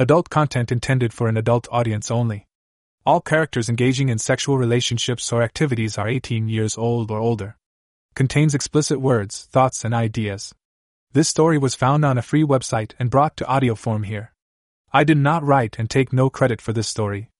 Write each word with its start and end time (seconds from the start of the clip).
Adult 0.00 0.30
content 0.30 0.70
intended 0.70 1.12
for 1.12 1.26
an 1.26 1.36
adult 1.36 1.66
audience 1.72 2.08
only. 2.08 2.46
All 3.04 3.20
characters 3.20 3.68
engaging 3.68 4.10
in 4.10 4.18
sexual 4.18 4.56
relationships 4.56 5.32
or 5.32 5.42
activities 5.42 5.98
are 5.98 6.06
18 6.06 6.48
years 6.48 6.78
old 6.78 7.10
or 7.10 7.18
older. 7.18 7.56
Contains 8.14 8.54
explicit 8.54 9.00
words, 9.00 9.48
thoughts, 9.50 9.84
and 9.84 9.92
ideas. 9.92 10.54
This 11.14 11.28
story 11.28 11.58
was 11.58 11.74
found 11.74 12.04
on 12.04 12.16
a 12.16 12.22
free 12.22 12.44
website 12.44 12.92
and 13.00 13.10
brought 13.10 13.36
to 13.38 13.46
audio 13.48 13.74
form 13.74 14.04
here. 14.04 14.32
I 14.92 15.02
did 15.02 15.18
not 15.18 15.42
write 15.42 15.80
and 15.80 15.90
take 15.90 16.12
no 16.12 16.30
credit 16.30 16.60
for 16.60 16.72
this 16.72 16.86
story. 16.86 17.30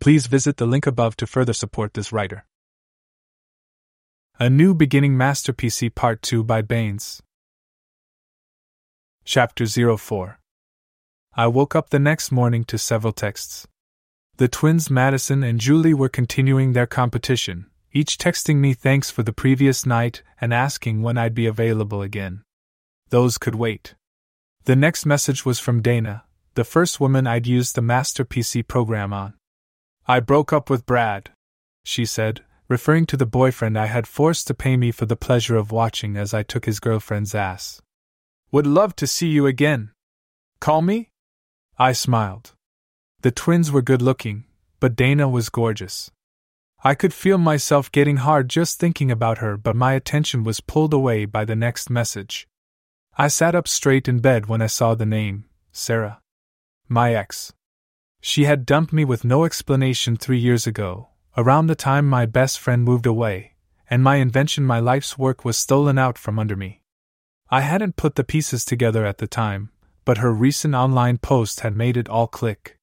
Please 0.00 0.26
visit 0.26 0.56
the 0.56 0.66
link 0.66 0.88
above 0.88 1.14
to 1.18 1.28
further 1.28 1.52
support 1.52 1.94
this 1.94 2.10
writer. 2.10 2.44
A 4.40 4.50
New 4.50 4.74
Beginning 4.74 5.16
Master 5.16 5.52
PC 5.52 5.94
Part 5.94 6.22
2 6.22 6.42
by 6.42 6.60
Banes. 6.60 7.22
Chapter 9.24 9.64
04 9.64 10.39
I 11.36 11.46
woke 11.46 11.76
up 11.76 11.90
the 11.90 12.00
next 12.00 12.32
morning 12.32 12.64
to 12.64 12.76
several 12.76 13.12
texts. 13.12 13.68
The 14.38 14.48
twins 14.48 14.90
Madison 14.90 15.44
and 15.44 15.60
Julie 15.60 15.94
were 15.94 16.08
continuing 16.08 16.72
their 16.72 16.86
competition, 16.86 17.66
each 17.92 18.18
texting 18.18 18.56
me 18.56 18.74
thanks 18.74 19.10
for 19.10 19.22
the 19.22 19.32
previous 19.32 19.86
night 19.86 20.22
and 20.40 20.52
asking 20.52 21.02
when 21.02 21.16
I'd 21.16 21.34
be 21.34 21.46
available 21.46 22.02
again. 22.02 22.42
Those 23.10 23.38
could 23.38 23.54
wait. 23.54 23.94
The 24.64 24.74
next 24.74 25.06
message 25.06 25.44
was 25.44 25.60
from 25.60 25.82
Dana, 25.82 26.24
the 26.54 26.64
first 26.64 26.98
woman 27.00 27.26
I'd 27.26 27.46
used 27.46 27.74
the 27.76 27.82
Master 27.82 28.24
PC 28.24 28.66
program 28.66 29.12
on. 29.12 29.34
I 30.08 30.18
broke 30.18 30.52
up 30.52 30.68
with 30.68 30.86
Brad, 30.86 31.30
she 31.84 32.04
said, 32.04 32.42
referring 32.68 33.06
to 33.06 33.16
the 33.16 33.26
boyfriend 33.26 33.78
I 33.78 33.86
had 33.86 34.06
forced 34.06 34.46
to 34.48 34.54
pay 34.54 34.76
me 34.76 34.90
for 34.90 35.06
the 35.06 35.16
pleasure 35.16 35.56
of 35.56 35.70
watching 35.70 36.16
as 36.16 36.34
I 36.34 36.42
took 36.42 36.64
his 36.64 36.80
girlfriend's 36.80 37.34
ass. 37.34 37.80
Would 38.50 38.66
love 38.66 38.96
to 38.96 39.06
see 39.06 39.28
you 39.28 39.46
again. 39.46 39.90
Call 40.60 40.82
me? 40.82 41.09
I 41.80 41.92
smiled. 41.92 42.52
The 43.22 43.30
twins 43.30 43.72
were 43.72 43.80
good 43.80 44.02
looking, 44.02 44.44
but 44.80 44.94
Dana 44.94 45.26
was 45.30 45.48
gorgeous. 45.48 46.10
I 46.84 46.94
could 46.94 47.14
feel 47.14 47.38
myself 47.38 47.90
getting 47.90 48.18
hard 48.18 48.50
just 48.50 48.78
thinking 48.78 49.10
about 49.10 49.38
her, 49.38 49.56
but 49.56 49.74
my 49.74 49.94
attention 49.94 50.44
was 50.44 50.60
pulled 50.60 50.92
away 50.92 51.24
by 51.24 51.46
the 51.46 51.56
next 51.56 51.88
message. 51.88 52.46
I 53.16 53.28
sat 53.28 53.54
up 53.54 53.66
straight 53.66 54.08
in 54.08 54.18
bed 54.18 54.44
when 54.44 54.60
I 54.60 54.66
saw 54.66 54.94
the 54.94 55.06
name 55.06 55.46
Sarah. 55.72 56.20
My 56.86 57.14
ex. 57.14 57.54
She 58.20 58.44
had 58.44 58.66
dumped 58.66 58.92
me 58.92 59.06
with 59.06 59.24
no 59.24 59.46
explanation 59.46 60.18
three 60.18 60.38
years 60.38 60.66
ago, 60.66 61.08
around 61.34 61.68
the 61.68 61.74
time 61.74 62.06
my 62.06 62.26
best 62.26 62.60
friend 62.60 62.84
moved 62.84 63.06
away, 63.06 63.54
and 63.88 64.04
my 64.04 64.16
invention, 64.16 64.66
my 64.66 64.80
life's 64.80 65.16
work, 65.16 65.46
was 65.46 65.56
stolen 65.56 65.96
out 65.96 66.18
from 66.18 66.38
under 66.38 66.56
me. 66.56 66.82
I 67.48 67.62
hadn't 67.62 67.96
put 67.96 68.16
the 68.16 68.22
pieces 68.22 68.66
together 68.66 69.06
at 69.06 69.16
the 69.16 69.26
time, 69.26 69.70
but 70.04 70.18
her 70.18 70.32
recent 70.32 70.74
online 70.74 71.18
post 71.18 71.60
had 71.60 71.76
made 71.76 71.96
it 71.96 72.08
all 72.08 72.26
click. 72.26 72.76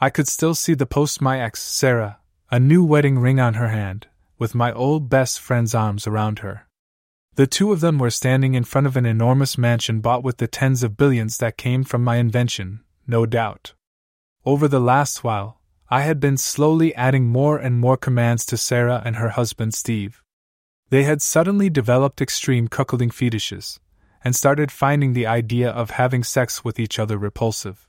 I 0.00 0.10
could 0.10 0.28
still 0.28 0.54
see 0.54 0.74
the 0.74 0.86
post 0.86 1.20
my 1.20 1.40
ex, 1.40 1.62
Sarah, 1.62 2.18
a 2.50 2.60
new 2.60 2.84
wedding 2.84 3.18
ring 3.18 3.40
on 3.40 3.54
her 3.54 3.68
hand, 3.68 4.08
with 4.38 4.54
my 4.54 4.72
old 4.72 5.08
best 5.08 5.40
friend's 5.40 5.74
arms 5.74 6.06
around 6.06 6.40
her. 6.40 6.66
The 7.36 7.46
two 7.46 7.72
of 7.72 7.80
them 7.80 7.98
were 7.98 8.10
standing 8.10 8.54
in 8.54 8.64
front 8.64 8.86
of 8.86 8.96
an 8.96 9.06
enormous 9.06 9.58
mansion 9.58 10.00
bought 10.00 10.22
with 10.22 10.36
the 10.36 10.46
tens 10.46 10.82
of 10.82 10.96
billions 10.96 11.38
that 11.38 11.56
came 11.56 11.82
from 11.82 12.04
my 12.04 12.16
invention, 12.16 12.80
no 13.06 13.26
doubt. 13.26 13.74
Over 14.44 14.68
the 14.68 14.80
last 14.80 15.24
while, 15.24 15.60
I 15.88 16.02
had 16.02 16.20
been 16.20 16.36
slowly 16.36 16.94
adding 16.94 17.26
more 17.26 17.58
and 17.58 17.78
more 17.78 17.96
commands 17.96 18.46
to 18.46 18.56
Sarah 18.56 19.02
and 19.04 19.16
her 19.16 19.30
husband 19.30 19.74
Steve. 19.74 20.22
They 20.90 21.04
had 21.04 21.22
suddenly 21.22 21.70
developed 21.70 22.20
extreme 22.20 22.68
cuckolding 22.68 23.12
fetishes, 23.12 23.80
and 24.24 24.34
started 24.34 24.72
finding 24.72 25.12
the 25.12 25.26
idea 25.26 25.70
of 25.70 25.90
having 25.90 26.24
sex 26.24 26.64
with 26.64 26.80
each 26.80 26.98
other 26.98 27.18
repulsive. 27.18 27.86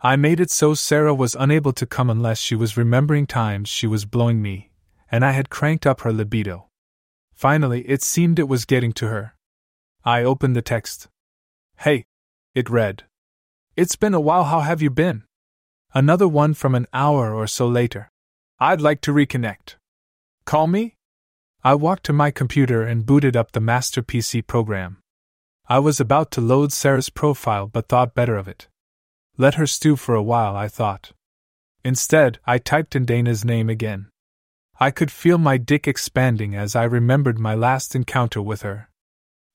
I 0.00 0.14
made 0.14 0.40
it 0.40 0.50
so 0.50 0.74
Sarah 0.74 1.14
was 1.14 1.34
unable 1.34 1.72
to 1.72 1.84
come 1.84 2.08
unless 2.08 2.38
she 2.38 2.54
was 2.54 2.76
remembering 2.76 3.26
times 3.26 3.68
she 3.68 3.88
was 3.88 4.04
blowing 4.04 4.40
me, 4.40 4.70
and 5.10 5.24
I 5.24 5.32
had 5.32 5.50
cranked 5.50 5.86
up 5.86 6.02
her 6.02 6.12
libido. 6.12 6.68
Finally, 7.34 7.82
it 7.82 8.02
seemed 8.02 8.38
it 8.38 8.48
was 8.48 8.64
getting 8.64 8.92
to 8.92 9.08
her. 9.08 9.34
I 10.04 10.22
opened 10.22 10.54
the 10.54 10.62
text. 10.62 11.08
Hey! 11.78 12.04
It 12.54 12.70
read. 12.70 13.04
It's 13.74 13.96
been 13.96 14.14
a 14.14 14.20
while, 14.20 14.44
how 14.44 14.60
have 14.60 14.80
you 14.80 14.88
been? 14.88 15.24
Another 15.92 16.28
one 16.28 16.54
from 16.54 16.74
an 16.74 16.86
hour 16.92 17.34
or 17.34 17.46
so 17.46 17.66
later. 17.66 18.08
I'd 18.58 18.80
like 18.80 19.00
to 19.02 19.12
reconnect. 19.12 19.74
Call 20.44 20.66
me? 20.66 20.94
I 21.64 21.74
walked 21.74 22.04
to 22.04 22.12
my 22.12 22.30
computer 22.30 22.82
and 22.82 23.04
booted 23.04 23.36
up 23.36 23.52
the 23.52 23.60
Master 23.60 24.02
PC 24.02 24.46
program. 24.46 24.98
I 25.68 25.80
was 25.80 25.98
about 25.98 26.30
to 26.32 26.40
load 26.40 26.72
Sarah's 26.72 27.10
profile 27.10 27.66
but 27.66 27.88
thought 27.88 28.14
better 28.14 28.36
of 28.36 28.46
it. 28.46 28.68
Let 29.36 29.54
her 29.54 29.66
stew 29.66 29.96
for 29.96 30.14
a 30.14 30.22
while, 30.22 30.54
I 30.54 30.68
thought. 30.68 31.12
Instead, 31.84 32.38
I 32.46 32.58
typed 32.58 32.94
in 32.94 33.04
Dana's 33.04 33.44
name 33.44 33.68
again. 33.68 34.08
I 34.78 34.90
could 34.90 35.10
feel 35.10 35.38
my 35.38 35.56
dick 35.56 35.88
expanding 35.88 36.54
as 36.54 36.76
I 36.76 36.84
remembered 36.84 37.38
my 37.38 37.54
last 37.54 37.94
encounter 37.94 38.40
with 38.40 38.62
her. 38.62 38.90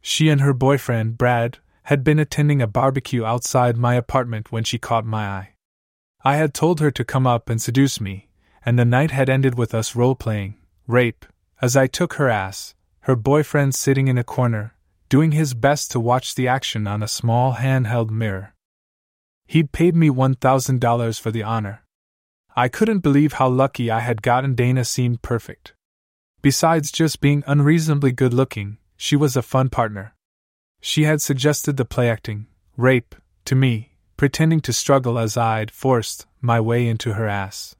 She 0.01 0.29
and 0.29 0.41
her 0.41 0.53
boyfriend, 0.53 1.17
Brad, 1.17 1.59
had 1.83 2.03
been 2.03 2.19
attending 2.19 2.61
a 2.61 2.67
barbecue 2.67 3.23
outside 3.23 3.77
my 3.77 3.95
apartment 3.95 4.51
when 4.51 4.63
she 4.63 4.77
caught 4.77 5.05
my 5.05 5.27
eye. 5.27 5.49
I 6.23 6.35
had 6.35 6.53
told 6.53 6.79
her 6.79 6.91
to 6.91 7.05
come 7.05 7.25
up 7.25 7.49
and 7.49 7.61
seduce 7.61 8.01
me, 8.01 8.29
and 8.65 8.77
the 8.77 8.85
night 8.85 9.11
had 9.11 9.29
ended 9.29 9.57
with 9.57 9.73
us 9.73 9.95
role 9.95 10.15
playing 10.15 10.57
rape, 10.87 11.25
as 11.61 11.77
I 11.77 11.87
took 11.87 12.13
her 12.13 12.27
ass, 12.27 12.75
her 13.01 13.15
boyfriend 13.15 13.75
sitting 13.75 14.07
in 14.07 14.17
a 14.17 14.23
corner, 14.23 14.75
doing 15.11 15.33
his 15.33 15.53
best 15.53 15.91
to 15.91 15.99
watch 15.99 16.35
the 16.35 16.47
action 16.47 16.87
on 16.87 17.03
a 17.03 17.07
small 17.07 17.55
handheld 17.55 18.09
mirror. 18.09 18.53
He'd 19.45 19.73
paid 19.73 19.93
me 19.93 20.07
$1,000 20.07 21.19
for 21.19 21.31
the 21.31 21.43
honor. 21.43 21.83
I 22.55 22.69
couldn't 22.69 22.99
believe 22.99 23.33
how 23.33 23.49
lucky 23.49 23.91
I 23.91 23.99
had 23.99 24.21
gotten 24.21 24.55
Dana 24.55 24.85
seemed 24.85 25.21
perfect. 25.21 25.73
Besides 26.41 26.93
just 26.93 27.19
being 27.19 27.43
unreasonably 27.45 28.13
good 28.13 28.33
looking, 28.33 28.77
she 28.95 29.17
was 29.17 29.35
a 29.35 29.41
fun 29.41 29.67
partner. 29.67 30.15
She 30.79 31.03
had 31.03 31.21
suggested 31.21 31.75
the 31.75 31.83
play 31.83 32.09
acting, 32.09 32.47
rape, 32.77 33.13
to 33.43 33.53
me, 33.53 33.97
pretending 34.15 34.61
to 34.61 34.71
struggle 34.71 35.19
as 35.19 35.35
I'd 35.35 35.71
forced 35.71 36.25
my 36.39 36.61
way 36.61 36.87
into 36.87 37.15
her 37.15 37.27
ass. 37.27 37.75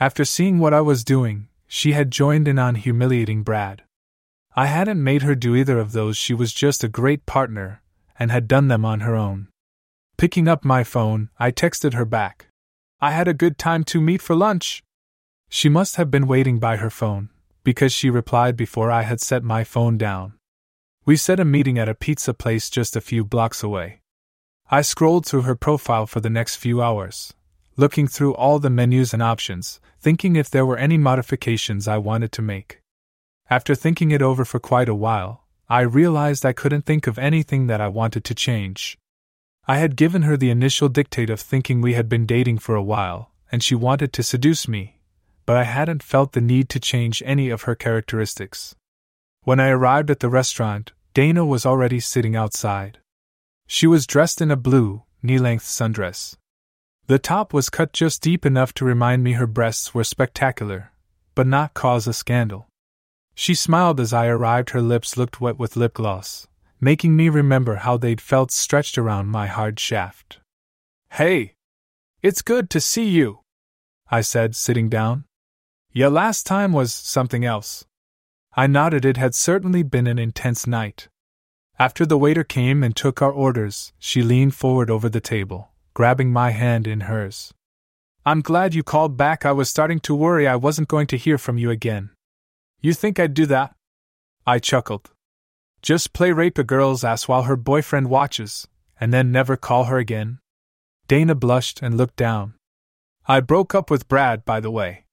After 0.00 0.24
seeing 0.24 0.58
what 0.58 0.72
I 0.72 0.80
was 0.80 1.04
doing, 1.04 1.48
she 1.66 1.92
had 1.92 2.10
joined 2.10 2.48
in 2.48 2.58
on 2.58 2.76
humiliating 2.76 3.42
Brad. 3.42 3.82
I 4.56 4.66
hadn't 4.66 5.02
made 5.02 5.22
her 5.22 5.34
do 5.34 5.56
either 5.56 5.78
of 5.78 5.90
those, 5.90 6.16
she 6.16 6.32
was 6.32 6.52
just 6.52 6.84
a 6.84 6.88
great 6.88 7.26
partner, 7.26 7.82
and 8.18 8.30
had 8.30 8.46
done 8.46 8.68
them 8.68 8.84
on 8.84 9.00
her 9.00 9.16
own. 9.16 9.48
Picking 10.16 10.46
up 10.46 10.64
my 10.64 10.84
phone, 10.84 11.30
I 11.38 11.50
texted 11.50 11.94
her 11.94 12.04
back. 12.04 12.46
I 13.00 13.10
had 13.10 13.26
a 13.26 13.34
good 13.34 13.58
time 13.58 13.82
to 13.84 14.00
meet 14.00 14.22
for 14.22 14.36
lunch. 14.36 14.84
She 15.48 15.68
must 15.68 15.96
have 15.96 16.08
been 16.08 16.28
waiting 16.28 16.60
by 16.60 16.76
her 16.76 16.90
phone, 16.90 17.30
because 17.64 17.92
she 17.92 18.10
replied 18.10 18.56
before 18.56 18.92
I 18.92 19.02
had 19.02 19.20
set 19.20 19.42
my 19.42 19.64
phone 19.64 19.98
down. 19.98 20.34
We 21.04 21.16
set 21.16 21.40
a 21.40 21.44
meeting 21.44 21.76
at 21.76 21.88
a 21.88 21.94
pizza 21.94 22.32
place 22.32 22.70
just 22.70 22.94
a 22.94 23.00
few 23.00 23.24
blocks 23.24 23.62
away. 23.62 24.02
I 24.70 24.82
scrolled 24.82 25.26
through 25.26 25.42
her 25.42 25.56
profile 25.56 26.06
for 26.06 26.20
the 26.20 26.30
next 26.30 26.56
few 26.56 26.80
hours, 26.80 27.34
looking 27.76 28.06
through 28.06 28.34
all 28.34 28.60
the 28.60 28.70
menus 28.70 29.12
and 29.12 29.22
options, 29.22 29.80
thinking 30.00 30.36
if 30.36 30.48
there 30.48 30.64
were 30.64 30.78
any 30.78 30.96
modifications 30.96 31.88
I 31.88 31.98
wanted 31.98 32.30
to 32.32 32.42
make. 32.42 32.80
After 33.56 33.76
thinking 33.76 34.10
it 34.10 34.20
over 34.20 34.44
for 34.44 34.58
quite 34.58 34.88
a 34.88 34.96
while, 34.96 35.44
I 35.68 35.82
realized 35.82 36.44
I 36.44 36.52
couldn't 36.52 36.84
think 36.84 37.06
of 37.06 37.20
anything 37.20 37.68
that 37.68 37.80
I 37.80 37.86
wanted 37.86 38.24
to 38.24 38.34
change. 38.34 38.98
I 39.68 39.76
had 39.76 39.94
given 39.94 40.22
her 40.22 40.36
the 40.36 40.50
initial 40.50 40.88
dictate 40.88 41.30
of 41.30 41.38
thinking 41.38 41.80
we 41.80 41.94
had 41.94 42.08
been 42.08 42.26
dating 42.26 42.58
for 42.58 42.74
a 42.74 42.82
while, 42.82 43.30
and 43.52 43.62
she 43.62 43.76
wanted 43.76 44.12
to 44.12 44.24
seduce 44.24 44.66
me, 44.66 44.98
but 45.46 45.56
I 45.56 45.62
hadn't 45.62 46.02
felt 46.02 46.32
the 46.32 46.40
need 46.40 46.68
to 46.70 46.80
change 46.80 47.22
any 47.24 47.48
of 47.48 47.62
her 47.62 47.76
characteristics. 47.76 48.74
When 49.42 49.60
I 49.60 49.68
arrived 49.68 50.10
at 50.10 50.18
the 50.18 50.28
restaurant, 50.28 50.90
Dana 51.12 51.46
was 51.46 51.64
already 51.64 52.00
sitting 52.00 52.34
outside. 52.34 52.98
She 53.68 53.86
was 53.86 54.08
dressed 54.08 54.40
in 54.40 54.50
a 54.50 54.56
blue, 54.56 55.04
knee 55.22 55.38
length 55.38 55.66
sundress. 55.66 56.34
The 57.06 57.20
top 57.20 57.54
was 57.54 57.70
cut 57.70 57.92
just 57.92 58.20
deep 58.20 58.44
enough 58.44 58.74
to 58.74 58.84
remind 58.84 59.22
me 59.22 59.34
her 59.34 59.46
breasts 59.46 59.94
were 59.94 60.02
spectacular, 60.02 60.90
but 61.36 61.46
not 61.46 61.72
cause 61.72 62.08
a 62.08 62.12
scandal. 62.12 62.66
She 63.34 63.54
smiled 63.54 64.00
as 64.00 64.12
I 64.12 64.26
arrived, 64.26 64.70
her 64.70 64.82
lips 64.82 65.16
looked 65.16 65.40
wet 65.40 65.58
with 65.58 65.76
lip 65.76 65.94
gloss, 65.94 66.46
making 66.80 67.16
me 67.16 67.28
remember 67.28 67.76
how 67.76 67.96
they'd 67.96 68.20
felt 68.20 68.50
stretched 68.50 68.96
around 68.96 69.26
my 69.26 69.46
hard 69.46 69.80
shaft. 69.80 70.38
Hey! 71.10 71.54
It's 72.22 72.42
good 72.42 72.70
to 72.70 72.80
see 72.80 73.08
you, 73.08 73.40
I 74.08 74.20
said, 74.20 74.56
sitting 74.56 74.88
down. 74.88 75.24
Your 75.92 76.10
last 76.10 76.46
time 76.46 76.72
was 76.72 76.94
something 76.94 77.44
else. 77.44 77.84
I 78.56 78.66
nodded, 78.66 79.04
it 79.04 79.16
had 79.16 79.34
certainly 79.34 79.82
been 79.82 80.06
an 80.06 80.18
intense 80.18 80.66
night. 80.66 81.08
After 81.78 82.06
the 82.06 82.16
waiter 82.16 82.44
came 82.44 82.84
and 82.84 82.94
took 82.94 83.20
our 83.20 83.32
orders, 83.32 83.92
she 83.98 84.22
leaned 84.22 84.54
forward 84.54 84.90
over 84.90 85.08
the 85.08 85.20
table, 85.20 85.70
grabbing 85.92 86.32
my 86.32 86.50
hand 86.52 86.86
in 86.86 87.02
hers. 87.02 87.52
I'm 88.24 88.40
glad 88.40 88.74
you 88.74 88.82
called 88.82 89.16
back. 89.16 89.44
I 89.44 89.52
was 89.52 89.68
starting 89.68 90.00
to 90.00 90.14
worry 90.14 90.46
I 90.46 90.56
wasn't 90.56 90.88
going 90.88 91.08
to 91.08 91.16
hear 91.16 91.36
from 91.36 91.58
you 91.58 91.70
again. 91.70 92.10
You 92.84 92.92
think 92.92 93.18
I'd 93.18 93.32
do 93.32 93.46
that? 93.46 93.74
I 94.46 94.58
chuckled. 94.58 95.10
Just 95.80 96.12
play 96.12 96.32
rape 96.32 96.58
a 96.58 96.62
girl's 96.62 97.02
ass 97.02 97.26
while 97.26 97.44
her 97.44 97.56
boyfriend 97.56 98.10
watches, 98.10 98.68
and 99.00 99.10
then 99.10 99.32
never 99.32 99.56
call 99.56 99.84
her 99.84 99.96
again? 99.96 100.38
Dana 101.08 101.34
blushed 101.34 101.80
and 101.80 101.96
looked 101.96 102.16
down. 102.16 102.56
I 103.26 103.40
broke 103.40 103.74
up 103.74 103.90
with 103.90 104.06
Brad, 104.06 104.44
by 104.44 104.60
the 104.60 104.70
way. 104.70 105.06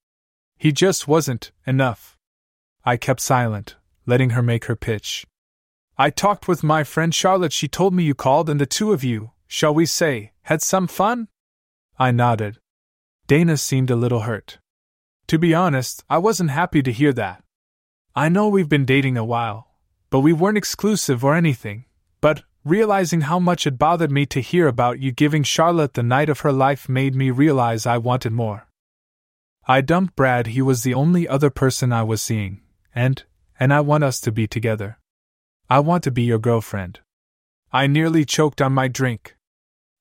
He 0.57 0.73
just 0.73 1.07
wasn't 1.07 1.53
enough. 1.65 2.17
I 2.83 2.97
kept 2.97 3.21
silent, 3.21 3.77
letting 4.05 4.31
her 4.31 4.43
make 4.43 4.65
her 4.65 4.75
pitch. 4.75 5.25
I 5.97 6.09
talked 6.09 6.49
with 6.49 6.63
my 6.63 6.83
friend 6.83 7.15
Charlotte. 7.15 7.53
She 7.53 7.69
told 7.69 7.93
me 7.93 8.03
you 8.03 8.13
called, 8.13 8.49
and 8.49 8.59
the 8.59 8.65
two 8.65 8.91
of 8.91 9.01
you, 9.01 9.31
shall 9.47 9.73
we 9.73 9.85
say, 9.85 10.33
had 10.41 10.61
some 10.61 10.87
fun? 10.87 11.29
I 11.97 12.11
nodded. 12.11 12.57
Dana 13.27 13.55
seemed 13.55 13.89
a 13.89 13.95
little 13.95 14.27
hurt. 14.27 14.59
To 15.27 15.39
be 15.39 15.53
honest, 15.53 16.03
I 16.09 16.17
wasn't 16.17 16.51
happy 16.51 16.83
to 16.83 16.91
hear 16.91 17.13
that. 17.13 17.45
I 18.15 18.27
know 18.27 18.49
we've 18.49 18.67
been 18.67 18.83
dating 18.83 19.15
a 19.15 19.23
while, 19.23 19.69
but 20.09 20.19
we 20.19 20.33
weren't 20.33 20.57
exclusive 20.57 21.23
or 21.23 21.33
anything. 21.33 21.85
But, 22.19 22.43
realizing 22.65 23.21
how 23.21 23.39
much 23.39 23.65
it 23.65 23.79
bothered 23.79 24.11
me 24.11 24.25
to 24.27 24.41
hear 24.41 24.67
about 24.67 24.99
you 24.99 25.13
giving 25.13 25.43
Charlotte 25.43 25.93
the 25.93 26.03
night 26.03 26.29
of 26.29 26.41
her 26.41 26.51
life 26.51 26.89
made 26.89 27.15
me 27.15 27.31
realize 27.31 27.85
I 27.85 27.97
wanted 27.97 28.33
more. 28.33 28.67
I 29.65 29.79
dumped 29.79 30.15
Brad, 30.17 30.47
he 30.47 30.61
was 30.61 30.83
the 30.83 30.93
only 30.93 31.25
other 31.25 31.49
person 31.49 31.93
I 31.93 32.03
was 32.03 32.21
seeing, 32.21 32.61
and, 32.93 33.23
and 33.57 33.73
I 33.73 33.79
want 33.79 34.03
us 34.03 34.19
to 34.21 34.31
be 34.31 34.45
together. 34.45 34.99
I 35.69 35.79
want 35.79 36.03
to 36.03 36.11
be 36.11 36.23
your 36.23 36.39
girlfriend. 36.39 36.99
I 37.71 37.87
nearly 37.87 38.25
choked 38.25 38.61
on 38.61 38.73
my 38.73 38.89
drink. 38.89 39.37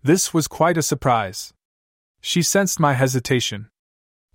This 0.02 0.34
was 0.34 0.48
quite 0.48 0.76
a 0.76 0.82
surprise. 0.82 1.52
She 2.20 2.42
sensed 2.42 2.80
my 2.80 2.94
hesitation. 2.94 3.68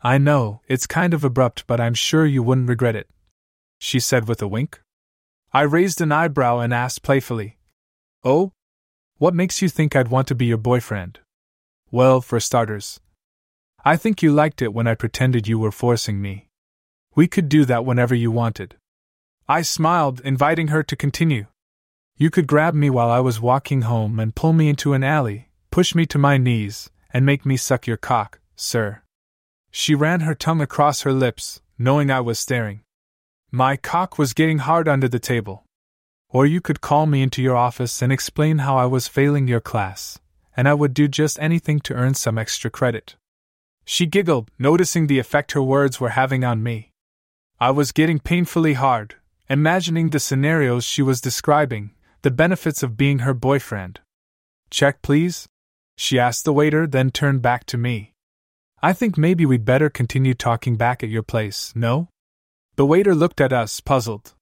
I 0.01 0.18
know, 0.18 0.62
it's 0.69 0.88
kind 0.88 1.13
of 1.13 1.25
abrupt, 1.25 1.68
but 1.68 1.81
I'm 1.81 1.94
sure 1.94 2.25
you 2.25 2.42
wouldn't 2.42 2.69
regret 2.69 2.95
it. 2.95 3.10
She 3.80 4.00
said 4.00 4.27
with 4.27 4.42
a 4.42 4.48
wink. 4.48 4.81
I 5.54 5.62
raised 5.62 6.01
an 6.01 6.12
eyebrow 6.12 6.60
and 6.60 6.74
asked 6.74 7.04
playfully, 7.04 7.57
Oh? 8.24 8.51
What 9.18 9.33
makes 9.33 9.62
you 9.62 9.69
think 9.69 9.95
I'd 9.95 10.10
want 10.10 10.27
to 10.27 10.36
be 10.36 10.45
your 10.45 10.57
boyfriend? 10.57 11.19
Well, 11.92 12.19
for 12.19 12.39
starters, 12.39 13.00
I 13.88 13.98
think 13.98 14.24
you 14.24 14.31
liked 14.31 14.63
it 14.63 14.74
when 14.74 14.88
I 14.88 14.95
pretended 14.95 15.48
you 15.48 15.60
were 15.60 15.72
forcing 15.72 16.19
me. 16.22 16.48
We 17.13 17.27
could 17.27 17.48
do 17.48 17.66
that 17.66 17.86
whenever 17.86 18.16
you 18.16 18.31
wanted. 18.31 18.75
I 19.48 19.62
smiled, 19.62 20.21
inviting 20.21 20.69
her 20.69 20.81
to 20.81 20.95
continue. 20.95 21.45
You 22.18 22.31
could 22.31 22.48
grab 22.48 22.74
me 22.74 22.89
while 22.89 23.12
I 23.12 23.19
was 23.19 23.39
walking 23.39 23.83
home 23.83 24.19
and 24.19 24.33
pull 24.33 24.54
me 24.54 24.69
into 24.69 24.94
an 24.94 25.04
alley, 25.04 25.50
push 25.69 25.94
me 25.94 26.07
to 26.07 26.18
my 26.18 26.38
knees, 26.38 26.89
and 27.13 27.25
make 27.25 27.45
me 27.45 27.57
suck 27.57 27.86
your 27.86 27.98
cock, 27.98 28.39
sir. 28.56 29.04
She 29.69 29.94
ran 29.94 30.21
her 30.21 30.33
tongue 30.33 30.62
across 30.62 31.01
her 31.01 31.13
lips, 31.13 31.62
knowing 31.78 32.10
I 32.10 32.21
was 32.21 32.39
staring. 32.39 32.81
My 33.56 33.78
cock 33.78 34.18
was 34.18 34.34
getting 34.34 34.57
hard 34.57 34.90
under 34.90 35.07
the 35.07 35.18
table. 35.18 35.63
Or 36.28 36.46
you 36.46 36.60
could 36.60 36.81
call 36.81 37.06
me 37.06 37.22
into 37.22 37.42
your 37.42 37.56
office 37.56 38.02
and 38.02 38.12
explain 38.12 38.57
how 38.57 38.75
I 38.75 38.86
was 38.86 39.07
failing 39.07 39.48
your 39.48 39.62
class, 39.62 40.19
and 40.57 40.68
I 40.68 40.74
would 40.74 40.94
do 40.94 41.07
just 41.07 41.40
anything 41.40 41.80
to 41.86 41.94
earn 41.94 42.16
some 42.16 42.38
extra 42.38 42.69
credit. 42.69 43.16
She 43.86 44.07
giggled, 44.07 44.52
noticing 44.60 45.07
the 45.07 45.19
effect 45.19 45.54
her 45.54 45.63
words 45.63 46.02
were 46.02 46.10
having 46.10 46.44
on 46.44 46.63
me. 46.63 46.92
I 47.57 47.72
was 47.72 47.94
getting 47.94 48.19
painfully 48.19 48.74
hard, 48.74 49.16
imagining 49.50 50.10
the 50.10 50.19
scenarios 50.19 50.84
she 50.84 51.02
was 51.02 51.22
describing, 51.22 51.92
the 52.24 52.31
benefits 52.31 52.84
of 52.84 52.98
being 52.98 53.19
her 53.19 53.34
boyfriend. 53.34 54.02
Check, 54.69 55.02
please? 55.02 55.48
She 55.96 56.19
asked 56.19 56.44
the 56.44 56.52
waiter, 56.52 56.86
then 56.86 57.10
turned 57.10 57.42
back 57.42 57.63
to 57.68 57.78
me. 57.78 58.12
I 58.84 58.92
think 58.92 59.18
maybe 59.18 59.46
we'd 59.46 59.63
better 59.63 59.90
continue 59.90 60.34
talking 60.34 60.75
back 60.75 61.04
at 61.04 61.10
your 61.10 61.24
place, 61.24 61.72
no? 61.74 62.10
The 62.75 62.86
waiter 62.86 63.16
looked 63.16 63.39
at 63.39 63.54
us, 63.54 63.80
puzzled. 63.80 64.33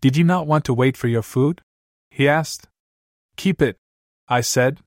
Did 0.00 0.16
you 0.16 0.24
not 0.24 0.46
want 0.46 0.64
to 0.66 0.74
wait 0.74 0.96
for 0.96 1.08
your 1.08 1.22
food? 1.22 1.62
he 2.10 2.28
asked. 2.28 2.68
Keep 3.36 3.62
it, 3.62 3.76
I 4.28 4.42
said. 4.42 4.80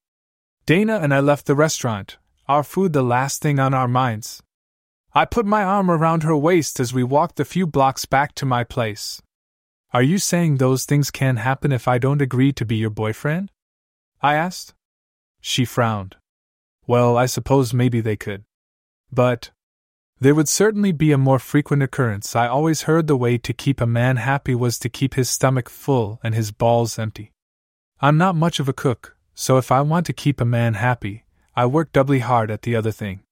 Dana 0.66 1.00
and 1.02 1.14
I 1.14 1.20
left 1.20 1.48
the 1.48 1.56
restaurant, 1.56 2.18
our 2.48 2.64
food 2.64 2.94
the 2.94 3.02
last 3.02 3.42
thing 3.42 3.60
on 3.60 3.74
our 3.74 3.88
minds. 3.88 4.44
I 5.14 5.26
put 5.26 5.46
my 5.46 5.64
arm 5.64 5.90
around 5.90 6.24
her 6.24 6.36
waist 6.36 6.80
as 6.80 6.94
we 6.94 7.04
walked 7.04 7.38
the 7.38 7.46
few 7.46 7.66
blocks 7.66 8.06
back 8.06 8.36
to 8.36 8.46
my 8.46 8.64
place. 8.64 9.22
Are 9.94 10.04
you 10.04 10.18
saying 10.18 10.58
those 10.58 10.86
things 10.86 11.10
can 11.10 11.38
happen 11.38 11.72
if 11.72 11.88
I 11.88 11.98
don't 11.98 12.22
agree 12.22 12.52
to 12.54 12.66
be 12.66 12.76
your 12.76 12.90
boyfriend? 12.90 13.50
I 14.22 14.36
asked. 14.36 14.74
She 15.40 15.64
frowned. 15.64 16.18
Well, 16.86 17.18
I 17.18 17.28
suppose 17.28 17.74
maybe 17.74 18.02
they 18.02 18.18
could. 18.18 18.44
But, 19.12 19.52
there 20.20 20.36
would 20.36 20.48
certainly 20.48 20.92
be 20.92 21.12
a 21.12 21.18
more 21.18 21.40
frequent 21.40 21.84
occurrence. 21.84 22.36
I 22.36 22.48
always 22.48 22.84
heard 22.84 23.08
the 23.08 23.18
way 23.18 23.38
to 23.38 23.54
keep 23.54 23.82
a 23.82 23.86
man 23.86 24.18
happy 24.18 24.56
was 24.56 24.80
to 24.80 24.90
keep 24.90 25.16
his 25.16 25.30
stomach 25.30 25.70
full 25.70 26.20
and 26.24 26.34
his 26.34 26.52
balls 26.52 26.98
empty. 26.98 27.34
I'm 28.00 28.18
not 28.18 28.36
much 28.36 28.60
of 28.60 28.70
a 28.70 28.74
cook, 28.74 29.18
so 29.34 29.58
if 29.58 29.72
I 29.72 29.82
want 29.82 30.06
to 30.06 30.14
keep 30.14 30.40
a 30.40 30.46
man 30.46 30.76
happy, 30.76 31.26
I 31.56 31.66
work 31.66 31.92
doubly 31.92 32.20
hard 32.20 32.50
at 32.50 32.62
the 32.62 32.76
other 32.76 32.92
thing. 32.92 33.24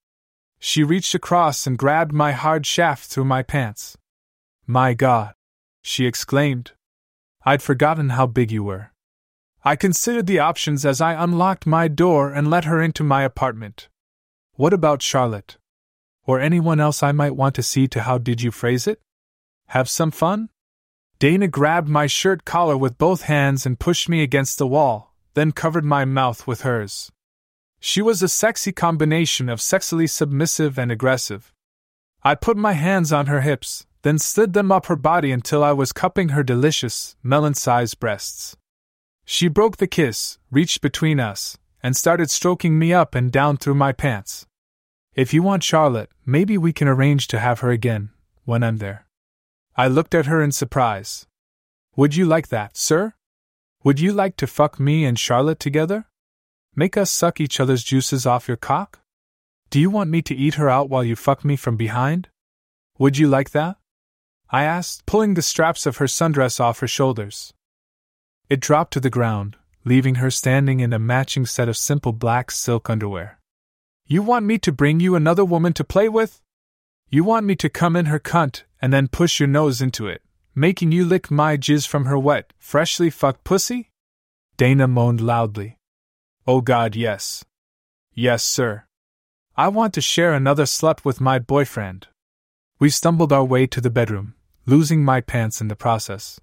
She 0.58 0.82
reached 0.82 1.14
across 1.14 1.66
and 1.66 1.78
grabbed 1.78 2.12
my 2.12 2.32
hard 2.32 2.66
shaft 2.66 3.06
through 3.06 3.24
my 3.24 3.42
pants. 3.42 3.96
My 4.66 4.94
God! 4.94 5.34
she 5.82 6.06
exclaimed. 6.06 6.72
I'd 7.44 7.62
forgotten 7.62 8.10
how 8.10 8.26
big 8.26 8.50
you 8.50 8.64
were. 8.64 8.92
I 9.62 9.76
considered 9.76 10.26
the 10.26 10.38
options 10.38 10.84
as 10.84 11.00
I 11.00 11.22
unlocked 11.22 11.66
my 11.66 11.88
door 11.88 12.32
and 12.32 12.50
let 12.50 12.64
her 12.64 12.82
into 12.82 13.04
my 13.04 13.22
apartment. 13.22 13.88
What 14.54 14.72
about 14.72 15.02
Charlotte? 15.02 15.56
Or 16.26 16.40
anyone 16.40 16.80
else 16.80 17.02
I 17.02 17.12
might 17.12 17.36
want 17.36 17.54
to 17.56 17.62
see 17.62 17.86
to 17.88 18.02
how 18.02 18.18
did 18.18 18.42
you 18.42 18.50
phrase 18.50 18.86
it? 18.86 19.00
Have 19.68 19.88
some 19.88 20.10
fun? 20.10 20.48
Dana 21.18 21.48
grabbed 21.48 21.88
my 21.88 22.06
shirt 22.06 22.44
collar 22.44 22.76
with 22.76 22.98
both 22.98 23.22
hands 23.22 23.64
and 23.64 23.78
pushed 23.78 24.08
me 24.08 24.22
against 24.22 24.58
the 24.58 24.66
wall, 24.66 25.14
then 25.34 25.52
covered 25.52 25.84
my 25.84 26.04
mouth 26.04 26.46
with 26.46 26.62
hers. 26.62 27.10
She 27.80 28.02
was 28.02 28.22
a 28.22 28.28
sexy 28.28 28.72
combination 28.72 29.48
of 29.48 29.58
sexily 29.58 30.08
submissive 30.08 30.78
and 30.78 30.90
aggressive. 30.90 31.52
I 32.22 32.34
put 32.34 32.56
my 32.56 32.72
hands 32.72 33.12
on 33.12 33.26
her 33.26 33.42
hips, 33.42 33.86
then 34.02 34.18
slid 34.18 34.54
them 34.54 34.72
up 34.72 34.86
her 34.86 34.96
body 34.96 35.30
until 35.30 35.62
I 35.62 35.72
was 35.72 35.92
cupping 35.92 36.30
her 36.30 36.42
delicious, 36.42 37.16
melon 37.22 37.54
sized 37.54 38.00
breasts. 38.00 38.56
She 39.24 39.48
broke 39.48 39.78
the 39.78 39.86
kiss, 39.86 40.38
reached 40.50 40.80
between 40.80 41.20
us, 41.20 41.58
and 41.82 41.96
started 41.96 42.30
stroking 42.30 42.78
me 42.78 42.92
up 42.92 43.14
and 43.14 43.30
down 43.30 43.56
through 43.56 43.74
my 43.74 43.92
pants. 43.92 44.46
If 45.14 45.32
you 45.32 45.44
want 45.44 45.62
Charlotte, 45.62 46.10
maybe 46.26 46.58
we 46.58 46.72
can 46.72 46.88
arrange 46.88 47.28
to 47.28 47.38
have 47.38 47.60
her 47.60 47.70
again, 47.70 48.10
when 48.44 48.64
I'm 48.64 48.78
there. 48.78 49.06
I 49.76 49.86
looked 49.86 50.14
at 50.14 50.26
her 50.26 50.42
in 50.42 50.50
surprise. 50.50 51.26
Would 51.94 52.16
you 52.16 52.26
like 52.26 52.48
that, 52.48 52.76
sir? 52.76 53.14
Would 53.84 54.00
you 54.00 54.12
like 54.12 54.36
to 54.36 54.48
fuck 54.48 54.80
me 54.80 55.04
and 55.04 55.16
Charlotte 55.16 55.60
together? 55.60 56.06
Make 56.74 56.96
us 56.96 57.12
suck 57.12 57.40
each 57.40 57.60
other's 57.60 57.84
juices 57.84 58.26
off 58.26 58.48
your 58.48 58.56
cock? 58.56 59.00
Do 59.70 59.78
you 59.78 59.88
want 59.88 60.10
me 60.10 60.20
to 60.22 60.34
eat 60.34 60.54
her 60.54 60.68
out 60.68 60.88
while 60.88 61.04
you 61.04 61.14
fuck 61.14 61.44
me 61.44 61.54
from 61.54 61.76
behind? 61.76 62.28
Would 62.98 63.16
you 63.16 63.28
like 63.28 63.50
that? 63.50 63.76
I 64.50 64.64
asked, 64.64 65.06
pulling 65.06 65.34
the 65.34 65.42
straps 65.42 65.86
of 65.86 65.98
her 65.98 66.06
sundress 66.06 66.58
off 66.58 66.80
her 66.80 66.88
shoulders. 66.88 67.54
It 68.50 68.58
dropped 68.58 68.92
to 68.94 69.00
the 69.00 69.10
ground, 69.10 69.56
leaving 69.84 70.16
her 70.16 70.30
standing 70.30 70.80
in 70.80 70.92
a 70.92 70.98
matching 70.98 71.46
set 71.46 71.68
of 71.68 71.76
simple 71.76 72.12
black 72.12 72.50
silk 72.50 72.90
underwear. 72.90 73.38
You 74.06 74.20
want 74.20 74.44
me 74.44 74.58
to 74.58 74.70
bring 74.70 75.00
you 75.00 75.14
another 75.14 75.46
woman 75.46 75.72
to 75.74 75.82
play 75.82 76.10
with? 76.10 76.42
You 77.08 77.24
want 77.24 77.46
me 77.46 77.56
to 77.56 77.70
come 77.70 77.96
in 77.96 78.06
her 78.06 78.20
cunt 78.20 78.64
and 78.82 78.92
then 78.92 79.08
push 79.08 79.40
your 79.40 79.46
nose 79.46 79.80
into 79.80 80.06
it, 80.08 80.20
making 80.54 80.92
you 80.92 81.06
lick 81.06 81.30
my 81.30 81.56
jizz 81.56 81.88
from 81.88 82.04
her 82.04 82.18
wet, 82.18 82.52
freshly 82.58 83.08
fucked 83.08 83.44
pussy? 83.44 83.90
Dana 84.58 84.86
moaned 84.86 85.22
loudly. 85.22 85.78
Oh 86.46 86.60
God, 86.60 86.94
yes. 86.94 87.46
Yes, 88.12 88.44
sir. 88.44 88.84
I 89.56 89.68
want 89.68 89.94
to 89.94 90.02
share 90.02 90.34
another 90.34 90.64
slut 90.64 91.02
with 91.06 91.18
my 91.18 91.38
boyfriend. 91.38 92.08
We 92.78 92.90
stumbled 92.90 93.32
our 93.32 93.44
way 93.44 93.66
to 93.68 93.80
the 93.80 93.88
bedroom, 93.88 94.34
losing 94.66 95.02
my 95.02 95.22
pants 95.22 95.62
in 95.62 95.68
the 95.68 95.76
process. 95.76 96.38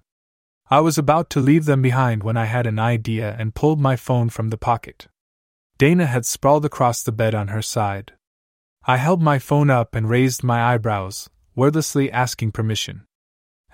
I 0.68 0.80
was 0.80 0.98
about 0.98 1.30
to 1.30 1.40
leave 1.40 1.66
them 1.66 1.80
behind 1.80 2.24
when 2.24 2.36
I 2.36 2.46
had 2.46 2.66
an 2.66 2.80
idea 2.80 3.36
and 3.38 3.54
pulled 3.54 3.78
my 3.78 3.94
phone 3.94 4.30
from 4.30 4.50
the 4.50 4.58
pocket. 4.58 5.06
Dana 5.82 6.06
had 6.06 6.24
sprawled 6.24 6.64
across 6.64 7.02
the 7.02 7.10
bed 7.10 7.34
on 7.34 7.48
her 7.48 7.60
side. 7.60 8.12
I 8.84 8.98
held 8.98 9.20
my 9.20 9.40
phone 9.40 9.68
up 9.68 9.96
and 9.96 10.08
raised 10.08 10.44
my 10.44 10.62
eyebrows, 10.62 11.28
wordlessly 11.56 12.08
asking 12.12 12.52
permission. 12.52 13.02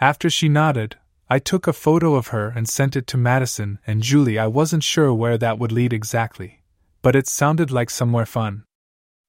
After 0.00 0.30
she 0.30 0.48
nodded, 0.48 0.96
I 1.28 1.38
took 1.38 1.66
a 1.66 1.74
photo 1.74 2.14
of 2.14 2.28
her 2.28 2.48
and 2.48 2.66
sent 2.66 2.96
it 2.96 3.06
to 3.08 3.18
Madison 3.18 3.78
and 3.86 4.02
Julie. 4.02 4.38
I 4.38 4.46
wasn't 4.46 4.84
sure 4.84 5.12
where 5.12 5.36
that 5.36 5.58
would 5.58 5.70
lead 5.70 5.92
exactly, 5.92 6.62
but 7.02 7.14
it 7.14 7.28
sounded 7.28 7.70
like 7.70 7.90
somewhere 7.90 8.24
fun. 8.24 8.64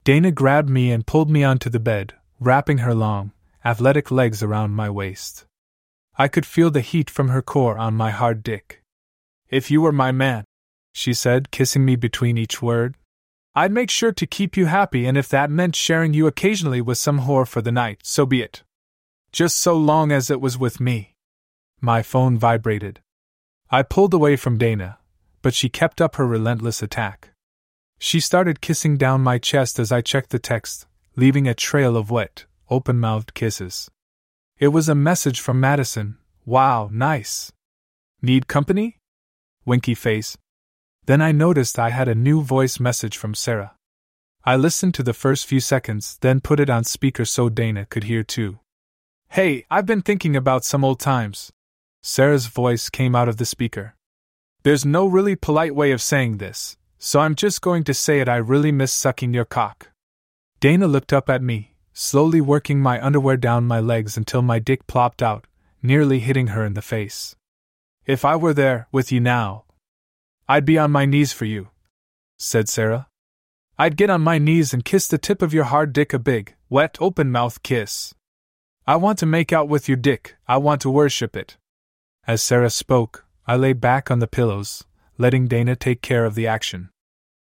Dana 0.02 0.32
grabbed 0.32 0.70
me 0.70 0.90
and 0.90 1.06
pulled 1.06 1.28
me 1.28 1.44
onto 1.44 1.68
the 1.68 1.80
bed, 1.80 2.14
wrapping 2.38 2.78
her 2.78 2.94
long, 2.94 3.32
athletic 3.62 4.10
legs 4.10 4.42
around 4.42 4.70
my 4.70 4.88
waist. 4.88 5.44
I 6.16 6.28
could 6.28 6.46
feel 6.46 6.70
the 6.70 6.80
heat 6.80 7.10
from 7.10 7.28
her 7.28 7.42
core 7.42 7.76
on 7.76 7.92
my 7.92 8.10
hard 8.10 8.42
dick. 8.42 8.82
If 9.50 9.70
you 9.70 9.82
were 9.82 9.92
my 9.92 10.12
man, 10.12 10.44
she 11.00 11.14
said, 11.14 11.50
kissing 11.50 11.84
me 11.84 11.96
between 11.96 12.36
each 12.36 12.60
word. 12.60 12.94
I'd 13.54 13.72
make 13.72 13.88
sure 13.90 14.12
to 14.12 14.26
keep 14.26 14.54
you 14.54 14.66
happy, 14.66 15.06
and 15.06 15.16
if 15.16 15.30
that 15.30 15.50
meant 15.50 15.74
sharing 15.74 16.12
you 16.12 16.26
occasionally 16.26 16.82
with 16.82 16.98
some 16.98 17.20
whore 17.20 17.48
for 17.48 17.62
the 17.62 17.72
night, 17.72 18.00
so 18.02 18.26
be 18.26 18.42
it. 18.42 18.62
Just 19.32 19.56
so 19.56 19.74
long 19.74 20.12
as 20.12 20.30
it 20.30 20.42
was 20.42 20.58
with 20.58 20.78
me. 20.78 21.14
My 21.80 22.02
phone 22.02 22.36
vibrated. 22.36 23.00
I 23.70 23.82
pulled 23.82 24.12
away 24.12 24.36
from 24.36 24.58
Dana, 24.58 24.98
but 25.40 25.54
she 25.54 25.70
kept 25.70 26.02
up 26.02 26.16
her 26.16 26.26
relentless 26.26 26.82
attack. 26.82 27.30
She 27.98 28.20
started 28.20 28.60
kissing 28.60 28.98
down 28.98 29.22
my 29.22 29.38
chest 29.38 29.78
as 29.78 29.90
I 29.90 30.02
checked 30.02 30.30
the 30.30 30.38
text, 30.38 30.86
leaving 31.16 31.48
a 31.48 31.54
trail 31.54 31.96
of 31.96 32.10
wet, 32.10 32.44
open 32.68 33.00
mouthed 33.00 33.32
kisses. 33.32 33.90
It 34.58 34.68
was 34.68 34.88
a 34.88 34.94
message 34.94 35.40
from 35.40 35.60
Madison. 35.60 36.18
Wow, 36.44 36.90
nice. 36.92 37.52
Need 38.20 38.48
company? 38.48 38.98
Winky 39.64 39.94
face. 39.94 40.36
Then 41.10 41.20
I 41.20 41.32
noticed 41.32 41.76
I 41.76 41.90
had 41.90 42.06
a 42.06 42.14
new 42.14 42.40
voice 42.40 42.78
message 42.78 43.16
from 43.16 43.34
Sarah. 43.34 43.74
I 44.44 44.54
listened 44.54 44.94
to 44.94 45.02
the 45.02 45.12
first 45.12 45.44
few 45.44 45.58
seconds, 45.58 46.16
then 46.20 46.38
put 46.38 46.60
it 46.60 46.70
on 46.70 46.84
speaker 46.84 47.24
so 47.24 47.48
Dana 47.48 47.84
could 47.86 48.04
hear 48.04 48.22
too. 48.22 48.60
Hey, 49.30 49.64
I've 49.68 49.86
been 49.86 50.02
thinking 50.02 50.36
about 50.36 50.64
some 50.64 50.84
old 50.84 51.00
times. 51.00 51.50
Sarah's 52.00 52.46
voice 52.46 52.88
came 52.88 53.16
out 53.16 53.28
of 53.28 53.38
the 53.38 53.44
speaker. 53.44 53.96
There's 54.62 54.84
no 54.84 55.04
really 55.04 55.34
polite 55.34 55.74
way 55.74 55.90
of 55.90 56.00
saying 56.00 56.36
this, 56.36 56.76
so 57.00 57.18
I'm 57.18 57.34
just 57.34 57.60
going 57.60 57.82
to 57.90 57.92
say 57.92 58.20
it 58.20 58.28
I 58.28 58.36
really 58.36 58.70
miss 58.70 58.92
sucking 58.92 59.34
your 59.34 59.44
cock. 59.44 59.90
Dana 60.60 60.86
looked 60.86 61.12
up 61.12 61.28
at 61.28 61.42
me, 61.42 61.74
slowly 61.92 62.40
working 62.40 62.78
my 62.78 63.04
underwear 63.04 63.36
down 63.36 63.66
my 63.66 63.80
legs 63.80 64.16
until 64.16 64.42
my 64.42 64.60
dick 64.60 64.86
plopped 64.86 65.24
out, 65.24 65.48
nearly 65.82 66.20
hitting 66.20 66.54
her 66.54 66.64
in 66.64 66.74
the 66.74 66.82
face. 66.82 67.34
If 68.06 68.24
I 68.24 68.36
were 68.36 68.54
there, 68.54 68.86
with 68.92 69.10
you 69.10 69.18
now, 69.18 69.64
I'd 70.50 70.64
be 70.64 70.78
on 70.78 70.90
my 70.90 71.04
knees 71.04 71.32
for 71.32 71.44
you, 71.44 71.68
said 72.36 72.68
Sarah. 72.68 73.06
I'd 73.78 73.96
get 73.96 74.10
on 74.10 74.20
my 74.20 74.38
knees 74.38 74.74
and 74.74 74.84
kiss 74.84 75.06
the 75.06 75.16
tip 75.16 75.42
of 75.42 75.54
your 75.54 75.62
hard 75.62 75.92
dick 75.92 76.12
a 76.12 76.18
big, 76.18 76.56
wet, 76.68 76.98
open 77.00 77.30
mouth 77.30 77.62
kiss. 77.62 78.16
I 78.84 78.96
want 78.96 79.20
to 79.20 79.26
make 79.26 79.52
out 79.52 79.68
with 79.68 79.86
your 79.86 79.96
dick, 79.96 80.34
I 80.48 80.56
want 80.56 80.80
to 80.80 80.90
worship 80.90 81.36
it. 81.36 81.56
As 82.26 82.42
Sarah 82.42 82.68
spoke, 82.68 83.26
I 83.46 83.54
lay 83.54 83.74
back 83.74 84.10
on 84.10 84.18
the 84.18 84.26
pillows, 84.26 84.82
letting 85.18 85.46
Dana 85.46 85.76
take 85.76 86.02
care 86.02 86.24
of 86.24 86.34
the 86.34 86.48
action. 86.48 86.90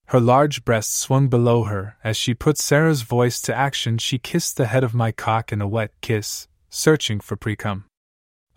Her 0.09 0.21
large 0.21 0.67
breasts 0.67 0.95
swung 0.95 1.29
below 1.29 1.63
her 1.65 1.97
as 2.05 2.19
she 2.19 2.35
put 2.35 2.59
Sarah's 2.59 3.01
voice 3.01 3.41
to 3.41 3.55
action. 3.55 3.97
She 3.97 4.19
kissed 4.19 4.59
the 4.59 4.67
head 4.67 4.85
of 4.85 4.93
my 4.93 5.11
cock 5.11 5.53
in 5.53 5.63
a 5.63 5.67
wet 5.67 5.93
kiss, 6.03 6.49
searching 6.69 7.19
for 7.21 7.39
precum. 7.39 7.85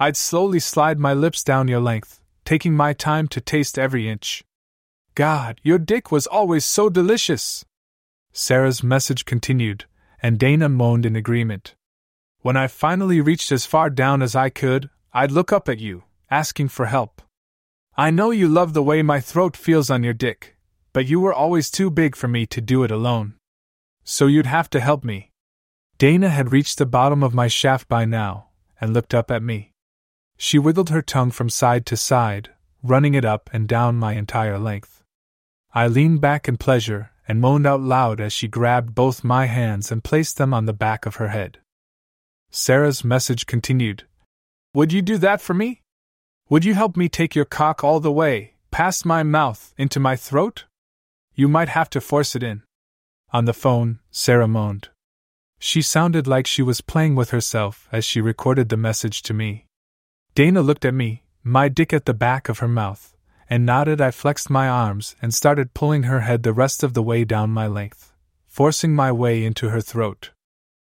I'd 0.02 0.18
slowly 0.18 0.60
slide 0.60 1.00
my 1.00 1.14
lips 1.14 1.46
down 1.46 1.70
your 1.70 1.80
length, 1.80 2.20
taking 2.46 2.74
my 2.74 2.94
time 2.94 3.28
to 3.30 3.42
taste 3.42 3.80
every 3.80 4.10
inch. 4.10 4.44
God, 5.16 5.60
your 5.64 5.78
dick 5.78 6.12
was 6.12 6.28
always 6.28 6.66
so 6.66 6.90
delicious! 6.90 7.66
Sarah's 8.32 8.84
message 8.84 9.26
continued, 9.26 9.86
and 10.22 10.40
Dana 10.40 10.70
moaned 10.70 11.06
in 11.06 11.16
agreement. 11.16 11.76
When 12.42 12.58
I 12.58 12.68
finally 12.68 13.22
reached 13.22 13.52
as 13.52 13.66
far 13.66 13.90
down 13.90 14.22
as 14.22 14.36
I 14.36 14.50
could, 14.50 14.90
I'd 15.14 15.32
look 15.32 15.54
up 15.54 15.70
at 15.70 15.80
you, 15.80 16.04
asking 16.32 16.70
for 16.70 16.88
help. 16.88 17.22
I 17.96 18.10
know 18.10 18.32
you 18.32 18.48
love 18.48 18.74
the 18.74 18.82
way 18.82 19.04
my 19.04 19.20
throat 19.20 19.56
feels 19.56 19.92
on 19.92 20.04
your 20.04 20.14
dick, 20.14 20.56
but 20.94 21.06
you 21.06 21.20
were 21.20 21.34
always 21.34 21.70
too 21.70 21.92
big 21.92 22.16
for 22.16 22.28
me 22.28 22.48
to 22.48 22.60
do 22.60 22.84
it 22.84 22.90
alone. 22.90 23.36
So 24.04 24.26
you'd 24.26 24.48
have 24.48 24.70
to 24.72 24.80
help 24.80 25.04
me. 25.04 25.32
Dana 26.00 26.30
had 26.30 26.52
reached 26.52 26.80
the 26.80 26.88
bottom 26.88 27.22
of 27.22 27.36
my 27.36 27.48
shaft 27.48 27.88
by 27.88 28.06
now, 28.06 28.48
and 28.82 28.94
looked 28.94 29.14
up 29.14 29.30
at 29.30 29.44
me. 29.44 29.73
She 30.38 30.60
wiggled 30.60 30.90
her 30.90 31.02
tongue 31.02 31.32
from 31.32 31.50
side 31.50 31.86
to 31.88 31.98
side, 31.98 32.50
running 32.82 33.13
it 33.13 33.25
up 33.25 33.50
and 33.54 33.68
down 33.68 33.96
my 33.96 34.13
entire 34.13 34.60
length. 34.60 35.04
I 35.74 35.88
leaned 35.88 36.22
back 36.22 36.48
in 36.48 36.58
pleasure 36.58 37.12
and 37.28 37.40
moaned 37.40 37.66
out 37.66 37.82
loud 37.82 38.20
as 38.20 38.34
she 38.34 38.48
grabbed 38.48 38.94
both 38.94 39.24
my 39.24 39.46
hands 39.46 39.92
and 39.92 40.04
placed 40.04 40.38
them 40.38 40.54
on 40.54 40.66
the 40.66 40.74
back 40.74 41.06
of 41.06 41.16
her 41.16 41.30
head. 41.30 41.60
Sarah's 42.52 43.04
message 43.04 43.46
continued 43.46 44.04
Would 44.74 44.94
you 44.94 45.02
do 45.02 45.18
that 45.18 45.42
for 45.42 45.54
me? 45.54 45.82
Would 46.50 46.66
you 46.66 46.74
help 46.74 46.98
me 46.98 47.10
take 47.10 47.34
your 47.34 47.46
cock 47.46 47.84
all 47.84 48.00
the 48.00 48.12
way, 48.12 48.56
past 48.70 49.06
my 49.06 49.24
mouth, 49.24 49.74
into 49.78 50.00
my 50.00 50.16
throat? 50.16 50.66
You 51.34 51.48
might 51.48 51.70
have 51.70 51.90
to 51.92 52.02
force 52.02 52.36
it 52.36 52.44
in. 52.44 52.63
On 53.32 53.46
the 53.46 53.54
phone, 53.54 54.00
Sarah 54.12 54.48
moaned. 54.48 54.90
She 55.58 55.82
sounded 55.82 56.28
like 56.28 56.46
she 56.46 56.62
was 56.62 56.82
playing 56.82 57.16
with 57.16 57.32
herself 57.32 57.88
as 57.92 58.06
she 58.06 58.22
recorded 58.22 58.70
the 58.70 58.78
message 58.78 59.24
to 59.24 59.34
me. 59.34 59.66
Dana 60.36 60.62
looked 60.63 60.84
at 60.84 60.96
me, 60.96 61.24
my 61.44 61.70
dick 61.70 61.94
at 61.94 62.06
the 62.06 62.13
back 62.13 62.50
of 62.50 62.58
her 62.58 62.68
mouth, 62.68 63.16
and 63.48 63.66
nodded, 63.66 64.02
I 64.02 64.10
flexed 64.10 64.50
my 64.50 64.68
arms 64.68 65.16
and 65.22 65.32
started 65.32 65.75
pulling 65.75 66.04
her 66.04 66.22
head 66.22 66.42
the 66.42 66.54
rest 66.54 66.82
of 66.82 66.96
the 66.96 67.04
way 67.04 67.24
down 67.24 67.52
my 67.52 67.68
length, 67.68 68.12
forcing 68.48 68.96
my 68.96 69.12
way 69.12 69.46
into 69.46 69.70
her 69.70 69.82
throat. 69.82 70.32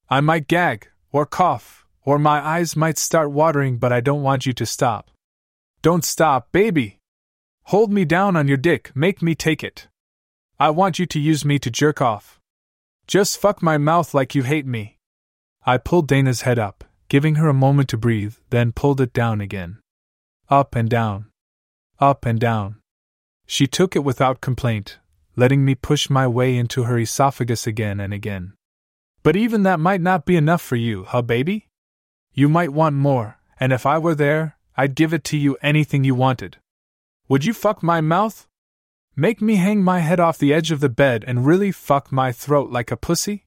I 0.09 0.19
might 0.19 0.49
gag, 0.49 0.89
or 1.13 1.25
cough, 1.25 1.85
or 2.03 2.19
my 2.19 2.45
eyes 2.45 2.75
might 2.75 2.97
start 2.97 3.31
watering, 3.31 3.77
but 3.77 3.93
I 3.93 4.01
don't 4.01 4.23
want 4.23 4.45
you 4.45 4.51
to 4.51 4.65
stop. 4.65 5.09
Don't 5.81 6.03
stop, 6.03 6.51
baby! 6.51 6.99
Hold 7.65 7.93
me 7.93 8.03
down 8.03 8.35
on 8.35 8.47
your 8.47 8.57
dick, 8.57 8.91
make 8.93 9.21
me 9.21 9.35
take 9.35 9.63
it. 9.63 9.87
I 10.59 10.71
want 10.71 10.99
you 10.99 11.05
to 11.05 11.19
use 11.19 11.45
me 11.45 11.59
to 11.59 11.71
jerk 11.71 12.01
off. 12.01 12.41
Just 13.07 13.39
fuck 13.39 13.63
my 13.63 13.77
mouth 13.77 14.13
like 14.13 14.35
you 14.35 14.43
hate 14.43 14.65
me. 14.65 14.97
I 15.65 15.77
pulled 15.77 16.09
Dana's 16.09 16.41
head 16.41 16.59
up, 16.59 16.83
giving 17.09 17.35
her 17.35 17.49
a 17.49 17.53
moment 17.53 17.89
to 17.89 17.97
breathe, 17.97 18.35
then 18.51 18.71
pulled 18.71 19.01
it 19.01 19.11
down 19.11 19.41
again. 19.41 19.79
Up 20.49 20.75
and 20.75 20.89
down, 20.89 21.25
up 21.99 22.25
and 22.25 22.39
down. 22.39 22.77
She 23.45 23.67
took 23.67 23.95
it 23.95 24.03
without 24.03 24.41
complaint, 24.41 24.99
letting 25.35 25.65
me 25.65 25.75
push 25.75 26.09
my 26.09 26.27
way 26.27 26.55
into 26.55 26.83
her 26.83 26.99
esophagus 26.99 27.65
again 27.67 27.99
and 27.99 28.13
again. 28.13 28.53
But 29.23 29.35
even 29.35 29.63
that 29.63 29.79
might 29.79 30.01
not 30.01 30.25
be 30.25 30.37
enough 30.37 30.61
for 30.61 30.75
you, 30.75 31.03
huh, 31.03 31.23
baby? 31.23 31.67
You 32.33 32.47
might 32.47 32.71
want 32.71 32.95
more, 32.95 33.37
and 33.59 33.73
if 33.73 33.85
I 33.85 33.97
were 33.97 34.15
there, 34.15 34.57
I'd 34.77 34.95
give 34.95 35.13
it 35.13 35.23
to 35.25 35.37
you 35.37 35.57
anything 35.61 36.03
you 36.03 36.15
wanted. 36.15 36.57
Would 37.27 37.43
you 37.43 37.53
fuck 37.53 37.83
my 37.83 38.01
mouth? 38.01 38.47
Make 39.15 39.41
me 39.41 39.55
hang 39.55 39.83
my 39.83 39.99
head 39.99 40.19
off 40.19 40.37
the 40.37 40.53
edge 40.53 40.71
of 40.71 40.79
the 40.79 40.89
bed 40.89 41.25
and 41.27 41.45
really 41.45 41.71
fuck 41.71 42.11
my 42.11 42.31
throat 42.31 42.71
like 42.71 42.91
a 42.91 42.97
pussy? 42.97 43.45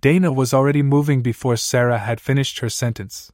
Dana 0.00 0.32
was 0.32 0.54
already 0.54 0.82
moving 0.82 1.22
before 1.22 1.56
Sarah 1.56 1.98
had 1.98 2.20
finished 2.20 2.60
her 2.60 2.68
sentence. 2.68 3.32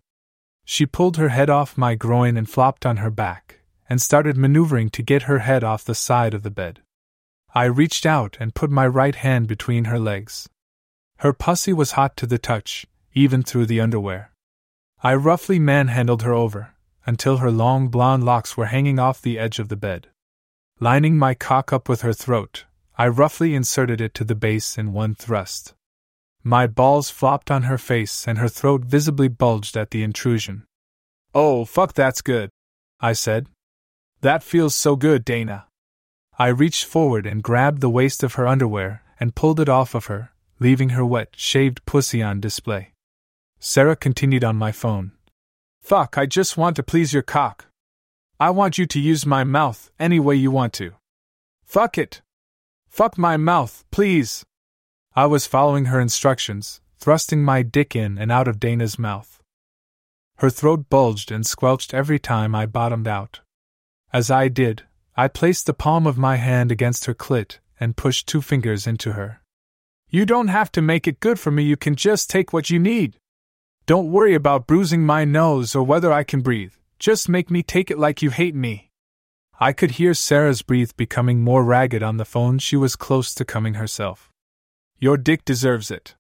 She 0.65 0.87
pulled 0.87 1.19
her 1.19 1.29
head 1.29 1.51
off 1.51 1.77
my 1.77 1.95
groin 1.95 2.39
and 2.39 2.49
flopped 2.49 2.87
on 2.87 2.99
her 2.99 3.11
back, 3.11 3.61
and 3.89 4.01
started 4.01 4.37
maneuvering 4.39 4.89
to 4.91 5.03
get 5.03 5.25
her 5.25 5.41
head 5.41 5.63
off 5.63 5.85
the 5.85 5.95
side 5.95 6.33
of 6.33 6.43
the 6.43 6.51
bed. 6.51 6.81
I 7.55 7.65
reached 7.65 8.07
out 8.07 8.39
and 8.41 8.55
put 8.55 8.71
my 8.71 8.87
right 8.87 9.15
hand 9.15 9.47
between 9.47 9.85
her 9.85 9.99
legs. 9.99 10.49
Her 11.19 11.35
pussy 11.35 11.73
was 11.73 11.93
hot 11.93 12.17
to 12.17 12.27
the 12.27 12.39
touch, 12.39 12.87
even 13.13 13.43
through 13.43 13.67
the 13.67 13.81
underwear. 13.81 14.33
I 15.03 15.15
roughly 15.15 15.59
manhandled 15.59 16.23
her 16.23 16.33
over, 16.33 16.75
until 17.07 17.37
her 17.37 17.51
long 17.51 17.89
blonde 17.89 18.25
locks 18.25 18.57
were 18.57 18.67
hanging 18.67 18.99
off 18.99 19.21
the 19.21 19.39
edge 19.39 19.59
of 19.59 19.69
the 19.69 19.77
bed. 19.77 20.09
Lining 20.81 21.19
my 21.19 21.35
cock 21.35 21.75
up 21.75 21.91
with 21.91 22.01
her 22.01 22.15
throat, 22.15 22.65
I 22.97 23.09
roughly 23.09 23.55
inserted 23.55 24.01
it 24.01 24.15
to 24.15 24.25
the 24.25 24.35
base 24.35 24.79
in 24.79 24.95
one 24.95 25.15
thrust. 25.15 25.75
My 26.45 26.67
balls 26.67 27.11
flopped 27.11 27.51
on 27.51 27.65
her 27.65 27.79
face 27.79 28.29
and 28.29 28.39
her 28.39 28.49
throat 28.49 28.85
visibly 28.85 29.29
bulged 29.29 29.77
at 29.77 29.91
the 29.91 30.03
intrusion. 30.03 30.65
Oh, 31.35 31.65
fuck, 31.65 31.95
that's 31.95 32.21
good, 32.21 32.51
I 33.01 33.15
said, 33.15 33.49
that 34.25 34.43
feels 34.43 34.75
so 34.75 34.97
good, 34.97 35.23
Dana. 35.23 35.67
I 36.39 36.49
reached 36.49 36.87
forward 36.87 37.27
and 37.27 37.43
grabbed 37.43 37.83
the 37.83 37.91
waist 37.91 38.23
of 38.23 38.35
her 38.35 38.47
underwear 38.47 39.03
and 39.21 39.35
pulled 39.35 39.61
it 39.61 39.69
off 39.69 39.95
of 39.95 40.07
her, 40.07 40.31
leaving 40.59 40.91
her 40.91 41.05
wet, 41.05 41.35
shaved 41.37 41.85
pussy 41.85 42.23
on 42.23 42.41
display. 42.41 42.93
Sarah 43.61 43.97
continued 43.97 44.43
on 44.43 44.57
my 44.57 44.73
phone. 44.73 45.13
Fuck, 45.83 46.17
I 46.17 46.25
just 46.25 46.57
want 46.57 46.77
to 46.77 46.83
please 46.83 47.13
your 47.13 47.23
cock. 47.23 47.67
I 48.41 48.49
want 48.49 48.79
you 48.79 48.87
to 48.87 48.99
use 48.99 49.27
my 49.27 49.45
mouth 49.45 49.91
any 49.99 50.19
way 50.19 50.37
you 50.37 50.51
want 50.51 50.73
to. 50.75 50.93
Fuck 51.65 51.99
it. 51.99 52.23
Fuck 52.89 53.19
my 53.19 53.37
mouth, 53.37 53.85
please. 53.91 54.43
I 55.17 55.27
was 55.27 55.47
following 55.47 55.85
her 55.85 56.01
instructions, 56.01 56.81
thrusting 56.99 57.45
my 57.45 57.63
dick 57.63 57.95
in 57.95 58.19
and 58.19 58.33
out 58.33 58.49
of 58.49 58.59
Dana's 58.59 58.99
mouth. 58.99 59.41
Her 60.39 60.51
throat 60.51 60.91
bulged 60.91 61.31
and 61.31 61.47
squelched 61.47 61.95
every 61.95 62.19
time 62.19 62.53
I 62.53 62.67
bottomed 62.67 63.07
out. 63.07 63.39
As 64.13 64.29
I 64.29 64.49
did, 64.49 64.83
I 65.17 65.29
placed 65.29 65.67
the 65.67 65.73
palm 65.73 66.09
of 66.09 66.19
my 66.19 66.35
hand 66.35 66.73
against 66.73 67.05
her 67.05 67.15
clit 67.15 67.59
and 67.79 67.97
pushed 67.97 68.27
two 68.27 68.43
fingers 68.43 68.89
into 68.89 69.13
her. 69.13 69.41
You 70.11 70.27
don't 70.27 70.49
have 70.49 70.73
to 70.73 70.83
make 70.83 71.07
it 71.07 71.21
good 71.21 71.39
for 71.39 71.53
me, 71.53 71.63
you 71.63 71.77
can 71.77 71.95
just 71.95 72.29
take 72.29 72.53
what 72.53 72.69
you 72.69 72.81
need. 72.81 73.17
Don't 73.87 74.11
worry 74.11 74.35
about 74.35 74.67
bruising 74.67 75.07
my 75.07 75.25
nose 75.25 75.77
or 75.77 75.85
whether 75.85 76.13
I 76.13 76.25
can 76.25 76.41
breathe, 76.41 76.73
just 76.99 77.29
make 77.29 77.53
me 77.53 77.63
take 77.63 77.89
it 77.89 78.01
like 78.01 78.21
you 78.21 78.31
hate 78.31 78.57
me. 78.57 78.91
I 79.61 79.73
could 79.73 79.93
hear 79.93 80.13
Sarah's 80.13 80.63
breath 80.63 80.97
becoming 80.97 81.41
more 81.41 81.63
ragged 81.63 82.03
on 82.03 82.17
the 82.17 82.25
phone, 82.25 82.59
she 82.59 82.75
was 82.75 82.97
close 82.97 83.33
to 83.37 83.45
coming 83.45 83.75
herself. 83.75 84.33
Your 85.05 85.19
dick 85.19 85.45
deserves 85.45 85.91
it. 85.91 86.15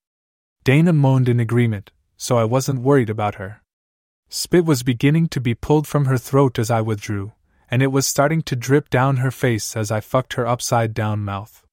Dana 0.62 0.92
moaned 0.92 1.26
in 1.26 1.40
agreement, 1.40 1.90
so 2.18 2.36
I 2.36 2.44
wasn't 2.44 2.82
worried 2.82 3.08
about 3.08 3.36
her. 3.36 3.62
Spit 4.28 4.66
was 4.66 4.82
beginning 4.82 5.28
to 5.28 5.40
be 5.40 5.54
pulled 5.54 5.86
from 5.86 6.04
her 6.04 6.18
throat 6.18 6.58
as 6.58 6.70
I 6.70 6.82
withdrew, 6.82 7.32
and 7.70 7.82
it 7.82 7.86
was 7.86 8.06
starting 8.06 8.42
to 8.42 8.54
drip 8.54 8.90
down 8.90 9.16
her 9.24 9.30
face 9.30 9.74
as 9.74 9.90
I 9.90 10.00
fucked 10.00 10.34
her 10.34 10.46
upside 10.46 10.92
down 10.92 11.20
mouth. 11.20 11.64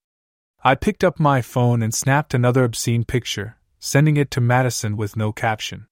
I 0.64 0.76
picked 0.76 1.04
up 1.04 1.20
my 1.20 1.42
phone 1.42 1.84
and 1.84 1.94
snapped 1.94 2.34
another 2.34 2.64
obscene 2.64 3.04
picture, 3.04 3.58
sending 3.78 4.16
it 4.16 4.32
to 4.32 4.40
Madison 4.40 4.96
with 4.96 5.18
no 5.18 5.34
caption. 5.34 5.88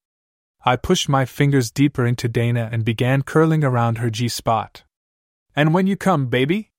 I 0.64 0.78
pushed 0.78 1.10
my 1.10 1.26
fingers 1.26 1.70
deeper 1.70 2.06
into 2.06 2.30
Dana 2.30 2.70
and 2.72 2.86
began 2.86 3.24
curling 3.24 3.66
around 3.66 3.98
her 3.98 4.10
G 4.10 4.30
spot. 4.30 4.86
And 5.54 5.74
when 5.74 5.86
you 5.86 5.98
come, 5.98 6.28
baby? 6.28 6.72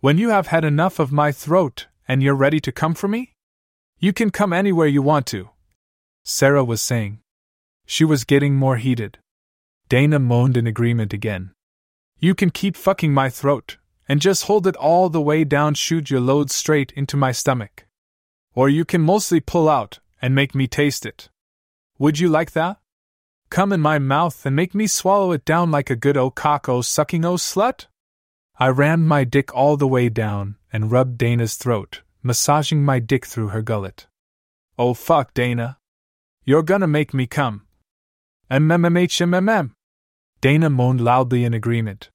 When 0.00 0.16
you 0.16 0.30
have 0.30 0.46
had 0.46 0.64
enough 0.64 0.98
of 0.98 1.12
my 1.12 1.32
throat 1.32 1.88
and 2.08 2.22
you're 2.22 2.34
ready 2.34 2.60
to 2.60 2.72
come 2.72 2.94
for 2.94 3.08
me? 3.08 3.33
You 3.98 4.12
can 4.12 4.30
come 4.30 4.52
anywhere 4.52 4.86
you 4.86 5.02
want 5.02 5.26
to. 5.26 5.50
Sarah 6.24 6.64
was 6.64 6.80
saying. 6.80 7.20
She 7.86 8.04
was 8.04 8.24
getting 8.24 8.54
more 8.54 8.76
heated. 8.76 9.18
Dana 9.88 10.18
moaned 10.18 10.56
in 10.56 10.66
agreement 10.66 11.12
again. 11.12 11.52
You 12.18 12.34
can 12.34 12.50
keep 12.50 12.76
fucking 12.76 13.12
my 13.12 13.28
throat, 13.28 13.76
and 14.08 14.20
just 14.20 14.44
hold 14.44 14.66
it 14.66 14.76
all 14.76 15.08
the 15.08 15.20
way 15.20 15.44
down, 15.44 15.74
shoot 15.74 16.10
your 16.10 16.20
load 16.20 16.50
straight 16.50 16.92
into 16.92 17.16
my 17.16 17.32
stomach. 17.32 17.86
Or 18.54 18.68
you 18.68 18.84
can 18.84 19.02
mostly 19.02 19.40
pull 19.40 19.68
out 19.68 20.00
and 20.22 20.34
make 20.34 20.54
me 20.54 20.66
taste 20.66 21.04
it. 21.04 21.28
Would 21.98 22.18
you 22.18 22.28
like 22.28 22.52
that? 22.52 22.78
Come 23.50 23.72
in 23.72 23.80
my 23.80 23.98
mouth 23.98 24.44
and 24.46 24.56
make 24.56 24.74
me 24.74 24.86
swallow 24.86 25.32
it 25.32 25.44
down 25.44 25.70
like 25.70 25.90
a 25.90 25.96
good 25.96 26.16
old 26.16 26.34
cock 26.34 26.68
o 26.68 26.80
sucking 26.80 27.24
o 27.24 27.34
slut? 27.34 27.86
I 28.58 28.68
rammed 28.68 29.06
my 29.06 29.24
dick 29.24 29.54
all 29.54 29.76
the 29.76 29.88
way 29.88 30.08
down 30.08 30.56
and 30.72 30.90
rubbed 30.90 31.18
Dana's 31.18 31.56
throat, 31.56 32.02
massaging 32.24 32.84
my 32.84 32.98
dick 32.98 33.26
through 33.26 33.48
her 33.48 33.62
gullet. 33.62 34.08
Oh 34.76 34.94
fuck, 34.94 35.32
Dana. 35.34 35.78
You're 36.44 36.64
gonna 36.64 36.88
make 36.88 37.14
me 37.14 37.26
come. 37.28 37.66
MMMHMMM. 38.50 39.72
Dana 40.40 40.68
moaned 40.68 41.00
loudly 41.00 41.44
in 41.44 41.54
agreement. 41.54 42.10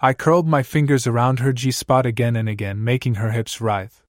I 0.00 0.12
curled 0.12 0.48
my 0.48 0.62
fingers 0.62 1.06
around 1.06 1.38
her 1.38 1.52
G 1.52 1.70
spot 1.70 2.04
again 2.04 2.36
and 2.36 2.48
again, 2.48 2.82
making 2.82 3.14
her 3.14 3.30
hips 3.30 3.60
writhe. 3.60 4.02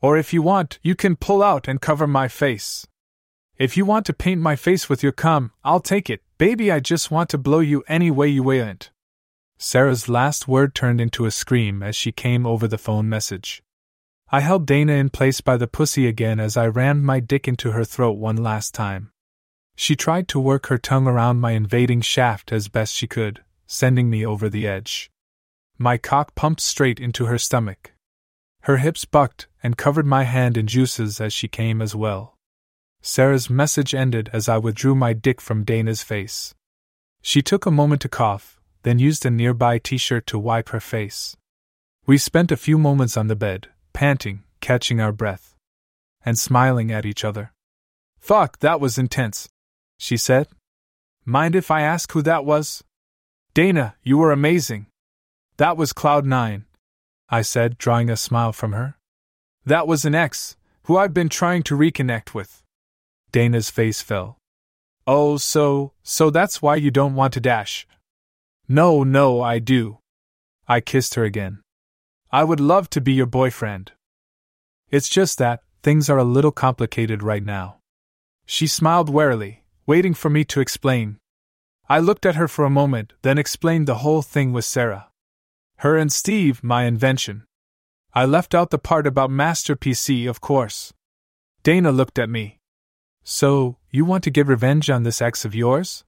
Or 0.00 0.18
if 0.18 0.32
you 0.32 0.42
want, 0.42 0.78
you 0.82 0.94
can 0.94 1.16
pull 1.16 1.42
out 1.42 1.68
and 1.68 1.80
cover 1.80 2.06
my 2.06 2.26
face. 2.26 2.86
If 3.56 3.76
you 3.76 3.84
want 3.84 4.04
to 4.06 4.12
paint 4.12 4.40
my 4.40 4.56
face 4.56 4.88
with 4.88 5.02
your 5.02 5.12
cum, 5.12 5.52
I'll 5.62 5.80
take 5.80 6.10
it. 6.10 6.22
Baby, 6.38 6.72
I 6.72 6.80
just 6.80 7.10
want 7.10 7.30
to 7.30 7.38
blow 7.38 7.60
you 7.60 7.84
any 7.86 8.10
way 8.10 8.28
you 8.28 8.42
want. 8.42 8.90
Sarah's 9.58 10.08
last 10.08 10.48
word 10.48 10.74
turned 10.74 11.00
into 11.00 11.24
a 11.24 11.30
scream 11.30 11.82
as 11.82 11.94
she 11.94 12.10
came 12.10 12.46
over 12.46 12.66
the 12.66 12.78
phone 12.78 13.08
message. 13.08 13.62
I 14.34 14.40
held 14.40 14.64
Dana 14.64 14.94
in 14.94 15.10
place 15.10 15.42
by 15.42 15.58
the 15.58 15.66
pussy 15.66 16.06
again 16.06 16.40
as 16.40 16.56
I 16.56 16.66
rammed 16.66 17.04
my 17.04 17.20
dick 17.20 17.46
into 17.46 17.72
her 17.72 17.84
throat 17.84 18.12
one 18.16 18.36
last 18.36 18.72
time. 18.72 19.12
She 19.76 19.94
tried 19.94 20.26
to 20.28 20.40
work 20.40 20.68
her 20.68 20.78
tongue 20.78 21.06
around 21.06 21.40
my 21.40 21.50
invading 21.50 22.00
shaft 22.00 22.50
as 22.50 22.68
best 22.68 22.94
she 22.94 23.06
could, 23.06 23.42
sending 23.66 24.08
me 24.08 24.24
over 24.24 24.48
the 24.48 24.66
edge. 24.66 25.10
My 25.76 25.98
cock 25.98 26.34
pumped 26.34 26.62
straight 26.62 26.98
into 26.98 27.26
her 27.26 27.36
stomach. 27.36 27.92
Her 28.62 28.78
hips 28.78 29.04
bucked 29.04 29.48
and 29.62 29.76
covered 29.76 30.06
my 30.06 30.24
hand 30.24 30.56
in 30.56 30.66
juices 30.66 31.20
as 31.20 31.34
she 31.34 31.46
came 31.46 31.82
as 31.82 31.94
well. 31.94 32.38
Sarah's 33.02 33.50
message 33.50 33.94
ended 33.94 34.30
as 34.32 34.48
I 34.48 34.56
withdrew 34.56 34.94
my 34.94 35.12
dick 35.12 35.42
from 35.42 35.62
Dana's 35.62 36.02
face. 36.02 36.54
She 37.20 37.42
took 37.42 37.66
a 37.66 37.70
moment 37.70 38.00
to 38.00 38.08
cough, 38.08 38.58
then 38.82 38.98
used 38.98 39.26
a 39.26 39.30
nearby 39.30 39.76
t 39.76 39.98
shirt 39.98 40.26
to 40.28 40.38
wipe 40.38 40.70
her 40.70 40.80
face. 40.80 41.36
We 42.06 42.16
spent 42.16 42.50
a 42.50 42.56
few 42.56 42.78
moments 42.78 43.18
on 43.18 43.26
the 43.26 43.36
bed, 43.36 43.68
panting, 44.02 44.42
catching 44.60 45.00
our 45.00 45.12
breath, 45.12 45.54
and 46.26 46.36
smiling 46.36 46.90
at 46.90 47.06
each 47.06 47.24
other. 47.24 47.52
Fuck, 48.18 48.58
that 48.58 48.80
was 48.80 48.98
intense, 48.98 49.48
she 49.96 50.16
said. 50.16 50.48
Mind 51.24 51.54
if 51.54 51.70
I 51.70 51.82
ask 51.82 52.10
who 52.10 52.20
that 52.22 52.44
was? 52.44 52.82
Dana, 53.54 53.94
you 54.02 54.18
were 54.18 54.32
amazing. 54.32 54.86
That 55.56 55.76
was 55.76 55.92
Cloud 55.92 56.26
Nine, 56.26 56.64
I 57.28 57.42
said, 57.42 57.78
drawing 57.78 58.10
a 58.10 58.16
smile 58.16 58.52
from 58.52 58.72
her. 58.72 58.96
That 59.64 59.86
was 59.86 60.04
an 60.04 60.16
ex, 60.16 60.56
who 60.86 60.96
I've 60.96 61.14
been 61.14 61.28
trying 61.28 61.62
to 61.62 61.76
reconnect 61.76 62.34
with. 62.34 62.60
Dana's 63.30 63.70
face 63.70 64.02
fell. 64.02 64.36
Oh, 65.06 65.36
so, 65.36 65.92
so 66.02 66.28
that's 66.28 66.60
why 66.60 66.74
you 66.74 66.90
don't 66.90 67.14
want 67.14 67.34
to 67.34 67.40
dash. 67.40 67.86
No, 68.66 69.04
no, 69.04 69.40
I 69.40 69.60
do. 69.60 69.98
I 70.66 70.80
kissed 70.80 71.14
her 71.14 71.22
again. 71.22 71.61
I 72.34 72.44
would 72.44 72.60
love 72.60 72.88
to 72.90 73.00
be 73.02 73.12
your 73.12 73.26
boyfriend. 73.26 73.92
It's 74.90 75.10
just 75.10 75.36
that, 75.36 75.60
things 75.82 76.08
are 76.08 76.16
a 76.16 76.24
little 76.24 76.50
complicated 76.50 77.22
right 77.22 77.44
now. 77.44 77.76
She 78.46 78.66
smiled 78.66 79.10
warily, 79.10 79.64
waiting 79.86 80.14
for 80.14 80.30
me 80.30 80.42
to 80.46 80.60
explain. 80.60 81.18
I 81.90 81.98
looked 81.98 82.24
at 82.24 82.36
her 82.36 82.48
for 82.48 82.64
a 82.64 82.70
moment, 82.70 83.12
then 83.20 83.36
explained 83.36 83.86
the 83.86 83.96
whole 83.96 84.22
thing 84.22 84.54
with 84.54 84.64
Sarah. 84.64 85.08
Her 85.78 85.98
and 85.98 86.10
Steve, 86.10 86.64
my 86.64 86.84
invention. 86.84 87.44
I 88.14 88.24
left 88.24 88.54
out 88.54 88.70
the 88.70 88.78
part 88.78 89.06
about 89.06 89.30
Master 89.30 89.76
PC, 89.76 90.26
of 90.26 90.40
course. 90.40 90.94
Dana 91.62 91.92
looked 91.92 92.18
at 92.18 92.30
me. 92.30 92.60
So, 93.24 93.76
you 93.90 94.06
want 94.06 94.24
to 94.24 94.30
get 94.30 94.46
revenge 94.46 94.88
on 94.88 95.02
this 95.02 95.20
ex 95.20 95.44
of 95.44 95.54
yours? 95.54 96.04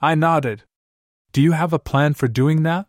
I 0.00 0.14
nodded. 0.14 0.62
Do 1.32 1.42
you 1.42 1.52
have 1.52 1.72
a 1.72 1.80
plan 1.80 2.14
for 2.14 2.28
doing 2.28 2.62
that? 2.62 2.86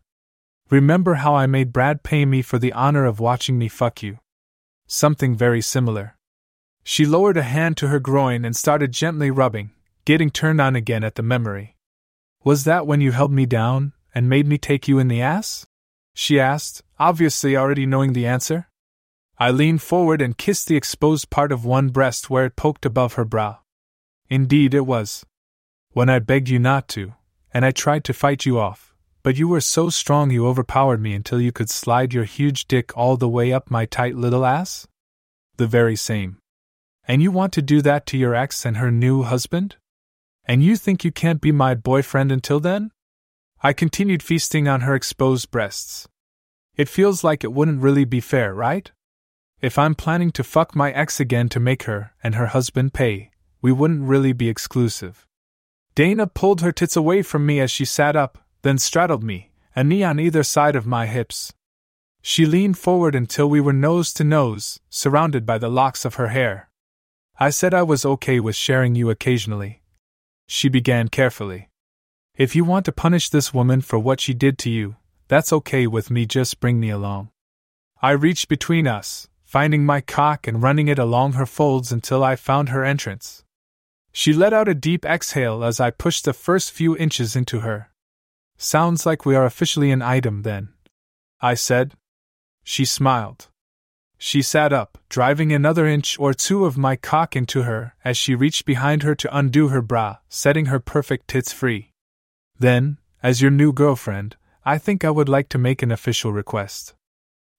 Remember 0.69 1.15
how 1.15 1.33
I 1.33 1.47
made 1.47 1.73
Brad 1.73 2.03
pay 2.03 2.25
me 2.25 2.43
for 2.43 2.59
the 2.59 2.73
honor 2.73 3.05
of 3.05 3.19
watching 3.19 3.57
me 3.57 3.67
fuck 3.67 4.03
you? 4.03 4.19
Something 4.85 5.35
very 5.35 5.61
similar. 5.61 6.15
She 6.83 7.05
lowered 7.05 7.37
a 7.37 7.43
hand 7.43 7.75
to 7.77 7.87
her 7.87 7.99
groin 7.99 8.45
and 8.45 8.55
started 8.55 8.91
gently 8.91 9.31
rubbing, 9.31 9.71
getting 10.05 10.29
turned 10.29 10.61
on 10.61 10.75
again 10.75 11.03
at 11.03 11.15
the 11.15 11.23
memory. 11.23 11.75
Was 12.43 12.65
that 12.65 12.85
when 12.85 13.01
you 13.01 13.11
held 13.11 13.31
me 13.31 13.47
down 13.47 13.93
and 14.13 14.29
made 14.29 14.47
me 14.47 14.57
take 14.59 14.87
you 14.87 14.99
in 14.99 15.07
the 15.07 15.21
ass? 15.21 15.65
She 16.13 16.39
asked, 16.39 16.83
obviously 16.99 17.57
already 17.57 17.85
knowing 17.87 18.13
the 18.13 18.27
answer. 18.27 18.67
I 19.39 19.49
leaned 19.51 19.81
forward 19.81 20.21
and 20.21 20.37
kissed 20.37 20.67
the 20.67 20.75
exposed 20.75 21.29
part 21.29 21.51
of 21.51 21.65
one 21.65 21.89
breast 21.89 22.29
where 22.29 22.45
it 22.45 22.55
poked 22.55 22.85
above 22.85 23.13
her 23.13 23.25
brow. 23.25 23.59
Indeed, 24.29 24.73
it 24.73 24.85
was. 24.85 25.25
When 25.93 26.09
I 26.09 26.19
begged 26.19 26.49
you 26.49 26.59
not 26.59 26.87
to, 26.89 27.13
and 27.53 27.65
I 27.65 27.71
tried 27.71 28.03
to 28.03 28.13
fight 28.13 28.45
you 28.45 28.59
off, 28.59 28.88
but 29.23 29.37
you 29.37 29.47
were 29.47 29.61
so 29.61 29.89
strong 29.89 30.31
you 30.31 30.47
overpowered 30.47 31.01
me 31.01 31.13
until 31.13 31.41
you 31.41 31.51
could 31.51 31.69
slide 31.69 32.13
your 32.13 32.23
huge 32.23 32.67
dick 32.67 32.95
all 32.97 33.17
the 33.17 33.29
way 33.29 33.51
up 33.51 33.69
my 33.69 33.85
tight 33.85 34.15
little 34.15 34.45
ass? 34.45 34.87
The 35.57 35.67
very 35.67 35.95
same. 35.95 36.37
And 37.07 37.21
you 37.21 37.31
want 37.31 37.53
to 37.53 37.61
do 37.61 37.81
that 37.81 38.05
to 38.07 38.17
your 38.17 38.35
ex 38.35 38.65
and 38.65 38.77
her 38.77 38.91
new 38.91 39.23
husband? 39.23 39.75
And 40.45 40.63
you 40.63 40.75
think 40.75 41.03
you 41.03 41.11
can't 41.11 41.41
be 41.41 41.51
my 41.51 41.75
boyfriend 41.75 42.31
until 42.31 42.59
then? 42.59 42.91
I 43.61 43.73
continued 43.73 44.23
feasting 44.23 44.67
on 44.67 44.81
her 44.81 44.95
exposed 44.95 45.51
breasts. 45.51 46.07
It 46.77 46.87
feels 46.87 47.23
like 47.23 47.43
it 47.43 47.51
wouldn't 47.51 47.81
really 47.81 48.05
be 48.05 48.21
fair, 48.21 48.53
right? 48.53 48.89
If 49.59 49.77
I'm 49.77 49.95
planning 49.95 50.31
to 50.31 50.43
fuck 50.43 50.75
my 50.75 50.91
ex 50.91 51.19
again 51.19 51.49
to 51.49 51.59
make 51.59 51.83
her 51.83 52.13
and 52.23 52.35
her 52.35 52.47
husband 52.47 52.93
pay, 52.93 53.31
we 53.61 53.73
wouldn't 53.73 54.07
really 54.07 54.31
be 54.31 54.47
exclusive. 54.47 55.27
Dana 55.95 56.27
pulled 56.27 56.61
her 56.61 56.71
tits 56.71 56.95
away 56.95 57.21
from 57.21 57.45
me 57.45 57.59
as 57.59 57.69
she 57.69 57.83
sat 57.83 58.15
up, 58.15 58.37
then 58.61 58.77
straddled 58.77 59.23
me, 59.23 59.51
a 59.75 59.83
knee 59.83 60.03
on 60.03 60.19
either 60.19 60.43
side 60.43 60.75
of 60.75 60.85
my 60.85 61.05
hips. 61.05 61.53
She 62.21 62.45
leaned 62.45 62.77
forward 62.77 63.15
until 63.15 63.49
we 63.49 63.61
were 63.61 63.73
nose 63.73 64.13
to 64.13 64.23
nose, 64.23 64.79
surrounded 64.89 65.45
by 65.45 65.57
the 65.57 65.69
locks 65.69 66.05
of 66.05 66.15
her 66.15 66.27
hair. 66.27 66.69
I 67.39 67.49
said 67.49 67.73
I 67.73 67.83
was 67.83 68.05
okay 68.05 68.39
with 68.39 68.55
sharing 68.55 68.95
you 68.95 69.09
occasionally. 69.09 69.81
She 70.47 70.67
began 70.67 71.07
carefully. 71.07 71.69
If 72.35 72.55
you 72.55 72.65
want 72.65 72.85
to 72.85 72.91
punish 72.91 73.29
this 73.29 73.53
woman 73.53 73.81
for 73.81 73.97
what 73.99 74.19
she 74.19 74.33
did 74.33 74.57
to 74.59 74.69
you, 74.69 74.97
that's 75.29 75.53
okay 75.53 75.87
with 75.87 76.09
me, 76.09 76.25
just 76.25 76.59
bring 76.59 76.79
me 76.79 76.89
along. 76.89 77.29
I 78.01 78.11
reached 78.11 78.49
between 78.49 78.87
us, 78.87 79.27
finding 79.43 79.85
my 79.85 80.01
cock 80.01 80.47
and 80.47 80.61
running 80.61 80.87
it 80.87 80.99
along 80.99 81.33
her 81.33 81.45
folds 81.45 81.91
until 81.91 82.23
I 82.23 82.35
found 82.35 82.69
her 82.69 82.83
entrance. 82.83 83.43
She 84.11 84.33
let 84.33 84.53
out 84.53 84.67
a 84.67 84.73
deep 84.73 85.05
exhale 85.05 85.63
as 85.63 85.79
I 85.79 85.91
pushed 85.91 86.25
the 86.25 86.33
first 86.33 86.71
few 86.71 86.97
inches 86.97 87.35
into 87.35 87.59
her. 87.59 87.88
Sounds 88.61 89.05
like 89.05 89.25
we 89.25 89.35
are 89.35 89.45
officially 89.45 89.89
an 89.89 90.01
item 90.01 90.41
then. 90.41 90.73
I 91.39 91.53
said. 91.53 91.93
She 92.61 92.83
smiled. 92.83 93.47
She 94.17 94.41
sat 94.41 94.73
up, 94.73 94.97
driving 95.07 95.53
another 95.53 95.87
inch 95.87 96.19
or 96.19 96.33
two 96.33 96.65
of 96.65 96.77
my 96.77 96.97
cock 96.97 97.37
into 97.37 97.63
her 97.63 97.95
as 98.03 98.17
she 98.17 98.35
reached 98.35 98.65
behind 98.65 99.01
her 99.03 99.15
to 99.15 99.35
undo 99.35 99.69
her 99.69 99.81
bra, 99.81 100.17
setting 100.27 100.65
her 100.65 100.77
perfect 100.77 101.29
tits 101.29 101.53
free. 101.53 101.93
Then, 102.59 102.97
as 103.23 103.41
your 103.41 103.49
new 103.49 103.71
girlfriend, 103.71 104.35
I 104.65 104.77
think 104.77 105.05
I 105.05 105.09
would 105.09 105.29
like 105.29 105.47
to 105.49 105.57
make 105.57 105.81
an 105.81 105.91
official 105.91 106.33
request. 106.33 106.95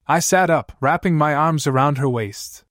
I 0.07 0.19
sat 0.19 0.51
up, 0.51 0.73
wrapping 0.81 1.17
my 1.17 1.35
arms 1.35 1.67
around 1.67 1.97
her 1.97 2.11
waist. 2.11 2.65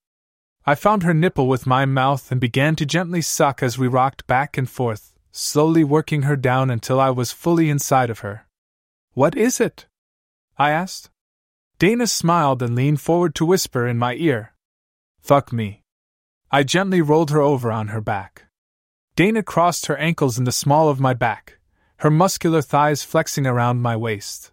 I 0.64 0.76
found 0.76 1.02
her 1.02 1.14
nipple 1.14 1.48
with 1.48 1.66
my 1.66 1.84
mouth 1.84 2.30
and 2.30 2.40
began 2.40 2.76
to 2.76 2.86
gently 2.86 3.22
suck 3.22 3.60
as 3.60 3.76
we 3.76 3.88
rocked 3.88 4.24
back 4.28 4.56
and 4.56 4.70
forth, 4.70 5.09
slowly 5.32 5.84
working 5.84 6.22
her 6.22 6.36
down 6.36 6.70
until 6.70 7.00
I 7.00 7.10
was 7.10 7.32
fully 7.32 7.70
inside 7.70 8.10
of 8.10 8.20
her. 8.20 8.46
What 9.12 9.36
is 9.36 9.60
it? 9.60 9.86
I 10.58 10.70
asked. 10.70 11.10
Dana 11.78 12.06
smiled 12.06 12.62
and 12.62 12.74
leaned 12.74 13.00
forward 13.00 13.34
to 13.36 13.46
whisper 13.46 13.86
in 13.86 13.98
my 13.98 14.14
ear. 14.14 14.54
Fuck 15.20 15.52
me. 15.52 15.82
I 16.50 16.62
gently 16.62 17.00
rolled 17.00 17.30
her 17.30 17.40
over 17.40 17.70
on 17.70 17.88
her 17.88 18.00
back. 18.00 18.44
Dana 19.16 19.42
crossed 19.42 19.86
her 19.86 19.96
ankles 19.96 20.38
in 20.38 20.44
the 20.44 20.52
small 20.52 20.88
of 20.88 21.00
my 21.00 21.14
back, 21.14 21.58
her 21.98 22.10
muscular 22.10 22.62
thighs 22.62 23.02
flexing 23.02 23.46
around 23.46 23.82
my 23.82 23.96
waist. 23.96 24.52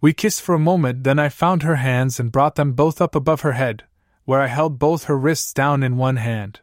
We 0.00 0.12
kissed 0.12 0.40
for 0.40 0.54
a 0.54 0.58
moment, 0.58 1.04
then 1.04 1.18
I 1.18 1.28
found 1.28 1.62
her 1.62 1.76
hands 1.76 2.18
and 2.18 2.32
brought 2.32 2.54
them 2.54 2.72
both 2.72 3.00
up 3.00 3.14
above 3.14 3.42
her 3.42 3.52
head, 3.52 3.84
where 4.24 4.40
I 4.40 4.46
held 4.46 4.78
both 4.78 5.04
her 5.04 5.18
wrists 5.18 5.52
down 5.52 5.82
in 5.82 5.96
one 5.96 6.16
hand. 6.16 6.60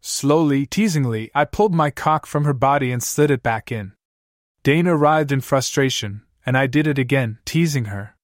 Slowly, 0.00 0.66
teasingly, 0.66 1.30
I 1.34 1.44
pulled 1.44 1.74
my 1.74 1.90
cock 1.90 2.26
from 2.26 2.44
her 2.44 2.54
body 2.54 2.90
and 2.90 3.02
slid 3.02 3.30
it 3.30 3.42
back 3.42 3.70
in. 3.70 3.92
Dana 4.62 4.96
writhed 4.96 5.32
in 5.32 5.40
frustration, 5.40 6.22
and 6.46 6.56
I 6.56 6.66
did 6.66 6.86
it 6.86 6.98
again, 6.98 7.38
teasing 7.44 7.86
her. 7.86 8.16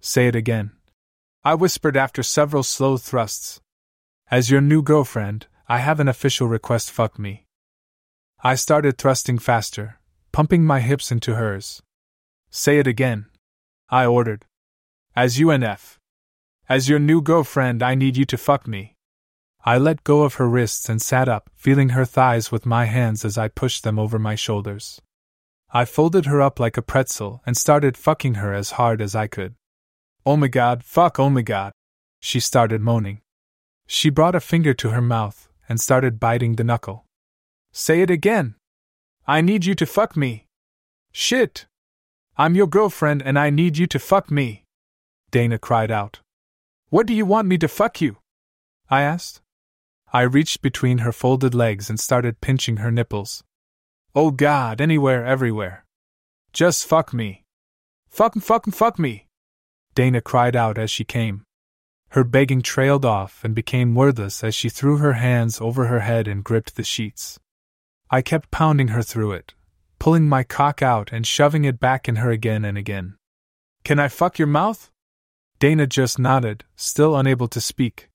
Say 0.00 0.28
it 0.28 0.36
again. 0.36 0.72
I 1.44 1.54
whispered 1.54 1.96
after 1.96 2.22
several 2.22 2.62
slow 2.62 2.96
thrusts. 2.96 3.60
As 4.30 4.50
your 4.50 4.60
new 4.60 4.82
girlfriend, 4.82 5.46
I 5.68 5.78
have 5.78 6.00
an 6.00 6.08
official 6.08 6.46
request 6.46 6.90
fuck 6.90 7.18
me. 7.18 7.46
I 8.42 8.54
started 8.54 8.98
thrusting 8.98 9.38
faster, 9.38 9.98
pumping 10.32 10.64
my 10.64 10.80
hips 10.80 11.10
into 11.10 11.34
hers. 11.34 11.82
Say 12.50 12.78
it 12.78 12.86
again. 12.86 13.26
I 13.90 14.06
ordered. 14.06 14.44
As 15.16 15.38
UNF. 15.38 15.98
As 16.68 16.88
your 16.88 16.98
new 16.98 17.20
girlfriend, 17.20 17.82
I 17.82 17.94
need 17.94 18.16
you 18.16 18.24
to 18.26 18.36
fuck 18.36 18.68
me. 18.68 18.94
I 19.64 19.76
let 19.76 20.04
go 20.04 20.22
of 20.22 20.34
her 20.34 20.48
wrists 20.48 20.88
and 20.88 21.02
sat 21.02 21.28
up, 21.28 21.50
feeling 21.54 21.90
her 21.90 22.04
thighs 22.04 22.50
with 22.50 22.64
my 22.64 22.86
hands 22.86 23.24
as 23.24 23.36
I 23.36 23.48
pushed 23.48 23.84
them 23.84 23.98
over 23.98 24.18
my 24.18 24.34
shoulders. 24.34 25.00
I 25.70 25.84
folded 25.84 26.24
her 26.26 26.40
up 26.40 26.58
like 26.58 26.76
a 26.76 26.82
pretzel 26.82 27.42
and 27.44 27.56
started 27.56 27.96
fucking 27.96 28.34
her 28.34 28.54
as 28.54 28.72
hard 28.72 29.02
as 29.02 29.14
I 29.14 29.26
could. 29.26 29.54
Oh 30.24 30.36
my 30.36 30.48
god, 30.48 30.84
fuck, 30.84 31.18
oh 31.18 31.28
my 31.28 31.42
god. 31.42 31.72
She 32.20 32.40
started 32.40 32.80
moaning. 32.80 33.20
She 33.86 34.10
brought 34.10 34.34
a 34.34 34.40
finger 34.40 34.74
to 34.74 34.90
her 34.90 35.02
mouth 35.02 35.48
and 35.68 35.80
started 35.80 36.20
biting 36.20 36.56
the 36.56 36.64
knuckle. 36.64 37.04
Say 37.72 38.00
it 38.00 38.10
again. 38.10 38.54
I 39.26 39.40
need 39.40 39.66
you 39.66 39.74
to 39.74 39.86
fuck 39.86 40.16
me. 40.16 40.46
Shit. 41.12 41.66
I'm 42.36 42.54
your 42.54 42.66
girlfriend 42.66 43.22
and 43.22 43.38
I 43.38 43.50
need 43.50 43.76
you 43.76 43.86
to 43.88 43.98
fuck 43.98 44.30
me. 44.30 44.64
Dana 45.30 45.58
cried 45.58 45.90
out. 45.90 46.20
What 46.88 47.06
do 47.06 47.12
you 47.12 47.26
want 47.26 47.48
me 47.48 47.58
to 47.58 47.68
fuck 47.68 48.00
you? 48.00 48.16
I 48.88 49.02
asked. 49.02 49.42
I 50.12 50.22
reached 50.22 50.62
between 50.62 50.98
her 50.98 51.12
folded 51.12 51.54
legs 51.54 51.90
and 51.90 52.00
started 52.00 52.40
pinching 52.40 52.78
her 52.78 52.90
nipples. 52.90 53.44
Oh 54.14 54.30
god, 54.30 54.80
anywhere, 54.80 55.26
everywhere. 55.26 55.84
Just 56.52 56.86
fuck 56.86 57.12
me. 57.12 57.44
Fuck, 58.08 58.34
fuck, 58.36 58.66
fuck 58.66 58.98
me. 58.98 59.28
Dana 59.94 60.20
cried 60.20 60.56
out 60.56 60.78
as 60.78 60.90
she 60.90 61.04
came. 61.04 61.44
Her 62.10 62.24
begging 62.24 62.62
trailed 62.62 63.04
off 63.04 63.44
and 63.44 63.54
became 63.54 63.94
wordless 63.94 64.42
as 64.42 64.54
she 64.54 64.70
threw 64.70 64.96
her 64.96 65.14
hands 65.14 65.60
over 65.60 65.86
her 65.86 66.00
head 66.00 66.26
and 66.26 66.42
gripped 66.42 66.76
the 66.76 66.84
sheets. 66.84 67.38
I 68.10 68.22
kept 68.22 68.50
pounding 68.50 68.88
her 68.88 69.02
through 69.02 69.32
it, 69.32 69.52
pulling 69.98 70.26
my 70.26 70.42
cock 70.42 70.80
out 70.80 71.12
and 71.12 71.26
shoving 71.26 71.66
it 71.66 71.78
back 71.78 72.08
in 72.08 72.16
her 72.16 72.30
again 72.30 72.64
and 72.64 72.78
again. 72.78 73.16
Can 73.84 73.98
I 73.98 74.08
fuck 74.08 74.38
your 74.38 74.48
mouth? 74.48 74.90
Dana 75.58 75.86
just 75.86 76.18
nodded, 76.18 76.64
still 76.76 77.14
unable 77.14 77.48
to 77.48 77.60
speak. 77.60 78.08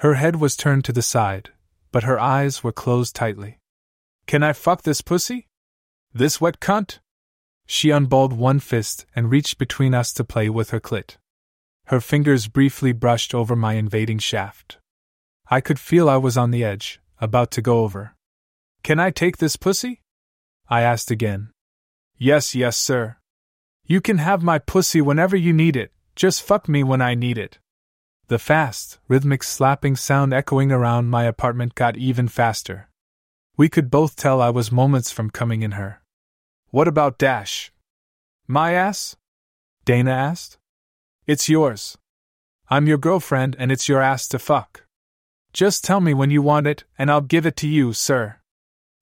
Her 0.00 0.14
head 0.14 0.36
was 0.36 0.56
turned 0.56 0.86
to 0.86 0.94
the 0.94 1.02
side, 1.02 1.50
but 1.92 2.04
her 2.04 2.18
eyes 2.18 2.64
were 2.64 2.72
closed 2.72 3.14
tightly. 3.14 3.58
Can 4.26 4.42
I 4.42 4.54
fuck 4.54 4.80
this 4.80 5.02
pussy? 5.02 5.46
This 6.14 6.40
wet 6.40 6.58
cunt? 6.58 7.00
She 7.66 7.90
unballed 7.90 8.32
one 8.32 8.60
fist 8.60 9.04
and 9.14 9.30
reached 9.30 9.58
between 9.58 9.92
us 9.92 10.14
to 10.14 10.24
play 10.24 10.48
with 10.48 10.70
her 10.70 10.80
clit. 10.80 11.18
Her 11.88 12.00
fingers 12.00 12.48
briefly 12.48 12.92
brushed 12.92 13.34
over 13.34 13.54
my 13.54 13.74
invading 13.74 14.20
shaft. 14.20 14.78
I 15.50 15.60
could 15.60 15.78
feel 15.78 16.08
I 16.08 16.16
was 16.16 16.38
on 16.38 16.50
the 16.50 16.64
edge, 16.64 16.98
about 17.20 17.50
to 17.50 17.60
go 17.60 17.80
over. 17.80 18.14
Can 18.82 18.98
I 18.98 19.10
take 19.10 19.36
this 19.36 19.56
pussy? 19.56 20.00
I 20.70 20.80
asked 20.80 21.10
again. 21.10 21.50
Yes, 22.16 22.54
yes, 22.54 22.78
sir. 22.78 23.18
You 23.84 24.00
can 24.00 24.16
have 24.16 24.42
my 24.42 24.58
pussy 24.60 25.02
whenever 25.02 25.36
you 25.36 25.52
need 25.52 25.76
it, 25.76 25.92
just 26.16 26.42
fuck 26.42 26.70
me 26.70 26.82
when 26.82 27.02
I 27.02 27.14
need 27.14 27.36
it. 27.36 27.58
The 28.30 28.38
fast, 28.38 29.00
rhythmic 29.08 29.42
slapping 29.42 29.96
sound 29.96 30.32
echoing 30.32 30.70
around 30.70 31.10
my 31.10 31.24
apartment 31.24 31.74
got 31.74 31.96
even 31.96 32.28
faster. 32.28 32.88
We 33.56 33.68
could 33.68 33.90
both 33.90 34.14
tell 34.14 34.40
I 34.40 34.50
was 34.50 34.70
moments 34.70 35.10
from 35.10 35.30
coming 35.30 35.62
in 35.62 35.72
her. 35.72 36.00
What 36.68 36.86
about 36.86 37.18
Dash? 37.18 37.72
My 38.46 38.72
ass? 38.72 39.16
Dana 39.84 40.12
asked. 40.12 40.58
It's 41.26 41.48
yours. 41.48 41.98
I'm 42.68 42.86
your 42.86 42.98
girlfriend 42.98 43.56
and 43.58 43.72
it's 43.72 43.88
your 43.88 44.00
ass 44.00 44.28
to 44.28 44.38
fuck. 44.38 44.84
Just 45.52 45.82
tell 45.82 46.00
me 46.00 46.14
when 46.14 46.30
you 46.30 46.40
want 46.40 46.68
it 46.68 46.84
and 46.96 47.10
I'll 47.10 47.20
give 47.22 47.46
it 47.46 47.56
to 47.56 47.66
you, 47.66 47.92
sir. 47.92 48.36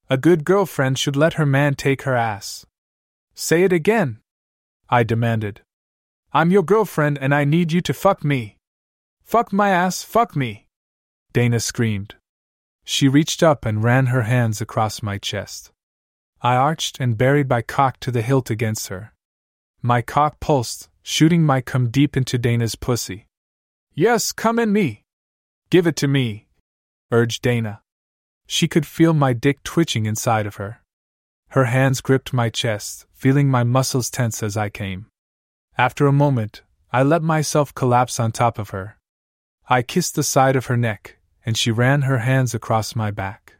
A 0.09 0.17
good 0.17 0.43
girlfriend 0.43 0.97
should 0.97 1.15
let 1.15 1.33
her 1.33 1.45
man 1.45 1.75
take 1.75 2.01
her 2.01 2.15
ass. 2.15 2.65
Say 3.35 3.61
it 3.61 3.71
again. 3.71 4.21
I 4.89 5.03
demanded. 5.03 5.61
I'm 6.33 6.49
your 6.49 6.63
girlfriend 6.63 7.19
and 7.19 7.35
I 7.35 7.45
need 7.45 7.71
you 7.71 7.81
to 7.81 7.93
fuck 7.93 8.23
me. 8.25 8.55
Fuck 9.29 9.53
my 9.53 9.69
ass, 9.69 10.01
fuck 10.01 10.35
me! 10.35 10.65
Dana 11.33 11.59
screamed. 11.59 12.15
She 12.83 13.07
reached 13.07 13.43
up 13.43 13.63
and 13.63 13.83
ran 13.83 14.07
her 14.07 14.23
hands 14.23 14.59
across 14.59 15.03
my 15.03 15.19
chest. 15.19 15.71
I 16.41 16.55
arched 16.55 16.99
and 16.99 17.15
buried 17.15 17.47
my 17.47 17.61
cock 17.61 17.99
to 17.99 18.09
the 18.09 18.23
hilt 18.23 18.49
against 18.49 18.87
her. 18.87 19.13
My 19.83 20.01
cock 20.01 20.39
pulsed, 20.39 20.89
shooting 21.03 21.43
my 21.43 21.61
cum 21.61 21.91
deep 21.91 22.17
into 22.17 22.39
Dana's 22.39 22.73
pussy. 22.73 23.27
Yes, 23.93 24.31
come 24.31 24.57
in 24.57 24.73
me! 24.73 25.03
Give 25.69 25.85
it 25.85 25.95
to 25.97 26.07
me! 26.07 26.47
urged 27.11 27.43
Dana. 27.43 27.83
She 28.47 28.67
could 28.67 28.87
feel 28.87 29.13
my 29.13 29.33
dick 29.33 29.61
twitching 29.61 30.07
inside 30.07 30.47
of 30.47 30.55
her. 30.55 30.81
Her 31.49 31.65
hands 31.65 32.01
gripped 32.01 32.33
my 32.33 32.49
chest, 32.49 33.05
feeling 33.13 33.47
my 33.47 33.63
muscles 33.63 34.09
tense 34.09 34.41
as 34.41 34.57
I 34.57 34.69
came. 34.69 35.05
After 35.77 36.07
a 36.07 36.11
moment, 36.11 36.63
I 36.91 37.03
let 37.03 37.21
myself 37.21 37.75
collapse 37.75 38.19
on 38.19 38.31
top 38.31 38.57
of 38.57 38.71
her. 38.71 38.98
I 39.71 39.83
kissed 39.83 40.15
the 40.15 40.23
side 40.23 40.55
of 40.55 40.65
her 40.65 40.75
neck, 40.75 41.17
and 41.45 41.55
she 41.55 41.69
ran 41.69 42.01
her 42.01 42.17
hands 42.17 42.55
across 42.55 42.95
my 42.95 43.11
back. 43.11 43.53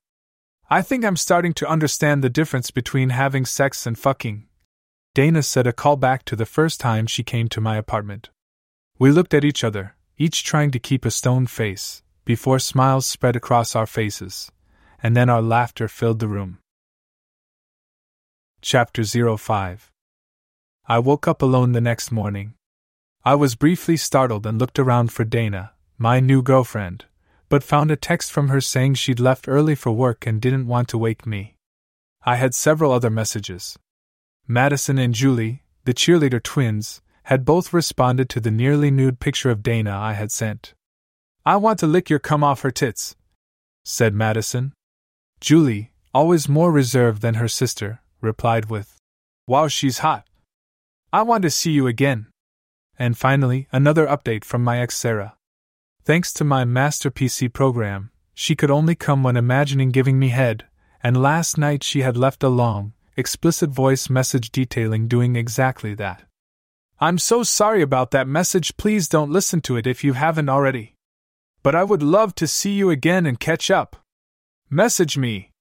I 0.67 0.81
think 0.81 1.05
I'm 1.05 1.15
starting 1.15 1.53
to 1.53 1.69
understand 1.69 2.23
the 2.23 2.31
difference 2.31 2.71
between 2.71 3.11
having 3.11 3.45
sex 3.45 3.85
and 3.85 3.95
fucking. 3.95 4.47
Dana 5.13 5.43
said 5.43 5.67
a 5.67 5.73
call 5.73 5.97
back 5.97 6.25
to 6.25 6.35
the 6.35 6.47
first 6.47 6.79
time 6.79 7.05
she 7.05 7.23
came 7.23 7.47
to 7.49 7.61
my 7.61 7.77
apartment. 7.77 8.31
We 8.97 9.11
looked 9.11 9.35
at 9.35 9.45
each 9.45 9.63
other, 9.63 9.95
each 10.17 10.43
trying 10.43 10.71
to 10.71 10.79
keep 10.79 11.05
a 11.05 11.11
stone 11.11 11.45
face, 11.45 12.01
before 12.25 12.57
smiles 12.57 13.05
spread 13.05 13.35
across 13.35 13.75
our 13.75 13.85
faces, 13.85 14.51
and 15.03 15.15
then 15.15 15.29
our 15.29 15.43
laughter 15.43 15.87
filled 15.87 16.19
the 16.19 16.27
room. 16.27 16.57
Chapter 18.61 19.03
05 19.03 19.91
I 20.87 20.97
woke 20.97 21.27
up 21.27 21.43
alone 21.43 21.73
the 21.73 21.81
next 21.81 22.11
morning. 22.11 22.55
I 23.23 23.35
was 23.35 23.53
briefly 23.53 23.95
startled 23.95 24.47
and 24.47 24.57
looked 24.57 24.79
around 24.79 25.11
for 25.11 25.23
Dana, 25.23 25.73
my 26.01 26.21
new 26.21 26.41
girlfriend, 26.41 27.03
but 27.49 27.61
found 27.61 27.91
a 27.91 27.97
text 27.97 28.31
from 28.31 28.47
her 28.47 28.61
saying 28.61 28.93
she'd 28.93 29.19
left 29.19 29.49
early 29.49 29.75
for 29.75 29.91
work 29.91 30.25
and 30.25 30.39
didn't 30.41 30.65
want 30.65 30.87
to 30.87 30.97
wake 30.97 31.25
me. 31.25 31.57
I 32.23 32.37
had 32.37 32.55
several 32.55 32.93
other 32.93 33.09
messages. 33.09 33.77
Madison 34.47 34.97
and 34.97 35.13
Julie, 35.13 35.63
the 35.83 35.93
cheerleader 35.93 36.41
twins, 36.41 37.01
had 37.23 37.43
both 37.43 37.73
responded 37.73 38.29
to 38.29 38.39
the 38.39 38.49
nearly 38.49 38.89
nude 38.89 39.19
picture 39.19 39.49
of 39.49 39.61
Dana 39.61 39.95
I 39.95 40.13
had 40.13 40.31
sent. 40.31 40.73
I 41.45 41.57
want 41.57 41.79
to 41.79 41.87
lick 41.87 42.09
your 42.09 42.19
cum 42.19 42.45
off 42.45 42.61
her 42.61 42.71
tits, 42.71 43.17
said 43.83 44.13
Madison. 44.13 44.71
Julie, 45.41 45.91
always 46.13 46.47
more 46.47 46.71
reserved 46.71 47.21
than 47.21 47.35
her 47.35 47.49
sister, 47.49 47.99
replied 48.21 48.69
with, 48.69 48.95
Wow, 49.47 49.67
she's 49.67 49.99
hot. 49.99 50.25
I 51.11 51.23
want 51.23 51.41
to 51.41 51.49
see 51.49 51.71
you 51.71 51.87
again. 51.87 52.27
And 52.97 53.17
finally, 53.17 53.67
another 53.71 54.07
update 54.07 54.45
from 54.45 54.63
my 54.63 54.79
ex 54.79 54.95
Sarah. 54.95 55.35
Thanks 56.03 56.33
to 56.33 56.43
my 56.43 56.65
master 56.65 57.11
PC 57.11 57.51
program, 57.51 58.11
she 58.33 58.55
could 58.55 58.71
only 58.71 58.95
come 58.95 59.21
when 59.21 59.37
imagining 59.37 59.91
giving 59.91 60.17
me 60.17 60.29
head, 60.29 60.65
and 61.03 61.21
last 61.21 61.57
night 61.57 61.83
she 61.83 62.01
had 62.01 62.17
left 62.17 62.43
a 62.43 62.49
long, 62.49 62.93
explicit 63.17 63.69
voice 63.69 64.09
message 64.09 64.51
detailing 64.51 65.07
doing 65.07 65.35
exactly 65.35 65.93
that. 65.95 66.23
I'm 66.99 67.17
so 67.17 67.43
sorry 67.43 67.81
about 67.81 68.11
that 68.11 68.27
message, 68.27 68.75
please 68.77 69.07
don't 69.07 69.31
listen 69.31 69.61
to 69.61 69.77
it 69.77 69.87
if 69.87 70.03
you 70.03 70.13
haven't 70.13 70.49
already. 70.49 70.95
But 71.63 71.75
I 71.75 71.83
would 71.83 72.03
love 72.03 72.35
to 72.35 72.47
see 72.47 72.71
you 72.71 72.89
again 72.89 73.25
and 73.25 73.39
catch 73.39 73.69
up. 73.69 73.97
Message 74.69 75.17
me. 75.17 75.51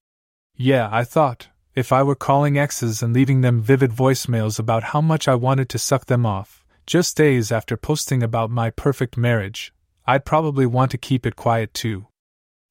Yeah, 0.56 0.88
I 0.90 1.04
thought, 1.04 1.48
if 1.74 1.92
I 1.92 2.02
were 2.02 2.16
calling 2.16 2.58
exes 2.58 3.02
and 3.02 3.14
leaving 3.14 3.40
them 3.40 3.60
vivid 3.60 3.92
voicemails 3.92 4.58
about 4.58 4.84
how 4.84 5.00
much 5.00 5.28
I 5.28 5.34
wanted 5.34 5.68
to 5.70 5.78
suck 5.78 6.06
them 6.06 6.26
off, 6.26 6.64
just 6.86 7.16
days 7.16 7.52
after 7.52 7.76
posting 7.76 8.22
about 8.22 8.50
my 8.50 8.70
perfect 8.70 9.16
marriage, 9.16 9.72
I'd 10.08 10.24
probably 10.24 10.64
want 10.64 10.90
to 10.92 10.96
keep 10.96 11.26
it 11.26 11.36
quiet 11.36 11.74
too. 11.74 12.06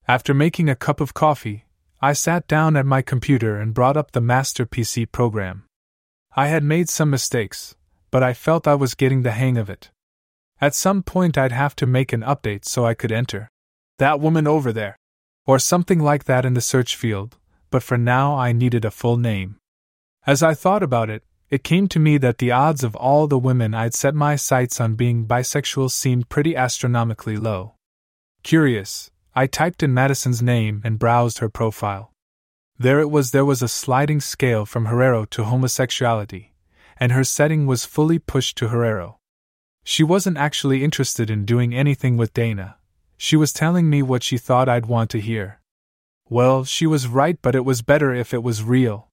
After 0.08 0.34
making 0.34 0.70
a 0.70 0.76
cup 0.76 1.00
of 1.00 1.14
coffee, 1.14 1.66
I 2.02 2.14
sat 2.14 2.48
down 2.48 2.76
at 2.76 2.88
my 2.88 3.04
computer 3.04 3.62
and 3.62 3.76
brought 3.76 3.96
up 3.96 4.12
the 4.12 4.22
Master 4.22 4.66
PC 4.66 5.12
program. 5.12 5.66
I 6.36 6.48
had 6.48 6.64
made 6.64 6.90
some 6.90 7.12
mistakes, 7.12 7.76
but 8.10 8.24
I 8.24 8.34
felt 8.34 8.68
I 8.68 8.74
was 8.74 8.96
getting 8.96 9.22
the 9.22 9.38
hang 9.38 9.56
of 9.56 9.70
it. 9.70 9.92
At 10.60 10.74
some 10.74 11.04
point, 11.04 11.38
I'd 11.38 11.52
have 11.52 11.76
to 11.76 11.86
make 11.86 12.12
an 12.12 12.22
update 12.22 12.66
so 12.66 12.88
I 12.88 12.96
could 12.96 13.12
enter 13.12 13.52
that 14.00 14.20
woman 14.20 14.48
over 14.48 14.74
there, 14.74 14.98
or 15.46 15.60
something 15.60 16.00
like 16.00 16.24
that 16.24 16.44
in 16.44 16.56
the 16.56 16.62
search 16.62 16.96
field, 16.96 17.38
but 17.70 17.84
for 17.84 18.00
now 18.00 18.36
I 18.36 18.52
needed 18.52 18.84
a 18.84 18.90
full 18.90 19.18
name. 19.18 19.58
As 20.26 20.42
I 20.42 20.56
thought 20.56 20.82
about 20.82 21.12
it, 21.12 21.24
it 21.50 21.64
came 21.64 21.88
to 21.88 22.00
me 22.00 22.18
that 22.18 22.40
the 22.40 22.52
odds 22.52 22.84
of 22.84 22.96
all 22.96 23.28
the 23.28 23.40
women 23.40 23.74
I'd 23.74 23.94
set 23.94 24.14
my 24.14 24.36
sights 24.36 24.82
on 24.82 24.96
being 24.96 25.26
bisexual 25.26 25.92
seemed 25.92 26.30
pretty 26.30 26.56
astronomically 26.56 27.38
low. 27.38 27.76
Curious, 28.44 29.12
I 29.34 29.48
typed 29.48 29.82
in 29.82 29.94
Madison's 29.94 30.42
name 30.42 30.82
and 30.84 31.00
browsed 31.00 31.40
her 31.40 31.50
profile. 31.50 32.12
There 32.78 33.00
it 33.00 33.10
was, 33.10 33.32
there 33.32 33.46
was 33.46 33.62
a 33.62 33.68
sliding 33.68 34.20
scale 34.20 34.66
from 34.66 34.86
hetero 34.86 35.26
to 35.26 35.46
homosexuality, 35.46 36.54
and 37.00 37.12
her 37.12 37.24
setting 37.24 37.66
was 37.66 37.86
fully 37.86 38.20
pushed 38.20 38.58
to 38.58 38.68
hetero. 38.68 39.18
She 39.84 40.04
wasn't 40.04 40.38
actually 40.38 40.84
interested 40.84 41.30
in 41.30 41.46
doing 41.46 41.74
anything 41.74 42.18
with 42.18 42.34
Dana. 42.34 42.76
She 43.18 43.36
was 43.36 43.54
telling 43.54 43.90
me 43.90 44.04
what 44.04 44.22
she 44.22 44.38
thought 44.38 44.68
I'd 44.68 44.86
want 44.86 45.10
to 45.12 45.22
hear. 45.22 45.62
Well, 46.30 46.66
she 46.66 46.86
was 46.86 47.08
right, 47.08 47.40
but 47.42 47.56
it 47.56 47.64
was 47.64 47.82
better 47.82 48.14
if 48.14 48.34
it 48.34 48.44
was 48.44 48.64
real. 48.64 49.08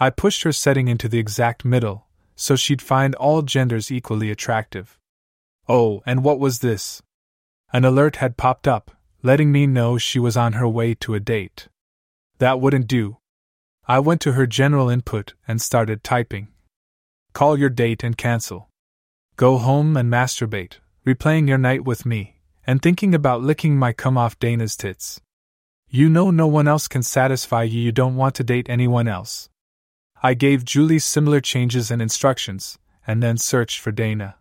I 0.00 0.10
pushed 0.10 0.44
her 0.44 0.52
setting 0.52 0.86
into 0.86 1.08
the 1.08 1.18
exact 1.18 1.64
middle, 1.64 2.06
so 2.36 2.54
she'd 2.54 2.80
find 2.80 3.16
all 3.16 3.42
genders 3.42 3.90
equally 3.90 4.30
attractive. 4.30 4.96
Oh, 5.68 6.02
and 6.06 6.22
what 6.22 6.38
was 6.38 6.60
this? 6.60 7.02
An 7.72 7.84
alert 7.84 8.16
had 8.16 8.36
popped 8.36 8.68
up, 8.68 8.92
letting 9.22 9.50
me 9.50 9.66
know 9.66 9.98
she 9.98 10.20
was 10.20 10.36
on 10.36 10.52
her 10.52 10.68
way 10.68 10.94
to 10.94 11.14
a 11.14 11.20
date. 11.20 11.68
That 12.38 12.60
wouldn't 12.60 12.86
do. 12.86 13.16
I 13.88 13.98
went 13.98 14.20
to 14.20 14.32
her 14.32 14.46
general 14.46 14.88
input 14.88 15.34
and 15.48 15.60
started 15.60 16.04
typing. 16.04 16.48
Call 17.32 17.58
your 17.58 17.70
date 17.70 18.04
and 18.04 18.16
cancel. 18.16 18.68
Go 19.36 19.58
home 19.58 19.96
and 19.96 20.10
masturbate, 20.10 20.78
replaying 21.04 21.48
your 21.48 21.58
night 21.58 21.84
with 21.84 22.06
me, 22.06 22.36
and 22.66 22.80
thinking 22.80 23.14
about 23.14 23.42
licking 23.42 23.76
my 23.76 23.92
come 23.92 24.16
off 24.16 24.38
Dana's 24.38 24.76
tits. 24.76 25.20
You 25.88 26.08
know 26.08 26.30
no 26.30 26.46
one 26.46 26.68
else 26.68 26.86
can 26.86 27.02
satisfy 27.02 27.64
you, 27.64 27.80
you 27.80 27.92
don't 27.92 28.16
want 28.16 28.36
to 28.36 28.44
date 28.44 28.68
anyone 28.68 29.08
else. 29.08 29.48
I 30.22 30.34
gave 30.34 30.64
Julie 30.64 30.98
similar 30.98 31.40
changes 31.40 31.90
and 31.90 32.02
instructions, 32.02 32.78
and 33.06 33.22
then 33.22 33.38
searched 33.38 33.78
for 33.78 33.92
Dana. 33.92 34.36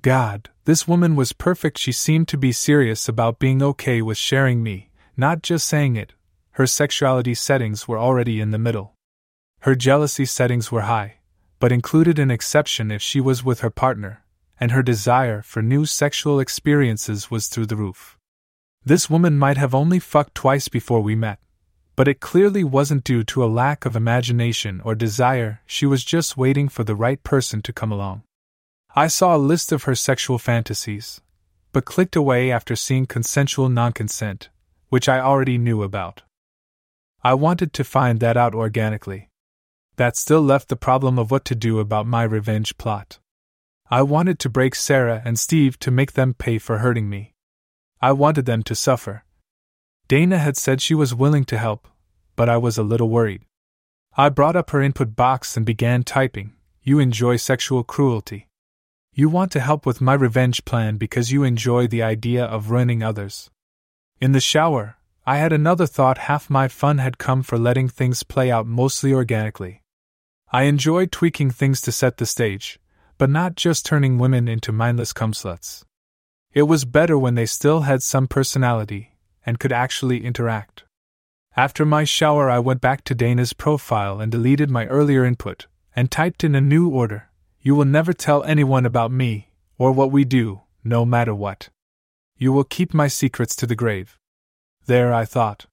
God, 0.00 0.48
this 0.64 0.88
woman 0.88 1.16
was 1.16 1.32
perfect. 1.32 1.78
She 1.78 1.92
seemed 1.92 2.28
to 2.28 2.38
be 2.38 2.50
serious 2.50 3.08
about 3.08 3.38
being 3.38 3.62
okay 3.62 4.00
with 4.00 4.16
sharing 4.16 4.62
me, 4.62 4.90
not 5.16 5.42
just 5.42 5.68
saying 5.68 5.96
it. 5.96 6.14
Her 6.52 6.66
sexuality 6.66 7.34
settings 7.34 7.86
were 7.86 7.98
already 7.98 8.40
in 8.40 8.50
the 8.50 8.58
middle. 8.58 8.94
Her 9.60 9.74
jealousy 9.74 10.24
settings 10.24 10.72
were 10.72 10.82
high, 10.82 11.18
but 11.60 11.72
included 11.72 12.18
an 12.18 12.30
exception 12.30 12.90
if 12.90 13.00
she 13.00 13.20
was 13.20 13.44
with 13.44 13.60
her 13.60 13.70
partner, 13.70 14.24
and 14.58 14.72
her 14.72 14.82
desire 14.82 15.42
for 15.42 15.62
new 15.62 15.86
sexual 15.86 16.40
experiences 16.40 17.30
was 17.30 17.46
through 17.48 17.66
the 17.66 17.76
roof. 17.76 18.18
This 18.84 19.08
woman 19.08 19.38
might 19.38 19.56
have 19.58 19.74
only 19.74 20.00
fucked 20.00 20.34
twice 20.34 20.68
before 20.68 21.00
we 21.00 21.14
met, 21.14 21.38
but 22.02 22.08
it 22.08 22.18
clearly 22.18 22.64
wasn't 22.64 23.04
due 23.04 23.22
to 23.22 23.44
a 23.44 23.54
lack 23.62 23.84
of 23.84 23.94
imagination 23.94 24.80
or 24.84 24.92
desire, 24.92 25.60
she 25.66 25.86
was 25.86 26.02
just 26.02 26.36
waiting 26.36 26.68
for 26.68 26.82
the 26.82 26.96
right 26.96 27.22
person 27.22 27.62
to 27.62 27.72
come 27.72 27.92
along. 27.92 28.24
I 28.96 29.06
saw 29.06 29.36
a 29.36 29.46
list 29.52 29.70
of 29.70 29.84
her 29.84 29.94
sexual 29.94 30.36
fantasies, 30.36 31.20
but 31.70 31.84
clicked 31.84 32.16
away 32.16 32.50
after 32.50 32.74
seeing 32.74 33.06
consensual 33.06 33.68
non 33.68 33.92
consent, 33.92 34.48
which 34.88 35.08
I 35.08 35.20
already 35.20 35.58
knew 35.58 35.84
about. 35.84 36.22
I 37.22 37.34
wanted 37.34 37.72
to 37.74 37.84
find 37.84 38.18
that 38.18 38.36
out 38.36 38.52
organically. 38.52 39.28
That 39.94 40.16
still 40.16 40.42
left 40.42 40.70
the 40.70 40.74
problem 40.74 41.20
of 41.20 41.30
what 41.30 41.44
to 41.44 41.54
do 41.54 41.78
about 41.78 42.08
my 42.08 42.24
revenge 42.24 42.76
plot. 42.78 43.20
I 43.92 44.02
wanted 44.02 44.40
to 44.40 44.50
break 44.50 44.74
Sarah 44.74 45.22
and 45.24 45.38
Steve 45.38 45.78
to 45.78 45.92
make 45.92 46.14
them 46.14 46.34
pay 46.34 46.58
for 46.58 46.78
hurting 46.78 47.08
me. 47.08 47.34
I 48.00 48.10
wanted 48.10 48.46
them 48.46 48.64
to 48.64 48.74
suffer. 48.74 49.22
Dana 50.08 50.38
had 50.38 50.56
said 50.56 50.80
she 50.80 50.96
was 50.96 51.14
willing 51.14 51.44
to 51.44 51.56
help, 51.56 51.86
but 52.42 52.48
I 52.48 52.56
was 52.56 52.76
a 52.76 52.82
little 52.82 53.08
worried. 53.08 53.44
I 54.16 54.28
brought 54.28 54.56
up 54.56 54.70
her 54.70 54.82
input 54.82 55.14
box 55.14 55.56
and 55.56 55.64
began 55.64 56.02
typing 56.02 56.54
You 56.82 56.98
enjoy 56.98 57.36
sexual 57.36 57.84
cruelty. 57.84 58.48
You 59.14 59.28
want 59.28 59.52
to 59.52 59.60
help 59.60 59.86
with 59.86 60.00
my 60.00 60.14
revenge 60.14 60.64
plan 60.64 60.96
because 60.96 61.30
you 61.30 61.44
enjoy 61.44 61.86
the 61.86 62.02
idea 62.02 62.44
of 62.44 62.72
ruining 62.72 63.00
others. 63.00 63.48
In 64.20 64.32
the 64.32 64.40
shower, 64.40 64.96
I 65.24 65.36
had 65.36 65.52
another 65.52 65.86
thought 65.86 66.26
half 66.26 66.50
my 66.50 66.66
fun 66.66 66.98
had 66.98 67.16
come 67.16 67.44
for 67.44 67.56
letting 67.56 67.88
things 67.88 68.24
play 68.24 68.50
out 68.50 68.66
mostly 68.66 69.14
organically. 69.14 69.84
I 70.50 70.64
enjoyed 70.64 71.12
tweaking 71.12 71.52
things 71.52 71.80
to 71.82 71.92
set 71.92 72.16
the 72.16 72.26
stage, 72.26 72.80
but 73.18 73.30
not 73.30 73.54
just 73.54 73.86
turning 73.86 74.18
women 74.18 74.48
into 74.48 74.72
mindless 74.72 75.12
cumsluts. 75.12 75.84
It 76.52 76.64
was 76.64 76.84
better 76.84 77.16
when 77.16 77.36
they 77.36 77.46
still 77.46 77.82
had 77.82 78.02
some 78.02 78.26
personality 78.26 79.12
and 79.46 79.60
could 79.60 79.70
actually 79.70 80.24
interact. 80.24 80.82
After 81.56 81.84
my 81.84 82.04
shower, 82.04 82.50
I 82.50 82.58
went 82.58 82.80
back 82.80 83.04
to 83.04 83.14
Dana's 83.14 83.52
profile 83.52 84.20
and 84.20 84.32
deleted 84.32 84.70
my 84.70 84.86
earlier 84.86 85.24
input 85.24 85.66
and 85.94 86.10
typed 86.10 86.44
in 86.44 86.54
a 86.54 86.60
new 86.60 86.88
order 86.88 87.28
you 87.64 87.76
will 87.76 87.84
never 87.84 88.12
tell 88.12 88.42
anyone 88.42 88.84
about 88.84 89.12
me, 89.12 89.48
or 89.78 89.92
what 89.92 90.10
we 90.10 90.24
do, 90.24 90.62
no 90.82 91.04
matter 91.04 91.32
what. 91.32 91.68
You 92.36 92.52
will 92.52 92.64
keep 92.64 92.92
my 92.92 93.06
secrets 93.06 93.54
to 93.56 93.66
the 93.68 93.76
grave. 93.76 94.18
There, 94.86 95.14
I 95.14 95.24
thought. 95.24 95.66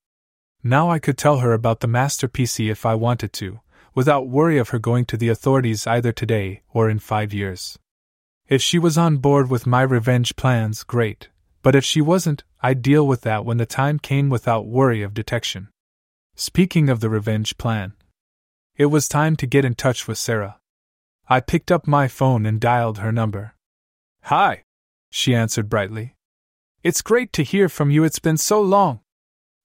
Now 0.63 0.91
I 0.91 0.99
could 0.99 1.17
tell 1.17 1.39
her 1.39 1.51
about 1.51 1.79
the 1.79 1.87
master 1.87 2.27
PC 2.27 2.69
if 2.69 2.85
I 2.85 2.93
wanted 2.93 3.33
to, 3.33 3.61
without 3.95 4.27
worry 4.27 4.59
of 4.59 4.69
her 4.69 4.77
going 4.77 5.05
to 5.05 5.17
the 5.17 5.29
authorities 5.29 5.87
either 5.87 6.11
today 6.11 6.61
or 6.69 6.91
in 6.91 6.99
five 6.99 7.33
years. 7.33 7.79
If 8.47 8.61
she 8.61 8.77
was 8.77 8.95
on 8.95 9.17
board 9.17 9.49
with 9.49 9.65
my 9.65 9.81
revenge 9.81 10.35
plans, 10.35 10.83
great, 10.83 11.29
but 11.63 11.75
if 11.75 11.83
she 11.83 12.01
wasn't, 12.01 12.43
I'd 12.61 12.81
deal 12.81 13.07
with 13.07 13.21
that 13.21 13.45
when 13.45 13.57
the 13.57 13.65
time 13.65 13.99
came 13.99 14.29
without 14.29 14.67
worry 14.67 15.01
of 15.01 15.13
detection. 15.13 15.69
Speaking 16.35 16.89
of 16.89 16.99
the 16.99 17.09
revenge 17.09 17.57
plan, 17.57 17.93
it 18.75 18.87
was 18.87 19.07
time 19.07 19.35
to 19.37 19.47
get 19.47 19.65
in 19.65 19.75
touch 19.75 20.07
with 20.07 20.17
Sarah. 20.17 20.57
I 21.27 21.39
picked 21.39 21.71
up 21.71 21.87
my 21.87 22.07
phone 22.07 22.45
and 22.45 22.59
dialed 22.59 22.97
her 22.99 23.11
number. 23.11 23.53
Hi, 24.23 24.63
she 25.09 25.35
answered 25.35 25.69
brightly. 25.69 26.15
It's 26.83 27.01
great 27.01 27.31
to 27.33 27.43
hear 27.43 27.69
from 27.69 27.91
you, 27.91 28.03
it's 28.03 28.19
been 28.19 28.37
so 28.37 28.61
long. 28.61 29.01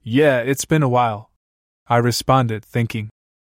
Yeah, 0.02 0.40
it's 0.40 0.64
been 0.64 0.82
a 0.82 0.88
while. 0.88 1.30
I 1.88 1.96
responded, 1.96 2.64
thinking. 2.64 3.10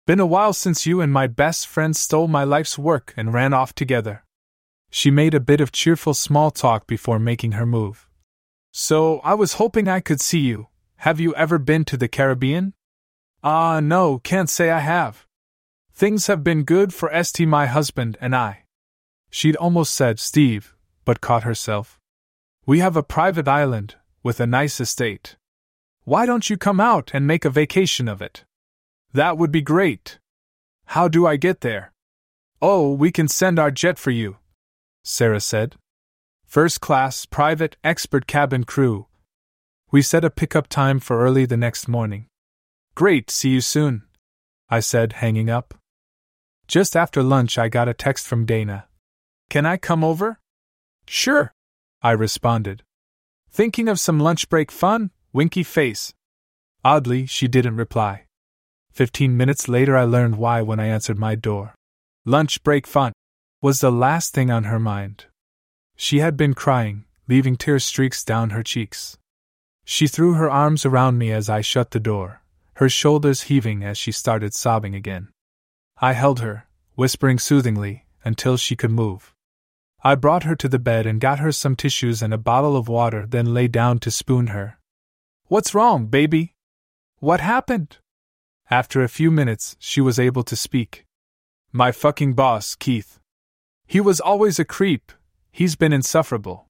Been 0.07 0.19
a 0.19 0.25
while 0.25 0.53
since 0.53 0.85
you 0.85 0.99
and 0.99 1.13
my 1.13 1.27
best 1.27 1.67
friend 1.67 1.95
stole 1.95 2.27
my 2.27 2.43
life's 2.43 2.77
work 2.77 3.13
and 3.15 3.33
ran 3.33 3.53
off 3.53 3.73
together. 3.73 4.23
She 4.89 5.09
made 5.09 5.33
a 5.33 5.39
bit 5.39 5.61
of 5.61 5.71
cheerful 5.71 6.13
small 6.13 6.51
talk 6.51 6.85
before 6.85 7.19
making 7.19 7.53
her 7.53 7.65
move. 7.65 8.07
So, 8.71 9.19
I 9.19 9.33
was 9.33 9.53
hoping 9.53 9.87
I 9.87 9.99
could 9.99 10.21
see 10.21 10.39
you. 10.39 10.67
Have 10.97 11.19
you 11.19 11.35
ever 11.35 11.57
been 11.57 11.83
to 11.85 11.97
the 11.97 12.07
Caribbean? 12.07 12.73
Ah, 13.43 13.75
uh, 13.75 13.79
no, 13.79 14.19
can't 14.19 14.49
say 14.49 14.69
I 14.69 14.79
have. 14.79 15.25
Things 15.93 16.27
have 16.27 16.43
been 16.43 16.63
good 16.63 16.93
for 16.93 17.11
St. 17.23 17.49
my 17.49 17.65
husband 17.65 18.17
and 18.21 18.35
I. 18.35 18.63
She'd 19.29 19.55
almost 19.55 19.93
said 19.93 20.19
Steve, 20.19 20.75
but 21.05 21.21
caught 21.21 21.43
herself. 21.43 21.99
We 22.65 22.79
have 22.79 22.95
a 22.95 23.03
private 23.03 23.47
island, 23.47 23.95
with 24.23 24.39
a 24.39 24.47
nice 24.47 24.79
estate. 24.79 25.35
Why 26.03 26.25
don't 26.25 26.49
you 26.49 26.57
come 26.57 26.79
out 26.79 27.11
and 27.13 27.27
make 27.27 27.45
a 27.45 27.49
vacation 27.49 28.07
of 28.07 28.21
it? 28.21 28.45
That 29.13 29.37
would 29.37 29.51
be 29.51 29.61
great. 29.61 30.19
How 30.85 31.07
do 31.07 31.27
I 31.27 31.35
get 31.35 31.61
there? 31.61 31.91
Oh, 32.61 32.93
we 32.93 33.11
can 33.11 33.27
send 33.27 33.59
our 33.59 33.71
jet 33.71 33.97
for 33.97 34.11
you, 34.11 34.37
Sarah 35.03 35.41
said. 35.41 35.75
First 36.51 36.81
class, 36.81 37.25
private, 37.25 37.77
expert 37.81 38.27
cabin 38.27 38.65
crew. 38.65 39.07
We 39.89 40.01
set 40.01 40.25
a 40.25 40.29
pickup 40.29 40.67
time 40.67 40.99
for 40.99 41.23
early 41.23 41.45
the 41.45 41.55
next 41.55 41.87
morning. 41.87 42.25
Great, 42.93 43.31
see 43.31 43.51
you 43.51 43.61
soon, 43.61 44.03
I 44.69 44.81
said, 44.81 45.13
hanging 45.23 45.49
up. 45.49 45.73
Just 46.67 46.93
after 46.93 47.23
lunch, 47.23 47.57
I 47.57 47.69
got 47.69 47.87
a 47.87 47.93
text 47.93 48.27
from 48.27 48.45
Dana. 48.45 48.89
Can 49.49 49.65
I 49.65 49.77
come 49.77 50.03
over? 50.03 50.39
Sure, 51.07 51.53
I 52.01 52.11
responded. 52.11 52.83
Thinking 53.49 53.87
of 53.87 53.97
some 53.97 54.19
lunch 54.19 54.49
break 54.49 54.73
fun? 54.73 55.11
Winky 55.31 55.63
face. 55.63 56.13
Oddly, 56.83 57.27
she 57.27 57.47
didn't 57.47 57.77
reply. 57.77 58.25
Fifteen 58.91 59.37
minutes 59.37 59.69
later, 59.69 59.95
I 59.95 60.03
learned 60.03 60.35
why 60.35 60.61
when 60.63 60.81
I 60.81 60.87
answered 60.87 61.17
my 61.17 61.35
door. 61.35 61.75
Lunch 62.25 62.61
break 62.61 62.87
fun 62.87 63.13
was 63.61 63.79
the 63.79 63.89
last 63.89 64.33
thing 64.33 64.51
on 64.51 64.65
her 64.65 64.79
mind. 64.79 65.27
She 65.95 66.19
had 66.19 66.35
been 66.35 66.53
crying, 66.53 67.05
leaving 67.27 67.55
tear 67.55 67.79
streaks 67.79 68.23
down 68.23 68.51
her 68.51 68.63
cheeks. 68.63 69.17
She 69.85 70.07
threw 70.07 70.33
her 70.33 70.49
arms 70.49 70.85
around 70.85 71.17
me 71.17 71.31
as 71.31 71.49
I 71.49 71.61
shut 71.61 71.91
the 71.91 71.99
door, 71.99 72.41
her 72.75 72.89
shoulders 72.89 73.43
heaving 73.43 73.83
as 73.83 73.97
she 73.97 74.11
started 74.11 74.53
sobbing 74.53 74.95
again. 74.95 75.29
I 75.97 76.13
held 76.13 76.39
her, 76.39 76.67
whispering 76.95 77.39
soothingly, 77.39 78.05
until 78.23 78.57
she 78.57 78.75
could 78.75 78.91
move. 78.91 79.33
I 80.03 80.15
brought 80.15 80.43
her 80.43 80.55
to 80.55 80.67
the 80.67 80.79
bed 80.79 81.05
and 81.05 81.21
got 81.21 81.39
her 81.39 81.51
some 81.51 81.75
tissues 81.75 82.21
and 82.21 82.33
a 82.33 82.37
bottle 82.37 82.75
of 82.75 82.87
water, 82.87 83.27
then 83.27 83.53
lay 83.53 83.67
down 83.67 83.99
to 83.99 84.11
spoon 84.11 84.47
her. 84.47 84.79
What's 85.47 85.75
wrong, 85.75 86.07
baby? 86.07 86.55
What 87.19 87.39
happened? 87.39 87.97
After 88.69 89.03
a 89.03 89.09
few 89.09 89.29
minutes, 89.29 89.75
she 89.79 90.01
was 90.01 90.17
able 90.17 90.43
to 90.43 90.55
speak. 90.55 91.05
My 91.71 91.91
fucking 91.91 92.33
boss, 92.33 92.73
Keith. 92.75 93.19
He 93.85 94.01
was 94.01 94.19
always 94.19 94.57
a 94.57 94.65
creep, 94.65 95.11
he's 95.51 95.75
been 95.75 95.93
insufferable. 95.93 96.67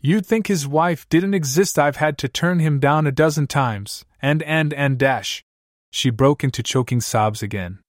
You'd 0.00 0.26
think 0.26 0.46
his 0.46 0.66
wife 0.66 1.08
didn't 1.08 1.34
exist, 1.34 1.78
I've 1.78 1.96
had 1.96 2.18
to 2.18 2.28
turn 2.28 2.60
him 2.60 2.78
down 2.78 3.06
a 3.06 3.12
dozen 3.12 3.46
times, 3.46 4.04
and 4.22 4.42
and 4.44 4.72
and 4.74 4.98
dash. 4.98 5.42
She 5.90 6.10
broke 6.10 6.44
into 6.44 6.62
choking 6.62 7.00
sobs 7.00 7.42
again. 7.42 7.80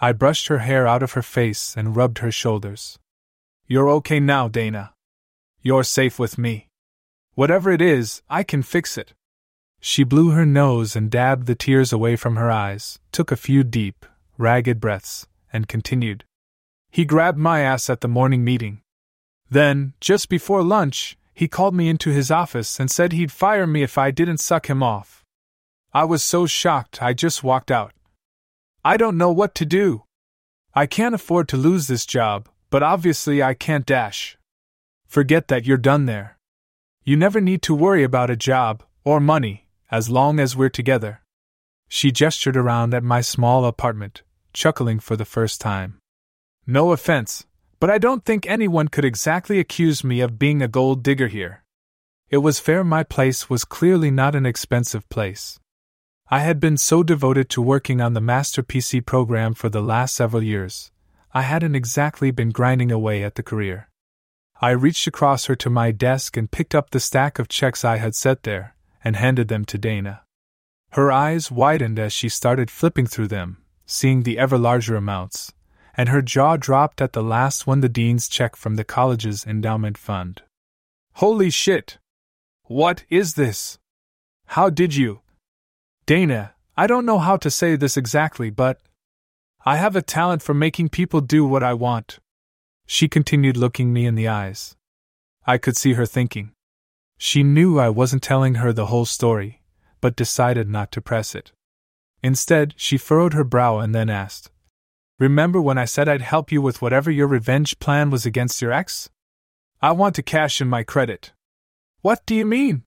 I 0.00 0.12
brushed 0.12 0.48
her 0.48 0.58
hair 0.58 0.86
out 0.86 1.02
of 1.02 1.12
her 1.12 1.22
face 1.22 1.74
and 1.76 1.96
rubbed 1.96 2.18
her 2.18 2.30
shoulders. 2.30 2.98
You're 3.66 3.90
okay 3.90 4.20
now, 4.20 4.48
Dana. 4.48 4.92
You're 5.62 5.84
safe 5.84 6.18
with 6.18 6.38
me. 6.38 6.68
Whatever 7.34 7.70
it 7.70 7.80
is, 7.80 8.22
I 8.28 8.42
can 8.42 8.62
fix 8.62 8.98
it. 8.98 9.14
She 9.80 10.04
blew 10.04 10.30
her 10.30 10.46
nose 10.46 10.96
and 10.96 11.10
dabbed 11.10 11.46
the 11.46 11.54
tears 11.54 11.92
away 11.92 12.16
from 12.16 12.36
her 12.36 12.50
eyes, 12.50 12.98
took 13.12 13.30
a 13.30 13.36
few 13.36 13.62
deep, 13.62 14.04
ragged 14.36 14.80
breaths, 14.80 15.26
and 15.52 15.68
continued. 15.68 16.24
He 16.90 17.04
grabbed 17.04 17.38
my 17.38 17.60
ass 17.60 17.88
at 17.88 18.00
the 18.00 18.08
morning 18.08 18.44
meeting. 18.44 18.82
Then, 19.50 19.94
just 20.00 20.28
before 20.28 20.62
lunch, 20.62 21.16
he 21.32 21.48
called 21.48 21.74
me 21.74 21.88
into 21.88 22.10
his 22.10 22.30
office 22.30 22.78
and 22.80 22.90
said 22.90 23.12
he'd 23.12 23.32
fire 23.32 23.66
me 23.66 23.82
if 23.82 23.96
I 23.96 24.10
didn't 24.10 24.38
suck 24.38 24.68
him 24.68 24.82
off. 24.82 25.24
I 25.92 26.04
was 26.04 26.22
so 26.22 26.46
shocked 26.46 27.02
I 27.02 27.14
just 27.14 27.42
walked 27.42 27.70
out. 27.70 27.92
I 28.84 28.96
don't 28.96 29.16
know 29.16 29.32
what 29.32 29.54
to 29.56 29.64
do. 29.64 30.04
I 30.74 30.86
can't 30.86 31.14
afford 31.14 31.48
to 31.48 31.56
lose 31.56 31.86
this 31.86 32.04
job, 32.04 32.48
but 32.70 32.82
obviously 32.82 33.42
I 33.42 33.54
can't 33.54 33.86
dash. 33.86 34.36
Forget 35.06 35.48
that 35.48 35.64
you're 35.66 35.78
done 35.78 36.06
there. 36.06 36.38
You 37.04 37.16
never 37.16 37.40
need 37.40 37.62
to 37.62 37.74
worry 37.74 38.04
about 38.04 38.30
a 38.30 38.36
job, 38.36 38.82
or 39.02 39.18
money, 39.18 39.66
as 39.90 40.10
long 40.10 40.38
as 40.38 40.54
we're 40.54 40.68
together. 40.68 41.22
She 41.88 42.12
gestured 42.12 42.56
around 42.56 42.92
at 42.92 43.02
my 43.02 43.22
small 43.22 43.64
apartment, 43.64 44.22
chuckling 44.52 45.00
for 45.00 45.16
the 45.16 45.24
first 45.24 45.60
time. 45.60 45.98
No 46.66 46.92
offense, 46.92 47.46
but 47.80 47.90
I 47.90 47.98
don't 47.98 48.24
think 48.24 48.46
anyone 48.46 48.88
could 48.88 49.04
exactly 49.04 49.58
accuse 49.58 50.02
me 50.02 50.20
of 50.20 50.38
being 50.38 50.62
a 50.62 50.68
gold 50.68 51.02
digger 51.02 51.28
here. 51.28 51.64
It 52.28 52.38
was 52.38 52.60
fair 52.60 52.84
my 52.84 53.02
place 53.02 53.48
was 53.48 53.64
clearly 53.64 54.10
not 54.10 54.34
an 54.34 54.46
expensive 54.46 55.08
place. 55.08 55.58
I 56.30 56.40
had 56.40 56.60
been 56.60 56.76
so 56.76 57.02
devoted 57.02 57.48
to 57.50 57.62
working 57.62 58.00
on 58.00 58.12
the 58.12 58.20
Master 58.20 58.62
PC 58.62 59.04
program 59.06 59.54
for 59.54 59.68
the 59.68 59.80
last 59.80 60.14
several 60.14 60.42
years, 60.42 60.90
I 61.32 61.42
hadn't 61.42 61.74
exactly 61.74 62.30
been 62.30 62.50
grinding 62.50 62.90
away 62.90 63.22
at 63.22 63.34
the 63.34 63.42
career. 63.42 63.88
I 64.60 64.70
reached 64.70 65.06
across 65.06 65.44
her 65.44 65.54
to 65.56 65.70
my 65.70 65.92
desk 65.92 66.36
and 66.36 66.50
picked 66.50 66.74
up 66.74 66.90
the 66.90 67.00
stack 67.00 67.38
of 67.38 67.48
checks 67.48 67.84
I 67.84 67.98
had 67.98 68.14
set 68.14 68.42
there, 68.42 68.74
and 69.04 69.14
handed 69.14 69.48
them 69.48 69.64
to 69.66 69.78
Dana. 69.78 70.22
Her 70.90 71.12
eyes 71.12 71.50
widened 71.50 71.98
as 71.98 72.12
she 72.12 72.28
started 72.28 72.70
flipping 72.70 73.06
through 73.06 73.28
them, 73.28 73.58
seeing 73.86 74.22
the 74.22 74.38
ever 74.38 74.58
larger 74.58 74.96
amounts, 74.96 75.52
and 75.98 76.10
her 76.10 76.22
jaw 76.22 76.56
dropped 76.56 77.02
at 77.02 77.12
the 77.12 77.22
last 77.22 77.66
one 77.66 77.80
the 77.80 77.88
dean's 77.88 78.28
check 78.28 78.54
from 78.54 78.76
the 78.76 78.84
college's 78.84 79.44
endowment 79.44 79.98
fund. 79.98 80.42
Holy 81.14 81.50
shit! 81.50 81.98
What 82.66 83.02
is 83.10 83.34
this? 83.34 83.78
How 84.46 84.70
did 84.70 84.94
you? 84.94 85.22
Dana, 86.06 86.54
I 86.76 86.86
don't 86.86 87.04
know 87.04 87.18
how 87.18 87.36
to 87.38 87.50
say 87.50 87.74
this 87.74 87.96
exactly, 87.96 88.48
but 88.48 88.80
I 89.66 89.76
have 89.76 89.96
a 89.96 90.00
talent 90.00 90.40
for 90.40 90.54
making 90.54 90.90
people 90.90 91.20
do 91.20 91.44
what 91.44 91.64
I 91.64 91.74
want. 91.74 92.20
She 92.86 93.08
continued 93.08 93.56
looking 93.56 93.92
me 93.92 94.06
in 94.06 94.14
the 94.14 94.28
eyes. 94.28 94.76
I 95.46 95.58
could 95.58 95.76
see 95.76 95.94
her 95.94 96.06
thinking. 96.06 96.52
She 97.18 97.42
knew 97.42 97.80
I 97.80 97.88
wasn't 97.88 98.22
telling 98.22 98.54
her 98.54 98.72
the 98.72 98.86
whole 98.86 99.04
story, 99.04 99.62
but 100.00 100.14
decided 100.14 100.68
not 100.68 100.92
to 100.92 101.00
press 101.00 101.34
it. 101.34 101.50
Instead, 102.22 102.74
she 102.76 102.96
furrowed 102.96 103.34
her 103.34 103.44
brow 103.44 103.78
and 103.80 103.92
then 103.92 104.08
asked, 104.08 104.52
Remember 105.18 105.60
when 105.60 105.78
I 105.78 105.84
said 105.84 106.08
I'd 106.08 106.20
help 106.20 106.52
you 106.52 106.62
with 106.62 106.80
whatever 106.80 107.10
your 107.10 107.26
revenge 107.26 107.80
plan 107.80 108.10
was 108.10 108.24
against 108.24 108.62
your 108.62 108.72
ex? 108.72 109.10
I 109.82 109.90
want 109.90 110.14
to 110.14 110.22
cash 110.22 110.60
in 110.60 110.68
my 110.68 110.84
credit. 110.84 111.32
What 112.02 112.24
do 112.24 112.36
you 112.36 112.46
mean? 112.46 112.84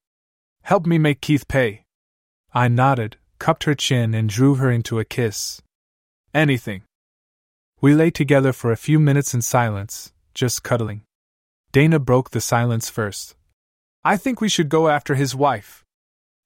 Help 0.63 0.85
me 0.85 0.97
make 0.97 1.19
Keith 1.19 1.47
pay. 1.49 1.83
I 2.53 2.69
nodded, 2.69 3.17
cupped 3.39 3.65
her 3.65 3.75
chin, 3.75 4.13
and 4.13 4.29
drew 4.29 4.55
her 4.55 4.71
into 4.71 4.99
a 4.99 5.05
kiss. 5.05 5.61
Anything. 6.33 6.83
We 7.81 7.93
lay 7.93 8.11
together 8.11 8.53
for 8.53 8.71
a 8.71 8.77
few 8.77 8.99
minutes 8.99 9.33
in 9.33 9.41
silence, 9.41 10.13
just 10.33 10.63
cuddling. 10.63 11.01
Dana 11.73 11.99
broke 11.99 12.31
the 12.31 12.39
silence 12.41 12.89
first. 12.89 13.35
I 14.05 14.15
think 14.15 14.39
we 14.39 14.49
should 14.49 14.69
go 14.69 14.87
after 14.87 15.15
his 15.15 15.35
wife. 15.35 15.83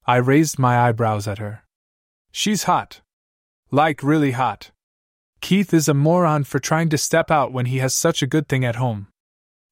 I 0.07 0.17
raised 0.17 0.57
my 0.57 0.79
eyebrows 0.79 1.27
at 1.27 1.37
her. 1.37 1.63
She's 2.31 2.63
hot. 2.63 3.01
Like, 3.69 4.01
really 4.01 4.31
hot. 4.31 4.71
Keith 5.41 5.73
is 5.73 5.87
a 5.87 5.93
moron 5.93 6.43
for 6.43 6.59
trying 6.59 6.89
to 6.89 6.97
step 6.97 7.29
out 7.29 7.51
when 7.51 7.67
he 7.67 7.77
has 7.77 7.93
such 7.93 8.21
a 8.21 8.27
good 8.27 8.47
thing 8.47 8.65
at 8.65 8.77
home. 8.77 9.07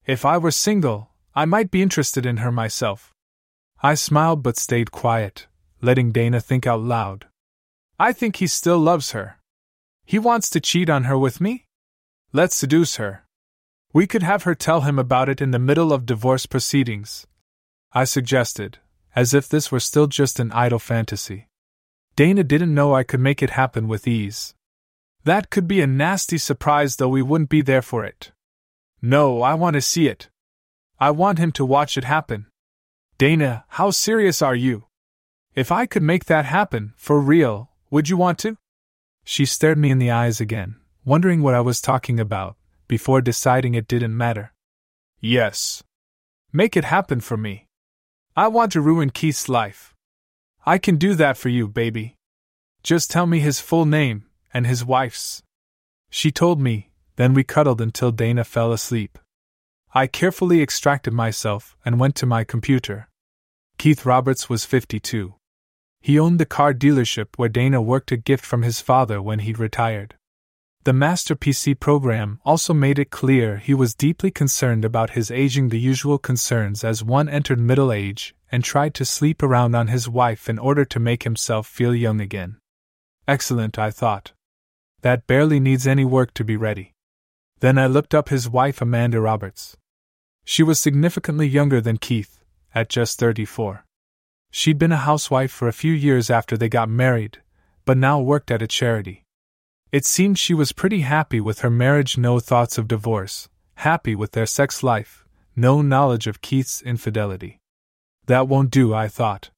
If 0.05 0.25
I 0.25 0.37
were 0.37 0.51
single, 0.51 1.09
I 1.33 1.45
might 1.45 1.71
be 1.71 1.81
interested 1.81 2.25
in 2.25 2.37
her 2.37 2.51
myself. 2.51 3.13
I 3.81 3.95
smiled 3.95 4.43
but 4.43 4.57
stayed 4.57 4.91
quiet, 4.91 5.47
letting 5.81 6.11
Dana 6.11 6.39
think 6.39 6.67
out 6.67 6.81
loud. 6.81 7.27
I 7.99 8.13
think 8.13 8.37
he 8.37 8.47
still 8.47 8.79
loves 8.79 9.11
her. 9.11 9.39
He 10.05 10.19
wants 10.19 10.49
to 10.51 10.59
cheat 10.59 10.89
on 10.89 11.05
her 11.05 11.17
with 11.17 11.41
me? 11.41 11.65
Let's 12.31 12.55
seduce 12.55 12.97
her. 12.97 13.23
We 13.93 14.07
could 14.07 14.23
have 14.23 14.43
her 14.43 14.55
tell 14.55 14.81
him 14.81 14.97
about 14.97 15.29
it 15.29 15.41
in 15.41 15.51
the 15.51 15.59
middle 15.59 15.93
of 15.93 16.05
divorce 16.05 16.45
proceedings. 16.45 17.27
I 17.93 18.05
suggested, 18.05 18.79
as 19.15 19.33
if 19.33 19.47
this 19.47 19.71
were 19.71 19.79
still 19.79 20.07
just 20.07 20.39
an 20.39 20.51
idle 20.51 20.79
fantasy. 20.79 21.47
Dana 22.15 22.43
didn't 22.43 22.73
know 22.73 22.95
I 22.95 23.03
could 23.03 23.19
make 23.19 23.43
it 23.43 23.51
happen 23.51 23.87
with 23.87 24.07
ease. 24.07 24.55
That 25.25 25.49
could 25.49 25.67
be 25.67 25.81
a 25.81 25.87
nasty 25.87 26.37
surprise, 26.37 26.97
though 26.97 27.09
we 27.09 27.21
wouldn't 27.21 27.49
be 27.49 27.61
there 27.61 27.81
for 27.81 28.03
it. 28.03 28.31
No, 29.01 29.41
I 29.41 29.53
want 29.53 29.75
to 29.75 29.81
see 29.81 30.07
it. 30.07 30.29
I 30.99 31.11
want 31.11 31.39
him 31.39 31.51
to 31.53 31.65
watch 31.65 31.97
it 31.97 32.03
happen. 32.03 32.47
Dana, 33.17 33.65
how 33.69 33.91
serious 33.91 34.41
are 34.41 34.55
you? 34.55 34.85
If 35.55 35.71
I 35.71 35.85
could 35.85 36.03
make 36.03 36.25
that 36.25 36.45
happen, 36.45 36.93
for 36.97 37.19
real, 37.19 37.69
would 37.89 38.09
you 38.09 38.17
want 38.17 38.39
to? 38.39 38.57
She 39.23 39.45
stared 39.45 39.77
me 39.77 39.91
in 39.91 39.99
the 39.99 40.11
eyes 40.11 40.41
again, 40.41 40.75
wondering 41.05 41.41
what 41.41 41.53
I 41.53 41.61
was 41.61 41.79
talking 41.79 42.19
about, 42.19 42.57
before 42.87 43.21
deciding 43.21 43.75
it 43.75 43.87
didn't 43.87 44.17
matter. 44.17 44.51
Yes. 45.21 45.83
Make 46.51 46.75
it 46.75 46.85
happen 46.85 47.21
for 47.21 47.37
me. 47.37 47.67
I 48.35 48.47
want 48.47 48.71
to 48.73 48.81
ruin 48.81 49.09
Keith's 49.09 49.47
life. 49.47 49.93
I 50.65 50.77
can 50.77 50.97
do 50.97 51.13
that 51.15 51.37
for 51.37 51.49
you, 51.49 51.67
baby. 51.67 52.15
Just 52.81 53.11
tell 53.11 53.25
me 53.25 53.39
his 53.39 53.59
full 53.59 53.85
name, 53.85 54.25
and 54.53 54.67
his 54.67 54.85
wife's. 54.85 55.43
She 56.09 56.31
told 56.31 56.61
me, 56.61 56.91
then 57.15 57.33
we 57.33 57.43
cuddled 57.43 57.81
until 57.81 58.11
Dana 58.11 58.43
fell 58.43 58.71
asleep. 58.71 59.17
I 59.93 60.07
carefully 60.07 60.61
extracted 60.61 61.13
myself 61.13 61.75
and 61.85 61.99
went 61.99 62.15
to 62.15 62.25
my 62.25 62.43
computer. 62.43 63.09
Keith 63.77 64.05
Roberts 64.05 64.49
was 64.49 64.65
52. 64.65 65.35
He 66.01 66.19
owned 66.19 66.39
the 66.39 66.45
car 66.45 66.73
dealership 66.73 67.27
where 67.37 67.49
Dana 67.49 67.81
worked 67.81 68.11
a 68.11 68.17
gift 68.17 68.45
from 68.45 68.63
his 68.63 68.81
father 68.81 69.21
when 69.21 69.39
he'd 69.39 69.59
retired. 69.59 70.15
The 70.83 70.91
Master 70.93 71.33
PC 71.33 71.79
program 71.79 72.41
also 72.43 72.73
made 72.73 72.99
it 72.99 73.09
clear 73.09 73.57
he 73.57 73.73
was 73.73 73.95
deeply 73.95 74.29
concerned 74.29 74.83
about 74.83 75.11
his 75.11 75.31
aging, 75.31 75.69
the 75.69 75.79
usual 75.79 76.17
concerns 76.17 76.83
as 76.83 77.03
one 77.03 77.29
entered 77.29 77.59
middle 77.59 77.91
age 77.91 78.35
and 78.51 78.63
tried 78.63 78.93
to 78.95 79.05
sleep 79.05 79.41
around 79.41 79.75
on 79.75 79.87
his 79.87 80.09
wife 80.09 80.49
in 80.49 80.59
order 80.59 80.83
to 80.83 80.99
make 80.99 81.23
himself 81.23 81.67
feel 81.67 81.95
young 81.95 82.19
again. 82.19 82.57
Excellent, 83.27 83.79
I 83.79 83.91
thought. 83.91 84.33
That 85.03 85.27
barely 85.27 85.59
needs 85.59 85.85
any 85.85 86.05
work 86.05 86.33
to 86.35 86.45
be 86.45 86.55
ready. 86.55 86.93
Then 87.59 87.77
I 87.77 87.87
looked 87.87 88.15
up 88.15 88.29
his 88.29 88.49
wife, 88.49 88.81
Amanda 88.81 89.19
Roberts. 89.19 89.75
She 90.45 90.63
was 90.63 90.79
significantly 90.79 91.45
younger 91.45 91.81
than 91.81 91.97
Keith, 91.97 92.41
at 92.73 92.87
just 92.87 93.19
34. 93.19 93.85
She'd 94.49 94.77
been 94.77 94.93
a 94.93 94.97
housewife 94.97 95.51
for 95.51 95.67
a 95.67 95.73
few 95.73 95.91
years 95.91 96.29
after 96.29 96.55
they 96.55 96.69
got 96.69 96.89
married, 96.89 97.39
but 97.83 97.97
now 97.97 98.21
worked 98.21 98.49
at 98.49 98.61
a 98.61 98.67
charity. 98.67 99.25
It 99.91 100.05
seemed 100.05 100.39
she 100.39 100.53
was 100.53 100.71
pretty 100.71 101.01
happy 101.01 101.41
with 101.41 101.59
her 101.59 101.69
marriage, 101.69 102.17
no 102.17 102.39
thoughts 102.39 102.77
of 102.77 102.87
divorce, 102.87 103.49
happy 103.75 104.15
with 104.15 104.31
their 104.31 104.45
sex 104.45 104.83
life, 104.83 105.25
no 105.53 105.81
knowledge 105.81 106.27
of 106.27 106.41
Keith's 106.41 106.81
infidelity. 106.81 107.59
That 108.27 108.47
won't 108.47 108.71
do, 108.71 108.93
I 108.93 109.09
thought. 109.09 109.49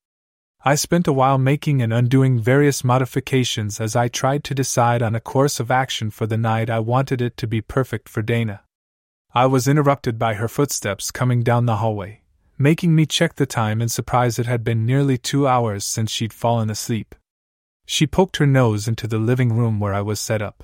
I 0.65 0.75
spent 0.75 1.07
a 1.07 1.13
while 1.13 1.37
making 1.37 1.81
and 1.81 1.93
undoing 1.93 2.39
various 2.39 2.83
modifications 2.83 3.79
as 3.79 3.95
I 3.95 4.09
tried 4.09 4.43
to 4.45 4.55
decide 4.55 5.01
on 5.01 5.15
a 5.15 5.21
course 5.21 5.61
of 5.61 5.71
action 5.71 6.09
for 6.09 6.25
the 6.25 6.37
night. 6.37 6.69
I 6.69 6.79
wanted 6.79 7.21
it 7.21 7.37
to 7.37 7.47
be 7.47 7.61
perfect 7.61 8.09
for 8.09 8.21
Dana. 8.21 8.63
I 9.33 9.45
was 9.45 9.67
interrupted 9.67 10.19
by 10.19 10.33
her 10.33 10.47
footsteps 10.47 11.11
coming 11.11 11.43
down 11.43 11.65
the 11.65 11.77
hallway 11.77 12.23
making 12.57 12.95
me 12.95 13.05
check 13.05 13.35
the 13.35 13.45
time 13.45 13.81
in 13.81 13.89
surprise 13.89 14.39
it 14.39 14.45
had 14.45 14.63
been 14.63 14.85
nearly 14.85 15.17
two 15.17 15.47
hours 15.47 15.83
since 15.83 16.11
she'd 16.11 16.33
fallen 16.33 16.69
asleep. 16.69 17.13
She 17.85 18.07
poked 18.07 18.37
her 18.37 18.47
nose 18.47 18.87
into 18.87 19.07
the 19.07 19.19
living 19.19 19.53
room 19.53 19.79
where 19.79 19.93
I 19.93 20.01
was 20.01 20.19
set 20.19 20.41
up. 20.41 20.63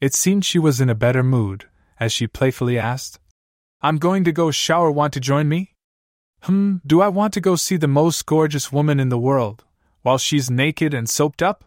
It 0.00 0.14
seemed 0.14 0.44
she 0.44 0.58
was 0.58 0.80
in 0.80 0.88
a 0.88 0.94
better 0.94 1.22
mood, 1.22 1.66
as 1.98 2.12
she 2.12 2.26
playfully 2.26 2.78
asked, 2.78 3.18
I'm 3.82 3.98
going 3.98 4.24
to 4.24 4.32
go 4.32 4.50
shower. 4.50 4.90
Want 4.90 5.12
to 5.14 5.20
join 5.20 5.48
me? 5.48 5.74
Hmm, 6.42 6.76
do 6.86 7.00
I 7.00 7.08
want 7.08 7.34
to 7.34 7.40
go 7.40 7.56
see 7.56 7.76
the 7.76 7.88
most 7.88 8.24
gorgeous 8.26 8.72
woman 8.72 9.00
in 9.00 9.08
the 9.08 9.18
world, 9.18 9.64
while 10.02 10.18
she's 10.18 10.50
naked 10.50 10.94
and 10.94 11.08
soaped 11.08 11.42
up? 11.42 11.64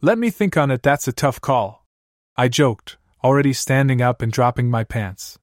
Let 0.00 0.18
me 0.18 0.30
think 0.30 0.56
on 0.56 0.70
it, 0.70 0.82
that's 0.82 1.08
a 1.08 1.12
tough 1.12 1.40
call. 1.40 1.84
I 2.36 2.48
joked, 2.48 2.96
already 3.22 3.52
standing 3.52 4.02
up 4.02 4.20
and 4.20 4.30
dropping 4.30 4.70
my 4.70 4.84
pants. 4.84 5.38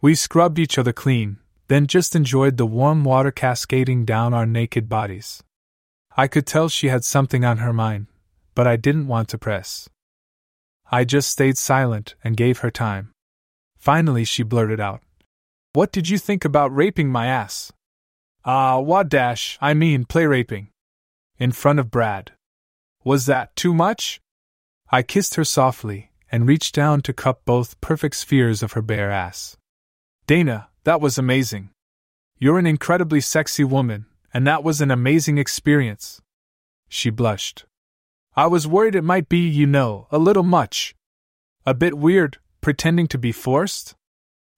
We 0.00 0.14
scrubbed 0.14 0.58
each 0.58 0.78
other 0.78 0.92
clean, 0.92 1.38
then 1.66 1.86
just 1.86 2.14
enjoyed 2.14 2.56
the 2.56 2.66
warm 2.66 3.02
water 3.02 3.30
cascading 3.30 4.04
down 4.04 4.32
our 4.32 4.46
naked 4.46 4.88
bodies. 4.88 5.42
I 6.16 6.28
could 6.28 6.46
tell 6.46 6.68
she 6.68 6.88
had 6.88 7.04
something 7.04 7.44
on 7.44 7.58
her 7.58 7.72
mind, 7.72 8.06
but 8.54 8.66
I 8.66 8.76
didn't 8.76 9.08
want 9.08 9.28
to 9.30 9.38
press. 9.38 9.88
I 10.90 11.04
just 11.04 11.28
stayed 11.30 11.58
silent 11.58 12.14
and 12.24 12.36
gave 12.36 12.58
her 12.58 12.70
time. 12.70 13.12
Finally, 13.76 14.24
she 14.24 14.42
blurted 14.42 14.80
out, 14.80 15.00
What 15.72 15.92
did 15.92 16.08
you 16.08 16.18
think 16.18 16.44
about 16.44 16.74
raping 16.74 17.10
my 17.10 17.26
ass? 17.26 17.72
Ah, 18.50 18.76
uh, 18.76 18.80
what 18.80 19.10
dash, 19.10 19.58
I 19.60 19.74
mean 19.74 20.06
play 20.06 20.24
raping. 20.24 20.70
In 21.36 21.52
front 21.52 21.78
of 21.78 21.90
Brad. 21.90 22.32
Was 23.04 23.26
that 23.26 23.54
too 23.54 23.74
much? 23.74 24.22
I 24.90 25.02
kissed 25.02 25.34
her 25.34 25.44
softly 25.44 26.12
and 26.32 26.48
reached 26.48 26.74
down 26.74 27.02
to 27.02 27.12
cup 27.12 27.42
both 27.44 27.78
perfect 27.82 28.16
spheres 28.16 28.62
of 28.62 28.72
her 28.72 28.80
bare 28.80 29.10
ass. 29.10 29.58
Dana, 30.26 30.68
That 30.84 31.02
was 31.02 31.18
amazing. 31.18 31.68
You're 32.38 32.58
an 32.58 32.64
incredibly 32.64 33.20
sexy 33.20 33.64
woman, 33.64 34.06
and 34.32 34.46
that 34.46 34.64
was 34.64 34.80
an 34.80 34.90
amazing 34.90 35.36
experience. 35.36 36.22
She 36.88 37.10
blushed. 37.10 37.66
I 38.34 38.46
was 38.46 38.66
worried 38.66 38.94
it 38.94 39.04
might 39.04 39.28
be, 39.28 39.46
you 39.46 39.66
know, 39.66 40.06
a 40.10 40.16
little 40.16 40.42
much. 40.42 40.94
A 41.66 41.74
bit 41.74 41.98
weird, 41.98 42.38
pretending 42.62 43.08
to 43.08 43.18
be 43.18 43.30
forced? 43.30 43.94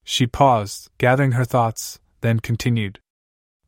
She 0.04 0.28
paused, 0.28 0.90
gathering 0.98 1.32
her 1.32 1.44
thoughts, 1.44 1.98
then 2.20 2.38
continued. 2.38 3.00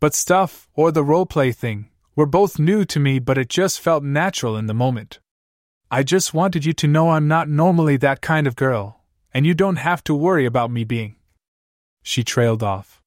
But 0.02 0.16
stuff, 0.16 0.68
or 0.74 0.90
the 0.90 1.04
roleplay 1.04 1.54
thing, 1.54 1.88
were 2.16 2.26
both 2.26 2.58
new 2.58 2.84
to 2.86 2.98
me, 2.98 3.20
but 3.20 3.38
it 3.38 3.48
just 3.48 3.78
felt 3.78 4.02
natural 4.02 4.56
in 4.56 4.66
the 4.66 4.74
moment. 4.74 5.20
I 5.92 6.02
just 6.02 6.34
wanted 6.34 6.64
you 6.64 6.72
to 6.72 6.88
know 6.88 7.10
I'm 7.10 7.28
not 7.28 7.48
normally 7.48 7.96
that 7.98 8.20
kind 8.20 8.48
of 8.48 8.56
girl, 8.56 9.04
and 9.32 9.46
you 9.46 9.54
don't 9.54 9.76
have 9.76 10.02
to 10.02 10.12
worry 10.12 10.44
about 10.44 10.72
me 10.72 10.82
being. 10.82 11.14
She 12.02 12.24
trailed 12.24 12.64
off. 12.64 13.00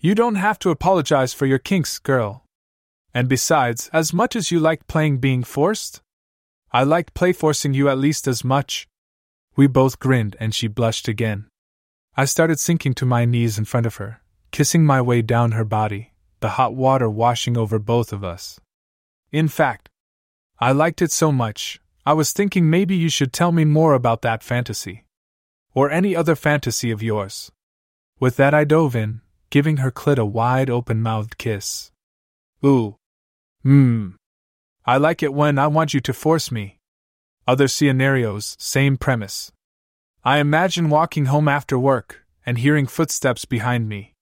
You 0.00 0.16
don't 0.16 0.34
have 0.34 0.58
to 0.58 0.70
apologize 0.70 1.32
for 1.32 1.46
your 1.46 1.60
kinks, 1.60 2.00
girl. 2.00 2.42
And 3.14 3.28
besides, 3.28 3.88
as 3.92 4.12
much 4.12 4.34
as 4.34 4.50
you 4.50 4.58
liked 4.58 4.88
playing 4.88 5.18
being 5.18 5.44
forced, 5.44 6.02
I 6.72 6.82
liked 6.82 7.14
play 7.14 7.32
forcing 7.32 7.74
you 7.74 7.88
at 7.88 7.98
least 7.98 8.26
as 8.26 8.42
much. 8.42 8.88
We 9.54 9.68
both 9.68 10.00
grinned 10.00 10.34
and 10.40 10.52
she 10.52 10.66
blushed 10.66 11.06
again. 11.06 11.46
I 12.16 12.24
started 12.24 12.58
sinking 12.58 12.94
to 12.94 13.06
my 13.06 13.24
knees 13.24 13.56
in 13.56 13.66
front 13.66 13.86
of 13.86 13.98
her, 14.02 14.20
kissing 14.50 14.84
my 14.84 15.00
way 15.00 15.22
down 15.22 15.52
her 15.52 15.64
body, 15.64 16.10
the 16.44 16.60
hot 16.60 16.74
water 16.74 17.08
washing 17.08 17.56
over 17.56 17.78
both 17.78 18.12
of 18.12 18.22
us. 18.22 18.60
In 19.32 19.48
fact, 19.48 19.88
I 20.58 20.72
liked 20.72 21.00
it 21.00 21.10
so 21.10 21.32
much, 21.32 21.80
I 22.04 22.12
was 22.12 22.34
thinking 22.34 22.68
maybe 22.68 22.94
you 22.94 23.08
should 23.08 23.32
tell 23.32 23.50
me 23.50 23.64
more 23.64 23.94
about 23.94 24.20
that 24.20 24.42
fantasy. 24.42 25.06
Or 25.72 25.90
any 25.90 26.14
other 26.14 26.34
fantasy 26.34 26.90
of 26.90 27.02
yours. 27.02 27.50
With 28.20 28.36
that, 28.36 28.52
I 28.52 28.64
dove 28.64 28.94
in, 28.94 29.22
giving 29.48 29.78
her 29.78 29.90
clit 29.90 30.18
a 30.18 30.26
wide 30.26 30.68
open 30.68 31.00
mouthed 31.00 31.38
kiss. 31.38 31.90
Ooh. 32.62 32.96
Mmm. 33.64 34.16
I 34.84 34.98
like 34.98 35.22
it 35.22 35.32
when 35.32 35.58
I 35.58 35.68
want 35.68 35.94
you 35.94 36.00
to 36.00 36.12
force 36.12 36.52
me. 36.52 36.78
Other 37.48 37.68
scenarios, 37.68 38.54
same 38.58 38.98
premise. 38.98 39.50
I 40.22 40.40
imagine 40.40 40.90
walking 40.90 41.24
home 41.24 41.48
after 41.48 41.78
work 41.78 42.26
and 42.44 42.58
hearing 42.58 42.86
footsteps 42.86 43.46
behind 43.46 43.88
me. 43.88 44.13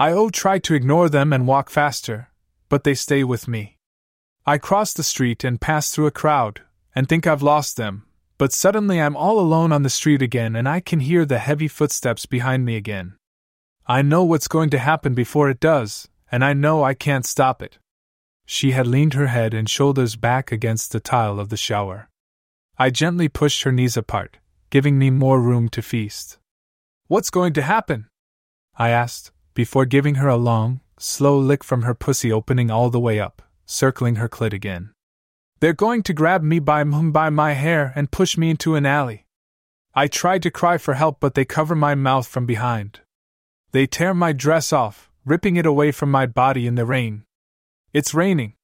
I 0.00 0.12
oh 0.12 0.30
try 0.30 0.60
to 0.60 0.74
ignore 0.74 1.08
them 1.08 1.32
and 1.32 1.44
walk 1.44 1.70
faster, 1.70 2.30
but 2.68 2.84
they 2.84 2.94
stay 2.94 3.24
with 3.24 3.48
me. 3.48 3.78
I 4.46 4.56
cross 4.56 4.92
the 4.92 5.02
street 5.02 5.42
and 5.42 5.60
pass 5.60 5.90
through 5.90 6.06
a 6.06 6.12
crowd 6.12 6.62
and 6.94 7.08
think 7.08 7.26
I've 7.26 7.42
lost 7.42 7.76
them, 7.76 8.04
but 8.38 8.52
suddenly 8.52 9.00
I'm 9.00 9.16
all 9.16 9.40
alone 9.40 9.72
on 9.72 9.82
the 9.82 9.90
street 9.90 10.22
again 10.22 10.54
and 10.54 10.68
I 10.68 10.78
can 10.78 11.00
hear 11.00 11.24
the 11.24 11.40
heavy 11.40 11.66
footsteps 11.66 12.26
behind 12.26 12.64
me 12.64 12.76
again. 12.76 13.16
I 13.88 14.02
know 14.02 14.22
what's 14.22 14.46
going 14.46 14.70
to 14.70 14.78
happen 14.78 15.14
before 15.14 15.50
it 15.50 15.58
does, 15.58 16.08
and 16.30 16.44
I 16.44 16.52
know 16.52 16.84
I 16.84 16.94
can't 16.94 17.26
stop 17.26 17.60
it. 17.60 17.78
She 18.46 18.70
had 18.70 18.86
leaned 18.86 19.14
her 19.14 19.26
head 19.26 19.52
and 19.52 19.68
shoulders 19.68 20.14
back 20.14 20.52
against 20.52 20.92
the 20.92 21.00
tile 21.00 21.40
of 21.40 21.48
the 21.48 21.56
shower. 21.56 22.08
I 22.78 22.90
gently 22.90 23.28
pushed 23.28 23.64
her 23.64 23.72
knees 23.72 23.96
apart, 23.96 24.36
giving 24.70 24.96
me 24.96 25.10
more 25.10 25.40
room 25.40 25.68
to 25.70 25.82
feast. 25.82 26.38
What's 27.08 27.30
going 27.30 27.52
to 27.54 27.62
happen? 27.62 28.06
I 28.76 28.90
asked, 28.90 29.32
before 29.58 29.84
giving 29.84 30.14
her 30.14 30.28
a 30.28 30.36
long, 30.36 30.78
slow 31.00 31.36
lick 31.36 31.64
from 31.64 31.82
her 31.82 31.92
pussy 31.92 32.30
opening 32.30 32.70
all 32.70 32.90
the 32.90 33.00
way 33.00 33.18
up, 33.18 33.42
circling 33.66 34.14
her 34.14 34.28
clit 34.28 34.52
again. 34.52 34.90
They're 35.58 35.72
going 35.72 36.04
to 36.04 36.12
grab 36.12 36.44
me 36.44 36.60
by, 36.60 36.84
by 36.84 37.28
my 37.30 37.54
hair 37.54 37.92
and 37.96 38.12
push 38.12 38.38
me 38.38 38.50
into 38.50 38.76
an 38.76 38.86
alley. 38.86 39.26
I 39.96 40.06
tried 40.06 40.44
to 40.44 40.52
cry 40.52 40.78
for 40.78 40.94
help, 40.94 41.18
but 41.18 41.34
they 41.34 41.44
cover 41.44 41.74
my 41.74 41.96
mouth 41.96 42.28
from 42.28 42.46
behind. 42.46 43.00
They 43.72 43.88
tear 43.88 44.14
my 44.14 44.32
dress 44.32 44.72
off, 44.72 45.10
ripping 45.24 45.56
it 45.56 45.66
away 45.66 45.90
from 45.90 46.12
my 46.12 46.26
body 46.26 46.68
in 46.68 46.76
the 46.76 46.86
rain. 46.86 47.24
It's 47.92 48.14
raining. 48.14 48.54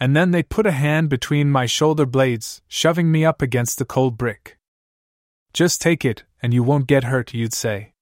And 0.00 0.16
then 0.16 0.32
they 0.32 0.42
put 0.42 0.66
a 0.66 0.72
hand 0.72 1.10
between 1.10 1.48
my 1.48 1.66
shoulder 1.66 2.06
blades, 2.06 2.60
shoving 2.66 3.12
me 3.12 3.24
up 3.24 3.40
against 3.40 3.78
the 3.78 3.84
cold 3.84 4.18
brick. 4.18 4.58
Just 5.52 5.80
take 5.80 6.04
it, 6.04 6.24
and 6.42 6.52
you 6.52 6.64
won't 6.64 6.88
get 6.88 7.04
hurt, 7.04 7.32
you'd 7.34 7.54
say. 7.54 7.92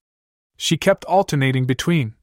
She 0.57 0.79
kept 0.79 1.05
alternating 1.05 1.67
between, 1.67 2.15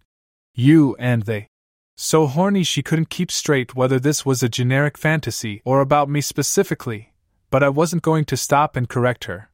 you 0.60 0.95
and 0.99 1.24
they. 1.24 1.47
So 1.95 2.28
horny 2.28 2.64
she 2.64 2.84
couldn't 2.84 3.10
keep 3.10 3.32
straight 3.32 3.76
whether 3.76 3.99
this 3.99 4.26
was 4.26 4.43
a 4.43 4.49
generic 4.49 4.97
fantasy 4.97 5.62
or 5.66 5.82
about 5.82 6.10
me 6.10 6.22
specifically, 6.22 7.14
but 7.49 7.64
I 7.64 7.70
wasn't 7.70 8.03
going 8.03 8.26
to 8.26 8.38
stop 8.38 8.76
and 8.76 8.88
correct 8.88 9.26
her. 9.26 9.49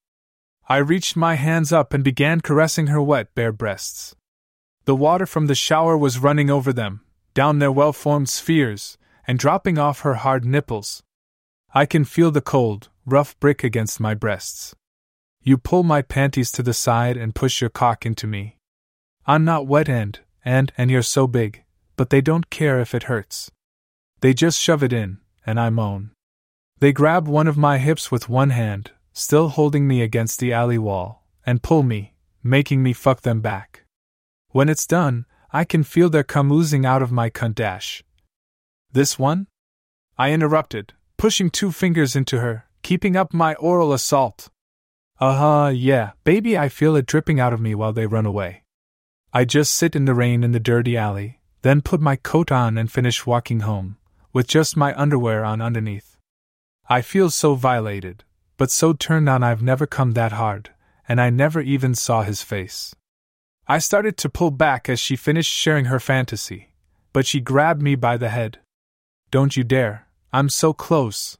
I 0.67 0.77
reached 0.77 1.15
my 1.15 1.35
hands 1.35 1.71
up 1.71 1.93
and 1.93 2.03
began 2.03 2.41
caressing 2.41 2.87
her 2.87 3.01
wet, 3.01 3.33
bare 3.35 3.51
breasts. 3.51 4.15
The 4.85 4.95
water 4.95 5.25
from 5.25 5.47
the 5.47 5.55
shower 5.55 5.97
was 5.97 6.19
running 6.19 6.49
over 6.49 6.73
them, 6.73 7.01
down 7.33 7.59
their 7.59 7.71
well 7.71 7.93
formed 7.93 8.29
spheres, 8.29 8.97
and 9.27 9.39
dropping 9.39 9.77
off 9.77 10.01
her 10.01 10.15
hard 10.15 10.45
nipples. 10.45 11.03
I 11.73 11.85
can 11.85 12.05
feel 12.05 12.31
the 12.31 12.41
cold, 12.41 12.89
rough 13.05 13.39
brick 13.39 13.63
against 13.63 13.99
my 13.99 14.13
breasts. 14.13 14.75
You 15.41 15.57
pull 15.57 15.83
my 15.83 16.01
panties 16.01 16.51
to 16.53 16.63
the 16.63 16.73
side 16.73 17.17
and 17.17 17.35
push 17.35 17.61
your 17.61 17.69
cock 17.69 18.05
into 18.05 18.25
me. 18.25 18.57
I'm 19.27 19.45
not 19.45 19.67
wet 19.67 19.89
end, 19.89 20.21
and 20.45 20.71
and 20.77 20.91
you're 20.91 21.01
so 21.01 21.27
big, 21.27 21.63
but 21.97 22.11
they 22.11 22.21
don't 22.21 22.49
care 22.49 22.79
if 22.79 22.93
it 22.93 23.03
hurts. 23.03 23.51
They 24.21 24.33
just 24.33 24.61
shove 24.61 24.83
it 24.83 24.93
in, 24.93 25.17
and 25.45 25.59
I 25.59 25.69
moan. 25.69 26.11
They 26.79 26.93
grab 26.93 27.27
one 27.27 27.47
of 27.47 27.57
my 27.57 27.79
hips 27.79 28.11
with 28.11 28.29
one 28.29 28.51
hand, 28.51 28.91
still 29.11 29.49
holding 29.49 29.87
me 29.87 30.01
against 30.01 30.39
the 30.39 30.53
alley 30.53 30.77
wall, 30.77 31.23
and 31.45 31.63
pull 31.63 31.83
me, 31.83 32.13
making 32.43 32.83
me 32.83 32.93
fuck 32.93 33.21
them 33.21 33.41
back. 33.41 33.85
When 34.49 34.69
it's 34.69 34.85
done, 34.85 35.25
I 35.51 35.63
can 35.63 35.83
feel 35.83 36.09
their 36.09 36.23
cum 36.23 36.51
oozing 36.51 36.85
out 36.85 37.01
of 37.01 37.11
my 37.11 37.29
cunt 37.29 37.55
dash. 37.55 38.03
This 38.91 39.17
one? 39.17 39.47
I 40.17 40.31
interrupted, 40.31 40.93
pushing 41.17 41.49
two 41.49 41.71
fingers 41.71 42.15
into 42.15 42.39
her, 42.39 42.65
keeping 42.83 43.15
up 43.15 43.33
my 43.33 43.55
oral 43.55 43.93
assault. 43.93 44.49
Uh 45.19 45.37
huh, 45.37 45.69
yeah, 45.69 46.11
baby, 46.23 46.57
I 46.57 46.67
feel 46.69 46.95
it 46.95 47.05
dripping 47.05 47.39
out 47.39 47.53
of 47.53 47.61
me 47.61 47.73
while 47.73 47.93
they 47.93 48.05
run 48.05 48.25
away. 48.25 48.64
I 49.35 49.43
just 49.43 49.73
sit 49.73 49.97
in 49.97 50.05
the 50.05 50.13
rain 50.13 50.45
in 50.45 50.53
the 50.53 50.61
dirty 50.61 50.95
alley, 50.95 51.41
then 51.61 51.81
put 51.81 51.99
my 51.99 52.15
coat 52.15 52.53
on 52.53 52.77
and 52.77 52.89
finish 52.89 53.25
walking 53.25 53.59
home, 53.59 53.97
with 54.31 54.47
just 54.47 54.77
my 54.77 54.97
underwear 54.97 55.43
on 55.43 55.59
underneath. 55.59 56.15
I 56.87 57.01
feel 57.01 57.29
so 57.29 57.55
violated, 57.55 58.23
but 58.55 58.71
so 58.71 58.93
turned 58.93 59.27
on 59.27 59.43
I've 59.43 59.61
never 59.61 59.85
come 59.85 60.13
that 60.13 60.31
hard, 60.31 60.69
and 61.05 61.19
I 61.19 61.31
never 61.31 61.59
even 61.59 61.95
saw 61.95 62.21
his 62.23 62.43
face. 62.43 62.95
I 63.67 63.79
started 63.79 64.15
to 64.19 64.29
pull 64.29 64.51
back 64.51 64.87
as 64.87 65.01
she 65.01 65.17
finished 65.17 65.51
sharing 65.51 65.85
her 65.91 65.99
fantasy, 65.99 66.69
but 67.11 67.25
she 67.25 67.41
grabbed 67.41 67.81
me 67.81 67.95
by 67.95 68.15
the 68.15 68.29
head. 68.29 68.59
Don't 69.31 69.57
you 69.57 69.65
dare, 69.65 70.07
I'm 70.31 70.47
so 70.47 70.71
close. 70.71 71.37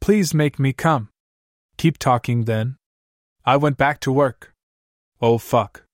Please 0.00 0.32
make 0.32 0.58
me 0.58 0.72
come. 0.72 1.10
Keep 1.76 1.98
talking 1.98 2.44
then. 2.44 2.76
I 3.44 3.58
went 3.58 3.76
back 3.76 4.00
to 4.00 4.12
work. 4.12 4.54
Oh 5.20 5.36
fuck. 5.36 5.84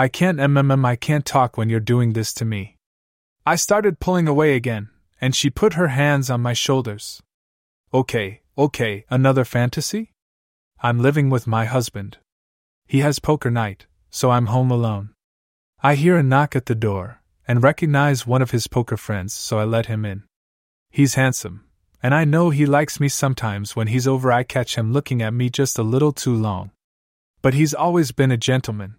I 0.00 0.08
can't 0.08 0.38
mmm, 0.38 0.86
I 0.86 0.96
can't 0.96 1.26
talk 1.26 1.58
when 1.58 1.68
you're 1.68 1.78
doing 1.78 2.14
this 2.14 2.32
to 2.38 2.46
me. 2.46 2.78
I 3.44 3.56
started 3.56 4.00
pulling 4.00 4.28
away 4.28 4.56
again, 4.56 4.88
and 5.20 5.36
she 5.36 5.50
put 5.50 5.74
her 5.74 5.88
hands 5.88 6.30
on 6.30 6.40
my 6.40 6.54
shoulders. 6.54 7.20
Okay, 7.92 8.40
okay, 8.56 9.04
another 9.10 9.44
fantasy? 9.44 10.14
I'm 10.82 11.00
living 11.00 11.28
with 11.28 11.46
my 11.46 11.66
husband. 11.66 12.16
He 12.86 13.00
has 13.00 13.18
poker 13.18 13.50
night, 13.50 13.84
so 14.08 14.30
I'm 14.30 14.46
home 14.46 14.70
alone. 14.70 15.10
I 15.82 15.96
hear 15.96 16.16
a 16.16 16.22
knock 16.22 16.56
at 16.56 16.64
the 16.64 16.74
door, 16.74 17.20
and 17.46 17.62
recognize 17.62 18.26
one 18.26 18.40
of 18.40 18.52
his 18.52 18.68
poker 18.68 18.96
friends, 18.96 19.34
so 19.34 19.58
I 19.58 19.64
let 19.64 19.84
him 19.84 20.06
in. 20.06 20.22
He's 20.88 21.16
handsome, 21.16 21.66
and 22.02 22.14
I 22.14 22.24
know 22.24 22.48
he 22.48 22.64
likes 22.64 23.00
me 23.00 23.10
sometimes 23.10 23.76
when 23.76 23.88
he's 23.88 24.08
over, 24.08 24.32
I 24.32 24.44
catch 24.44 24.76
him 24.76 24.94
looking 24.94 25.20
at 25.20 25.34
me 25.34 25.50
just 25.50 25.78
a 25.78 25.82
little 25.82 26.12
too 26.12 26.34
long. 26.34 26.70
But 27.42 27.52
he's 27.52 27.74
always 27.74 28.12
been 28.12 28.30
a 28.30 28.38
gentleman, 28.38 28.96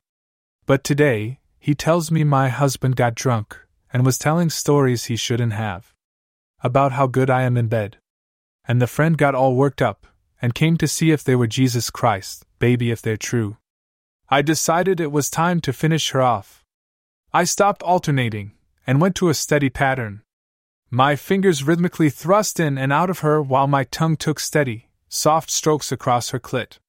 but 0.66 0.84
today, 0.84 1.40
he 1.60 1.76
tells 1.76 2.12
me 2.12 2.24
my 2.24 2.50
husband 2.50 2.96
got 2.96 3.16
drunk 3.16 3.58
and 3.94 4.06
was 4.06 4.18
telling 4.18 4.50
stories 4.50 5.06
he 5.06 5.16
shouldn't 5.16 5.54
have. 5.54 5.94
About 6.64 6.92
how 6.94 7.08
good 7.08 7.30
I 7.30 7.44
am 7.44 7.58
in 7.58 7.68
bed. 7.68 7.98
And 8.68 8.82
the 8.82 8.88
friend 8.88 9.18
got 9.18 9.36
all 9.36 9.56
worked 9.56 9.82
up 9.82 10.08
and 10.42 10.56
came 10.56 10.78
to 10.78 10.88
see 10.88 11.12
if 11.12 11.24
they 11.24 11.36
were 11.36 11.48
Jesus 11.48 11.90
Christ, 11.90 12.46
baby, 12.60 12.92
if 12.92 13.02
they're 13.02 13.18
true. 13.18 13.58
I 14.30 14.42
decided 14.42 15.00
it 15.00 15.12
was 15.12 15.30
time 15.30 15.60
to 15.62 15.74
finish 15.74 16.12
her 16.12 16.22
off. 16.22 16.64
I 17.34 17.44
stopped 17.44 17.84
alternating 17.84 18.54
and 18.88 19.02
went 19.02 19.16
to 19.16 19.30
a 19.30 19.34
steady 19.34 19.70
pattern. 19.70 20.22
My 20.90 21.16
fingers 21.16 21.64
rhythmically 21.64 22.10
thrust 22.10 22.60
in 22.60 22.78
and 22.78 22.92
out 22.92 23.10
of 23.10 23.20
her 23.20 23.42
while 23.42 23.68
my 23.68 23.84
tongue 23.86 24.18
took 24.18 24.40
steady, 24.40 24.90
soft 25.10 25.50
strokes 25.50 25.92
across 25.92 26.30
her 26.30 26.40
clit. 26.40 26.80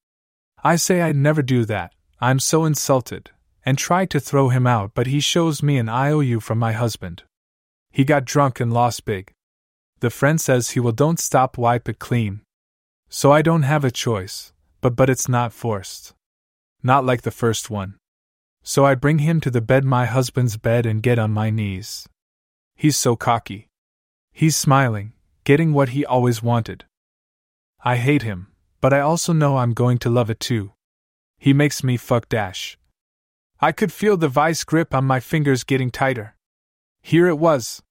I 0.63 0.77
say 0.77 1.01
I'd 1.01 1.15
never 1.15 1.41
do 1.41 1.65
that, 1.65 1.93
I'm 2.19 2.39
so 2.39 2.65
insulted, 2.65 3.31
and 3.65 3.77
tried 3.77 4.09
to 4.09 4.19
throw 4.19 4.49
him 4.49 4.67
out, 4.67 4.91
but 4.93 5.07
he 5.07 5.19
shows 5.19 5.63
me 5.63 5.77
an 5.77 5.89
IOU 5.89 6.39
from 6.39 6.59
my 6.59 6.73
husband. 6.73 7.23
He 7.91 8.03
got 8.03 8.25
drunk 8.25 8.59
and 8.59 8.73
lost 8.73 9.05
big. 9.05 9.31
The 9.99 10.09
friend 10.09 10.39
says 10.41 10.71
he 10.71 10.79
will 10.79 10.91
don't 10.91 11.19
stop 11.19 11.57
wipe 11.57 11.87
it 11.87 11.99
clean. 11.99 12.41
So 13.09 13.31
I 13.31 13.41
don't 13.41 13.63
have 13.63 13.85
a 13.85 13.91
choice, 13.91 14.51
but 14.81 14.95
but 14.95 15.09
it's 15.09 15.29
not 15.29 15.53
forced. 15.53 16.13
Not 16.81 17.05
like 17.05 17.21
the 17.21 17.31
first 17.31 17.69
one. 17.69 17.95
So 18.63 18.85
I 18.85 18.95
bring 18.95 19.19
him 19.19 19.39
to 19.41 19.51
the 19.51 19.61
bed, 19.61 19.85
my 19.85 20.05
husband's 20.05 20.57
bed, 20.57 20.85
and 20.85 21.03
get 21.03 21.19
on 21.19 21.31
my 21.31 21.49
knees. 21.49 22.07
He's 22.75 22.97
so 22.97 23.15
cocky. 23.15 23.67
He's 24.31 24.55
smiling, 24.55 25.13
getting 25.43 25.73
what 25.73 25.89
he 25.89 26.05
always 26.05 26.41
wanted. 26.41 26.85
I 27.83 27.97
hate 27.97 28.23
him, 28.23 28.47
but 28.81 28.93
I 28.93 29.01
also 29.01 29.31
know 29.31 29.57
I'm 29.57 29.73
going 29.73 29.99
to 29.99 30.09
love 30.09 30.29
it 30.29 30.39
too. 30.39 30.71
He 31.37 31.53
makes 31.53 31.83
me 31.83 31.97
fuck 31.97 32.27
dash. 32.29 32.77
I 33.63 33.71
could 33.71 33.93
feel 33.93 34.17
the 34.17 34.27
vice 34.27 34.65
grip 34.65 34.93
on 34.93 35.05
my 35.05 35.21
fingers 35.21 35.63
getting 35.63 35.89
tighter. 35.89 36.35
Here 37.01 37.27
it 37.27 37.39
was. 37.39 37.81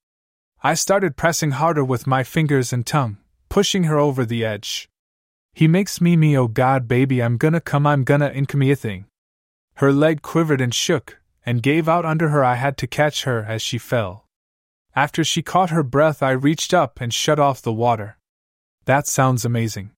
I 0.62 0.74
started 0.74 1.16
pressing 1.16 1.52
harder 1.52 1.82
with 1.82 2.06
my 2.06 2.24
fingers 2.24 2.74
and 2.74 2.84
tongue, 2.84 3.16
pushing 3.48 3.84
her 3.84 3.96
over 3.98 4.26
the 4.26 4.44
edge. 4.44 4.90
He 5.54 5.66
makes 5.66 5.98
me 5.98 6.14
me 6.14 6.36
oh 6.36 6.46
god 6.46 6.86
baby 6.86 7.22
I'm 7.22 7.38
gonna 7.38 7.62
come 7.62 7.86
I'm 7.86 8.04
gonna 8.04 8.30
inca 8.34 8.58
me 8.58 8.70
a 8.70 8.76
thing. 8.76 9.06
Her 9.76 9.94
leg 9.94 10.20
quivered 10.20 10.60
and 10.60 10.74
shook, 10.74 11.18
and 11.46 11.62
gave 11.62 11.88
out 11.88 12.04
under 12.04 12.28
her 12.28 12.44
I 12.44 12.56
had 12.56 12.76
to 12.76 12.86
catch 12.86 13.24
her 13.24 13.42
as 13.42 13.62
she 13.62 13.78
fell. 13.78 14.26
After 14.94 15.24
she 15.24 15.40
caught 15.40 15.70
her 15.70 15.82
breath 15.82 16.22
I 16.22 16.32
reached 16.32 16.74
up 16.74 17.00
and 17.00 17.14
shut 17.14 17.38
off 17.38 17.62
the 17.62 17.72
water. 17.72 18.18
That 18.84 19.06
sounds 19.06 19.46
amazing. 19.46 19.92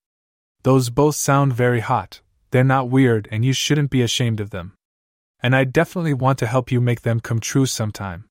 Those 0.63 0.91
both 0.91 1.17
sound 1.17 1.53
very 1.53 1.81
hot, 1.81 2.21
they're 2.53 2.63
not 2.63 2.91
weird 2.91 3.27
and 3.33 3.45
you 3.45 3.53
shouldn't 3.53 3.91
be 3.91 4.03
ashamed 4.03 4.39
of 4.39 4.51
them. 4.51 4.75
And 5.45 5.55
I 5.55 5.65
definitely 5.65 6.15
want 6.15 6.39
to 6.39 6.47
help 6.47 6.73
you 6.73 6.81
make 6.81 7.03
them 7.03 7.21
come 7.21 7.39
true 7.39 7.67
sometime. 7.67 8.25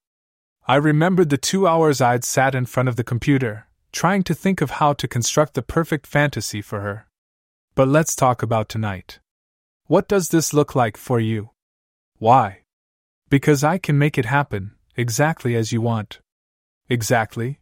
I 0.68 0.78
remembered 0.78 1.30
the 1.30 1.38
two 1.38 1.68
hours 1.68 2.02
I'd 2.02 2.24
sat 2.24 2.56
in 2.56 2.66
front 2.66 2.90
of 2.90 2.96
the 2.96 3.04
computer, 3.04 3.68
trying 3.92 4.24
to 4.24 4.34
think 4.34 4.62
of 4.62 4.72
how 4.82 4.94
to 4.94 5.08
construct 5.08 5.54
the 5.54 5.62
perfect 5.62 6.08
fantasy 6.08 6.60
for 6.60 6.82
her. 6.82 7.06
But 7.76 7.88
let's 7.88 8.16
talk 8.16 8.42
about 8.42 8.68
tonight. 8.68 9.20
What 9.86 10.08
does 10.08 10.30
this 10.30 10.56
look 10.56 10.74
like 10.74 10.98
for 10.98 11.20
you? 11.20 11.52
Why? 12.18 12.62
Because 13.30 13.64
I 13.64 13.78
can 13.78 14.00
make 14.00 14.18
it 14.18 14.26
happen, 14.26 14.72
exactly 14.98 15.56
as 15.56 15.72
you 15.72 15.82
want. 15.82 16.20
Exactly? 16.90 17.60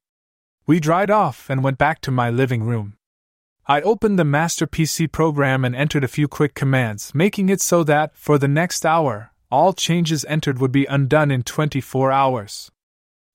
We 0.65 0.79
dried 0.79 1.11
off 1.11 1.49
and 1.49 1.61
went 1.61 1.77
back 1.77 1.99
to 2.03 2.11
my 2.11 2.29
living 2.29 2.63
room. 2.63 2.93
I 3.67 3.81
opened 3.81 4.17
the 4.17 4.23
Master 4.23 4.65
PC 4.65 5.11
program 5.11 5.65
and 5.65 5.75
entered 5.75 6.05
a 6.05 6.15
few 6.15 6.29
quick 6.29 6.53
commands, 6.53 7.13
making 7.13 7.49
it 7.49 7.59
so 7.59 7.83
that, 7.83 8.15
for 8.15 8.37
the 8.37 8.47
next 8.47 8.85
hour, 8.85 9.31
all 9.51 9.73
changes 9.73 10.25
entered 10.25 10.59
would 10.59 10.71
be 10.71 10.85
undone 10.85 11.29
in 11.29 11.43
24 11.43 12.11
hours. 12.11 12.71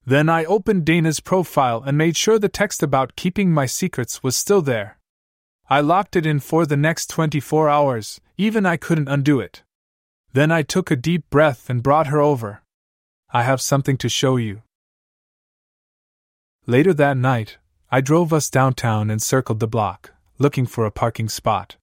Then 0.04 0.28
I 0.28 0.44
opened 0.44 0.84
Dana's 0.84 1.20
profile 1.20 1.82
and 1.84 1.98
made 1.98 2.16
sure 2.16 2.38
the 2.38 2.48
text 2.48 2.82
about 2.82 3.16
keeping 3.16 3.52
my 3.52 3.66
secrets 3.66 4.22
was 4.22 4.36
still 4.36 4.62
there. 4.62 4.98
I 5.68 5.80
locked 5.80 6.14
it 6.14 6.24
in 6.24 6.38
for 6.40 6.64
the 6.64 6.76
next 6.76 7.10
24 7.10 7.68
hours, 7.68 8.20
even 8.36 8.64
I 8.64 8.76
couldn't 8.76 9.08
undo 9.08 9.40
it. 9.40 9.64
Then 10.32 10.52
I 10.52 10.62
took 10.62 10.90
a 10.90 10.96
deep 10.96 11.28
breath 11.28 11.68
and 11.68 11.82
brought 11.82 12.06
her 12.06 12.20
over. 12.20 12.62
I 13.30 13.42
have 13.42 13.60
something 13.60 13.96
to 13.98 14.08
show 14.08 14.36
you. 14.36 14.62
Later 16.66 16.94
that 16.94 17.16
night, 17.16 17.58
I 17.90 18.00
drove 18.00 18.32
us 18.32 18.48
downtown 18.50 19.10
and 19.10 19.20
circled 19.20 19.60
the 19.60 19.66
block, 19.66 20.12
looking 20.38 20.66
for 20.66 20.86
a 20.86 20.90
parking 20.90 21.28
spot. 21.28 21.76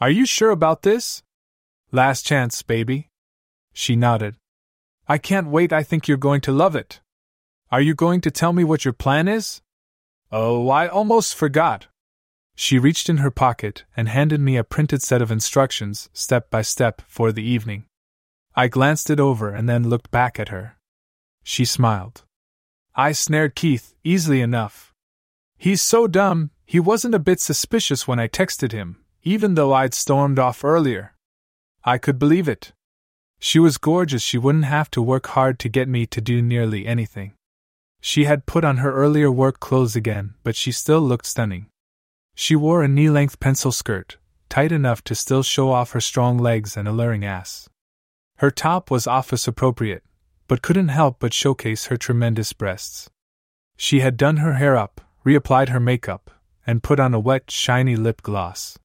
Are 0.00 0.10
you 0.10 0.26
sure 0.26 0.50
about 0.50 0.82
this? 0.82 1.22
Last 1.90 2.24
chance, 2.24 2.62
baby. 2.62 3.08
She 3.78 3.94
nodded. 3.94 4.34
I 5.06 5.18
can't 5.18 5.46
wait, 5.46 5.72
I 5.72 5.84
think 5.84 6.08
you're 6.08 6.16
going 6.16 6.40
to 6.40 6.52
love 6.52 6.74
it. 6.74 6.98
Are 7.70 7.80
you 7.80 7.94
going 7.94 8.20
to 8.22 8.30
tell 8.32 8.52
me 8.52 8.64
what 8.64 8.84
your 8.84 8.92
plan 8.92 9.28
is? 9.28 9.62
Oh, 10.32 10.68
I 10.68 10.88
almost 10.88 11.36
forgot. 11.36 11.86
She 12.56 12.80
reached 12.80 13.08
in 13.08 13.18
her 13.18 13.30
pocket 13.30 13.84
and 13.96 14.08
handed 14.08 14.40
me 14.40 14.56
a 14.56 14.64
printed 14.64 15.00
set 15.00 15.22
of 15.22 15.30
instructions, 15.30 16.08
step 16.12 16.50
by 16.50 16.60
step, 16.60 17.02
for 17.06 17.30
the 17.30 17.44
evening. 17.44 17.84
I 18.56 18.66
glanced 18.66 19.10
it 19.10 19.20
over 19.20 19.50
and 19.50 19.68
then 19.68 19.88
looked 19.88 20.10
back 20.10 20.40
at 20.40 20.48
her. 20.48 20.76
She 21.44 21.64
smiled. 21.64 22.24
I 22.96 23.12
snared 23.12 23.54
Keith, 23.54 23.94
easily 24.02 24.40
enough. 24.40 24.92
He's 25.56 25.82
so 25.82 26.08
dumb, 26.08 26.50
he 26.66 26.80
wasn't 26.80 27.14
a 27.14 27.20
bit 27.20 27.38
suspicious 27.38 28.08
when 28.08 28.18
I 28.18 28.26
texted 28.26 28.72
him, 28.72 29.04
even 29.22 29.54
though 29.54 29.72
I'd 29.72 29.94
stormed 29.94 30.40
off 30.40 30.64
earlier. 30.64 31.14
I 31.84 31.96
could 31.98 32.18
believe 32.18 32.48
it. 32.48 32.72
She 33.38 33.58
was 33.58 33.78
gorgeous, 33.78 34.22
she 34.22 34.38
wouldn't 34.38 34.64
have 34.64 34.90
to 34.92 35.02
work 35.02 35.28
hard 35.28 35.58
to 35.60 35.68
get 35.68 35.88
me 35.88 36.06
to 36.06 36.20
do 36.20 36.42
nearly 36.42 36.86
anything. 36.86 37.34
She 38.00 38.24
had 38.24 38.46
put 38.46 38.64
on 38.64 38.78
her 38.78 38.92
earlier 38.92 39.30
work 39.30 39.60
clothes 39.60 39.96
again, 39.96 40.34
but 40.42 40.56
she 40.56 40.72
still 40.72 41.00
looked 41.00 41.26
stunning. 41.26 41.66
She 42.34 42.54
wore 42.56 42.82
a 42.82 42.88
knee 42.88 43.10
length 43.10 43.40
pencil 43.40 43.72
skirt, 43.72 44.16
tight 44.48 44.72
enough 44.72 45.02
to 45.04 45.14
still 45.14 45.42
show 45.42 45.70
off 45.70 45.92
her 45.92 46.00
strong 46.00 46.38
legs 46.38 46.76
and 46.76 46.86
alluring 46.86 47.24
ass. 47.24 47.68
Her 48.36 48.50
top 48.50 48.90
was 48.90 49.06
office 49.06 49.48
appropriate, 49.48 50.04
but 50.46 50.62
couldn't 50.62 50.88
help 50.88 51.18
but 51.18 51.34
showcase 51.34 51.86
her 51.86 51.96
tremendous 51.96 52.52
breasts. 52.52 53.10
She 53.76 54.00
had 54.00 54.16
done 54.16 54.38
her 54.38 54.54
hair 54.54 54.76
up, 54.76 55.00
reapplied 55.24 55.68
her 55.68 55.80
makeup, 55.80 56.30
and 56.66 56.82
put 56.82 57.00
on 57.00 57.14
a 57.14 57.20
wet, 57.20 57.50
shiny 57.50 57.96
lip 57.96 58.22
gloss. 58.22 58.78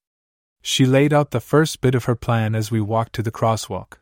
She 0.62 0.86
laid 0.86 1.14
out 1.14 1.32
the 1.32 1.40
first 1.40 1.82
bit 1.82 1.96
of 1.96 2.06
her 2.06 2.16
plan 2.16 2.56
as 2.56 2.72
we 2.72 2.82
walked 2.82 3.14
to 3.14 3.24
the 3.24 3.32
crosswalk. 3.32 4.00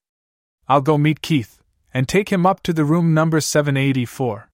I'll 0.68 0.82
go 0.82 0.98
meet 0.98 1.22
Keith, 1.22 1.62
and 1.94 2.08
take 2.08 2.30
him 2.30 2.46
up 2.46 2.62
to 2.64 2.74
the 2.74 2.86
room 2.86 3.14
number 3.14 3.42
784. 3.42 4.50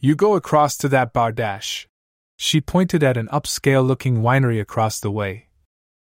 You 0.00 0.14
go 0.14 0.34
across 0.34 0.76
to 0.78 0.88
that 0.88 1.12
bar 1.12 1.32
dash. 1.32 1.88
She 2.36 2.60
pointed 2.60 3.02
at 3.02 3.16
an 3.16 3.28
upscale 3.28 3.86
looking 3.86 4.22
winery 4.22 4.60
across 4.60 5.00
the 5.00 5.10
way. 5.10 5.48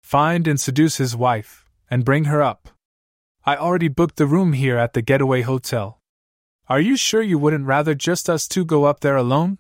Find 0.03 0.47
and 0.47 0.61
seduce 0.61 0.97
his 0.97 1.17
wife, 1.17 1.67
and 1.91 2.05
bring 2.05 2.25
her 2.25 2.43
up. 2.43 2.69
I 3.45 3.57
already 3.57 3.89
booked 3.89 4.17
the 4.17 4.27
room 4.27 4.53
here 4.53 4.79
at 4.79 4.93
the 4.93 5.03
Getaway 5.03 5.43
Hotel. 5.43 6.01
Are 6.69 6.81
you 6.81 6.97
sure 6.97 7.23
you 7.23 7.39
wouldn't 7.39 7.67
rather 7.67 7.95
just 7.95 8.31
us 8.31 8.47
two 8.47 8.65
go 8.65 8.85
up 8.85 9.01
there 9.01 9.17
alone? 9.17 9.59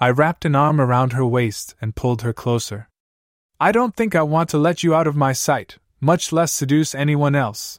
I 0.00 0.10
wrapped 0.10 0.44
an 0.44 0.56
arm 0.56 0.80
around 0.80 1.12
her 1.12 1.26
waist 1.26 1.74
and 1.80 1.94
pulled 1.94 2.22
her 2.22 2.32
closer. 2.32 2.88
I 3.60 3.70
don't 3.70 3.94
think 3.94 4.14
I 4.14 4.22
want 4.22 4.48
to 4.50 4.58
let 4.58 4.82
you 4.82 4.94
out 4.94 5.06
of 5.06 5.14
my 5.14 5.32
sight, 5.32 5.78
much 6.00 6.32
less 6.32 6.50
seduce 6.50 6.94
anyone 6.94 7.34
else. 7.34 7.78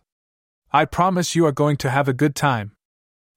I 0.75 0.85
promise 0.85 1.35
you 1.35 1.45
are 1.45 1.51
going 1.51 1.77
to 1.77 1.91
have 1.91 2.07
a 2.07 2.13
good 2.13 2.35
time. 2.35 2.71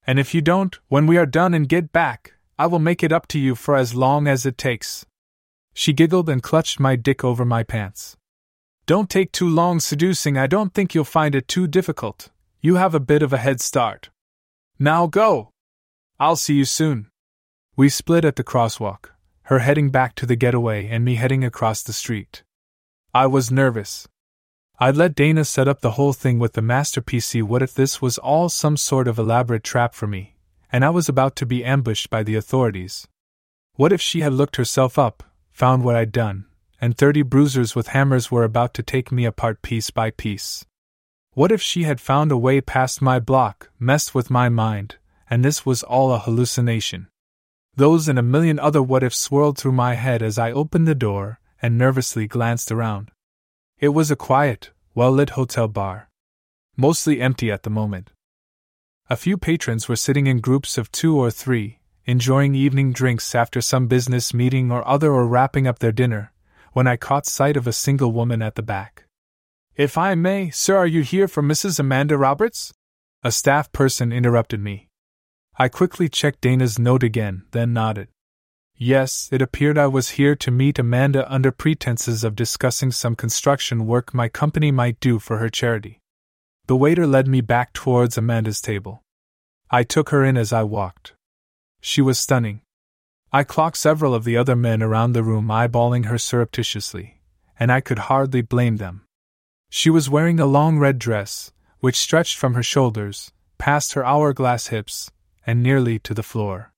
And 0.06 0.18
if 0.18 0.34
you 0.34 0.40
don't, 0.40 0.74
when 0.88 1.06
we 1.06 1.18
are 1.18 1.26
done 1.26 1.52
and 1.52 1.68
get 1.68 1.92
back, 1.92 2.32
I 2.58 2.66
will 2.66 2.78
make 2.78 3.02
it 3.02 3.12
up 3.12 3.26
to 3.28 3.38
you 3.38 3.54
for 3.54 3.76
as 3.76 3.94
long 3.94 4.26
as 4.26 4.46
it 4.46 4.56
takes. 4.56 5.04
She 5.74 5.92
giggled 5.92 6.30
and 6.30 6.42
clutched 6.42 6.80
my 6.80 6.96
dick 6.96 7.22
over 7.22 7.44
my 7.44 7.62
pants. 7.62 8.16
Don't 8.86 9.10
take 9.10 9.32
too 9.32 9.50
long 9.50 9.80
seducing, 9.80 10.38
I 10.38 10.46
don't 10.46 10.72
think 10.72 10.94
you'll 10.94 11.04
find 11.04 11.34
it 11.34 11.46
too 11.46 11.66
difficult. 11.66 12.30
You 12.62 12.76
have 12.76 12.94
a 12.94 13.00
bit 13.00 13.22
of 13.22 13.34
a 13.34 13.38
head 13.38 13.60
start. 13.60 14.08
Now 14.78 15.06
go! 15.06 15.50
I'll 16.18 16.36
see 16.36 16.54
you 16.54 16.64
soon. 16.64 17.10
We 17.76 17.90
split 17.90 18.24
at 18.24 18.36
the 18.36 18.44
crosswalk, 18.44 19.10
her 19.42 19.58
heading 19.58 19.90
back 19.90 20.14
to 20.14 20.24
the 20.24 20.36
getaway 20.36 20.88
and 20.88 21.04
me 21.04 21.16
heading 21.16 21.44
across 21.44 21.82
the 21.82 21.92
street. 21.92 22.42
I 23.12 23.26
was 23.26 23.50
nervous. 23.50 24.08
I'd 24.78 24.96
let 24.96 25.14
Dana 25.14 25.44
set 25.44 25.68
up 25.68 25.80
the 25.80 25.92
whole 25.92 26.12
thing 26.12 26.38
with 26.38 26.52
the 26.52 26.62
master 26.62 27.00
PC. 27.00 27.42
What 27.42 27.62
if 27.62 27.74
this 27.74 28.02
was 28.02 28.18
all 28.18 28.48
some 28.48 28.76
sort 28.76 29.08
of 29.08 29.18
elaborate 29.18 29.64
trap 29.64 29.94
for 29.94 30.06
me? 30.06 30.36
and 30.72 30.84
I 30.84 30.90
was 30.90 31.08
about 31.08 31.36
to 31.36 31.46
be 31.46 31.64
ambushed 31.64 32.10
by 32.10 32.22
the 32.22 32.34
authorities. 32.34 33.06
What 33.74 33.92
if 33.92 34.00
she 34.00 34.20
had 34.20 34.32
looked 34.32 34.56
herself 34.56 34.98
up, 34.98 35.22
found 35.50 35.84
what 35.84 35.96
I'd 35.96 36.12
done, 36.12 36.46
and 36.80 36.96
thirty 36.96 37.22
bruisers 37.22 37.74
with 37.74 37.88
hammers 37.88 38.30
were 38.30 38.44
about 38.44 38.74
to 38.74 38.82
take 38.82 39.12
me 39.12 39.24
apart 39.24 39.62
piece 39.62 39.90
by 39.90 40.10
piece? 40.10 40.64
What 41.32 41.52
if 41.52 41.62
she 41.62 41.84
had 41.84 42.00
found 42.00 42.32
a 42.32 42.36
way 42.36 42.60
past 42.60 43.02
my 43.02 43.18
block, 43.18 43.70
messed 43.78 44.14
with 44.14 44.30
my 44.30 44.48
mind, 44.48 44.96
and 45.28 45.44
this 45.44 45.64
was 45.64 45.82
all 45.82 46.12
a 46.12 46.18
hallucination? 46.18 47.08
Those 47.74 48.08
and 48.08 48.18
a 48.18 48.22
million 48.22 48.58
other 48.58 48.82
what 48.82 49.02
ifs 49.02 49.18
swirled 49.18 49.58
through 49.58 49.72
my 49.72 49.94
head 49.94 50.22
as 50.22 50.38
I 50.38 50.52
opened 50.52 50.86
the 50.86 50.94
door 50.94 51.40
and 51.60 51.76
nervously 51.76 52.26
glanced 52.26 52.72
around. 52.72 53.10
It 53.78 53.88
was 53.90 54.10
a 54.10 54.16
quiet, 54.16 54.70
well 54.94 55.12
lit 55.12 55.30
hotel 55.30 55.68
bar. 55.68 56.08
Mostly 56.78 57.20
empty 57.20 57.52
at 57.52 57.62
the 57.62 57.68
moment. 57.68 58.10
A 59.10 59.16
few 59.16 59.36
patrons 59.36 59.86
were 59.86 59.96
sitting 59.96 60.26
in 60.26 60.40
groups 60.40 60.78
of 60.78 60.90
two 60.90 61.18
or 61.18 61.30
three, 61.30 61.80
enjoying 62.06 62.54
evening 62.54 62.92
drinks 62.92 63.34
after 63.34 63.60
some 63.60 63.86
business 63.86 64.32
meeting 64.32 64.70
or 64.72 64.86
other 64.88 65.12
or 65.12 65.26
wrapping 65.26 65.66
up 65.66 65.80
their 65.80 65.92
dinner, 65.92 66.32
when 66.72 66.86
I 66.86 66.96
caught 66.96 67.26
sight 67.26 67.54
of 67.54 67.66
a 67.66 67.72
single 67.72 68.12
woman 68.12 68.40
at 68.40 68.54
the 68.54 68.62
back. 68.62 69.04
If 69.74 69.98
I 69.98 70.14
may, 70.14 70.48
sir, 70.48 70.78
are 70.78 70.86
you 70.86 71.02
here 71.02 71.28
for 71.28 71.42
Mrs. 71.42 71.78
Amanda 71.78 72.16
Roberts? 72.16 72.72
A 73.22 73.30
staff 73.30 73.70
person 73.72 74.10
interrupted 74.10 74.60
me. 74.60 74.88
I 75.58 75.68
quickly 75.68 76.08
checked 76.08 76.40
Dana's 76.40 76.78
note 76.78 77.02
again, 77.02 77.44
then 77.50 77.74
nodded. 77.74 78.08
Yes, 78.78 79.30
it 79.32 79.40
appeared 79.40 79.78
I 79.78 79.86
was 79.86 80.10
here 80.10 80.36
to 80.36 80.50
meet 80.50 80.78
Amanda 80.78 81.30
under 81.32 81.50
pretenses 81.50 82.22
of 82.22 82.36
discussing 82.36 82.90
some 82.90 83.16
construction 83.16 83.86
work 83.86 84.12
my 84.12 84.28
company 84.28 84.70
might 84.70 85.00
do 85.00 85.18
for 85.18 85.38
her 85.38 85.48
charity. 85.48 86.00
The 86.66 86.76
waiter 86.76 87.06
led 87.06 87.26
me 87.26 87.40
back 87.40 87.72
towards 87.72 88.18
Amanda's 88.18 88.60
table. 88.60 89.02
I 89.70 89.82
took 89.82 90.10
her 90.10 90.22
in 90.24 90.36
as 90.36 90.52
I 90.52 90.62
walked. 90.62 91.14
She 91.80 92.02
was 92.02 92.18
stunning. 92.18 92.60
I 93.32 93.44
clocked 93.44 93.78
several 93.78 94.14
of 94.14 94.24
the 94.24 94.36
other 94.36 94.54
men 94.54 94.82
around 94.82 95.12
the 95.12 95.22
room 95.22 95.48
eyeballing 95.48 96.06
her 96.06 96.18
surreptitiously, 96.18 97.20
and 97.58 97.72
I 97.72 97.80
could 97.80 98.10
hardly 98.10 98.42
blame 98.42 98.76
them. 98.76 99.04
She 99.70 99.88
was 99.88 100.10
wearing 100.10 100.38
a 100.38 100.46
long 100.46 100.78
red 100.78 100.98
dress, 100.98 101.50
which 101.80 101.96
stretched 101.96 102.36
from 102.36 102.54
her 102.54 102.62
shoulders, 102.62 103.32
past 103.56 103.94
her 103.94 104.04
hourglass 104.04 104.66
hips, 104.68 105.10
and 105.46 105.62
nearly 105.62 105.98
to 106.00 106.12
the 106.12 106.22
floor. 106.22 106.72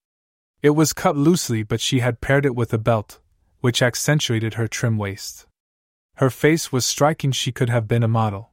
It 0.61 0.71
was 0.71 0.93
cut 0.93 1.17
loosely, 1.17 1.63
but 1.63 1.81
she 1.81 2.01
had 2.01 2.21
paired 2.21 2.45
it 2.45 2.57
with 2.57 2.73
a 2.75 2.79
belt, 2.79 3.21
which 3.61 3.83
accentuated 3.83 4.55
her 4.55 4.67
trim 4.67 4.99
waist. 4.99 5.47
Her 6.17 6.31
face 6.31 6.73
was 6.73 6.85
striking, 6.85 7.31
she 7.31 7.53
could 7.53 7.69
have 7.69 7.87
been 7.87 8.03
a 8.03 8.09
model. 8.09 8.51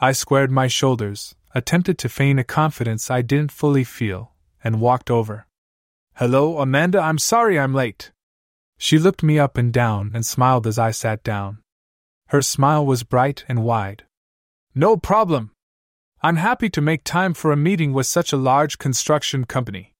I 0.00 0.12
squared 0.12 0.50
my 0.50 0.66
shoulders, 0.66 1.36
attempted 1.54 1.96
to 1.98 2.08
feign 2.08 2.38
a 2.38 2.44
confidence 2.44 3.10
I 3.10 3.22
didn't 3.22 3.52
fully 3.52 3.84
feel, 3.84 4.32
and 4.64 4.80
walked 4.80 5.10
over. 5.10 5.46
Hello, 6.16 6.58
Amanda, 6.58 6.98
I'm 6.98 7.18
sorry 7.18 7.58
I'm 7.58 7.72
late. 7.72 8.10
She 8.76 8.98
looked 8.98 9.22
me 9.22 9.38
up 9.38 9.56
and 9.56 9.72
down 9.72 10.10
and 10.14 10.26
smiled 10.26 10.66
as 10.66 10.78
I 10.78 10.90
sat 10.90 11.22
down. 11.22 11.58
Her 12.28 12.42
smile 12.42 12.84
was 12.84 13.04
bright 13.04 13.44
and 13.48 13.62
wide. 13.62 14.04
No 14.74 14.96
problem. 14.96 15.52
I'm 16.20 16.36
happy 16.36 16.68
to 16.70 16.80
make 16.80 17.04
time 17.04 17.32
for 17.32 17.52
a 17.52 17.56
meeting 17.56 17.92
with 17.92 18.06
such 18.06 18.32
a 18.32 18.36
large 18.36 18.78
construction 18.78 19.44
company. 19.44 19.94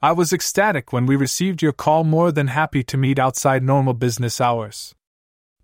I 0.00 0.12
was 0.12 0.32
ecstatic 0.32 0.92
when 0.92 1.06
we 1.06 1.16
received 1.16 1.60
your 1.60 1.72
call, 1.72 2.04
more 2.04 2.30
than 2.30 2.46
happy 2.46 2.84
to 2.84 2.96
meet 2.96 3.18
outside 3.18 3.64
normal 3.64 3.94
business 3.94 4.40
hours. 4.40 4.94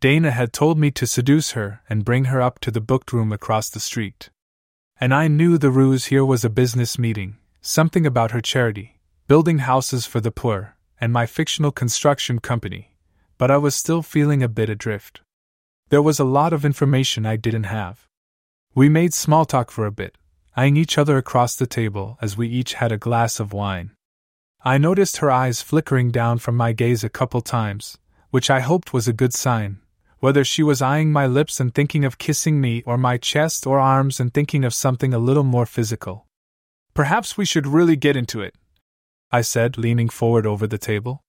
Dana 0.00 0.32
had 0.32 0.52
told 0.52 0.76
me 0.76 0.90
to 0.90 1.06
seduce 1.06 1.52
her 1.52 1.82
and 1.88 2.04
bring 2.04 2.24
her 2.24 2.42
up 2.42 2.58
to 2.60 2.72
the 2.72 2.80
booked 2.80 3.12
room 3.12 3.32
across 3.32 3.70
the 3.70 3.78
street. 3.78 4.30
And 5.00 5.14
I 5.14 5.28
knew 5.28 5.56
the 5.56 5.70
ruse 5.70 6.06
here 6.06 6.24
was 6.24 6.44
a 6.44 6.50
business 6.50 6.98
meeting, 6.98 7.36
something 7.60 8.04
about 8.04 8.32
her 8.32 8.40
charity, 8.40 8.98
building 9.28 9.58
houses 9.58 10.04
for 10.04 10.20
the 10.20 10.32
poor, 10.32 10.74
and 11.00 11.12
my 11.12 11.26
fictional 11.26 11.70
construction 11.70 12.40
company, 12.40 12.96
but 13.38 13.52
I 13.52 13.56
was 13.56 13.76
still 13.76 14.02
feeling 14.02 14.42
a 14.42 14.48
bit 14.48 14.68
adrift. 14.68 15.20
There 15.90 16.02
was 16.02 16.18
a 16.18 16.24
lot 16.24 16.52
of 16.52 16.64
information 16.64 17.24
I 17.24 17.36
didn't 17.36 17.64
have. 17.64 18.08
We 18.74 18.88
made 18.88 19.14
small 19.14 19.44
talk 19.44 19.70
for 19.70 19.86
a 19.86 19.92
bit, 19.92 20.18
eyeing 20.56 20.76
each 20.76 20.98
other 20.98 21.18
across 21.18 21.54
the 21.54 21.68
table 21.68 22.18
as 22.20 22.36
we 22.36 22.48
each 22.48 22.74
had 22.74 22.90
a 22.90 22.98
glass 22.98 23.38
of 23.38 23.52
wine. 23.52 23.92
I 24.66 24.78
noticed 24.78 25.18
her 25.18 25.30
eyes 25.30 25.60
flickering 25.60 26.10
down 26.10 26.38
from 26.38 26.56
my 26.56 26.72
gaze 26.72 27.04
a 27.04 27.10
couple 27.10 27.42
times, 27.42 27.98
which 28.30 28.48
I 28.48 28.60
hoped 28.60 28.94
was 28.94 29.06
a 29.06 29.12
good 29.12 29.34
sign, 29.34 29.82
whether 30.20 30.42
she 30.42 30.62
was 30.62 30.80
eyeing 30.80 31.12
my 31.12 31.26
lips 31.26 31.60
and 31.60 31.74
thinking 31.74 32.02
of 32.02 32.16
kissing 32.16 32.62
me 32.62 32.82
or 32.86 32.96
my 32.96 33.18
chest 33.18 33.66
or 33.66 33.78
arms 33.78 34.18
and 34.18 34.32
thinking 34.32 34.64
of 34.64 34.72
something 34.72 35.12
a 35.12 35.18
little 35.18 35.44
more 35.44 35.66
physical. 35.66 36.26
Perhaps 36.94 37.36
we 37.36 37.44
should 37.44 37.66
really 37.66 37.94
get 37.94 38.16
into 38.16 38.40
it, 38.40 38.54
I 39.30 39.42
said, 39.42 39.76
leaning 39.76 40.08
forward 40.08 40.46
over 40.46 40.66
the 40.66 40.78
table. 40.78 41.20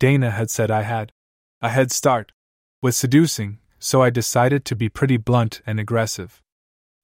Dana 0.00 0.32
had 0.32 0.50
said 0.50 0.68
I 0.68 0.82
had 0.82 1.12
a 1.62 1.68
head 1.68 1.92
start 1.92 2.32
with 2.82 2.96
seducing, 2.96 3.60
so 3.78 4.02
I 4.02 4.10
decided 4.10 4.64
to 4.64 4.74
be 4.74 4.88
pretty 4.88 5.16
blunt 5.16 5.62
and 5.64 5.78
aggressive. 5.78 6.42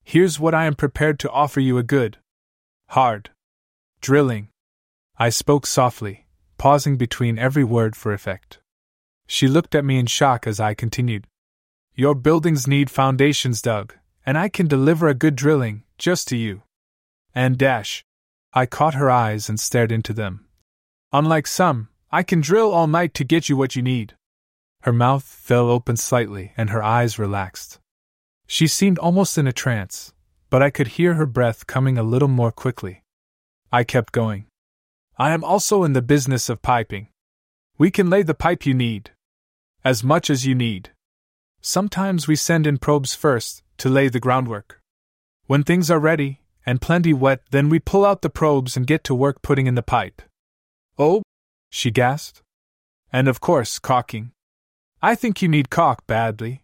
Here's 0.03 0.41
what 0.41 0.55
I 0.55 0.65
am 0.65 0.75
prepared 0.75 1.21
to 1.21 1.31
offer 1.31 1.61
you 1.61 1.79
a 1.79 1.85
good, 1.85 2.19
hard, 2.89 3.31
drilling. 4.01 4.50
I 5.23 5.29
spoke 5.29 5.67
softly, 5.67 6.25
pausing 6.57 6.97
between 6.97 7.39
every 7.39 7.63
word 7.63 7.95
for 7.95 8.15
effect. 8.15 8.59
She 9.27 9.49
looked 9.49 9.75
at 9.75 9.85
me 9.85 9.99
in 9.99 10.07
shock 10.07 10.47
as 10.47 10.59
I 10.59 10.73
continued. 10.73 11.27
Your 11.95 12.15
buildings 12.15 12.67
need 12.67 12.89
foundations 12.89 13.61
dug, 13.61 13.93
and 14.25 14.39
I 14.39 14.49
can 14.49 14.67
deliver 14.67 15.09
a 15.09 15.21
good 15.23 15.37
drilling, 15.37 15.83
just 15.99 16.27
to 16.29 16.39
you. 16.39 16.63
And 17.35 17.59
dash. 17.59 18.03
I 18.55 18.65
caught 18.65 18.95
her 18.95 19.11
eyes 19.11 19.51
and 19.51 19.61
stared 19.61 19.93
into 19.93 20.15
them. 20.15 20.47
Unlike 21.13 21.49
some, 21.49 21.91
I 22.11 22.23
can 22.23 22.41
drill 22.41 22.73
all 22.73 22.87
night 22.87 23.13
to 23.13 23.23
get 23.23 23.51
you 23.51 23.59
what 23.59 23.77
you 23.77 23.83
need. 23.83 24.15
Her 24.85 24.93
mouth 24.93 25.25
fell 25.25 25.69
open 25.69 25.99
slightly 25.99 26.55
and 26.57 26.71
her 26.71 26.83
eyes 26.83 27.19
relaxed. 27.19 27.79
She 28.47 28.67
seemed 28.67 28.99
almost 28.99 29.37
in 29.37 29.47
a 29.47 29.53
trance, 29.53 30.15
but 30.49 30.63
I 30.63 30.71
could 30.71 30.97
hear 30.97 31.13
her 31.15 31.27
breath 31.27 31.67
coming 31.67 31.99
a 31.99 32.03
little 32.03 32.27
more 32.27 32.51
quickly. 32.51 33.03
I 33.71 33.85
kept 33.85 34.13
going. 34.13 34.47
I 35.21 35.33
am 35.33 35.45
also 35.45 35.85
in 35.85 35.93
the 35.93 36.01
business 36.01 36.49
of 36.49 36.63
piping. 36.63 37.09
We 37.77 37.91
can 37.91 38.09
lay 38.09 38.23
the 38.23 38.33
pipe 38.33 38.65
you 38.65 38.73
need. 38.73 39.11
As 39.85 40.03
much 40.03 40.31
as 40.31 40.47
you 40.47 40.55
need. 40.55 40.93
Sometimes 41.61 42.27
we 42.27 42.37
send 42.37 42.67
in 42.67 42.79
probes 42.79 43.15
first, 43.15 43.63
to 43.77 43.91
lay 43.91 44.09
the 44.09 44.19
groundwork. 44.19 44.81
When 45.47 45.63
things 45.63 45.91
are 45.91 45.99
ready, 45.99 46.41
and 46.65 46.81
plenty 46.81 47.13
wet, 47.13 47.43
then 47.51 47.69
we 47.69 47.79
pull 47.81 48.07
out 48.07 48.23
the 48.23 48.31
probes 48.31 48.79
and 48.79 48.87
get 48.87 49.05
to 49.05 49.15
work 49.15 49.43
putting 49.43 49.67
in 49.67 49.75
the 49.75 49.83
pipe. 49.83 50.23
Oh? 50.99 51.23
She 51.69 51.91
gasped. 51.91 52.41
And 53.13 53.29
of 53.29 53.41
course, 53.41 53.79
caulking. 53.79 54.33
I 55.03 55.15
think 55.15 55.43
you 55.43 55.49
need 55.49 55.69
caulk 55.69 56.07
badly. 56.07 56.63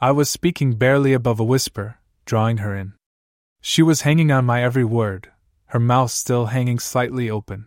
I 0.00 0.10
was 0.10 0.28
speaking 0.28 0.72
barely 0.72 1.12
above 1.12 1.38
a 1.38 1.44
whisper, 1.44 1.98
drawing 2.24 2.56
her 2.56 2.76
in. 2.76 2.94
She 3.60 3.82
was 3.82 4.00
hanging 4.00 4.32
on 4.32 4.44
my 4.44 4.64
every 4.64 4.84
word, 4.84 5.30
her 5.72 5.80
mouth 5.80 6.10
still 6.10 6.46
hanging 6.46 6.78
slightly 6.78 7.30
open. 7.30 7.66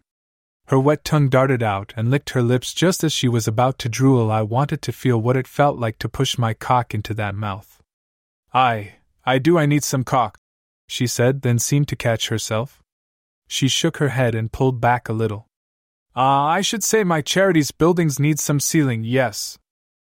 Her 0.68 0.80
wet 0.80 1.04
tongue 1.04 1.28
darted 1.28 1.64
out 1.64 1.92
and 1.98 2.12
licked 2.12 2.30
her 2.32 2.44
lips 2.44 2.72
just 2.72 3.04
as 3.04 3.12
she 3.12 3.28
was 3.28 3.48
about 3.48 3.80
to 3.80 3.90
drool. 3.90 4.30
I 4.30 4.44
wanted 4.44 4.84
to 4.84 4.92
feel 4.92 5.20
what 5.20 5.36
it 5.36 5.48
felt 5.48 5.80
like 5.80 5.98
to 6.00 6.08
push 6.08 6.38
my 6.38 6.54
cock 6.54 6.94
into 6.94 7.16
that 7.16 7.34
mouth. 7.34 7.82
I, 8.54 8.98
I 9.26 9.40
do, 9.40 9.58
I 9.58 9.66
need 9.66 9.84
some 9.84 10.04
cock, 10.04 10.38
she 10.88 11.08
said, 11.08 11.42
then 11.42 11.58
seemed 11.58 11.88
to 11.88 11.96
catch 11.96 12.28
herself. 12.28 12.84
She 13.48 13.68
shook 13.68 13.98
her 13.98 14.10
head 14.10 14.36
and 14.36 14.52
pulled 14.52 14.80
back 14.80 15.10
a 15.10 15.14
little. 15.14 15.48
Ah, 16.16 16.44
uh, 16.44 16.46
I 16.50 16.62
should 16.62 16.84
say 16.84 17.04
my 17.04 17.22
charity's 17.22 17.72
buildings 17.72 18.20
need 18.20 18.40
some 18.40 18.60
ceiling, 18.60 19.04
yes. 19.04 19.58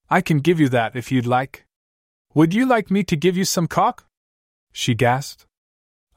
I 0.10 0.22
can 0.22 0.40
give 0.40 0.60
you 0.60 0.70
that 0.70 0.96
if 0.96 1.12
you'd 1.12 1.28
like. 1.28 1.68
Would 2.34 2.52
you 2.52 2.66
like 2.66 2.90
me 2.90 3.04
to 3.04 3.16
give 3.16 3.38
you 3.38 3.46
some 3.46 3.68
cock? 3.68 4.08
She 4.72 4.96
gasped. 4.96 5.46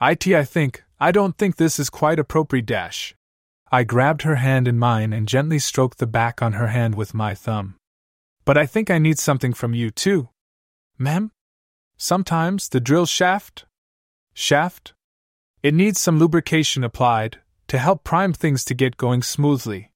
It, 0.01 0.27
I 0.29 0.45
think, 0.45 0.85
I 1.01 1.13
don't 1.13 1.39
think 1.39 1.57
this 1.57 1.79
is 1.79 1.91
quite 1.91 2.19
appropriate. 2.19 2.67
Dash. 2.67 3.15
I 3.71 3.85
grabbed 3.85 4.23
her 4.23 4.37
hand 4.37 4.67
in 4.67 4.79
mine 4.79 5.13
and 5.13 5.29
gently 5.29 5.59
stroked 5.59 5.99
the 5.99 6.07
back 6.07 6.43
on 6.43 6.55
her 6.55 6.69
hand 6.69 6.95
with 6.95 7.15
my 7.15 7.35
thumb. 7.35 7.77
But 8.45 8.57
I 8.57 8.67
think 8.67 8.91
I 8.91 8.99
need 8.99 9.19
something 9.19 9.53
from 9.53 9.75
you, 9.75 9.91
too. 9.91 10.31
Ma'am? 10.99 11.31
Sometimes 11.97 12.69
the 12.69 12.81
drill 12.81 13.07
shaft? 13.07 13.67
Shaft? 14.35 14.95
It 15.63 15.75
needs 15.75 16.01
some 16.01 16.19
lubrication 16.19 16.83
applied, 16.83 17.39
to 17.69 17.79
help 17.79 18.05
prime 18.05 18.33
things 18.33 18.65
to 18.65 18.75
get 18.75 18.97
going 18.97 19.23
smoothly. 19.23 19.93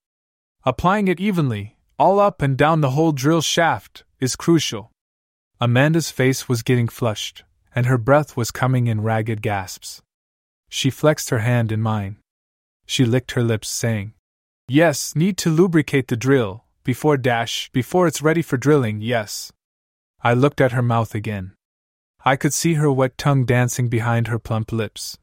Applying 0.65 1.09
it 1.09 1.19
evenly, 1.19 1.79
all 1.99 2.21
up 2.21 2.43
and 2.43 2.57
down 2.57 2.81
the 2.81 2.91
whole 2.91 3.13
drill 3.13 3.41
shaft, 3.41 4.05
is 4.21 4.37
crucial. 4.37 4.93
Amanda's 5.61 6.11
face 6.11 6.49
was 6.49 6.63
getting 6.63 6.89
flushed, 6.89 7.45
and 7.75 7.87
her 7.87 7.99
breath 7.99 8.37
was 8.37 8.51
coming 8.51 8.87
in 8.87 9.01
ragged 9.01 9.43
gasps. 9.43 10.03
She 10.75 10.89
flexed 10.89 11.29
her 11.29 11.41
hand 11.41 11.71
in 11.71 11.83
mine. 11.83 12.17
She 12.87 13.05
licked 13.05 13.33
her 13.33 13.43
lips, 13.43 13.69
saying, 13.69 14.15
Yes, 14.67 15.15
need 15.15 15.37
to 15.39 15.51
lubricate 15.51 16.09
the 16.09 16.17
drill, 16.17 16.65
before 16.83 17.19
dash, 17.19 17.69
before 17.75 18.07
it's 18.07 18.23
ready 18.23 18.41
for 18.41 18.57
drilling, 18.57 19.03
yes. 19.03 19.53
I 20.25 20.33
looked 20.33 20.63
at 20.63 20.73
her 20.73 20.81
mouth 20.81 21.15
again. 21.15 21.53
I 22.25 22.37
could 22.37 22.55
see 22.55 22.75
her 22.75 22.91
wet 22.91 23.19
tongue 23.19 23.45
dancing 23.45 23.91
behind 23.91 24.29
her 24.29 24.39
plump 24.39 24.73
lips. 24.73 25.19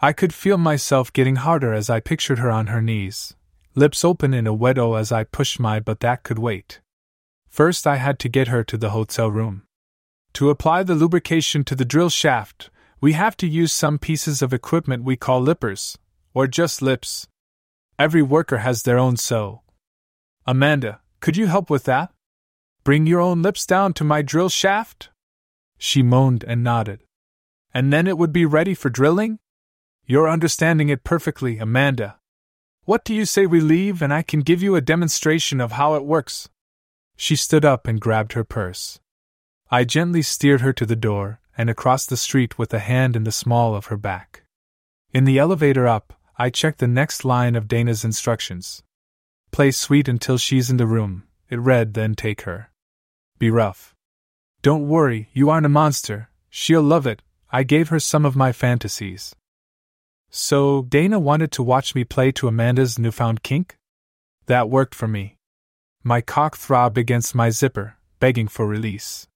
I 0.00 0.12
could 0.12 0.34
feel 0.34 0.58
myself 0.58 1.12
getting 1.12 1.36
harder 1.36 1.72
as 1.72 1.88
I 1.88 2.00
pictured 2.00 2.40
her 2.40 2.50
on 2.50 2.66
her 2.66 2.82
knees, 2.82 3.36
lips 3.76 4.04
open 4.04 4.34
in 4.34 4.48
a 4.48 4.52
wet 4.52 4.78
O 4.80 4.94
as 4.94 5.12
I 5.12 5.22
pushed 5.22 5.60
my 5.60 5.78
but 5.78 6.00
that 6.00 6.24
could 6.24 6.40
wait. 6.40 6.80
First, 7.48 7.86
I 7.86 7.96
had 7.98 8.18
to 8.18 8.28
get 8.28 8.48
her 8.48 8.64
to 8.64 8.76
the 8.76 8.90
hotel 8.90 9.30
room. 9.30 9.62
To 10.32 10.50
apply 10.50 10.82
the 10.82 10.96
lubrication 10.96 11.62
to 11.64 11.76
the 11.76 11.84
drill 11.84 12.10
shaft, 12.10 12.68
we 13.02 13.14
have 13.14 13.36
to 13.36 13.48
use 13.48 13.72
some 13.72 13.98
pieces 13.98 14.42
of 14.42 14.54
equipment 14.54 15.02
we 15.02 15.16
call 15.16 15.40
lippers, 15.42 15.98
or 16.34 16.46
just 16.46 16.80
lips. 16.80 17.26
Every 17.98 18.22
worker 18.22 18.58
has 18.58 18.84
their 18.84 18.96
own, 18.96 19.16
so. 19.16 19.62
Amanda, 20.46 21.00
could 21.18 21.36
you 21.36 21.48
help 21.48 21.68
with 21.68 21.82
that? 21.84 22.12
Bring 22.84 23.08
your 23.08 23.20
own 23.20 23.42
lips 23.42 23.66
down 23.66 23.92
to 23.94 24.04
my 24.04 24.22
drill 24.22 24.48
shaft? 24.48 25.10
She 25.78 26.00
moaned 26.00 26.44
and 26.44 26.62
nodded. 26.62 27.02
And 27.74 27.92
then 27.92 28.06
it 28.06 28.18
would 28.18 28.32
be 28.32 28.46
ready 28.46 28.72
for 28.72 28.88
drilling? 28.88 29.40
You're 30.06 30.30
understanding 30.30 30.88
it 30.88 31.02
perfectly, 31.02 31.58
Amanda. 31.58 32.20
What 32.84 33.04
do 33.04 33.14
you 33.14 33.24
say 33.24 33.46
we 33.46 33.60
leave 33.60 34.00
and 34.00 34.14
I 34.14 34.22
can 34.22 34.40
give 34.40 34.62
you 34.62 34.76
a 34.76 34.80
demonstration 34.80 35.60
of 35.60 35.72
how 35.72 35.96
it 35.96 36.04
works? 36.04 36.48
She 37.16 37.34
stood 37.34 37.64
up 37.64 37.88
and 37.88 38.00
grabbed 38.00 38.34
her 38.34 38.44
purse. 38.44 39.00
I 39.72 39.82
gently 39.82 40.22
steered 40.22 40.60
her 40.60 40.72
to 40.74 40.86
the 40.86 40.94
door 40.94 41.40
and 41.56 41.68
across 41.68 42.06
the 42.06 42.16
street 42.16 42.58
with 42.58 42.72
a 42.72 42.78
hand 42.78 43.16
in 43.16 43.24
the 43.24 43.32
small 43.32 43.74
of 43.74 43.86
her 43.86 43.96
back. 43.96 44.42
In 45.12 45.24
the 45.24 45.38
elevator 45.38 45.86
up, 45.86 46.14
I 46.38 46.50
checked 46.50 46.78
the 46.78 46.88
next 46.88 47.24
line 47.24 47.54
of 47.54 47.68
Dana's 47.68 48.04
instructions. 48.04 48.82
Play 49.50 49.70
sweet 49.70 50.08
until 50.08 50.38
she's 50.38 50.70
in 50.70 50.78
the 50.78 50.86
room, 50.86 51.24
it 51.50 51.58
read, 51.58 51.94
then 51.94 52.14
take 52.14 52.42
her. 52.42 52.70
Be 53.38 53.50
rough. 53.50 53.94
Don't 54.62 54.88
worry, 54.88 55.28
you 55.32 55.50
aren't 55.50 55.66
a 55.66 55.68
monster, 55.68 56.30
she'll 56.48 56.82
love 56.82 57.06
it. 57.06 57.22
I 57.50 57.64
gave 57.64 57.90
her 57.90 58.00
some 58.00 58.24
of 58.24 58.34
my 58.34 58.50
fantasies. 58.52 59.34
So, 60.30 60.82
Dana 60.88 61.18
wanted 61.18 61.52
to 61.52 61.62
watch 61.62 61.94
me 61.94 62.04
play 62.04 62.32
to 62.32 62.48
Amanda's 62.48 62.98
newfound 62.98 63.42
kink? 63.42 63.76
That 64.46 64.70
worked 64.70 64.94
for 64.94 65.06
me. 65.06 65.36
My 66.02 66.22
cock 66.22 66.56
throbbed 66.56 66.96
against 66.96 67.34
my 67.34 67.50
zipper, 67.50 67.98
begging 68.18 68.48
for 68.48 68.66
release. 68.66 69.28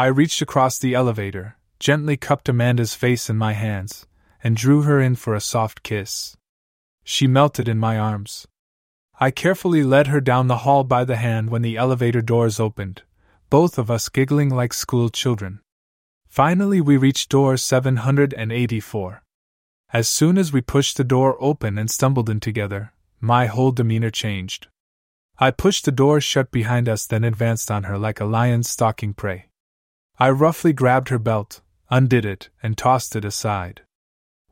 I 0.00 0.06
reached 0.06 0.40
across 0.40 0.78
the 0.78 0.94
elevator, 0.94 1.58
gently 1.78 2.16
cupped 2.16 2.48
Amanda's 2.48 2.94
face 2.94 3.28
in 3.28 3.36
my 3.36 3.52
hands, 3.52 4.06
and 4.42 4.56
drew 4.56 4.80
her 4.80 4.98
in 4.98 5.14
for 5.14 5.34
a 5.34 5.42
soft 5.42 5.82
kiss. 5.82 6.38
She 7.04 7.26
melted 7.26 7.68
in 7.68 7.76
my 7.78 7.98
arms. 7.98 8.48
I 9.20 9.30
carefully 9.30 9.84
led 9.84 10.06
her 10.06 10.22
down 10.22 10.46
the 10.46 10.64
hall 10.64 10.84
by 10.84 11.04
the 11.04 11.16
hand 11.16 11.50
when 11.50 11.60
the 11.60 11.76
elevator 11.76 12.22
doors 12.22 12.58
opened, 12.58 13.02
both 13.50 13.76
of 13.76 13.90
us 13.90 14.08
giggling 14.08 14.48
like 14.48 14.72
school 14.72 15.10
children. 15.10 15.60
Finally, 16.26 16.80
we 16.80 16.96
reached 16.96 17.28
door 17.28 17.58
784. 17.58 19.22
As 19.92 20.08
soon 20.08 20.38
as 20.38 20.50
we 20.50 20.62
pushed 20.62 20.96
the 20.96 21.04
door 21.04 21.36
open 21.40 21.76
and 21.76 21.90
stumbled 21.90 22.30
in 22.30 22.40
together, 22.40 22.94
my 23.20 23.48
whole 23.48 23.70
demeanor 23.70 24.08
changed. 24.08 24.68
I 25.38 25.50
pushed 25.50 25.84
the 25.84 25.92
door 25.92 26.22
shut 26.22 26.50
behind 26.50 26.88
us, 26.88 27.04
then 27.04 27.22
advanced 27.22 27.70
on 27.70 27.82
her 27.82 27.98
like 27.98 28.18
a 28.18 28.24
lion 28.24 28.62
stalking 28.62 29.12
prey. 29.12 29.49
I 30.20 30.28
roughly 30.28 30.74
grabbed 30.74 31.08
her 31.08 31.18
belt, 31.18 31.62
undid 31.90 32.26
it, 32.26 32.50
and 32.62 32.76
tossed 32.76 33.16
it 33.16 33.24
aside. 33.24 33.80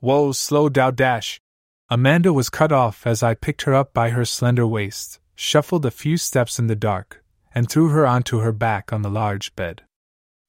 Whoa, 0.01 0.33
slow 0.33 0.71
down, 0.71 0.95
Dash! 0.95 1.43
Amanda 1.91 2.33
was 2.33 2.49
cut 2.49 2.73
off 2.73 3.07
as 3.07 3.23
I 3.23 3.35
picked 3.35 3.63
her 3.63 3.75
up 3.75 3.93
by 3.93 4.11
her 4.11 4.25
slender 4.25 4.67
waist, 4.67 5.21
shuffled 5.35 5.85
a 5.85 5.91
few 5.91 6.17
steps 6.17 6.59
in 6.59 6.69
the 6.69 6.75
dark, 6.75 7.23
and 7.55 7.69
threw 7.69 7.91
her 7.91 8.07
onto 8.07 8.39
her 8.39 8.53
back 8.53 8.95
on 8.95 9.03
the 9.03 9.11
large 9.11 9.55
bed. 9.57 9.83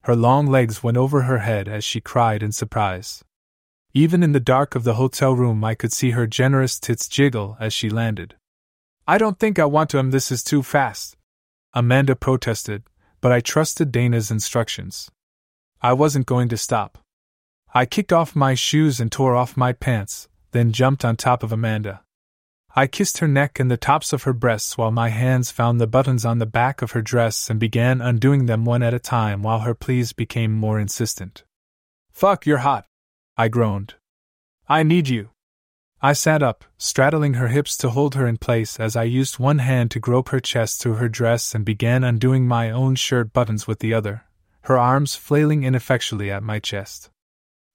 Her 0.04 0.16
long 0.16 0.48
legs 0.48 0.84
went 0.84 0.96
over 0.96 1.24
her 1.24 1.40
head 1.40 1.68
as 1.68 1.84
she 1.84 2.00
cried 2.00 2.42
in 2.42 2.54
surprise. 2.54 3.22
Even 3.94 4.24
in 4.24 4.32
the 4.32 4.40
dark 4.40 4.74
of 4.74 4.86
the 4.86 4.94
hotel 4.94 5.36
room, 5.36 5.66
I 5.66 5.76
could 5.76 5.92
see 5.92 6.12
her 6.12 6.28
generous 6.28 6.80
tits 6.80 7.10
jiggle 7.10 7.58
as 7.60 7.74
she 7.74 7.90
landed. 7.90 8.36
I 9.06 9.18
don't 9.18 9.38
think 9.38 9.60
I 9.60 9.66
want 9.66 9.90
to, 9.90 10.00
um, 10.00 10.12
this 10.12 10.32
is 10.32 10.44
too 10.44 10.64
fast. 10.64 11.18
Amanda 11.74 12.16
protested, 12.16 12.84
but 13.22 13.32
I 13.32 13.40
trusted 13.40 13.92
Dana's 13.92 14.32
instructions. 14.32 15.10
I 15.82 15.94
wasn't 15.94 16.26
going 16.26 16.50
to 16.50 16.58
stop. 16.58 16.98
I 17.74 17.86
kicked 17.86 18.12
off 18.12 18.36
my 18.36 18.56
shoes 18.56 19.00
and 19.00 19.12
tore 19.12 19.36
off 19.36 19.56
my 19.56 19.74
pants, 19.74 20.28
then 20.52 20.72
jumped 20.72 21.06
on 21.06 21.16
top 21.16 21.44
of 21.44 21.52
Amanda. 21.52 22.02
I 22.76 22.88
kissed 22.88 23.18
her 23.18 23.28
neck 23.28 23.60
and 23.60 23.70
the 23.70 23.78
tops 23.78 24.14
of 24.14 24.24
her 24.24 24.34
breasts 24.34 24.78
while 24.78 24.92
my 24.92 25.10
hands 25.10 25.52
found 25.52 25.82
the 25.82 25.88
buttons 25.88 26.26
on 26.26 26.38
the 26.38 26.46
back 26.46 26.82
of 26.82 26.92
her 26.92 27.02
dress 27.02 27.50
and 27.50 27.60
began 27.60 28.00
undoing 28.00 28.46
them 28.46 28.64
one 28.64 28.84
at 28.84 28.94
a 28.94 29.00
time 29.00 29.42
while 29.42 29.60
her 29.60 29.74
pleas 29.74 30.14
became 30.14 30.54
more 30.54 30.80
insistent. 30.80 31.44
Fuck, 32.12 32.46
you're 32.46 32.60
hot, 32.60 32.86
I 33.38 33.48
groaned. 33.48 33.96
I 34.68 34.84
need 34.84 35.10
you. 35.10 35.30
I 36.02 36.14
sat 36.14 36.42
up, 36.42 36.64
straddling 36.78 37.34
her 37.34 37.50
hips 37.50 37.76
to 37.78 37.90
hold 37.90 38.16
her 38.16 38.26
in 38.26 38.38
place 38.38 38.80
as 38.80 38.96
I 38.96 39.04
used 39.04 39.38
one 39.38 39.58
hand 39.58 39.92
to 39.92 40.00
grope 40.00 40.30
her 40.30 40.40
chest 40.40 40.82
through 40.82 40.94
her 40.94 41.10
dress 41.10 41.54
and 41.54 41.66
began 41.66 42.06
undoing 42.06 42.48
my 42.48 42.72
own 42.72 42.96
shirt 42.96 43.34
buttons 43.34 43.68
with 43.68 43.80
the 43.80 43.94
other, 43.94 44.24
her 44.62 44.78
arms 44.78 45.16
flailing 45.16 45.64
ineffectually 45.64 46.32
at 46.32 46.42
my 46.42 46.58
chest. 46.58 47.10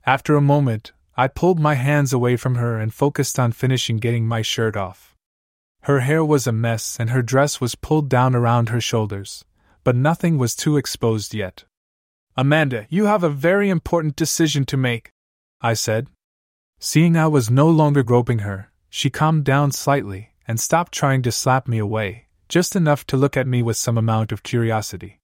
After 0.07 0.37
a 0.37 0.41
moment, 0.41 0.93
I 1.19 1.29
pulled 1.29 1.61
my 1.61 1.75
hands 1.75 2.15
away 2.15 2.37
from 2.37 2.55
her 2.55 2.81
and 2.81 2.95
focused 2.95 3.39
on 3.39 3.53
finishing 3.53 3.99
getting 3.99 4.27
my 4.27 4.41
shirt 4.41 4.75
off. 4.75 5.15
Her 5.83 6.01
hair 6.01 6.25
was 6.25 6.47
a 6.47 6.53
mess 6.53 6.99
and 6.99 7.11
her 7.11 7.21
dress 7.21 7.61
was 7.61 7.75
pulled 7.75 8.09
down 8.09 8.35
around 8.35 8.71
her 8.71 8.81
shoulders, 8.81 9.45
but 9.85 9.95
nothing 9.95 10.39
was 10.39 10.57
too 10.57 10.79
exposed 10.79 11.35
yet. 11.35 11.65
Amanda, 12.39 12.87
you 12.89 13.05
have 13.05 13.23
a 13.23 13.29
very 13.29 13.69
important 13.69 14.17
decision 14.17 14.65
to 14.65 14.79
make, 14.79 15.11
I 15.61 15.75
said. 15.75 16.09
Seeing 16.87 17.17
I 17.17 17.29
was 17.29 17.51
no 17.51 17.67
longer 17.67 18.03
groping 18.03 18.41
her, 18.41 18.71
she 18.91 19.09
calmed 19.09 19.43
down 19.43 19.73
slightly 19.73 20.35
and 20.47 20.61
stopped 20.61 20.93
trying 20.93 21.23
to 21.23 21.33
slap 21.33 21.67
me 21.67 21.79
away, 21.79 22.27
just 22.47 22.77
enough 22.77 23.07
to 23.07 23.17
look 23.17 23.39
at 23.39 23.47
me 23.47 23.63
with 23.63 23.79
some 23.79 23.97
amount 23.97 24.33
of 24.33 24.43
curiosity. 24.43 25.19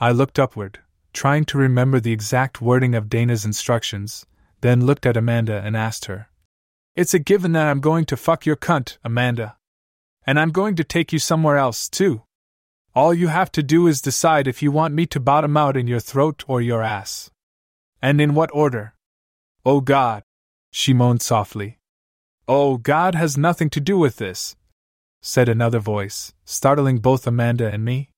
I 0.00 0.12
looked 0.12 0.38
upward, 0.38 0.78
trying 1.12 1.44
to 1.44 1.58
remember 1.58 2.00
the 2.00 2.12
exact 2.12 2.62
wording 2.62 2.94
of 2.94 3.10
Dana's 3.10 3.44
instructions, 3.44 4.24
then 4.62 4.86
looked 4.86 5.04
at 5.04 5.18
Amanda 5.18 5.60
and 5.60 5.76
asked 5.76 6.06
her. 6.06 6.30
It's 6.94 7.12
a 7.12 7.18
given 7.18 7.52
that 7.52 7.68
I'm 7.68 7.80
going 7.80 8.06
to 8.06 8.16
fuck 8.16 8.46
your 8.46 8.56
cunt, 8.56 8.96
Amanda. 9.04 9.58
And 10.26 10.40
I'm 10.40 10.50
going 10.50 10.76
to 10.76 10.82
take 10.82 11.12
you 11.12 11.18
somewhere 11.18 11.58
else, 11.58 11.90
too. 11.90 12.22
All 12.94 13.12
you 13.12 13.28
have 13.28 13.52
to 13.52 13.62
do 13.62 13.86
is 13.86 14.00
decide 14.00 14.48
if 14.48 14.62
you 14.62 14.72
want 14.72 14.94
me 14.94 15.04
to 15.08 15.20
bottom 15.20 15.58
out 15.58 15.76
in 15.76 15.86
your 15.86 16.00
throat 16.00 16.42
or 16.48 16.62
your 16.62 16.82
ass. 16.82 17.30
And 18.00 18.18
in 18.18 18.34
what 18.34 18.48
order. 18.54 18.94
Oh 19.62 19.82
God, 19.82 20.22
she 20.76 20.92
moaned 20.92 21.22
softly. 21.22 21.78
Oh, 22.46 22.76
God 22.76 23.14
has 23.14 23.38
nothing 23.38 23.70
to 23.70 23.80
do 23.80 23.96
with 23.96 24.16
this, 24.16 24.56
said 25.22 25.48
another 25.48 25.78
voice, 25.78 26.34
startling 26.44 26.98
both 26.98 27.26
Amanda 27.26 27.72
and 27.72 27.82
me. 27.82 28.10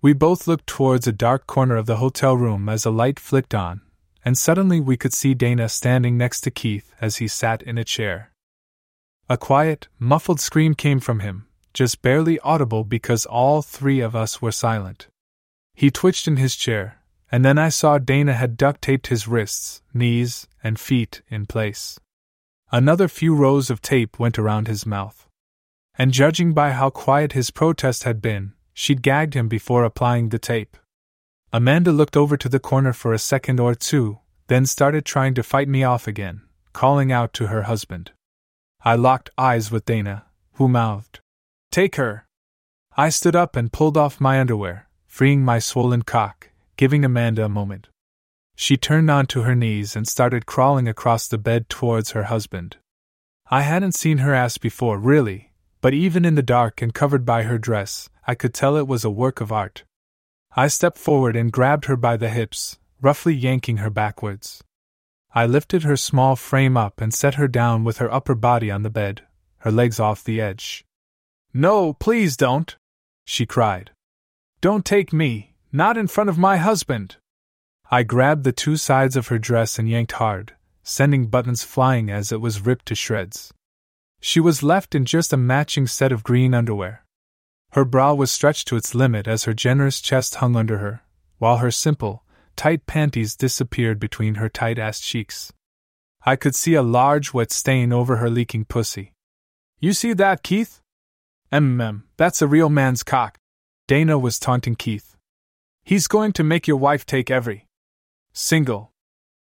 We 0.00 0.14
both 0.14 0.46
looked 0.46 0.66
towards 0.66 1.06
a 1.06 1.12
dark 1.12 1.46
corner 1.46 1.76
of 1.76 1.84
the 1.84 1.98
hotel 1.98 2.38
room 2.38 2.70
as 2.70 2.86
a 2.86 2.90
light 2.90 3.20
flicked 3.20 3.54
on, 3.54 3.82
and 4.24 4.38
suddenly 4.38 4.80
we 4.80 4.96
could 4.96 5.12
see 5.12 5.34
Dana 5.34 5.68
standing 5.68 6.16
next 6.16 6.40
to 6.40 6.50
Keith 6.50 6.90
as 7.02 7.16
he 7.16 7.28
sat 7.28 7.60
in 7.62 7.76
a 7.76 7.84
chair. 7.84 8.32
A 9.28 9.36
quiet, 9.36 9.88
muffled 9.98 10.40
scream 10.40 10.74
came 10.74 11.00
from 11.00 11.20
him, 11.20 11.48
just 11.74 12.00
barely 12.00 12.40
audible 12.40 12.82
because 12.82 13.26
all 13.26 13.60
three 13.60 14.00
of 14.00 14.16
us 14.16 14.40
were 14.40 14.52
silent. 14.52 15.08
He 15.74 15.90
twitched 15.90 16.26
in 16.26 16.38
his 16.38 16.56
chair, 16.56 16.99
and 17.32 17.44
then 17.44 17.58
I 17.58 17.68
saw 17.68 17.98
Dana 17.98 18.34
had 18.34 18.56
duct 18.56 18.82
taped 18.82 19.06
his 19.06 19.28
wrists, 19.28 19.82
knees, 19.94 20.48
and 20.64 20.78
feet 20.78 21.22
in 21.28 21.46
place. 21.46 21.98
Another 22.72 23.08
few 23.08 23.34
rows 23.34 23.70
of 23.70 23.82
tape 23.82 24.18
went 24.18 24.38
around 24.38 24.68
his 24.68 24.86
mouth. 24.86 25.28
And 25.96 26.12
judging 26.12 26.52
by 26.52 26.70
how 26.70 26.90
quiet 26.90 27.32
his 27.32 27.50
protest 27.50 28.04
had 28.04 28.22
been, 28.22 28.54
she'd 28.72 29.02
gagged 29.02 29.34
him 29.34 29.48
before 29.48 29.84
applying 29.84 30.28
the 30.28 30.38
tape. 30.38 30.76
Amanda 31.52 31.92
looked 31.92 32.16
over 32.16 32.36
to 32.36 32.48
the 32.48 32.60
corner 32.60 32.92
for 32.92 33.12
a 33.12 33.18
second 33.18 33.58
or 33.58 33.74
two, 33.74 34.18
then 34.46 34.66
started 34.66 35.04
trying 35.04 35.34
to 35.34 35.42
fight 35.42 35.68
me 35.68 35.82
off 35.82 36.06
again, 36.06 36.42
calling 36.72 37.10
out 37.10 37.32
to 37.34 37.48
her 37.48 37.62
husband. 37.62 38.12
I 38.82 38.94
locked 38.94 39.30
eyes 39.36 39.70
with 39.70 39.84
Dana, 39.84 40.26
who 40.54 40.68
mouthed, 40.68 41.20
Take 41.70 41.96
her! 41.96 42.26
I 42.96 43.08
stood 43.08 43.36
up 43.36 43.56
and 43.56 43.72
pulled 43.72 43.96
off 43.96 44.20
my 44.20 44.40
underwear, 44.40 44.88
freeing 45.06 45.44
my 45.44 45.58
swollen 45.58 46.02
cock, 46.02 46.49
giving 46.80 47.04
Amanda 47.04 47.44
a 47.44 47.48
moment. 47.50 47.88
She 48.56 48.78
turned 48.78 49.10
onto 49.10 49.42
her 49.42 49.54
knees 49.54 49.94
and 49.94 50.08
started 50.08 50.46
crawling 50.46 50.88
across 50.88 51.28
the 51.28 51.36
bed 51.36 51.68
towards 51.68 52.12
her 52.12 52.22
husband. 52.22 52.78
I 53.50 53.60
hadn't 53.60 53.94
seen 53.94 54.16
her 54.24 54.32
ass 54.32 54.56
before, 54.56 54.96
really, 54.96 55.52
but 55.82 55.92
even 55.92 56.24
in 56.24 56.36
the 56.36 56.42
dark 56.42 56.80
and 56.80 56.94
covered 56.94 57.26
by 57.26 57.42
her 57.42 57.58
dress, 57.58 58.08
I 58.26 58.34
could 58.34 58.54
tell 58.54 58.78
it 58.78 58.88
was 58.88 59.04
a 59.04 59.10
work 59.10 59.42
of 59.42 59.52
art. 59.52 59.84
I 60.56 60.68
stepped 60.68 60.96
forward 60.96 61.36
and 61.36 61.52
grabbed 61.52 61.84
her 61.84 61.96
by 61.96 62.16
the 62.16 62.30
hips, 62.30 62.78
roughly 63.02 63.34
yanking 63.34 63.76
her 63.76 63.90
backwards. 63.90 64.64
I 65.34 65.44
lifted 65.44 65.82
her 65.82 65.98
small 65.98 66.34
frame 66.34 66.78
up 66.78 67.02
and 67.02 67.12
set 67.12 67.34
her 67.34 67.46
down 67.46 67.84
with 67.84 67.98
her 67.98 68.10
upper 68.10 68.34
body 68.34 68.70
on 68.70 68.84
the 68.84 68.88
bed, 68.88 69.20
her 69.58 69.70
legs 69.70 70.00
off 70.00 70.24
the 70.24 70.40
edge. 70.40 70.86
No, 71.52 71.92
please 71.92 72.38
don't! 72.38 72.74
she 73.26 73.44
cried. 73.44 73.90
Don't 74.62 74.86
take 74.86 75.12
me, 75.12 75.49
not 75.72 75.96
in 75.96 76.06
front 76.06 76.30
of 76.30 76.38
my 76.38 76.56
husband! 76.56 77.16
I 77.90 78.02
grabbed 78.02 78.44
the 78.44 78.52
two 78.52 78.76
sides 78.76 79.16
of 79.16 79.28
her 79.28 79.38
dress 79.38 79.78
and 79.78 79.88
yanked 79.88 80.12
hard, 80.12 80.54
sending 80.82 81.26
buttons 81.26 81.64
flying 81.64 82.10
as 82.10 82.32
it 82.32 82.40
was 82.40 82.64
ripped 82.64 82.86
to 82.86 82.94
shreds. 82.94 83.52
She 84.20 84.40
was 84.40 84.62
left 84.62 84.94
in 84.94 85.04
just 85.04 85.32
a 85.32 85.36
matching 85.36 85.86
set 85.86 86.12
of 86.12 86.22
green 86.22 86.54
underwear. 86.54 87.04
Her 87.72 87.84
brow 87.84 88.14
was 88.14 88.30
stretched 88.30 88.68
to 88.68 88.76
its 88.76 88.94
limit 88.94 89.28
as 89.28 89.44
her 89.44 89.54
generous 89.54 90.00
chest 90.00 90.36
hung 90.36 90.56
under 90.56 90.78
her, 90.78 91.02
while 91.38 91.58
her 91.58 91.70
simple, 91.70 92.24
tight 92.56 92.86
panties 92.86 93.36
disappeared 93.36 93.98
between 93.98 94.36
her 94.36 94.48
tight 94.48 94.78
ass 94.78 95.00
cheeks. 95.00 95.52
I 96.26 96.36
could 96.36 96.54
see 96.54 96.74
a 96.74 96.82
large 96.82 97.32
wet 97.32 97.50
stain 97.50 97.92
over 97.92 98.16
her 98.16 98.28
leaking 98.28 98.66
pussy. 98.66 99.14
You 99.78 99.94
see 99.94 100.12
that, 100.12 100.42
Keith? 100.42 100.80
Mm, 101.52 102.02
that's 102.16 102.42
a 102.42 102.46
real 102.46 102.68
man's 102.68 103.02
cock. 103.02 103.38
Dana 103.88 104.18
was 104.18 104.38
taunting 104.38 104.76
Keith. 104.76 105.16
He's 105.84 106.06
going 106.06 106.32
to 106.34 106.44
make 106.44 106.66
your 106.68 106.76
wife 106.76 107.04
take 107.04 107.30
every 107.30 107.66
single 108.32 108.92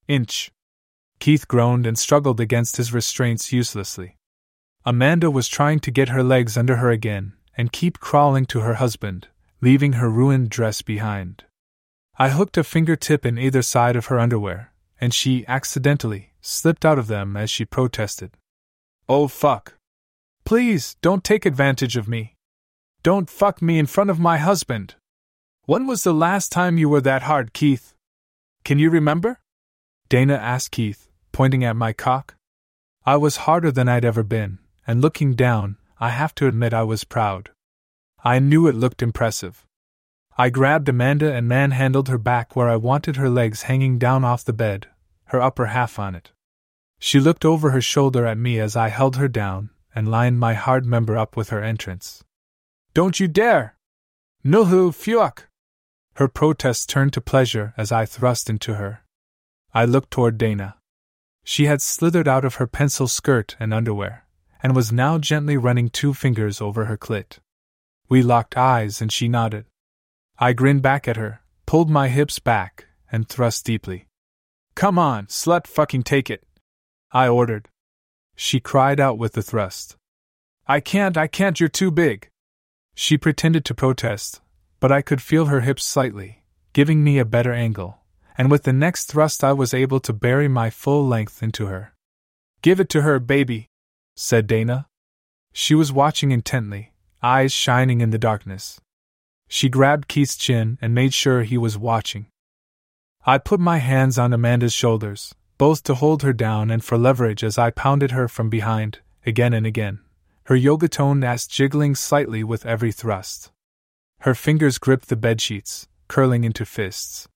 inch. 0.07 0.51
Keith 1.19 1.47
groaned 1.47 1.85
and 1.85 1.97
struggled 1.97 2.39
against 2.39 2.77
his 2.77 2.93
restraints 2.93 3.51
uselessly. 3.51 4.15
Amanda 4.85 5.29
was 5.29 5.47
trying 5.47 5.79
to 5.81 5.91
get 5.91 6.09
her 6.09 6.23
legs 6.23 6.57
under 6.57 6.77
her 6.77 6.89
again, 6.89 7.33
and 7.57 7.71
keep 7.71 7.99
crawling 7.99 8.45
to 8.45 8.61
her 8.61 8.75
husband, 8.75 9.27
leaving 9.59 9.93
her 9.93 10.09
ruined 10.09 10.49
dress 10.49 10.81
behind. 10.81 11.43
I 12.17 12.29
hooked 12.29 12.57
a 12.57 12.63
fingertip 12.63 13.25
in 13.25 13.37
either 13.37 13.61
side 13.61 13.95
of 13.95 14.05
her 14.05 14.17
underwear, 14.17 14.71
and 14.99 15.13
she 15.13 15.45
accidentally 15.47 16.31
slipped 16.41 16.85
out 16.85 16.97
of 16.97 17.07
them 17.07 17.35
as 17.35 17.49
she 17.49 17.65
protested. 17.65 18.31
Oh 19.07 19.27
fuck. 19.27 19.75
Please, 20.45 20.95
don't 21.01 21.23
take 21.23 21.45
advantage 21.45 21.97
of 21.97 22.07
me. 22.07 22.35
Don't 23.03 23.29
fuck 23.29 23.61
me 23.61 23.77
in 23.77 23.85
front 23.85 24.09
of 24.09 24.19
my 24.19 24.37
husband. 24.37 24.95
When 25.69 25.85
was 25.85 26.03
the 26.03 26.15
last 26.15 26.51
time 26.51 26.79
you 26.79 26.89
were 26.89 27.01
that 27.01 27.21
hard, 27.21 27.53
Keith? 27.53 27.93
Can 28.63 28.79
you 28.79 28.89
remember? 28.89 29.39
Dana 30.09 30.33
asked 30.33 30.71
Keith, 30.71 31.07
pointing 31.31 31.63
at 31.63 31.75
my 31.75 31.93
cock. 31.93 32.37
I 33.05 33.17
was 33.17 33.45
harder 33.45 33.71
than 33.71 33.87
I'd 33.87 34.03
ever 34.03 34.23
been, 34.23 34.57
and 34.87 34.99
looking 34.99 35.35
down, 35.35 35.77
I 35.99 36.09
have 36.09 36.33
to 36.35 36.47
admit 36.47 36.73
I 36.73 36.81
was 36.81 37.03
proud. 37.03 37.51
I 38.23 38.39
knew 38.39 38.65
it 38.65 38.73
looked 38.73 39.03
impressive. 39.03 39.63
I 40.39 40.49
grabbed 40.49 40.89
Amanda 40.89 41.31
and 41.31 41.47
manhandled 41.47 42.07
her 42.07 42.17
back 42.17 42.55
where 42.55 42.67
I 42.67 42.75
wanted 42.75 43.17
her 43.17 43.29
legs 43.29 43.69
hanging 43.69 43.99
down 43.99 44.23
off 44.23 44.43
the 44.43 44.53
bed, 44.53 44.87
her 45.25 45.39
upper 45.39 45.67
half 45.67 45.99
on 45.99 46.15
it. 46.15 46.31
She 46.97 47.19
looked 47.19 47.45
over 47.45 47.69
her 47.69 47.81
shoulder 47.81 48.25
at 48.25 48.39
me 48.39 48.59
as 48.59 48.75
I 48.75 48.89
held 48.89 49.17
her 49.17 49.27
down 49.27 49.69
and 49.93 50.09
lined 50.09 50.39
my 50.39 50.55
hard 50.55 50.87
member 50.87 51.15
up 51.15 51.37
with 51.37 51.49
her 51.49 51.61
entrance. 51.61 52.23
Don't 52.95 53.19
you 53.19 53.27
dare! 53.27 53.75
Nulhu 54.43 54.91
fuck! 54.91 55.48
Her 56.19 56.27
protest 56.27 56.89
turned 56.89 57.13
to 57.13 57.21
pleasure 57.21 57.73
as 57.77 57.93
I 57.93 58.05
thrust 58.05 58.49
into 58.49 58.73
her. 58.73 59.05
I 59.73 59.85
looked 59.85 60.11
toward 60.11 60.37
Dana. 60.37 60.75
She 61.45 61.63
had 61.63 61.81
slithered 61.81 62.27
out 62.27 62.43
of 62.43 62.55
her 62.55 62.67
pencil 62.67 63.07
skirt 63.07 63.55
and 63.57 63.73
underwear, 63.73 64.25
and 64.61 64.75
was 64.75 64.91
now 64.91 65.17
gently 65.17 65.55
running 65.55 65.89
two 65.89 66.13
fingers 66.13 66.59
over 66.59 66.83
her 66.83 66.97
clit. 66.97 67.39
We 68.09 68.21
locked 68.21 68.57
eyes 68.57 68.99
and 68.99 69.13
she 69.13 69.29
nodded. 69.29 69.63
I 70.37 70.51
grinned 70.51 70.81
back 70.81 71.07
at 71.07 71.15
her, 71.15 71.39
pulled 71.65 71.89
my 71.89 72.09
hips 72.09 72.37
back, 72.37 72.87
and 73.09 73.29
thrust 73.29 73.65
deeply. 73.65 74.07
Come 74.75 74.99
on, 74.99 75.27
slut 75.27 75.67
fucking 75.67 76.03
take 76.03 76.29
it! 76.29 76.45
I 77.13 77.29
ordered. 77.29 77.69
She 78.35 78.59
cried 78.59 78.99
out 78.99 79.17
with 79.17 79.31
the 79.35 79.41
thrust. 79.41 79.95
I 80.67 80.81
can't, 80.81 81.15
I 81.15 81.27
can't, 81.27 81.61
you're 81.61 81.69
too 81.69 81.91
big! 81.91 82.27
She 82.93 83.17
pretended 83.17 83.63
to 83.63 83.73
protest, 83.73 84.41
but 84.79 84.91
I 84.91 85.01
could 85.01 85.21
feel 85.21 85.45
her 85.45 85.61
hips 85.61 85.85
slightly, 85.85 86.43
giving 86.73 87.03
me 87.03 87.19
a 87.19 87.25
better 87.25 87.53
angle, 87.53 87.99
and 88.37 88.49
with 88.49 88.63
the 88.63 88.73
next 88.73 89.05
thrust 89.05 89.43
I 89.43 89.53
was 89.53 89.73
able 89.73 89.99
to 90.01 90.13
bury 90.13 90.47
my 90.47 90.69
full 90.69 91.05
length 91.05 91.43
into 91.43 91.65
her. 91.65 91.93
Give 92.61 92.79
it 92.79 92.89
to 92.89 93.01
her, 93.01 93.19
baby, 93.19 93.69
said 94.15 94.47
Dana. 94.47 94.87
She 95.53 95.75
was 95.75 95.91
watching 95.91 96.31
intently, 96.31 96.93
eyes 97.21 97.51
shining 97.51 98.01
in 98.01 98.11
the 98.11 98.17
darkness. 98.17 98.79
She 99.47 99.67
grabbed 99.67 100.07
Keith's 100.07 100.35
chin 100.35 100.77
and 100.81 100.93
made 100.93 101.13
sure 101.13 101.43
he 101.43 101.57
was 101.57 101.77
watching. 101.77 102.27
I 103.25 103.37
put 103.37 103.59
my 103.59 103.79
hands 103.79 104.17
on 104.17 104.31
Amanda's 104.31 104.73
shoulders, 104.73 105.35
both 105.57 105.83
to 105.83 105.95
hold 105.95 106.23
her 106.23 106.33
down 106.33 106.71
and 106.71 106.83
for 106.83 106.97
leverage 106.97 107.43
as 107.43 107.57
I 107.57 107.71
pounded 107.71 108.11
her 108.11 108.27
from 108.27 108.49
behind, 108.49 108.99
again 109.25 109.53
and 109.53 109.65
again, 109.65 109.99
her 110.45 110.55
yoga 110.55 110.87
toned 110.87 111.23
ass 111.23 111.45
jiggling 111.47 111.95
slightly 111.95 112.43
with 112.43 112.65
every 112.65 112.91
thrust. 112.91 113.51
Her 114.19 114.35
fingers 114.35 114.77
gripped 114.77 115.07
the 115.07 115.15
bedsheets, 115.15 115.87
curling 116.07 116.43
into 116.43 116.65
fists. 116.65 117.27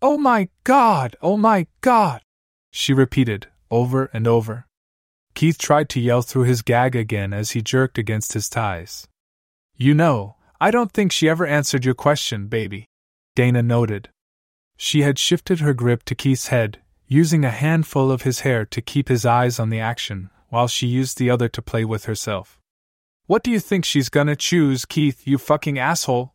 Oh 0.00 0.16
my 0.16 0.48
god! 0.64 1.16
Oh 1.20 1.36
my 1.36 1.66
god! 1.80 2.22
She 2.70 2.92
repeated, 2.92 3.48
over 3.70 4.10
and 4.12 4.26
over. 4.26 4.66
Keith 5.34 5.58
tried 5.58 5.88
to 5.90 6.00
yell 6.00 6.22
through 6.22 6.44
his 6.44 6.62
gag 6.62 6.94
again 6.94 7.32
as 7.32 7.52
he 7.52 7.62
jerked 7.62 7.98
against 7.98 8.34
his 8.34 8.48
ties. 8.48 9.08
You 9.76 9.94
know, 9.94 10.36
I 10.60 10.70
don't 10.70 10.92
think 10.92 11.10
she 11.10 11.28
ever 11.28 11.46
answered 11.46 11.84
your 11.84 11.94
question, 11.94 12.46
baby. 12.46 12.86
Dana 13.34 13.62
noted. 13.62 14.10
She 14.76 15.02
had 15.02 15.18
shifted 15.18 15.60
her 15.60 15.74
grip 15.74 16.04
to 16.04 16.14
Keith's 16.14 16.48
head, 16.48 16.80
using 17.08 17.44
a 17.44 17.50
handful 17.50 18.12
of 18.12 18.22
his 18.22 18.40
hair 18.40 18.64
to 18.66 18.80
keep 18.80 19.08
his 19.08 19.26
eyes 19.26 19.58
on 19.58 19.70
the 19.70 19.80
action, 19.80 20.30
while 20.50 20.68
she 20.68 20.86
used 20.86 21.18
the 21.18 21.30
other 21.30 21.48
to 21.48 21.62
play 21.62 21.84
with 21.84 22.04
herself. 22.04 22.60
What 23.26 23.44
do 23.44 23.50
you 23.50 23.60
think 23.60 23.84
she's 23.84 24.08
gonna 24.08 24.36
choose, 24.36 24.84
Keith, 24.84 25.26
you 25.26 25.38
fucking 25.38 25.78
asshole? 25.78 26.34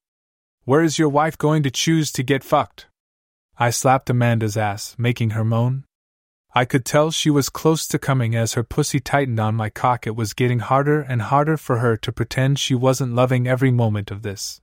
Where 0.64 0.82
is 0.82 0.98
your 0.98 1.10
wife 1.10 1.38
going 1.38 1.64
to 1.64 1.72
choose 1.72 2.12
to 2.14 2.24
get 2.24 2.44
fucked? 2.44 2.88
I 3.58 3.72
slapped 3.72 4.10
Amanda's 4.10 4.56
ass, 4.56 4.96
making 4.98 5.32
her 5.32 5.44
moan. 5.44 5.84
I 6.56 6.66
could 6.66 6.86
tell 6.86 7.12
she 7.12 7.30
was 7.30 7.50
close 7.50 7.88
to 7.88 8.00
coming 8.00 8.36
as 8.36 8.54
her 8.54 8.64
pussy 8.64 9.00
tightened 9.00 9.40
on 9.40 9.56
my 9.56 9.70
cock. 9.70 10.08
It 10.08 10.16
was 10.16 10.34
getting 10.34 10.60
harder 10.60 11.02
and 11.02 11.22
harder 11.22 11.58
for 11.58 11.80
her 11.80 11.98
to 11.98 12.12
pretend 12.12 12.58
she 12.58 12.74
wasn't 12.74 13.14
loving 13.16 13.48
every 13.48 13.72
moment 13.72 14.10
of 14.10 14.22
this. 14.22 14.62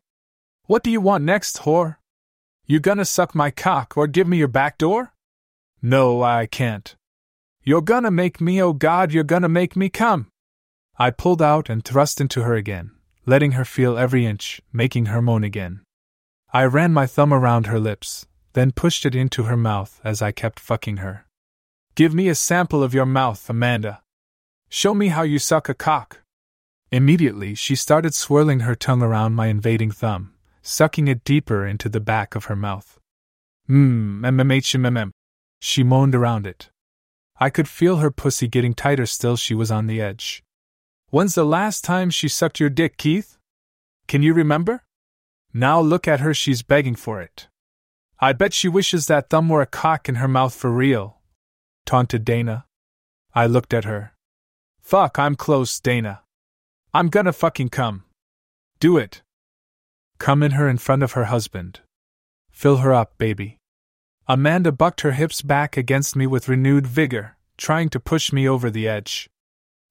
What 0.64 0.82
do 0.82 0.90
you 0.90 1.00
want 1.00 1.24
next, 1.24 1.58
whore? 1.58 1.96
You 2.66 2.80
gonna 2.80 3.04
suck 3.04 3.34
my 3.34 3.50
cock 3.50 3.96
or 3.96 4.06
give 4.06 4.26
me 4.26 4.38
your 4.38 4.48
back 4.48 4.78
door? 4.78 5.12
No, 5.82 6.22
I 6.22 6.46
can't. 6.46 6.96
You're 7.62 7.82
gonna 7.82 8.10
make 8.10 8.40
me, 8.40 8.62
oh 8.62 8.72
God, 8.72 9.12
you're 9.12 9.24
gonna 9.24 9.48
make 9.48 9.76
me 9.76 9.88
come. 9.88 10.28
I 10.96 11.10
pulled 11.10 11.42
out 11.42 11.68
and 11.68 11.84
thrust 11.84 12.20
into 12.20 12.42
her 12.42 12.54
again, 12.54 12.92
letting 13.26 13.52
her 13.52 13.64
feel 13.64 13.98
every 13.98 14.24
inch, 14.24 14.60
making 14.72 15.06
her 15.06 15.20
moan 15.20 15.42
again. 15.42 15.80
I 16.52 16.64
ran 16.66 16.92
my 16.92 17.06
thumb 17.06 17.34
around 17.34 17.66
her 17.66 17.80
lips, 17.80 18.26
then 18.52 18.70
pushed 18.70 19.04
it 19.04 19.14
into 19.16 19.44
her 19.44 19.56
mouth 19.56 20.00
as 20.04 20.22
I 20.22 20.30
kept 20.30 20.60
fucking 20.60 20.98
her. 20.98 21.26
Give 21.96 22.14
me 22.14 22.28
a 22.28 22.34
sample 22.36 22.82
of 22.82 22.94
your 22.94 23.06
mouth, 23.06 23.50
Amanda. 23.50 24.02
Show 24.68 24.94
me 24.94 25.08
how 25.08 25.22
you 25.22 25.40
suck 25.40 25.68
a 25.68 25.74
cock. 25.74 26.20
Immediately, 26.92 27.56
she 27.56 27.74
started 27.74 28.14
swirling 28.14 28.60
her 28.60 28.76
tongue 28.76 29.02
around 29.02 29.34
my 29.34 29.48
invading 29.48 29.90
thumb, 29.90 30.34
sucking 30.62 31.08
it 31.08 31.24
deeper 31.24 31.66
into 31.66 31.88
the 31.88 31.98
back 31.98 32.36
of 32.36 32.44
her 32.44 32.54
mouth. 32.54 33.00
Mmm, 33.68 34.20
mmhm. 34.20 35.10
She 35.60 35.82
moaned 35.82 36.14
around 36.14 36.46
it. 36.46 36.70
I 37.40 37.50
could 37.50 37.68
feel 37.68 37.96
her 37.96 38.12
pussy 38.12 38.46
getting 38.46 38.74
tighter 38.74 39.06
still, 39.06 39.36
she 39.36 39.54
was 39.54 39.72
on 39.72 39.88
the 39.88 40.00
edge. 40.00 40.43
When's 41.14 41.36
the 41.36 41.44
last 41.44 41.84
time 41.84 42.10
she 42.10 42.26
sucked 42.26 42.58
your 42.58 42.70
dick, 42.70 42.96
Keith? 42.96 43.38
Can 44.08 44.24
you 44.24 44.34
remember? 44.34 44.82
Now 45.52 45.80
look 45.80 46.08
at 46.08 46.18
her, 46.18 46.34
she's 46.34 46.64
begging 46.64 46.96
for 46.96 47.22
it. 47.22 47.46
I 48.18 48.32
bet 48.32 48.52
she 48.52 48.66
wishes 48.68 49.06
that 49.06 49.30
thumb 49.30 49.48
were 49.48 49.62
a 49.62 49.66
cock 49.66 50.08
in 50.08 50.16
her 50.16 50.26
mouth 50.26 50.52
for 50.52 50.72
real, 50.72 51.18
taunted 51.86 52.24
Dana. 52.24 52.64
I 53.32 53.46
looked 53.46 53.72
at 53.72 53.84
her. 53.84 54.14
Fuck, 54.80 55.16
I'm 55.16 55.36
close, 55.36 55.78
Dana. 55.78 56.22
I'm 56.92 57.10
gonna 57.10 57.32
fucking 57.32 57.68
come. 57.68 58.02
Do 58.80 58.96
it. 58.96 59.22
Come 60.18 60.42
in 60.42 60.58
her 60.58 60.68
in 60.68 60.78
front 60.78 61.04
of 61.04 61.12
her 61.12 61.26
husband. 61.26 61.78
Fill 62.50 62.78
her 62.78 62.92
up, 62.92 63.18
baby. 63.18 63.58
Amanda 64.26 64.72
bucked 64.72 65.02
her 65.02 65.12
hips 65.12 65.42
back 65.42 65.76
against 65.76 66.16
me 66.16 66.26
with 66.26 66.48
renewed 66.48 66.88
vigor, 66.88 67.36
trying 67.56 67.88
to 67.90 68.00
push 68.00 68.32
me 68.32 68.48
over 68.48 68.68
the 68.68 68.88
edge. 68.88 69.30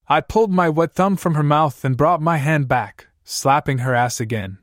I 0.07 0.19
pulled 0.19 0.51
my 0.51 0.69
wet 0.69 0.93
thumb 0.93 1.15
from 1.15 1.35
her 1.35 1.43
mouth 1.43 1.85
and 1.85 1.95
brought 1.95 2.21
my 2.21 2.37
hand 2.37 2.67
back, 2.67 3.07
slapping 3.23 3.79
her 3.79 3.95
ass 3.95 4.19
again. 4.19 4.59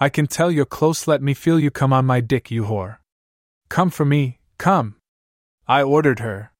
I 0.00 0.08
can 0.08 0.26
tell 0.26 0.50
you're 0.50 0.64
close, 0.64 1.06
let 1.06 1.22
me 1.22 1.34
feel 1.34 1.60
you 1.60 1.70
come 1.70 1.92
on 1.92 2.06
my 2.06 2.20
dick, 2.20 2.50
you 2.50 2.64
whore. 2.64 2.96
Come 3.68 3.90
for 3.90 4.04
me, 4.04 4.40
come. 4.58 4.96
I 5.68 5.82
ordered 5.82 6.20
her. 6.20 6.52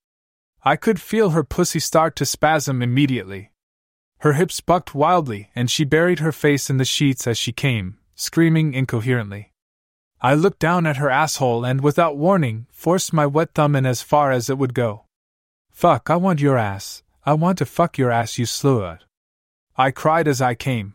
I 0.63 0.77
could 0.77 1.01
feel 1.01 1.31
her 1.31 1.43
pussy 1.43 1.81
start 1.81 2.15
to 2.17 2.27
spasm 2.27 2.83
immediately. 2.83 3.51
Her 4.19 4.35
hips 4.35 4.61
bucked 4.61 4.95
wildly, 4.95 5.51
and 5.57 5.71
she 5.71 5.85
buried 5.85 6.21
her 6.21 6.31
face 6.31 6.71
in 6.71 6.77
the 6.77 6.85
sheets 6.85 7.27
as 7.27 7.37
she 7.37 7.51
came, 7.51 7.99
screaming 8.15 8.75
incoherently. 8.75 9.53
I 10.21 10.35
looked 10.35 10.61
down 10.61 10.87
at 10.87 10.99
her 10.99 11.11
asshole 11.11 11.65
and, 11.65 11.81
without 11.81 12.17
warning, 12.17 12.67
forced 12.71 13.13
my 13.13 13.27
wet 13.27 13.55
thumb 13.55 13.75
in 13.75 13.85
as 13.85 14.03
far 14.03 14.31
as 14.31 14.49
it 14.49 14.59
would 14.59 14.75
go. 14.75 15.07
Fuck, 15.73 16.11
I 16.11 16.17
want 16.17 16.41
your 16.41 16.57
ass. 16.57 17.02
I 17.25 17.35
want 17.35 17.59
to 17.59 17.67
fuck 17.67 17.99
your 17.99 18.11
ass, 18.11 18.37
you 18.37 18.47
slut. 18.47 19.01
I 19.77 19.93
cried 19.93 20.27
as 20.27 20.41
I 20.41 20.55
came. 20.55 20.95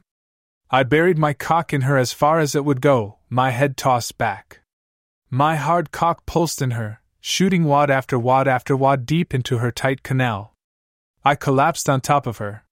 I 0.70 0.84
buried 0.84 1.18
my 1.18 1.32
cock 1.32 1.72
in 1.72 1.82
her 1.82 1.98
as 1.98 2.12
far 2.12 2.40
as 2.40 2.54
it 2.54 2.66
would 2.66 2.82
go, 2.82 3.20
my 3.30 3.52
head 3.52 3.78
tossed 3.78 4.18
back. 4.18 4.60
My 5.30 5.56
hard 5.56 5.92
cock 5.92 6.26
pulsed 6.26 6.62
in 6.62 6.72
her, 6.72 7.02
shooting 7.22 7.64
wad 7.64 7.90
after 7.90 8.20
wad 8.20 8.46
after 8.46 8.76
wad 8.76 9.06
deep 9.06 9.34
into 9.34 9.60
her 9.60 9.72
tight 9.72 10.04
canal. 10.04 10.54
I 11.24 11.36
collapsed 11.36 11.90
on 11.90 12.02
top 12.02 12.28
of 12.28 12.40
her. 12.40 12.66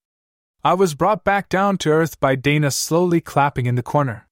I 0.62 0.74
was 0.74 0.94
brought 0.94 1.24
back 1.24 1.48
down 1.48 1.78
to 1.78 1.90
earth 1.90 2.20
by 2.20 2.34
Dana 2.34 2.70
slowly 2.70 3.22
clapping 3.22 3.64
in 3.64 3.76
the 3.76 3.82
corner. 3.82 4.26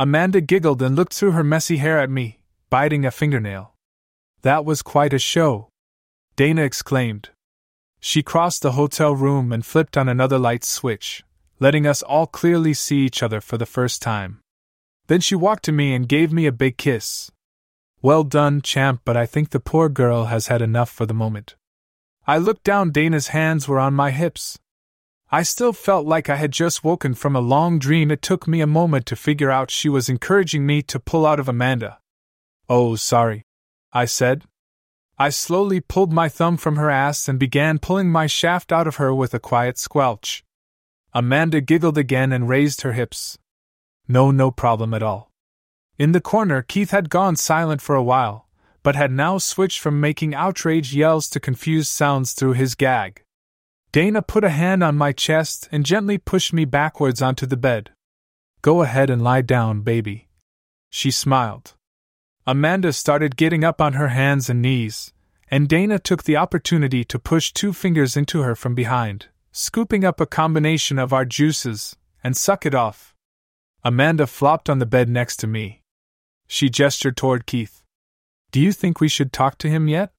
Amanda 0.00 0.40
giggled 0.40 0.82
and 0.82 0.96
looked 0.96 1.14
through 1.14 1.32
her 1.32 1.44
messy 1.44 1.76
hair 1.76 2.00
at 2.00 2.10
me, 2.10 2.40
biting 2.70 3.04
a 3.04 3.12
fingernail. 3.12 3.74
That 4.42 4.64
was 4.64 4.82
quite 4.82 5.12
a 5.12 5.18
show. 5.18 5.68
Dana 6.34 6.62
exclaimed. 6.62 7.30
She 8.00 8.22
crossed 8.22 8.62
the 8.62 8.72
hotel 8.72 9.14
room 9.14 9.52
and 9.52 9.64
flipped 9.64 9.96
on 9.96 10.08
another 10.08 10.38
light 10.38 10.64
switch, 10.64 11.24
letting 11.58 11.86
us 11.86 12.02
all 12.02 12.26
clearly 12.26 12.74
see 12.74 12.98
each 12.98 13.22
other 13.22 13.40
for 13.40 13.58
the 13.58 13.66
first 13.66 14.02
time. 14.02 14.40
Then 15.08 15.20
she 15.20 15.34
walked 15.34 15.64
to 15.64 15.72
me 15.72 15.94
and 15.94 16.08
gave 16.08 16.32
me 16.32 16.46
a 16.46 16.52
big 16.52 16.76
kiss, 16.76 17.30
well 18.00 18.22
done, 18.22 18.62
champ, 18.62 19.00
but 19.04 19.16
I 19.16 19.26
think 19.26 19.50
the 19.50 19.58
poor 19.58 19.88
girl 19.88 20.26
has 20.26 20.46
had 20.46 20.62
enough 20.62 20.88
for 20.88 21.04
the 21.04 21.14
moment. 21.14 21.56
I 22.28 22.38
looked 22.38 22.62
down, 22.62 22.92
Dana's 22.92 23.28
hands 23.28 23.66
were 23.66 23.80
on 23.80 23.94
my 23.94 24.12
hips. 24.12 24.58
I 25.32 25.42
still 25.42 25.72
felt 25.72 26.06
like 26.06 26.30
I 26.30 26.36
had 26.36 26.52
just 26.52 26.84
woken 26.84 27.14
from 27.14 27.34
a 27.34 27.40
long 27.40 27.78
dream. 27.78 28.10
It 28.10 28.22
took 28.22 28.46
me 28.46 28.60
a 28.60 28.66
moment 28.66 29.04
to 29.06 29.16
figure 29.16 29.50
out 29.50 29.70
she 29.70 29.88
was 29.88 30.08
encouraging 30.08 30.64
me 30.64 30.80
to 30.82 31.00
pull 31.00 31.26
out 31.26 31.40
of 31.40 31.48
Amanda. 31.48 31.98
Oh, 32.68 32.94
sorry, 32.94 33.42
I 33.92 34.04
said. 34.04 34.44
I 35.20 35.30
slowly 35.30 35.80
pulled 35.80 36.12
my 36.12 36.28
thumb 36.28 36.56
from 36.56 36.76
her 36.76 36.90
ass 36.90 37.28
and 37.28 37.40
began 37.40 37.80
pulling 37.80 38.08
my 38.08 38.28
shaft 38.28 38.70
out 38.70 38.86
of 38.86 38.96
her 38.96 39.12
with 39.12 39.34
a 39.34 39.40
quiet 39.40 39.76
squelch. 39.76 40.44
Amanda 41.12 41.60
giggled 41.60 41.98
again 41.98 42.32
and 42.32 42.48
raised 42.48 42.82
her 42.82 42.92
hips. 42.92 43.36
No, 44.06 44.30
no 44.30 44.52
problem 44.52 44.94
at 44.94 45.02
all. 45.02 45.32
In 45.98 46.12
the 46.12 46.20
corner, 46.20 46.62
Keith 46.62 46.92
had 46.92 47.10
gone 47.10 47.34
silent 47.34 47.82
for 47.82 47.96
a 47.96 48.02
while, 48.02 48.46
but 48.84 48.94
had 48.94 49.10
now 49.10 49.38
switched 49.38 49.80
from 49.80 50.00
making 50.00 50.36
outraged 50.36 50.92
yells 50.92 51.28
to 51.30 51.40
confused 51.40 51.88
sounds 51.88 52.32
through 52.32 52.52
his 52.52 52.76
gag. 52.76 53.24
Dana 53.90 54.22
put 54.22 54.44
a 54.44 54.50
hand 54.50 54.84
on 54.84 54.96
my 54.96 55.10
chest 55.10 55.68
and 55.72 55.84
gently 55.84 56.18
pushed 56.18 56.52
me 56.52 56.64
backwards 56.64 57.20
onto 57.20 57.44
the 57.46 57.56
bed. 57.56 57.90
Go 58.62 58.82
ahead 58.82 59.10
and 59.10 59.22
lie 59.22 59.42
down, 59.42 59.80
baby. 59.80 60.28
She 60.90 61.10
smiled. 61.10 61.74
Amanda 62.48 62.94
started 62.94 63.36
getting 63.36 63.62
up 63.62 63.78
on 63.78 63.92
her 63.92 64.08
hands 64.08 64.48
and 64.48 64.62
knees, 64.62 65.12
and 65.50 65.68
Dana 65.68 65.98
took 65.98 66.22
the 66.22 66.38
opportunity 66.38 67.04
to 67.04 67.18
push 67.18 67.52
two 67.52 67.74
fingers 67.74 68.16
into 68.16 68.40
her 68.40 68.54
from 68.54 68.74
behind, 68.74 69.26
scooping 69.52 70.02
up 70.02 70.18
a 70.18 70.24
combination 70.24 70.98
of 70.98 71.12
our 71.12 71.26
juices, 71.26 71.94
and 72.24 72.34
suck 72.34 72.64
it 72.64 72.74
off. 72.74 73.14
Amanda 73.84 74.26
flopped 74.26 74.70
on 74.70 74.78
the 74.78 74.86
bed 74.86 75.10
next 75.10 75.36
to 75.40 75.46
me. 75.46 75.82
She 76.46 76.70
gestured 76.70 77.18
toward 77.18 77.44
Keith. 77.44 77.82
Do 78.50 78.60
you 78.60 78.72
think 78.72 78.98
we 78.98 79.08
should 79.08 79.30
talk 79.30 79.58
to 79.58 79.68
him 79.68 79.86
yet? 79.86 80.10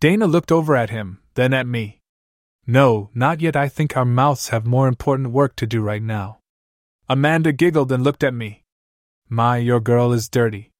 Dana 0.00 0.26
looked 0.26 0.52
over 0.52 0.76
at 0.76 0.90
him, 0.90 1.20
then 1.32 1.54
at 1.54 1.66
me. 1.66 2.02
No, 2.66 3.08
not 3.14 3.40
yet. 3.40 3.56
I 3.56 3.68
think 3.68 3.96
our 3.96 4.04
mouths 4.04 4.50
have 4.50 4.66
more 4.66 4.86
important 4.86 5.30
work 5.30 5.56
to 5.56 5.66
do 5.66 5.80
right 5.80 6.02
now. 6.02 6.40
Amanda 7.08 7.52
giggled 7.52 7.90
and 7.90 8.04
looked 8.04 8.22
at 8.22 8.34
me. 8.34 8.64
My, 9.30 9.56
your 9.56 9.80
girl 9.80 10.12
is 10.12 10.28
dirty. 10.28 10.73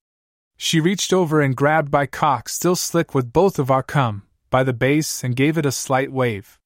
She 0.56 0.80
reached 0.80 1.12
over 1.12 1.40
and 1.40 1.56
grabbed 1.56 1.92
my 1.92 2.06
cock, 2.06 2.48
still 2.48 2.76
slick 2.76 3.14
with 3.14 3.32
both 3.32 3.58
of 3.58 3.70
our 3.70 3.82
cum, 3.82 4.22
by 4.50 4.62
the 4.62 4.72
base 4.72 5.24
and 5.24 5.36
gave 5.36 5.58
it 5.58 5.66
a 5.66 5.72
slight 5.72 6.12
wave. 6.12 6.58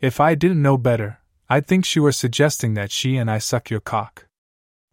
If 0.00 0.20
I 0.20 0.34
didn't 0.34 0.62
know 0.62 0.78
better, 0.78 1.20
I'd 1.48 1.66
think 1.66 1.84
she 1.84 2.00
were 2.00 2.12
suggesting 2.12 2.74
that 2.74 2.90
she 2.90 3.16
and 3.16 3.30
I 3.30 3.38
suck 3.38 3.70
your 3.70 3.80
cock. 3.80 4.26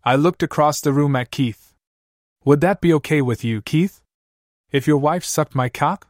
I 0.04 0.16
looked 0.16 0.44
across 0.44 0.82
the 0.82 0.94
room 0.94 1.16
at 1.16 1.32
Keith. 1.32 1.74
Would 2.44 2.62
that 2.62 2.82
be 2.82 2.94
okay 2.94 3.22
with 3.22 3.44
you, 3.44 3.62
Keith? 3.62 4.02
If 4.72 4.88
your 4.88 4.98
wife 4.98 5.24
sucked 5.24 5.56
my 5.56 5.70
cock? 5.70 6.08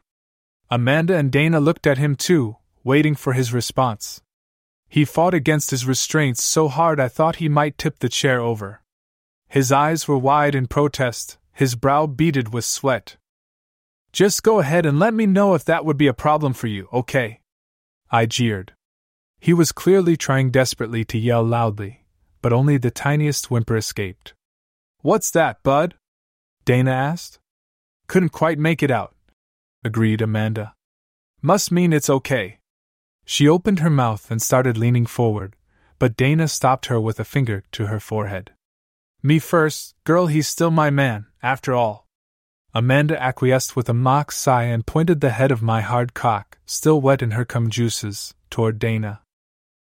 Amanda 0.70 1.16
and 1.16 1.30
Dana 1.30 1.60
looked 1.60 1.86
at 1.86 1.98
him 1.98 2.16
too, 2.16 2.56
waiting 2.84 3.14
for 3.14 3.32
his 3.32 3.52
response. 3.52 4.22
He 4.88 5.04
fought 5.04 5.34
against 5.34 5.70
his 5.70 5.86
restraints 5.86 6.42
so 6.42 6.68
hard 6.68 7.00
I 7.00 7.08
thought 7.08 7.36
he 7.36 7.48
might 7.48 7.78
tip 7.78 7.98
the 7.98 8.08
chair 8.08 8.40
over. 8.40 8.82
His 9.48 9.70
eyes 9.72 10.06
were 10.08 10.18
wide 10.18 10.54
in 10.54 10.66
protest, 10.66 11.38
his 11.56 11.74
brow 11.74 12.06
beaded 12.06 12.52
with 12.52 12.66
sweat. 12.66 13.16
Just 14.12 14.42
go 14.42 14.60
ahead 14.60 14.84
and 14.84 14.98
let 14.98 15.14
me 15.14 15.24
know 15.24 15.54
if 15.54 15.64
that 15.64 15.86
would 15.86 15.96
be 15.96 16.06
a 16.06 16.12
problem 16.12 16.52
for 16.52 16.66
you, 16.66 16.86
okay? 16.92 17.40
I 18.10 18.26
jeered. 18.26 18.74
He 19.40 19.54
was 19.54 19.72
clearly 19.72 20.18
trying 20.18 20.50
desperately 20.50 21.02
to 21.06 21.16
yell 21.16 21.42
loudly, 21.42 22.04
but 22.42 22.52
only 22.52 22.76
the 22.76 22.90
tiniest 22.90 23.50
whimper 23.50 23.74
escaped. 23.74 24.34
What's 25.00 25.30
that, 25.30 25.62
bud? 25.62 25.94
Dana 26.66 26.90
asked. 26.90 27.38
Couldn't 28.06 28.32
quite 28.32 28.58
make 28.58 28.82
it 28.82 28.90
out, 28.90 29.16
agreed 29.82 30.20
Amanda. 30.20 30.74
Must 31.40 31.72
mean 31.72 31.94
it's 31.94 32.10
okay. 32.10 32.58
She 33.24 33.48
opened 33.48 33.78
her 33.78 33.88
mouth 33.88 34.30
and 34.30 34.42
started 34.42 34.76
leaning 34.76 35.06
forward, 35.06 35.56
but 35.98 36.16
Dana 36.16 36.48
stopped 36.48 36.86
her 36.86 37.00
with 37.00 37.18
a 37.18 37.24
finger 37.24 37.64
to 37.72 37.86
her 37.86 37.98
forehead. 37.98 38.52
Me 39.26 39.40
first, 39.40 39.96
girl, 40.04 40.28
he's 40.28 40.46
still 40.46 40.70
my 40.70 40.88
man, 40.88 41.26
after 41.42 41.74
all. 41.74 42.06
Amanda 42.72 43.20
acquiesced 43.20 43.74
with 43.74 43.88
a 43.88 43.92
mock 43.92 44.30
sigh 44.30 44.66
and 44.66 44.86
pointed 44.86 45.20
the 45.20 45.30
head 45.30 45.50
of 45.50 45.60
my 45.60 45.80
hard 45.80 46.14
cock, 46.14 46.58
still 46.64 47.00
wet 47.00 47.22
in 47.22 47.32
her 47.32 47.44
cum 47.44 47.68
juices, 47.68 48.34
toward 48.50 48.78
Dana. 48.78 49.22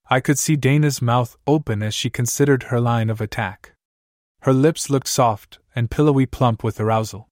I 0.09 0.21
could 0.21 0.39
see 0.39 0.55
Dana's 0.55 1.01
mouth 1.01 1.35
open 1.45 1.83
as 1.83 1.93
she 1.93 2.09
considered 2.09 2.63
her 2.63 2.79
line 2.79 3.09
of 3.09 3.19
attack. 3.19 3.73
Her 4.43 4.53
lips 4.53 4.89
looked 4.89 5.09
soft 5.09 5.59
and 5.75 5.91
pillowy 5.91 6.25
plump 6.25 6.63
with 6.63 6.79
arousal. 6.79 7.27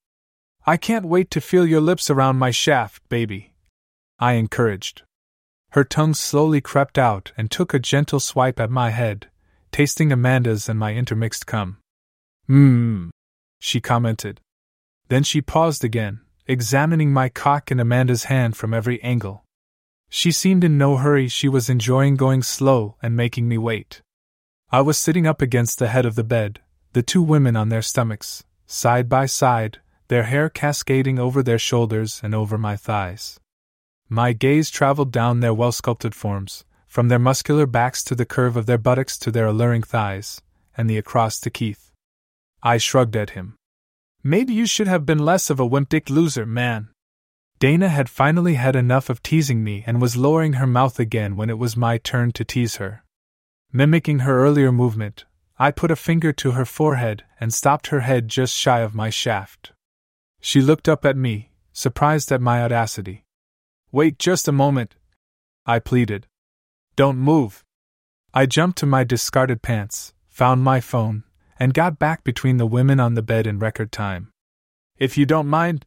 I 0.65 0.75
can't 0.75 1.05
wait 1.05 1.31
to 1.31 1.39
feel 1.39 1.65
your 1.65 1.79
lips 1.79 2.09
around 2.09 2.35
my 2.35 2.51
shaft, 2.51 3.07
baby. 3.07 3.53
I 4.19 4.33
encouraged. 4.33 5.03
Her 5.69 5.85
tongue 5.85 6.15
slowly 6.15 6.59
crept 6.59 6.97
out 6.97 7.31
and 7.37 7.49
took 7.49 7.73
a 7.73 7.79
gentle 7.79 8.19
swipe 8.19 8.59
at 8.59 8.69
my 8.69 8.89
head, 8.89 9.29
tasting 9.71 10.11
Amanda's 10.11 10.67
and 10.67 10.77
my 10.77 10.93
intermixed 10.93 11.47
cum. 11.47 11.77
Mmm, 12.51 13.11
she 13.61 13.79
commented. 13.79 14.41
Then 15.07 15.23
she 15.23 15.41
paused 15.41 15.85
again, 15.85 16.19
examining 16.47 17.13
my 17.13 17.29
cock 17.29 17.71
and 17.71 17.79
Amanda's 17.79 18.25
hand 18.25 18.57
from 18.57 18.73
every 18.73 19.01
angle. 19.01 19.45
She 20.09 20.33
seemed 20.33 20.65
in 20.65 20.77
no 20.77 20.97
hurry, 20.97 21.29
she 21.29 21.47
was 21.47 21.69
enjoying 21.69 22.17
going 22.17 22.43
slow 22.43 22.97
and 23.01 23.15
making 23.15 23.47
me 23.47 23.57
wait. 23.57 24.01
I 24.69 24.81
was 24.81 24.97
sitting 24.97 25.25
up 25.25 25.41
against 25.41 25.79
the 25.79 25.87
head 25.87 26.05
of 26.05 26.15
the 26.15 26.25
bed, 26.25 26.59
the 26.91 27.01
two 27.01 27.21
women 27.21 27.55
on 27.55 27.69
their 27.69 27.81
stomachs, 27.81 28.43
side 28.65 29.07
by 29.07 29.27
side, 29.27 29.79
their 30.09 30.23
hair 30.23 30.49
cascading 30.49 31.17
over 31.19 31.41
their 31.41 31.59
shoulders 31.59 32.19
and 32.21 32.35
over 32.35 32.57
my 32.57 32.75
thighs. 32.75 33.39
My 34.09 34.33
gaze 34.33 34.69
traveled 34.69 35.13
down 35.13 35.39
their 35.39 35.53
well 35.53 35.71
sculpted 35.71 36.13
forms, 36.13 36.65
from 36.85 37.07
their 37.07 37.17
muscular 37.17 37.65
backs 37.65 38.03
to 38.03 38.13
the 38.13 38.25
curve 38.25 38.57
of 38.57 38.65
their 38.65 38.77
buttocks 38.77 39.17
to 39.19 39.31
their 39.31 39.45
alluring 39.45 39.83
thighs, 39.83 40.41
and 40.75 40.89
the 40.89 40.97
across 40.97 41.39
to 41.39 41.49
Keith. 41.49 41.90
I 42.63 42.77
shrugged 42.77 43.15
at 43.15 43.31
him. 43.31 43.55
Maybe 44.23 44.53
you 44.53 44.65
should 44.65 44.87
have 44.87 45.05
been 45.05 45.19
less 45.19 45.49
of 45.49 45.59
a 45.59 45.65
wimp 45.65 45.89
dick 45.89 46.09
loser, 46.09 46.45
man. 46.45 46.89
Dana 47.59 47.89
had 47.89 48.09
finally 48.09 48.55
had 48.55 48.75
enough 48.75 49.09
of 49.09 49.23
teasing 49.23 49.63
me 49.63 49.83
and 49.87 50.01
was 50.01 50.17
lowering 50.17 50.53
her 50.53 50.67
mouth 50.67 50.99
again 50.99 51.35
when 51.35 51.49
it 51.49 51.57
was 51.57 51.77
my 51.77 51.97
turn 51.97 52.31
to 52.33 52.45
tease 52.45 52.77
her. 52.77 53.03
Mimicking 53.71 54.19
her 54.19 54.43
earlier 54.43 54.71
movement, 54.71 55.25
I 55.57 55.71
put 55.71 55.91
a 55.91 55.95
finger 55.95 56.33
to 56.33 56.51
her 56.51 56.65
forehead 56.65 57.23
and 57.39 57.53
stopped 57.53 57.87
her 57.87 58.01
head 58.01 58.27
just 58.27 58.55
shy 58.55 58.79
of 58.79 58.95
my 58.95 59.09
shaft. 59.09 59.73
She 60.39 60.61
looked 60.61 60.89
up 60.89 61.05
at 61.05 61.15
me, 61.15 61.51
surprised 61.71 62.31
at 62.31 62.41
my 62.41 62.63
audacity. 62.63 63.25
Wait 63.91 64.17
just 64.17 64.47
a 64.47 64.51
moment, 64.51 64.95
I 65.65 65.79
pleaded. 65.79 66.27
Don't 66.95 67.17
move. 67.17 67.63
I 68.33 68.45
jumped 68.45 68.77
to 68.79 68.85
my 68.85 69.03
discarded 69.03 69.61
pants, 69.61 70.13
found 70.29 70.63
my 70.63 70.79
phone, 70.79 71.23
and 71.61 71.75
got 71.75 71.99
back 71.99 72.23
between 72.23 72.57
the 72.57 72.65
women 72.65 72.99
on 72.99 73.13
the 73.13 73.21
bed 73.21 73.45
in 73.45 73.59
record 73.59 73.91
time. 73.91 74.31
If 74.97 75.15
you 75.15 75.27
don't 75.27 75.45
mind, 75.45 75.85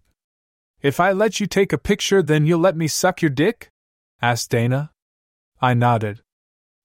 if 0.80 1.00
I 1.00 1.10
let 1.10 1.40
you 1.40 1.48
take 1.48 1.72
a 1.72 1.78
picture, 1.78 2.22
then 2.22 2.46
you'll 2.46 2.60
let 2.60 2.76
me 2.76 2.86
suck 2.86 3.20
your 3.20 3.32
dick? 3.32 3.70
asked 4.22 4.50
Dana. 4.50 4.92
I 5.60 5.74
nodded. 5.74 6.20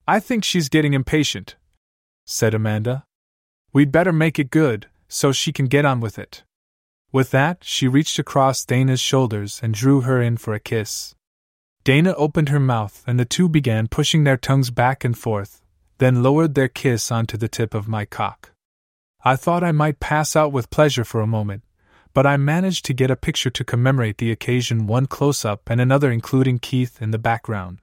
I 0.07 0.19
think 0.19 0.43
she's 0.43 0.69
getting 0.69 0.95
impatient, 0.95 1.55
said 2.25 2.55
Amanda. 2.55 3.03
We'd 3.71 3.91
better 3.91 4.11
make 4.11 4.39
it 4.39 4.49
good, 4.49 4.87
so 5.07 5.31
she 5.31 5.53
can 5.53 5.67
get 5.67 5.85
on 5.85 5.99
with 5.99 6.17
it. 6.17 6.41
With 7.11 7.29
that, 7.29 7.59
she 7.63 7.87
reached 7.87 8.17
across 8.17 8.65
Dana's 8.65 8.99
shoulders 8.99 9.59
and 9.61 9.71
drew 9.71 10.01
her 10.01 10.19
in 10.19 10.37
for 10.37 10.55
a 10.55 10.59
kiss. 10.59 11.13
Dana 11.83 12.15
opened 12.15 12.49
her 12.49 12.59
mouth, 12.59 13.03
and 13.05 13.19
the 13.19 13.25
two 13.25 13.49
began 13.49 13.87
pushing 13.87 14.23
their 14.23 14.37
tongues 14.37 14.71
back 14.71 15.03
and 15.03 15.15
forth, 15.15 15.61
then 15.99 16.23
lowered 16.23 16.55
their 16.55 16.67
kiss 16.67 17.11
onto 17.11 17.37
the 17.37 17.47
tip 17.47 17.75
of 17.75 17.87
my 17.87 18.03
cock. 18.03 18.51
I 19.23 19.35
thought 19.35 19.63
I 19.63 19.71
might 19.71 19.99
pass 19.99 20.35
out 20.35 20.51
with 20.51 20.69
pleasure 20.69 21.03
for 21.03 21.19
a 21.19 21.27
moment, 21.27 21.63
but 22.13 22.25
I 22.25 22.37
managed 22.37 22.85
to 22.85 22.93
get 22.93 23.11
a 23.11 23.15
picture 23.15 23.49
to 23.49 23.63
commemorate 23.63 24.17
the 24.17 24.31
occasion 24.31 24.87
one 24.87 25.07
close 25.07 25.43
up 25.43 25.69
and 25.69 25.81
another 25.81 26.11
including 26.11 26.59
Keith 26.59 27.01
in 27.01 27.11
the 27.11 27.17
background. 27.17 27.79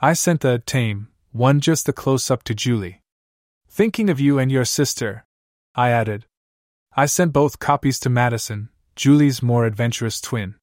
I 0.00 0.12
sent 0.12 0.42
the 0.42 0.58
tame, 0.58 1.08
one 1.32 1.60
just 1.60 1.86
the 1.86 1.92
close 1.92 2.30
up 2.30 2.42
to 2.44 2.54
Julie. 2.54 3.02
Thinking 3.68 4.10
of 4.10 4.20
you 4.20 4.38
and 4.38 4.52
your 4.52 4.64
sister, 4.64 5.24
I 5.74 5.90
added. 5.90 6.26
I 6.94 7.06
sent 7.06 7.32
both 7.32 7.58
copies 7.58 7.98
to 8.00 8.10
Madison, 8.10 8.68
Julie's 8.94 9.42
more 9.42 9.64
adventurous 9.64 10.20
twin. 10.20 10.56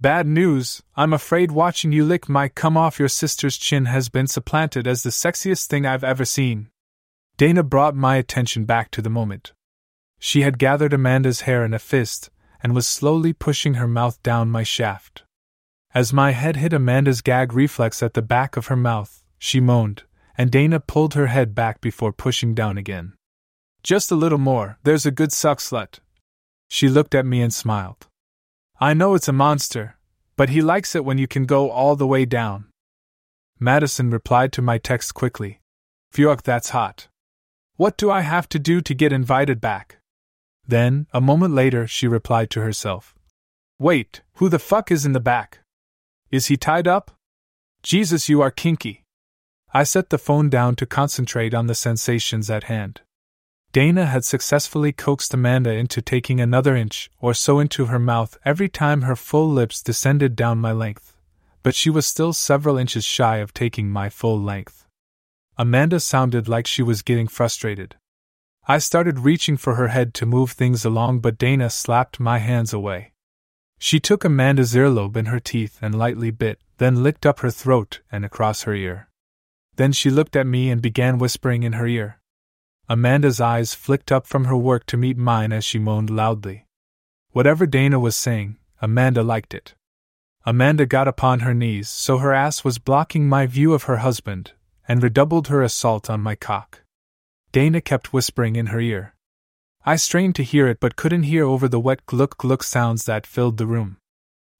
Bad 0.00 0.26
news, 0.26 0.82
I'm 0.96 1.12
afraid 1.12 1.52
watching 1.52 1.92
you 1.92 2.04
lick 2.04 2.28
my 2.28 2.48
cum 2.48 2.76
off 2.76 2.98
your 2.98 3.08
sister's 3.08 3.56
chin 3.56 3.84
has 3.84 4.08
been 4.08 4.26
supplanted 4.26 4.86
as 4.86 5.02
the 5.02 5.10
sexiest 5.10 5.66
thing 5.66 5.86
I've 5.86 6.02
ever 6.02 6.24
seen. 6.24 6.68
Dana 7.36 7.62
brought 7.62 7.96
my 7.96 8.16
attention 8.16 8.64
back 8.64 8.90
to 8.92 9.02
the 9.02 9.10
moment. 9.10 9.52
She 10.18 10.42
had 10.42 10.58
gathered 10.58 10.92
Amanda's 10.92 11.42
hair 11.42 11.64
in 11.64 11.74
a 11.74 11.78
fist 11.78 12.30
and 12.62 12.74
was 12.74 12.86
slowly 12.86 13.32
pushing 13.32 13.74
her 13.74 13.88
mouth 13.88 14.22
down 14.22 14.50
my 14.50 14.62
shaft. 14.62 15.24
As 15.94 16.12
my 16.12 16.30
head 16.30 16.56
hit 16.56 16.72
Amanda's 16.72 17.20
gag 17.20 17.52
reflex 17.52 18.02
at 18.02 18.14
the 18.14 18.22
back 18.22 18.56
of 18.56 18.66
her 18.68 18.76
mouth, 18.76 19.22
she 19.38 19.60
moaned, 19.60 20.04
and 20.38 20.50
Dana 20.50 20.80
pulled 20.80 21.14
her 21.14 21.26
head 21.26 21.54
back 21.54 21.80
before 21.80 22.12
pushing 22.12 22.54
down 22.54 22.78
again. 22.78 23.14
Just 23.82 24.12
a 24.12 24.16
little 24.16 24.38
more, 24.38 24.78
there's 24.84 25.04
a 25.04 25.10
good 25.10 25.32
suck 25.32 25.58
slut. 25.58 25.98
She 26.68 26.88
looked 26.88 27.14
at 27.14 27.26
me 27.26 27.42
and 27.42 27.52
smiled. 27.52 28.06
I 28.80 28.94
know 28.94 29.14
it's 29.14 29.28
a 29.28 29.32
monster, 29.32 29.96
but 30.36 30.48
he 30.48 30.62
likes 30.62 30.94
it 30.94 31.04
when 31.04 31.18
you 31.18 31.26
can 31.26 31.44
go 31.44 31.70
all 31.70 31.96
the 31.96 32.06
way 32.06 32.24
down. 32.24 32.66
Madison 33.58 34.10
replied 34.10 34.52
to 34.52 34.62
my 34.62 34.78
text 34.78 35.14
quickly. 35.14 35.60
Fuck, 36.12 36.42
that's 36.42 36.70
hot. 36.70 37.08
What 37.76 37.96
do 37.96 38.10
I 38.10 38.20
have 38.20 38.48
to 38.50 38.58
do 38.58 38.80
to 38.80 38.94
get 38.94 39.12
invited 39.12 39.60
back? 39.60 39.98
Then, 40.66 41.06
a 41.12 41.20
moment 41.20 41.54
later, 41.54 41.86
she 41.86 42.06
replied 42.06 42.50
to 42.50 42.60
herself. 42.60 43.14
Wait, 43.78 44.22
who 44.34 44.48
the 44.48 44.58
fuck 44.58 44.90
is 44.90 45.06
in 45.06 45.12
the 45.12 45.20
back? 45.20 45.60
Is 46.30 46.46
he 46.46 46.56
tied 46.56 46.86
up? 46.86 47.10
Jesus, 47.82 48.28
you 48.28 48.40
are 48.40 48.50
kinky. 48.50 49.04
I 49.74 49.84
set 49.84 50.10
the 50.10 50.18
phone 50.18 50.50
down 50.50 50.76
to 50.76 50.86
concentrate 50.86 51.54
on 51.54 51.66
the 51.66 51.74
sensations 51.74 52.50
at 52.50 52.64
hand. 52.64 53.00
Dana 53.72 54.04
had 54.04 54.22
successfully 54.22 54.92
coaxed 54.92 55.32
Amanda 55.32 55.70
into 55.70 56.02
taking 56.02 56.40
another 56.40 56.76
inch 56.76 57.10
or 57.20 57.32
so 57.32 57.58
into 57.58 57.86
her 57.86 57.98
mouth 57.98 58.36
every 58.44 58.68
time 58.68 59.02
her 59.02 59.16
full 59.16 59.48
lips 59.48 59.82
descended 59.82 60.36
down 60.36 60.58
my 60.58 60.72
length, 60.72 61.16
but 61.62 61.74
she 61.74 61.88
was 61.88 62.06
still 62.06 62.34
several 62.34 62.76
inches 62.76 63.04
shy 63.04 63.38
of 63.38 63.54
taking 63.54 63.88
my 63.88 64.10
full 64.10 64.38
length. 64.38 64.81
Amanda 65.62 66.00
sounded 66.00 66.48
like 66.48 66.66
she 66.66 66.82
was 66.82 67.02
getting 67.02 67.28
frustrated. 67.28 67.94
I 68.66 68.78
started 68.78 69.20
reaching 69.20 69.56
for 69.56 69.76
her 69.76 69.86
head 69.86 70.12
to 70.14 70.26
move 70.26 70.50
things 70.50 70.84
along, 70.84 71.20
but 71.20 71.38
Dana 71.38 71.70
slapped 71.70 72.18
my 72.18 72.38
hands 72.38 72.72
away. 72.72 73.12
She 73.78 74.00
took 74.00 74.24
Amanda's 74.24 74.74
earlobe 74.74 75.16
in 75.16 75.26
her 75.26 75.38
teeth 75.38 75.78
and 75.80 75.96
lightly 75.96 76.32
bit, 76.32 76.58
then 76.78 77.04
licked 77.04 77.24
up 77.24 77.38
her 77.40 77.50
throat 77.52 78.00
and 78.10 78.24
across 78.24 78.62
her 78.62 78.74
ear. 78.74 79.08
Then 79.76 79.92
she 79.92 80.10
looked 80.10 80.34
at 80.34 80.48
me 80.48 80.68
and 80.68 80.82
began 80.82 81.18
whispering 81.18 81.62
in 81.62 81.74
her 81.74 81.86
ear. 81.86 82.18
Amanda's 82.88 83.40
eyes 83.40 83.72
flicked 83.72 84.10
up 84.10 84.26
from 84.26 84.46
her 84.46 84.56
work 84.56 84.84
to 84.86 84.96
meet 84.96 85.16
mine 85.16 85.52
as 85.52 85.64
she 85.64 85.78
moaned 85.78 86.10
loudly. 86.10 86.66
Whatever 87.30 87.66
Dana 87.66 88.00
was 88.00 88.16
saying, 88.16 88.56
Amanda 88.80 89.22
liked 89.22 89.54
it. 89.54 89.76
Amanda 90.44 90.86
got 90.86 91.06
upon 91.06 91.38
her 91.46 91.54
knees 91.54 91.88
so 91.88 92.18
her 92.18 92.32
ass 92.32 92.64
was 92.64 92.80
blocking 92.80 93.28
my 93.28 93.46
view 93.46 93.74
of 93.74 93.84
her 93.84 93.98
husband, 93.98 94.54
and 94.88 95.02
redoubled 95.02 95.48
her 95.48 95.62
assault 95.62 96.10
on 96.10 96.20
my 96.20 96.34
cock. 96.34 96.82
Dana 97.52 97.80
kept 97.80 98.12
whispering 98.12 98.56
in 98.56 98.66
her 98.66 98.80
ear. 98.80 99.14
I 99.84 99.96
strained 99.96 100.36
to 100.36 100.44
hear 100.44 100.68
it 100.68 100.80
but 100.80 100.96
couldn't 100.96 101.24
hear 101.24 101.44
over 101.44 101.68
the 101.68 101.80
wet 101.80 102.06
gluck 102.06 102.36
gluck 102.36 102.62
sounds 102.62 103.04
that 103.04 103.26
filled 103.26 103.58
the 103.58 103.66
room. 103.66 103.96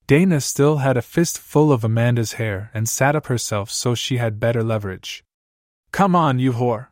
Dana 0.07 0.41
still 0.41 0.79
had 0.79 0.97
a 0.97 1.03
fist 1.03 1.39
full 1.39 1.73
of 1.73 1.85
Amanda's 1.85 2.35
hair 2.35 2.71
and 2.75 2.89
sat 2.89 3.15
up 3.15 3.29
herself 3.29 3.71
so 3.71 3.95
she 3.95 4.17
had 4.17 4.41
better 4.41 4.63
leverage. 4.63 5.25
Come 5.93 6.17
on, 6.17 6.39
you 6.39 6.53
whore! 6.53 6.89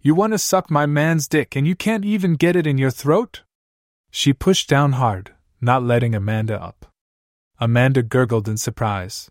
You 0.00 0.14
want 0.14 0.32
to 0.32 0.38
suck 0.38 0.70
my 0.70 0.86
man's 0.86 1.26
dick 1.26 1.56
and 1.56 1.66
you 1.66 1.74
can't 1.74 2.04
even 2.04 2.34
get 2.34 2.54
it 2.54 2.66
in 2.66 2.78
your 2.78 2.92
throat? 2.92 3.42
She 4.10 4.32
pushed 4.32 4.68
down 4.68 4.92
hard, 4.92 5.34
not 5.60 5.82
letting 5.82 6.14
Amanda 6.14 6.62
up. 6.62 6.86
Amanda 7.58 8.02
gurgled 8.02 8.48
in 8.48 8.56
surprise. 8.56 9.30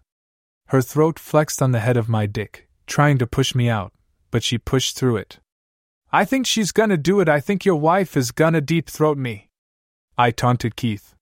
Her 0.68 0.82
throat 0.82 1.18
flexed 1.18 1.62
on 1.62 1.72
the 1.72 1.80
head 1.80 1.96
of 1.96 2.10
my 2.10 2.26
dick, 2.26 2.65
trying 2.86 3.18
to 3.18 3.28
push 3.28 3.56
me 3.56 3.70
out, 3.70 3.94
but 4.32 4.44
she 4.44 4.58
pushed 4.58 4.98
through 4.98 5.18
it. 5.18 5.40
I 6.12 6.26
think 6.26 6.46
she's 6.46 6.72
gonna 6.72 6.98
do 6.98 7.20
it. 7.20 7.28
I 7.28 7.40
think 7.40 7.66
your 7.66 7.76
wife 7.76 8.16
is 8.16 8.32
gonna 8.32 8.62
deep 8.62 8.90
throat 8.90 9.18
me. 9.18 9.50
I 10.18 10.32
taunted 10.32 10.76
Keith. 10.76 11.16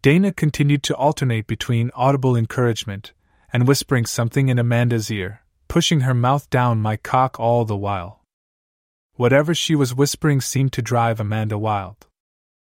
Dana 0.00 0.32
continued 0.32 0.82
to 0.84 0.96
alternate 0.96 1.46
between 1.46 1.90
audible 1.94 2.34
encouragement 2.34 3.12
and 3.52 3.68
whispering 3.68 4.06
something 4.06 4.48
in 4.48 4.58
Amanda's 4.58 5.10
ear, 5.10 5.42
pushing 5.68 6.00
her 6.00 6.14
mouth 6.14 6.48
down 6.50 6.80
my 6.80 6.96
cock 6.96 7.38
all 7.38 7.64
the 7.64 7.76
while. 7.76 8.24
Whatever 9.14 9.54
she 9.54 9.74
was 9.74 9.94
whispering 9.94 10.40
seemed 10.40 10.72
to 10.72 10.82
drive 10.82 11.20
Amanda 11.20 11.58
wild. 11.58 12.06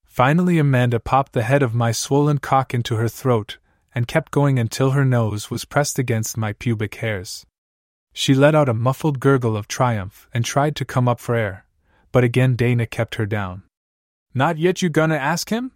Finally, 0.04 0.58
Amanda 0.58 1.00
popped 1.00 1.32
the 1.32 1.44
head 1.44 1.62
of 1.62 1.74
my 1.74 1.92
swollen 1.92 2.38
cock 2.38 2.74
into 2.74 2.96
her 2.96 3.08
throat 3.08 3.58
and 3.94 4.08
kept 4.08 4.32
going 4.32 4.58
until 4.58 4.90
her 4.90 5.04
nose 5.04 5.50
was 5.50 5.64
pressed 5.64 5.98
against 5.98 6.36
my 6.36 6.52
pubic 6.52 6.96
hairs. 6.96 7.46
She 8.12 8.34
let 8.34 8.54
out 8.54 8.68
a 8.68 8.74
muffled 8.74 9.20
gurgle 9.20 9.56
of 9.56 9.68
triumph 9.68 10.28
and 10.34 10.44
tried 10.44 10.76
to 10.76 10.84
come 10.84 11.08
up 11.08 11.20
for 11.20 11.34
air, 11.34 11.66
but 12.12 12.24
again 12.24 12.56
Dana 12.56 12.86
kept 12.86 13.14
her 13.16 13.26
down. 13.26 13.62
Not 14.34 14.58
yet 14.58 14.82
you 14.82 14.88
gonna 14.88 15.16
ask 15.16 15.50
him? 15.50 15.72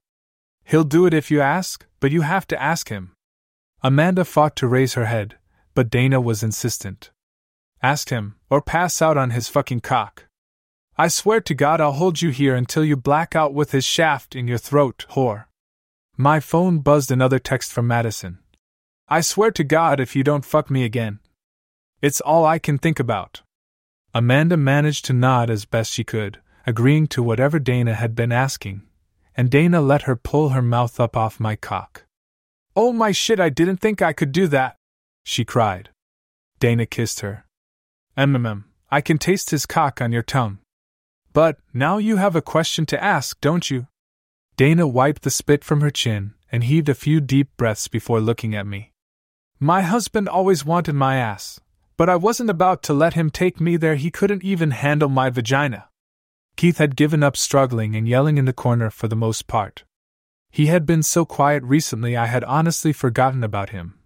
He'll 0.64 0.84
do 0.84 1.06
it 1.06 1.14
if 1.14 1.30
you 1.30 1.40
ask, 1.40 1.86
but 2.00 2.10
you 2.10 2.22
have 2.22 2.46
to 2.48 2.62
ask 2.62 2.88
him. 2.88 3.12
Amanda 3.82 4.24
fought 4.24 4.56
to 4.56 4.66
raise 4.66 4.94
her 4.94 5.06
head, 5.06 5.36
but 5.74 5.90
Dana 5.90 6.20
was 6.20 6.42
insistent. 6.42 7.10
Ask 7.82 8.08
him, 8.08 8.36
or 8.50 8.60
pass 8.60 9.00
out 9.00 9.16
on 9.16 9.30
his 9.30 9.48
fucking 9.48 9.80
cock. 9.80 10.24
I 10.98 11.08
swear 11.08 11.40
to 11.42 11.54
God 11.54 11.80
I'll 11.80 11.92
hold 11.92 12.22
you 12.22 12.30
here 12.30 12.54
until 12.54 12.84
you 12.84 12.96
black 12.96 13.36
out 13.36 13.52
with 13.52 13.72
his 13.72 13.84
shaft 13.84 14.34
in 14.34 14.48
your 14.48 14.58
throat, 14.58 15.04
whore. 15.10 15.44
My 16.16 16.40
phone 16.40 16.78
buzzed 16.78 17.10
another 17.10 17.38
text 17.38 17.70
from 17.70 17.86
Madison. 17.86 18.38
I 19.06 19.20
swear 19.20 19.50
to 19.52 19.62
God 19.62 20.00
if 20.00 20.16
you 20.16 20.24
don't 20.24 20.44
fuck 20.44 20.70
me 20.70 20.84
again. 20.84 21.20
It's 22.06 22.20
all 22.20 22.46
I 22.46 22.60
can 22.60 22.78
think 22.78 23.00
about. 23.00 23.42
Amanda 24.14 24.56
managed 24.56 25.06
to 25.06 25.12
nod 25.12 25.50
as 25.50 25.64
best 25.64 25.92
she 25.92 26.04
could, 26.04 26.38
agreeing 26.64 27.08
to 27.08 27.20
whatever 27.20 27.58
Dana 27.58 27.94
had 27.94 28.14
been 28.14 28.30
asking, 28.30 28.82
and 29.36 29.50
Dana 29.50 29.80
let 29.80 30.02
her 30.02 30.14
pull 30.14 30.50
her 30.50 30.62
mouth 30.62 31.00
up 31.00 31.16
off 31.16 31.40
my 31.40 31.56
cock. 31.56 32.04
Oh 32.76 32.92
my 32.92 33.10
shit, 33.10 33.40
I 33.40 33.48
didn't 33.48 33.78
think 33.78 34.02
I 34.02 34.12
could 34.12 34.30
do 34.30 34.46
that, 34.46 34.76
she 35.24 35.44
cried. 35.44 35.88
Dana 36.60 36.86
kissed 36.86 37.22
her. 37.22 37.44
MMM, 38.16 38.66
I 38.88 39.00
can 39.00 39.18
taste 39.18 39.50
his 39.50 39.66
cock 39.66 40.00
on 40.00 40.12
your 40.12 40.22
tongue. 40.22 40.60
But, 41.32 41.58
now 41.74 41.98
you 41.98 42.18
have 42.18 42.36
a 42.36 42.50
question 42.54 42.86
to 42.86 43.02
ask, 43.02 43.40
don't 43.40 43.68
you? 43.68 43.88
Dana 44.56 44.86
wiped 44.86 45.22
the 45.22 45.30
spit 45.30 45.64
from 45.64 45.80
her 45.80 45.90
chin 45.90 46.34
and 46.52 46.62
heaved 46.62 46.88
a 46.88 46.94
few 46.94 47.20
deep 47.20 47.48
breaths 47.56 47.88
before 47.88 48.20
looking 48.20 48.54
at 48.54 48.64
me. 48.64 48.92
My 49.58 49.82
husband 49.82 50.28
always 50.28 50.64
wanted 50.64 50.94
my 50.94 51.16
ass, 51.16 51.58
but 51.96 52.08
I 52.08 52.16
wasn't 52.16 52.50
about 52.50 52.82
to 52.84 52.94
let 52.94 53.14
him 53.14 53.30
take 53.30 53.60
me 53.60 53.76
there, 53.76 53.96
he 53.96 54.10
couldn't 54.10 54.44
even 54.44 54.70
handle 54.72 55.08
my 55.08 55.30
vagina. 55.30 55.88
Keith 56.56 56.78
had 56.78 56.96
given 56.96 57.22
up 57.22 57.36
struggling 57.36 57.94
and 57.94 58.08
yelling 58.08 58.38
in 58.38 58.44
the 58.44 58.52
corner 58.52 58.90
for 58.90 59.08
the 59.08 59.16
most 59.16 59.46
part. 59.46 59.84
He 60.50 60.66
had 60.66 60.86
been 60.86 61.02
so 61.02 61.24
quiet 61.24 61.62
recently 61.62 62.16
I 62.16 62.26
had 62.26 62.44
honestly 62.44 62.92
forgotten 62.92 63.44
about 63.44 63.70
him, 63.70 63.98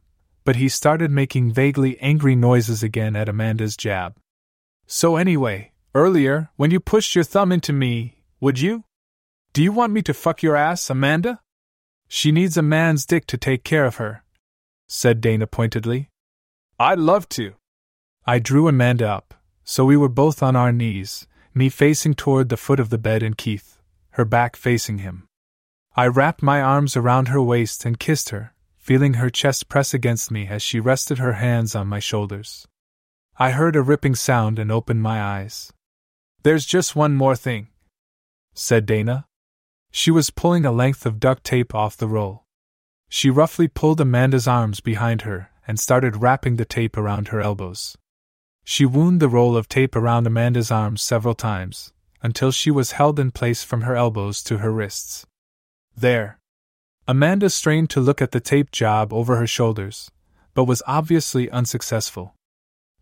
but 0.45 0.57
he 0.57 0.69
started 0.69 1.11
making 1.11 1.53
vaguely 1.53 1.99
angry 2.01 2.35
noises 2.35 2.83
again 2.83 3.15
at 3.15 3.29
Amanda's 3.29 3.77
jab. 3.77 4.17
So, 4.87 5.15
anyway, 5.15 5.73
earlier, 5.95 6.51
when 6.57 6.73
you 6.73 6.81
pushed 6.81 7.15
your 7.15 7.25
thumb 7.25 7.53
into 7.53 7.73
me, 7.73 8.25
would 8.41 8.59
you? 8.59 8.85
Do 9.53 9.63
you 9.63 9.71
want 9.71 9.93
me 9.93 10.03
to 10.03 10.15
fuck 10.15 10.43
your 10.43 10.57
ass, 10.57 10.91
Amanda? 10.91 11.41
She 12.09 12.33
needs 12.33 12.57
a 12.57 12.63
man's 12.63 13.07
dick 13.07 13.27
to 13.27 13.37
take 13.37 13.63
care 13.63 13.85
of 13.85 13.97
her, 13.97 14.25
said 14.89 15.21
Dana 15.21 15.47
pointedly. 15.47 16.09
I'd 16.81 16.99
love 16.99 17.29
to. 17.31 17.55
I 18.27 18.39
drew 18.39 18.69
Amanda 18.69 19.09
up, 19.09 19.35
so 19.65 19.85
we 19.85 19.97
were 19.97 20.09
both 20.09 20.43
on 20.43 20.55
our 20.55 20.73
knees, 20.73 21.27
me 21.55 21.69
facing 21.69 22.15
toward 22.15 22.49
the 22.49 22.57
foot 22.57 22.79
of 22.79 22.91
the 22.91 22.99
bed 22.99 23.23
and 23.23 23.37
Keith, 23.37 23.81
her 24.11 24.25
back 24.25 24.57
facing 24.57 24.99
him. 24.99 25.27
I 25.97 26.07
wrapped 26.07 26.43
my 26.43 26.61
arms 26.61 26.97
around 26.97 27.29
her 27.29 27.43
waist 27.43 27.85
and 27.85 27.99
kissed 27.99 28.29
her, 28.29 28.55
feeling 28.77 29.15
her 29.15 29.31
chest 29.31 29.69
press 29.69 29.95
against 29.95 30.31
me 30.31 30.47
as 30.47 30.63
she 30.63 30.81
rested 30.81 31.19
her 31.19 31.35
hands 31.35 31.75
on 31.75 31.89
my 31.89 31.99
shoulders. 31.99 32.69
I 33.39 33.53
heard 33.53 33.75
a 33.75 33.83
ripping 33.83 34.15
sound 34.15 34.59
and 34.59 34.71
opened 34.71 35.03
my 35.03 35.21
eyes. 35.23 35.73
There's 36.43 36.67
just 36.67 36.95
one 36.95 37.15
more 37.15 37.37
thing, 37.37 37.69
said 38.55 38.87
Dana. 38.87 39.27
She 39.91 40.11
was 40.11 40.31
pulling 40.31 40.65
a 40.65 40.73
length 40.73 41.07
of 41.07 41.21
duct 41.21 41.43
tape 41.43 41.75
off 41.75 41.97
the 41.97 42.07
roll. 42.07 42.45
She 43.09 43.31
roughly 43.31 43.67
pulled 43.67 44.01
Amanda's 44.01 44.47
arms 44.47 44.81
behind 44.81 45.23
her 45.23 45.51
and 45.67 45.81
started 45.81 46.19
wrapping 46.19 46.57
the 46.57 46.65
tape 46.65 46.97
around 46.97 47.29
her 47.29 47.41
elbows. 47.41 47.97
She 48.65 48.85
wound 48.85 49.21
the 49.21 49.29
roll 49.29 49.57
of 49.57 49.69
tape 49.69 49.97
around 49.97 50.27
Amanda's 50.27 50.71
arms 50.71 51.03
several 51.03 51.35
times, 51.35 51.93
until 52.23 52.51
she 52.51 52.71
was 52.71 52.93
held 52.93 53.19
in 53.19 53.31
place 53.31 53.65
from 53.65 53.83
her 53.83 53.97
elbows 53.97 54.43
to 54.45 54.59
her 54.59 54.73
wrists. 54.73 55.27
There. 55.97 56.39
Amanda 57.09 57.51
strained 57.51 57.91
to 57.91 58.01
look 58.01 58.23
at 58.23 58.31
the 58.31 58.41
tape 58.41 58.71
job 58.71 59.13
over 59.13 59.37
her 59.37 59.47
shoulders, 59.47 60.11
but 60.55 60.65
was 60.65 60.83
obviously 60.87 61.51
unsuccessful. 61.51 62.35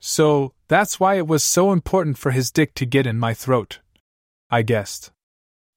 So, 0.00 0.54
that's 0.68 1.00
why 1.00 1.16
it 1.16 1.26
was 1.26 1.42
so 1.42 1.72
important 1.72 2.18
for 2.18 2.30
his 2.30 2.50
dick 2.50 2.74
to 2.74 2.86
get 2.86 3.06
in 3.06 3.18
my 3.18 3.34
throat. 3.34 3.80
I 4.50 4.62
guessed. 4.62 5.10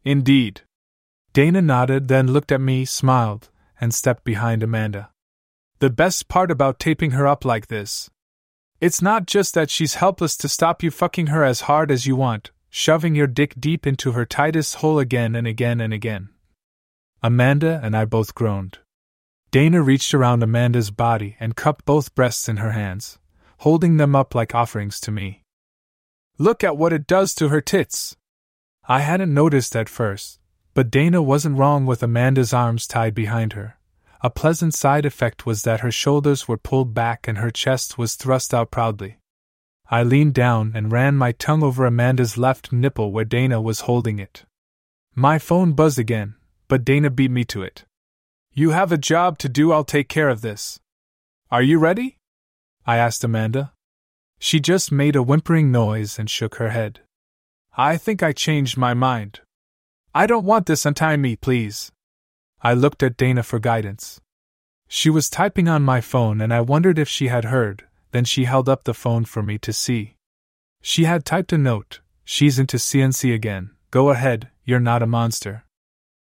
Indeed. 0.06 0.62
Dana 1.34 1.62
nodded, 1.62 2.08
then 2.08 2.28
looked 2.28 2.52
at 2.52 2.62
me, 2.62 2.86
smiled, 2.86 3.50
and 3.80 3.94
stepped 3.94 4.24
behind 4.24 4.64
Amanda. 4.64 5.10
The 5.80 5.90
best 5.90 6.28
part 6.28 6.52
about 6.52 6.80
taping 6.80 7.12
her 7.12 7.26
up 7.26 7.44
like 7.44 7.68
this, 7.68 8.10
it's 8.82 9.02
not 9.02 9.28
just 9.28 9.54
that 9.54 9.70
she's 9.70 9.94
helpless 9.94 10.36
to 10.36 10.50
stop 10.50 10.82
you 10.82 10.90
fucking 10.90 11.28
her 11.28 11.44
as 11.44 11.62
hard 11.62 11.92
as 11.92 12.08
you 12.08 12.16
want, 12.16 12.50
shoving 12.72 13.14
your 13.14 13.28
dick 13.28 13.54
deep 13.60 13.86
into 13.86 14.14
her 14.14 14.26
tightest 14.26 14.76
hole 14.76 14.98
again 14.98 15.36
and 15.36 15.46
again 15.46 15.80
and 15.80 15.94
again. 15.94 16.30
Amanda 17.22 17.80
and 17.84 17.96
I 17.96 18.06
both 18.06 18.34
groaned. 18.34 18.80
Dana 19.52 19.84
reached 19.84 20.16
around 20.16 20.42
Amanda's 20.42 20.90
body 20.90 21.38
and 21.40 21.56
cupped 21.56 21.86
both 21.86 22.16
breasts 22.16 22.50
in 22.50 22.58
her 22.58 22.72
hands, 22.72 23.20
holding 23.60 23.98
them 23.98 24.16
up 24.16 24.34
like 24.34 24.56
offerings 24.56 25.00
to 25.02 25.12
me. 25.12 25.44
Look 26.40 26.64
at 26.64 26.76
what 26.76 26.92
it 26.92 27.06
does 27.06 27.36
to 27.36 27.50
her 27.50 27.62
tits! 27.62 28.18
I 28.88 29.02
hadn't 29.02 29.32
noticed 29.32 29.76
at 29.76 29.90
first, 29.90 30.40
but 30.74 30.90
Dana 30.90 31.22
wasn't 31.22 31.60
wrong 31.60 31.86
with 31.86 32.02
Amanda's 32.02 32.52
arms 32.52 32.88
tied 32.88 33.14
behind 33.14 33.54
her. 33.54 33.78
A 34.24 34.30
pleasant 34.30 34.76
side 34.76 35.06
effect 35.06 35.48
was 35.48 35.64
that 35.64 35.80
her 35.80 35.92
shoulders 35.92 36.48
were 36.48 36.58
pulled 36.58 36.94
back 36.94 37.28
and 37.28 37.40
her 37.40 37.50
chest 37.50 37.98
was 37.98 38.16
thrust 38.16 38.54
out 38.54 38.70
proudly. 38.70 39.18
I 39.90 40.04
leaned 40.04 40.36
down 40.36 40.74
and 40.76 40.92
ran 40.92 41.18
my 41.18 41.32
tongue 41.32 41.64
over 41.64 41.86
Amanda's 41.86 42.38
left 42.38 42.72
nipple 42.72 43.12
where 43.12 43.26
Dana 43.26 43.60
was 43.60 43.82
holding 43.82 44.20
it. 44.20 44.46
My 45.16 45.40
phone 45.40 45.74
buzzed 45.74 46.00
again, 46.00 46.36
but 46.68 46.86
Dana 46.86 47.10
beat 47.10 47.32
me 47.32 47.44
to 47.46 47.64
it. 47.64 47.84
You 48.54 48.70
have 48.70 48.92
a 48.92 48.98
job 48.98 49.38
to 49.40 49.50
do, 49.50 49.72
I'll 49.72 49.84
take 49.84 50.08
care 50.08 50.30
of 50.30 50.42
this. 50.42 50.80
Are 51.50 51.64
you 51.64 51.80
ready? 51.80 52.18
I 52.86 52.98
asked 52.98 53.24
Amanda. 53.24 53.74
She 54.40 54.60
just 54.60 54.92
made 54.92 55.16
a 55.16 55.24
whimpering 55.24 55.72
noise 55.72 56.20
and 56.20 56.30
shook 56.30 56.56
her 56.56 56.70
head. 56.70 57.02
I 57.76 57.98
think 57.98 58.22
I 58.22 58.34
changed 58.34 58.78
my 58.78 58.94
mind. 58.94 59.42
I 60.14 60.28
don't 60.28 60.46
want 60.46 60.68
this, 60.68 60.86
untie 60.86 61.18
me, 61.18 61.36
please. 61.36 61.92
I 62.64 62.74
looked 62.74 63.02
at 63.02 63.18
Dana 63.18 63.44
for 63.44 63.60
guidance. 63.60 64.22
She 64.88 65.10
was 65.10 65.30
typing 65.30 65.68
on 65.68 65.84
my 65.84 66.02
phone 66.02 66.42
and 66.42 66.54
I 66.54 66.62
wondered 66.62 67.00
if 67.00 67.10
she 67.10 67.28
had 67.28 67.46
heard, 67.46 67.86
then 68.12 68.26
she 68.26 68.44
held 68.44 68.70
up 68.70 68.84
the 68.84 68.94
phone 68.94 69.26
for 69.26 69.42
me 69.42 69.58
to 69.60 69.74
see. 69.74 70.16
She 70.82 71.06
had 71.06 71.26
typed 71.26 71.54
a 71.54 71.58
note, 71.58 72.02
she's 72.24 72.60
into 72.60 72.78
CNC 72.78 73.34
again, 73.34 73.72
Go 73.90 74.10
ahead, 74.10 74.50
you're 74.64 74.80
not 74.80 75.04
a 75.04 75.08
monster. 75.08 75.66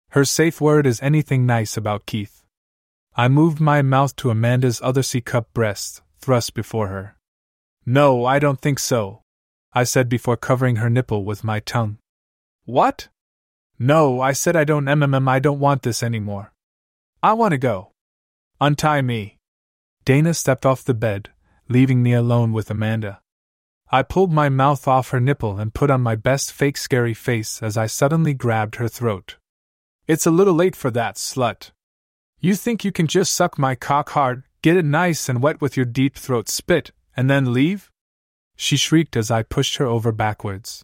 Her 0.09 0.25
safe 0.25 0.59
word 0.59 0.87
is 0.87 1.01
anything 1.01 1.45
nice 1.45 1.77
about 1.77 2.05
Keith. 2.05 2.43
I 3.15 3.27
moved 3.27 3.59
my 3.59 3.81
mouth 3.81 4.15
to 4.17 4.29
Amanda's 4.29 4.81
other 4.81 5.03
C 5.03 5.21
cup 5.21 5.53
breast, 5.53 6.01
thrust 6.19 6.53
before 6.53 6.87
her. 6.87 7.15
No, 7.85 8.25
I 8.25 8.39
don't 8.39 8.61
think 8.61 8.79
so, 8.79 9.21
I 9.73 9.83
said 9.83 10.09
before 10.09 10.37
covering 10.37 10.77
her 10.77 10.89
nipple 10.89 11.25
with 11.25 11.43
my 11.43 11.59
tongue. 11.59 11.97
What? 12.65 13.09
No, 13.79 14.19
I 14.19 14.33
said 14.33 14.57
I 14.57 14.65
don't 14.65 14.85
mmm, 14.85 15.29
I 15.29 15.39
don't 15.39 15.59
want 15.59 15.83
this 15.83 16.03
anymore. 16.03 16.51
I 17.23 17.31
want 17.33 17.53
to 17.53 17.57
go. 17.57 17.93
Untie 18.59 19.01
me. 19.01 19.37
Dana 20.03 20.33
stepped 20.33 20.65
off 20.65 20.83
the 20.83 20.93
bed, 20.93 21.29
leaving 21.69 22.03
me 22.03 22.13
alone 22.13 22.51
with 22.51 22.69
Amanda. 22.69 23.21
I 23.89 24.03
pulled 24.03 24.33
my 24.33 24.49
mouth 24.49 24.87
off 24.87 25.09
her 25.09 25.19
nipple 25.21 25.57
and 25.57 25.73
put 25.73 25.89
on 25.89 26.01
my 26.01 26.15
best 26.15 26.51
fake 26.51 26.77
scary 26.77 27.13
face 27.13 27.63
as 27.63 27.77
I 27.77 27.87
suddenly 27.87 28.33
grabbed 28.33 28.75
her 28.75 28.89
throat. 28.89 29.37
It's 30.07 30.25
a 30.25 30.31
little 30.31 30.53
late 30.53 30.75
for 30.75 30.91
that, 30.91 31.15
slut. 31.15 31.71
You 32.39 32.55
think 32.55 32.83
you 32.83 32.91
can 32.91 33.07
just 33.07 33.33
suck 33.33 33.57
my 33.57 33.75
cock 33.75 34.09
hard, 34.09 34.43
get 34.61 34.75
it 34.75 34.85
nice 34.85 35.29
and 35.29 35.41
wet 35.41 35.61
with 35.61 35.77
your 35.77 35.85
deep 35.85 36.17
throat 36.17 36.49
spit, 36.49 36.91
and 37.15 37.29
then 37.29 37.53
leave? 37.53 37.89
She 38.55 38.75
shrieked 38.75 39.15
as 39.15 39.31
I 39.31 39.43
pushed 39.43 39.77
her 39.77 39.85
over 39.85 40.11
backwards. 40.11 40.83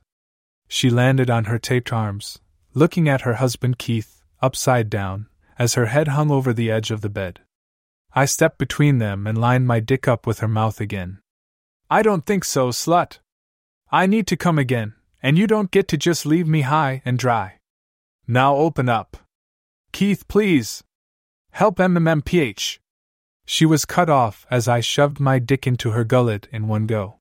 She 0.68 0.90
landed 0.90 1.30
on 1.30 1.46
her 1.46 1.60
taped 1.60 1.92
arms, 1.94 2.40
looking 2.76 3.08
at 3.10 3.22
her 3.22 3.36
husband 3.36 3.80
Keith, 3.80 4.22
upside 4.42 4.90
down, 4.90 5.28
as 5.58 5.74
her 5.74 5.88
head 5.88 6.10
hung 6.10 6.30
over 6.30 6.52
the 6.52 6.70
edge 6.70 6.92
of 6.92 7.00
the 7.00 7.10
bed. 7.10 7.40
I 8.14 8.26
stepped 8.26 8.58
between 8.58 9.00
them 9.00 9.26
and 9.26 9.38
lined 9.38 9.66
my 9.66 9.80
dick 9.80 10.08
up 10.08 10.28
with 10.28 10.40
her 10.40 10.48
mouth 10.48 10.82
again. 10.82 11.20
I 11.90 12.02
don't 12.02 12.26
think 12.26 12.44
so, 12.44 12.70
slut. 12.70 13.20
I 13.92 14.06
need 14.06 14.28
to 14.28 14.38
come 14.38 14.60
again, 14.60 14.94
and 15.24 15.38
you 15.38 15.48
don't 15.48 15.72
get 15.72 15.88
to 15.88 15.98
just 15.98 16.26
leave 16.26 16.48
me 16.48 16.62
high 16.62 17.02
and 17.06 17.18
dry. 17.18 17.60
Now 18.28 18.56
open 18.56 18.90
up. 18.90 19.18
Keith, 19.94 20.28
please. 20.28 20.84
Help 21.52 21.78
MMMPH. 21.78 22.80
She 23.46 23.66
was 23.66 23.86
cut 23.86 24.10
off 24.10 24.46
as 24.52 24.68
I 24.68 24.82
shoved 24.82 25.20
my 25.20 25.40
dick 25.40 25.66
into 25.66 25.92
her 25.92 26.04
gullet 26.04 26.48
in 26.52 26.68
one 26.68 26.88
go. 26.88 27.20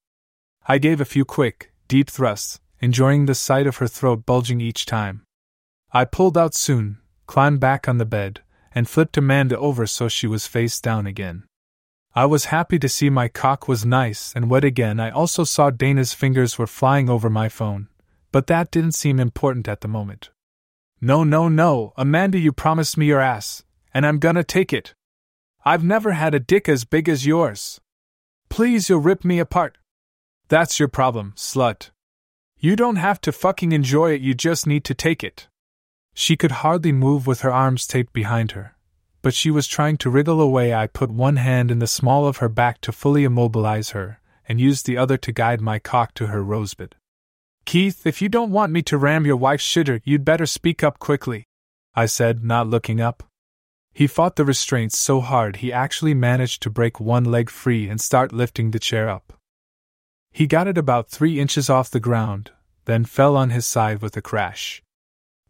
I 0.67 0.79
gave 0.79 1.01
a 1.01 1.05
few 1.05 1.25
quick, 1.25 1.71
deep 1.87 2.11
thrusts, 2.11 2.59
enjoying 2.81 3.27
the 3.27 3.35
sight 3.35 3.67
of 3.67 3.77
her 3.77 3.87
throat 3.87 4.27
bulging 4.27 4.61
each 4.61 4.87
time. 4.87 5.24
I 5.97 6.05
pulled 6.05 6.37
out 6.37 6.57
soon, 6.57 6.99
climbed 7.29 7.61
back 7.61 7.89
on 7.89 7.99
the 7.99 8.05
bed, 8.05 8.41
and 8.75 8.89
flipped 8.89 9.17
Amanda 9.17 9.57
over 9.57 9.87
so 9.87 10.09
she 10.09 10.27
was 10.27 10.49
face 10.49 10.81
down 10.81 11.07
again. 11.07 11.45
I 12.17 12.27
was 12.27 12.47
happy 12.47 12.81
to 12.81 12.89
see 12.89 13.11
my 13.11 13.29
cock 13.29 13.69
was 13.69 13.87
nice 13.87 14.33
and 14.35 14.51
wet 14.51 14.65
again. 14.65 14.99
I 14.99 15.11
also 15.11 15.45
saw 15.45 15.71
Dana's 15.71 16.13
fingers 16.13 16.59
were 16.59 16.67
flying 16.67 17.09
over 17.09 17.31
my 17.31 17.49
phone, 17.49 17.87
but 18.33 18.49
that 18.49 18.73
didn't 18.73 18.97
seem 18.97 19.21
important 19.21 19.69
at 19.69 19.83
the 19.83 19.89
moment. 19.89 20.31
No, 21.01 21.23
no, 21.23 21.49
no, 21.49 21.93
Amanda, 21.97 22.39
you 22.39 22.53
promised 22.53 22.99
me 22.99 23.07
your 23.07 23.21
ass, 23.21 23.63
and 23.93 24.05
I'm 24.05 24.19
gonna 24.19 24.43
take 24.43 24.73
it. 24.73 24.95
I've 25.65 25.85
never 25.85 26.11
had 26.11 26.35
a 26.35 26.41
dick 26.41 26.69
as 26.69 26.85
big 26.85 27.09
as 27.09 27.25
yours. 27.25 27.81
Please, 28.49 28.89
you'll 28.89 28.99
rip 28.99 29.25
me 29.25 29.39
apart. 29.39 29.79
That's 30.49 30.81
your 30.81 30.89
problem, 30.89 31.35
slut. 31.37 31.91
You 32.59 32.75
don't 32.75 32.97
have 32.97 33.21
to 33.21 33.31
fucking 33.31 33.71
enjoy 33.71 34.15
it, 34.15 34.23
you 34.23 34.35
just 34.35 34.67
need 34.67 34.83
to 34.87 34.95
take 34.95 35.23
it. 35.23 35.47
She 36.15 36.37
could 36.37 36.53
hardly 36.63 36.93
move 36.93 37.27
with 37.27 37.41
her 37.41 37.53
arms 37.53 37.87
taped 37.87 38.13
behind 38.13 38.53
her, 38.53 38.77
but 39.21 39.35
she 39.35 39.51
was 39.51 39.67
trying 39.67 39.97
to 39.99 40.11
wriggle 40.11 40.41
away. 40.41 40.73
I 40.73 40.87
put 40.87 41.11
one 41.11 41.37
hand 41.37 41.71
in 41.71 41.81
the 41.81 41.87
small 41.87 42.27
of 42.27 42.37
her 42.39 42.49
back 42.49 42.81
to 42.83 42.93
fully 42.93 43.25
immobilize 43.25 43.91
her, 43.91 44.21
and 44.49 44.61
used 44.61 44.87
the 44.87 44.97
other 44.97 45.17
to 45.17 45.33
guide 45.33 45.61
my 45.61 45.79
cock 45.79 46.15
to 46.15 46.29
her 46.29 46.43
rosebud. 46.43 46.95
Keith, 47.65 48.07
if 48.07 48.23
you 48.23 48.29
don't 48.29 48.53
want 48.53 48.73
me 48.73 48.83
to 48.83 48.99
ram 48.99 49.27
your 49.27 49.37
wife's 49.37 49.65
shitter, 49.65 50.01
you'd 50.05 50.25
better 50.25 50.47
speak 50.47 50.85
up 50.85 50.99
quickly, 50.99 51.45
I 51.95 52.07
said, 52.07 52.45
not 52.45 52.69
looking 52.69 53.01
up. 53.01 53.23
He 53.93 54.07
fought 54.07 54.37
the 54.37 54.45
restraints 54.45 54.99
so 54.99 55.21
hard 55.21 55.57
he 55.57 55.73
actually 55.73 56.15
managed 56.15 56.63
to 56.63 56.71
break 56.71 57.01
one 57.01 57.25
leg 57.25 57.49
free 57.49 57.89
and 57.89 58.01
start 58.01 58.33
lifting 58.33 58.71
the 58.71 58.79
chair 58.79 59.09
up. 59.09 59.33
He 60.31 60.47
got 60.47 60.67
it 60.67 60.77
about 60.77 61.09
three 61.09 61.39
inches 61.39 61.71
off 61.71 61.91
the 61.91 62.01
ground, 62.01 62.51
then 62.87 63.05
fell 63.05 63.37
on 63.37 63.51
his 63.51 63.67
side 63.67 64.03
with 64.03 64.17
a 64.17 64.23
crash. 64.23 64.83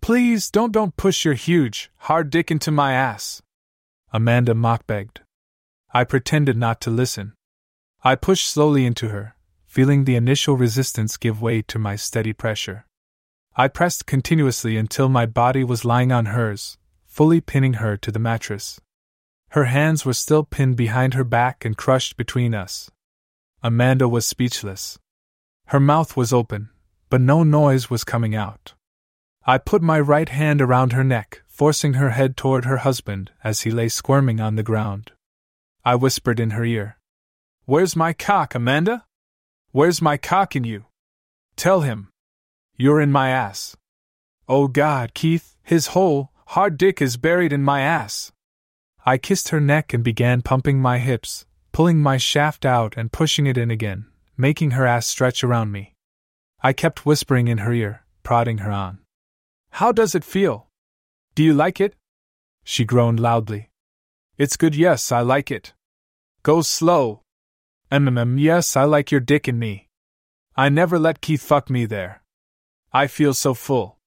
Please 0.05 0.51
don't 0.51 0.71
don't 0.71 0.99
push 0.99 1.25
your 1.25 1.33
huge, 1.33 1.91
hard 1.97 2.29
dick 2.29 2.51
into 2.51 2.71
my 2.71 2.93
ass. 2.93 3.41
Amanda 4.13 4.55
mock 4.55 4.87
begged. 4.87 5.23
I 5.95 6.05
pretended 6.05 6.59
not 6.59 6.79
to 6.83 6.91
listen. 6.91 7.33
I 8.03 8.15
pushed 8.15 8.47
slowly 8.47 8.85
into 8.85 9.09
her, 9.09 9.35
feeling 9.65 10.05
the 10.05 10.15
initial 10.15 10.59
resistance 10.59 11.17
give 11.17 11.41
way 11.41 11.63
to 11.63 11.79
my 11.79 11.97
steady 11.97 12.35
pressure. 12.35 12.85
I 13.57 13.69
pressed 13.69 14.05
continuously 14.05 14.77
until 14.77 15.09
my 15.09 15.25
body 15.25 15.65
was 15.65 15.87
lying 15.87 16.13
on 16.13 16.27
hers, 16.27 16.77
fully 17.07 17.41
pinning 17.41 17.81
her 17.81 17.97
to 17.97 18.13
the 18.13 18.19
mattress. 18.19 18.79
Her 19.53 19.65
hands 19.65 20.05
were 20.05 20.13
still 20.13 20.45
pinned 20.45 20.77
behind 20.77 21.15
her 21.15 21.25
back 21.25 21.65
and 21.65 21.79
crushed 21.79 22.19
between 22.19 22.55
us. 22.55 22.91
Amanda 23.63 24.07
was 24.07 24.27
speechless. 24.27 24.99
Her 25.69 25.81
mouth 25.81 26.15
was 26.15 26.31
open, 26.31 26.69
but 27.09 27.23
no 27.23 27.43
noise 27.43 27.89
was 27.89 28.05
coming 28.05 28.35
out. 28.35 28.75
I 29.47 29.59
put 29.59 29.83
my 29.83 30.01
right 30.01 30.31
hand 30.31 30.63
around 30.63 30.95
her 30.95 31.05
neck, 31.05 31.43
forcing 31.47 31.95
her 31.95 32.11
head 32.11 32.35
toward 32.35 32.65
her 32.65 32.79
husband 32.79 33.31
as 33.45 33.61
he 33.61 33.71
lay 33.71 33.91
squirming 33.91 34.41
on 34.41 34.57
the 34.57 34.63
ground. 34.63 35.13
I 35.85 35.97
whispered 35.97 36.41
in 36.41 36.51
her 36.51 36.65
ear, 36.65 36.97
Where's 37.67 37.95
my 37.95 38.15
cock, 38.15 38.55
Amanda? 38.55 39.05
Where's 39.71 40.01
my 40.01 40.17
cock 40.17 40.57
in 40.57 40.65
you? 40.65 40.87
Tell 41.57 41.83
him. 41.83 42.09
You're 42.79 43.03
in 43.03 43.13
my 43.13 43.29
ass. 43.29 43.77
Oh 44.49 44.67
God, 44.67 45.13
Keith, 45.13 45.57
his 45.63 45.89
whole, 45.89 46.31
hard 46.49 46.79
dick 46.79 47.03
is 47.03 47.19
buried 47.19 47.53
in 47.53 47.63
my 47.63 47.83
ass. 47.83 48.33
I 49.05 49.19
kissed 49.19 49.51
her 49.51 49.61
neck 49.61 49.93
and 49.93 50.03
began 50.03 50.41
pumping 50.41 50.81
my 50.81 50.99
hips, 50.99 51.45
pulling 51.71 51.99
my 52.01 52.17
shaft 52.17 52.65
out 52.65 52.95
and 52.97 53.13
pushing 53.13 53.47
it 53.47 53.59
in 53.59 53.71
again, 53.71 54.07
making 54.39 54.71
her 54.71 54.87
ass 54.87 55.07
stretch 55.07 55.45
around 55.45 55.71
me. 55.71 55.93
I 56.63 56.73
kept 56.73 57.05
whispering 57.05 57.49
in 57.49 57.59
her 57.59 57.75
ear, 57.75 58.05
prodding 58.23 58.59
her 58.59 58.73
on. 58.73 59.04
How 59.79 59.91
does 59.91 60.15
it 60.15 60.23
feel? 60.23 60.69
Do 61.35 61.43
you 61.43 61.53
like 61.53 61.81
it? 61.81 61.97
She 62.63 62.85
groaned 62.85 63.19
loudly. 63.19 63.71
It's 64.39 64.57
good, 64.57 64.77
yes, 64.77 65.11
I 65.11 65.23
like 65.23 65.51
it. 65.51 65.73
Go 66.45 66.63
slow. 66.63 67.23
MMM, 67.91 68.39
yes, 68.39 68.77
I 68.77 68.85
like 68.85 69.11
your 69.11 69.21
dick 69.21 69.49
in 69.49 69.59
me. 69.59 69.89
I 70.55 70.69
never 70.69 70.97
let 70.97 71.21
Keith 71.21 71.43
fuck 71.43 71.71
me 71.71 71.87
there. 71.87 72.23
I 72.93 73.09
feel 73.09 73.35
so 73.35 73.53
full. 73.53 73.99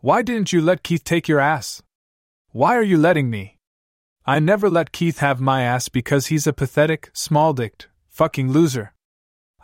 Why 0.00 0.20
didn't 0.20 0.52
you 0.52 0.60
let 0.60 0.82
Keith 0.82 1.02
take 1.02 1.28
your 1.28 1.40
ass? 1.40 1.82
Why 2.50 2.76
are 2.76 2.82
you 2.82 2.98
letting 2.98 3.30
me? 3.30 3.56
I 4.26 4.38
never 4.38 4.68
let 4.68 4.92
Keith 4.92 5.20
have 5.20 5.40
my 5.40 5.62
ass 5.62 5.88
because 5.88 6.26
he's 6.26 6.46
a 6.46 6.52
pathetic, 6.52 7.08
small 7.14 7.54
dicked, 7.54 7.88
fucking 8.10 8.52
loser. 8.52 8.92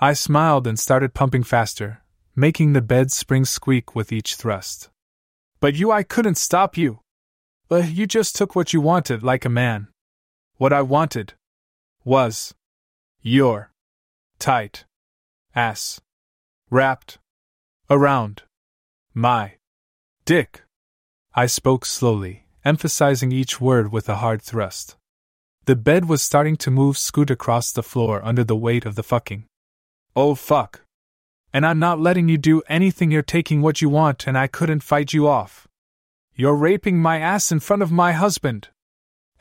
I 0.01 0.15
smiled 0.15 0.67
and 0.67 0.79
started 0.79 1.13
pumping 1.13 1.43
faster, 1.43 2.03
making 2.35 2.73
the 2.73 2.81
bed 2.81 3.13
spring 3.13 3.45
squeak 3.45 3.95
with 3.95 4.13
each 4.13 4.37
thrust. 4.37 4.89
But 5.61 5.75
you, 5.75 5.93
I 5.93 6.03
couldn't 6.03 6.37
stop 6.37 6.77
you. 6.77 7.01
But 7.69 7.91
you 7.91 8.07
just 8.07 8.35
took 8.35 8.57
what 8.57 8.73
you 8.73 8.81
wanted 8.81 9.23
like 9.23 9.45
a 9.45 9.51
man. 9.51 9.89
What 10.57 10.73
I 10.73 10.83
wanted 10.83 11.35
was 12.05 12.55
your 13.23 13.71
tight 14.39 14.85
ass 15.55 16.01
wrapped 16.71 17.19
around 17.89 18.43
my 19.15 19.55
dick. 20.25 20.63
I 21.35 21.47
spoke 21.47 21.85
slowly, 21.85 22.47
emphasizing 22.65 23.31
each 23.31 23.61
word 23.61 23.93
with 23.93 24.09
a 24.09 24.17
hard 24.17 24.43
thrust. 24.43 24.97
The 25.67 25.77
bed 25.77 26.09
was 26.09 26.23
starting 26.23 26.57
to 26.57 26.71
move 26.71 26.99
scoot 26.99 27.31
across 27.31 27.71
the 27.71 27.83
floor 27.83 28.21
under 28.25 28.43
the 28.43 28.57
weight 28.57 28.87
of 28.87 28.95
the 28.95 29.03
fucking. 29.03 29.45
Oh 30.17 30.35
fuck. 30.35 30.81
And 31.53 31.67
I'm 31.67 31.79
not 31.79 32.01
letting 32.01 32.29
you 32.29 32.39
do 32.39 32.63
anything, 32.69 33.11
you're 33.11 33.23
taking 33.23 33.61
what 33.61 33.83
you 33.83 33.89
want, 33.89 34.27
and 34.27 34.39
I 34.39 34.47
couldn't 34.47 34.83
fight 34.83 35.13
you 35.13 35.27
off. 35.27 35.67
You're 36.35 36.55
raping 36.55 36.99
my 36.99 37.19
ass 37.19 37.51
in 37.51 37.61
front 37.61 37.83
of 37.83 37.91
my 37.91 38.13
husband. 38.13 38.69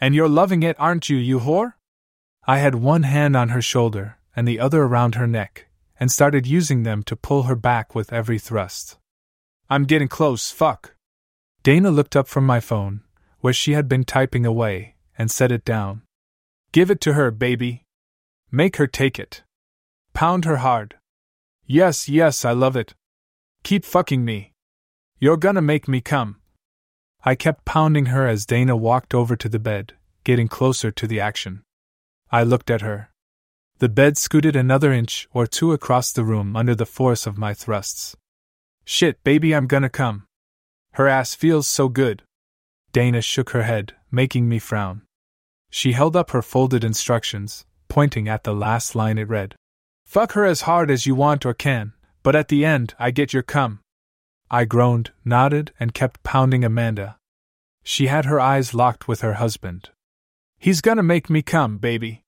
And 0.01 0.15
you're 0.15 0.29
loving 0.29 0.63
it, 0.63 0.75
aren't 0.79 1.09
you, 1.09 1.17
you 1.17 1.39
whore? 1.39 1.73
I 2.47 2.59
had 2.59 2.75
one 2.75 3.03
hand 3.03 3.35
on 3.35 3.49
her 3.49 3.61
shoulder 3.61 4.17
and 4.35 4.47
the 4.47 4.59
other 4.59 4.83
around 4.83 5.15
her 5.15 5.27
neck, 5.27 5.67
and 5.99 6.11
started 6.11 6.47
using 6.47 6.83
them 6.83 7.03
to 7.03 7.15
pull 7.15 7.43
her 7.43 7.55
back 7.55 7.93
with 7.93 8.13
every 8.13 8.39
thrust. 8.39 8.97
I'm 9.69 9.83
getting 9.83 10.07
close, 10.07 10.49
fuck. 10.49 10.95
Dana 11.61 11.91
looked 11.91 12.15
up 12.15 12.27
from 12.27 12.45
my 12.45 12.59
phone, 12.59 13.01
where 13.41 13.53
she 13.53 13.73
had 13.73 13.89
been 13.89 14.05
typing 14.05 14.45
away, 14.45 14.95
and 15.17 15.29
set 15.29 15.51
it 15.51 15.65
down. 15.65 16.03
Give 16.71 16.89
it 16.89 17.01
to 17.01 17.13
her, 17.13 17.31
baby. 17.31 17.83
Make 18.51 18.77
her 18.77 18.87
take 18.87 19.19
it. 19.19 19.43
Pound 20.13 20.45
her 20.45 20.57
hard. 20.57 20.95
Yes, 21.71 22.09
yes, 22.09 22.45
I 22.45 22.51
love 22.51 22.75
it. 22.75 22.95
Keep 23.61 23.85
fucking 23.85 24.25
me. 24.25 24.53
You're 25.19 25.37
gonna 25.37 25.61
make 25.61 25.87
me 25.87 26.01
come. 26.01 26.37
I 27.23 27.35
kept 27.35 27.63
pounding 27.63 28.07
her 28.07 28.25
as 28.25 28.47
Dana 28.47 28.75
walked 28.75 29.13
over 29.13 29.35
to 29.35 29.47
the 29.47 29.59
bed, 29.59 29.93
getting 30.23 30.47
closer 30.47 30.89
to 30.89 31.05
the 31.05 31.19
action. 31.19 31.61
I 32.31 32.41
looked 32.41 32.71
at 32.71 32.81
her. 32.81 33.11
The 33.77 33.87
bed 33.87 34.17
scooted 34.17 34.55
another 34.55 34.91
inch 34.91 35.29
or 35.31 35.45
two 35.45 35.71
across 35.71 36.11
the 36.11 36.23
room 36.23 36.55
under 36.55 36.73
the 36.73 36.87
force 36.87 37.27
of 37.27 37.37
my 37.37 37.53
thrusts. 37.53 38.15
Shit, 38.83 39.23
baby, 39.23 39.53
I'm 39.53 39.67
gonna 39.67 39.91
come. 39.91 40.25
Her 40.93 41.07
ass 41.07 41.35
feels 41.35 41.67
so 41.67 41.87
good. 41.87 42.23
Dana 42.93 43.21
shook 43.21 43.51
her 43.51 43.61
head, 43.61 43.93
making 44.09 44.49
me 44.49 44.57
frown. 44.57 45.03
She 45.69 45.91
held 45.91 46.15
up 46.15 46.31
her 46.31 46.41
folded 46.41 46.83
instructions, 46.83 47.67
pointing 47.89 48.27
at 48.27 48.43
the 48.43 48.55
last 48.55 48.95
line 48.95 49.19
it 49.19 49.29
read 49.29 49.55
Fuck 50.09 50.31
her 50.31 50.43
as 50.43 50.61
hard 50.61 50.89
as 50.89 51.05
you 51.05 51.13
want 51.13 51.45
or 51.45 51.53
can, 51.53 51.93
but 52.23 52.35
at 52.35 52.47
the 52.47 52.65
end, 52.65 52.95
I 52.97 53.11
get 53.11 53.31
your 53.31 53.43
cum. 53.43 53.81
I 54.49 54.65
groaned, 54.65 55.11
nodded, 55.23 55.71
and 55.79 55.93
kept 55.93 56.23
pounding 56.23 56.63
Amanda. 56.63 57.17
She 57.83 58.07
had 58.07 58.25
her 58.25 58.39
eyes 58.39 58.73
locked 58.73 59.07
with 59.07 59.21
her 59.21 59.35
husband. 59.35 59.91
He's 60.57 60.81
gonna 60.81 61.03
make 61.03 61.29
me 61.29 61.43
come, 61.43 61.77
baby. 61.77 62.23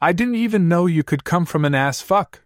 I 0.00 0.12
didn't 0.12 0.36
even 0.36 0.68
know 0.68 0.86
you 0.86 1.02
could 1.02 1.24
come 1.24 1.44
from 1.44 1.64
an 1.64 1.74
ass 1.74 2.00
fuck. 2.00 2.42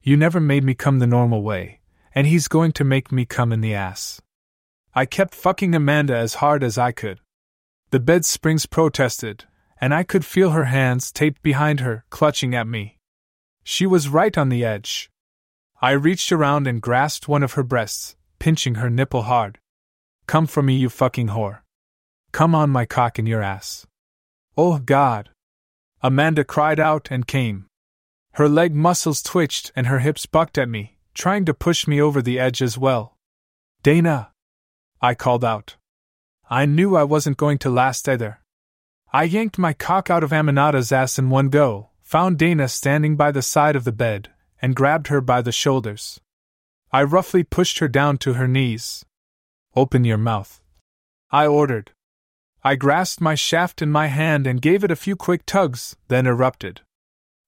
You 0.00 0.16
never 0.16 0.40
made 0.40 0.64
me 0.64 0.72
come 0.72 0.98
the 0.98 1.06
normal 1.06 1.42
way, 1.42 1.80
and 2.14 2.26
he's 2.26 2.48
going 2.48 2.72
to 2.72 2.84
make 2.84 3.12
me 3.12 3.26
come 3.26 3.52
in 3.52 3.60
the 3.60 3.74
ass. 3.74 4.18
I 4.94 5.04
kept 5.04 5.34
fucking 5.34 5.74
Amanda 5.74 6.16
as 6.16 6.36
hard 6.36 6.64
as 6.64 6.78
I 6.78 6.92
could. 6.92 7.20
The 7.90 8.00
bed 8.00 8.24
springs 8.24 8.64
protested, 8.64 9.44
and 9.78 9.92
I 9.92 10.04
could 10.04 10.24
feel 10.24 10.52
her 10.52 10.72
hands 10.72 11.12
taped 11.12 11.42
behind 11.42 11.80
her, 11.80 12.06
clutching 12.08 12.54
at 12.54 12.66
me. 12.66 12.96
She 13.64 13.86
was 13.86 14.08
right 14.08 14.36
on 14.36 14.50
the 14.50 14.64
edge. 14.64 15.10
I 15.80 15.92
reached 15.92 16.30
around 16.30 16.66
and 16.66 16.80
grasped 16.80 17.26
one 17.28 17.42
of 17.42 17.54
her 17.54 17.62
breasts, 17.62 18.14
pinching 18.38 18.76
her 18.76 18.90
nipple 18.90 19.22
hard. 19.22 19.58
Come 20.26 20.46
for 20.46 20.62
me, 20.62 20.76
you 20.76 20.88
fucking 20.90 21.28
whore. 21.28 21.60
Come 22.30 22.54
on 22.54 22.70
my 22.70 22.84
cock 22.84 23.18
in 23.18 23.26
your 23.26 23.42
ass. 23.42 23.86
Oh, 24.56 24.78
God. 24.78 25.30
Amanda 26.02 26.44
cried 26.44 26.78
out 26.78 27.08
and 27.10 27.26
came. 27.26 27.66
Her 28.32 28.48
leg 28.48 28.74
muscles 28.74 29.22
twitched 29.22 29.72
and 29.74 29.86
her 29.86 30.00
hips 30.00 30.26
bucked 30.26 30.58
at 30.58 30.68
me, 30.68 30.98
trying 31.14 31.44
to 31.46 31.54
push 31.54 31.86
me 31.86 32.00
over 32.00 32.20
the 32.20 32.38
edge 32.38 32.60
as 32.60 32.76
well. 32.76 33.16
Dana! 33.82 34.30
I 35.00 35.14
called 35.14 35.44
out. 35.44 35.76
I 36.50 36.66
knew 36.66 36.96
I 36.96 37.04
wasn't 37.04 37.36
going 37.36 37.58
to 37.58 37.70
last 37.70 38.08
either. 38.08 38.40
I 39.12 39.24
yanked 39.24 39.58
my 39.58 39.72
cock 39.72 40.10
out 40.10 40.24
of 40.24 40.32
Amanda's 40.32 40.92
ass 40.92 41.18
in 41.18 41.30
one 41.30 41.48
go, 41.48 41.90
found 42.14 42.38
Dana 42.38 42.68
standing 42.68 43.16
by 43.16 43.32
the 43.32 43.42
side 43.42 43.74
of 43.74 43.82
the 43.82 43.90
bed, 43.90 44.30
and 44.62 44.76
grabbed 44.76 45.08
her 45.08 45.20
by 45.20 45.42
the 45.42 45.50
shoulders. 45.50 46.20
I 46.92 47.02
roughly 47.02 47.42
pushed 47.42 47.80
her 47.80 47.88
down 47.88 48.18
to 48.18 48.34
her 48.34 48.46
knees. 48.46 49.04
Open 49.74 50.04
your 50.04 50.16
mouth. 50.16 50.62
I 51.32 51.48
ordered. 51.48 51.90
I 52.62 52.76
grasped 52.76 53.20
my 53.20 53.34
shaft 53.34 53.82
in 53.82 53.90
my 53.90 54.06
hand 54.06 54.46
and 54.46 54.62
gave 54.62 54.84
it 54.84 54.92
a 54.92 55.02
few 55.04 55.16
quick 55.16 55.44
tugs, 55.44 55.96
then 56.06 56.24
erupted. 56.24 56.82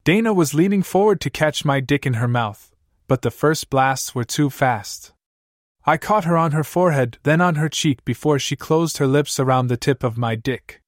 Dana 0.03 0.35
was 0.35 0.53
leaning 0.53 0.83
forward 0.83 1.21
to 1.21 1.31
catch 1.31 1.65
my 1.65 1.79
dick 1.79 2.05
in 2.05 2.15
her 2.15 2.27
mouth, 2.27 2.75
but 3.07 3.23
the 3.23 3.31
first 3.31 3.71
blasts 3.71 4.17
were 4.17 4.25
too 4.25 4.51
fast. 4.51 5.13
I 5.85 5.97
caught 5.97 6.25
her 6.25 6.37
on 6.37 6.51
her 6.51 6.65
forehead, 6.65 7.19
then 7.23 7.41
on 7.41 7.55
her 7.55 7.69
cheek 7.69 8.05
before 8.05 8.41
she 8.41 8.57
closed 8.57 8.97
her 8.97 9.07
lips 9.07 9.39
around 9.39 9.69
the 9.69 9.77
tip 9.77 10.03
of 10.03 10.19
my 10.19 10.35
dick. 10.35 10.83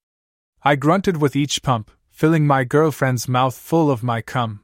I 0.64 0.74
grunted 0.74 1.18
with 1.18 1.36
each 1.36 1.62
pump, 1.62 1.92
filling 2.18 2.44
my 2.44 2.64
girlfriend's 2.64 3.28
mouth 3.28 3.56
full 3.56 3.92
of 3.92 4.02
my 4.02 4.20
cum. 4.20 4.58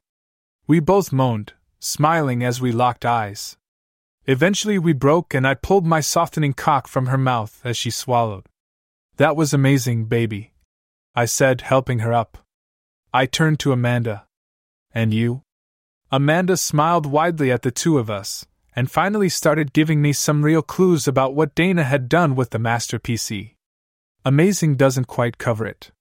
We 0.66 0.80
both 0.80 1.12
moaned, 1.12 1.52
smiling 1.78 2.42
as 2.42 2.60
we 2.60 2.72
locked 2.72 3.04
eyes. 3.04 3.56
Eventually 4.26 4.76
we 4.76 4.92
broke 4.92 5.34
and 5.34 5.46
I 5.46 5.54
pulled 5.54 5.86
my 5.86 6.00
softening 6.00 6.52
cock 6.52 6.88
from 6.88 7.06
her 7.06 7.16
mouth 7.16 7.60
as 7.62 7.76
she 7.76 7.92
swallowed. 7.92 8.46
That 9.18 9.36
was 9.36 9.54
amazing, 9.54 10.06
baby. 10.06 10.52
I 11.14 11.26
said, 11.26 11.60
helping 11.60 12.00
her 12.00 12.12
up. 12.12 12.38
I 13.12 13.24
turned 13.24 13.60
to 13.60 13.70
Amanda. 13.70 14.26
And 14.92 15.14
you? 15.14 15.42
Amanda 16.10 16.56
smiled 16.56 17.06
widely 17.06 17.52
at 17.52 17.62
the 17.62 17.70
two 17.70 17.98
of 17.98 18.10
us, 18.10 18.44
and 18.74 18.90
finally 18.90 19.28
started 19.28 19.72
giving 19.72 20.02
me 20.02 20.12
some 20.12 20.44
real 20.44 20.62
clues 20.62 21.06
about 21.06 21.36
what 21.36 21.54
Dana 21.54 21.84
had 21.84 22.08
done 22.08 22.34
with 22.34 22.50
the 22.50 22.58
Master 22.58 22.98
PC. 22.98 23.54
Amazing 24.24 24.74
doesn't 24.74 25.06
quite 25.06 25.38
cover 25.38 25.64
it. 25.64 25.92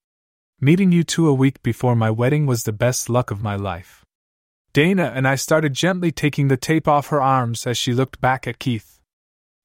Meeting 0.64 0.92
you 0.92 1.04
two 1.04 1.28
a 1.28 1.34
week 1.34 1.62
before 1.62 1.94
my 1.94 2.10
wedding 2.10 2.46
was 2.46 2.62
the 2.62 2.72
best 2.72 3.10
luck 3.10 3.30
of 3.30 3.42
my 3.42 3.54
life. 3.54 4.02
Dana 4.72 5.12
and 5.14 5.28
I 5.28 5.34
started 5.34 5.74
gently 5.74 6.10
taking 6.10 6.48
the 6.48 6.56
tape 6.56 6.88
off 6.88 7.08
her 7.08 7.20
arms 7.20 7.66
as 7.66 7.76
she 7.76 7.92
looked 7.92 8.18
back 8.18 8.46
at 8.46 8.58
Keith. 8.58 8.98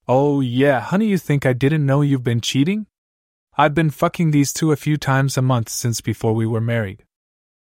Oh, 0.06 0.42
yeah, 0.42 0.80
honey, 0.80 1.06
you 1.06 1.16
think 1.16 1.46
I 1.46 1.54
didn't 1.54 1.86
know 1.86 2.02
you've 2.02 2.22
been 2.22 2.42
cheating? 2.42 2.84
I'd 3.56 3.72
been 3.72 3.88
fucking 3.88 4.30
these 4.30 4.52
two 4.52 4.72
a 4.72 4.76
few 4.76 4.98
times 4.98 5.38
a 5.38 5.40
month 5.40 5.70
since 5.70 6.02
before 6.02 6.34
we 6.34 6.46
were 6.46 6.60
married. 6.60 7.02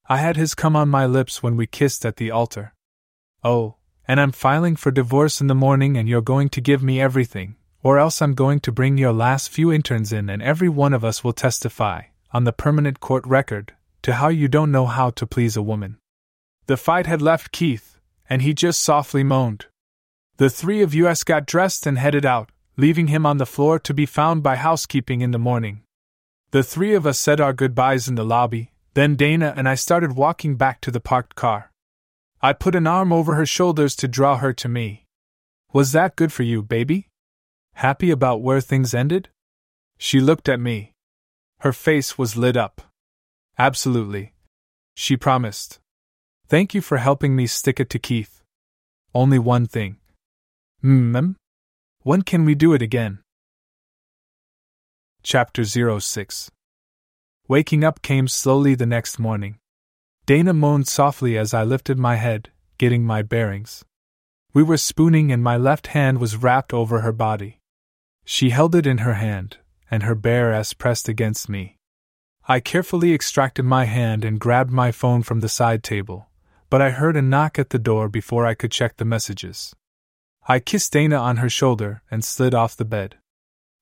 I 0.09 0.19
had 0.19 0.37
his 0.37 0.55
come 0.55 0.77
on 0.77 0.89
my 0.89 1.05
lips 1.05 1.43
when 1.43 1.57
we 1.57 1.67
kissed 1.67 2.07
at 2.07 2.19
the 2.19 2.31
altar. 2.31 2.73
Oh, 3.43 3.79
and 4.07 4.21
I'm 4.21 4.31
filing 4.31 4.77
for 4.77 4.93
divorce 4.93 5.41
in 5.41 5.49
the 5.49 5.57
morning, 5.57 5.97
and 5.97 6.09
you're 6.09 6.23
going 6.23 6.51
to 6.51 6.61
give 6.61 6.85
me 6.85 7.01
everything, 7.01 7.57
or 7.83 7.99
else 7.99 8.23
I'm 8.23 8.35
going 8.35 8.61
to 8.61 8.71
bring 8.71 8.97
your 8.97 9.13
last 9.13 9.51
few 9.51 9.73
interns 9.73 10.13
in, 10.13 10.31
and 10.31 10.41
every 10.41 10.69
one 10.69 10.93
of 10.93 11.05
us 11.05 11.25
will 11.25 11.33
testify, 11.33 12.03
on 12.35 12.45
the 12.45 12.53
permanent 12.53 12.99
court 13.01 13.25
record, 13.27 13.73
to 14.03 14.15
how 14.15 14.29
you 14.29 14.49
don't 14.49 14.73
know 14.73 14.87
how 14.87 15.09
to 15.09 15.27
please 15.27 15.57
a 15.57 15.63
woman. 15.63 15.97
The 16.67 16.77
fight 16.77 17.07
had 17.07 17.23
left 17.23 17.53
Keith, 17.53 17.99
and 18.29 18.43
he 18.43 18.53
just 18.53 18.83
softly 18.83 19.23
moaned. 19.23 19.67
The 20.39 20.51
three 20.51 20.83
of 20.83 20.95
us 20.95 21.23
got 21.23 21.47
dressed 21.47 21.87
and 21.87 21.97
headed 21.97 22.27
out, 22.27 22.51
leaving 22.77 23.07
him 23.07 23.25
on 23.25 23.37
the 23.37 23.47
floor 23.47 23.79
to 23.79 23.95
be 23.95 24.05
found 24.05 24.43
by 24.43 24.57
housekeeping 24.57 25.21
in 25.21 25.31
the 25.31 25.39
morning. 25.39 25.83
The 26.51 26.65
three 26.65 26.93
of 26.95 27.07
us 27.07 27.21
said 27.21 27.41
our 27.41 27.53
goodbyes 27.53 28.09
in 28.09 28.17
the 28.17 28.25
lobby, 28.25 28.73
then 28.95 29.15
Dana 29.15 29.55
and 29.57 29.69
I 29.69 29.77
started 29.77 30.17
walking 30.17 30.57
back 30.57 30.81
to 30.81 30.91
the 30.91 31.01
parked 31.01 31.37
car. 31.37 31.71
I 32.43 32.53
put 32.53 32.75
an 32.75 32.87
arm 32.87 33.13
over 33.13 33.35
her 33.35 33.47
shoulders 33.47 33.95
to 33.97 34.09
draw 34.09 34.39
her 34.39 34.53
to 34.55 34.69
me. 34.69 35.07
Was 35.73 35.93
that 35.93 36.17
good 36.17 36.33
for 36.33 36.43
you, 36.43 36.63
baby? 36.63 37.09
Happy 37.75 38.11
about 38.11 38.43
where 38.43 38.61
things 38.61 38.93
ended? 38.93 39.29
She 39.99 40.21
looked 40.21 40.49
at 40.49 40.61
me. 40.61 40.94
Her 41.65 41.73
face 41.73 42.19
was 42.19 42.37
lit 42.37 42.59
up. 42.59 42.83
Absolutely. 43.59 44.35
She 44.95 45.17
promised. 45.17 45.79
Thank 46.47 46.75
you 46.75 46.83
for 46.83 46.99
helping 46.99 47.35
me 47.35 47.47
stick 47.47 47.81
it 47.81 47.89
to 47.89 47.99
Keith. 47.99 48.43
Only 49.15 49.39
one 49.39 49.65
thing. 49.65 49.97
Hmm? 50.83 51.31
When 52.03 52.21
can 52.21 52.45
we 52.45 52.55
do 52.55 52.75
it 52.75 52.83
again? 52.83 53.21
Chapter 55.23 55.65
06 55.65 56.51
Waking 57.49 57.83
up 57.83 58.03
came 58.03 58.29
slowly 58.29 58.75
the 58.75 58.85
next 58.85 59.19
morning. 59.19 59.57
Dana 60.27 60.53
moaned 60.53 60.87
softly 60.87 61.39
as 61.39 61.55
I 61.55 61.63
lifted 61.65 61.99
my 61.99 62.17
head, 62.17 62.51
getting 62.77 63.07
my 63.07 63.23
bearings. 63.23 63.83
We 64.53 64.63
were 64.63 64.77
spooning, 64.77 65.33
and 65.33 65.43
my 65.43 65.57
left 65.57 65.87
hand 65.87 66.19
was 66.19 66.37
wrapped 66.37 66.75
over 66.75 67.01
her 67.01 67.13
body. 67.13 67.61
She 68.27 68.51
held 68.51 68.75
it 68.75 68.87
in 68.87 68.99
her 68.99 69.15
hand, 69.15 69.57
and 69.91 70.03
her 70.03 70.15
bare 70.15 70.53
ass 70.53 70.73
pressed 70.73 71.09
against 71.09 71.49
me. 71.49 71.77
I 72.47 72.61
carefully 72.61 73.15
extracted 73.15 73.65
my 73.65 73.85
hand 73.85 74.25
and 74.25 74.39
grabbed 74.39 74.71
my 74.71 74.93
phone 74.93 75.23
from 75.23 75.41
the 75.41 75.49
side 75.49 75.83
table, 75.83 76.29
but 76.69 76.83
I 76.83 76.91
heard 76.91 77.17
a 77.17 77.23
knock 77.23 77.59
at 77.59 77.71
the 77.71 77.79
door 77.79 78.09
before 78.09 78.45
I 78.45 78.55
could 78.55 78.71
check 78.71 78.97
the 78.97 79.05
messages. 79.05 79.75
I 80.47 80.59
kissed 80.59 80.93
Dana 80.93 81.17
on 81.17 81.39
her 81.39 81.49
shoulder 81.49 82.03
and 82.11 82.23
slid 82.23 82.55
off 82.55 82.77
the 82.77 82.85
bed. 82.85 83.17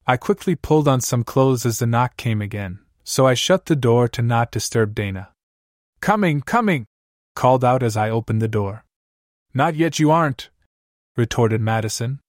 I 0.06 0.16
quickly 0.16 0.54
pulled 0.54 0.86
on 0.86 1.00
some 1.00 1.24
clothes 1.24 1.66
as 1.66 1.78
the 1.78 1.86
knock 1.86 2.16
came 2.16 2.40
again, 2.40 2.78
so 3.02 3.26
I 3.26 3.34
shut 3.34 3.66
the 3.66 3.76
door 3.76 4.08
to 4.08 4.22
not 4.22 4.52
disturb 4.52 4.94
Dana. 4.94 5.30
Coming, 6.00 6.40
coming! 6.40 6.86
called 7.34 7.64
out 7.64 7.82
as 7.82 7.96
I 7.96 8.10
opened 8.10 8.42
the 8.42 8.48
door. 8.48 8.84
Not 9.54 9.74
yet, 9.74 9.98
you 9.98 10.10
aren't, 10.10 10.50
retorted 11.16 11.60
Madison. 11.60 12.20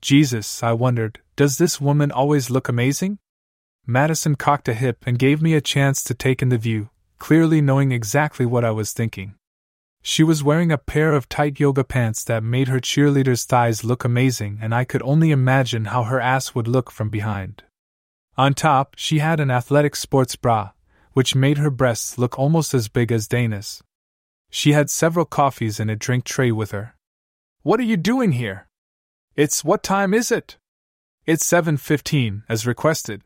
Jesus, 0.00 0.62
I 0.62 0.72
wondered, 0.72 1.20
does 1.36 1.58
this 1.58 1.80
woman 1.80 2.10
always 2.10 2.50
look 2.50 2.68
amazing? 2.68 3.18
Madison 3.86 4.34
cocked 4.34 4.68
a 4.68 4.74
hip 4.74 5.04
and 5.06 5.18
gave 5.18 5.40
me 5.40 5.54
a 5.54 5.60
chance 5.60 6.02
to 6.02 6.14
take 6.14 6.42
in 6.42 6.48
the 6.48 6.58
view, 6.58 6.90
clearly 7.18 7.60
knowing 7.60 7.92
exactly 7.92 8.44
what 8.44 8.64
I 8.64 8.70
was 8.70 8.92
thinking. 8.92 9.34
She 10.02 10.22
was 10.22 10.42
wearing 10.42 10.72
a 10.72 10.78
pair 10.78 11.12
of 11.12 11.28
tight 11.28 11.60
yoga 11.60 11.84
pants 11.84 12.24
that 12.24 12.42
made 12.42 12.68
her 12.68 12.80
cheerleader's 12.80 13.44
thighs 13.44 13.84
look 13.84 14.04
amazing, 14.04 14.58
and 14.62 14.74
I 14.74 14.84
could 14.84 15.02
only 15.02 15.30
imagine 15.30 15.86
how 15.86 16.04
her 16.04 16.20
ass 16.20 16.54
would 16.54 16.66
look 16.66 16.90
from 16.90 17.10
behind. 17.10 17.64
On 18.38 18.54
top, 18.54 18.94
she 18.96 19.18
had 19.18 19.38
an 19.38 19.50
athletic 19.50 19.96
sports 19.96 20.36
bra, 20.36 20.70
which 21.12 21.34
made 21.34 21.58
her 21.58 21.70
breasts 21.70 22.18
look 22.18 22.38
almost 22.38 22.72
as 22.72 22.88
big 22.88 23.10
as 23.10 23.28
Dana's. 23.28 23.82
She 24.50 24.72
had 24.72 24.90
several 24.90 25.24
coffees 25.24 25.80
and 25.80 25.90
a 25.90 25.96
drink 25.96 26.24
tray 26.24 26.52
with 26.52 26.70
her. 26.70 26.94
What 27.62 27.80
are 27.80 27.84
you 27.84 27.96
doing 27.96 28.32
here? 28.32 28.68
It's 29.34 29.64
what 29.64 29.82
time 29.82 30.14
is 30.14 30.30
it? 30.30 30.56
It's 31.26 31.44
7:15 31.44 32.44
as 32.48 32.68
requested. 32.68 33.24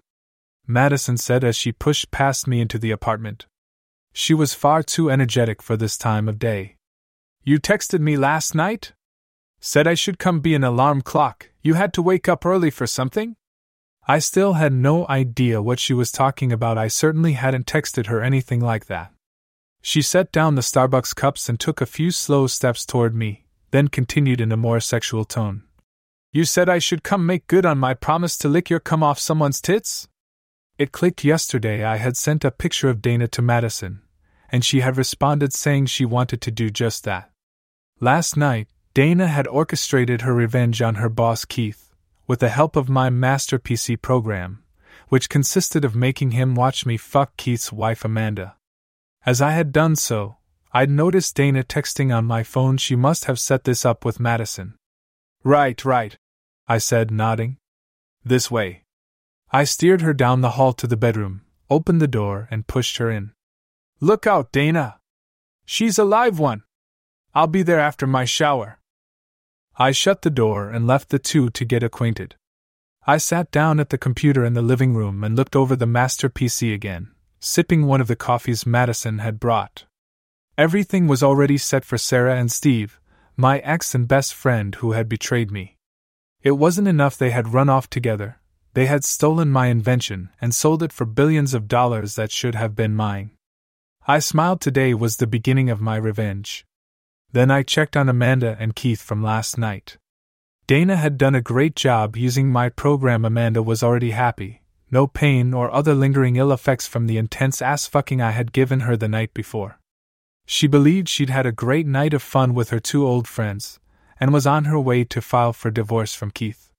Madison 0.66 1.18
said 1.18 1.44
as 1.44 1.54
she 1.54 1.70
pushed 1.70 2.10
past 2.10 2.46
me 2.46 2.62
into 2.62 2.78
the 2.78 2.90
apartment. 2.90 3.46
She 4.14 4.32
was 4.32 4.54
far 4.54 4.82
too 4.82 5.10
energetic 5.10 5.60
for 5.60 5.76
this 5.76 5.98
time 5.98 6.26
of 6.26 6.38
day. 6.38 6.76
You 7.44 7.60
texted 7.60 8.00
me 8.00 8.16
last 8.16 8.54
night? 8.54 8.94
Said 9.60 9.86
I 9.86 9.92
should 9.92 10.18
come 10.18 10.40
be 10.40 10.54
an 10.54 10.64
alarm 10.64 11.02
clock. 11.02 11.50
You 11.60 11.74
had 11.74 11.92
to 11.92 12.00
wake 12.00 12.26
up 12.26 12.46
early 12.46 12.70
for 12.70 12.86
something? 12.86 13.36
I 14.08 14.18
still 14.18 14.54
had 14.54 14.72
no 14.72 15.06
idea 15.08 15.60
what 15.60 15.78
she 15.78 15.92
was 15.92 16.10
talking 16.10 16.50
about. 16.52 16.78
I 16.78 16.88
certainly 16.88 17.34
hadn't 17.34 17.66
texted 17.66 18.06
her 18.06 18.22
anything 18.22 18.60
like 18.60 18.86
that. 18.86 19.12
She 19.82 20.00
set 20.00 20.32
down 20.32 20.54
the 20.54 20.62
Starbucks 20.62 21.14
cups 21.14 21.50
and 21.50 21.60
took 21.60 21.82
a 21.82 21.86
few 21.86 22.10
slow 22.10 22.46
steps 22.46 22.86
toward 22.86 23.14
me, 23.14 23.44
then 23.72 23.88
continued 23.88 24.40
in 24.40 24.52
a 24.52 24.56
more 24.56 24.80
sexual 24.80 25.26
tone. 25.26 25.64
You 26.32 26.44
said 26.44 26.68
I 26.68 26.78
should 26.78 27.02
come 27.02 27.26
make 27.26 27.48
good 27.48 27.66
on 27.66 27.78
my 27.78 27.92
promise 27.92 28.38
to 28.38 28.48
lick 28.48 28.70
your 28.70 28.78
cum 28.78 29.02
off 29.02 29.18
someone's 29.18 29.60
tits? 29.60 30.06
It 30.78 30.92
clicked 30.92 31.24
yesterday 31.24 31.82
I 31.82 31.96
had 31.96 32.16
sent 32.16 32.44
a 32.44 32.52
picture 32.52 32.88
of 32.88 33.02
Dana 33.02 33.26
to 33.28 33.42
Madison, 33.42 34.02
and 34.48 34.64
she 34.64 34.78
had 34.78 34.96
responded 34.96 35.52
saying 35.52 35.86
she 35.86 36.04
wanted 36.04 36.40
to 36.42 36.52
do 36.52 36.70
just 36.70 37.02
that. 37.02 37.32
Last 37.98 38.36
night, 38.36 38.68
Dana 38.94 39.26
had 39.26 39.48
orchestrated 39.48 40.20
her 40.20 40.32
revenge 40.32 40.80
on 40.80 40.96
her 40.96 41.08
boss 41.08 41.44
Keith, 41.44 41.92
with 42.28 42.38
the 42.38 42.48
help 42.48 42.76
of 42.76 42.88
my 42.88 43.10
master 43.10 43.58
PC 43.58 44.00
program, 44.00 44.62
which 45.08 45.28
consisted 45.28 45.84
of 45.84 45.96
making 45.96 46.30
him 46.30 46.54
watch 46.54 46.86
me 46.86 46.96
fuck 46.96 47.36
Keith's 47.36 47.72
wife 47.72 48.04
Amanda. 48.04 48.54
As 49.26 49.42
I 49.42 49.50
had 49.50 49.72
done 49.72 49.96
so, 49.96 50.36
I'd 50.72 50.90
noticed 50.90 51.34
Dana 51.34 51.64
texting 51.64 52.16
on 52.16 52.24
my 52.24 52.44
phone 52.44 52.76
she 52.76 52.94
must 52.94 53.24
have 53.24 53.40
set 53.40 53.64
this 53.64 53.84
up 53.84 54.04
with 54.04 54.20
Madison. 54.20 54.76
Right, 55.42 55.82
right, 55.84 56.18
I 56.68 56.78
said, 56.78 57.10
nodding. 57.10 57.56
This 58.24 58.50
way. 58.50 58.84
I 59.50 59.64
steered 59.64 60.02
her 60.02 60.12
down 60.12 60.42
the 60.42 60.50
hall 60.50 60.72
to 60.74 60.86
the 60.86 60.96
bedroom, 60.96 61.42
opened 61.70 62.00
the 62.00 62.06
door, 62.06 62.46
and 62.50 62.66
pushed 62.66 62.98
her 62.98 63.10
in. 63.10 63.32
Look 64.00 64.26
out, 64.26 64.52
Dana! 64.52 65.00
She's 65.64 65.98
a 65.98 66.04
live 66.04 66.38
one! 66.38 66.62
I'll 67.34 67.46
be 67.46 67.62
there 67.62 67.80
after 67.80 68.06
my 68.06 68.24
shower. 68.24 68.80
I 69.76 69.92
shut 69.92 70.22
the 70.22 70.30
door 70.30 70.68
and 70.68 70.86
left 70.86 71.08
the 71.08 71.18
two 71.18 71.48
to 71.50 71.64
get 71.64 71.82
acquainted. 71.82 72.36
I 73.06 73.16
sat 73.16 73.50
down 73.50 73.80
at 73.80 73.88
the 73.88 73.98
computer 73.98 74.44
in 74.44 74.52
the 74.52 74.62
living 74.62 74.94
room 74.94 75.24
and 75.24 75.36
looked 75.36 75.56
over 75.56 75.74
the 75.74 75.86
master 75.86 76.28
PC 76.28 76.74
again, 76.74 77.12
sipping 77.38 77.86
one 77.86 78.00
of 78.00 78.08
the 78.08 78.16
coffees 78.16 78.66
Madison 78.66 79.18
had 79.18 79.40
brought. 79.40 79.86
Everything 80.58 81.06
was 81.06 81.22
already 81.22 81.56
set 81.56 81.84
for 81.84 81.96
Sarah 81.96 82.36
and 82.36 82.52
Steve, 82.52 83.00
my 83.40 83.58
ex 83.60 83.94
and 83.94 84.06
best 84.06 84.34
friend 84.34 84.74
who 84.76 84.92
had 84.92 85.08
betrayed 85.08 85.50
me. 85.50 85.76
It 86.42 86.52
wasn't 86.52 86.88
enough 86.88 87.16
they 87.16 87.30
had 87.30 87.54
run 87.54 87.68
off 87.68 87.88
together, 87.88 88.38
they 88.74 88.86
had 88.86 89.02
stolen 89.02 89.50
my 89.50 89.66
invention 89.66 90.30
and 90.40 90.54
sold 90.54 90.82
it 90.82 90.92
for 90.92 91.04
billions 91.04 91.54
of 91.54 91.66
dollars 91.66 92.14
that 92.14 92.30
should 92.30 92.54
have 92.54 92.76
been 92.76 92.94
mine. 92.94 93.30
I 94.06 94.18
smiled 94.18 94.60
today 94.60 94.94
was 94.94 95.16
the 95.16 95.26
beginning 95.26 95.70
of 95.70 95.80
my 95.80 95.96
revenge. 95.96 96.64
Then 97.32 97.50
I 97.50 97.62
checked 97.62 97.96
on 97.96 98.08
Amanda 98.08 98.56
and 98.60 98.76
Keith 98.76 99.02
from 99.02 99.22
last 99.22 99.58
night. 99.58 99.96
Dana 100.66 100.96
had 100.96 101.18
done 101.18 101.34
a 101.34 101.42
great 101.42 101.74
job 101.74 102.16
using 102.16 102.48
my 102.48 102.68
program. 102.68 103.24
Amanda 103.24 103.60
was 103.60 103.82
already 103.82 104.12
happy, 104.12 104.62
no 104.90 105.08
pain 105.08 105.52
or 105.52 105.72
other 105.72 105.94
lingering 105.94 106.36
ill 106.36 106.52
effects 106.52 106.86
from 106.86 107.08
the 107.08 107.18
intense 107.18 107.60
ass 107.60 107.86
fucking 107.86 108.20
I 108.20 108.30
had 108.30 108.52
given 108.52 108.80
her 108.80 108.96
the 108.96 109.08
night 109.08 109.34
before. 109.34 109.79
She 110.52 110.66
believed 110.66 111.08
she'd 111.08 111.30
had 111.30 111.46
a 111.46 111.52
great 111.52 111.86
night 111.86 112.12
of 112.12 112.24
fun 112.24 112.54
with 112.54 112.70
her 112.70 112.80
two 112.80 113.06
old 113.06 113.28
friends, 113.28 113.78
and 114.18 114.32
was 114.32 114.48
on 114.48 114.64
her 114.64 114.80
way 114.80 115.04
to 115.04 115.22
file 115.22 115.52
for 115.52 115.70
divorce 115.70 116.12
from 116.12 116.32
Keith. 116.32 116.72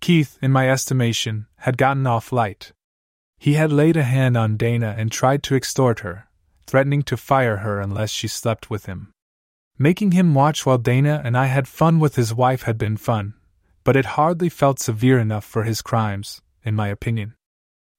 Keith, 0.00 0.38
in 0.40 0.52
my 0.52 0.70
estimation, 0.70 1.48
had 1.56 1.76
gotten 1.76 2.06
off 2.06 2.30
light. 2.30 2.70
He 3.36 3.54
had 3.54 3.72
laid 3.72 3.96
a 3.96 4.04
hand 4.04 4.36
on 4.36 4.56
Dana 4.56 4.94
and 4.96 5.10
tried 5.10 5.42
to 5.42 5.56
extort 5.56 6.00
her, 6.00 6.28
threatening 6.68 7.02
to 7.02 7.16
fire 7.16 7.56
her 7.56 7.80
unless 7.80 8.10
she 8.10 8.28
slept 8.28 8.70
with 8.70 8.86
him. 8.86 9.10
Making 9.76 10.12
him 10.12 10.32
watch 10.32 10.64
while 10.64 10.78
Dana 10.78 11.20
and 11.24 11.36
I 11.36 11.46
had 11.46 11.66
fun 11.66 11.98
with 11.98 12.14
his 12.14 12.32
wife 12.32 12.62
had 12.62 12.78
been 12.78 12.96
fun, 12.96 13.34
but 13.82 13.96
it 13.96 14.14
hardly 14.14 14.48
felt 14.48 14.78
severe 14.78 15.18
enough 15.18 15.44
for 15.44 15.64
his 15.64 15.82
crimes, 15.82 16.42
in 16.62 16.76
my 16.76 16.86
opinion. 16.86 17.34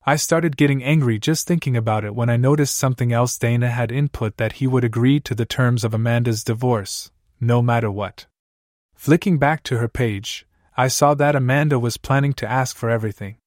I 0.03 0.15
started 0.15 0.57
getting 0.57 0.83
angry 0.83 1.19
just 1.19 1.45
thinking 1.45 1.77
about 1.77 2.03
it 2.03 2.15
when 2.15 2.27
I 2.27 2.35
noticed 2.35 2.75
something 2.75 3.13
else 3.13 3.37
Dana 3.37 3.69
had 3.69 3.91
input 3.91 4.37
that 4.37 4.53
he 4.53 4.65
would 4.65 4.83
agree 4.83 5.19
to 5.19 5.35
the 5.35 5.45
terms 5.45 5.83
of 5.83 5.93
Amanda's 5.93 6.43
divorce, 6.43 7.11
no 7.39 7.61
matter 7.61 7.91
what. 7.91 8.25
Flicking 8.95 9.37
back 9.37 9.61
to 9.63 9.77
her 9.77 9.87
page, 9.87 10.47
I 10.75 10.87
saw 10.87 11.13
that 11.13 11.35
Amanda 11.35 11.77
was 11.77 11.97
planning 11.97 12.33
to 12.33 12.49
ask 12.49 12.75
for 12.75 12.89
everything. 12.89 13.37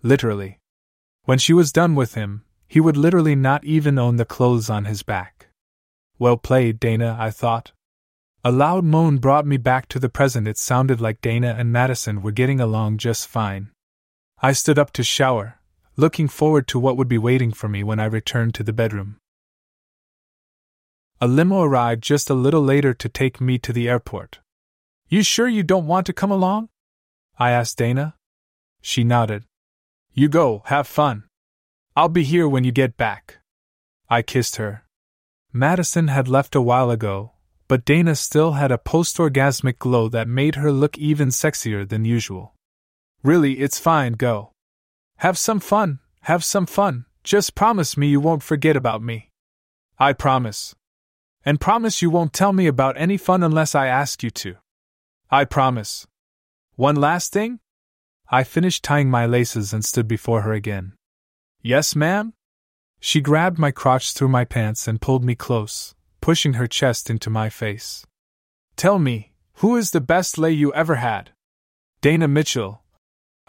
Literally. 0.00 0.60
When 1.24 1.38
she 1.38 1.52
was 1.52 1.72
done 1.72 1.96
with 1.96 2.14
him, 2.14 2.44
he 2.68 2.78
would 2.78 2.96
literally 2.96 3.34
not 3.34 3.64
even 3.64 3.98
own 3.98 4.16
the 4.16 4.24
clothes 4.24 4.70
on 4.70 4.84
his 4.84 5.02
back. 5.02 5.48
Well 6.16 6.36
played, 6.36 6.78
Dana, 6.78 7.16
I 7.18 7.30
thought. 7.30 7.72
A 8.44 8.52
loud 8.52 8.84
moan 8.84 9.18
brought 9.18 9.46
me 9.46 9.56
back 9.56 9.88
to 9.88 9.98
the 9.98 10.08
present. 10.08 10.46
It 10.46 10.58
sounded 10.58 11.00
like 11.00 11.20
Dana 11.20 11.56
and 11.58 11.72
Madison 11.72 12.22
were 12.22 12.30
getting 12.30 12.60
along 12.60 12.98
just 12.98 13.26
fine. 13.26 13.72
I 14.40 14.52
stood 14.52 14.78
up 14.78 14.92
to 14.92 15.02
shower, 15.02 15.57
looking 15.98 16.28
forward 16.28 16.68
to 16.68 16.78
what 16.78 16.96
would 16.96 17.08
be 17.08 17.18
waiting 17.18 17.50
for 17.50 17.68
me 17.68 17.82
when 17.82 17.98
I 17.98 18.04
returned 18.04 18.54
to 18.54 18.62
the 18.62 18.72
bedroom. 18.72 19.16
A 21.20 21.26
limo 21.26 21.62
arrived 21.62 22.04
just 22.04 22.30
a 22.30 22.34
little 22.34 22.62
later 22.62 22.94
to 22.94 23.08
take 23.08 23.40
me 23.40 23.58
to 23.58 23.72
the 23.72 23.88
airport. 23.88 24.38
You 25.08 25.24
sure 25.24 25.48
you 25.48 25.64
don't 25.64 25.88
want 25.88 26.06
to 26.06 26.12
come 26.12 26.30
along? 26.30 26.68
I 27.36 27.50
asked 27.50 27.78
Dana. 27.78 28.14
She 28.80 29.02
nodded. 29.02 29.42
You 30.14 30.28
go, 30.28 30.62
have 30.66 30.86
fun. 30.86 31.24
I'll 31.96 32.08
be 32.08 32.22
here 32.22 32.48
when 32.48 32.62
you 32.62 32.70
get 32.70 32.96
back. 32.96 33.38
I 34.08 34.22
kissed 34.22 34.54
her. 34.54 34.84
Madison 35.52 36.06
had 36.06 36.28
left 36.28 36.54
a 36.54 36.62
while 36.62 36.92
ago, 36.92 37.32
but 37.66 37.84
Dana 37.84 38.14
still 38.14 38.52
had 38.52 38.70
a 38.70 38.78
post 38.78 39.16
orgasmic 39.16 39.80
glow 39.80 40.08
that 40.10 40.28
made 40.28 40.54
her 40.54 40.70
look 40.70 40.96
even 40.96 41.30
sexier 41.30 41.88
than 41.88 42.04
usual. 42.04 42.54
Really, 43.24 43.54
it's 43.54 43.80
fine, 43.80 44.12
go. 44.12 44.52
Have 45.18 45.36
some 45.36 45.58
fun, 45.58 45.98
have 46.22 46.44
some 46.44 46.66
fun, 46.66 47.04
just 47.24 47.56
promise 47.56 47.96
me 47.96 48.06
you 48.06 48.20
won't 48.20 48.44
forget 48.44 48.76
about 48.76 49.02
me. 49.02 49.30
I 49.98 50.12
promise. 50.12 50.76
And 51.44 51.60
promise 51.60 52.00
you 52.00 52.08
won't 52.08 52.32
tell 52.32 52.52
me 52.52 52.68
about 52.68 52.96
any 52.96 53.16
fun 53.16 53.42
unless 53.42 53.74
I 53.74 53.88
ask 53.88 54.22
you 54.22 54.30
to. 54.30 54.54
I 55.28 55.44
promise. 55.44 56.06
One 56.76 56.94
last 56.94 57.32
thing? 57.32 57.58
I 58.30 58.44
finished 58.44 58.84
tying 58.84 59.10
my 59.10 59.26
laces 59.26 59.72
and 59.72 59.84
stood 59.84 60.06
before 60.06 60.42
her 60.42 60.52
again. 60.52 60.92
Yes, 61.62 61.96
ma'am? 61.96 62.34
She 63.00 63.20
grabbed 63.20 63.58
my 63.58 63.72
crotch 63.72 64.12
through 64.12 64.28
my 64.28 64.44
pants 64.44 64.86
and 64.86 65.00
pulled 65.00 65.24
me 65.24 65.34
close, 65.34 65.96
pushing 66.20 66.52
her 66.52 66.68
chest 66.68 67.10
into 67.10 67.28
my 67.28 67.48
face. 67.48 68.06
Tell 68.76 69.00
me, 69.00 69.32
who 69.54 69.76
is 69.76 69.90
the 69.90 70.00
best 70.00 70.38
lay 70.38 70.52
you 70.52 70.72
ever 70.74 70.94
had? 70.94 71.30
Dana 72.02 72.28
Mitchell. 72.28 72.84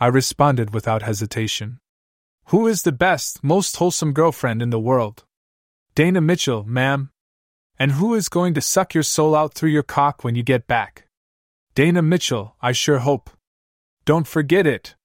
I 0.01 0.07
responded 0.07 0.73
without 0.73 1.01
hesitation. 1.01 1.79
Who 2.45 2.67
is 2.67 2.83
the 2.83 2.93
best, 2.93 3.43
most 3.43 3.75
wholesome 3.75 4.13
girlfriend 4.13 4.61
in 4.61 4.69
the 4.69 4.79
world? 4.79 5.25
Dana 5.93 6.21
Mitchell, 6.21 6.63
ma'am. 6.63 7.11
And 7.77 7.91
who 7.93 8.13
is 8.13 8.29
going 8.29 8.53
to 8.53 8.61
suck 8.61 8.93
your 8.93 9.03
soul 9.03 9.35
out 9.35 9.53
through 9.53 9.71
your 9.71 9.83
cock 9.83 10.23
when 10.23 10.35
you 10.35 10.43
get 10.43 10.67
back? 10.67 11.05
Dana 11.75 12.01
Mitchell, 12.01 12.55
I 12.61 12.71
sure 12.71 12.99
hope. 12.99 13.29
Don't 14.05 14.25
forget 14.25 14.65
it. 14.65 14.95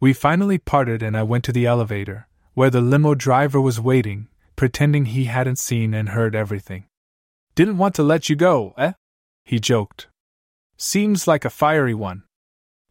We 0.00 0.12
finally 0.12 0.58
parted 0.58 1.02
and 1.02 1.16
I 1.16 1.22
went 1.22 1.44
to 1.44 1.52
the 1.52 1.64
elevator, 1.64 2.28
where 2.52 2.70
the 2.70 2.82
limo 2.82 3.14
driver 3.14 3.60
was 3.60 3.80
waiting, 3.80 4.28
pretending 4.54 5.06
he 5.06 5.24
hadn't 5.24 5.58
seen 5.58 5.94
and 5.94 6.10
heard 6.10 6.34
everything. 6.34 6.84
Didn't 7.54 7.78
want 7.78 7.94
to 7.94 8.02
let 8.02 8.28
you 8.28 8.36
go, 8.36 8.74
eh? 8.76 8.92
He 9.44 9.58
joked. 9.58 10.08
Seems 10.76 11.26
like 11.26 11.46
a 11.46 11.50
fiery 11.50 11.94
one. 11.94 12.24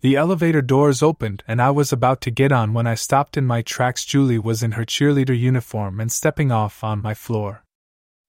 The 0.06 0.18
elevator 0.18 0.62
doors 0.62 1.02
opened 1.02 1.42
and 1.48 1.60
I 1.60 1.72
was 1.72 1.92
about 1.92 2.22
to 2.22 2.30
get 2.30 2.52
on 2.52 2.74
when 2.74 2.86
I 2.86 2.94
stopped 2.94 3.38
in 3.38 3.46
my 3.48 3.64
tracks. 3.64 4.06
Julie 4.06 4.38
was 4.38 4.62
in 4.62 4.74
her 4.74 4.86
cheerleader 4.86 5.36
uniform 5.36 6.00
and 6.00 6.12
stepping 6.12 6.52
off 6.52 6.84
on 6.84 7.02
my 7.02 7.16
floor. 7.16 7.64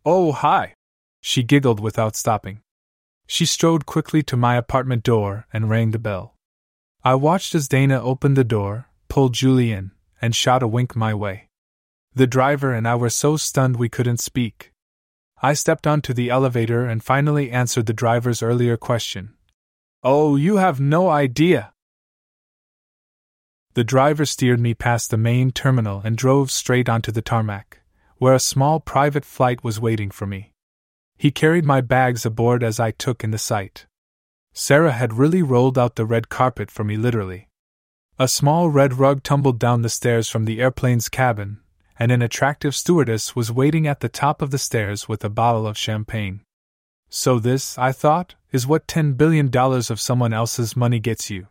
Oh, 0.03 0.33
hi! 0.33 0.73
She 1.21 1.43
giggled 1.43 1.79
without 1.79 2.17
stopping. 2.17 2.63
She 3.27 3.45
strode 3.45 3.85
quickly 3.85 4.23
to 4.23 4.39
my 4.39 4.57
apartment 4.57 5.03
door 5.03 5.45
and 5.53 5.69
rang 5.69 5.91
the 5.91 5.99
bell. 5.99 6.35
I 7.05 7.15
watched 7.15 7.55
as 7.55 7.69
Dana 7.69 8.03
opened 8.03 8.39
the 8.39 8.43
door, 8.43 8.87
pulled 9.11 9.35
Julie 9.35 9.71
in, 9.71 9.91
and 10.23 10.35
shot 10.35 10.63
a 10.63 10.67
wink 10.67 10.97
my 10.97 11.13
way. 11.13 11.51
The 12.15 12.27
driver 12.27 12.73
and 12.73 12.89
I 12.89 12.95
were 12.95 13.11
so 13.11 13.37
stunned 13.37 13.77
we 13.77 13.91
couldn't 13.91 14.21
speak. 14.21 14.73
I 15.43 15.53
stepped 15.53 15.87
onto 15.87 16.15
the 16.15 16.31
elevator 16.31 16.87
and 16.87 17.05
finally 17.05 17.51
answered 17.51 17.85
the 17.85 17.93
driver's 17.93 18.43
earlier 18.43 18.79
question. 18.79 19.36
Oh, 20.09 20.37
you 20.37 20.59
have 20.59 20.79
no 20.79 21.09
idea! 21.09 21.73
The 23.75 23.83
driver 23.83 24.25
steered 24.25 24.61
me 24.61 24.73
past 24.73 25.11
the 25.11 25.17
main 25.17 25.51
terminal 25.51 26.01
and 26.05 26.17
drove 26.17 26.53
straight 26.53 26.89
onto 26.89 27.11
the 27.11 27.21
tarmac, 27.21 27.81
where 28.19 28.33
a 28.33 28.39
small 28.39 28.79
private 28.79 29.25
flight 29.25 29.65
was 29.65 29.81
waiting 29.81 30.13
for 30.13 30.25
me. 30.25 30.53
He 31.17 31.33
carried 31.33 31.65
my 31.65 31.81
bags 31.81 32.25
aboard 32.25 32.63
as 32.63 32.79
I 32.79 32.93
took 32.93 33.25
in 33.25 33.33
the 33.33 33.37
sight. 33.37 33.87
Sarah 34.53 34.93
had 34.93 35.15
really 35.15 35.43
rolled 35.43 35.77
out 35.77 35.97
the 35.97 36.07
red 36.07 36.29
carpet 36.29 36.71
for 36.71 36.85
me 36.85 36.97
literally. 36.97 37.49
A 38.17 38.29
small 38.29 38.71
red 38.71 38.95
rug 38.95 39.25
tumbled 39.25 39.59
down 39.59 39.83
the 39.83 39.89
stairs 39.89 40.29
from 40.29 40.45
the 40.45 40.61
airplane's 40.61 41.09
cabin, 41.09 41.59
and 41.99 42.13
an 42.13 42.23
attractive 42.23 42.77
stewardess 42.77 43.35
was 43.35 43.51
waiting 43.51 43.89
at 43.89 43.99
the 43.99 44.09
top 44.09 44.41
of 44.41 44.53
the 44.53 44.59
stairs 44.59 45.09
with 45.09 45.25
a 45.25 45.29
bottle 45.29 45.67
of 45.67 45.77
champagne. 45.77 46.43
So, 47.09 47.39
this, 47.39 47.79
I 47.79 47.93
thought, 47.93 48.35
is 48.53 48.67
what 48.67 48.87
$10 48.89 49.17
billion 49.17 49.51
of 49.55 50.01
someone 50.01 50.33
else's 50.33 50.77
money 50.77 50.99
gets 50.99 51.31
you. 51.31 51.49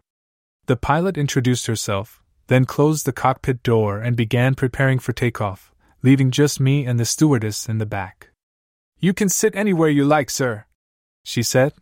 The 0.65 0.75
pilot 0.75 1.17
introduced 1.17 1.67
herself, 1.67 2.23
then 2.47 2.65
closed 2.65 3.05
the 3.05 3.13
cockpit 3.13 3.63
door 3.63 3.99
and 3.99 4.15
began 4.15 4.55
preparing 4.55 4.99
for 4.99 5.13
takeoff, 5.13 5.71
leaving 6.03 6.31
just 6.31 6.59
me 6.59 6.85
and 6.85 6.99
the 6.99 7.05
stewardess 7.05 7.69
in 7.69 7.77
the 7.77 7.85
back. 7.85 8.29
You 8.99 9.13
can 9.13 9.29
sit 9.29 9.55
anywhere 9.55 9.89
you 9.89 10.05
like, 10.05 10.29
sir, 10.29 10.65
she 11.23 11.43
said. 11.43 11.73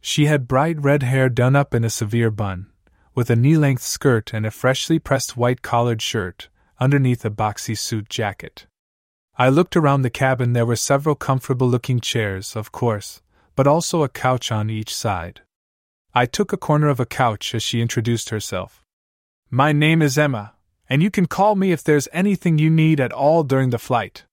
She 0.00 0.26
had 0.26 0.48
bright 0.48 0.80
red 0.80 1.02
hair 1.02 1.28
done 1.28 1.56
up 1.56 1.74
in 1.74 1.84
a 1.84 1.90
severe 1.90 2.30
bun, 2.30 2.70
with 3.14 3.30
a 3.30 3.36
knee 3.36 3.56
length 3.56 3.82
skirt 3.82 4.32
and 4.32 4.46
a 4.46 4.50
freshly 4.50 4.98
pressed 4.98 5.36
white 5.36 5.62
collared 5.62 6.00
shirt, 6.00 6.48
underneath 6.80 7.24
a 7.24 7.30
boxy 7.30 7.76
suit 7.76 8.08
jacket. 8.08 8.66
I 9.40 9.50
looked 9.50 9.76
around 9.76 10.02
the 10.02 10.10
cabin. 10.10 10.52
There 10.52 10.66
were 10.66 10.74
several 10.74 11.14
comfortable 11.14 11.68
looking 11.68 12.00
chairs, 12.00 12.56
of 12.56 12.72
course, 12.72 13.22
but 13.54 13.68
also 13.68 14.02
a 14.02 14.08
couch 14.08 14.50
on 14.50 14.68
each 14.68 14.92
side. 14.92 15.42
I 16.12 16.26
took 16.26 16.52
a 16.52 16.56
corner 16.56 16.88
of 16.88 16.98
a 16.98 17.06
couch 17.06 17.54
as 17.54 17.62
she 17.62 17.80
introduced 17.80 18.30
herself. 18.30 18.82
My 19.48 19.70
name 19.70 20.02
is 20.02 20.18
Emma, 20.18 20.54
and 20.88 21.04
you 21.04 21.10
can 21.12 21.26
call 21.26 21.54
me 21.54 21.70
if 21.70 21.84
there's 21.84 22.08
anything 22.12 22.58
you 22.58 22.68
need 22.68 22.98
at 22.98 23.12
all 23.12 23.44
during 23.44 23.70
the 23.70 23.78
flight. 23.78 24.24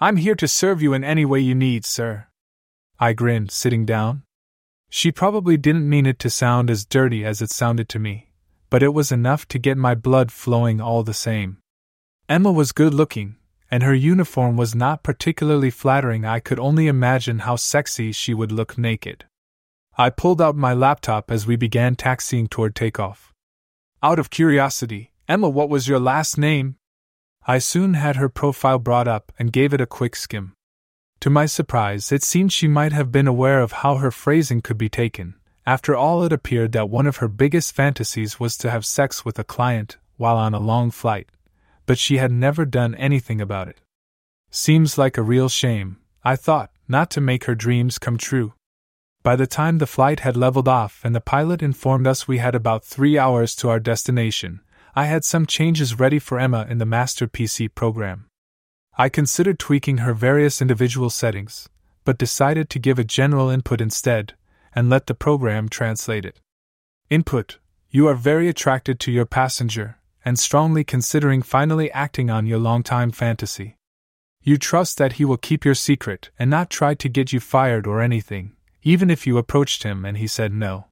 I'm 0.00 0.16
here 0.16 0.34
to 0.36 0.48
serve 0.48 0.80
you 0.80 0.94
in 0.94 1.04
any 1.04 1.26
way 1.26 1.40
you 1.40 1.54
need, 1.54 1.84
sir. 1.84 2.28
I 2.98 3.12
grinned, 3.12 3.50
sitting 3.50 3.84
down. 3.84 4.22
She 4.88 5.12
probably 5.12 5.58
didn't 5.58 5.86
mean 5.86 6.06
it 6.06 6.18
to 6.20 6.30
sound 6.30 6.70
as 6.70 6.86
dirty 6.86 7.26
as 7.26 7.42
it 7.42 7.50
sounded 7.50 7.90
to 7.90 7.98
me, 7.98 8.30
but 8.70 8.82
it 8.82 8.94
was 8.94 9.12
enough 9.12 9.46
to 9.48 9.58
get 9.58 9.76
my 9.76 9.94
blood 9.94 10.32
flowing 10.32 10.80
all 10.80 11.02
the 11.02 11.12
same. 11.12 11.58
Emma 12.26 12.50
was 12.50 12.72
good 12.72 12.94
looking, 12.94 13.36
and 13.70 13.82
her 13.82 13.94
uniform 13.94 14.56
was 14.56 14.74
not 14.74 15.02
particularly 15.02 15.70
flattering. 15.70 16.24
I 16.24 16.40
could 16.40 16.58
only 16.58 16.88
imagine 16.88 17.40
how 17.40 17.56
sexy 17.56 18.12
she 18.12 18.34
would 18.34 18.50
look 18.50 18.76
naked. 18.76 19.26
I 19.96 20.10
pulled 20.10 20.40
out 20.40 20.56
my 20.56 20.72
laptop 20.72 21.30
as 21.30 21.46
we 21.46 21.56
began 21.56 21.94
taxiing 21.94 22.48
toward 22.48 22.74
takeoff. 22.74 23.32
Out 24.02 24.18
of 24.18 24.30
curiosity, 24.30 25.12
Emma, 25.28 25.48
what 25.48 25.68
was 25.68 25.86
your 25.86 26.00
last 26.00 26.38
name? 26.38 26.76
I 27.46 27.58
soon 27.58 27.94
had 27.94 28.16
her 28.16 28.28
profile 28.28 28.78
brought 28.78 29.06
up 29.06 29.32
and 29.38 29.52
gave 29.52 29.72
it 29.72 29.80
a 29.80 29.86
quick 29.86 30.16
skim. 30.16 30.54
To 31.20 31.30
my 31.30 31.46
surprise, 31.46 32.10
it 32.10 32.22
seemed 32.22 32.52
she 32.52 32.66
might 32.66 32.92
have 32.92 33.12
been 33.12 33.28
aware 33.28 33.60
of 33.60 33.72
how 33.72 33.96
her 33.96 34.10
phrasing 34.10 34.62
could 34.62 34.78
be 34.78 34.88
taken. 34.88 35.34
After 35.66 35.94
all, 35.94 36.22
it 36.24 36.32
appeared 36.32 36.72
that 36.72 36.88
one 36.88 37.06
of 37.06 37.18
her 37.18 37.28
biggest 37.28 37.74
fantasies 37.74 38.40
was 38.40 38.56
to 38.56 38.70
have 38.70 38.86
sex 38.86 39.24
with 39.24 39.38
a 39.38 39.44
client 39.44 39.98
while 40.16 40.36
on 40.36 40.54
a 40.54 40.58
long 40.58 40.90
flight, 40.90 41.28
but 41.90 41.98
she 41.98 42.18
had 42.18 42.30
never 42.30 42.64
done 42.64 42.94
anything 42.94 43.40
about 43.40 43.66
it. 43.66 43.80
Seems 44.48 44.96
like 44.96 45.18
a 45.18 45.22
real 45.22 45.48
shame, 45.48 45.96
I 46.22 46.36
thought, 46.36 46.70
not 46.86 47.10
to 47.10 47.20
make 47.20 47.46
her 47.46 47.56
dreams 47.56 47.98
come 47.98 48.16
true. 48.16 48.54
By 49.24 49.34
the 49.34 49.48
time 49.48 49.78
the 49.78 49.88
flight 49.88 50.20
had 50.20 50.36
leveled 50.36 50.68
off 50.68 51.00
and 51.02 51.16
the 51.16 51.20
pilot 51.20 51.64
informed 51.64 52.06
us 52.06 52.28
we 52.28 52.38
had 52.38 52.54
about 52.54 52.84
three 52.84 53.18
hours 53.18 53.56
to 53.56 53.68
our 53.70 53.80
destination, 53.80 54.60
I 54.94 55.06
had 55.06 55.24
some 55.24 55.46
changes 55.46 55.98
ready 55.98 56.20
for 56.20 56.38
Emma 56.38 56.64
in 56.70 56.78
the 56.78 56.86
master 56.86 57.26
PC 57.26 57.74
program. 57.74 58.26
I 58.96 59.08
considered 59.08 59.58
tweaking 59.58 59.98
her 59.98 60.14
various 60.14 60.62
individual 60.62 61.10
settings, 61.10 61.68
but 62.04 62.18
decided 62.18 62.70
to 62.70 62.78
give 62.78 63.00
a 63.00 63.10
general 63.18 63.50
input 63.50 63.80
instead, 63.80 64.34
and 64.72 64.88
let 64.88 65.08
the 65.08 65.14
program 65.14 65.68
translate 65.68 66.24
it. 66.24 66.38
Input 67.08 67.58
You 67.90 68.06
are 68.06 68.14
very 68.14 68.46
attracted 68.46 69.00
to 69.00 69.10
your 69.10 69.26
passenger, 69.26 69.96
and 70.24 70.38
strongly 70.38 70.84
considering 70.84 71.42
finally 71.42 71.90
acting 71.92 72.30
on 72.30 72.46
your 72.46 72.58
long-time 72.58 73.10
fantasy. 73.10 73.76
You 74.42 74.56
trust 74.56 74.98
that 74.98 75.14
he 75.14 75.24
will 75.24 75.36
keep 75.36 75.64
your 75.64 75.74
secret 75.74 76.30
and 76.38 76.50
not 76.50 76.70
try 76.70 76.94
to 76.94 77.08
get 77.08 77.32
you 77.32 77.40
fired 77.40 77.86
or 77.86 78.00
anything, 78.00 78.52
even 78.82 79.10
if 79.10 79.26
you 79.26 79.36
approached 79.38 79.82
him 79.82 80.04
and 80.04 80.16
he 80.16 80.26
said 80.26 80.52
no. 80.52 80.86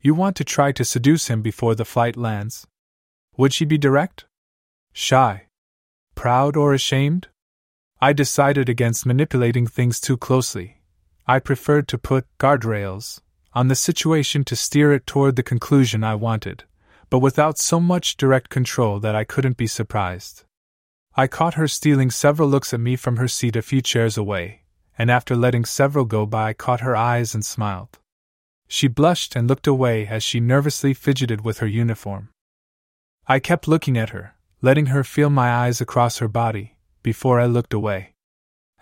You 0.00 0.14
want 0.14 0.36
to 0.36 0.44
try 0.44 0.72
to 0.72 0.84
seduce 0.84 1.28
him 1.28 1.42
before 1.42 1.74
the 1.74 1.84
flight 1.84 2.16
lands. 2.16 2.66
Would 3.36 3.52
she 3.52 3.64
be 3.64 3.78
direct? 3.78 4.26
Shy? 4.92 5.46
Proud 6.14 6.56
or 6.56 6.72
ashamed? 6.72 7.28
I 8.00 8.12
decided 8.12 8.68
against 8.68 9.06
manipulating 9.06 9.66
things 9.66 10.00
too 10.00 10.16
closely. 10.16 10.82
I 11.26 11.40
preferred 11.40 11.88
to 11.88 11.98
put 11.98 12.26
guardrails 12.38 13.20
on 13.52 13.68
the 13.68 13.74
situation 13.74 14.44
to 14.44 14.54
steer 14.54 14.92
it 14.92 15.06
toward 15.06 15.34
the 15.34 15.42
conclusion 15.42 16.04
I 16.04 16.14
wanted, 16.14 16.64
but 17.10 17.20
without 17.20 17.58
so 17.58 17.80
much 17.80 18.16
direct 18.16 18.50
control 18.50 18.98
that 19.00 19.14
I 19.14 19.24
couldn't 19.24 19.56
be 19.56 19.66
surprised. 19.66 20.44
I 21.14 21.26
caught 21.26 21.54
her 21.54 21.68
stealing 21.68 22.10
several 22.10 22.48
looks 22.48 22.74
at 22.74 22.80
me 22.80 22.96
from 22.96 23.16
her 23.16 23.28
seat 23.28 23.56
a 23.56 23.62
few 23.62 23.80
chairs 23.80 24.18
away, 24.18 24.62
and 24.98 25.10
after 25.10 25.34
letting 25.34 25.64
several 25.64 26.04
go 26.04 26.26
by, 26.26 26.50
I 26.50 26.52
caught 26.52 26.80
her 26.80 26.96
eyes 26.96 27.34
and 27.34 27.44
smiled. 27.44 27.98
She 28.68 28.88
blushed 28.88 29.36
and 29.36 29.48
looked 29.48 29.66
away 29.66 30.06
as 30.06 30.22
she 30.22 30.40
nervously 30.40 30.92
fidgeted 30.92 31.42
with 31.42 31.58
her 31.58 31.66
uniform. 31.66 32.30
I 33.26 33.38
kept 33.38 33.68
looking 33.68 33.96
at 33.96 34.10
her, 34.10 34.34
letting 34.60 34.86
her 34.86 35.04
feel 35.04 35.30
my 35.30 35.50
eyes 35.50 35.80
across 35.80 36.18
her 36.18 36.28
body, 36.28 36.76
before 37.02 37.40
I 37.40 37.46
looked 37.46 37.72
away. 37.72 38.14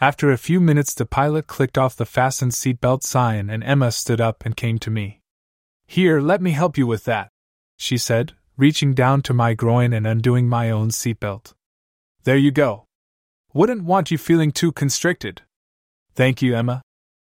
After 0.00 0.30
a 0.30 0.38
few 0.38 0.60
minutes, 0.60 0.94
the 0.94 1.06
pilot 1.06 1.46
clicked 1.46 1.78
off 1.78 1.96
the 1.96 2.06
fastened 2.06 2.52
seatbelt 2.52 3.02
sign 3.02 3.48
and 3.48 3.62
Emma 3.62 3.92
stood 3.92 4.20
up 4.20 4.44
and 4.44 4.56
came 4.56 4.78
to 4.80 4.90
me. 4.90 5.20
Here, 5.86 6.20
let 6.20 6.42
me 6.42 6.50
help 6.50 6.76
you 6.76 6.86
with 6.86 7.04
that, 7.04 7.28
she 7.76 7.98
said, 7.98 8.32
reaching 8.56 8.94
down 8.94 9.22
to 9.22 9.34
my 9.34 9.54
groin 9.54 9.92
and 9.92 10.06
undoing 10.06 10.48
my 10.48 10.70
own 10.70 10.90
seatbelt. 10.90 11.54
There 12.24 12.36
you 12.36 12.50
go. 12.50 12.86
Wouldn't 13.52 13.84
want 13.84 14.10
you 14.10 14.18
feeling 14.18 14.52
too 14.52 14.72
constricted. 14.72 15.42
Thank 16.14 16.42
you, 16.42 16.56
Emma. 16.56 16.82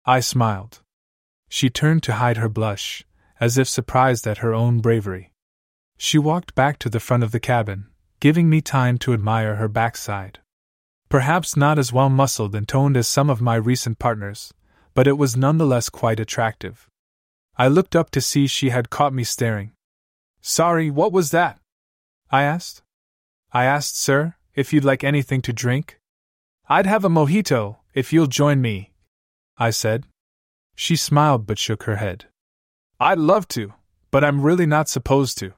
I 0.06 0.20
smiled. 0.22 0.82
She 1.50 1.70
turned 1.70 2.04
to 2.04 2.14
hide 2.14 2.38
her 2.38 2.50
blush, 2.50 3.06
as 3.40 3.58
if 3.58 3.68
surprised 3.68 4.28
at 4.28 4.40
her 4.40 4.54
own 4.54 4.80
bravery. 4.80 5.32
She 5.98 6.18
walked 6.18 6.56
back 6.56 6.80
to 6.80 6.90
the 6.90 7.00
front 7.00 7.24
of 7.24 7.32
the 7.32 7.40
cabin, 7.40 7.88
giving 8.20 8.50
me 8.50 8.62
time 8.62 8.98
to 9.00 9.14
admire 9.14 9.56
her 9.56 9.68
backside. 9.68 10.40
Perhaps 11.10 11.56
not 11.56 11.80
as 11.80 11.94
well 11.94 12.10
muscled 12.10 12.56
and 12.56 12.68
toned 12.68 12.98
as 12.98 13.08
some 13.08 13.30
of 13.30 13.42
my 13.42 13.56
recent 13.56 14.00
partners, 14.00 14.54
but 14.94 15.08
it 15.08 15.18
was 15.18 15.38
nonetheless 15.38 15.90
quite 15.90 16.20
attractive. 16.20 16.90
I 17.58 17.68
looked 17.68 17.96
up 17.96 18.10
to 18.12 18.22
see 18.22 18.48
she 18.48 18.70
had 18.70 18.90
caught 18.90 19.14
me 19.14 19.24
staring. 19.24 19.72
Sorry, 20.48 20.90
what 20.90 21.12
was 21.12 21.32
that? 21.32 21.60
I 22.32 22.44
asked. 22.44 22.82
I 23.52 23.66
asked, 23.66 24.00
sir, 24.00 24.36
if 24.56 24.72
you'd 24.72 24.86
like 24.86 25.04
anything 25.04 25.42
to 25.42 25.52
drink? 25.52 26.00
I'd 26.70 26.86
have 26.86 27.04
a 27.04 27.10
mojito, 27.10 27.80
if 27.94 28.14
you'll 28.14 28.28
join 28.28 28.62
me, 28.62 28.94
I 29.58 29.72
said. 29.72 30.06
She 30.74 30.96
smiled 30.96 31.46
but 31.46 31.60
shook 31.60 31.84
her 31.84 31.98
head. 31.98 32.28
I'd 32.98 33.18
love 33.18 33.50
to, 33.50 33.74
but 34.10 34.24
I'm 34.24 34.42
really 34.42 34.66
not 34.66 34.88
supposed 34.88 35.38
to. 35.40 35.52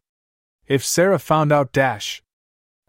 If 0.66 0.84
Sarah 0.84 1.20
found 1.20 1.52
out 1.52 1.72
Dash. 1.72 2.24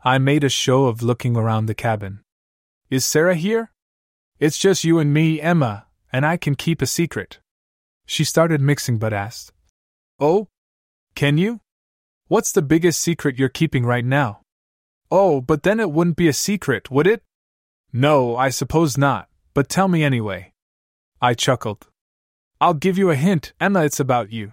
I 0.03 0.17
made 0.17 0.43
a 0.43 0.49
show 0.49 0.87
of 0.87 1.03
looking 1.03 1.37
around 1.37 1.67
the 1.67 1.75
cabin. 1.75 2.21
Is 2.89 3.05
Sarah 3.05 3.35
here? 3.35 3.73
It's 4.39 4.57
just 4.57 4.85
you 4.85 4.99
and 5.01 5.13
me, 5.13 5.39
Emma, 5.39 5.85
and 6.11 6.25
I 6.25 6.39
can 6.39 6.55
keep 6.55 6.81
a 6.81 6.87
secret. 6.87 7.41
She 8.07 8.25
started 8.25 8.63
mixing 8.63 8.97
but 8.97 9.13
asked, 9.13 9.53
Oh? 10.19 10.49
Can 11.15 11.37
you? 11.37 11.61
What's 12.31 12.52
the 12.52 12.62
biggest 12.62 13.02
secret 13.02 13.40
you're 13.40 13.48
keeping 13.48 13.85
right 13.85 14.05
now? 14.05 14.43
Oh, 15.11 15.40
but 15.40 15.65
then 15.65 15.81
it 15.81 15.90
wouldn't 15.90 16.15
be 16.15 16.28
a 16.28 16.32
secret, 16.32 16.89
would 16.89 17.09
it? 17.09 17.24
No, 17.93 18.36
I 18.36 18.51
suppose 18.51 18.97
not. 18.97 19.28
But 19.52 19.69
tell 19.69 19.89
me 19.89 20.05
anyway. 20.05 20.52
I 21.20 21.35
chuckled. 21.35 21.89
I'll 22.61 22.74
give 22.74 22.97
you 22.97 23.11
a 23.11 23.16
hint, 23.16 23.52
Emma, 23.59 23.82
it's 23.82 23.98
about 23.98 24.31
you. 24.31 24.52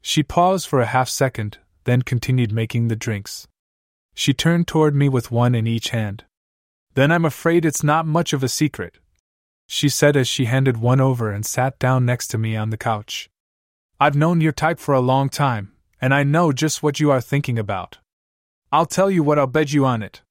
She 0.00 0.22
paused 0.22 0.68
for 0.68 0.80
a 0.80 0.86
half 0.86 1.08
second, 1.08 1.58
then 1.82 2.02
continued 2.02 2.52
making 2.52 2.86
the 2.86 2.94
drinks. 2.94 3.48
She 4.14 4.32
turned 4.32 4.68
toward 4.68 4.94
me 4.94 5.08
with 5.08 5.32
one 5.32 5.56
in 5.56 5.66
each 5.66 5.88
hand. 5.88 6.26
Then 6.94 7.10
I'm 7.10 7.24
afraid 7.24 7.64
it's 7.64 7.82
not 7.82 8.06
much 8.06 8.32
of 8.32 8.44
a 8.44 8.48
secret, 8.48 8.98
she 9.66 9.88
said 9.88 10.16
as 10.16 10.28
she 10.28 10.44
handed 10.44 10.76
one 10.76 11.00
over 11.00 11.32
and 11.32 11.44
sat 11.44 11.76
down 11.80 12.06
next 12.06 12.28
to 12.28 12.38
me 12.38 12.54
on 12.54 12.70
the 12.70 12.76
couch. 12.76 13.28
I've 13.98 14.14
known 14.14 14.40
your 14.40 14.52
type 14.52 14.78
for 14.78 14.94
a 14.94 15.00
long 15.00 15.28
time, 15.28 15.72
and 16.00 16.14
I 16.14 16.22
know 16.22 16.52
just 16.52 16.82
what 16.82 17.00
you 17.00 17.10
are 17.10 17.20
thinking 17.20 17.58
about. 17.58 17.98
I'll 18.72 18.86
tell 18.86 19.10
you 19.10 19.22
what 19.22 19.38
I'll 19.38 19.46
bet 19.46 19.72
you 19.72 19.84
on 19.84 20.02
it. 20.02 20.22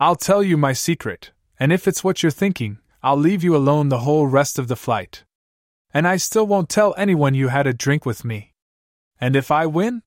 I'll 0.00 0.16
tell 0.16 0.42
you 0.42 0.56
my 0.56 0.72
secret, 0.72 1.32
and 1.58 1.72
if 1.72 1.86
it's 1.86 2.02
what 2.02 2.22
you're 2.22 2.32
thinking, 2.32 2.78
I'll 3.02 3.16
leave 3.16 3.44
you 3.44 3.54
alone 3.54 3.88
the 3.88 4.00
whole 4.00 4.26
rest 4.26 4.58
of 4.58 4.68
the 4.68 4.76
flight. 4.76 5.24
And 5.94 6.08
I 6.08 6.16
still 6.16 6.46
won't 6.46 6.68
tell 6.68 6.94
anyone 6.98 7.34
you 7.34 7.48
had 7.48 7.66
a 7.66 7.72
drink 7.72 8.04
with 8.04 8.24
me. 8.24 8.52
And 9.20 9.36
if 9.36 9.50
I 9.50 9.66
win? 9.66 10.02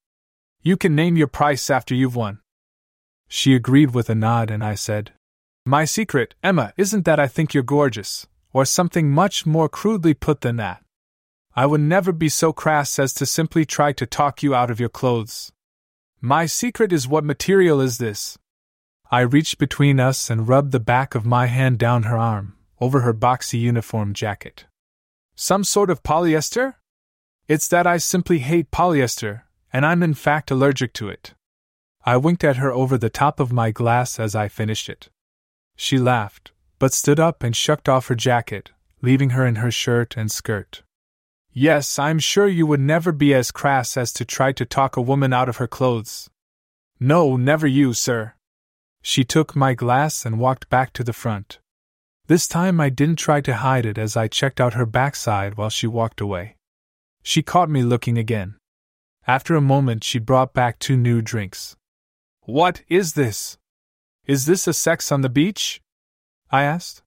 You 0.62 0.76
can 0.76 0.96
name 0.96 1.16
your 1.16 1.28
price 1.28 1.70
after 1.70 1.96
you've 1.96 2.16
won. 2.16 2.40
She 3.28 3.56
agreed 3.56 3.94
with 3.94 4.10
a 4.10 4.16
nod, 4.16 4.52
and 4.52 4.64
I 4.64 4.76
said, 4.76 5.14
My 5.66 5.86
secret, 5.86 6.36
Emma, 6.44 6.74
isn't 6.76 7.06
that 7.06 7.20
I 7.20 7.28
think 7.28 7.54
you're 7.54 7.64
gorgeous, 7.64 8.28
or 8.52 8.66
something 8.66 9.10
much 9.10 9.46
more 9.46 9.70
crudely 9.70 10.14
put 10.14 10.42
than 10.42 10.58
that. 10.58 10.84
I 11.60 11.66
would 11.66 11.82
never 11.82 12.14
be 12.14 12.30
so 12.30 12.54
crass 12.54 12.98
as 13.00 13.14
to 13.16 13.26
simply 13.26 13.66
try 13.66 13.92
to 13.92 14.06
talk 14.06 14.42
you 14.42 14.56
out 14.56 14.72
of 14.72 14.80
your 14.80 14.88
clothes. 14.88 15.52
My 16.22 16.46
secret 16.46 16.94
is 16.94 17.06
what 17.06 17.26
material 17.26 17.82
is 17.82 17.98
this? 17.98 18.38
I 19.12 19.20
reached 19.20 19.58
between 19.58 20.00
us 20.00 20.30
and 20.30 20.48
rubbed 20.48 20.72
the 20.72 20.80
back 20.80 21.16
of 21.16 21.26
my 21.26 21.48
hand 21.48 21.78
down 21.78 22.04
her 22.04 22.18
arm 22.18 22.56
over 22.80 23.02
her 23.02 23.14
boxy 23.14 23.60
uniform 23.60 24.14
jacket. 24.14 24.68
Some 25.36 25.66
sort 25.66 25.90
of 25.90 26.02
polyester? 26.02 26.76
It's 27.50 27.68
that 27.68 27.86
I 27.86 27.98
simply 27.98 28.40
hate 28.40 28.72
polyester, 28.72 29.42
and 29.74 29.86
I'm 29.86 30.02
in 30.02 30.14
fact 30.14 30.52
allergic 30.52 30.94
to 30.94 31.10
it. 31.10 31.34
I 32.06 32.16
winked 32.16 32.46
at 32.46 32.56
her 32.56 32.72
over 32.72 32.98
the 32.98 33.10
top 33.10 33.42
of 33.42 33.52
my 33.52 33.72
glass 33.72 34.18
as 34.18 34.34
I 34.34 34.48
finished 34.48 34.88
it. 34.88 35.10
She 35.76 35.98
laughed, 35.98 36.54
but 36.80 36.94
stood 36.94 37.20
up 37.20 37.44
and 37.44 37.54
shucked 37.54 37.90
off 37.90 38.08
her 38.08 38.16
jacket, 38.16 38.72
leaving 39.02 39.32
her 39.32 39.46
in 39.46 39.56
her 39.56 39.72
shirt 39.72 40.16
and 40.16 40.32
skirt. 40.32 40.84
Yes, 41.52 41.98
I'm 41.98 42.20
sure 42.20 42.48
you 42.48 42.68
would 42.68 42.80
never 42.80 43.12
be 43.12 43.34
as 43.34 43.52
crass 43.52 43.98
as 43.98 44.14
to 44.14 44.26
try 44.26 44.52
to 44.54 44.66
talk 44.66 44.96
a 44.96 45.02
woman 45.02 45.34
out 45.34 45.50
of 45.50 45.58
her 45.58 45.68
clothes. 45.68 46.30
No, 47.00 47.38
never 47.38 47.66
you, 47.66 47.94
sir. 47.94 48.34
She 49.02 49.24
took 49.24 49.56
my 49.56 49.74
glass 49.74 50.26
and 50.26 50.40
walked 50.40 50.70
back 50.70 50.94
to 50.94 51.04
the 51.04 51.14
front. 51.14 51.60
This 52.28 52.48
time 52.48 52.80
I 52.80 52.90
didn't 52.90 53.18
try 53.18 53.42
to 53.42 53.56
hide 53.56 53.86
it 53.86 53.98
as 53.98 54.16
I 54.16 54.28
checked 54.28 54.62
out 54.62 54.76
her 54.76 54.86
backside 54.86 55.56
while 55.56 55.70
she 55.70 55.88
walked 55.88 56.22
away. 56.22 56.58
She 57.24 57.42
caught 57.42 57.70
me 57.70 57.82
looking 57.82 58.18
again. 58.18 58.56
After 59.26 59.56
a 59.56 59.62
moment, 59.62 60.04
she 60.04 60.20
brought 60.20 60.54
back 60.54 60.78
two 60.78 60.98
new 60.98 61.22
drinks. 61.22 61.76
What 62.42 62.84
is 62.88 63.14
this? 63.14 63.58
Is 64.28 64.46
this 64.46 64.68
a 64.68 64.74
sex 64.74 65.12
on 65.12 65.22
the 65.22 65.30
beach? 65.30 65.82
I 66.52 66.64
asked. 66.64 67.02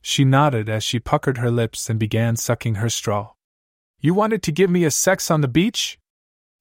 She 0.00 0.24
nodded 0.24 0.68
as 0.68 0.84
she 0.84 1.00
puckered 1.00 1.38
her 1.38 1.50
lips 1.50 1.90
and 1.90 1.98
began 1.98 2.36
sucking 2.36 2.76
her 2.76 2.88
straw. 2.88 3.32
You 4.04 4.14
wanted 4.14 4.42
to 4.42 4.50
give 4.50 4.68
me 4.68 4.82
a 4.82 4.90
sex 4.90 5.30
on 5.30 5.42
the 5.42 5.48
beach? 5.48 5.96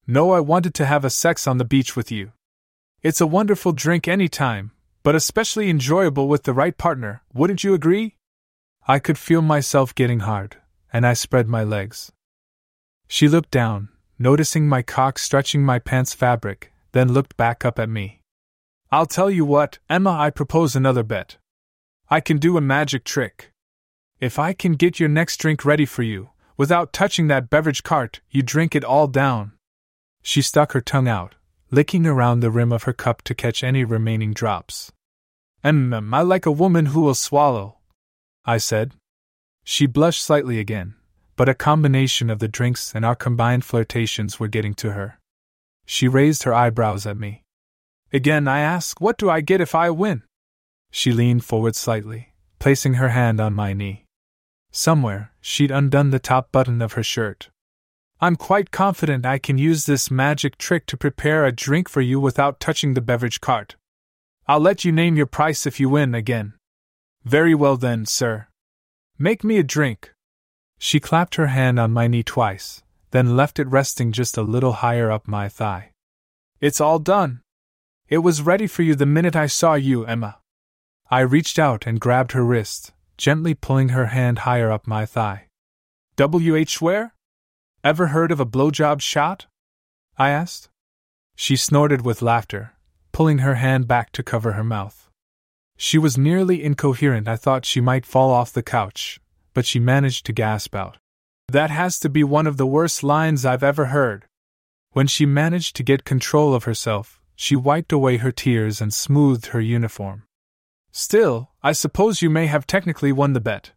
No, 0.06 0.30
I 0.30 0.40
wanted 0.40 0.76
to 0.76 0.86
have 0.86 1.04
a 1.04 1.10
sex 1.10 1.48
on 1.48 1.58
the 1.58 1.66
beach 1.66 1.96
with 1.96 2.12
you. 2.12 2.34
It's 3.02 3.20
a 3.20 3.26
wonderful 3.26 3.72
drink 3.72 4.08
any 4.08 4.28
time, 4.28 4.74
but 5.02 5.16
especially 5.16 5.68
enjoyable 5.68 6.28
with 6.28 6.44
the 6.44 6.54
right 6.54 6.78
partner, 6.78 7.24
wouldn't 7.34 7.64
you 7.64 7.74
agree? 7.74 8.16
I 8.88 9.00
could 9.00 9.18
feel 9.18 9.42
myself 9.42 9.96
getting 9.96 10.20
hard, 10.20 10.58
and 10.94 11.04
I 11.04 11.14
spread 11.14 11.48
my 11.48 11.64
legs. 11.64 12.12
She 13.08 13.28
looked 13.28 13.50
down, 13.50 13.90
noticing 14.20 14.68
my 14.70 14.84
cock 14.84 15.18
stretching 15.18 15.64
my 15.64 15.80
pants 15.80 16.14
fabric, 16.14 16.72
then 16.92 17.12
looked 17.12 17.38
back 17.38 17.66
up 17.66 17.80
at 17.80 17.90
me. 17.90 18.22
I'll 18.92 19.08
tell 19.08 19.32
you 19.32 19.46
what, 19.46 19.80
Emma, 19.90 20.12
I 20.12 20.30
propose 20.30 20.76
another 20.76 21.02
bet. 21.02 21.38
I 22.08 22.20
can 22.20 22.38
do 22.38 22.56
a 22.56 22.62
magic 22.62 23.04
trick. 23.04 23.52
If 24.20 24.38
I 24.38 24.54
can 24.54 24.74
get 24.74 25.00
your 25.00 25.10
next 25.10 25.38
drink 25.38 25.66
ready 25.66 25.88
for 25.88 26.04
you, 26.04 26.31
without 26.62 26.94
touching 26.94 27.26
that 27.28 27.50
beverage 27.50 27.82
cart, 27.82 28.22
you 28.30 28.44
drink 28.44 28.76
it 28.76 28.84
all 28.84 29.08
down. 29.08 29.52
She 30.22 30.44
stuck 30.44 30.74
her 30.74 30.80
tongue 30.80 31.08
out, 31.08 31.34
licking 31.72 32.06
around 32.06 32.42
the 32.42 32.52
rim 32.52 32.72
of 32.72 32.84
her 32.84 32.94
cup 32.94 33.24
to 33.24 33.34
catch 33.34 33.64
any 33.64 33.84
remaining 33.84 34.32
drops. 34.32 34.92
Mm, 35.66 36.14
I 36.14 36.22
like 36.22 36.46
a 36.46 36.52
woman 36.52 36.86
who 36.94 37.02
will 37.02 37.16
swallow, 37.16 37.80
I 38.46 38.60
said. 38.60 38.94
She 39.64 39.88
blushed 39.88 40.22
slightly 40.22 40.60
again, 40.60 40.94
but 41.36 41.50
a 41.50 41.56
combination 41.56 42.30
of 42.30 42.38
the 42.38 42.48
drinks 42.48 42.94
and 42.94 43.04
our 43.04 43.16
combined 43.16 43.66
flirtations 43.66 44.40
were 44.40 44.48
getting 44.48 44.76
to 44.76 44.92
her. 44.92 45.18
She 45.88 46.08
raised 46.08 46.44
her 46.44 46.54
eyebrows 46.54 47.08
at 47.08 47.18
me. 47.18 47.42
Again, 48.14 48.48
I 48.48 48.60
ask, 48.60 49.02
what 49.02 49.18
do 49.18 49.32
I 49.32 49.42
get 49.42 49.62
if 49.62 49.74
I 49.74 49.90
win? 49.90 50.22
She 50.92 51.12
leaned 51.12 51.44
forward 51.44 51.76
slightly, 51.76 52.36
placing 52.60 53.02
her 53.02 53.10
hand 53.10 53.42
on 53.42 53.56
my 53.56 53.74
knee. 53.74 54.06
Somewhere, 54.72 55.32
she'd 55.42 55.72
undone 55.72 56.12
the 56.12 56.20
top 56.20 56.52
button 56.52 56.82
of 56.82 56.94
her 56.94 57.04
shirt. 57.04 57.50
I'm 58.22 58.36
quite 58.36 58.72
confident 58.72 59.26
I 59.26 59.38
can 59.38 59.58
use 59.58 59.86
this 59.86 60.10
magic 60.10 60.58
trick 60.58 60.86
to 60.88 60.98
prepare 60.98 61.46
a 61.46 61.52
drink 61.52 61.90
for 61.90 62.02
you 62.02 62.20
without 62.20 62.60
touching 62.60 62.94
the 62.94 63.02
beverage 63.02 63.42
cart. 63.42 63.76
I'll 64.48 64.60
let 64.60 64.86
you 64.86 64.92
name 64.92 65.18
your 65.18 65.26
price 65.26 65.66
if 65.66 65.80
you 65.80 65.90
win 65.90 66.16
again. 66.16 66.54
Very 67.26 67.54
well 67.54 67.78
then, 67.78 68.06
sir. 68.06 68.48
Make 69.18 69.44
me 69.44 69.58
a 69.58 69.64
drink. 69.64 70.14
She 70.80 71.00
clapped 71.00 71.36
her 71.36 71.48
hand 71.48 71.80
on 71.80 71.92
my 71.92 72.08
knee 72.08 72.24
twice, 72.24 72.82
then 73.12 73.36
left 73.36 73.60
it 73.60 73.68
resting 73.68 74.12
just 74.12 74.38
a 74.38 74.42
little 74.42 74.74
higher 74.74 75.12
up 75.12 75.28
my 75.28 75.50
thigh. 75.50 75.92
It's 76.60 76.82
all 76.82 77.00
done. 77.00 77.42
It 78.08 78.20
was 78.20 78.42
ready 78.42 78.68
for 78.68 78.84
you 78.84 78.96
the 78.96 79.06
minute 79.06 79.36
I 79.36 79.48
saw 79.48 79.74
you, 79.74 80.06
Emma. 80.06 80.40
I 81.10 81.22
reached 81.22 81.60
out 81.60 81.86
and 81.86 82.00
grabbed 82.00 82.32
her 82.32 82.44
wrist, 82.44 82.94
gently 83.22 83.54
pulling 83.54 83.90
her 83.90 84.08
hand 84.08 84.40
higher 84.40 84.72
up 84.72 84.88
my 84.88 85.06
thigh. 85.06 85.46
W.H. 86.16 86.82
Ware? 86.82 87.14
Ever 87.84 88.08
heard 88.08 88.32
of 88.32 88.40
a 88.40 88.48
blowjob 88.48 89.00
shot? 89.00 89.46
I 90.18 90.32
asked. 90.32 90.70
She 91.36 91.56
snorted 91.56 92.04
with 92.04 92.24
laughter, 92.24 92.74
pulling 93.12 93.38
her 93.46 93.56
hand 93.56 93.88
back 93.88 94.12
to 94.14 94.24
cover 94.24 94.54
her 94.54 94.64
mouth. 94.64 95.08
She 95.78 96.00
was 96.00 96.18
nearly 96.18 96.64
incoherent. 96.64 97.28
I 97.28 97.36
thought 97.36 97.64
she 97.64 97.80
might 97.80 98.08
fall 98.08 98.32
off 98.32 98.54
the 98.54 98.64
couch, 98.64 99.20
but 99.54 99.68
she 99.68 99.80
managed 99.80 100.26
to 100.26 100.34
gasp 100.34 100.74
out. 100.74 100.98
That 101.48 101.70
has 101.70 102.00
to 102.00 102.10
be 102.10 102.24
one 102.24 102.48
of 102.48 102.58
the 102.58 102.66
worst 102.66 103.04
lines 103.04 103.46
I've 103.46 103.62
ever 103.72 103.86
heard. 103.98 104.26
When 104.94 105.06
she 105.06 105.28
managed 105.28 105.76
to 105.76 105.84
get 105.84 106.06
control 106.06 106.56
of 106.56 106.64
herself, 106.64 107.22
she 107.36 107.56
wiped 107.56 107.92
away 107.92 108.18
her 108.18 108.32
tears 108.32 108.82
and 108.82 108.92
smoothed 108.92 109.48
her 109.54 109.62
uniform. 109.62 110.24
Still, 110.92 111.52
I 111.64 111.72
suppose 111.72 112.22
you 112.22 112.30
may 112.30 112.48
have 112.48 112.68
technically 112.68 113.12
won 113.12 113.34
the 113.34 113.40
bet. 113.40 113.72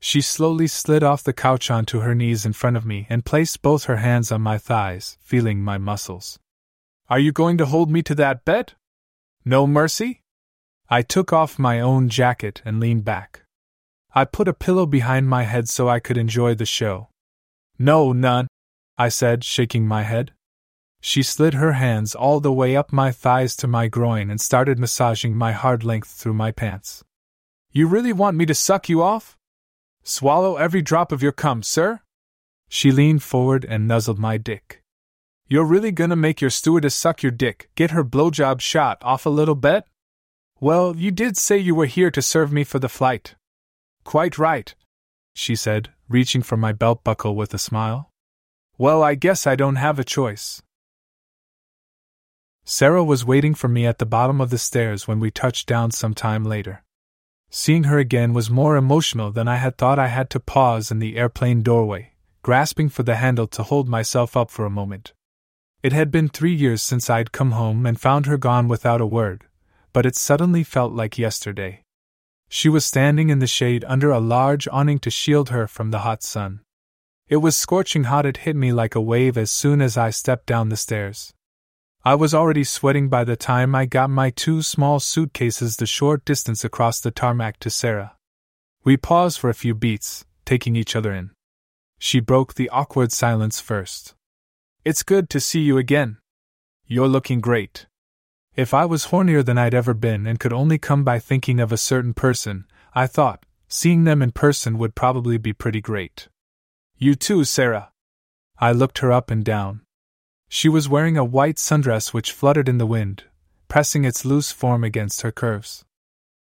She 0.00 0.20
slowly 0.20 0.66
slid 0.66 1.02
off 1.02 1.22
the 1.22 1.32
couch 1.32 1.70
onto 1.70 2.00
her 2.00 2.14
knees 2.14 2.46
in 2.46 2.54
front 2.54 2.76
of 2.76 2.86
me 2.86 3.06
and 3.10 3.24
placed 3.24 3.62
both 3.62 3.84
her 3.84 3.98
hands 3.98 4.32
on 4.32 4.40
my 4.40 4.58
thighs, 4.58 5.18
feeling 5.20 5.62
my 5.62 5.78
muscles. 5.78 6.38
Are 7.08 7.18
you 7.18 7.32
going 7.32 7.58
to 7.58 7.66
hold 7.66 7.90
me 7.90 8.02
to 8.02 8.14
that 8.16 8.44
bet? 8.44 8.74
No 9.44 9.66
mercy? 9.66 10.22
I 10.88 11.02
took 11.02 11.32
off 11.32 11.58
my 11.58 11.80
own 11.80 12.08
jacket 12.08 12.62
and 12.64 12.80
leaned 12.80 13.04
back. 13.04 13.42
I 14.12 14.24
put 14.24 14.48
a 14.48 14.54
pillow 14.54 14.86
behind 14.86 15.28
my 15.28 15.44
head 15.44 15.68
so 15.68 15.88
I 15.88 16.00
could 16.00 16.16
enjoy 16.16 16.54
the 16.54 16.66
show. 16.66 17.10
No, 17.78 18.12
none, 18.12 18.48
I 18.98 19.08
said, 19.08 19.44
shaking 19.44 19.86
my 19.86 20.02
head. 20.02 20.32
She 21.00 21.22
slid 21.22 21.54
her 21.54 21.72
hands 21.72 22.14
all 22.14 22.40
the 22.40 22.52
way 22.52 22.76
up 22.76 22.92
my 22.92 23.10
thighs 23.10 23.56
to 23.56 23.66
my 23.66 23.88
groin 23.88 24.30
and 24.30 24.40
started 24.40 24.78
massaging 24.78 25.34
my 25.34 25.52
hard 25.52 25.82
length 25.82 26.10
through 26.10 26.34
my 26.34 26.52
pants. 26.52 27.02
You 27.72 27.86
really 27.86 28.12
want 28.12 28.36
me 28.36 28.46
to 28.46 28.54
suck 28.54 28.88
you 28.88 29.02
off? 29.02 29.38
Swallow 30.02 30.56
every 30.56 30.82
drop 30.82 31.12
of 31.12 31.22
your 31.22 31.32
cum, 31.32 31.62
sir? 31.62 32.00
She 32.68 32.92
leaned 32.92 33.22
forward 33.22 33.64
and 33.64 33.88
nuzzled 33.88 34.18
my 34.18 34.36
dick. 34.36 34.82
You're 35.48 35.64
really 35.64 35.90
gonna 35.90 36.16
make 36.16 36.40
your 36.40 36.50
stewardess 36.50 36.94
suck 36.94 37.22
your 37.22 37.32
dick, 37.32 37.70
get 37.74 37.90
her 37.90 38.04
blowjob 38.04 38.60
shot 38.60 38.98
off 39.02 39.26
a 39.26 39.30
little 39.30 39.56
bet? 39.56 39.86
Well, 40.60 40.94
you 40.96 41.10
did 41.10 41.36
say 41.36 41.58
you 41.58 41.74
were 41.74 41.86
here 41.86 42.10
to 42.10 42.22
serve 42.22 42.52
me 42.52 42.62
for 42.62 42.78
the 42.78 42.88
flight. 42.88 43.34
Quite 44.04 44.38
right, 44.38 44.74
she 45.34 45.56
said, 45.56 45.90
reaching 46.08 46.42
for 46.42 46.56
my 46.56 46.72
belt 46.72 47.02
buckle 47.02 47.34
with 47.34 47.54
a 47.54 47.58
smile. 47.58 48.10
Well, 48.78 49.02
I 49.02 49.14
guess 49.14 49.46
I 49.46 49.56
don't 49.56 49.76
have 49.76 49.98
a 49.98 50.04
choice. 50.04 50.62
Sarah 52.64 53.02
was 53.02 53.24
waiting 53.24 53.54
for 53.54 53.68
me 53.68 53.86
at 53.86 53.98
the 53.98 54.06
bottom 54.06 54.40
of 54.40 54.50
the 54.50 54.58
stairs 54.58 55.08
when 55.08 55.20
we 55.20 55.30
touched 55.30 55.66
down 55.66 55.90
some 55.90 56.14
time 56.14 56.44
later. 56.44 56.82
Seeing 57.50 57.84
her 57.84 57.98
again 57.98 58.32
was 58.32 58.48
more 58.48 58.76
emotional 58.76 59.32
than 59.32 59.48
I 59.48 59.56
had 59.56 59.76
thought. 59.76 59.98
I 59.98 60.06
had 60.06 60.30
to 60.30 60.40
pause 60.40 60.92
in 60.92 61.00
the 61.00 61.16
airplane 61.16 61.62
doorway, 61.62 62.12
grasping 62.42 62.88
for 62.88 63.02
the 63.02 63.16
handle 63.16 63.48
to 63.48 63.64
hold 63.64 63.88
myself 63.88 64.36
up 64.36 64.50
for 64.50 64.64
a 64.64 64.70
moment. 64.70 65.12
It 65.82 65.92
had 65.92 66.10
been 66.10 66.28
three 66.28 66.54
years 66.54 66.80
since 66.80 67.10
I'd 67.10 67.32
come 67.32 67.52
home 67.52 67.86
and 67.86 68.00
found 68.00 68.26
her 68.26 68.36
gone 68.36 68.68
without 68.68 69.00
a 69.00 69.06
word, 69.06 69.46
but 69.92 70.06
it 70.06 70.14
suddenly 70.14 70.62
felt 70.62 70.92
like 70.92 71.18
yesterday. 71.18 71.82
She 72.48 72.68
was 72.68 72.84
standing 72.84 73.30
in 73.30 73.38
the 73.38 73.46
shade 73.46 73.84
under 73.88 74.10
a 74.10 74.20
large 74.20 74.68
awning 74.70 74.98
to 75.00 75.10
shield 75.10 75.48
her 75.48 75.66
from 75.66 75.90
the 75.90 76.00
hot 76.00 76.22
sun. 76.22 76.60
It 77.28 77.38
was 77.38 77.56
scorching 77.56 78.04
hot, 78.04 78.26
it 78.26 78.38
hit 78.38 78.56
me 78.56 78.72
like 78.72 78.94
a 78.94 79.00
wave 79.00 79.38
as 79.38 79.50
soon 79.50 79.80
as 79.80 79.96
I 79.96 80.10
stepped 80.10 80.46
down 80.46 80.68
the 80.68 80.76
stairs. 80.76 81.32
I 82.02 82.14
was 82.14 82.32
already 82.32 82.64
sweating 82.64 83.10
by 83.10 83.24
the 83.24 83.36
time 83.36 83.74
I 83.74 83.84
got 83.84 84.08
my 84.08 84.30
two 84.30 84.62
small 84.62 85.00
suitcases 85.00 85.76
the 85.76 85.84
short 85.84 86.24
distance 86.24 86.64
across 86.64 86.98
the 86.98 87.10
tarmac 87.10 87.58
to 87.60 87.68
Sarah. 87.68 88.16
We 88.82 88.96
paused 88.96 89.38
for 89.38 89.50
a 89.50 89.54
few 89.54 89.74
beats, 89.74 90.24
taking 90.46 90.76
each 90.76 90.96
other 90.96 91.12
in. 91.12 91.32
She 91.98 92.18
broke 92.18 92.54
the 92.54 92.70
awkward 92.70 93.12
silence 93.12 93.60
first. 93.60 94.14
It's 94.82 95.02
good 95.02 95.28
to 95.28 95.40
see 95.40 95.60
you 95.60 95.76
again. 95.76 96.16
You're 96.86 97.06
looking 97.06 97.42
great. 97.42 97.84
If 98.56 98.72
I 98.72 98.86
was 98.86 99.08
hornier 99.08 99.44
than 99.44 99.58
I'd 99.58 99.74
ever 99.74 99.92
been 99.92 100.26
and 100.26 100.40
could 100.40 100.54
only 100.54 100.78
come 100.78 101.04
by 101.04 101.18
thinking 101.18 101.60
of 101.60 101.70
a 101.70 101.76
certain 101.76 102.14
person, 102.14 102.64
I 102.94 103.06
thought, 103.08 103.44
seeing 103.68 104.04
them 104.04 104.22
in 104.22 104.30
person 104.30 104.78
would 104.78 104.94
probably 104.94 105.36
be 105.36 105.52
pretty 105.52 105.82
great. 105.82 106.28
You 106.96 107.14
too, 107.14 107.44
Sarah. 107.44 107.92
I 108.58 108.72
looked 108.72 109.00
her 109.00 109.12
up 109.12 109.30
and 109.30 109.44
down, 109.44 109.82
she 110.52 110.68
was 110.68 110.88
wearing 110.88 111.16
a 111.16 111.24
white 111.24 111.54
sundress 111.54 112.12
which 112.12 112.32
fluttered 112.32 112.68
in 112.68 112.78
the 112.78 112.84
wind, 112.84 113.22
pressing 113.68 114.04
its 114.04 114.24
loose 114.24 114.50
form 114.50 114.82
against 114.82 115.22
her 115.22 115.30
curves. 115.30 115.84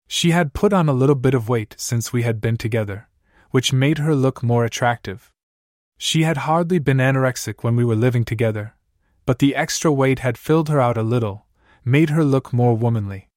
She 0.06 0.30
had 0.30 0.54
put 0.54 0.72
on 0.72 0.88
a 0.88 0.92
little 0.92 1.16
bit 1.16 1.34
of 1.34 1.48
weight 1.48 1.74
since 1.76 2.12
we 2.12 2.22
had 2.22 2.40
been 2.40 2.56
together, 2.56 3.08
which 3.50 3.72
made 3.72 3.98
her 3.98 4.14
look 4.14 4.44
more 4.44 4.64
attractive. 4.64 5.32
She 5.98 6.22
had 6.22 6.36
hardly 6.36 6.78
been 6.78 6.98
anorexic 6.98 7.64
when 7.64 7.74
we 7.74 7.84
were 7.84 7.96
living 7.96 8.24
together, 8.24 8.76
but 9.26 9.40
the 9.40 9.56
extra 9.56 9.92
weight 9.92 10.20
had 10.20 10.38
filled 10.38 10.68
her 10.68 10.80
out 10.80 10.96
a 10.96 11.02
little, 11.02 11.46
made 11.84 12.10
her 12.10 12.22
look 12.22 12.52
more 12.52 12.76
womanly. 12.76 13.28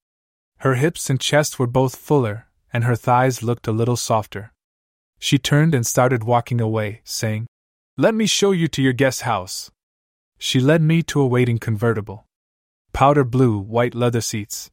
Her 0.58 0.76
hips 0.76 1.10
and 1.10 1.20
chest 1.20 1.58
were 1.58 1.66
both 1.66 1.96
fuller, 1.96 2.46
and 2.72 2.84
her 2.84 2.96
thighs 2.96 3.42
looked 3.42 3.68
a 3.68 3.72
little 3.72 3.98
softer. 3.98 4.54
She 5.18 5.40
turned 5.40 5.74
and 5.74 5.88
started 5.88 6.24
walking 6.24 6.62
away, 6.62 7.02
saying, 7.04 7.48
Let 7.98 8.14
me 8.14 8.28
show 8.28 8.52
you 8.52 8.68
to 8.68 8.84
your 8.84 8.94
guest 8.94 9.24
house. 9.24 9.72
She 10.40 10.62
led 10.62 10.82
me 10.82 11.04
to 11.04 11.20
a 11.20 11.28
waiting 11.28 11.60
convertible. 11.60 12.26
Powder 12.94 13.26
blue, 13.26 13.60
white 13.60 13.94
leather 13.94 14.22
seats. 14.22 14.72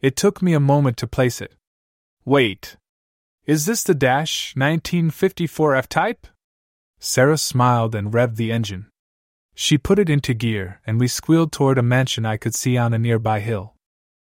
It 0.00 0.14
took 0.14 0.42
me 0.42 0.52
a 0.52 0.60
moment 0.60 0.98
to 0.98 1.06
place 1.06 1.40
it. 1.40 1.54
Wait. 2.26 2.76
Is 3.46 3.64
this 3.64 3.82
the 3.82 3.94
Dash 3.94 4.54
1954 4.54 5.74
F 5.74 5.88
type? 5.88 6.26
Sarah 7.00 7.38
smiled 7.38 7.94
and 7.94 8.12
revved 8.12 8.36
the 8.36 8.52
engine. 8.52 8.86
She 9.54 9.78
put 9.78 9.98
it 9.98 10.10
into 10.10 10.34
gear, 10.34 10.80
and 10.86 11.00
we 11.00 11.08
squealed 11.08 11.52
toward 11.52 11.78
a 11.78 11.82
mansion 11.82 12.26
I 12.26 12.36
could 12.36 12.54
see 12.54 12.76
on 12.76 12.92
a 12.92 12.98
nearby 12.98 13.40
hill. 13.40 13.74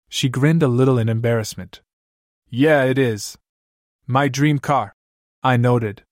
She 0.09 0.29
grinned 0.29 0.63
a 0.63 0.69
little 0.69 0.99
in 0.99 1.09
embarrassment. 1.09 1.81
Yeah, 2.51 2.85
it 2.85 2.99
is. 2.99 3.39
My 4.07 4.29
dream 4.29 4.59
car. 4.59 4.95
I 5.43 5.57
noted. 5.57 6.03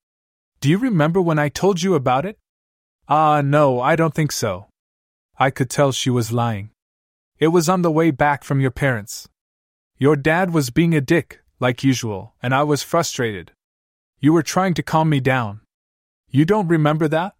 Do 0.60 0.70
you 0.70 0.78
remember 0.78 1.20
when 1.20 1.38
I 1.38 1.50
told 1.50 1.82
you 1.82 1.94
about 1.94 2.24
it? 2.24 2.38
Ah, 3.12 3.40
no, 3.40 3.80
I 3.80 3.96
don't 3.96 4.14
think 4.14 4.30
so. 4.30 4.68
I 5.36 5.50
could 5.50 5.68
tell 5.68 5.90
she 5.90 6.10
was 6.10 6.30
lying. 6.30 6.70
It 7.40 7.48
was 7.48 7.68
on 7.68 7.82
the 7.82 7.90
way 7.90 8.12
back 8.12 8.44
from 8.44 8.60
your 8.60 8.70
parents. 8.70 9.28
Your 9.98 10.14
dad 10.14 10.54
was 10.54 10.70
being 10.70 10.94
a 10.94 11.00
dick, 11.00 11.40
like 11.58 11.82
usual, 11.82 12.34
and 12.40 12.54
I 12.54 12.62
was 12.62 12.84
frustrated. 12.84 13.50
You 14.20 14.32
were 14.32 14.44
trying 14.44 14.74
to 14.74 14.84
calm 14.84 15.08
me 15.08 15.18
down. 15.18 15.62
You 16.28 16.44
don't 16.44 16.68
remember 16.68 17.08
that? 17.08 17.34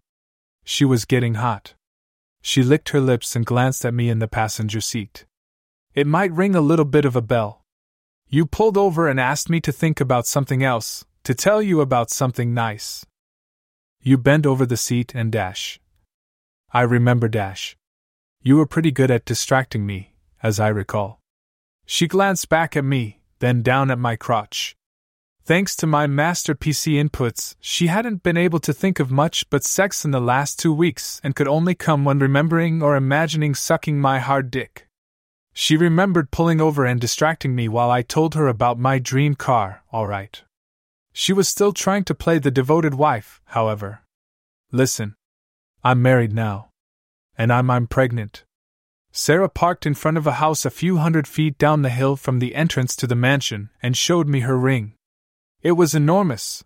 She 0.65 0.83
was 0.83 1.05
getting 1.05 1.35
hot. 1.35 1.73
She 2.41 2.63
licked 2.63 2.89
her 2.89 2.99
lips 2.99 3.33
and 3.33 3.45
glanced 3.45 3.85
at 3.85 3.93
me 3.93 4.09
in 4.09 4.19
the 4.19 4.27
passenger 4.27 4.81
seat. 4.81 5.25
It 5.93 6.05
might 6.05 6.33
ring 6.33 6.53
a 6.53 6.59
little 6.59 6.85
bit 6.85 7.05
of 7.05 7.15
a 7.15 7.21
bell. 7.21 7.63
You 8.27 8.45
pulled 8.45 8.77
over 8.77 9.07
and 9.07 9.21
asked 9.21 9.49
me 9.49 9.61
to 9.61 9.71
think 9.71 10.01
about 10.01 10.27
something 10.27 10.63
else, 10.63 11.05
to 11.23 11.33
tell 11.33 11.61
you 11.61 11.79
about 11.79 12.09
something 12.09 12.53
nice. 12.53 13.05
You 14.03 14.17
bent 14.17 14.47
over 14.47 14.65
the 14.65 14.77
seat 14.77 15.13
and 15.13 15.31
Dash. 15.31 15.79
I 16.73 16.81
remember 16.81 17.27
Dash. 17.27 17.77
You 18.41 18.57
were 18.57 18.65
pretty 18.65 18.89
good 18.89 19.11
at 19.11 19.25
distracting 19.25 19.85
me, 19.85 20.15
as 20.41 20.59
I 20.59 20.69
recall. 20.69 21.19
She 21.85 22.07
glanced 22.07 22.49
back 22.49 22.75
at 22.75 22.83
me, 22.83 23.21
then 23.39 23.61
down 23.61 23.91
at 23.91 23.99
my 23.99 24.15
crotch. 24.15 24.75
Thanks 25.43 25.75
to 25.75 25.85
my 25.85 26.07
master 26.07 26.55
PC 26.55 26.93
inputs, 26.93 27.55
she 27.59 27.87
hadn't 27.87 28.23
been 28.23 28.37
able 28.37 28.59
to 28.61 28.73
think 28.73 28.99
of 28.99 29.11
much 29.11 29.47
but 29.51 29.63
sex 29.63 30.03
in 30.03 30.09
the 30.09 30.19
last 30.19 30.57
two 30.57 30.73
weeks 30.73 31.21
and 31.23 31.35
could 31.35 31.47
only 31.47 31.75
come 31.75 32.03
when 32.03 32.17
remembering 32.17 32.81
or 32.81 32.95
imagining 32.95 33.53
sucking 33.53 33.99
my 34.01 34.17
hard 34.17 34.49
dick. 34.49 34.87
She 35.53 35.77
remembered 35.77 36.31
pulling 36.31 36.59
over 36.59 36.85
and 36.85 36.99
distracting 36.99 37.53
me 37.53 37.67
while 37.67 37.91
I 37.91 38.01
told 38.01 38.33
her 38.33 38.47
about 38.47 38.79
my 38.79 38.97
dream 38.97 39.35
car, 39.35 39.83
alright. 39.93 40.41
She 41.13 41.33
was 41.33 41.49
still 41.49 41.73
trying 41.73 42.03
to 42.05 42.15
play 42.15 42.39
the 42.39 42.51
devoted 42.51 42.93
wife, 42.93 43.41
however. 43.45 44.01
Listen. 44.71 45.15
I'm 45.83 46.01
married 46.01 46.33
now. 46.33 46.69
And 47.37 47.51
I'm 47.51 47.69
I'm 47.69 47.87
pregnant. 47.87 48.43
Sarah 49.11 49.49
parked 49.49 49.85
in 49.85 49.93
front 49.93 50.17
of 50.17 50.25
a 50.25 50.33
house 50.33 50.63
a 50.63 50.69
few 50.69 50.97
hundred 50.97 51.27
feet 51.27 51.57
down 51.57 51.81
the 51.81 51.89
hill 51.89 52.15
from 52.15 52.39
the 52.39 52.55
entrance 52.55 52.95
to 52.95 53.07
the 53.07 53.15
mansion 53.15 53.69
and 53.81 53.97
showed 53.97 54.27
me 54.27 54.41
her 54.41 54.57
ring. 54.57 54.93
It 55.61 55.73
was 55.73 55.93
enormous. 55.93 56.63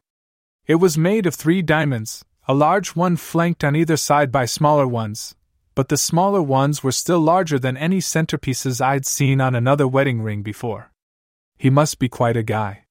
It 0.68 0.76
was 0.76 0.98
made 0.98 1.26
of 1.26 1.34
three 1.34 1.62
diamonds, 1.62 2.24
a 2.48 2.54
large 2.54 2.96
one 2.96 3.18
flanked 3.18 3.64
on 3.64 3.76
either 3.76 3.98
side 3.98 4.32
by 4.32 4.46
smaller 4.46 4.88
ones, 4.88 5.36
but 5.74 5.90
the 5.90 5.98
smaller 5.98 6.42
ones 6.42 6.84
were 6.84 6.92
still 6.92 7.20
larger 7.20 7.58
than 7.58 7.78
any 7.78 8.00
centerpieces 8.00 8.80
I'd 8.80 9.06
seen 9.06 9.42
on 9.42 9.56
another 9.56 9.88
wedding 9.88 10.22
ring 10.22 10.44
before. 10.44 10.92
He 11.58 11.70
must 11.70 12.00
be 12.00 12.10
quite 12.10 12.38
a 12.38 12.44
guy. 12.44 12.86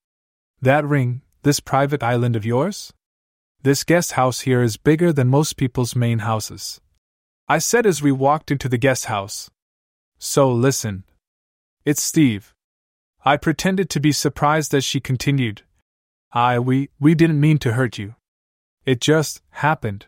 That 0.61 0.85
ring, 0.85 1.23
this 1.45 1.61
private 1.61 2.03
island 2.03 2.35
of 2.37 2.45
yours? 2.45 2.93
This 3.63 3.85
guest 3.85 4.13
house 4.13 4.41
here 4.41 4.63
is 4.63 4.77
bigger 4.77 5.13
than 5.13 5.29
most 5.29 5.57
people's 5.57 5.95
main 5.95 6.19
houses. 6.21 6.81
I 7.49 7.59
said 7.59 7.87
as 7.87 8.03
we 8.03 8.13
walked 8.13 8.51
into 8.51 8.69
the 8.69 8.79
guest 8.79 9.07
house. 9.07 9.51
So 10.19 10.51
listen. 10.51 11.05
It's 11.85 12.03
Steve. 12.03 12.55
I 13.25 13.37
pretended 13.37 13.89
to 13.91 14.01
be 14.01 14.13
surprised 14.13 14.75
as 14.75 14.85
she 14.85 15.01
continued. 15.01 15.63
I, 16.33 16.59
we, 16.59 16.91
we 16.99 17.15
didn't 17.15 17.41
mean 17.41 17.59
to 17.59 17.73
hurt 17.73 17.97
you. 17.97 18.17
It 18.85 19.01
just 19.01 19.41
happened. 19.51 20.07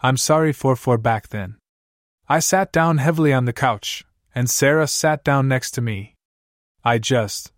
I'm 0.00 0.16
sorry 0.16 0.52
for 0.52 0.76
for 0.76 0.96
back 0.96 1.28
then. 1.28 1.56
I 2.28 2.38
sat 2.38 2.72
down 2.72 2.98
heavily 2.98 3.32
on 3.32 3.46
the 3.46 3.52
couch, 3.52 4.04
and 4.34 4.48
Sarah 4.48 4.86
sat 4.86 5.24
down 5.24 5.48
next 5.48 5.72
to 5.72 5.80
me. 5.80 6.14
I 6.84 6.98
just. 6.98 7.52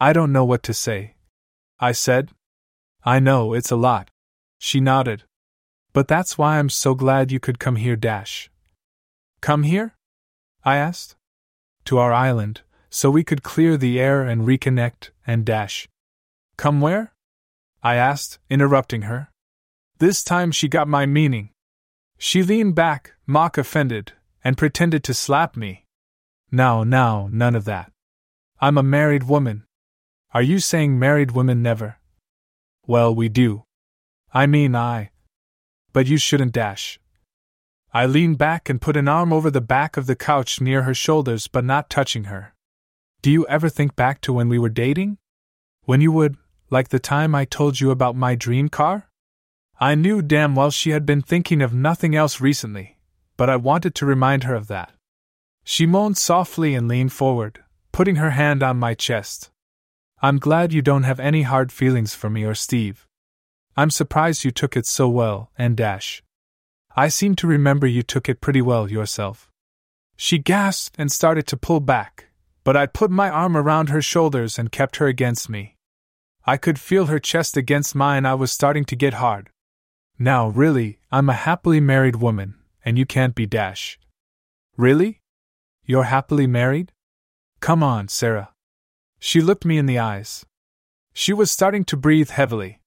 I 0.00 0.12
don't 0.12 0.32
know 0.32 0.44
what 0.44 0.62
to 0.64 0.74
say. 0.74 1.11
I 1.82 1.90
said. 1.90 2.30
I 3.04 3.18
know, 3.18 3.54
it's 3.54 3.72
a 3.72 3.76
lot. 3.76 4.08
She 4.60 4.78
nodded. 4.78 5.24
But 5.92 6.06
that's 6.06 6.38
why 6.38 6.60
I'm 6.60 6.68
so 6.68 6.94
glad 6.94 7.32
you 7.32 7.40
could 7.40 7.58
come 7.58 7.74
here, 7.74 7.96
Dash. 7.96 8.48
Come 9.40 9.64
here? 9.64 9.96
I 10.64 10.76
asked. 10.76 11.16
To 11.86 11.98
our 11.98 12.12
island, 12.12 12.60
so 12.88 13.10
we 13.10 13.24
could 13.24 13.42
clear 13.42 13.76
the 13.76 13.98
air 13.98 14.22
and 14.22 14.42
reconnect, 14.42 15.10
and 15.26 15.44
Dash. 15.44 15.88
Come 16.56 16.80
where? 16.80 17.14
I 17.82 17.96
asked, 17.96 18.38
interrupting 18.48 19.02
her. 19.02 19.30
This 19.98 20.22
time 20.22 20.52
she 20.52 20.68
got 20.68 20.86
my 20.86 21.04
meaning. 21.04 21.50
She 22.16 22.44
leaned 22.44 22.76
back, 22.76 23.14
mock 23.26 23.58
offended, 23.58 24.12
and 24.44 24.56
pretended 24.56 25.02
to 25.02 25.14
slap 25.14 25.56
me. 25.56 25.84
Now, 26.52 26.84
now, 26.84 27.28
none 27.32 27.56
of 27.56 27.64
that. 27.64 27.90
I'm 28.60 28.78
a 28.78 28.84
married 28.84 29.24
woman, 29.24 29.64
are 30.34 30.42
you 30.42 30.58
saying 30.58 30.98
married 30.98 31.32
women 31.32 31.62
never? 31.62 31.98
Well, 32.86 33.14
we 33.14 33.28
do. 33.28 33.64
I 34.32 34.46
mean, 34.46 34.74
I. 34.74 35.10
But 35.92 36.06
you 36.06 36.16
shouldn't 36.16 36.52
dash. 36.52 36.98
I 37.92 38.06
leaned 38.06 38.38
back 38.38 38.70
and 38.70 38.80
put 38.80 38.96
an 38.96 39.08
arm 39.08 39.30
over 39.30 39.50
the 39.50 39.60
back 39.60 39.98
of 39.98 40.06
the 40.06 40.16
couch 40.16 40.58
near 40.58 40.82
her 40.82 40.94
shoulders, 40.94 41.48
but 41.48 41.66
not 41.66 41.90
touching 41.90 42.24
her. 42.24 42.54
Do 43.20 43.30
you 43.30 43.46
ever 43.46 43.68
think 43.68 43.94
back 43.94 44.22
to 44.22 44.32
when 44.32 44.48
we 44.48 44.58
were 44.58 44.70
dating? 44.70 45.18
When 45.84 46.00
you 46.00 46.10
would, 46.12 46.38
like 46.70 46.88
the 46.88 46.98
time 46.98 47.34
I 47.34 47.44
told 47.44 47.80
you 47.80 47.90
about 47.90 48.16
my 48.16 48.34
dream 48.34 48.70
car? 48.70 49.10
I 49.78 49.94
knew 49.94 50.22
damn 50.22 50.54
well 50.54 50.70
she 50.70 50.90
had 50.90 51.04
been 51.04 51.20
thinking 51.20 51.60
of 51.60 51.74
nothing 51.74 52.16
else 52.16 52.40
recently, 52.40 52.96
but 53.36 53.50
I 53.50 53.56
wanted 53.56 53.94
to 53.96 54.06
remind 54.06 54.44
her 54.44 54.54
of 54.54 54.68
that. 54.68 54.92
She 55.62 55.84
moaned 55.84 56.16
softly 56.16 56.74
and 56.74 56.88
leaned 56.88 57.12
forward, 57.12 57.62
putting 57.92 58.16
her 58.16 58.30
hand 58.30 58.62
on 58.62 58.78
my 58.78 58.94
chest. 58.94 59.50
I'm 60.24 60.38
glad 60.38 60.72
you 60.72 60.82
don't 60.82 61.02
have 61.02 61.18
any 61.18 61.42
hard 61.42 61.72
feelings 61.72 62.14
for 62.14 62.30
me 62.30 62.44
or 62.44 62.54
Steve. 62.54 63.08
I'm 63.76 63.90
surprised 63.90 64.44
you 64.44 64.52
took 64.52 64.76
it 64.76 64.86
so 64.86 65.08
well, 65.08 65.50
and 65.58 65.76
Dash. 65.76 66.22
I 66.94 67.08
seem 67.08 67.34
to 67.36 67.48
remember 67.48 67.88
you 67.88 68.04
took 68.04 68.28
it 68.28 68.40
pretty 68.40 68.62
well 68.62 68.88
yourself. 68.88 69.50
She 70.16 70.38
gasped 70.38 70.94
and 70.96 71.10
started 71.10 71.48
to 71.48 71.56
pull 71.56 71.80
back, 71.80 72.26
but 72.62 72.76
I 72.76 72.86
put 72.86 73.10
my 73.10 73.30
arm 73.30 73.56
around 73.56 73.88
her 73.88 74.00
shoulders 74.00 74.60
and 74.60 74.70
kept 74.70 74.98
her 74.98 75.08
against 75.08 75.48
me. 75.48 75.76
I 76.46 76.56
could 76.56 76.78
feel 76.78 77.06
her 77.06 77.18
chest 77.18 77.56
against 77.56 77.96
mine, 77.96 78.24
I 78.24 78.34
was 78.34 78.52
starting 78.52 78.84
to 78.84 78.96
get 78.96 79.14
hard. 79.14 79.50
Now, 80.20 80.50
really, 80.50 81.00
I'm 81.10 81.30
a 81.30 81.34
happily 81.34 81.80
married 81.80 82.16
woman, 82.16 82.54
and 82.84 82.96
you 82.96 83.06
can't 83.06 83.34
be 83.34 83.46
Dash. 83.46 83.98
Really? 84.76 85.20
You're 85.84 86.04
happily 86.04 86.46
married? 86.46 86.92
Come 87.58 87.82
on, 87.82 88.06
Sarah. 88.06 88.51
She 89.24 89.40
looked 89.40 89.64
me 89.64 89.78
in 89.78 89.86
the 89.86 90.00
eyes. 90.00 90.44
She 91.12 91.32
was 91.32 91.48
starting 91.48 91.84
to 91.84 91.96
breathe 91.96 92.30
heavily. 92.30 92.80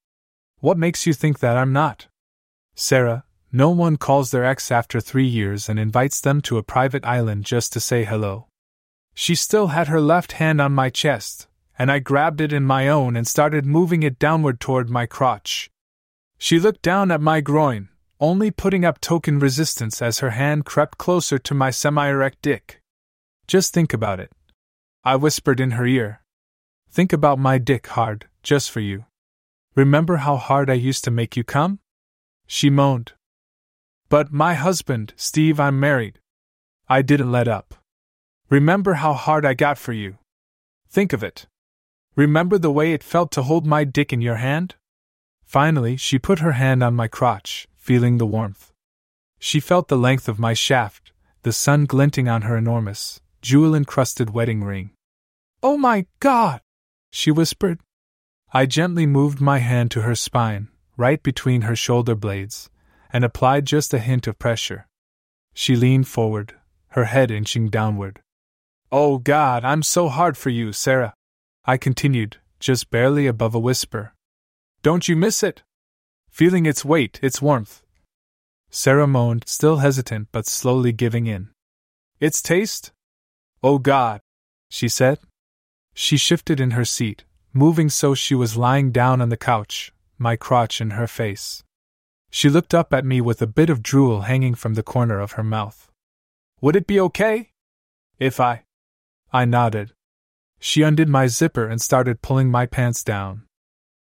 What 0.60 0.78
makes 0.78 1.08
you 1.08 1.14
think 1.14 1.40
that 1.40 1.56
I'm 1.56 1.72
not? 1.72 2.08
Sarah, 2.76 3.24
no 3.54 3.70
one 3.70 3.96
calls 3.96 4.32
their 4.32 4.44
ex 4.44 4.70
after 4.70 5.00
three 5.00 5.26
years 5.26 5.70
and 5.70 5.80
invites 5.80 6.20
them 6.20 6.42
to 6.42 6.58
a 6.58 6.64
private 6.64 7.06
island 7.06 7.46
just 7.46 7.72
to 7.72 7.80
say 7.80 8.04
hello. 8.04 8.48
She 9.14 9.34
still 9.34 9.68
had 9.68 9.88
her 9.88 10.02
left 10.02 10.34
hand 10.34 10.60
on 10.60 10.74
my 10.74 10.90
chest, 10.90 11.48
and 11.80 11.90
I 11.90 12.00
grabbed 12.00 12.42
it 12.42 12.52
in 12.52 12.66
my 12.66 12.90
own 12.90 13.16
and 13.16 13.26
started 13.26 13.66
moving 13.66 14.04
it 14.04 14.20
downward 14.20 14.60
toward 14.60 14.90
my 14.90 15.06
crotch. 15.06 15.70
She 16.38 16.60
looked 16.60 16.82
down 16.82 17.12
at 17.12 17.22
my 17.22 17.40
groin, 17.40 17.88
only 18.20 18.52
putting 18.52 18.84
up 18.84 19.00
token 19.00 19.40
resistance 19.40 20.02
as 20.02 20.20
her 20.20 20.32
hand 20.32 20.66
crept 20.66 20.98
closer 20.98 21.40
to 21.40 21.54
my 21.54 21.72
semi 21.72 22.10
erect 22.10 22.42
dick. 22.42 22.82
Just 23.48 23.74
think 23.74 23.94
about 23.94 24.20
it. 24.20 24.34
I 25.06 25.16
whispered 25.16 25.62
in 25.62 25.72
her 25.72 25.86
ear, 25.86 26.20
Think 26.96 27.12
about 27.12 27.38
my 27.38 27.58
dick 27.58 27.88
hard, 27.88 28.30
just 28.42 28.72
for 28.72 28.80
you. 28.80 29.04
Remember 29.76 30.16
how 30.16 30.38
hard 30.38 30.70
I 30.70 30.76
used 30.76 31.04
to 31.04 31.12
make 31.12 31.36
you 31.36 31.44
come? 31.44 31.80
She 32.48 32.70
moaned. 32.70 33.12
But 34.08 34.32
my 34.32 34.54
husband, 34.54 35.12
Steve, 35.18 35.60
I'm 35.60 35.78
married. 35.78 36.20
I 36.88 37.02
didn't 37.02 37.34
let 37.34 37.50
up. 37.50 37.76
Remember 38.50 38.94
how 38.94 39.12
hard 39.12 39.46
I 39.46 39.54
got 39.54 39.78
for 39.78 39.92
you. 39.92 40.20
Think 40.88 41.12
of 41.12 41.22
it. 41.22 41.48
Remember 42.16 42.58
the 42.58 42.72
way 42.72 42.94
it 42.94 43.04
felt 43.04 43.30
to 43.34 43.44
hold 43.44 43.66
my 43.66 43.84
dick 43.84 44.14
in 44.14 44.22
your 44.22 44.38
hand? 44.38 44.76
Finally, 45.44 45.98
she 45.98 46.18
put 46.18 46.40
her 46.40 46.54
hand 46.54 46.82
on 46.82 46.96
my 46.96 47.10
crotch, 47.10 47.68
feeling 47.76 48.20
the 48.20 48.26
warmth. 48.26 48.72
She 49.38 49.60
felt 49.60 49.90
the 49.90 49.98
length 49.98 50.30
of 50.30 50.40
my 50.40 50.54
shaft, 50.54 51.12
the 51.42 51.52
sun 51.52 51.88
glinting 51.88 52.30
on 52.30 52.44
her 52.44 52.56
enormous, 52.56 53.20
jewel 53.42 53.76
encrusted 53.76 54.30
wedding 54.30 54.64
ring. 54.64 54.92
Oh 55.62 55.78
my 55.78 56.06
God! 56.22 56.62
She 57.16 57.32
whispered. 57.32 57.80
I 58.52 58.66
gently 58.66 59.06
moved 59.06 59.40
my 59.40 59.60
hand 59.60 59.90
to 59.92 60.02
her 60.02 60.16
spine, 60.16 60.68
right 60.98 61.24
between 61.24 61.62
her 61.62 61.76
shoulder 61.76 62.14
blades, 62.14 62.70
and 63.10 63.24
applied 63.24 63.66
just 63.66 63.94
a 63.94 64.00
hint 64.00 64.28
of 64.28 64.38
pressure. 64.38 64.88
She 65.54 65.78
leaned 65.78 66.10
forward, 66.10 66.56
her 66.90 67.06
head 67.06 67.32
inching 67.32 67.70
downward. 67.70 68.22
Oh 68.92 69.18
God, 69.18 69.64
I'm 69.64 69.82
so 69.82 70.10
hard 70.10 70.36
for 70.36 70.50
you, 70.50 70.74
Sarah. 70.74 71.14
I 71.64 71.78
continued, 71.78 72.38
just 72.60 72.92
barely 72.92 73.28
above 73.28 73.56
a 73.56 73.60
whisper. 73.60 74.14
Don't 74.84 75.08
you 75.08 75.16
miss 75.16 75.42
it? 75.42 75.64
feeling 76.30 76.66
its 76.66 76.84
weight, 76.84 77.18
its 77.24 77.42
warmth. 77.42 77.82
Sarah 78.70 79.08
moaned, 79.08 79.46
still 79.48 79.78
hesitant 79.78 80.28
but 80.34 80.46
slowly 80.46 80.92
giving 80.92 81.28
in. 81.28 81.48
Its 82.20 82.42
taste? 82.42 82.92
Oh 83.64 83.80
God, 83.80 84.20
she 84.70 84.90
said. 84.90 85.20
She 85.98 86.18
shifted 86.18 86.60
in 86.60 86.72
her 86.72 86.86
seat, 86.86 87.24
moving 87.54 87.90
so 87.90 88.14
she 88.14 88.36
was 88.36 88.58
lying 88.58 88.92
down 88.92 89.22
on 89.22 89.30
the 89.30 89.38
couch, 89.38 89.94
my 90.18 90.36
crotch 90.36 90.82
in 90.82 90.92
her 90.92 91.08
face. 91.08 91.64
She 92.30 92.50
looked 92.50 92.74
up 92.74 92.94
at 92.94 93.06
me 93.06 93.22
with 93.22 93.42
a 93.42 93.48
bit 93.48 93.70
of 93.70 93.82
drool 93.82 94.22
hanging 94.22 94.56
from 94.56 94.74
the 94.74 94.84
corner 94.84 95.22
of 95.22 95.32
her 95.34 95.44
mouth. 95.44 95.90
Would 96.60 96.76
it 96.76 96.86
be 96.86 97.00
okay? 97.00 97.52
If 98.20 98.42
I. 98.42 98.66
I 99.32 99.46
nodded. 99.46 99.94
She 100.60 100.82
undid 100.82 101.08
my 101.08 101.28
zipper 101.28 101.66
and 101.66 101.82
started 101.82 102.22
pulling 102.22 102.52
my 102.52 102.66
pants 102.66 103.02
down. 103.02 103.44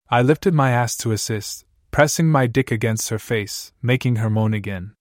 I 0.08 0.22
lifted 0.22 0.54
my 0.54 0.70
ass 0.70 0.96
to 0.98 1.10
assist, 1.10 1.64
pressing 1.90 2.28
my 2.28 2.46
dick 2.46 2.70
against 2.70 3.08
her 3.08 3.18
face, 3.18 3.72
making 3.82 4.16
her 4.16 4.30
moan 4.30 4.54
again. 4.54 4.94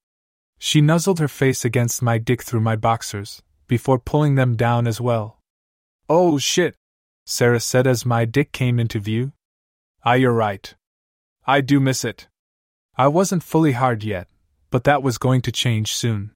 She 0.58 0.82
nuzzled 0.82 1.20
her 1.20 1.28
face 1.28 1.64
against 1.64 2.02
my 2.02 2.18
dick 2.18 2.42
through 2.44 2.62
my 2.62 2.76
boxers, 2.76 3.44
before 3.68 4.00
pulling 4.00 4.36
them 4.36 4.56
down 4.56 4.88
as 4.88 5.00
well. 5.00 5.40
Oh 6.10 6.40
shit, 6.40 6.76
Sarah 7.32 7.60
said 7.60 7.86
as 7.86 8.08
my 8.08 8.26
dick 8.26 8.52
came 8.52 8.80
into 8.80 9.00
view. 9.00 9.34
Ah, 10.04 10.14
you're 10.14 10.34
right. 10.34 10.74
I 11.46 11.62
do 11.62 11.80
miss 11.80 12.04
it. 12.04 12.28
I 12.98 13.08
wasn't 13.08 13.44
fully 13.44 13.74
hard 13.74 14.04
yet, 14.04 14.28
but 14.72 14.84
that 14.86 15.04
was 15.04 15.20
going 15.20 15.42
to 15.44 15.52
change 15.52 15.94
soon. 15.94 16.32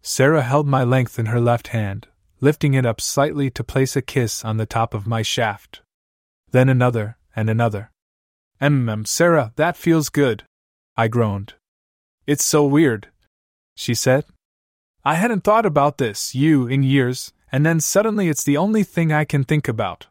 Sarah 0.00 0.40
held 0.40 0.66
my 0.66 0.84
length 0.84 1.18
in 1.18 1.26
her 1.26 1.38
left 1.38 1.68
hand, 1.68 2.08
lifting 2.40 2.72
it 2.72 2.86
up 2.86 2.98
slightly 2.98 3.50
to 3.50 3.62
place 3.62 3.94
a 3.94 4.00
kiss 4.00 4.42
on 4.42 4.56
the 4.56 4.64
top 4.64 4.94
of 4.94 5.06
my 5.06 5.20
shaft. 5.20 5.82
Then 6.50 6.70
another, 6.70 7.18
and 7.36 7.50
another. 7.50 7.90
Mm, 8.58 9.06
Sarah, 9.06 9.52
that 9.56 9.76
feels 9.76 10.08
good. 10.08 10.44
I 10.96 11.08
groaned. 11.08 11.54
It's 12.26 12.44
so 12.44 12.64
weird, 12.64 13.08
she 13.74 13.94
said. 13.94 14.24
I 15.04 15.16
hadn't 15.16 15.44
thought 15.44 15.66
about 15.66 15.98
this, 15.98 16.34
you, 16.34 16.66
in 16.66 16.82
years, 16.82 17.34
and 17.52 17.66
then 17.66 17.80
suddenly 17.80 18.30
it's 18.30 18.44
the 18.44 18.56
only 18.56 18.82
thing 18.82 19.12
I 19.12 19.26
can 19.26 19.44
think 19.44 19.68
about. 19.68 20.06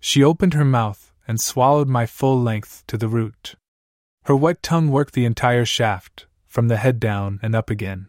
She 0.00 0.22
opened 0.22 0.54
her 0.54 0.64
mouth 0.64 1.12
and 1.26 1.40
swallowed 1.40 1.88
my 1.88 2.06
full 2.06 2.40
length 2.40 2.84
to 2.86 2.96
the 2.96 3.08
root. 3.08 3.54
Her 4.24 4.36
wet 4.36 4.62
tongue 4.62 4.90
worked 4.90 5.14
the 5.14 5.24
entire 5.24 5.64
shaft, 5.64 6.26
from 6.46 6.68
the 6.68 6.76
head 6.76 6.98
down 7.00 7.38
and 7.42 7.54
up 7.54 7.70
again. 7.70 8.08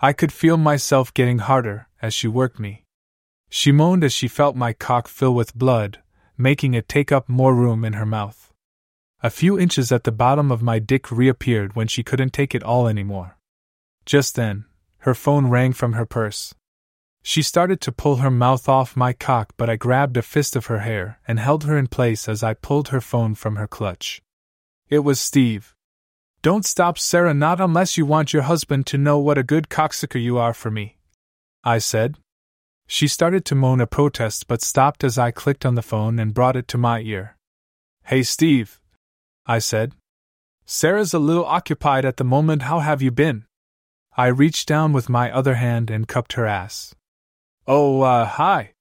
I 0.00 0.12
could 0.12 0.32
feel 0.32 0.56
myself 0.56 1.12
getting 1.12 1.38
harder 1.38 1.88
as 2.00 2.14
she 2.14 2.28
worked 2.28 2.58
me. 2.58 2.84
She 3.48 3.72
moaned 3.72 4.04
as 4.04 4.12
she 4.12 4.28
felt 4.28 4.56
my 4.56 4.72
cock 4.72 5.08
fill 5.08 5.34
with 5.34 5.54
blood, 5.54 6.00
making 6.36 6.74
it 6.74 6.88
take 6.88 7.10
up 7.10 7.28
more 7.28 7.54
room 7.54 7.84
in 7.84 7.94
her 7.94 8.06
mouth. 8.06 8.52
A 9.22 9.30
few 9.30 9.58
inches 9.58 9.90
at 9.90 10.04
the 10.04 10.12
bottom 10.12 10.52
of 10.52 10.62
my 10.62 10.78
dick 10.78 11.10
reappeared 11.10 11.74
when 11.74 11.88
she 11.88 12.04
couldn't 12.04 12.32
take 12.32 12.54
it 12.54 12.62
all 12.62 12.86
anymore. 12.86 13.36
Just 14.06 14.36
then, 14.36 14.64
her 14.98 15.14
phone 15.14 15.48
rang 15.48 15.72
from 15.72 15.94
her 15.94 16.06
purse. 16.06 16.54
She 17.28 17.42
started 17.42 17.82
to 17.82 17.92
pull 17.92 18.16
her 18.16 18.30
mouth 18.30 18.70
off 18.70 18.96
my 18.96 19.12
cock, 19.12 19.52
but 19.58 19.68
I 19.68 19.76
grabbed 19.76 20.16
a 20.16 20.22
fist 20.22 20.56
of 20.56 20.64
her 20.64 20.78
hair 20.78 21.20
and 21.28 21.38
held 21.38 21.64
her 21.64 21.76
in 21.76 21.86
place 21.86 22.26
as 22.26 22.42
I 22.42 22.54
pulled 22.54 22.88
her 22.88 23.02
phone 23.02 23.34
from 23.34 23.56
her 23.56 23.66
clutch. 23.66 24.22
It 24.88 25.00
was 25.00 25.20
Steve. 25.20 25.74
Don't 26.40 26.64
stop, 26.64 26.98
Sarah, 26.98 27.34
not 27.34 27.60
unless 27.60 27.98
you 27.98 28.06
want 28.06 28.32
your 28.32 28.44
husband 28.44 28.86
to 28.86 28.96
know 28.96 29.18
what 29.18 29.36
a 29.36 29.42
good 29.42 29.68
cocksucker 29.68 30.18
you 30.18 30.38
are 30.38 30.54
for 30.54 30.70
me. 30.70 30.96
I 31.62 31.76
said. 31.76 32.16
She 32.86 33.06
started 33.06 33.44
to 33.44 33.54
moan 33.54 33.82
a 33.82 33.86
protest 33.86 34.48
but 34.48 34.62
stopped 34.62 35.04
as 35.04 35.18
I 35.18 35.30
clicked 35.30 35.66
on 35.66 35.74
the 35.74 35.82
phone 35.82 36.18
and 36.18 36.32
brought 36.32 36.56
it 36.56 36.66
to 36.68 36.78
my 36.78 37.00
ear. 37.00 37.36
Hey, 38.04 38.22
Steve. 38.22 38.80
I 39.44 39.58
said. 39.58 39.92
Sarah's 40.64 41.12
a 41.12 41.18
little 41.18 41.44
occupied 41.44 42.06
at 42.06 42.16
the 42.16 42.24
moment. 42.24 42.62
How 42.62 42.78
have 42.78 43.02
you 43.02 43.10
been? 43.10 43.44
I 44.16 44.28
reached 44.28 44.66
down 44.66 44.94
with 44.94 45.10
my 45.10 45.30
other 45.30 45.56
hand 45.56 45.90
and 45.90 46.08
cupped 46.08 46.32
her 46.32 46.46
ass. 46.46 46.94
Oh, 47.70 48.00
uh, 48.00 48.24
hi. 48.24 48.72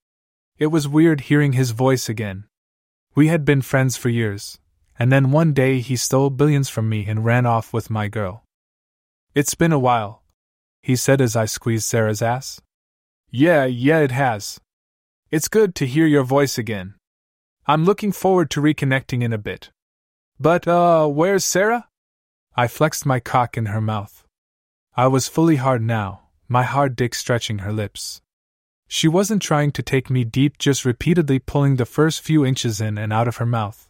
It 0.58 0.68
was 0.68 0.88
weird 0.88 1.28
hearing 1.28 1.52
his 1.52 1.72
voice 1.72 2.08
again. 2.08 2.46
We 3.16 3.28
had 3.28 3.44
been 3.44 3.62
friends 3.62 3.98
for 3.98 4.08
years, 4.08 4.60
and 4.98 5.12
then 5.12 5.30
one 5.32 5.52
day 5.52 5.82
he 5.82 5.98
stole 5.98 6.30
billions 6.30 6.70
from 6.70 6.88
me 6.88 7.06
and 7.06 7.26
ran 7.26 7.46
off 7.46 7.74
with 7.74 7.90
my 7.90 8.08
girl. 8.08 8.46
It's 9.36 9.56
been 9.56 9.74
a 9.74 9.78
while, 9.78 10.24
he 10.82 10.96
said 10.96 11.20
as 11.20 11.36
I 11.36 11.44
squeezed 11.44 11.84
Sarah's 11.84 12.22
ass. 12.22 12.62
Yeah, 13.30 13.66
yeah, 13.66 14.00
it 14.00 14.12
has. 14.12 14.58
It's 15.32 15.50
good 15.50 15.76
to 15.76 15.86
hear 15.86 16.08
your 16.08 16.24
voice 16.24 16.58
again. 16.58 16.96
I'm 17.66 17.84
looking 17.84 18.14
forward 18.14 18.50
to 18.52 18.62
reconnecting 18.62 19.22
in 19.22 19.34
a 19.34 19.38
bit. 19.38 19.70
But, 20.40 20.66
uh, 20.66 21.08
where's 21.08 21.44
Sarah? 21.44 21.90
I 22.56 22.68
flexed 22.68 23.06
my 23.06 23.20
cock 23.20 23.58
in 23.58 23.66
her 23.66 23.82
mouth. 23.82 24.24
I 24.96 25.08
was 25.08 25.28
fully 25.28 25.58
hard 25.58 25.82
now, 25.82 26.30
my 26.48 26.64
hard 26.64 26.96
dick 26.96 27.16
stretching 27.16 27.60
her 27.60 27.74
lips. 27.74 28.22
She 28.88 29.08
wasn't 29.08 29.42
trying 29.42 29.72
to 29.72 29.84
take 29.84 30.10
me 30.10 30.24
deep, 30.24 30.58
just 30.58 30.86
repeatedly 30.86 31.40
pulling 31.40 31.76
the 31.76 31.86
first 31.86 32.22
few 32.22 32.46
inches 32.46 32.80
in 32.80 32.98
and 32.98 33.12
out 33.12 33.28
of 33.28 33.38
her 33.38 33.46
mouth 33.46 33.88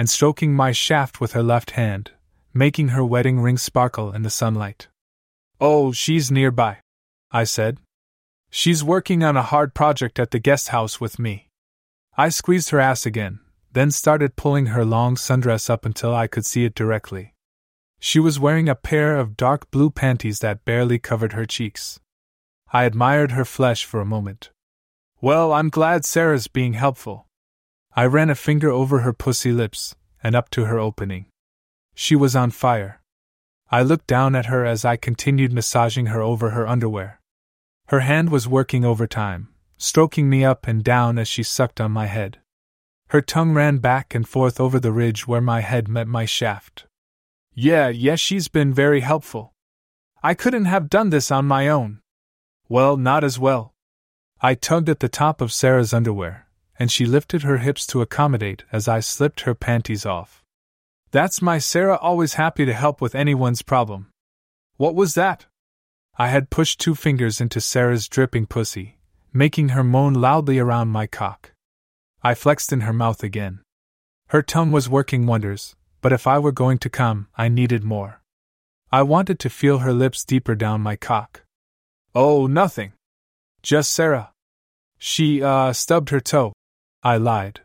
and 0.00 0.08
stroking 0.08 0.54
my 0.54 0.72
shaft 0.72 1.20
with 1.20 1.32
her 1.32 1.42
left 1.42 1.72
hand, 1.72 2.12
making 2.54 2.88
her 2.88 3.04
wedding 3.04 3.38
ring 3.38 3.58
sparkle 3.58 4.12
in 4.12 4.22
the 4.22 4.30
sunlight. 4.30 4.88
Oh, 5.60 5.92
she's 5.92 6.30
nearby, 6.30 6.78
I 7.30 7.44
said. 7.44 7.76
She's 8.48 8.82
working 8.82 9.22
on 9.22 9.36
a 9.36 9.42
hard 9.42 9.74
project 9.74 10.18
at 10.18 10.30
the 10.30 10.38
guest 10.38 10.68
house 10.68 11.02
with 11.02 11.18
me. 11.18 11.48
I 12.16 12.30
squeezed 12.30 12.70
her 12.70 12.80
ass 12.80 13.04
again, 13.04 13.40
then 13.72 13.90
started 13.90 14.36
pulling 14.36 14.66
her 14.66 14.86
long 14.86 15.16
sundress 15.16 15.68
up 15.68 15.84
until 15.84 16.14
I 16.14 16.26
could 16.26 16.46
see 16.46 16.64
it 16.64 16.74
directly. 16.74 17.34
She 17.98 18.18
was 18.18 18.40
wearing 18.40 18.70
a 18.70 18.74
pair 18.74 19.16
of 19.16 19.36
dark 19.36 19.70
blue 19.70 19.90
panties 19.90 20.38
that 20.38 20.64
barely 20.64 20.98
covered 20.98 21.34
her 21.34 21.44
cheeks. 21.44 22.00
I 22.72 22.84
admired 22.84 23.32
her 23.32 23.44
flesh 23.44 23.84
for 23.84 24.00
a 24.00 24.06
moment. 24.06 24.50
Well, 25.20 25.52
I'm 25.52 25.70
glad 25.70 26.04
Sarah's 26.04 26.46
being 26.46 26.74
helpful. 26.74 27.26
I 27.94 28.06
ran 28.06 28.30
a 28.30 28.34
finger 28.34 28.70
over 28.70 29.00
her 29.00 29.12
pussy 29.12 29.52
lips 29.52 29.96
and 30.22 30.36
up 30.36 30.50
to 30.50 30.66
her 30.66 30.78
opening. 30.78 31.26
She 31.94 32.14
was 32.14 32.36
on 32.36 32.50
fire. 32.52 33.00
I 33.70 33.82
looked 33.82 34.06
down 34.06 34.34
at 34.34 34.46
her 34.46 34.64
as 34.64 34.84
I 34.84 34.96
continued 34.96 35.52
massaging 35.52 36.06
her 36.06 36.20
over 36.20 36.50
her 36.50 36.66
underwear. 36.66 37.20
Her 37.88 38.00
hand 38.00 38.30
was 38.30 38.46
working 38.46 38.84
overtime, 38.84 39.48
stroking 39.76 40.30
me 40.30 40.44
up 40.44 40.68
and 40.68 40.84
down 40.84 41.18
as 41.18 41.26
she 41.26 41.42
sucked 41.42 41.80
on 41.80 41.90
my 41.90 42.06
head. 42.06 42.38
Her 43.08 43.20
tongue 43.20 43.52
ran 43.52 43.78
back 43.78 44.14
and 44.14 44.28
forth 44.28 44.60
over 44.60 44.78
the 44.78 44.92
ridge 44.92 45.26
where 45.26 45.40
my 45.40 45.60
head 45.60 45.88
met 45.88 46.06
my 46.06 46.24
shaft. 46.24 46.86
Yeah, 47.52 47.88
yes, 47.88 48.20
she's 48.20 48.46
been 48.46 48.72
very 48.72 49.00
helpful. 49.00 49.54
I 50.22 50.34
couldn't 50.34 50.66
have 50.66 50.88
done 50.88 51.10
this 51.10 51.32
on 51.32 51.46
my 51.46 51.66
own. 51.68 51.99
Well, 52.70 52.96
not 52.96 53.24
as 53.24 53.36
well. 53.36 53.74
I 54.40 54.54
tugged 54.54 54.88
at 54.88 55.00
the 55.00 55.08
top 55.08 55.40
of 55.40 55.52
Sarah's 55.52 55.92
underwear, 55.92 56.46
and 56.78 56.88
she 56.88 57.04
lifted 57.04 57.42
her 57.42 57.58
hips 57.58 57.84
to 57.88 58.00
accommodate 58.00 58.62
as 58.70 58.86
I 58.86 59.00
slipped 59.00 59.40
her 59.40 59.56
panties 59.56 60.06
off. 60.06 60.44
That's 61.10 61.42
my 61.42 61.58
Sarah, 61.58 61.96
always 61.96 62.34
happy 62.34 62.64
to 62.64 62.72
help 62.72 63.00
with 63.00 63.16
anyone's 63.16 63.62
problem. 63.62 64.12
What 64.76 64.94
was 64.94 65.14
that? 65.14 65.46
I 66.16 66.28
had 66.28 66.48
pushed 66.48 66.78
two 66.78 66.94
fingers 66.94 67.40
into 67.40 67.60
Sarah's 67.60 68.06
dripping 68.06 68.46
pussy, 68.46 68.98
making 69.32 69.70
her 69.70 69.82
moan 69.82 70.14
loudly 70.14 70.60
around 70.60 70.90
my 70.90 71.08
cock. 71.08 71.50
I 72.22 72.34
flexed 72.34 72.72
in 72.72 72.82
her 72.82 72.92
mouth 72.92 73.24
again. 73.24 73.62
Her 74.28 74.42
tongue 74.42 74.70
was 74.70 74.88
working 74.88 75.26
wonders, 75.26 75.74
but 76.00 76.12
if 76.12 76.28
I 76.28 76.38
were 76.38 76.52
going 76.52 76.78
to 76.78 76.88
come, 76.88 77.26
I 77.36 77.48
needed 77.48 77.82
more. 77.82 78.22
I 78.92 79.02
wanted 79.02 79.40
to 79.40 79.50
feel 79.50 79.78
her 79.78 79.92
lips 79.92 80.24
deeper 80.24 80.54
down 80.54 80.82
my 80.82 80.94
cock. 80.94 81.42
Oh, 82.14 82.46
nothing. 82.46 82.92
Just 83.62 83.92
Sarah. 83.92 84.32
She, 84.98 85.42
uh, 85.42 85.72
stubbed 85.72 86.10
her 86.10 86.20
toe, 86.20 86.52
I 87.02 87.16
lied. 87.16 87.60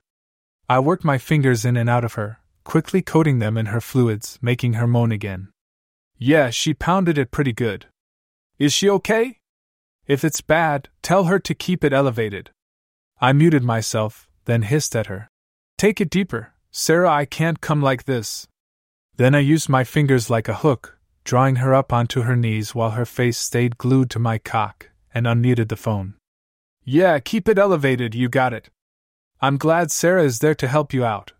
I 0.69 0.79
worked 0.79 1.03
my 1.03 1.17
fingers 1.17 1.65
in 1.65 1.75
and 1.77 1.89
out 1.89 2.03
of 2.03 2.13
her, 2.13 2.39
quickly 2.63 3.01
coating 3.01 3.39
them 3.39 3.57
in 3.57 3.67
her 3.67 3.81
fluids, 3.81 4.39
making 4.41 4.73
her 4.73 4.87
moan 4.87 5.11
again. 5.11 5.49
Yeah, 6.17 6.49
she 6.49 6.73
pounded 6.73 7.17
it 7.17 7.31
pretty 7.31 7.53
good. 7.53 7.87
Is 8.57 8.71
she 8.71 8.89
okay? 8.89 9.39
If 10.07 10.23
it's 10.23 10.41
bad, 10.41 10.89
tell 11.01 11.25
her 11.25 11.39
to 11.39 11.53
keep 11.53 11.83
it 11.83 11.93
elevated. 11.93 12.51
I 13.19 13.33
muted 13.33 13.63
myself, 13.63 14.29
then 14.45 14.61
hissed 14.61 14.95
at 14.95 15.07
her. 15.07 15.27
Take 15.77 15.99
it 15.99 16.09
deeper, 16.09 16.53
Sarah, 16.71 17.09
I 17.09 17.25
can't 17.25 17.61
come 17.61 17.81
like 17.81 18.05
this. 18.05 18.47
Then 19.17 19.33
I 19.33 19.39
used 19.39 19.69
my 19.69 19.83
fingers 19.83 20.29
like 20.29 20.47
a 20.47 20.55
hook, 20.55 20.94
drawing 21.25 21.57
her 21.57 21.73
up 21.73 21.91
onto 21.91 22.21
her 22.21 22.35
knees 22.35 22.73
while 22.73 22.91
her 22.91 23.05
face 23.05 23.37
stayed 23.37 23.77
glued 23.77 24.09
to 24.11 24.19
my 24.19 24.37
cock, 24.37 24.91
and 25.13 25.25
unmuted 25.25 25.67
the 25.67 25.75
phone. 25.75 26.13
Yeah, 26.83 27.19
keep 27.19 27.49
it 27.49 27.57
elevated, 27.57 28.15
you 28.15 28.29
got 28.29 28.53
it. 28.53 28.69
I'm 29.41 29.57
glad 29.57 29.91
Sarah 29.91 30.23
is 30.23 30.39
there 30.39 30.55
to 30.55 30.67
help 30.67 30.93
you 30.93 31.03
out. 31.03 31.33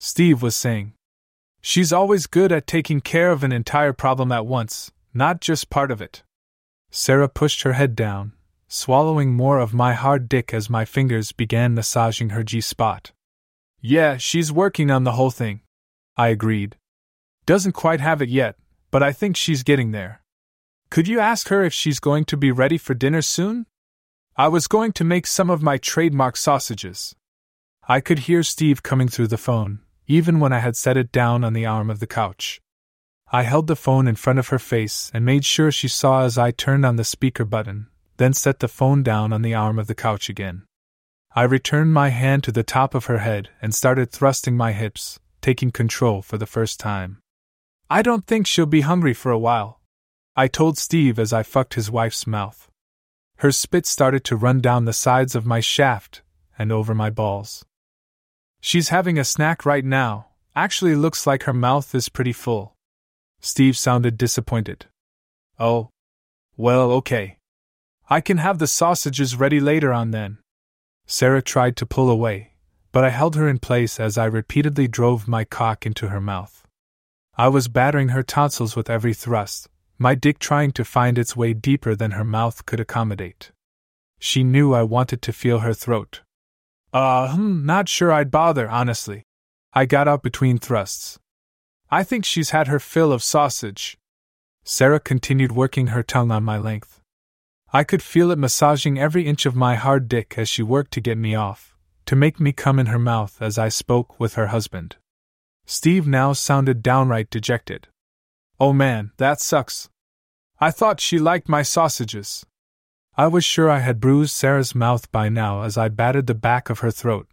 Steve 0.00 0.42
was 0.42 0.56
saying. 0.56 0.92
She's 1.60 1.92
always 1.92 2.26
good 2.26 2.50
at 2.50 2.66
taking 2.66 3.00
care 3.00 3.30
of 3.30 3.44
an 3.44 3.52
entire 3.52 3.92
problem 3.92 4.32
at 4.32 4.44
once, 4.44 4.90
not 5.14 5.40
just 5.40 5.70
part 5.70 5.92
of 5.92 6.02
it. 6.02 6.24
Sarah 6.90 7.28
pushed 7.28 7.62
her 7.62 7.74
head 7.74 7.94
down, 7.94 8.32
swallowing 8.66 9.32
more 9.34 9.60
of 9.60 9.72
my 9.72 9.94
hard 9.94 10.28
dick 10.28 10.52
as 10.52 10.68
my 10.68 10.84
fingers 10.84 11.30
began 11.30 11.74
massaging 11.74 12.30
her 12.30 12.42
G 12.42 12.60
spot. 12.60 13.12
Yeah, 13.80 14.16
she's 14.16 14.50
working 14.50 14.90
on 14.90 15.04
the 15.04 15.12
whole 15.12 15.30
thing. 15.30 15.60
I 16.16 16.28
agreed. 16.28 16.76
Doesn't 17.46 17.72
quite 17.72 18.00
have 18.00 18.20
it 18.20 18.28
yet, 18.28 18.56
but 18.92 19.02
I 19.02 19.10
think 19.10 19.36
she's 19.36 19.64
getting 19.64 19.90
there. 19.90 20.22
Could 20.90 21.08
you 21.08 21.18
ask 21.18 21.48
her 21.48 21.64
if 21.64 21.72
she's 21.72 21.98
going 21.98 22.26
to 22.26 22.36
be 22.36 22.52
ready 22.52 22.78
for 22.78 22.94
dinner 22.94 23.22
soon? 23.22 23.66
I 24.36 24.48
was 24.48 24.68
going 24.68 24.92
to 24.92 25.04
make 25.04 25.26
some 25.26 25.50
of 25.50 25.62
my 25.62 25.78
trademark 25.78 26.36
sausages. 26.36 27.16
I 27.88 28.00
could 28.00 28.20
hear 28.20 28.42
Steve 28.42 28.82
coming 28.82 29.08
through 29.08 29.28
the 29.28 29.38
phone, 29.38 29.80
even 30.06 30.38
when 30.38 30.52
I 30.52 30.58
had 30.58 30.76
set 30.76 30.98
it 30.98 31.10
down 31.10 31.42
on 31.42 31.54
the 31.54 31.66
arm 31.66 31.88
of 31.88 31.98
the 31.98 32.06
couch. 32.06 32.60
I 33.32 33.44
held 33.44 33.66
the 33.66 33.76
phone 33.76 34.06
in 34.06 34.14
front 34.14 34.38
of 34.38 34.48
her 34.48 34.58
face 34.58 35.10
and 35.14 35.24
made 35.24 35.46
sure 35.46 35.72
she 35.72 35.88
saw 35.88 36.24
as 36.24 36.36
I 36.36 36.50
turned 36.50 36.84
on 36.84 36.96
the 36.96 37.04
speaker 37.04 37.46
button, 37.46 37.88
then 38.18 38.34
set 38.34 38.58
the 38.58 38.68
phone 38.68 39.02
down 39.02 39.32
on 39.32 39.40
the 39.40 39.54
arm 39.54 39.78
of 39.78 39.86
the 39.86 39.94
couch 39.94 40.28
again. 40.28 40.64
I 41.34 41.44
returned 41.44 41.94
my 41.94 42.10
hand 42.10 42.44
to 42.44 42.52
the 42.52 42.62
top 42.62 42.94
of 42.94 43.06
her 43.06 43.18
head 43.18 43.48
and 43.62 43.74
started 43.74 44.10
thrusting 44.10 44.54
my 44.54 44.72
hips, 44.72 45.18
taking 45.40 45.70
control 45.70 46.20
for 46.20 46.36
the 46.36 46.46
first 46.46 46.78
time. 46.78 47.22
I 47.92 48.00
don't 48.00 48.26
think 48.26 48.46
she'll 48.46 48.64
be 48.64 48.80
hungry 48.80 49.12
for 49.12 49.30
a 49.30 49.38
while, 49.38 49.78
I 50.34 50.48
told 50.48 50.78
Steve 50.78 51.18
as 51.18 51.30
I 51.30 51.42
fucked 51.42 51.74
his 51.74 51.90
wife's 51.90 52.26
mouth. 52.26 52.70
Her 53.36 53.52
spit 53.52 53.84
started 53.84 54.24
to 54.24 54.34
run 54.34 54.62
down 54.62 54.86
the 54.86 54.94
sides 54.94 55.34
of 55.34 55.44
my 55.44 55.60
shaft 55.60 56.22
and 56.58 56.72
over 56.72 56.94
my 56.94 57.10
balls. 57.10 57.66
She's 58.62 58.88
having 58.88 59.18
a 59.18 59.24
snack 59.24 59.66
right 59.66 59.84
now, 59.84 60.28
actually 60.56 60.94
looks 60.94 61.26
like 61.26 61.42
her 61.42 61.52
mouth 61.52 61.94
is 61.94 62.08
pretty 62.08 62.32
full. 62.32 62.72
Steve 63.42 63.76
sounded 63.76 64.16
disappointed. 64.16 64.86
Oh. 65.58 65.90
Well, 66.56 66.92
okay. 66.92 67.36
I 68.08 68.22
can 68.22 68.38
have 68.38 68.58
the 68.58 68.66
sausages 68.66 69.36
ready 69.36 69.60
later 69.60 69.92
on 69.92 70.12
then. 70.12 70.38
Sarah 71.06 71.42
tried 71.42 71.76
to 71.76 71.84
pull 71.84 72.08
away, 72.08 72.54
but 72.90 73.04
I 73.04 73.10
held 73.10 73.36
her 73.36 73.50
in 73.50 73.58
place 73.58 74.00
as 74.00 74.16
I 74.16 74.24
repeatedly 74.24 74.88
drove 74.88 75.28
my 75.28 75.44
cock 75.44 75.84
into 75.84 76.08
her 76.08 76.22
mouth. 76.22 76.61
I 77.36 77.48
was 77.48 77.68
battering 77.68 78.08
her 78.08 78.22
tonsils 78.22 78.76
with 78.76 78.90
every 78.90 79.14
thrust, 79.14 79.68
my 79.98 80.14
dick 80.14 80.38
trying 80.38 80.72
to 80.72 80.84
find 80.84 81.16
its 81.16 81.34
way 81.34 81.54
deeper 81.54 81.94
than 81.94 82.10
her 82.10 82.24
mouth 82.24 82.66
could 82.66 82.80
accommodate. 82.80 83.52
She 84.18 84.44
knew 84.44 84.74
I 84.74 84.82
wanted 84.82 85.22
to 85.22 85.32
feel 85.32 85.60
her 85.60 85.72
throat. 85.72 86.20
Uh, 86.92 87.34
hmm, 87.34 87.64
not 87.64 87.88
sure 87.88 88.12
I'd 88.12 88.30
bother, 88.30 88.68
honestly. 88.68 89.24
I 89.72 89.86
got 89.86 90.08
up 90.08 90.22
between 90.22 90.58
thrusts. 90.58 91.18
I 91.90 92.04
think 92.04 92.24
she's 92.24 92.50
had 92.50 92.68
her 92.68 92.78
fill 92.78 93.12
of 93.12 93.22
sausage. 93.22 93.96
Sarah 94.64 95.00
continued 95.00 95.52
working 95.52 95.88
her 95.88 96.02
tongue 96.02 96.30
on 96.30 96.44
my 96.44 96.58
length. 96.58 97.00
I 97.72 97.84
could 97.84 98.02
feel 98.02 98.30
it 98.30 98.38
massaging 98.38 98.98
every 98.98 99.26
inch 99.26 99.46
of 99.46 99.56
my 99.56 99.76
hard 99.76 100.06
dick 100.06 100.34
as 100.36 100.50
she 100.50 100.62
worked 100.62 100.92
to 100.92 101.00
get 101.00 101.16
me 101.16 101.34
off, 101.34 101.74
to 102.04 102.14
make 102.14 102.38
me 102.38 102.52
come 102.52 102.78
in 102.78 102.86
her 102.86 102.98
mouth 102.98 103.40
as 103.40 103.56
I 103.56 103.70
spoke 103.70 104.20
with 104.20 104.34
her 104.34 104.48
husband. 104.48 104.96
Steve 105.72 106.06
now 106.06 106.34
sounded 106.34 106.82
downright 106.82 107.30
dejected. 107.30 107.88
Oh 108.60 108.74
man, 108.74 109.10
that 109.16 109.40
sucks. 109.40 109.88
I 110.60 110.70
thought 110.70 111.00
she 111.00 111.18
liked 111.18 111.48
my 111.48 111.62
sausages. 111.62 112.44
I 113.16 113.28
was 113.28 113.42
sure 113.42 113.70
I 113.70 113.78
had 113.78 113.98
bruised 113.98 114.32
Sarah's 114.32 114.74
mouth 114.74 115.10
by 115.10 115.30
now 115.30 115.62
as 115.62 115.78
I 115.78 115.88
batted 115.88 116.26
the 116.26 116.34
back 116.34 116.68
of 116.68 116.80
her 116.80 116.90
throat, 116.90 117.26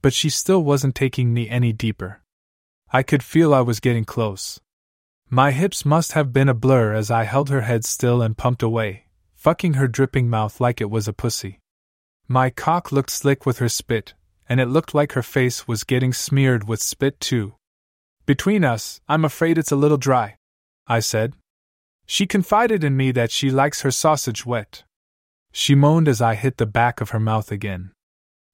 but 0.00 0.14
she 0.14 0.30
still 0.30 0.64
wasn't 0.64 0.94
taking 0.94 1.34
me 1.34 1.50
any 1.50 1.74
deeper. 1.74 2.22
I 2.90 3.02
could 3.02 3.22
feel 3.22 3.52
I 3.52 3.60
was 3.60 3.78
getting 3.78 4.06
close. 4.06 4.58
My 5.28 5.50
hips 5.50 5.84
must 5.84 6.12
have 6.12 6.32
been 6.32 6.48
a 6.48 6.54
blur 6.54 6.94
as 6.94 7.10
I 7.10 7.24
held 7.24 7.50
her 7.50 7.60
head 7.60 7.84
still 7.84 8.22
and 8.22 8.38
pumped 8.38 8.62
away, 8.62 9.04
fucking 9.34 9.74
her 9.74 9.86
dripping 9.86 10.30
mouth 10.30 10.62
like 10.62 10.80
it 10.80 10.90
was 10.90 11.08
a 11.08 11.12
pussy. 11.12 11.60
My 12.26 12.48
cock 12.48 12.90
looked 12.90 13.10
slick 13.10 13.44
with 13.44 13.58
her 13.58 13.68
spit, 13.68 14.14
and 14.48 14.60
it 14.60 14.68
looked 14.68 14.94
like 14.94 15.12
her 15.12 15.22
face 15.22 15.68
was 15.68 15.84
getting 15.84 16.14
smeared 16.14 16.66
with 16.66 16.80
spit 16.80 17.20
too. 17.20 17.52
Between 18.24 18.64
us, 18.64 19.00
I'm 19.08 19.24
afraid 19.24 19.58
it's 19.58 19.72
a 19.72 19.76
little 19.76 19.96
dry, 19.96 20.36
I 20.86 21.00
said. 21.00 21.34
She 22.06 22.26
confided 22.26 22.84
in 22.84 22.96
me 22.96 23.10
that 23.12 23.30
she 23.30 23.50
likes 23.50 23.82
her 23.82 23.90
sausage 23.90 24.46
wet. 24.46 24.84
She 25.50 25.74
moaned 25.74 26.08
as 26.08 26.22
I 26.22 26.34
hit 26.34 26.56
the 26.56 26.66
back 26.66 27.00
of 27.00 27.10
her 27.10 27.20
mouth 27.20 27.50
again. 27.50 27.90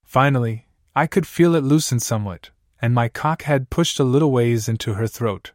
Finally, 0.04 0.66
I 0.96 1.06
could 1.06 1.26
feel 1.26 1.54
it 1.54 1.64
loosen 1.64 2.00
somewhat, 2.00 2.50
and 2.80 2.94
my 2.94 3.08
cock 3.08 3.42
had 3.42 3.70
pushed 3.70 4.00
a 4.00 4.04
little 4.04 4.32
ways 4.32 4.68
into 4.68 4.94
her 4.94 5.06
throat. 5.06 5.52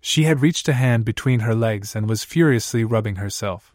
She 0.00 0.24
had 0.24 0.42
reached 0.42 0.68
a 0.68 0.74
hand 0.74 1.04
between 1.04 1.40
her 1.40 1.54
legs 1.54 1.96
and 1.96 2.08
was 2.08 2.24
furiously 2.24 2.84
rubbing 2.84 3.16
herself. 3.16 3.72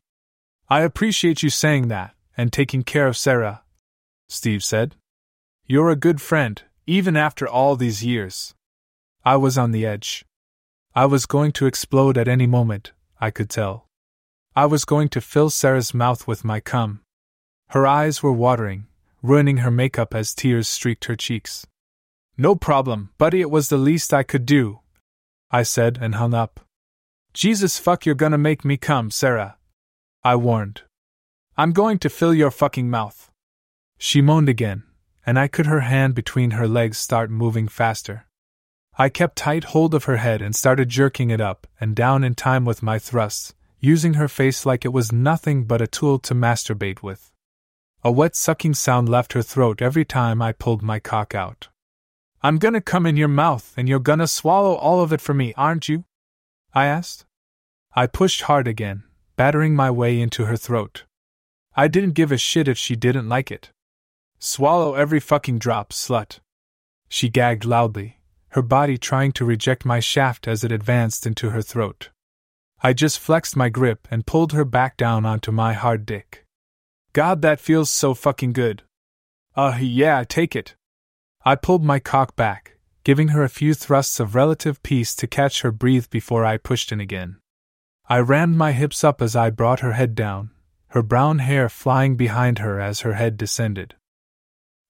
I 0.69 0.81
appreciate 0.81 1.43
you 1.43 1.49
saying 1.49 1.89
that, 1.89 2.15
and 2.37 2.53
taking 2.53 2.83
care 2.83 3.07
of 3.07 3.17
Sarah, 3.17 3.63
Steve 4.29 4.63
said. 4.63 4.95
You're 5.65 5.89
a 5.89 5.95
good 5.95 6.21
friend, 6.21 6.61
even 6.87 7.17
after 7.17 7.47
all 7.47 7.75
these 7.75 8.03
years. 8.03 8.53
I 9.25 9.37
was 9.37 9.57
on 9.57 9.71
the 9.71 9.85
edge. 9.85 10.25
I 10.93 11.05
was 11.05 11.25
going 11.25 11.53
to 11.53 11.65
explode 11.65 12.17
at 12.17 12.27
any 12.27 12.45
moment, 12.45 12.91
I 13.21 13.31
could 13.31 13.49
tell. 13.49 13.87
I 14.53 14.65
was 14.65 14.83
going 14.83 15.07
to 15.09 15.21
fill 15.21 15.49
Sarah's 15.49 15.93
mouth 15.93 16.27
with 16.27 16.43
my 16.43 16.59
cum. 16.59 16.99
Her 17.69 17.87
eyes 17.87 18.21
were 18.21 18.33
watering, 18.33 18.87
ruining 19.21 19.57
her 19.57 19.71
makeup 19.71 20.13
as 20.13 20.35
tears 20.35 20.67
streaked 20.67 21.05
her 21.05 21.15
cheeks. 21.15 21.65
No 22.37 22.53
problem, 22.53 23.11
buddy, 23.17 23.39
it 23.39 23.49
was 23.49 23.69
the 23.69 23.77
least 23.77 24.13
I 24.13 24.23
could 24.23 24.45
do. 24.45 24.81
I 25.49 25.63
said 25.63 25.97
and 26.01 26.15
hung 26.15 26.33
up. 26.33 26.59
Jesus 27.33 27.79
fuck, 27.79 28.05
you're 28.05 28.15
gonna 28.15 28.37
make 28.37 28.65
me 28.65 28.75
come, 28.75 29.09
Sarah. 29.09 29.55
I 30.21 30.35
warned. 30.35 30.81
I'm 31.55 31.71
going 31.71 31.97
to 31.99 32.09
fill 32.09 32.33
your 32.33 32.51
fucking 32.51 32.89
mouth. 32.89 33.31
She 33.97 34.21
moaned 34.21 34.49
again, 34.49 34.83
and 35.25 35.39
I 35.39 35.47
could 35.47 35.67
her 35.67 35.81
hand 35.81 36.13
between 36.13 36.51
her 36.51 36.67
legs 36.67 36.97
start 36.97 37.31
moving 37.31 37.69
faster. 37.69 38.25
I 38.95 39.09
kept 39.09 39.37
tight 39.37 39.63
hold 39.65 39.95
of 39.95 40.03
her 40.03 40.17
head 40.17 40.41
and 40.41 40.55
started 40.55 40.87
jerking 40.87 41.31
it 41.31 41.41
up 41.41 41.65
and 41.79 41.95
down 41.95 42.23
in 42.23 42.35
time 42.35 42.63
with 42.63 42.83
my 42.83 42.99
thrusts, 42.99 43.55
using 43.79 44.13
her 44.15 44.27
face 44.27 44.67
like 44.67 44.85
it 44.85 44.93
was 44.93 45.11
nothing 45.11 45.63
but 45.63 45.81
a 45.81 45.87
tool 45.87 46.19
to 46.19 46.35
masturbate 46.35 47.01
with. 47.01 47.31
A 48.03 48.11
wet 48.11 48.35
sucking 48.35 48.75
sound 48.75 49.09
left 49.09 49.33
her 49.33 49.41
throat 49.41 49.81
every 49.81 50.05
time 50.05 50.41
I 50.41 50.51
pulled 50.51 50.83
my 50.83 50.99
cock 50.99 51.33
out. 51.33 51.69
I'm 52.43 52.59
gonna 52.59 52.81
come 52.81 53.07
in 53.07 53.17
your 53.17 53.29
mouth 53.29 53.73
and 53.75 53.89
you're 53.89 53.99
gonna 53.99 54.27
swallow 54.27 54.75
all 54.75 55.01
of 55.01 55.11
it 55.11 55.21
for 55.21 55.33
me, 55.33 55.53
aren't 55.57 55.89
you? 55.89 56.03
I 56.73 56.85
asked. 56.85 57.25
I 57.95 58.05
pushed 58.05 58.43
hard 58.43 58.67
again, 58.67 59.03
battering 59.35 59.75
my 59.75 59.89
way 59.89 60.19
into 60.19 60.45
her 60.45 60.57
throat. 60.57 61.05
I 61.75 61.87
didn't 61.87 62.13
give 62.13 62.31
a 62.31 62.37
shit 62.37 62.67
if 62.67 62.77
she 62.77 62.95
didn't 62.95 63.27
like 63.27 63.49
it. 63.49 63.71
Swallow 64.37 64.93
every 64.93 65.19
fucking 65.19 65.57
drop, 65.57 65.91
slut. 65.91 66.39
She 67.07 67.29
gagged 67.29 67.65
loudly, 67.65 68.17
her 68.53 68.61
body 68.61 68.97
trying 68.97 69.31
to 69.31 69.45
reject 69.45 69.83
my 69.83 69.99
shaft 69.99 70.47
as 70.47 70.63
it 70.63 70.71
advanced 70.71 71.25
into 71.25 71.49
her 71.49 71.61
throat. 71.61 72.09
I 72.81 72.93
just 72.93 73.19
flexed 73.19 73.55
my 73.55 73.69
grip 73.69 74.07
and 74.11 74.27
pulled 74.27 74.53
her 74.53 74.65
back 74.65 74.95
down 74.95 75.25
onto 75.25 75.51
my 75.51 75.73
hard 75.73 76.05
dick. 76.05 76.45
God, 77.13 77.41
that 77.41 77.59
feels 77.59 77.89
so 77.89 78.13
fucking 78.13 78.53
good. 78.53 78.83
Uh, 79.55 79.77
yeah, 79.79 80.23
take 80.23 80.55
it. 80.55 80.75
I 81.43 81.55
pulled 81.55 81.83
my 81.83 81.99
cock 81.99 82.35
back, 82.35 82.77
giving 83.03 83.29
her 83.29 83.43
a 83.43 83.49
few 83.49 83.73
thrusts 83.73 84.19
of 84.19 84.35
relative 84.35 84.83
peace 84.83 85.15
to 85.15 85.27
catch 85.27 85.61
her 85.61 85.71
breath 85.71 86.09
before 86.09 86.45
I 86.45 86.57
pushed 86.57 86.91
in 86.91 86.99
again. 86.99 87.37
I 88.07 88.19
rammed 88.19 88.57
my 88.57 88.71
hips 88.73 89.03
up 89.03 89.21
as 89.21 89.35
I 89.35 89.49
brought 89.49 89.79
her 89.79 89.93
head 89.93 90.13
down, 90.13 90.51
her 90.89 91.01
brown 91.01 91.39
hair 91.39 91.69
flying 91.69 92.15
behind 92.15 92.59
her 92.59 92.79
as 92.79 93.01
her 93.01 93.13
head 93.13 93.35
descended. 93.35 93.95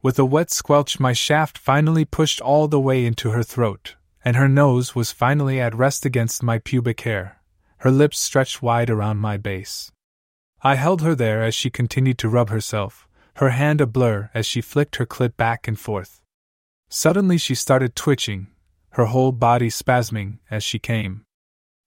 With 0.03 0.19
a 0.19 0.25
wet 0.25 0.51
squelch, 0.51 0.99
my 0.99 1.13
shaft 1.13 1.57
finally 1.57 2.03
pushed 2.03 2.41
all 2.41 2.67
the 2.67 2.79
way 2.79 3.05
into 3.05 3.29
her 3.29 3.41
throat, 3.41 3.95
and 4.25 4.35
her 4.35 4.49
nose 4.49 4.93
was 4.93 5.13
finally 5.13 5.61
at 5.61 5.73
rest 5.73 6.05
against 6.05 6.43
my 6.43 6.59
pubic 6.59 6.99
hair, 7.01 7.41
her 7.77 7.89
lips 7.89 8.19
stretched 8.19 8.61
wide 8.61 8.89
around 8.89 9.19
my 9.19 9.37
base. 9.37 9.93
I 10.61 10.75
held 10.75 11.03
her 11.03 11.15
there 11.15 11.41
as 11.41 11.55
she 11.55 11.69
continued 11.69 12.17
to 12.17 12.27
rub 12.27 12.49
herself, 12.49 13.07
her 13.35 13.51
hand 13.51 13.79
a 13.79 13.87
blur 13.87 14.29
as 14.33 14.45
she 14.45 14.59
flicked 14.59 14.97
her 14.97 15.05
clit 15.05 15.37
back 15.37 15.69
and 15.69 15.79
forth. 15.79 16.21
Suddenly 16.89 17.37
she 17.37 17.55
started 17.55 17.95
twitching, 17.95 18.47
her 18.91 19.05
whole 19.05 19.31
body 19.31 19.69
spasming 19.69 20.39
as 20.51 20.65
she 20.65 20.79
came. 20.79 21.23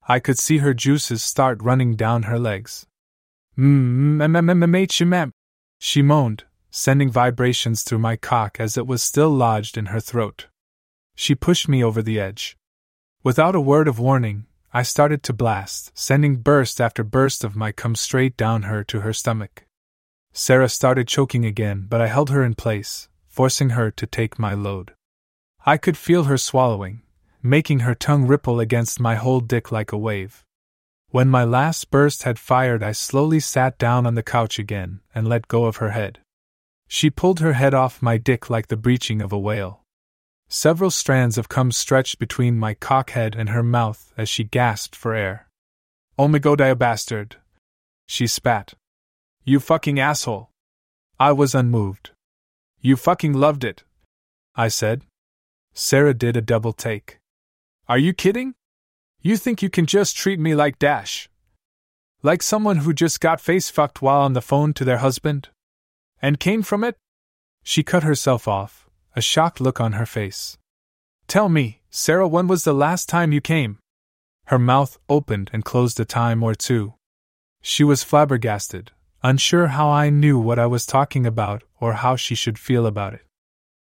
I 0.09 0.20
could 0.20 0.38
see 0.38 0.59
her 0.59 0.72
juices 0.72 1.22
start 1.22 1.62
running 1.62 1.97
down 1.97 2.22
her 2.22 2.38
legs. 2.38 2.86
Mmm, 3.59 4.22
she 5.78 6.01
moaned, 6.01 6.44
sending 6.77 7.11
vibrations 7.11 7.82
through 7.82 7.98
my 7.98 8.16
cock 8.16 8.61
as 8.61 8.77
it 8.77 8.86
was 8.86 9.03
still 9.03 9.31
lodged 9.31 9.78
in 9.78 9.86
her 9.86 9.98
throat. 9.98 10.47
She 11.15 11.35
pushed 11.35 11.70
me 11.70 11.82
over 11.82 12.03
the 12.03 12.20
edge. 12.20 12.55
Without 13.24 13.55
a 13.55 13.62
word 13.62 13.89
of 13.89 13.98
warning, 13.98 14.44
I 14.74 14.82
started 14.82 15.23
to 15.23 15.32
blast, 15.32 15.90
sending 15.94 16.36
burst 16.36 16.78
after 16.78 17.03
burst 17.03 17.44
of 17.44 17.57
my 17.57 17.73
cum 17.73 17.94
straight 17.94 18.36
down 18.36 18.65
her 18.65 18.85
to 18.85 19.01
her 19.01 19.15
stomach. 19.15 19.65
Sarah 20.35 20.69
started 20.69 21.09
choking 21.09 21.47
again, 21.47 21.86
but 21.89 22.03
I 22.03 22.09
held 22.09 22.28
her 22.28 22.44
in 22.44 22.55
place, 22.55 23.09
forcing 23.27 23.70
her 23.70 23.90
to 23.93 24.07
take 24.07 24.39
my 24.39 24.53
load. 24.53 24.93
I 25.65 25.78
could 25.78 25.97
feel 25.97 26.24
her 26.24 26.36
swallowing, 26.36 27.01
making 27.43 27.81
her 27.81 27.94
tongue 27.94 28.27
ripple 28.27 28.61
against 28.61 29.01
my 29.01 29.15
whole 29.15 29.40
dick 29.40 29.73
like 29.73 29.93
a 29.93 29.98
wave. 29.98 30.44
When 31.09 31.28
my 31.28 31.44
last 31.44 31.90
burst 31.90 32.24
had 32.24 32.39
fired, 32.39 32.82
I 32.82 32.93
slowly 32.93 33.40
sat 33.40 33.78
down 33.78 34.05
on 34.05 34.15
the 34.15 34.23
couch 34.23 34.59
again 34.59 35.01
and 35.15 35.27
let 35.27 35.48
go 35.48 35.65
of 35.65 35.77
her 35.77 35.93
head. 35.93 36.19
She 36.89 37.11
pulled 37.11 37.41
her 37.41 37.55
head 37.55 37.75
off 37.75 38.03
my 38.03 38.17
dick 38.17 38.49
like 38.49 38.69
the 38.69 38.77
breaching 38.77 39.21
of 39.21 39.33
a 39.33 39.39
whale. 39.39 39.83
Several 40.49 40.91
strands 40.91 41.37
of 41.37 41.49
cum 41.49 41.73
stretched 41.73 42.19
between 42.19 42.59
my 42.59 42.75
cockhead 42.75 43.35
and 43.37 43.49
her 43.49 43.63
mouth 43.63 44.13
as 44.17 44.29
she 44.29 44.45
gasped 44.45 44.95
for 44.95 45.15
air. 45.15 45.49
Oh 46.19 46.29
my 46.29 46.39
god, 46.39 46.59
bastard! 46.79 47.37
She 48.07 48.27
spat. 48.27 48.75
You 49.45 49.59
fucking 49.59 49.99
asshole! 49.99 50.51
I 51.19 51.33
was 51.33 51.55
unmoved. 51.55 52.11
You 52.81 52.97
fucking 52.97 53.33
loved 53.33 53.65
it, 53.65 53.83
I 54.55 54.69
said. 54.69 55.03
Sarah 55.75 56.15
did 56.15 56.37
a 56.37 56.41
double 56.41 56.73
take. 56.73 57.19
Are 57.89 57.99
you 57.99 58.13
kidding? 58.13 58.55
You 59.21 59.37
think 59.37 59.61
you 59.61 59.69
can 59.69 59.87
just 59.87 60.17
treat 60.17 60.39
me 60.39 60.55
like 60.55 60.79
Dash? 60.79 61.29
Like 62.23 62.43
someone 62.43 62.79
who 62.79 62.93
just 62.93 63.21
got 63.21 63.41
face 63.41 63.69
fucked 63.71 64.01
while 64.01 64.21
on 64.21 64.35
the 64.35 64.41
phone 64.41 64.73
to 64.75 64.85
their 64.85 64.99
husband? 64.99 65.49
And 66.20 66.40
came 66.40 66.62
from 66.62 66.82
it? 66.84 66.97
She 67.62 67.82
cut 67.82 68.02
herself 68.02 68.47
off, 68.48 68.88
a 69.14 69.20
shocked 69.20 69.60
look 69.60 69.80
on 69.80 69.94
her 69.94 70.06
face. 70.06 70.56
Tell 71.26 71.48
me, 71.48 71.80
Sarah, 71.90 72.28
when 72.28 72.47
was 72.47 72.64
the 72.64 72.72
last 72.72 73.09
time 73.09 73.32
you 73.32 73.40
came? 73.40 73.78
Her 74.47 74.59
mouth 74.59 74.98
opened 75.09 75.51
and 75.52 75.64
closed 75.64 75.98
a 75.98 76.05
time 76.05 76.43
or 76.43 76.55
two. 76.55 76.94
She 77.60 77.82
was 77.82 78.05
flabbergasted, 78.05 78.93
unsure 79.22 79.68
how 79.68 79.90
I 79.90 80.10
knew 80.10 80.38
what 80.38 80.59
I 80.59 80.66
was 80.66 80.86
talking 80.86 81.26
about 81.26 81.64
or 81.80 81.94
how 81.94 82.14
she 82.14 82.34
should 82.34 82.59
feel 82.59 82.86
about 82.86 83.14
it. 83.14 83.22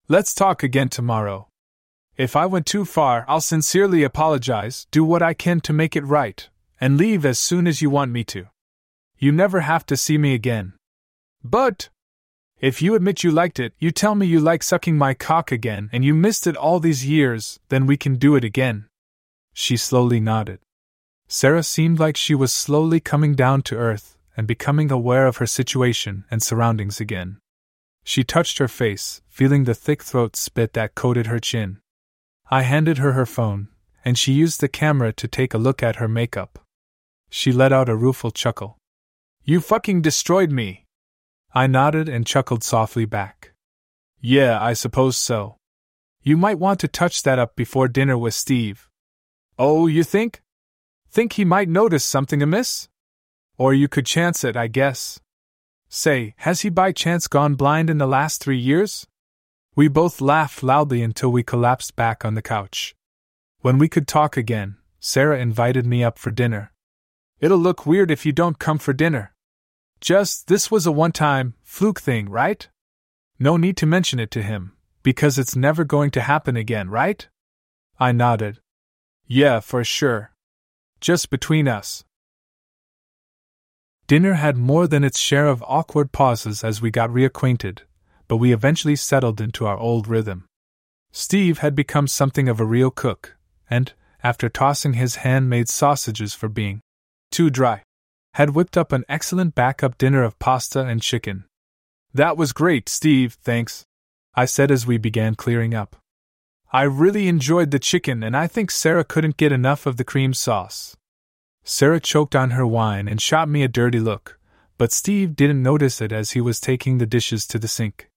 Let's 0.09 0.33
talk 0.33 0.63
again 0.63 0.89
tomorrow. 0.89 1.47
If 2.17 2.35
I 2.35 2.45
went 2.45 2.65
too 2.65 2.83
far, 2.83 3.23
I'll 3.29 3.39
sincerely 3.39 4.03
apologize, 4.03 4.85
do 4.91 5.05
what 5.05 5.21
I 5.21 5.33
can 5.33 5.61
to 5.61 5.71
make 5.71 5.95
it 5.95 6.03
right, 6.03 6.49
and 6.81 6.97
leave 6.97 7.25
as 7.25 7.39
soon 7.39 7.65
as 7.67 7.81
you 7.81 7.89
want 7.89 8.11
me 8.11 8.25
to. 8.25 8.47
You 9.17 9.31
never 9.31 9.61
have 9.61 9.85
to 9.85 9.95
see 9.95 10.17
me 10.17 10.33
again. 10.33 10.73
But, 11.41 11.89
if 12.59 12.81
you 12.81 12.95
admit 12.95 13.23
you 13.23 13.31
liked 13.31 13.59
it, 13.59 13.73
you 13.79 13.91
tell 13.91 14.15
me 14.15 14.25
you 14.25 14.39
like 14.39 14.63
sucking 14.63 14.97
my 14.97 15.13
cock 15.13 15.51
again 15.51 15.89
and 15.93 16.03
you 16.03 16.13
missed 16.13 16.45
it 16.45 16.57
all 16.57 16.79
these 16.79 17.05
years, 17.05 17.59
then 17.69 17.85
we 17.85 17.95
can 17.95 18.15
do 18.15 18.35
it 18.35 18.43
again. 18.43 18.87
She 19.53 19.77
slowly 19.77 20.19
nodded. 20.19 20.59
Sarah 21.27 21.63
seemed 21.63 21.99
like 21.99 22.17
she 22.17 22.35
was 22.35 22.51
slowly 22.51 22.99
coming 22.99 23.35
down 23.35 23.61
to 23.63 23.77
earth 23.77 24.17
and 24.35 24.47
becoming 24.47 24.91
aware 24.91 25.27
of 25.27 25.37
her 25.37 25.45
situation 25.45 26.25
and 26.31 26.41
surroundings 26.41 26.99
again. 26.99 27.37
She 28.03 28.23
touched 28.23 28.57
her 28.57 28.67
face, 28.67 29.21
feeling 29.29 29.65
the 29.65 29.75
thick 29.75 30.01
throat 30.03 30.35
spit 30.35 30.73
that 30.73 30.95
coated 30.95 31.27
her 31.27 31.39
chin. 31.39 31.79
I 32.49 32.63
handed 32.63 32.97
her 32.97 33.11
her 33.11 33.25
phone, 33.25 33.67
and 34.03 34.17
she 34.17 34.33
used 34.33 34.59
the 34.59 34.67
camera 34.67 35.13
to 35.13 35.27
take 35.27 35.53
a 35.53 35.59
look 35.59 35.83
at 35.83 35.97
her 35.97 36.07
makeup. 36.07 36.59
She 37.29 37.51
let 37.51 37.71
out 37.71 37.89
a 37.89 37.95
rueful 37.95 38.31
chuckle. 38.31 38.77
You 39.43 39.61
fucking 39.61 40.01
destroyed 40.01 40.51
me! 40.51 40.85
I 41.53 41.67
nodded 41.67 42.07
and 42.07 42.27
chuckled 42.27 42.63
softly 42.63 43.05
back. 43.05 43.53
Yeah, 44.21 44.61
I 44.61 44.73
suppose 44.73 45.17
so. 45.17 45.57
You 46.21 46.37
might 46.37 46.59
want 46.59 46.79
to 46.81 46.87
touch 46.87 47.23
that 47.23 47.39
up 47.39 47.55
before 47.55 47.87
dinner 47.87 48.17
with 48.17 48.33
Steve. 48.33 48.89
Oh, 49.57 49.87
you 49.87 50.03
think? 50.03 50.41
Think 51.09 51.33
he 51.33 51.45
might 51.45 51.69
notice 51.69 52.03
something 52.03 52.41
amiss? 52.43 52.87
Or 53.57 53.73
you 53.73 53.87
could 53.87 54.05
chance 54.05 54.43
it, 54.43 54.55
I 54.55 54.67
guess. 54.67 55.19
Say, 55.87 56.35
has 56.37 56.61
he 56.61 56.69
by 56.69 56.91
chance 56.91 57.27
gone 57.27 57.55
blind 57.55 57.89
in 57.89 57.97
the 57.97 58.05
last 58.05 58.41
three 58.41 58.59
years? 58.59 59.07
We 59.75 59.87
both 59.87 60.21
laughed 60.21 60.61
loudly 60.61 61.01
until 61.01 61.31
we 61.31 61.41
collapsed 61.41 61.95
back 61.95 62.23
on 62.23 62.35
the 62.35 62.41
couch. 62.41 62.95
When 63.61 63.77
we 63.77 63.89
could 63.89 64.07
talk 64.07 64.37
again, 64.37 64.77
Sarah 64.99 65.39
invited 65.39 65.85
me 65.85 66.03
up 66.03 66.19
for 66.19 66.29
dinner. 66.31 66.73
It'll 67.39 67.57
look 67.57 67.85
weird 67.85 68.11
if 68.11 68.25
you 68.25 68.31
don't 68.31 68.59
come 68.59 68.77
for 68.77 68.93
dinner, 68.93 69.33
just, 70.01 70.47
this 70.47 70.71
was 70.71 70.85
a 70.85 70.91
one 70.91 71.11
time, 71.11 71.55
fluke 71.63 71.99
thing, 71.99 72.29
right? 72.29 72.67
No 73.37 73.57
need 73.57 73.77
to 73.77 73.85
mention 73.85 74.19
it 74.19 74.31
to 74.31 74.41
him, 74.41 74.73
because 75.03 75.37
it's 75.37 75.55
never 75.55 75.83
going 75.83 76.11
to 76.11 76.21
happen 76.21 76.57
again, 76.57 76.89
right? 76.89 77.27
I 77.99 78.11
nodded. 78.11 78.59
Yeah, 79.27 79.59
for 79.59 79.83
sure. 79.83 80.31
Just 81.01 81.29
between 81.29 81.67
us. 81.67 82.03
Dinner 84.07 84.33
had 84.33 84.57
more 84.57 84.87
than 84.87 85.03
its 85.03 85.19
share 85.19 85.47
of 85.47 85.63
awkward 85.67 86.11
pauses 86.11 86.63
as 86.63 86.81
we 86.81 86.89
got 86.89 87.11
reacquainted, 87.11 87.79
but 88.27 88.37
we 88.37 88.51
eventually 88.51 88.95
settled 88.95 89.39
into 89.39 89.65
our 89.65 89.77
old 89.77 90.07
rhythm. 90.07 90.45
Steve 91.11 91.59
had 91.59 91.75
become 91.75 92.07
something 92.07 92.49
of 92.49 92.59
a 92.59 92.65
real 92.65 92.91
cook, 92.91 93.37
and, 93.69 93.93
after 94.23 94.49
tossing 94.49 94.93
his 94.93 95.17
handmade 95.17 95.69
sausages 95.69 96.33
for 96.33 96.49
being 96.49 96.81
too 97.31 97.49
dry, 97.49 97.83
had 98.39 98.51
whipped 98.51 98.77
up 98.77 98.93
an 98.93 99.03
excellent 99.09 99.53
backup 99.53 99.97
dinner 99.97 100.23
of 100.23 100.39
pasta 100.39 100.79
and 100.85 101.01
chicken. 101.01 101.43
That 102.13 102.37
was 102.37 102.53
great, 102.53 102.87
Steve, 102.87 103.33
thanks, 103.43 103.83
I 104.33 104.45
said 104.45 104.71
as 104.71 104.87
we 104.87 104.97
began 104.97 105.35
clearing 105.35 105.73
up. 105.73 105.97
I 106.71 106.83
really 106.83 107.27
enjoyed 107.27 107.71
the 107.71 107.79
chicken, 107.79 108.23
and 108.23 108.37
I 108.37 108.47
think 108.47 108.71
Sarah 108.71 109.03
couldn't 109.03 109.35
get 109.35 109.51
enough 109.51 109.85
of 109.85 109.97
the 109.97 110.05
cream 110.05 110.33
sauce. 110.33 110.95
Sarah 111.65 111.99
choked 111.99 112.33
on 112.33 112.51
her 112.51 112.65
wine 112.65 113.09
and 113.09 113.19
shot 113.19 113.49
me 113.49 113.61
a 113.61 113.67
dirty 113.67 113.99
look, 113.99 114.39
but 114.77 114.93
Steve 114.93 115.35
didn't 115.35 115.61
notice 115.61 115.99
it 115.99 116.13
as 116.13 116.31
he 116.31 116.39
was 116.39 116.61
taking 116.61 116.97
the 116.97 117.05
dishes 117.05 117.45
to 117.47 117.59
the 117.59 117.67
sink. 117.67 118.09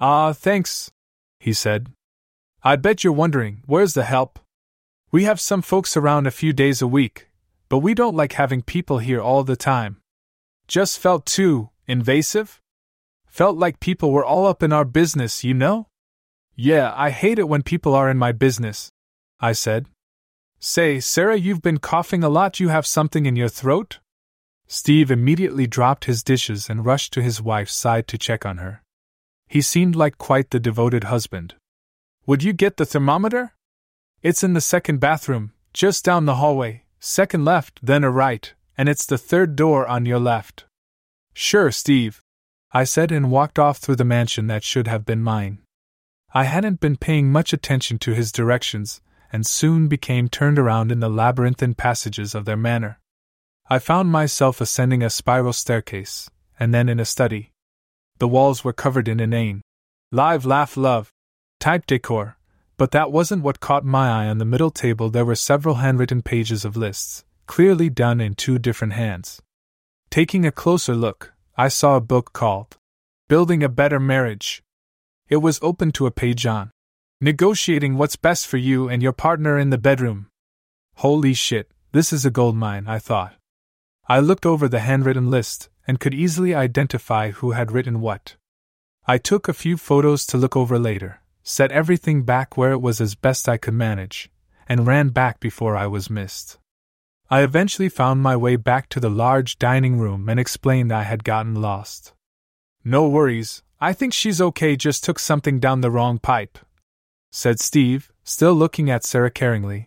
Ah, 0.00 0.32
thanks, 0.32 0.90
he 1.38 1.52
said. 1.52 1.92
I 2.62 2.76
bet 2.76 3.04
you're 3.04 3.12
wondering, 3.12 3.62
where's 3.66 3.92
the 3.92 4.04
help? 4.04 4.38
We 5.12 5.24
have 5.24 5.38
some 5.38 5.60
folks 5.60 5.98
around 5.98 6.26
a 6.26 6.30
few 6.30 6.54
days 6.54 6.80
a 6.80 6.86
week, 6.86 7.28
but 7.70 7.78
we 7.78 7.94
don't 7.94 8.16
like 8.16 8.34
having 8.34 8.60
people 8.60 8.98
here 8.98 9.22
all 9.22 9.44
the 9.44 9.56
time. 9.56 9.96
Just 10.68 10.98
felt 10.98 11.24
too 11.24 11.70
invasive? 11.86 12.60
Felt 13.26 13.56
like 13.56 13.80
people 13.80 14.10
were 14.10 14.24
all 14.24 14.46
up 14.46 14.62
in 14.62 14.72
our 14.72 14.84
business, 14.84 15.44
you 15.44 15.54
know? 15.54 15.86
Yeah, 16.56 16.92
I 16.96 17.10
hate 17.10 17.38
it 17.38 17.48
when 17.48 17.62
people 17.62 17.94
are 17.94 18.10
in 18.10 18.18
my 18.18 18.32
business, 18.32 18.90
I 19.38 19.52
said. 19.52 19.86
Say, 20.58 21.00
Sarah, 21.00 21.38
you've 21.38 21.62
been 21.62 21.78
coughing 21.78 22.22
a 22.22 22.28
lot. 22.28 22.60
You 22.60 22.68
have 22.68 22.86
something 22.86 23.24
in 23.24 23.36
your 23.36 23.48
throat? 23.48 24.00
Steve 24.66 25.10
immediately 25.10 25.66
dropped 25.66 26.04
his 26.04 26.22
dishes 26.22 26.68
and 26.68 26.84
rushed 26.84 27.12
to 27.14 27.22
his 27.22 27.40
wife's 27.40 27.72
side 27.72 28.06
to 28.08 28.18
check 28.18 28.44
on 28.44 28.58
her. 28.58 28.82
He 29.48 29.62
seemed 29.62 29.96
like 29.96 30.18
quite 30.18 30.50
the 30.50 30.60
devoted 30.60 31.04
husband. 31.04 31.54
Would 32.26 32.42
you 32.42 32.52
get 32.52 32.76
the 32.76 32.84
thermometer? 32.84 33.54
It's 34.22 34.44
in 34.44 34.54
the 34.54 34.60
second 34.60 34.98
bathroom, 34.98 35.52
just 35.72 36.04
down 36.04 36.26
the 36.26 36.36
hallway, 36.36 36.84
second 37.00 37.44
left, 37.44 37.80
then 37.82 38.04
a 38.04 38.10
right, 38.10 38.54
and 38.78 38.88
it's 38.88 39.06
the 39.06 39.18
third 39.18 39.56
door 39.56 39.86
on 39.86 40.06
your 40.06 40.18
left. 40.18 40.66
Sure, 41.34 41.70
Steve, 41.70 42.22
I 42.72 42.84
said 42.84 43.10
and 43.10 43.30
walked 43.30 43.58
off 43.58 43.78
through 43.78 43.96
the 43.96 44.04
mansion 44.04 44.46
that 44.46 44.62
should 44.62 44.86
have 44.86 45.04
been 45.04 45.22
mine. 45.22 45.58
I 46.32 46.44
hadn't 46.44 46.78
been 46.78 46.96
paying 46.96 47.32
much 47.32 47.52
attention 47.52 47.98
to 48.00 48.12
his 48.12 48.30
directions, 48.30 49.00
and 49.32 49.46
soon 49.46 49.88
became 49.88 50.28
turned 50.28 50.58
around 50.58 50.92
in 50.92 51.00
the 51.00 51.08
labyrinthine 51.10 51.74
passages 51.74 52.34
of 52.34 52.44
their 52.44 52.56
manor. 52.56 53.00
I 53.68 53.78
found 53.78 54.10
myself 54.10 54.60
ascending 54.60 55.02
a 55.02 55.10
spiral 55.10 55.52
staircase, 55.52 56.30
and 56.58 56.72
then 56.72 56.88
in 56.88 57.00
a 57.00 57.04
study. 57.04 57.52
The 58.18 58.28
walls 58.28 58.62
were 58.62 58.72
covered 58.72 59.08
in 59.08 59.18
inane, 59.18 59.62
live, 60.12 60.44
laugh, 60.44 60.76
love 60.76 61.12
type 61.60 61.84
decor, 61.86 62.38
but 62.80 62.92
that 62.92 63.12
wasn't 63.12 63.42
what 63.42 63.60
caught 63.60 63.84
my 63.84 64.08
eye 64.08 64.26
on 64.26 64.38
the 64.38 64.44
middle 64.46 64.70
table. 64.70 65.10
There 65.10 65.26
were 65.26 65.34
several 65.34 65.74
handwritten 65.74 66.22
pages 66.22 66.64
of 66.64 66.78
lists, 66.78 67.26
clearly 67.46 67.90
done 67.90 68.22
in 68.22 68.34
two 68.34 68.58
different 68.58 68.94
hands. 68.94 69.42
Taking 70.08 70.46
a 70.46 70.50
closer 70.50 70.94
look, 70.94 71.34
I 71.58 71.68
saw 71.68 71.96
a 71.96 72.00
book 72.00 72.32
called 72.32 72.78
Building 73.28 73.62
a 73.62 73.68
Better 73.68 74.00
Marriage. 74.00 74.62
It 75.28 75.42
was 75.42 75.58
open 75.60 75.92
to 75.92 76.06
a 76.06 76.10
page 76.10 76.46
on 76.46 76.70
Negotiating 77.20 77.98
What's 77.98 78.16
Best 78.16 78.46
for 78.46 78.56
You 78.56 78.88
and 78.88 79.02
Your 79.02 79.12
Partner 79.12 79.58
in 79.58 79.68
the 79.68 79.76
Bedroom. 79.76 80.28
Holy 80.94 81.34
shit, 81.34 81.70
this 81.92 82.14
is 82.14 82.24
a 82.24 82.30
goldmine, 82.30 82.88
I 82.88 82.98
thought. 82.98 83.34
I 84.08 84.20
looked 84.20 84.46
over 84.46 84.68
the 84.68 84.80
handwritten 84.80 85.30
list 85.30 85.68
and 85.86 86.00
could 86.00 86.14
easily 86.14 86.54
identify 86.54 87.32
who 87.32 87.50
had 87.50 87.72
written 87.72 88.00
what. 88.00 88.36
I 89.06 89.18
took 89.18 89.48
a 89.48 89.52
few 89.52 89.76
photos 89.76 90.24
to 90.28 90.38
look 90.38 90.56
over 90.56 90.78
later, 90.78 91.20
set 91.42 91.72
everything 91.72 92.22
back 92.22 92.56
where 92.56 92.72
it 92.72 92.80
was 92.80 93.00
as 93.00 93.14
best 93.14 93.48
I 93.48 93.56
could 93.56 93.74
manage, 93.74 94.30
and 94.68 94.86
ran 94.86 95.08
back 95.08 95.40
before 95.40 95.76
I 95.76 95.86
was 95.86 96.10
missed. 96.10 96.58
I 97.28 97.42
eventually 97.42 97.88
found 97.88 98.22
my 98.22 98.36
way 98.36 98.56
back 98.56 98.88
to 98.90 99.00
the 99.00 99.10
large 99.10 99.58
dining 99.58 99.98
room 99.98 100.28
and 100.28 100.40
explained 100.40 100.92
I 100.92 101.04
had 101.04 101.24
gotten 101.24 101.54
lost. 101.54 102.12
No 102.84 103.08
worries, 103.08 103.62
I 103.80 103.92
think 103.92 104.12
she's 104.12 104.40
okay, 104.40 104.76
just 104.76 105.04
took 105.04 105.18
something 105.18 105.60
down 105.60 105.80
the 105.80 105.90
wrong 105.90 106.18
pipe, 106.18 106.58
said 107.30 107.60
Steve, 107.60 108.10
still 108.24 108.54
looking 108.54 108.90
at 108.90 109.04
Sarah 109.04 109.30
caringly. 109.30 109.86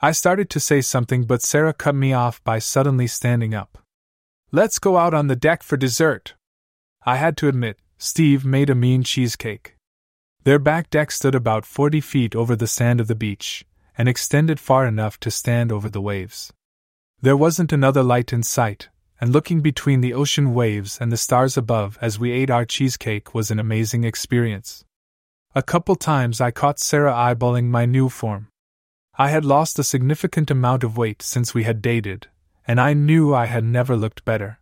I 0.00 0.12
started 0.12 0.50
to 0.50 0.60
say 0.60 0.80
something, 0.80 1.24
but 1.24 1.42
Sarah 1.42 1.72
cut 1.72 1.94
me 1.94 2.12
off 2.12 2.42
by 2.42 2.58
suddenly 2.58 3.06
standing 3.06 3.54
up. 3.54 3.78
Let's 4.50 4.78
go 4.78 4.96
out 4.96 5.14
on 5.14 5.28
the 5.28 5.36
deck 5.36 5.62
for 5.62 5.76
dessert. 5.76 6.34
I 7.06 7.16
had 7.16 7.36
to 7.38 7.48
admit, 7.48 7.78
Steve 7.98 8.44
made 8.44 8.68
a 8.68 8.74
mean 8.74 9.04
cheesecake. 9.04 9.76
Their 10.44 10.58
back 10.58 10.90
deck 10.90 11.12
stood 11.12 11.36
about 11.36 11.64
40 11.64 12.00
feet 12.00 12.34
over 12.34 12.56
the 12.56 12.66
sand 12.66 13.00
of 13.00 13.06
the 13.06 13.14
beach, 13.14 13.64
and 13.96 14.08
extended 14.08 14.58
far 14.58 14.86
enough 14.86 15.20
to 15.20 15.30
stand 15.30 15.70
over 15.70 15.88
the 15.88 16.00
waves. 16.00 16.52
There 17.20 17.36
wasn't 17.36 17.72
another 17.72 18.02
light 18.02 18.32
in 18.32 18.42
sight, 18.42 18.88
and 19.20 19.32
looking 19.32 19.60
between 19.60 20.00
the 20.00 20.12
ocean 20.12 20.52
waves 20.52 20.98
and 21.00 21.12
the 21.12 21.16
stars 21.16 21.56
above 21.56 21.96
as 22.00 22.18
we 22.18 22.32
ate 22.32 22.50
our 22.50 22.64
cheesecake 22.64 23.32
was 23.32 23.52
an 23.52 23.60
amazing 23.60 24.02
experience. 24.02 24.84
A 25.54 25.62
couple 25.62 25.94
times 25.94 26.40
I 26.40 26.50
caught 26.50 26.80
Sarah 26.80 27.12
eyeballing 27.12 27.66
my 27.66 27.86
new 27.86 28.08
form. 28.08 28.48
I 29.16 29.28
had 29.28 29.44
lost 29.44 29.78
a 29.78 29.84
significant 29.84 30.50
amount 30.50 30.82
of 30.82 30.96
weight 30.96 31.22
since 31.22 31.54
we 31.54 31.62
had 31.62 31.80
dated, 31.80 32.26
and 32.66 32.80
I 32.80 32.94
knew 32.94 33.32
I 33.32 33.46
had 33.46 33.62
never 33.62 33.94
looked 33.94 34.24
better. 34.24 34.58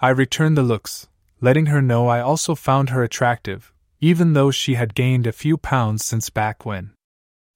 I 0.00 0.08
returned 0.08 0.56
the 0.56 0.62
looks, 0.62 1.08
letting 1.42 1.66
her 1.66 1.82
know 1.82 2.08
I 2.08 2.20
also 2.20 2.54
found 2.54 2.90
her 2.90 3.02
attractive, 3.02 3.71
even 4.02 4.32
though 4.32 4.50
she 4.50 4.74
had 4.74 4.96
gained 4.96 5.28
a 5.28 5.32
few 5.32 5.56
pounds 5.56 6.04
since 6.04 6.28
back 6.28 6.66
when. 6.66 6.92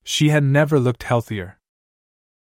She 0.05 0.29
had 0.29 0.45
never 0.45 0.79
looked 0.79 1.03
healthier. 1.03 1.59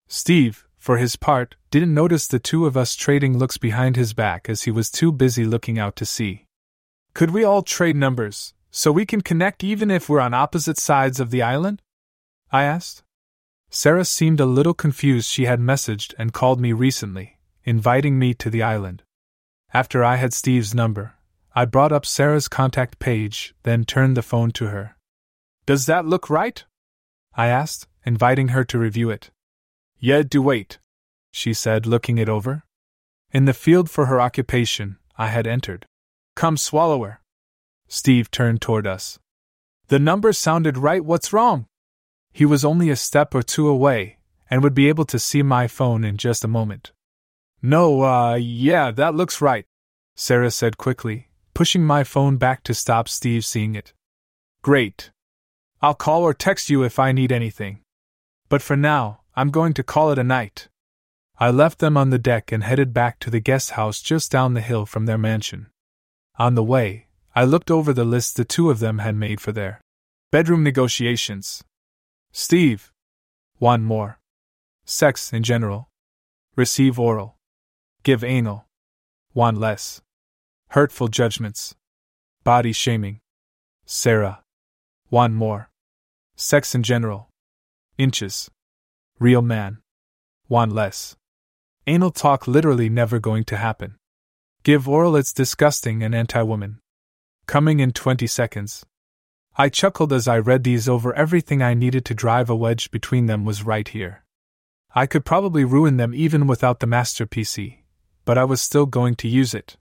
Steve, 0.09 0.67
for 0.77 0.99
his 0.99 1.15
part, 1.15 1.55
didn't 1.71 1.95
notice 1.95 2.27
the 2.27 2.41
two 2.41 2.67
of 2.67 2.77
us 2.77 2.97
trading 2.97 3.39
looks 3.39 3.57
behind 3.57 3.95
his 3.95 4.13
back 4.13 4.49
as 4.49 4.65
he 4.65 4.73
was 4.73 4.91
too 4.91 5.13
busy 5.13 5.45
looking 5.45 5.79
out 5.79 5.95
to 5.95 6.05
sea. 6.05 6.47
Could 7.15 7.31
we 7.31 7.45
all 7.45 7.63
trade 7.63 7.95
numbers, 7.95 8.55
so 8.73 8.91
we 8.91 9.07
can 9.07 9.21
connect 9.21 9.63
even 9.63 9.89
if 9.89 10.09
we're 10.09 10.19
on 10.19 10.35
opposite 10.35 10.79
sides 10.79 11.21
of 11.21 11.31
the 11.31 11.41
island? 11.41 11.81
I 12.51 12.65
asked. 12.65 13.05
Sarah 13.71 14.05
seemed 14.05 14.41
a 14.41 14.47
little 14.47 14.75
confused. 14.75 15.31
She 15.31 15.45
had 15.45 15.61
messaged 15.61 16.13
and 16.19 16.33
called 16.33 16.61
me 16.61 16.73
recently, 16.73 17.39
inviting 17.63 18.19
me 18.19 18.35
to 18.35 18.51
the 18.51 18.65
island. 18.65 19.05
After 19.73 20.03
I 20.03 20.17
had 20.17 20.35
Steve's 20.35 20.75
number, 20.75 21.15
I 21.55 21.67
brought 21.67 21.93
up 21.93 22.07
Sarah's 22.07 22.49
contact 22.49 22.99
page, 22.99 23.55
then 23.63 23.85
turned 23.85 24.17
the 24.17 24.23
phone 24.23 24.53
to 24.53 24.69
her. 24.69 24.97
Does 25.67 25.87
that 25.87 26.07
look 26.07 26.31
right? 26.31 26.65
I 27.35 27.49
asked, 27.49 27.87
inviting 28.07 28.49
her 28.49 28.65
to 28.65 28.79
review 28.79 29.11
it. 29.11 29.31
Yeah, 29.99 30.23
do 30.23 30.41
wait, 30.41 30.79
she 31.31 31.53
said, 31.53 31.87
looking 31.87 32.19
it 32.19 32.29
over. 32.29 32.65
In 33.33 33.45
the 33.45 33.55
field 33.55 33.91
for 33.91 34.07
her 34.07 34.21
occupation, 34.21 34.97
I 35.17 35.29
had 35.29 35.47
entered. 35.47 35.87
Come, 36.35 36.57
swallower. 36.57 37.21
Steve 37.87 38.31
turned 38.31 38.63
toward 38.63 38.87
us. 38.87 39.19
The 39.89 39.99
number 39.99 40.33
sounded 40.33 40.79
right, 40.79 41.05
what's 41.05 41.33
wrong? 41.33 41.67
He 42.33 42.47
was 42.47 42.65
only 42.65 42.89
a 42.89 42.97
step 42.97 43.35
or 43.35 43.43
two 43.43 43.69
away, 43.69 44.17
and 44.51 44.63
would 44.63 44.75
be 44.75 44.89
able 44.89 45.05
to 45.05 45.19
see 45.19 45.43
my 45.43 45.69
phone 45.69 46.03
in 46.03 46.17
just 46.17 46.45
a 46.45 46.49
moment. 46.49 46.93
No, 47.61 48.03
uh, 48.03 48.35
yeah, 48.37 48.91
that 48.91 49.15
looks 49.15 49.43
right, 49.43 49.67
Sarah 50.17 50.51
said 50.51 50.79
quickly, 50.79 51.29
pushing 51.55 51.85
my 51.85 52.05
phone 52.05 52.37
back 52.37 52.63
to 52.65 52.75
stop 52.75 53.09
Steve 53.09 53.45
seeing 53.45 53.75
it. 53.75 53.93
Great. 54.63 55.11
I'll 55.81 55.95
call 55.95 56.23
or 56.23 56.35
text 56.35 56.71
you 56.71 56.83
if 56.83 56.99
I 56.99 57.13
need 57.13 57.33
anything. 57.33 57.81
But 58.49 58.63
for 58.63 58.77
now, 58.77 59.21
I'm 59.35 59.51
going 59.51 59.75
to 59.75 59.83
call 59.83 60.13
it 60.13 60.19
a 60.19 60.25
night. 60.25 60.69
I 61.39 61.51
left 61.51 61.79
them 61.79 61.97
on 61.97 62.11
the 62.11 62.19
deck 62.19 62.53
and 62.53 62.63
headed 62.63 62.93
back 62.93 63.19
to 63.21 63.31
the 63.31 63.41
guest 63.41 63.73
house 63.73 64.01
just 64.01 64.31
down 64.31 64.55
the 64.55 64.61
hill 64.61 64.87
from 64.87 65.07
their 65.07 65.19
mansion. 65.19 65.69
On 66.39 66.55
the 66.55 66.63
way, 66.63 67.09
I 67.35 67.45
looked 67.45 67.71
over 67.71 67.93
the 67.93 68.05
list 68.05 68.37
the 68.37 68.45
two 68.45 68.71
of 68.71 68.79
them 68.79 68.99
had 68.99 69.17
made 69.17 69.41
for 69.41 69.53
their 69.53 69.81
bedroom 70.31 70.63
negotiations. 70.63 71.65
Steve. 72.31 72.93
One 73.59 73.83
more. 73.83 74.19
Sex 74.85 75.33
in 75.33 75.43
general. 75.43 75.89
Receive 76.57 76.99
oral. 76.99 77.37
Give 78.03 78.23
anal. 78.23 78.67
One 79.33 79.57
less. 79.57 80.03
Hurtful 80.73 81.09
judgments. 81.09 81.75
Body 82.45 82.73
shaming. 82.73 83.21
Sarah. 83.85 84.43
One 85.11 85.35
more. 85.35 85.69
Sex 86.35 86.75
in 86.75 86.83
general. 86.83 87.29
Inches. 87.99 88.51
Real 89.19 89.43
man. 89.43 89.83
One 90.47 90.71
less. 90.71 91.15
Anal 91.87 92.11
talk 92.11 92.49
literally 92.49 92.89
never 92.89 93.19
going 93.19 93.45
to 93.45 93.59
happen. 93.59 93.97
Give 94.63 94.89
oral 94.89 95.15
it's 95.15 95.35
disgusting 95.35 96.03
and 96.03 96.15
anti 96.15 96.41
woman. 96.41 96.79
Coming 97.45 97.79
in 97.79 97.93
20 97.93 98.27
seconds. 98.27 98.87
I 99.59 99.69
chuckled 99.69 100.11
as 100.11 100.27
I 100.27 100.39
read 100.39 100.65
these 100.65 100.89
over. 100.89 101.13
Everything 101.13 101.61
I 101.61 101.75
needed 101.75 102.07
to 102.07 102.15
drive 102.15 102.49
a 102.49 102.57
wedge 102.57 102.91
between 102.91 103.27
them 103.27 103.45
was 103.45 103.63
right 103.63 103.87
here. 103.87 104.25
I 104.95 105.05
could 105.05 105.27
probably 105.27 105.67
ruin 105.67 105.99
them 105.99 106.15
even 106.15 106.47
without 106.47 106.81
the 106.81 106.87
Master 106.87 107.27
PC, 107.27 107.81
but 108.25 108.39
I 108.39 108.45
was 108.45 108.63
still 108.63 108.87
going 108.87 109.17
to 109.17 109.29
use 109.29 109.53
it. 109.53 109.77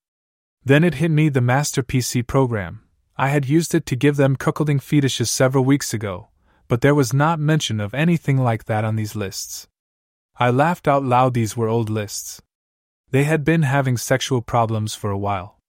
Then 0.64 0.84
it 0.84 0.96
hit 0.96 1.10
me 1.10 1.30
the 1.30 1.42
Master 1.42 1.82
PC 1.82 2.26
program. 2.26 2.82
I 3.18 3.30
had 3.30 3.50
used 3.50 3.74
it 3.74 3.86
to 3.88 3.96
give 3.96 4.16
them 4.16 4.36
cuckolding 4.36 4.82
fetishes 4.82 5.32
several 5.32 5.66
weeks 5.66 5.94
ago, 5.94 6.30
but 6.68 6.82
there 6.82 6.96
was 6.96 7.14
not 7.14 7.40
mention 7.40 7.80
of 7.80 7.94
anything 7.94 8.38
like 8.38 8.66
that 8.66 8.86
on 8.86 8.96
these 8.96 9.16
lists. 9.16 9.68
I 10.38 10.50
laughed 10.50 10.88
out 10.88 11.04
loud, 11.04 11.34
these 11.34 11.58
were 11.58 11.68
old 11.68 11.90
lists. 11.90 12.42
They 13.10 13.24
had 13.26 13.44
been 13.44 13.64
having 13.64 13.98
sexual 13.98 14.42
problems 14.42 14.96
for 14.96 15.12
a 15.12 15.18
while. 15.18 15.60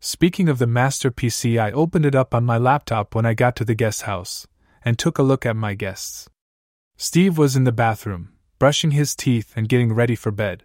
Speaking 0.00 0.48
of 0.48 0.58
the 0.58 0.66
master 0.66 1.10
PC, 1.10 1.58
I 1.58 1.72
opened 1.72 2.06
it 2.06 2.14
up 2.14 2.34
on 2.34 2.44
my 2.44 2.58
laptop 2.58 3.14
when 3.14 3.26
I 3.26 3.34
got 3.34 3.56
to 3.56 3.64
the 3.64 3.74
guest 3.74 4.02
house 4.02 4.46
and 4.84 4.98
took 4.98 5.18
a 5.18 5.22
look 5.22 5.44
at 5.44 5.56
my 5.56 5.74
guests. 5.74 6.28
Steve 6.96 7.36
was 7.36 7.56
in 7.56 7.64
the 7.64 7.72
bathroom, 7.72 8.32
brushing 8.58 8.92
his 8.92 9.16
teeth 9.16 9.52
and 9.56 9.68
getting 9.68 9.92
ready 9.92 10.14
for 10.14 10.30
bed. 10.30 10.64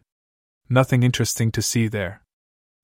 Nothing 0.69 1.03
interesting 1.03 1.51
to 1.53 1.61
see 1.61 1.87
there. 1.87 2.21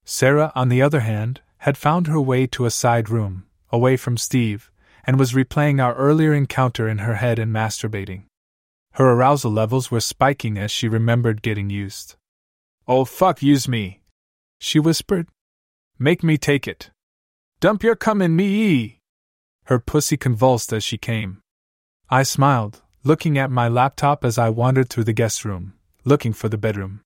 Sarah, 0.09 0.53
on 0.55 0.69
the 0.69 0.81
other 0.81 1.01
hand, 1.01 1.41
had 1.59 1.77
found 1.77 2.07
her 2.07 2.21
way 2.21 2.47
to 2.47 2.65
a 2.65 2.71
side 2.71 3.09
room, 3.09 3.45
away 3.71 3.97
from 3.97 4.15
Steve, 4.15 4.71
and 5.03 5.19
was 5.19 5.33
replaying 5.33 5.83
our 5.83 5.93
earlier 5.95 6.33
encounter 6.33 6.87
in 6.87 6.99
her 6.99 7.15
head 7.15 7.37
and 7.37 7.53
masturbating. 7.53 8.23
Her 8.93 9.09
arousal 9.09 9.51
levels 9.51 9.91
were 9.91 9.99
spiking 9.99 10.57
as 10.57 10.71
she 10.71 10.87
remembered 10.87 11.41
getting 11.41 11.69
used. 11.69 12.15
Oh, 12.87 13.03
fuck, 13.03 13.43
use 13.43 13.67
me, 13.67 13.99
she 14.59 14.79
whispered, 14.79 15.27
Make 15.99 16.23
me 16.23 16.37
take 16.37 16.69
it. 16.69 16.89
Dump 17.59 17.83
your 17.83 17.97
cum 17.97 18.21
in 18.21 18.33
me. 18.33 19.01
Her 19.65 19.77
pussy 19.77 20.15
convulsed 20.15 20.71
as 20.71 20.85
she 20.85 20.97
came. 20.97 21.41
I 22.09 22.23
smiled, 22.23 22.81
looking 23.03 23.37
at 23.37 23.51
my 23.51 23.67
laptop 23.67 24.23
as 24.23 24.37
I 24.37 24.51
wandered 24.51 24.89
through 24.89 25.03
the 25.03 25.11
guest 25.11 25.43
room, 25.43 25.73
looking 26.05 26.31
for 26.31 26.47
the 26.47 26.57
bedroom. 26.57 27.01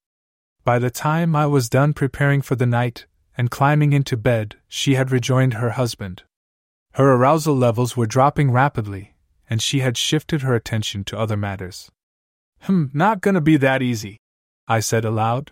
By 0.64 0.78
the 0.78 0.92
time 0.92 1.36
I 1.36 1.48
was 1.48 1.70
done 1.70 1.94
preparing 1.94 2.42
for 2.42 2.56
the 2.56 2.66
night 2.66 3.08
and 3.36 3.50
climbing 3.50 3.94
into 3.94 4.16
bed, 4.16 4.58
she 4.68 4.96
had 4.96 5.12
rejoined 5.12 5.56
her 5.56 5.72
husband. 5.72 6.24
Her 6.94 7.14
arousal 7.14 7.56
levels 7.56 7.98
were 7.98 8.06
dropping 8.06 8.52
rapidly, 8.52 9.16
and 9.50 9.62
she 9.62 9.80
had 9.80 9.98
shifted 9.98 10.42
her 10.42 10.54
attention 10.54 11.04
to 11.06 11.18
other 11.18 11.38
matters. 11.38 11.90
Hmm, 12.62 12.86
not 12.94 13.22
gonna 13.22 13.42
be 13.42 13.58
that 13.58 13.82
easy, 13.82 14.18
I 14.68 14.82
said 14.82 15.04
aloud. 15.04 15.52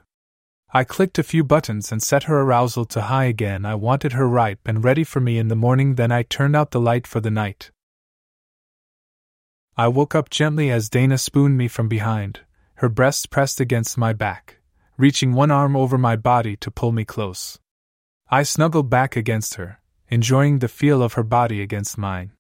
I 0.72 0.84
clicked 0.84 1.18
a 1.18 1.24
few 1.24 1.44
buttons 1.44 1.92
and 1.92 2.04
set 2.04 2.26
her 2.26 2.42
arousal 2.42 2.86
to 2.86 3.02
high 3.02 3.26
again. 3.26 3.66
I 3.66 3.74
wanted 3.74 4.14
her 4.14 4.28
ripe 4.28 4.60
and 4.66 4.84
ready 4.84 5.04
for 5.04 5.20
me 5.20 5.40
in 5.40 5.48
the 5.48 5.56
morning, 5.56 5.96
then 5.96 6.12
I 6.12 6.22
turned 6.22 6.56
out 6.56 6.70
the 6.70 6.80
light 6.80 7.08
for 7.08 7.20
the 7.20 7.32
night. 7.32 7.72
I 9.76 9.88
woke 9.88 10.14
up 10.14 10.30
gently 10.30 10.70
as 10.70 10.90
Dana 10.90 11.18
spooned 11.18 11.58
me 11.58 11.68
from 11.68 11.88
behind, 11.88 12.42
her 12.76 12.90
breasts 12.90 13.26
pressed 13.26 13.60
against 13.60 13.98
my 13.98 14.14
back, 14.14 14.59
reaching 15.00 15.32
one 15.32 15.50
arm 15.50 15.78
over 15.78 15.98
my 15.98 16.18
body 16.18 16.58
to 16.58 16.70
pull 16.70 16.92
me 16.92 17.06
close. 17.06 17.58
I 18.30 18.44
snuggled 18.44 18.90
back 18.90 19.16
against 19.16 19.56
her, 19.56 19.80
enjoying 20.10 20.60
the 20.60 20.68
feel 20.68 21.02
of 21.02 21.14
her 21.14 21.24
body 21.24 21.62
against 21.62 21.98
mine. 21.98 22.34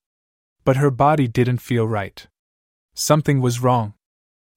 But 0.65 0.75
her 0.75 0.91
body 0.91 1.25
didn't 1.29 1.59
feel 1.59 1.87
right. 1.87 2.27
Something 2.93 3.39
was 3.39 3.61
wrong. 3.61 3.93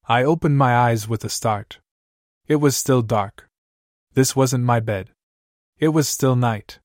I 0.09 0.25
opened 0.25 0.59
my 0.59 0.77
eyes 0.77 1.07
with 1.09 1.25
a 1.25 1.29
start. 1.29 1.79
It 2.49 2.57
was 2.57 2.77
still 2.77 3.03
dark. 3.03 3.49
This 4.15 4.35
wasn't 4.35 4.65
my 4.65 4.81
bed. 4.81 5.11
It 5.79 5.91
was 5.91 6.09
still 6.09 6.35
night. 6.35 6.81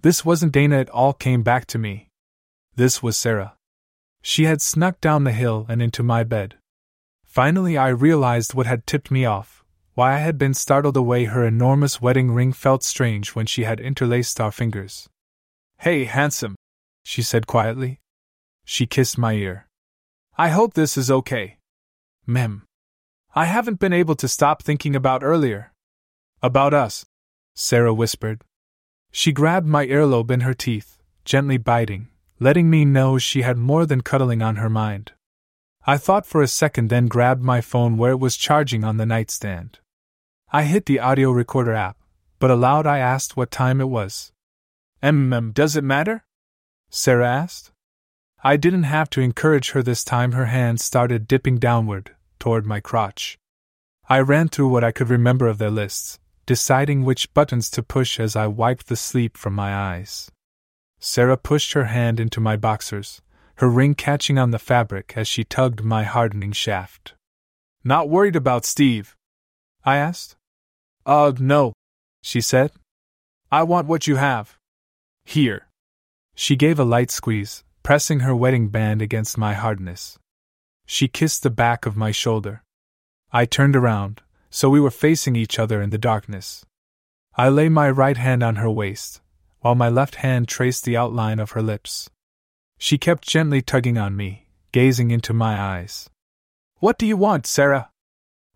This 0.00 0.24
wasn't 0.24 0.52
Dana, 0.52 0.78
it 0.78 0.88
all 0.88 1.12
came 1.12 1.42
back 1.42 1.66
to 1.66 1.78
me. 1.78 2.08
This 2.74 3.02
was 3.02 3.18
Sarah. 3.18 3.56
She 4.22 4.44
had 4.44 4.62
snuck 4.62 5.02
down 5.02 5.24
the 5.24 5.32
hill 5.32 5.66
and 5.68 5.82
into 5.82 6.02
my 6.02 6.24
bed. 6.24 6.54
Finally, 7.26 7.76
I 7.76 7.88
realized 7.88 8.54
what 8.54 8.64
had 8.64 8.86
tipped 8.86 9.10
me 9.10 9.26
off, 9.26 9.65
why 9.96 10.14
I 10.14 10.18
had 10.18 10.36
been 10.36 10.52
startled 10.52 10.96
away. 10.96 11.24
Her 11.24 11.44
enormous 11.44 12.02
wedding 12.02 12.30
ring 12.30 12.52
felt 12.52 12.84
strange 12.84 13.34
when 13.34 13.46
she 13.46 13.64
had 13.64 13.80
interlaced 13.80 14.38
our 14.40 14.52
fingers. 14.52 15.08
Hey, 15.78 16.04
handsome, 16.04 16.54
she 17.02 17.22
said 17.22 17.46
quietly. 17.46 18.00
She 18.64 18.86
kissed 18.86 19.16
my 19.16 19.32
ear. 19.32 19.68
I 20.36 20.50
hope 20.50 20.74
this 20.74 20.98
is 20.98 21.10
okay. 21.10 21.56
Mem. 22.26 22.64
I 23.34 23.46
haven't 23.46 23.80
been 23.80 23.94
able 23.94 24.16
to 24.16 24.28
stop 24.28 24.62
thinking 24.62 24.94
about 24.94 25.24
earlier. 25.24 25.72
About 26.42 26.74
us, 26.74 27.06
Sarah 27.54 27.94
whispered. 27.94 28.42
She 29.12 29.32
grabbed 29.32 29.66
my 29.66 29.86
earlobe 29.86 30.30
in 30.30 30.40
her 30.40 30.52
teeth, 30.52 30.98
gently 31.24 31.56
biting, 31.56 32.08
letting 32.38 32.68
me 32.68 32.84
know 32.84 33.16
she 33.16 33.42
had 33.42 33.56
more 33.56 33.86
than 33.86 34.02
cuddling 34.02 34.42
on 34.42 34.56
her 34.56 34.68
mind. 34.68 35.12
I 35.86 35.96
thought 35.96 36.26
for 36.26 36.42
a 36.42 36.48
second, 36.48 36.90
then 36.90 37.06
grabbed 37.06 37.42
my 37.42 37.62
phone 37.62 37.96
where 37.96 38.10
it 38.10 38.20
was 38.20 38.36
charging 38.36 38.84
on 38.84 38.98
the 38.98 39.06
nightstand. 39.06 39.78
I 40.52 40.62
hit 40.62 40.86
the 40.86 41.00
audio 41.00 41.32
recorder 41.32 41.74
app, 41.74 41.96
but 42.38 42.50
aloud 42.50 42.86
I 42.86 42.98
asked 42.98 43.36
what 43.36 43.50
time 43.50 43.80
it 43.80 43.88
was. 43.88 44.32
Mm, 45.02 45.52
does 45.52 45.76
it 45.76 45.84
matter? 45.84 46.24
Sarah 46.88 47.28
asked. 47.28 47.72
I 48.44 48.56
didn't 48.56 48.84
have 48.84 49.10
to 49.10 49.20
encourage 49.20 49.70
her 49.70 49.82
this 49.82 50.04
time, 50.04 50.32
her 50.32 50.46
hand 50.46 50.80
started 50.80 51.26
dipping 51.26 51.58
downward, 51.58 52.14
toward 52.38 52.64
my 52.64 52.78
crotch. 52.78 53.38
I 54.08 54.20
ran 54.20 54.48
through 54.48 54.68
what 54.68 54.84
I 54.84 54.92
could 54.92 55.10
remember 55.10 55.48
of 55.48 55.58
their 55.58 55.70
lists, 55.70 56.20
deciding 56.46 57.04
which 57.04 57.34
buttons 57.34 57.68
to 57.70 57.82
push 57.82 58.20
as 58.20 58.36
I 58.36 58.46
wiped 58.46 58.86
the 58.86 58.94
sleep 58.94 59.36
from 59.36 59.52
my 59.54 59.74
eyes. 59.74 60.30
Sarah 61.00 61.36
pushed 61.36 61.72
her 61.72 61.86
hand 61.86 62.20
into 62.20 62.40
my 62.40 62.56
boxers, 62.56 63.20
her 63.56 63.68
ring 63.68 63.96
catching 63.96 64.38
on 64.38 64.52
the 64.52 64.60
fabric 64.60 65.14
as 65.16 65.26
she 65.26 65.42
tugged 65.42 65.82
my 65.82 66.04
hardening 66.04 66.52
shaft. 66.52 67.14
Not 67.82 68.08
worried 68.08 68.36
about 68.36 68.64
Steve? 68.64 69.15
I 69.86 69.98
asked. 69.98 70.34
Uh, 71.06 71.32
no, 71.38 71.72
she 72.20 72.40
said. 72.40 72.72
I 73.52 73.62
want 73.62 73.86
what 73.86 74.08
you 74.08 74.16
have. 74.16 74.58
Here. 75.24 75.68
She 76.34 76.56
gave 76.56 76.80
a 76.80 76.84
light 76.84 77.12
squeeze, 77.12 77.62
pressing 77.84 78.20
her 78.20 78.34
wedding 78.34 78.66
band 78.68 79.00
against 79.00 79.38
my 79.38 79.54
hardness. 79.54 80.18
She 80.86 81.06
kissed 81.06 81.44
the 81.44 81.50
back 81.50 81.86
of 81.86 81.96
my 81.96 82.10
shoulder. 82.10 82.64
I 83.32 83.44
turned 83.44 83.76
around, 83.76 84.22
so 84.50 84.68
we 84.68 84.80
were 84.80 84.90
facing 84.90 85.36
each 85.36 85.56
other 85.56 85.80
in 85.80 85.90
the 85.90 85.98
darkness. 85.98 86.66
I 87.36 87.48
lay 87.48 87.68
my 87.68 87.88
right 87.88 88.16
hand 88.16 88.42
on 88.42 88.56
her 88.56 88.70
waist, 88.70 89.20
while 89.60 89.76
my 89.76 89.88
left 89.88 90.16
hand 90.16 90.48
traced 90.48 90.84
the 90.84 90.96
outline 90.96 91.38
of 91.38 91.52
her 91.52 91.62
lips. 91.62 92.10
She 92.76 92.98
kept 92.98 93.28
gently 93.28 93.62
tugging 93.62 93.98
on 93.98 94.16
me, 94.16 94.48
gazing 94.72 95.12
into 95.12 95.32
my 95.32 95.60
eyes. 95.60 96.10
What 96.78 96.98
do 96.98 97.06
you 97.06 97.16
want, 97.16 97.46
Sarah? 97.46 97.90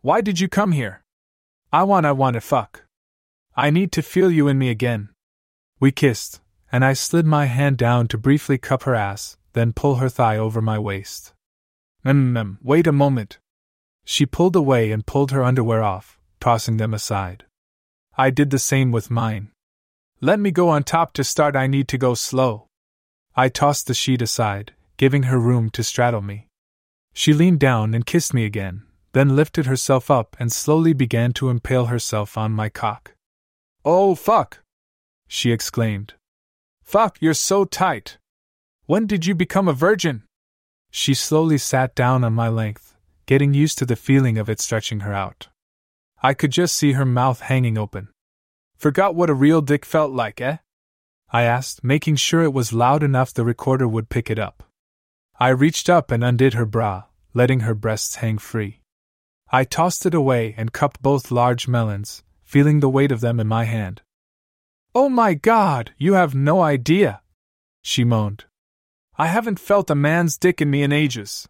Why 0.00 0.20
did 0.20 0.40
you 0.40 0.48
come 0.48 0.72
here? 0.72 1.02
I 1.72 1.84
want, 1.84 2.04
I 2.04 2.12
want 2.12 2.34
to 2.34 2.40
fuck. 2.40 2.84
I 3.54 3.70
need 3.70 3.92
to 3.92 4.02
feel 4.02 4.30
you 4.30 4.48
in 4.48 4.58
me 4.58 4.70
again. 4.70 5.10
We 5.78 5.92
kissed, 5.92 6.40
and 6.72 6.84
I 6.84 6.94
slid 6.94 7.26
my 7.26 7.46
hand 7.46 7.78
down 7.78 8.08
to 8.08 8.18
briefly 8.18 8.58
cup 8.58 8.82
her 8.82 8.94
ass, 8.94 9.36
then 9.52 9.72
pull 9.72 9.96
her 9.96 10.08
thigh 10.08 10.36
over 10.36 10.60
my 10.60 10.78
waist. 10.78 11.32
Mm, 12.04 12.58
wait 12.62 12.86
a 12.86 12.92
moment. 12.92 13.38
She 14.04 14.26
pulled 14.26 14.56
away 14.56 14.90
and 14.90 15.06
pulled 15.06 15.30
her 15.30 15.44
underwear 15.44 15.82
off, 15.82 16.18
tossing 16.40 16.78
them 16.78 16.92
aside. 16.92 17.44
I 18.18 18.30
did 18.30 18.50
the 18.50 18.58
same 18.58 18.90
with 18.90 19.10
mine. 19.10 19.52
Let 20.20 20.40
me 20.40 20.50
go 20.50 20.68
on 20.68 20.82
top 20.82 21.12
to 21.14 21.24
start, 21.24 21.54
I 21.54 21.66
need 21.68 21.86
to 21.88 21.98
go 21.98 22.14
slow. 22.14 22.66
I 23.36 23.48
tossed 23.48 23.86
the 23.86 23.94
sheet 23.94 24.22
aside, 24.22 24.72
giving 24.96 25.24
her 25.24 25.38
room 25.38 25.70
to 25.70 25.84
straddle 25.84 26.20
me. 26.20 26.48
She 27.12 27.32
leaned 27.32 27.60
down 27.60 27.94
and 27.94 28.04
kissed 28.04 28.34
me 28.34 28.44
again, 28.44 28.82
then 29.12 29.36
lifted 29.36 29.66
herself 29.66 30.10
up 30.10 30.36
and 30.38 30.52
slowly 30.52 30.92
began 30.92 31.32
to 31.32 31.48
impale 31.48 31.86
herself 31.86 32.38
on 32.38 32.52
my 32.52 32.68
cock. 32.68 33.14
Oh, 33.84 34.14
fuck! 34.14 34.60
She 35.26 35.52
exclaimed. 35.52 36.14
Fuck, 36.82 37.18
you're 37.20 37.34
so 37.34 37.64
tight! 37.64 38.18
When 38.86 39.06
did 39.06 39.26
you 39.26 39.34
become 39.34 39.68
a 39.68 39.72
virgin? 39.72 40.24
She 40.90 41.14
slowly 41.14 41.58
sat 41.58 41.94
down 41.94 42.24
on 42.24 42.32
my 42.32 42.48
length, 42.48 42.96
getting 43.26 43.54
used 43.54 43.78
to 43.78 43.86
the 43.86 43.96
feeling 43.96 44.38
of 44.38 44.50
it 44.50 44.60
stretching 44.60 45.00
her 45.00 45.14
out. 45.14 45.48
I 46.22 46.34
could 46.34 46.50
just 46.50 46.76
see 46.76 46.92
her 46.92 47.06
mouth 47.06 47.40
hanging 47.40 47.78
open. 47.78 48.08
Forgot 48.76 49.14
what 49.14 49.30
a 49.30 49.34
real 49.34 49.60
dick 49.60 49.84
felt 49.84 50.10
like, 50.10 50.40
eh? 50.40 50.56
I 51.32 51.42
asked, 51.42 51.84
making 51.84 52.16
sure 52.16 52.42
it 52.42 52.52
was 52.52 52.72
loud 52.72 53.02
enough 53.02 53.32
the 53.32 53.44
recorder 53.44 53.86
would 53.86 54.08
pick 54.08 54.30
it 54.30 54.38
up. 54.38 54.64
I 55.38 55.50
reached 55.50 55.88
up 55.88 56.10
and 56.10 56.24
undid 56.24 56.54
her 56.54 56.66
bra, 56.66 57.04
letting 57.32 57.60
her 57.60 57.74
breasts 57.74 58.16
hang 58.16 58.38
free. 58.38 58.79
I 59.52 59.64
tossed 59.64 60.06
it 60.06 60.14
away 60.14 60.54
and 60.56 60.72
cupped 60.72 61.02
both 61.02 61.32
large 61.32 61.66
melons, 61.66 62.22
feeling 62.44 62.78
the 62.78 62.88
weight 62.88 63.10
of 63.10 63.20
them 63.20 63.40
in 63.40 63.48
my 63.48 63.64
hand. 63.64 64.02
Oh 64.94 65.08
my 65.08 65.34
god, 65.34 65.92
you 65.98 66.14
have 66.14 66.34
no 66.34 66.62
idea! 66.62 67.20
She 67.82 68.04
moaned. 68.04 68.44
I 69.18 69.26
haven't 69.26 69.58
felt 69.58 69.90
a 69.90 69.94
man's 69.94 70.38
dick 70.38 70.60
in 70.60 70.70
me 70.70 70.82
in 70.82 70.92
ages. 70.92 71.48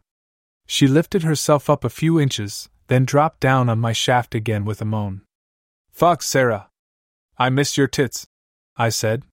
She 0.67 0.87
lifted 0.87 1.25
herself 1.25 1.69
up 1.69 1.85
a 1.85 1.91
few 1.91 2.19
inches, 2.19 2.71
then 2.87 3.05
dropped 3.05 3.41
down 3.41 3.69
on 3.69 3.79
my 3.79 3.93
shaft 3.93 4.35
again 4.35 4.65
with 4.65 4.81
a 4.81 4.85
moan. 4.85 5.23
Fuck, 5.91 6.23
Sarah. 6.23 6.71
I 7.39 7.51
miss 7.51 7.77
your 7.77 7.87
tits, 7.87 8.27
I 8.77 8.89
said. 8.89 9.25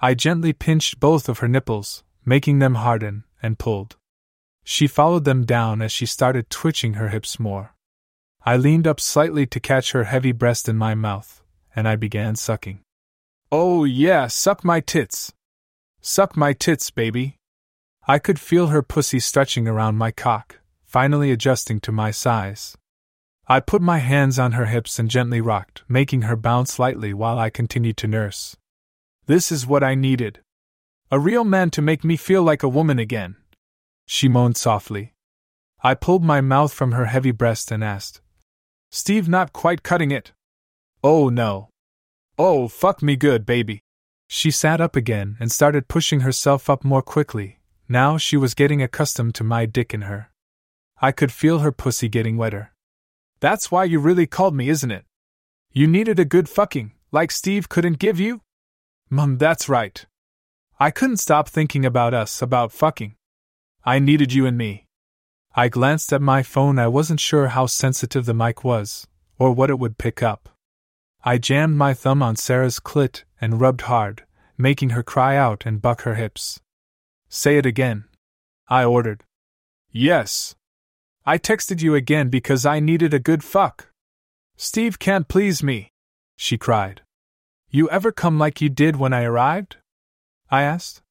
I 0.00 0.14
gently 0.14 0.52
pinched 0.52 0.98
both 0.98 1.28
of 1.28 1.38
her 1.38 1.48
nipples, 1.48 2.02
making 2.24 2.58
them 2.58 2.74
harden, 2.74 3.24
and 3.42 3.58
pulled. 3.58 3.96
She 4.64 4.86
followed 4.86 5.24
them 5.24 5.44
down 5.44 5.80
as 5.82 5.92
she 5.92 6.06
started 6.06 6.50
twitching 6.50 6.94
her 6.94 7.08
hips 7.08 7.38
more. 7.38 7.74
I 8.44 8.56
leaned 8.56 8.88
up 8.88 8.98
slightly 8.98 9.46
to 9.46 9.60
catch 9.60 9.92
her 9.92 10.04
heavy 10.04 10.32
breast 10.32 10.68
in 10.68 10.76
my 10.76 10.96
mouth, 10.96 11.42
and 11.76 11.86
I 11.86 11.94
began 11.94 12.34
sucking. 12.34 12.80
Oh, 13.52 13.84
yeah, 13.84 14.26
suck 14.26 14.64
my 14.64 14.80
tits. 14.80 15.32
Suck 16.00 16.36
my 16.36 16.52
tits, 16.52 16.90
baby. 16.90 17.36
I 18.08 18.18
could 18.18 18.40
feel 18.40 18.68
her 18.68 18.82
pussy 18.82 19.20
stretching 19.20 19.68
around 19.68 19.96
my 19.96 20.10
cock, 20.10 20.58
finally 20.84 21.30
adjusting 21.30 21.78
to 21.80 21.92
my 21.92 22.10
size. 22.10 22.76
I 23.46 23.60
put 23.60 23.80
my 23.80 23.98
hands 23.98 24.40
on 24.40 24.52
her 24.52 24.66
hips 24.66 24.98
and 24.98 25.08
gently 25.08 25.40
rocked, 25.40 25.84
making 25.88 26.22
her 26.22 26.34
bounce 26.34 26.80
lightly 26.80 27.14
while 27.14 27.38
I 27.38 27.48
continued 27.48 27.96
to 27.98 28.08
nurse. 28.08 28.56
This 29.26 29.52
is 29.52 29.68
what 29.68 29.84
I 29.84 29.94
needed. 29.94 30.40
A 31.12 31.20
real 31.20 31.44
man 31.44 31.70
to 31.70 31.82
make 31.82 32.02
me 32.02 32.16
feel 32.16 32.42
like 32.42 32.64
a 32.64 32.68
woman 32.68 32.98
again. 32.98 33.36
She 34.06 34.26
moaned 34.26 34.56
softly. 34.56 35.12
I 35.84 35.94
pulled 35.94 36.24
my 36.24 36.40
mouth 36.40 36.72
from 36.72 36.92
her 36.92 37.06
heavy 37.06 37.30
breast 37.30 37.70
and 37.70 37.84
asked, 37.84 38.20
Steve 38.94 39.26
not 39.26 39.54
quite 39.54 39.82
cutting 39.82 40.10
it. 40.10 40.32
Oh 41.02 41.30
no. 41.30 41.70
Oh, 42.38 42.68
fuck 42.68 43.02
me 43.02 43.16
good, 43.16 43.46
baby. 43.46 43.80
She 44.28 44.50
sat 44.50 44.82
up 44.82 44.94
again 44.94 45.36
and 45.40 45.50
started 45.50 45.88
pushing 45.88 46.20
herself 46.20 46.68
up 46.68 46.84
more 46.84 47.00
quickly. 47.00 47.58
Now 47.88 48.18
she 48.18 48.36
was 48.36 48.54
getting 48.54 48.82
accustomed 48.82 49.34
to 49.36 49.44
my 49.44 49.64
dick 49.64 49.94
in 49.94 50.02
her. 50.02 50.30
I 51.00 51.10
could 51.10 51.32
feel 51.32 51.60
her 51.60 51.72
pussy 51.72 52.08
getting 52.08 52.36
wetter. 52.36 52.72
That's 53.40 53.70
why 53.70 53.84
you 53.84 53.98
really 53.98 54.26
called 54.26 54.54
me, 54.54 54.68
isn't 54.68 54.90
it? 54.90 55.04
You 55.72 55.86
needed 55.86 56.18
a 56.18 56.26
good 56.26 56.48
fucking, 56.48 56.92
like 57.10 57.30
Steve 57.30 57.70
couldn't 57.70 57.98
give 57.98 58.20
you? 58.20 58.42
Mum, 59.08 59.38
that's 59.38 59.70
right. 59.70 60.04
I 60.78 60.90
couldn't 60.90 61.16
stop 61.16 61.48
thinking 61.48 61.86
about 61.86 62.12
us, 62.12 62.42
about 62.42 62.72
fucking. 62.72 63.14
I 63.84 63.98
needed 63.98 64.32
you 64.32 64.46
and 64.46 64.56
me. 64.58 64.81
I 65.54 65.68
glanced 65.68 66.12
at 66.12 66.22
my 66.22 66.42
phone. 66.42 66.78
I 66.78 66.88
wasn't 66.88 67.20
sure 67.20 67.48
how 67.48 67.66
sensitive 67.66 68.24
the 68.24 68.34
mic 68.34 68.64
was, 68.64 69.06
or 69.38 69.52
what 69.52 69.70
it 69.70 69.78
would 69.78 69.98
pick 69.98 70.22
up. 70.22 70.48
I 71.24 71.38
jammed 71.38 71.76
my 71.76 71.94
thumb 71.94 72.22
on 72.22 72.36
Sarah's 72.36 72.80
clit 72.80 73.24
and 73.40 73.60
rubbed 73.60 73.82
hard, 73.82 74.24
making 74.56 74.90
her 74.90 75.02
cry 75.02 75.36
out 75.36 75.64
and 75.66 75.82
buck 75.82 76.02
her 76.02 76.14
hips. 76.14 76.60
Say 77.28 77.58
it 77.58 77.66
again. 77.66 78.04
I 78.68 78.84
ordered. 78.84 79.24
Yes. 79.90 80.54
I 81.26 81.38
texted 81.38 81.82
you 81.82 81.94
again 81.94 82.30
because 82.30 82.64
I 82.64 82.80
needed 82.80 83.12
a 83.12 83.18
good 83.18 83.44
fuck. 83.44 83.88
Steve 84.56 84.98
can't 84.98 85.28
please 85.28 85.62
me, 85.62 85.92
she 86.36 86.56
cried. 86.56 87.02
You 87.70 87.88
ever 87.90 88.10
come 88.10 88.38
like 88.38 88.60
you 88.60 88.68
did 88.68 88.96
when 88.96 89.12
I 89.12 89.24
arrived? 89.24 89.76
I 90.50 90.62
asked. 90.62 91.02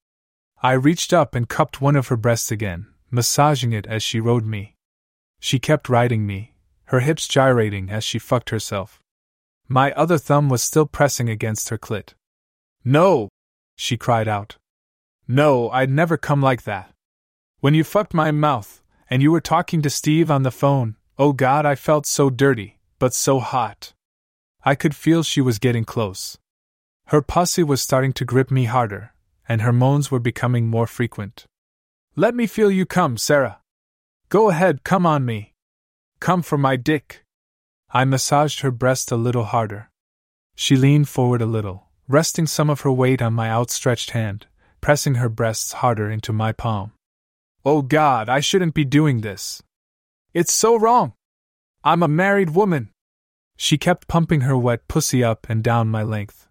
I 0.62 0.74
reached 0.74 1.14
up 1.14 1.36
and 1.36 1.50
cupped 1.50 1.82
one 1.82 1.96
of 1.96 2.08
her 2.10 2.18
breasts 2.18 2.52
again, 2.52 2.88
massaging 3.12 3.74
it 3.74 3.86
as 3.86 4.02
she 4.02 4.20
rode 4.20 4.46
me. 4.46 4.76
She 5.40 5.60
kept 5.60 5.90
riding 5.90 6.26
me, 6.26 6.56
her 6.86 7.02
hips 7.02 7.28
gyrating 7.28 7.90
as 7.90 8.04
she 8.04 8.18
fucked 8.20 8.50
herself. 8.50 9.02
My 9.68 9.92
other 9.94 10.18
thumb 10.18 10.50
was 10.50 10.64
still 10.64 10.86
pressing 10.86 11.30
against 11.30 11.70
her 11.70 11.78
clit. 11.78 12.14
No! 12.84 13.30
she 13.76 13.98
cried 13.98 14.28
out. 14.28 14.58
No, 15.28 15.70
I'd 15.70 15.90
never 15.90 16.18
come 16.18 16.42
like 16.42 16.64
that. 16.64 16.92
When 17.60 17.74
you 17.74 17.84
fucked 17.84 18.14
my 18.14 18.32
mouth, 18.32 18.82
and 19.10 19.22
you 19.22 19.32
were 19.32 19.42
talking 19.42 19.82
to 19.82 19.90
Steve 19.90 20.32
on 20.32 20.44
the 20.44 20.52
phone, 20.52 20.96
oh 21.18 21.34
god, 21.34 21.66
I 21.66 21.76
felt 21.76 22.06
so 22.06 22.30
dirty, 22.30 22.80
but 22.98 23.14
so 23.14 23.40
hot. 23.40 23.94
I 24.64 24.76
could 24.76 24.96
feel 24.96 25.24
she 25.24 25.42
was 25.42 25.60
getting 25.60 25.86
close. 25.86 26.38
Her 27.08 27.22
pussy 27.22 27.64
was 27.64 27.82
starting 27.82 28.14
to 28.14 28.26
grip 28.26 28.52
me 28.52 28.66
harder, 28.66 29.14
and 29.48 29.62
her 29.62 29.74
moans 29.74 30.12
were 30.12 30.20
becoming 30.20 30.68
more 30.68 30.88
frequent. 30.88 31.46
Let 32.18 32.36
me 32.36 32.46
feel 32.46 32.70
you 32.70 32.86
come, 32.86 33.16
Sarah. 33.18 33.62
Go 34.28 34.50
ahead, 34.50 34.84
come 34.84 35.06
on 35.06 35.24
me. 35.24 35.54
Come 36.20 36.42
for 36.42 36.58
my 36.58 36.76
dick. 36.76 37.24
I 37.90 38.04
massaged 38.04 38.60
her 38.62 38.72
breast 38.72 39.14
a 39.14 39.16
little 39.16 39.46
harder. 39.46 39.90
She 40.54 40.76
leaned 40.76 41.08
forward 41.08 41.42
a 41.42 41.46
little, 41.46 41.88
resting 42.10 42.48
some 42.48 42.70
of 42.70 42.82
her 42.82 42.92
weight 42.92 43.22
on 43.22 43.34
my 43.34 43.50
outstretched 43.50 44.12
hand, 44.12 44.48
pressing 44.82 45.16
her 45.16 45.30
breasts 45.30 45.72
harder 45.72 46.12
into 46.12 46.34
my 46.34 46.52
palm. 46.52 46.92
Oh 47.64 47.82
God, 47.82 48.28
I 48.28 48.42
shouldn't 48.42 48.74
be 48.74 48.84
doing 48.84 49.22
this. 49.22 49.64
It's 50.34 50.54
so 50.54 50.76
wrong. 50.78 51.14
I'm 51.82 52.04
a 52.04 52.10
married 52.10 52.50
woman. 52.50 52.90
She 53.56 53.78
kept 53.78 54.10
pumping 54.10 54.42
her 54.42 54.58
wet 54.58 54.90
pussy 54.90 55.24
up 55.24 55.48
and 55.50 55.64
down 55.64 55.88
my 55.88 56.04
length. 56.04 56.50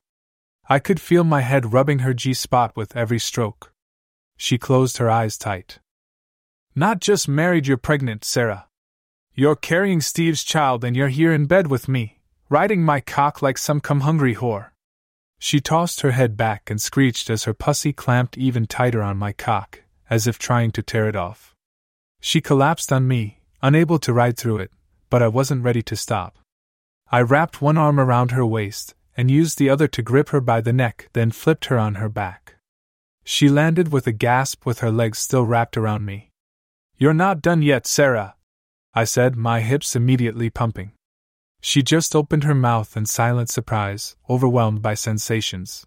I 0.71 0.79
could 0.79 1.01
feel 1.01 1.25
my 1.25 1.43
head 1.43 1.75
rubbing 1.75 1.99
her 1.99 2.15
G 2.15 2.33
spot 2.33 2.75
with 2.75 2.97
every 2.97 3.19
stroke. 3.19 3.70
She 4.43 4.57
closed 4.57 4.97
her 4.97 5.11
eyes 5.11 5.37
tight. 5.37 5.81
Not 6.75 7.01
just 7.01 7.29
married, 7.29 7.67
you're 7.67 7.77
pregnant, 7.77 8.25
Sarah. 8.25 8.69
You're 9.35 9.55
carrying 9.55 10.01
Steve's 10.01 10.43
child 10.43 10.83
and 10.83 10.97
you're 10.97 11.09
here 11.09 11.31
in 11.31 11.45
bed 11.45 11.67
with 11.67 11.89
me, 11.89 12.21
riding 12.49 12.83
my 12.83 13.01
cock 13.01 13.43
like 13.43 13.59
some 13.59 13.81
come 13.81 14.01
hungry 14.01 14.35
whore. 14.37 14.71
She 15.39 15.61
tossed 15.61 16.01
her 16.01 16.13
head 16.13 16.39
back 16.39 16.71
and 16.71 16.81
screeched 16.81 17.29
as 17.29 17.45
her 17.45 17.53
pussy 17.53 17.93
clamped 17.93 18.39
even 18.39 18.67
tighter 18.67 19.03
on 19.03 19.19
my 19.19 19.35
cock, 19.35 19.83
as 20.09 20.27
if 20.27 20.39
trying 20.39 20.71
to 20.71 20.83
tear 20.83 21.07
it 21.07 21.17
off. 21.17 21.55
She 22.19 22.41
collapsed 22.41 22.91
on 22.91 23.07
me, 23.07 23.41
unable 23.61 23.99
to 23.99 24.15
ride 24.15 24.39
through 24.39 24.61
it, 24.61 24.71
but 25.11 25.23
I 25.23 25.29
wasn't 25.29 25.65
ready 25.65 25.83
to 25.83 25.97
stop. 25.97 26.39
I 27.13 27.21
wrapped 27.21 27.61
one 27.61 27.77
arm 27.77 28.01
around 28.01 28.31
her 28.31 28.47
waist 28.47 28.95
and 29.15 29.31
used 29.31 29.59
the 29.59 29.69
other 29.69 29.89
to 29.89 30.01
grip 30.01 30.31
her 30.31 30.41
by 30.41 30.63
the 30.63 30.73
neck, 30.73 31.11
then 31.13 31.31
flipped 31.31 31.67
her 31.67 31.79
on 31.79 31.97
her 31.97 32.09
back. 32.09 32.55
She 33.25 33.49
landed 33.49 33.93
with 33.93 34.07
a 34.07 34.13
gasp 34.13 34.67
with 34.67 34.81
her 34.81 34.91
legs 34.91 35.19
still 35.19 35.45
wrapped 35.45 35.77
around 35.77 36.05
me. 36.05 36.31
You're 36.99 37.15
not 37.15 37.43
done 37.43 37.63
yet, 37.63 37.87
Sarah, 37.87 38.35
I 38.93 39.05
said, 39.05 39.37
my 39.37 39.61
hips 39.61 39.95
immediately 39.95 40.51
pumping. 40.51 40.93
She 41.61 41.83
just 41.83 42.17
opened 42.17 42.45
her 42.45 42.55
mouth 42.55 42.97
in 42.97 43.07
silent 43.07 43.51
surprise, 43.51 44.17
overwhelmed 44.29 44.83
by 44.83 44.95
sensations. 44.95 45.87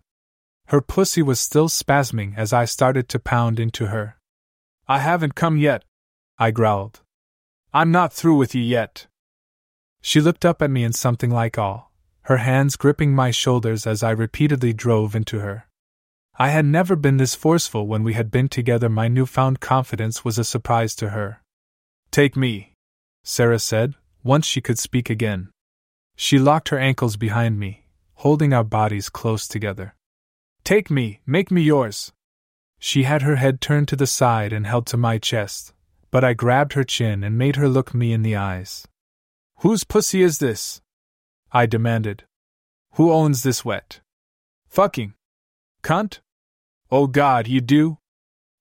Her 0.67 0.81
pussy 0.81 1.21
was 1.21 1.39
still 1.39 1.67
spasming 1.67 2.37
as 2.37 2.53
I 2.53 2.65
started 2.65 3.09
to 3.09 3.19
pound 3.19 3.59
into 3.59 3.87
her. 3.87 4.17
I 4.87 4.99
haven't 4.99 5.35
come 5.35 5.57
yet, 5.57 5.83
I 6.37 6.51
growled. 6.51 7.01
I'm 7.73 7.91
not 7.91 8.13
through 8.13 8.37
with 8.37 8.55
you 8.55 8.61
yet. 8.61 9.07
She 10.01 10.21
looked 10.21 10.45
up 10.45 10.61
at 10.61 10.71
me 10.71 10.83
in 10.83 10.93
something 10.93 11.29
like 11.29 11.57
awe, 11.57 11.85
her 12.23 12.37
hands 12.37 12.75
gripping 12.75 13.13
my 13.13 13.31
shoulders 13.31 13.85
as 13.85 14.03
I 14.03 14.11
repeatedly 14.11 14.73
drove 14.73 15.15
into 15.15 15.39
her. 15.39 15.67
I 16.35 16.49
had 16.49 16.65
never 16.65 16.95
been 16.95 17.17
this 17.17 17.35
forceful 17.35 17.85
when 17.85 18.03
we 18.03 18.13
had 18.13 18.31
been 18.31 18.49
together. 18.49 18.89
My 18.89 19.07
newfound 19.07 19.59
confidence 19.59 20.25
was 20.25 20.39
a 20.39 20.43
surprise 20.43 20.95
to 20.95 21.09
her. 21.09 21.41
Take 22.09 22.35
me, 22.35 22.73
Sarah 23.23 23.59
said, 23.59 23.93
once 24.23 24.45
she 24.45 24.59
could 24.59 24.79
speak 24.79 25.09
again. 25.09 25.49
She 26.15 26.39
locked 26.39 26.69
her 26.69 26.79
ankles 26.79 27.17
behind 27.17 27.59
me, 27.59 27.85
holding 28.15 28.51
our 28.51 28.63
bodies 28.63 29.09
close 29.09 29.47
together. 29.47 29.95
Take 30.63 30.89
me, 30.89 31.21
make 31.25 31.51
me 31.51 31.61
yours. 31.61 32.11
She 32.79 33.03
had 33.03 33.21
her 33.21 33.35
head 33.35 33.61
turned 33.61 33.87
to 33.89 33.95
the 33.95 34.07
side 34.07 34.53
and 34.53 34.65
held 34.65 34.87
to 34.87 34.97
my 34.97 35.17
chest, 35.17 35.73
but 36.09 36.23
I 36.23 36.33
grabbed 36.33 36.73
her 36.73 36.83
chin 36.83 37.23
and 37.23 37.37
made 37.37 37.57
her 37.57 37.69
look 37.69 37.93
me 37.93 38.11
in 38.11 38.23
the 38.23 38.35
eyes. 38.35 38.87
Whose 39.59 39.83
pussy 39.83 40.21
is 40.21 40.39
this? 40.39 40.81
I 41.51 41.65
demanded. 41.65 42.23
Who 42.93 43.11
owns 43.11 43.43
this 43.43 43.63
wet? 43.63 44.01
Fucking. 44.67 45.13
Cunt? 45.83 46.21
Oh 46.89 47.07
god, 47.07 47.49
you 47.49 47.59
do? 47.59 47.97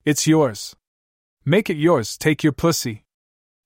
It's 0.04 0.26
yours. 0.26 0.74
Make 1.44 1.70
it 1.70 1.76
yours, 1.76 2.18
take 2.18 2.42
your 2.42 2.52
pussy. 2.52 3.04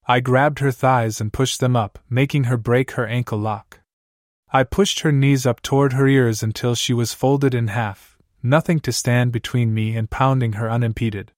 I 0.07 0.21
grabbed 0.21 0.59
her 0.59 0.71
thighs 0.71 1.23
and 1.23 1.33
pushed 1.33 1.61
them 1.61 1.75
up, 1.75 1.99
making 2.11 2.45
her 2.45 2.59
break 2.59 2.93
her 2.93 3.07
ankle 3.07 3.39
lock. 3.39 3.81
I 4.53 4.63
pushed 4.63 5.01
her 5.01 5.11
knees 5.11 5.47
up 5.47 5.63
toward 5.63 5.95
her 5.95 6.07
ears 6.07 6.43
until 6.43 6.75
she 6.75 6.93
was 6.93 7.15
folded 7.15 7.55
in 7.55 7.69
half, 7.69 8.19
nothing 8.43 8.79
to 8.81 8.93
stand 8.93 9.33
between 9.33 9.73
me 9.73 9.97
and 9.97 10.11
pounding 10.11 10.53
her 10.55 10.71
unimpeded. 10.71 11.33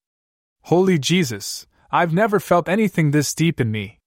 Holy 0.63 0.97
Jesus, 0.99 1.67
I've 1.89 2.13
never 2.13 2.39
felt 2.41 2.67
anything 2.67 3.11
this 3.11 3.33
deep 3.33 3.61
in 3.61 3.71
me. 3.71 3.99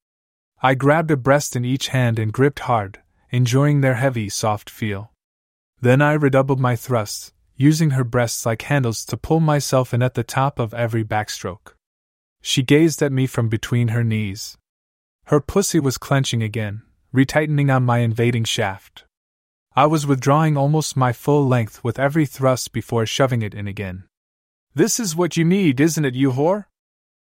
I 0.62 0.74
grabbed 0.74 1.10
a 1.10 1.16
breast 1.16 1.56
in 1.56 1.64
each 1.64 1.88
hand 1.88 2.18
and 2.18 2.30
gripped 2.30 2.60
hard, 2.60 3.00
enjoying 3.30 3.80
their 3.80 3.94
heavy, 3.94 4.28
soft 4.28 4.68
feel. 4.68 5.12
Then 5.80 6.02
I 6.02 6.12
redoubled 6.12 6.60
my 6.60 6.76
thrusts, 6.76 7.32
using 7.62 7.90
her 7.90 8.02
breasts 8.02 8.44
like 8.44 8.62
handles 8.62 9.04
to 9.04 9.16
pull 9.16 9.38
myself 9.38 9.94
in 9.94 10.02
at 10.02 10.14
the 10.14 10.24
top 10.24 10.58
of 10.58 10.74
every 10.74 11.04
backstroke. 11.04 11.74
She 12.40 12.64
gazed 12.64 13.00
at 13.02 13.12
me 13.12 13.28
from 13.28 13.48
between 13.48 13.88
her 13.88 14.02
knees. 14.02 14.58
Her 15.26 15.40
pussy 15.40 15.78
was 15.78 15.96
clenching 15.96 16.42
again, 16.42 16.82
retightening 17.14 17.72
on 17.74 17.84
my 17.84 17.98
invading 17.98 18.44
shaft. 18.44 19.04
I 19.76 19.86
was 19.86 20.08
withdrawing 20.08 20.56
almost 20.56 20.96
my 20.96 21.12
full 21.12 21.46
length 21.46 21.84
with 21.84 22.00
every 22.00 22.26
thrust 22.26 22.72
before 22.72 23.06
shoving 23.06 23.42
it 23.42 23.54
in 23.54 23.68
again. 23.68 24.04
This 24.74 24.98
is 24.98 25.14
what 25.14 25.36
you 25.36 25.44
need, 25.44 25.78
isn't 25.78 26.04
it, 26.04 26.16
you 26.16 26.32
whore? 26.32 26.64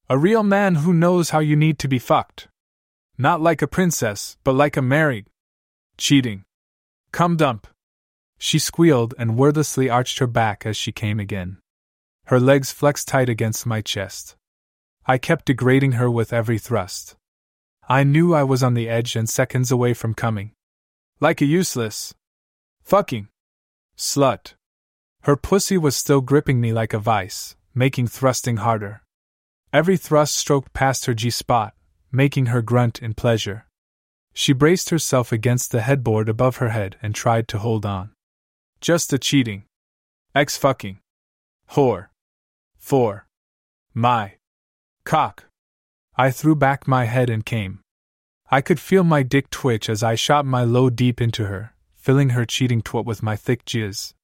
A 0.09 0.17
real 0.17 0.41
man 0.41 0.75
who 0.75 0.93
knows 0.93 1.29
how 1.29 1.39
you 1.39 1.55
need 1.55 1.77
to 1.79 1.87
be 1.87 1.99
fucked. 1.99 2.47
Not 3.19 3.39
like 3.39 3.61
a 3.61 3.67
princess, 3.67 4.37
but 4.43 4.55
like 4.55 4.77
a 4.77 4.81
married. 4.81 5.27
Cheating. 5.95 6.43
Come 7.11 7.37
dump. 7.37 7.67
She 8.37 8.59
squealed 8.59 9.13
and 9.17 9.37
wordlessly 9.37 9.89
arched 9.89 10.19
her 10.19 10.27
back 10.27 10.65
as 10.65 10.75
she 10.77 10.91
came 10.91 11.19
again. 11.19 11.57
Her 12.25 12.39
legs 12.39 12.71
flexed 12.71 13.07
tight 13.07 13.29
against 13.29 13.65
my 13.65 13.81
chest. 13.81 14.35
I 15.05 15.17
kept 15.17 15.45
degrading 15.45 15.93
her 15.93 16.09
with 16.09 16.31
every 16.31 16.57
thrust. 16.57 17.15
I 17.89 18.03
knew 18.03 18.33
I 18.33 18.43
was 18.43 18.63
on 18.63 18.73
the 18.73 18.87
edge 18.87 19.15
and 19.15 19.27
seconds 19.27 19.71
away 19.71 19.93
from 19.93 20.13
coming. 20.13 20.51
Like 21.19 21.41
a 21.41 21.45
useless. 21.45 22.13
Fucking. 22.83 23.27
Slut. 23.97 24.53
Her 25.23 25.35
pussy 25.35 25.77
was 25.77 25.95
still 25.95 26.21
gripping 26.21 26.61
me 26.61 26.71
like 26.71 26.93
a 26.93 26.99
vice, 26.99 27.55
making 27.75 28.07
thrusting 28.07 28.57
harder. 28.57 29.01
Every 29.73 29.97
thrust 29.97 30.35
stroked 30.35 30.71
past 30.73 31.05
her 31.05 31.13
G 31.13 31.29
spot, 31.29 31.73
making 32.11 32.47
her 32.47 32.61
grunt 32.61 33.01
in 33.01 33.13
pleasure. 33.13 33.65
She 34.33 34.53
braced 34.53 34.89
herself 34.89 35.31
against 35.31 35.71
the 35.71 35.81
headboard 35.81 36.29
above 36.29 36.57
her 36.57 36.69
head 36.69 36.97
and 37.01 37.13
tried 37.13 37.47
to 37.49 37.59
hold 37.59 37.85
on. 37.85 38.12
Just 38.83 39.13
a 39.13 39.17
cheating. 39.17 39.63
Ex 40.35 40.57
fucking. 40.57 40.99
Whore. 41.71 42.07
For. 42.77 43.25
My. 43.93 44.33
Cock. 45.05 45.45
I 46.17 46.31
threw 46.31 46.53
back 46.53 46.85
my 46.85 47.05
head 47.05 47.29
and 47.29 47.45
came. 47.45 47.79
I 48.51 48.59
could 48.59 48.81
feel 48.81 49.05
my 49.05 49.23
dick 49.23 49.49
twitch 49.49 49.89
as 49.89 50.03
I 50.03 50.15
shot 50.15 50.45
my 50.45 50.65
load 50.65 50.97
deep 50.97 51.21
into 51.21 51.45
her, 51.45 51.73
filling 51.95 52.31
her 52.31 52.43
cheating 52.43 52.81
twat 52.81 53.05
with 53.05 53.23
my 53.23 53.37
thick 53.37 53.63
jizz. 53.63 54.15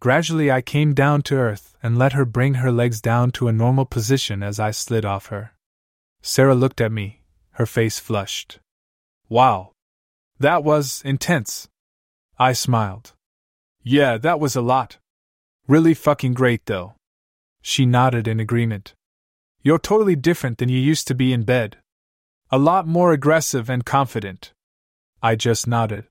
Gradually, 0.00 0.50
I 0.50 0.62
came 0.62 0.94
down 0.94 1.20
to 1.24 1.36
earth 1.36 1.76
and 1.82 1.98
let 1.98 2.14
her 2.14 2.24
bring 2.24 2.54
her 2.54 2.72
legs 2.72 3.02
down 3.02 3.32
to 3.32 3.48
a 3.48 3.52
normal 3.52 3.84
position 3.84 4.42
as 4.42 4.58
I 4.58 4.70
slid 4.70 5.04
off 5.04 5.26
her. 5.26 5.52
Sarah 6.22 6.54
looked 6.54 6.80
at 6.80 6.90
me, 6.90 7.20
her 7.50 7.66
face 7.66 7.98
flushed. 7.98 8.60
Wow. 9.28 9.72
That 10.38 10.64
was 10.64 11.02
intense. 11.04 11.68
I 12.38 12.54
smiled. 12.54 13.12
Yeah, 13.82 14.18
that 14.18 14.40
was 14.40 14.56
a 14.56 14.60
lot. 14.60 14.98
Really 15.66 15.94
fucking 15.94 16.34
great, 16.34 16.66
though. 16.66 16.94
She 17.62 17.86
nodded 17.86 18.28
in 18.28 18.40
agreement. 18.40 18.94
You're 19.62 19.78
totally 19.78 20.16
different 20.16 20.58
than 20.58 20.68
you 20.68 20.78
used 20.78 21.06
to 21.08 21.14
be 21.14 21.32
in 21.32 21.44
bed. 21.44 21.76
A 22.50 22.58
lot 22.58 22.86
more 22.86 23.12
aggressive 23.12 23.70
and 23.70 23.84
confident. 23.84 24.52
I 25.22 25.34
just 25.36 25.66
nodded. 25.66 26.06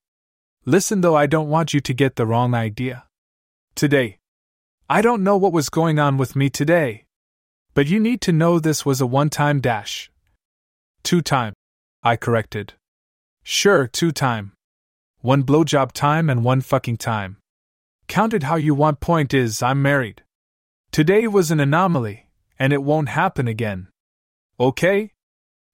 Listen, 0.65 1.01
though, 1.01 1.15
I 1.15 1.25
don't 1.25 1.49
want 1.49 1.73
you 1.73 1.79
to 1.79 1.93
get 1.93 2.15
the 2.15 2.25
wrong 2.25 2.53
idea. 2.53 3.05
Today. 3.75 4.17
I 4.89 5.01
don't 5.01 5.23
know 5.23 5.37
what 5.37 5.53
was 5.53 5.69
going 5.69 5.99
on 5.99 6.17
with 6.17 6.35
me 6.35 6.49
today. 6.49 7.05
But 7.73 7.87
you 7.87 7.99
need 7.99 8.21
to 8.21 8.31
know 8.31 8.59
this 8.59 8.85
was 8.85 9.01
a 9.01 9.07
one 9.07 9.29
time 9.29 9.61
dash. 9.61 10.11
Two 11.03 11.21
time. 11.21 11.53
I 12.03 12.15
corrected. 12.15 12.73
Sure, 13.43 13.87
two 13.87 14.11
time. 14.11 14.53
One 15.21 15.43
blowjob 15.43 15.91
time 15.91 16.29
and 16.29 16.43
one 16.43 16.61
fucking 16.61 16.97
time. 16.97 17.37
Count 18.09 18.33
it 18.33 18.43
how 18.43 18.55
you 18.55 18.73
want, 18.73 18.99
point 18.99 19.35
is, 19.35 19.61
I'm 19.61 19.83
married. 19.83 20.23
Today 20.91 21.27
was 21.27 21.51
an 21.51 21.59
anomaly 21.59 22.25
and 22.57 22.73
it 22.73 22.81
won't 22.81 23.09
happen 23.09 23.47
again. 23.47 23.87
Okay? 24.59 25.13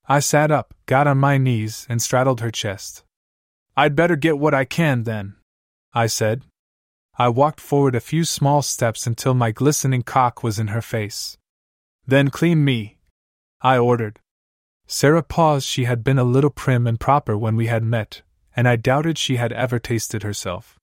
I 0.07 0.19
sat 0.19 0.51
up, 0.51 0.73
got 0.85 1.07
on 1.07 1.17
my 1.17 1.37
knees, 1.37 1.87
and 1.89 2.01
straddled 2.01 2.41
her 2.41 2.51
chest. 2.51 3.05
I'd 3.77 3.95
better 3.95 4.17
get 4.17 4.37
what 4.37 4.53
I 4.53 4.65
can 4.65 5.03
then, 5.03 5.37
I 5.93 6.07
said. 6.07 6.43
I 7.17 7.29
walked 7.29 7.61
forward 7.61 7.95
a 7.95 8.01
few 8.01 8.25
small 8.25 8.61
steps 8.61 9.07
until 9.07 9.33
my 9.33 9.51
glistening 9.51 10.03
cock 10.03 10.43
was 10.43 10.59
in 10.59 10.67
her 10.67 10.81
face. 10.81 11.37
Then 12.05 12.29
clean 12.29 12.65
me, 12.65 12.97
I 13.61 13.77
ordered. 13.77 14.19
Sarah 14.87 15.23
paused. 15.23 15.65
She 15.65 15.85
had 15.85 16.03
been 16.03 16.19
a 16.19 16.25
little 16.25 16.51
prim 16.51 16.85
and 16.85 16.99
proper 16.99 17.37
when 17.37 17.55
we 17.55 17.67
had 17.67 17.83
met, 17.83 18.23
and 18.55 18.67
I 18.67 18.75
doubted 18.75 19.17
she 19.17 19.37
had 19.37 19.53
ever 19.53 19.79
tasted 19.79 20.21
herself. 20.21 20.77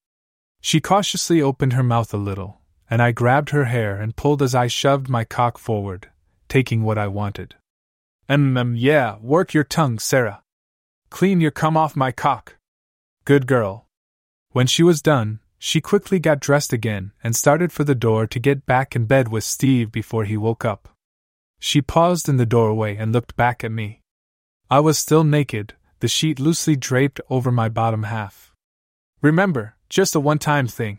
She 0.65 0.81
cautiously 0.81 1.43
opened 1.43 1.73
her 1.73 1.83
mouth 1.83 2.15
a 2.15 2.17
little, 2.17 2.61
and 2.89 3.03
I 3.03 3.11
grabbed 3.11 3.51
her 3.51 3.65
hair 3.65 3.97
and 3.97 4.15
pulled 4.17 4.41
as 4.41 4.55
I 4.55 4.69
shoved 4.69 5.09
my 5.09 5.25
cock 5.25 5.59
forward, 5.59 6.09
taking 6.49 6.85
what 6.85 6.97
I 6.97 7.09
wanted. 7.09 7.57
Um, 8.29 8.77
yeah, 8.77 9.17
work 9.21 9.53
your 9.53 9.65
tongue, 9.65 9.99
Sarah. 9.99 10.43
Clean 11.11 11.41
your 11.41 11.51
cum 11.51 11.77
off 11.77 11.97
my 11.97 12.13
cock. 12.13 12.57
Good 13.25 13.49
girl. 13.49 13.87
When 14.53 14.69
she 14.69 14.85
was 14.85 15.03
done, 15.03 15.41
she 15.59 15.81
quickly 15.81 16.21
got 16.21 16.41
dressed 16.41 16.73
again 16.73 17.13
and 17.25 17.35
started 17.35 17.73
for 17.73 17.83
the 17.83 17.97
door 17.97 18.29
to 18.29 18.39
get 18.39 18.65
back 18.65 18.95
in 18.95 19.07
bed 19.07 19.29
with 19.29 19.45
Steve 19.45 19.91
before 19.91 20.25
he 20.25 20.37
woke 20.37 20.65
up. 20.65 20.89
She 21.59 21.83
paused 21.83 22.29
in 22.29 22.37
the 22.37 22.47
doorway 22.47 22.97
and 22.97 23.13
looked 23.13 23.37
back 23.37 23.65
at 23.65 23.73
me. 23.73 24.01
I 24.71 24.79
was 24.81 24.99
still 24.99 25.25
naked, 25.25 25.75
the 25.99 26.09
sheet 26.09 26.39
loosely 26.39 26.77
draped 26.77 27.21
over 27.29 27.51
my 27.51 27.69
bottom 27.69 28.05
half. 28.05 28.53
Remember, 29.21 29.77
just 29.93 30.15
a 30.15 30.21
one 30.21 30.39
time 30.39 30.67
thing 30.67 30.99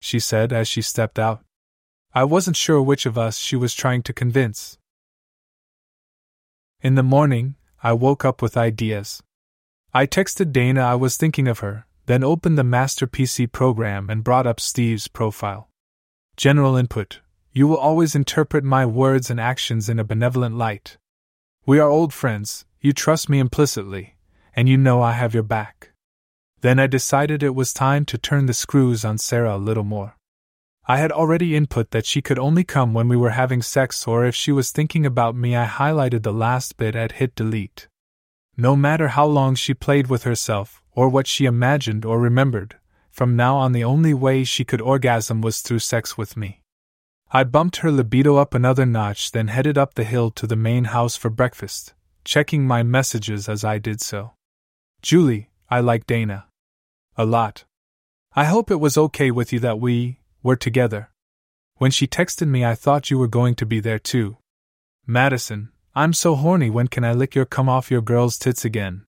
she 0.00 0.18
said 0.18 0.52
as 0.52 0.66
she 0.66 0.82
stepped 0.82 1.20
out. 1.20 1.44
I 2.12 2.24
wasn't 2.24 2.56
sure 2.56 2.82
which 2.82 3.06
of 3.06 3.16
us 3.16 3.38
she 3.38 3.54
was 3.54 3.72
trying 3.74 4.02
to 4.02 4.12
convince. 4.12 4.76
In 6.82 6.96
the 6.96 7.04
morning, 7.04 7.54
I 7.80 7.92
woke 7.92 8.24
up 8.24 8.42
with 8.42 8.56
ideas. 8.56 9.22
I 9.94 10.06
texted 10.08 10.52
Dana 10.52 10.80
I 10.80 10.96
was 10.96 11.16
thinking 11.16 11.46
of 11.46 11.60
her, 11.60 11.86
then 12.06 12.24
opened 12.24 12.58
the 12.58 12.64
Master 12.64 13.06
PC 13.06 13.50
program 13.52 14.10
and 14.10 14.24
brought 14.24 14.48
up 14.48 14.58
Steve's 14.58 15.06
profile. 15.06 15.68
General 16.36 16.74
input 16.74 17.20
You 17.52 17.68
will 17.68 17.76
always 17.76 18.16
interpret 18.16 18.64
my 18.64 18.84
words 18.84 19.30
and 19.30 19.40
actions 19.40 19.88
in 19.88 20.00
a 20.00 20.04
benevolent 20.04 20.56
light. 20.56 20.98
We 21.66 21.78
are 21.78 21.88
old 21.88 22.12
friends, 22.12 22.66
you 22.80 22.92
trust 22.92 23.28
me 23.28 23.38
implicitly, 23.38 24.16
and 24.56 24.68
you 24.68 24.76
know 24.76 25.00
I 25.00 25.12
have 25.12 25.34
your 25.34 25.44
back. 25.44 25.93
Then 26.64 26.78
I 26.78 26.86
decided 26.86 27.42
it 27.42 27.54
was 27.54 27.74
time 27.74 28.06
to 28.06 28.16
turn 28.16 28.46
the 28.46 28.54
screws 28.54 29.04
on 29.04 29.18
Sarah 29.18 29.56
a 29.56 29.58
little 29.58 29.84
more. 29.84 30.16
I 30.88 30.96
had 30.96 31.12
already 31.12 31.54
input 31.54 31.90
that 31.90 32.06
she 32.06 32.22
could 32.22 32.38
only 32.38 32.64
come 32.64 32.94
when 32.94 33.06
we 33.06 33.18
were 33.18 33.36
having 33.36 33.60
sex 33.60 34.06
or 34.08 34.24
if 34.24 34.34
she 34.34 34.50
was 34.50 34.72
thinking 34.72 35.04
about 35.04 35.36
me. 35.36 35.54
I 35.54 35.66
highlighted 35.66 36.22
the 36.22 36.32
last 36.32 36.78
bit 36.78 36.96
and 36.96 37.12
hit 37.12 37.34
delete. 37.34 37.86
No 38.56 38.74
matter 38.76 39.08
how 39.08 39.26
long 39.26 39.54
she 39.54 39.74
played 39.74 40.06
with 40.06 40.22
herself, 40.22 40.82
or 40.92 41.10
what 41.10 41.26
she 41.26 41.44
imagined 41.44 42.06
or 42.06 42.18
remembered, 42.18 42.76
from 43.10 43.36
now 43.36 43.58
on 43.58 43.72
the 43.72 43.84
only 43.84 44.14
way 44.14 44.42
she 44.42 44.64
could 44.64 44.80
orgasm 44.80 45.42
was 45.42 45.60
through 45.60 45.80
sex 45.80 46.16
with 46.16 46.34
me. 46.34 46.62
I 47.30 47.44
bumped 47.44 47.76
her 47.84 47.92
libido 47.92 48.36
up 48.36 48.54
another 48.54 48.86
notch, 48.86 49.32
then 49.32 49.48
headed 49.48 49.76
up 49.76 49.92
the 49.92 50.04
hill 50.04 50.30
to 50.30 50.46
the 50.46 50.56
main 50.56 50.84
house 50.84 51.14
for 51.14 51.28
breakfast, 51.28 51.92
checking 52.24 52.66
my 52.66 52.82
messages 52.82 53.50
as 53.50 53.64
I 53.64 53.76
did 53.76 54.00
so. 54.00 54.32
Julie, 55.02 55.50
I 55.68 55.80
like 55.80 56.06
Dana. 56.06 56.46
A 57.16 57.24
lot. 57.24 57.64
I 58.34 58.44
hope 58.46 58.70
it 58.70 58.80
was 58.80 58.98
okay 58.98 59.30
with 59.30 59.52
you 59.52 59.60
that 59.60 59.78
we, 59.78 60.18
were 60.42 60.56
together. 60.56 61.10
When 61.76 61.90
she 61.90 62.06
texted 62.06 62.48
me, 62.48 62.64
I 62.64 62.74
thought 62.74 63.10
you 63.10 63.18
were 63.18 63.28
going 63.28 63.54
to 63.56 63.66
be 63.66 63.78
there 63.78 63.98
too. 63.98 64.38
Madison, 65.06 65.70
I'm 65.94 66.12
so 66.12 66.34
horny, 66.34 66.70
when 66.70 66.88
can 66.88 67.04
I 67.04 67.12
lick 67.12 67.34
your 67.36 67.44
come 67.44 67.68
off 67.68 67.90
your 67.90 68.00
girl's 68.00 68.36
tits 68.36 68.64
again? 68.64 69.04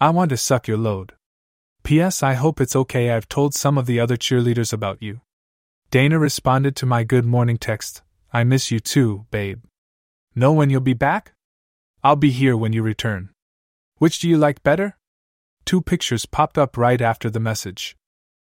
I 0.00 0.10
want 0.10 0.28
to 0.30 0.36
suck 0.36 0.68
your 0.68 0.76
load. 0.76 1.14
P.S. 1.82 2.22
I 2.22 2.34
hope 2.34 2.60
it's 2.60 2.76
okay, 2.76 3.10
I've 3.10 3.28
told 3.28 3.54
some 3.54 3.78
of 3.78 3.86
the 3.86 3.98
other 3.98 4.18
cheerleaders 4.18 4.72
about 4.72 5.02
you. 5.02 5.22
Dana 5.90 6.18
responded 6.18 6.76
to 6.76 6.86
my 6.86 7.04
good 7.04 7.24
morning 7.24 7.56
text 7.56 8.02
I 8.32 8.44
miss 8.44 8.70
you 8.70 8.78
too, 8.78 9.26
babe. 9.30 9.62
Know 10.36 10.52
when 10.52 10.70
you'll 10.70 10.80
be 10.80 10.94
back? 10.94 11.32
I'll 12.04 12.16
be 12.16 12.30
here 12.30 12.56
when 12.56 12.72
you 12.72 12.82
return. 12.82 13.30
Which 13.96 14.20
do 14.20 14.28
you 14.28 14.38
like 14.38 14.62
better? 14.62 14.96
Two 15.64 15.80
pictures 15.80 16.26
popped 16.26 16.58
up 16.58 16.76
right 16.76 17.00
after 17.00 17.30
the 17.30 17.40
message. 17.40 17.96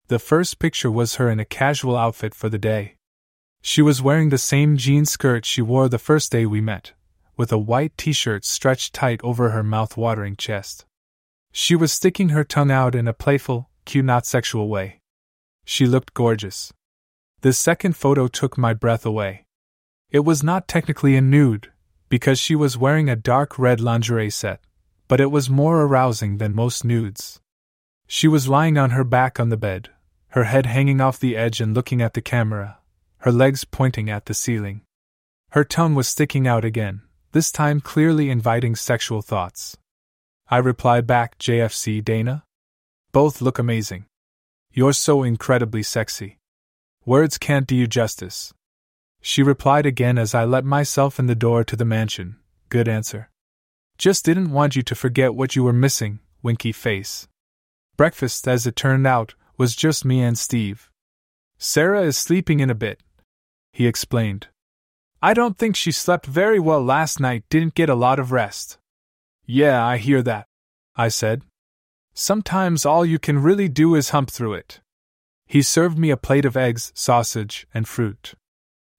The 0.08 0.20
first 0.20 0.60
picture 0.60 0.92
was 0.92 1.16
her 1.16 1.30
in 1.30 1.40
a 1.40 1.46
casual 1.46 1.98
outfit 1.98 2.36
for 2.36 2.50
the 2.50 2.60
day. 2.60 2.96
She 3.62 3.82
was 3.82 4.02
wearing 4.02 4.30
the 4.30 4.38
same 4.38 4.78
jean 4.78 5.06
skirt 5.06 5.46
she 5.46 5.62
wore 5.62 5.90
the 5.90 5.98
first 5.98 6.32
day 6.32 6.46
we 6.46 6.62
met, 6.62 6.94
with 7.36 7.52
a 7.52 7.58
white 7.58 7.98
t 7.98 8.14
shirt 8.14 8.46
stretched 8.46 8.94
tight 8.94 9.20
over 9.24 9.50
her 9.50 9.64
mouth 9.64 9.98
watering 9.98 10.36
chest. 10.36 10.86
She 11.52 11.76
was 11.76 11.92
sticking 11.92 12.30
her 12.30 12.44
tongue 12.44 12.70
out 12.70 12.94
in 12.94 13.08
a 13.08 13.14
playful, 13.14 13.70
cute, 13.86 14.06
not 14.06 14.26
sexual 14.26 14.68
way. 14.68 15.00
She 15.64 15.88
looked 15.88 16.14
gorgeous. 16.14 16.72
The 17.42 17.54
second 17.54 17.96
photo 17.96 18.28
took 18.28 18.58
my 18.58 18.74
breath 18.74 19.06
away. 19.06 19.46
It 20.12 20.20
was 20.20 20.44
not 20.44 20.68
technically 20.68 21.16
a 21.16 21.22
nude, 21.22 21.72
because 22.10 22.40
she 22.40 22.56
was 22.56 22.78
wearing 22.78 23.10
a 23.10 23.16
dark 23.16 23.58
red 23.58 23.82
lingerie 23.82 24.30
set, 24.30 24.62
but 25.08 25.20
it 25.20 25.32
was 25.32 25.50
more 25.50 25.82
arousing 25.82 26.38
than 26.38 26.56
most 26.56 26.84
nudes. 26.84 27.40
She 28.08 28.28
was 28.28 28.48
lying 28.48 28.78
on 28.78 28.92
her 28.92 29.04
back 29.04 29.40
on 29.40 29.50
the 29.50 29.58
bed, 29.58 29.90
her 30.30 30.46
head 30.46 30.66
hanging 30.66 31.02
off 31.02 31.20
the 31.20 31.36
edge 31.36 31.62
and 31.62 31.74
looking 31.74 32.02
at 32.02 32.14
the 32.14 32.22
camera, 32.22 32.80
her 33.20 33.32
legs 33.32 33.66
pointing 33.66 34.10
at 34.10 34.26
the 34.26 34.34
ceiling. 34.34 34.82
Her 35.52 35.64
tongue 35.64 35.96
was 35.96 36.08
sticking 36.08 36.48
out 36.48 36.66
again, 36.66 37.02
this 37.32 37.52
time 37.52 37.82
clearly 37.82 38.30
inviting 38.30 38.76
sexual 38.76 39.22
thoughts. 39.22 39.78
I 40.50 40.58
replied 40.58 41.08
back, 41.08 41.40
JFC 41.40 42.04
Dana? 42.04 42.44
Both 43.12 43.42
look 43.42 43.58
amazing. 43.58 44.06
You're 44.72 44.94
so 44.94 45.24
incredibly 45.24 45.84
sexy. 45.84 46.38
Words 47.06 47.38
can't 47.38 47.66
do 47.66 47.76
you 47.76 47.88
justice. 47.88 48.54
She 49.22 49.42
replied 49.42 49.86
again 49.86 50.18
as 50.18 50.36
I 50.36 50.44
let 50.44 50.66
myself 50.66 51.18
in 51.18 51.28
the 51.28 51.34
door 51.34 51.64
to 51.64 51.76
the 51.76 51.86
mansion. 51.86 52.38
Good 52.70 52.88
answer. 52.88 53.30
Just 53.98 54.26
didn't 54.26 54.52
want 54.52 54.76
you 54.76 54.82
to 54.84 54.96
forget 54.96 55.36
what 55.36 55.56
you 55.56 55.64
were 55.64 55.74
missing, 55.74 56.20
winky 56.42 56.72
face. 56.72 57.28
Breakfast, 57.98 58.48
as 58.48 58.68
it 58.68 58.76
turned 58.76 59.08
out, 59.08 59.36
was 59.58 59.76
just 59.76 60.04
me 60.04 60.22
and 60.22 60.38
Steve. 60.38 60.90
Sarah 61.58 62.04
is 62.04 62.18
sleeping 62.18 62.60
in 62.60 62.70
a 62.70 62.76
bit, 62.76 63.00
he 63.72 63.88
explained. 63.88 64.48
I 65.22 65.34
don't 65.34 65.58
think 65.58 65.76
she 65.76 65.92
slept 65.92 66.26
very 66.26 66.60
well 66.60 66.84
last 66.84 67.20
night, 67.20 67.44
didn't 67.50 67.76
get 67.76 67.90
a 67.90 67.96
lot 67.96 68.20
of 68.20 68.32
rest. 68.32 68.78
Yeah, 69.46 69.86
I 69.86 69.98
hear 69.98 70.22
that, 70.24 70.48
I 70.96 71.08
said. 71.08 71.44
Sometimes 72.14 72.86
all 72.86 73.06
you 73.06 73.20
can 73.20 73.42
really 73.42 73.68
do 73.68 73.96
is 73.96 74.10
hump 74.10 74.30
through 74.30 74.54
it. 74.54 74.82
He 75.46 75.62
served 75.62 75.98
me 75.98 76.10
a 76.10 76.18
plate 76.18 76.46
of 76.46 76.58
eggs, 76.58 76.92
sausage, 76.96 77.68
and 77.74 77.88
fruit. 77.88 78.34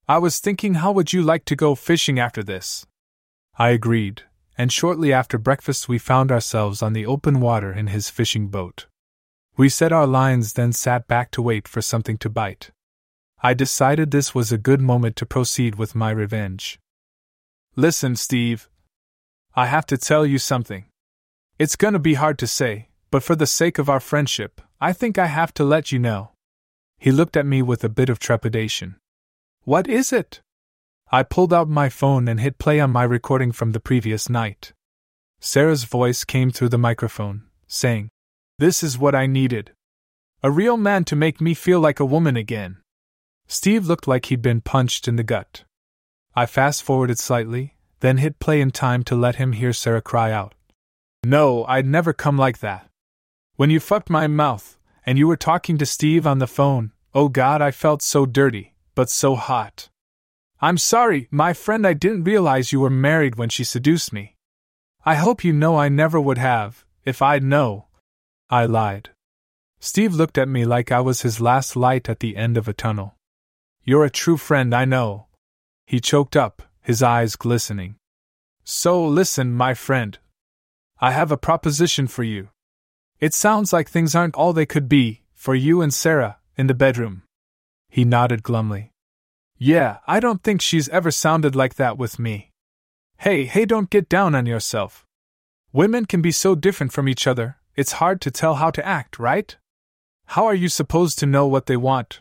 I 0.09 0.19
was 0.19 0.39
thinking, 0.39 0.75
how 0.75 0.93
would 0.93 1.13
you 1.13 1.23
like 1.23 1.45
to 1.47 1.57
go 1.57 1.75
fishing 1.75 2.19
after 2.19 2.43
this? 2.43 2.87
I 3.59 3.71
agreed, 3.71 4.23
and 4.59 4.73
shortly 4.73 5.13
after 5.13 5.39
breakfast 5.39 5.89
we 5.89 5.99
found 5.99 6.33
ourselves 6.33 6.83
on 6.83 6.93
the 6.93 7.07
open 7.07 7.41
water 7.41 7.73
in 7.73 7.89
his 7.89 8.11
fishing 8.11 8.49
boat. 8.49 8.87
We 9.57 9.69
set 9.69 9.93
our 9.93 10.07
lines, 10.07 10.53
then 10.53 10.73
sat 10.73 11.07
back 11.07 11.31
to 11.33 11.43
wait 11.43 11.67
for 11.67 11.81
something 11.81 12.19
to 12.19 12.29
bite. 12.29 12.71
I 13.43 13.55
decided 13.55 14.11
this 14.11 14.35
was 14.35 14.53
a 14.53 14.59
good 14.59 14.81
moment 14.81 15.17
to 15.17 15.27
proceed 15.27 15.77
with 15.77 15.95
my 15.95 16.11
revenge. 16.11 16.79
Listen, 17.75 18.17
Steve. 18.17 18.69
I 19.55 19.67
have 19.67 19.87
to 19.87 19.99
tell 19.99 20.27
you 20.27 20.39
something. 20.39 20.87
It's 21.59 21.77
gonna 21.77 21.99
be 21.99 22.15
hard 22.15 22.39
to 22.41 22.47
say, 22.47 22.89
but 23.11 23.23
for 23.23 23.37
the 23.37 23.47
sake 23.47 23.79
of 23.79 23.89
our 23.89 24.01
friendship, 24.01 24.61
I 24.81 24.93
think 24.93 25.19
I 25.19 25.27
have 25.27 25.55
to 25.55 25.65
let 25.65 25.93
you 25.93 25.99
know. 25.99 26.33
He 26.99 27.11
looked 27.11 27.37
at 27.37 27.47
me 27.47 27.63
with 27.63 27.85
a 27.85 27.89
bit 27.89 28.09
of 28.09 28.19
trepidation. 28.19 28.97
What 29.65 29.87
is 29.89 30.13
it? 30.13 30.41
I 31.11 31.23
pulled 31.23 31.53
out 31.53 31.69
my 31.69 31.89
phone 31.89 32.27
and 32.27 32.41
hit 32.41 32.59
play 32.59 32.81
on 32.81 32.91
my 32.91 33.05
recording 33.05 33.53
from 33.53 33.73
the 33.73 33.81
previous 33.81 34.29
night. 34.29 34.73
Sarah's 35.39 35.85
voice 35.85 36.25
came 36.25 36.51
through 36.51 36.71
the 36.71 36.79
microphone, 36.79 37.45
saying, 37.69 38.09
this 38.59 38.83
is 38.83 38.99
what 38.99 39.15
I 39.15 39.27
needed. 39.27 39.73
A 40.43 40.51
real 40.51 40.77
man 40.77 41.05
to 41.05 41.15
make 41.15 41.41
me 41.41 41.53
feel 41.53 41.79
like 41.79 42.01
a 42.01 42.07
woman 42.07 42.37
again. 42.37 42.79
Steve 43.47 43.87
looked 43.87 44.09
like 44.09 44.27
he'd 44.27 44.43
been 44.43 44.61
punched 44.61 45.07
in 45.07 45.17
the 45.17 45.23
gut. 45.23 45.65
I 46.35 46.47
fast 46.47 46.83
forwarded 46.83 47.19
slightly, 47.19 47.77
then 48.01 48.17
hit 48.17 48.39
play 48.39 48.61
in 48.61 48.71
time 48.71 49.03
to 49.05 49.15
let 49.15 49.37
him 49.37 49.53
hear 49.53 49.73
Sarah 49.73 50.03
cry 50.03 50.33
out. 50.33 50.55
No, 51.23 51.65
I'd 51.67 51.87
never 51.87 52.13
come 52.13 52.37
like 52.37 52.59
that. 52.59 52.89
When 53.57 53.71
you 53.71 53.79
fucked 53.79 54.11
my 54.11 54.27
mouth, 54.27 54.79
and 55.05 55.19
you 55.19 55.29
were 55.29 55.37
talking 55.37 55.79
to 55.79 55.87
Steve 55.87 56.27
on 56.27 56.39
the 56.39 56.47
phone, 56.47 56.93
oh 57.15 57.29
god, 57.29 57.63
I 57.63 57.71
felt 57.71 58.03
so 58.03 58.27
dirty, 58.27 58.75
but 58.95 59.09
so 59.09 59.37
hot. 59.37 59.89
I'm 60.61 60.79
sorry, 60.79 61.29
my 61.31 61.53
friend, 61.53 61.87
I 61.87 61.93
didn't 61.93 62.25
realize 62.25 62.73
you 62.73 62.81
were 62.81 62.91
married 62.91 63.37
when 63.37 63.51
she 63.51 63.63
seduced 63.63 64.13
me. 64.13 64.37
I 65.05 65.17
hope 65.17 65.45
you 65.45 65.53
know 65.53 65.77
I 65.77 65.89
never 65.89 66.19
would 66.19 66.39
have, 66.39 66.85
if 67.05 67.21
I'd 67.21 67.45
know, 67.45 67.87
I 68.49 68.65
lied. 68.65 69.11
Steve 69.81 70.15
looked 70.15 70.39
at 70.39 70.49
me 70.49 70.65
like 70.65 70.91
I 70.91 71.01
was 71.01 71.23
his 71.23 71.41
last 71.41 71.77
light 71.77 72.09
at 72.09 72.21
the 72.21 72.37
end 72.37 72.57
of 72.57 72.69
a 72.69 72.73
tunnel. 72.73 73.17
You're 73.85 74.05
a 74.05 74.11
true 74.11 74.37
friend, 74.37 74.75
I 74.75 74.85
know. 74.85 75.27
He 75.87 76.01
choked 76.01 76.37
up, 76.37 76.63
his 76.81 77.03
eyes 77.03 77.37
glistening. 77.37 77.97
So 78.65 79.07
listen, 79.07 79.53
my 79.53 79.75
friend. 79.75 80.19
I 81.01 81.13
have 81.13 81.31
a 81.31 81.37
proposition 81.37 82.07
for 82.07 82.25
you. 82.25 82.49
It 83.21 83.35
sounds 83.35 83.73
like 83.73 83.89
things 83.89 84.15
aren't 84.15 84.35
all 84.35 84.53
they 84.53 84.67
could 84.67 84.89
be, 84.89 85.23
for 85.35 85.55
you 85.55 85.83
and 85.83 85.93
Sarah, 85.93 86.39
in 86.57 86.67
the 86.67 86.75
bedroom. 86.75 87.23
He 87.89 88.05
nodded 88.05 88.43
glumly. 88.43 88.91
Yeah, 89.59 89.99
I 90.07 90.21
don't 90.21 90.43
think 90.43 90.61
she's 90.61 90.89
ever 90.91 91.11
sounded 91.11 91.57
like 91.57 91.77
that 91.77 91.97
with 91.97 92.19
me. 92.19 92.51
Hey, 93.19 93.45
hey, 93.45 93.65
don't 93.65 93.89
get 93.89 94.09
down 94.09 94.35
on 94.35 94.45
yourself. 94.45 95.07
Women 95.73 96.05
can 96.05 96.21
be 96.21 96.31
so 96.31 96.55
different 96.55 96.93
from 96.93 97.09
each 97.09 97.27
other, 97.27 97.57
it's 97.75 97.93
hard 97.93 98.21
to 98.23 98.31
tell 98.31 98.55
how 98.55 98.71
to 98.71 98.87
act, 98.87 99.19
right? 99.19 99.57
How 100.27 100.47
are 100.47 100.55
you 100.55 100.69
supposed 100.69 101.19
to 101.19 101.27
know 101.27 101.47
what 101.47 101.67
they 101.67 101.77
want? 101.77 102.21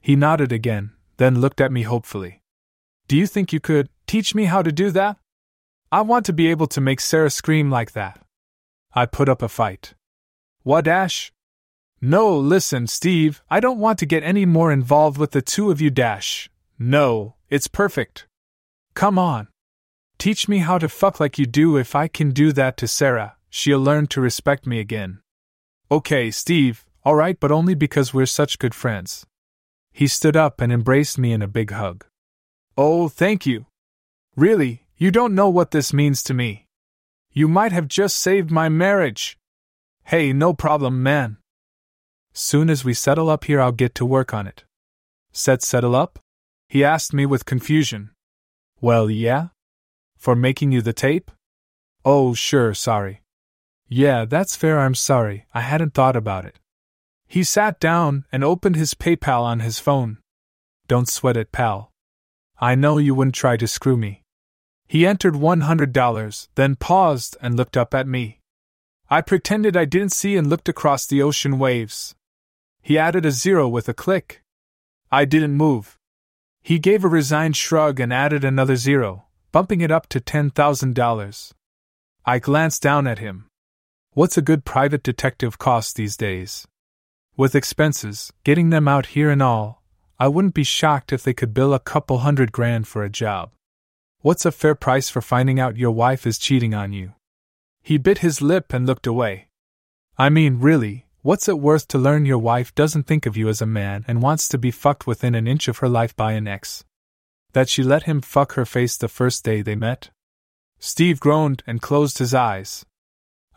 He 0.00 0.16
nodded 0.16 0.52
again, 0.52 0.92
then 1.16 1.40
looked 1.40 1.60
at 1.60 1.72
me 1.72 1.82
hopefully. 1.82 2.42
Do 3.06 3.16
you 3.16 3.26
think 3.26 3.52
you 3.52 3.60
could 3.60 3.88
teach 4.06 4.34
me 4.34 4.44
how 4.44 4.62
to 4.62 4.72
do 4.72 4.90
that? 4.90 5.16
I 5.92 6.02
want 6.02 6.26
to 6.26 6.32
be 6.32 6.48
able 6.48 6.66
to 6.68 6.80
make 6.80 7.00
Sarah 7.00 7.30
scream 7.30 7.70
like 7.70 7.92
that. 7.92 8.20
I 8.92 9.06
put 9.06 9.28
up 9.28 9.42
a 9.42 9.48
fight. 9.48 9.94
What? 10.62 10.86
No, 12.00 12.36
listen, 12.36 12.86
Steve, 12.86 13.42
I 13.50 13.60
don't 13.60 13.78
want 13.78 13.98
to 14.00 14.06
get 14.06 14.22
any 14.22 14.46
more 14.46 14.72
involved 14.72 15.18
with 15.18 15.32
the 15.32 15.42
two 15.42 15.70
of 15.70 15.80
you, 15.80 15.90
Dash. 15.90 16.50
No, 16.80 17.36
it's 17.48 17.68
perfect. 17.68 18.26
Come 18.94 19.20
on. 19.20 19.46
Teach 20.18 20.48
me 20.48 20.58
how 20.58 20.78
to 20.78 20.88
fuck 20.88 21.20
like 21.20 21.38
you 21.38 21.46
do 21.46 21.76
if 21.76 21.94
I 21.94 22.08
can 22.08 22.30
do 22.30 22.50
that 22.52 22.76
to 22.78 22.88
Sarah 22.88 23.36
she'll 23.50 23.80
learn 23.80 24.06
to 24.06 24.20
respect 24.20 24.66
me 24.66 24.78
again. 24.78 25.20
Okay, 25.90 26.30
Steve, 26.30 26.86
alright, 27.04 27.38
but 27.38 27.52
only 27.52 27.74
because 27.74 28.14
we're 28.14 28.26
such 28.26 28.58
good 28.58 28.74
friends. 28.74 29.26
He 29.92 30.06
stood 30.06 30.36
up 30.36 30.60
and 30.60 30.72
embraced 30.72 31.18
me 31.18 31.32
in 31.32 31.42
a 31.42 31.48
big 31.48 31.72
hug. 31.72 32.06
Oh, 32.78 33.08
thank 33.08 33.44
you. 33.44 33.66
Really, 34.36 34.86
you 34.96 35.10
don't 35.10 35.34
know 35.34 35.50
what 35.50 35.72
this 35.72 35.92
means 35.92 36.22
to 36.22 36.34
me. 36.34 36.66
You 37.32 37.48
might 37.48 37.72
have 37.72 37.88
just 37.88 38.16
saved 38.16 38.50
my 38.50 38.68
marriage. 38.68 39.36
Hey, 40.04 40.32
no 40.32 40.54
problem, 40.54 41.02
man. 41.02 41.38
Soon 42.32 42.70
as 42.70 42.84
we 42.84 42.94
settle 42.94 43.28
up 43.28 43.44
here, 43.44 43.60
I'll 43.60 43.72
get 43.72 43.94
to 43.96 44.06
work 44.06 44.32
on 44.32 44.46
it. 44.46 44.64
Said 45.32 45.62
settle 45.62 45.96
up? 45.96 46.20
He 46.70 46.84
asked 46.84 47.12
me 47.12 47.26
with 47.26 47.46
confusion. 47.46 48.10
Well, 48.80 49.10
yeah? 49.10 49.48
For 50.16 50.36
making 50.36 50.70
you 50.70 50.82
the 50.82 50.92
tape? 50.92 51.32
Oh, 52.04 52.32
sure, 52.32 52.74
sorry. 52.74 53.22
Yeah, 53.88 54.24
that's 54.24 54.54
fair, 54.54 54.78
I'm 54.78 54.94
sorry, 54.94 55.46
I 55.52 55.62
hadn't 55.62 55.94
thought 55.94 56.14
about 56.14 56.44
it. 56.44 56.60
He 57.26 57.42
sat 57.42 57.80
down 57.80 58.24
and 58.30 58.44
opened 58.44 58.76
his 58.76 58.94
PayPal 58.94 59.42
on 59.42 59.58
his 59.58 59.80
phone. 59.80 60.18
Don't 60.86 61.08
sweat 61.08 61.36
it, 61.36 61.50
pal. 61.50 61.90
I 62.60 62.76
know 62.76 62.98
you 62.98 63.16
wouldn't 63.16 63.34
try 63.34 63.56
to 63.56 63.66
screw 63.66 63.96
me. 63.96 64.22
He 64.86 65.04
entered 65.04 65.34
$100, 65.34 66.48
then 66.54 66.76
paused 66.76 67.36
and 67.42 67.56
looked 67.56 67.76
up 67.76 67.94
at 67.94 68.06
me. 68.06 68.38
I 69.08 69.22
pretended 69.22 69.76
I 69.76 69.86
didn't 69.86 70.12
see 70.12 70.36
and 70.36 70.46
looked 70.48 70.68
across 70.68 71.04
the 71.04 71.20
ocean 71.20 71.58
waves. 71.58 72.14
He 72.80 72.96
added 72.96 73.26
a 73.26 73.32
zero 73.32 73.66
with 73.66 73.88
a 73.88 73.94
click. 73.94 74.44
I 75.10 75.24
didn't 75.24 75.56
move. 75.56 75.96
He 76.62 76.78
gave 76.78 77.04
a 77.04 77.08
resigned 77.08 77.56
shrug 77.56 78.00
and 78.00 78.12
added 78.12 78.44
another 78.44 78.76
zero, 78.76 79.26
bumping 79.52 79.80
it 79.80 79.90
up 79.90 80.08
to 80.10 80.20
$10,000. 80.20 81.52
I 82.24 82.38
glanced 82.38 82.82
down 82.82 83.06
at 83.06 83.18
him. 83.18 83.46
What's 84.12 84.36
a 84.36 84.42
good 84.42 84.64
private 84.64 85.02
detective 85.02 85.58
cost 85.58 85.96
these 85.96 86.16
days? 86.16 86.66
With 87.36 87.54
expenses, 87.54 88.32
getting 88.44 88.70
them 88.70 88.86
out 88.88 89.06
here 89.06 89.30
and 89.30 89.42
all, 89.42 89.82
I 90.18 90.28
wouldn't 90.28 90.54
be 90.54 90.64
shocked 90.64 91.12
if 91.12 91.22
they 91.22 91.32
could 91.32 91.54
bill 91.54 91.72
a 91.72 91.78
couple 91.80 92.18
hundred 92.18 92.52
grand 92.52 92.86
for 92.86 93.02
a 93.02 93.08
job. 93.08 93.50
What's 94.20 94.44
a 94.44 94.52
fair 94.52 94.74
price 94.74 95.08
for 95.08 95.22
finding 95.22 95.58
out 95.58 95.78
your 95.78 95.92
wife 95.92 96.26
is 96.26 96.38
cheating 96.38 96.74
on 96.74 96.92
you? 96.92 97.14
He 97.82 97.96
bit 97.96 98.18
his 98.18 98.42
lip 98.42 98.74
and 98.74 98.86
looked 98.86 99.06
away. 99.06 99.48
I 100.18 100.28
mean, 100.28 100.58
really, 100.60 101.06
what's 101.22 101.48
it 101.48 101.58
worth 101.58 101.86
to 101.88 101.98
learn 101.98 102.26
your 102.26 102.38
wife 102.38 102.74
doesn't 102.74 103.04
think 103.04 103.26
of 103.26 103.36
you 103.36 103.48
as 103.48 103.60
a 103.60 103.66
man 103.66 104.04
and 104.08 104.22
wants 104.22 104.48
to 104.48 104.58
be 104.58 104.70
fucked 104.70 105.06
within 105.06 105.34
an 105.34 105.46
inch 105.46 105.68
of 105.68 105.78
her 105.78 105.88
life 105.88 106.14
by 106.16 106.32
an 106.32 106.48
ex? 106.48 106.84
That 107.52 107.68
she 107.68 107.82
let 107.82 108.04
him 108.04 108.20
fuck 108.20 108.52
her 108.52 108.64
face 108.64 108.96
the 108.96 109.08
first 109.08 109.44
day 109.44 109.62
they 109.62 109.74
met? 109.74 110.10
Steve 110.78 111.20
groaned 111.20 111.62
and 111.66 111.82
closed 111.82 112.18
his 112.18 112.34
eyes. 112.34 112.84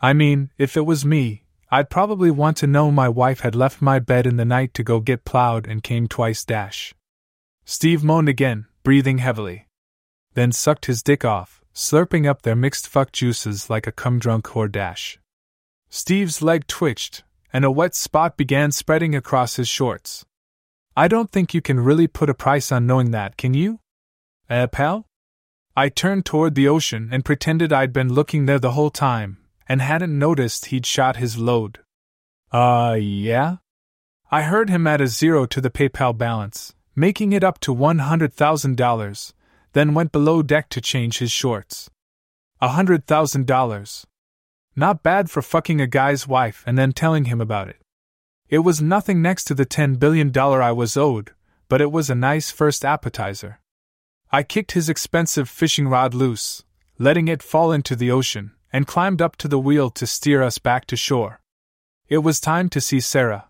I 0.00 0.12
mean, 0.12 0.50
if 0.58 0.76
it 0.76 0.86
was 0.86 1.04
me, 1.04 1.44
I'd 1.70 1.90
probably 1.90 2.30
want 2.30 2.56
to 2.58 2.66
know 2.66 2.90
my 2.90 3.08
wife 3.08 3.40
had 3.40 3.54
left 3.54 3.80
my 3.80 3.98
bed 3.98 4.26
in 4.26 4.36
the 4.36 4.44
night 4.44 4.74
to 4.74 4.82
go 4.82 5.00
get 5.00 5.24
plowed 5.24 5.66
and 5.66 5.82
came 5.82 6.06
twice 6.06 6.44
dash. 6.44 6.94
Steve 7.64 8.04
moaned 8.04 8.28
again, 8.28 8.66
breathing 8.82 9.18
heavily 9.18 9.66
then 10.34 10.50
sucked 10.52 10.86
his 10.86 11.02
dick 11.02 11.24
off, 11.24 11.62
slurping 11.74 12.26
up 12.26 12.42
their 12.42 12.56
mixed 12.56 12.86
fuck 12.86 13.12
juices 13.12 13.70
like 13.70 13.86
a 13.86 13.92
cum 13.92 14.18
drunk 14.18 14.46
whore 14.46 14.70
dash. 14.70 15.18
Steve's 15.88 16.42
leg 16.42 16.66
twitched, 16.66 17.22
and 17.54 17.64
a 17.64 17.70
wet 17.70 17.94
spot 17.94 18.36
began 18.36 18.72
spreading 18.72 19.14
across 19.14 19.54
his 19.54 19.68
shorts. 19.68 20.26
I 20.96 21.06
don't 21.06 21.30
think 21.30 21.54
you 21.54 21.62
can 21.62 21.78
really 21.78 22.08
put 22.08 22.28
a 22.28 22.34
price 22.34 22.72
on 22.72 22.84
knowing 22.86 23.12
that, 23.12 23.36
can 23.36 23.54
you? 23.54 23.78
Eh, 24.50 24.66
pal? 24.66 25.06
I 25.76 25.88
turned 25.88 26.26
toward 26.26 26.56
the 26.56 26.66
ocean 26.66 27.08
and 27.12 27.24
pretended 27.24 27.72
I'd 27.72 27.92
been 27.92 28.12
looking 28.12 28.46
there 28.46 28.58
the 28.58 28.72
whole 28.72 28.90
time, 28.90 29.38
and 29.68 29.80
hadn't 29.80 30.18
noticed 30.18 30.66
he'd 30.66 30.84
shot 30.84 31.16
his 31.16 31.38
load. 31.38 31.78
Uh, 32.50 32.96
yeah? 33.00 33.58
I 34.32 34.42
heard 34.42 34.68
him 34.68 34.88
add 34.88 35.00
a 35.00 35.06
zero 35.06 35.46
to 35.46 35.60
the 35.60 35.70
PayPal 35.70 36.16
balance, 36.18 36.74
making 36.96 37.32
it 37.32 37.44
up 37.44 37.60
to 37.60 37.74
$100,000, 37.74 39.32
then 39.74 39.94
went 39.94 40.10
below 40.10 40.42
deck 40.42 40.68
to 40.70 40.80
change 40.80 41.18
his 41.18 41.30
shorts. 41.30 41.88
A 42.60 42.68
hundred 42.68 43.06
thousand 43.06 43.46
dollars. 43.46 44.06
Not 44.76 45.02
bad 45.02 45.30
for 45.30 45.42
fucking 45.42 45.80
a 45.80 45.86
guy's 45.86 46.26
wife 46.26 46.64
and 46.66 46.76
then 46.76 46.92
telling 46.92 47.26
him 47.26 47.40
about 47.40 47.68
it. 47.68 47.80
It 48.48 48.58
was 48.58 48.82
nothing 48.82 49.22
next 49.22 49.44
to 49.44 49.54
the 49.54 49.64
ten 49.64 49.94
billion 49.94 50.30
dollar 50.30 50.60
I 50.60 50.72
was 50.72 50.96
owed, 50.96 51.32
but 51.68 51.80
it 51.80 51.92
was 51.92 52.10
a 52.10 52.14
nice 52.14 52.50
first 52.50 52.84
appetizer. 52.84 53.60
I 54.30 54.42
kicked 54.42 54.72
his 54.72 54.88
expensive 54.88 55.48
fishing 55.48 55.88
rod 55.88 56.12
loose, 56.12 56.64
letting 56.98 57.28
it 57.28 57.42
fall 57.42 57.72
into 57.72 57.94
the 57.94 58.10
ocean, 58.10 58.52
and 58.72 58.86
climbed 58.86 59.22
up 59.22 59.36
to 59.36 59.48
the 59.48 59.58
wheel 59.58 59.90
to 59.90 60.06
steer 60.06 60.42
us 60.42 60.58
back 60.58 60.86
to 60.86 60.96
shore. 60.96 61.40
It 62.08 62.18
was 62.18 62.40
time 62.40 62.68
to 62.70 62.80
see 62.80 63.00
Sarah. 63.00 63.48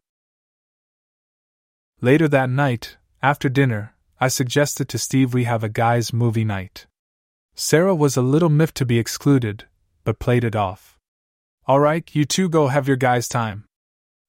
Later 2.00 2.28
that 2.28 2.50
night, 2.50 2.98
after 3.22 3.48
dinner, 3.48 3.94
I 4.20 4.28
suggested 4.28 4.88
to 4.90 4.98
Steve 4.98 5.32
we 5.32 5.44
have 5.44 5.64
a 5.64 5.68
guys' 5.70 6.12
movie 6.12 6.44
night. 6.44 6.86
Sarah 7.54 7.94
was 7.94 8.16
a 8.16 8.22
little 8.22 8.50
miffed 8.50 8.76
to 8.76 8.84
be 8.84 8.98
excluded, 8.98 9.64
but 10.04 10.18
played 10.18 10.44
it 10.44 10.54
off. 10.54 10.93
All 11.66 11.80
right, 11.80 12.08
you 12.14 12.24
two 12.24 12.48
go 12.48 12.68
have 12.68 12.86
your 12.86 12.96
guys' 12.96 13.28
time. 13.28 13.64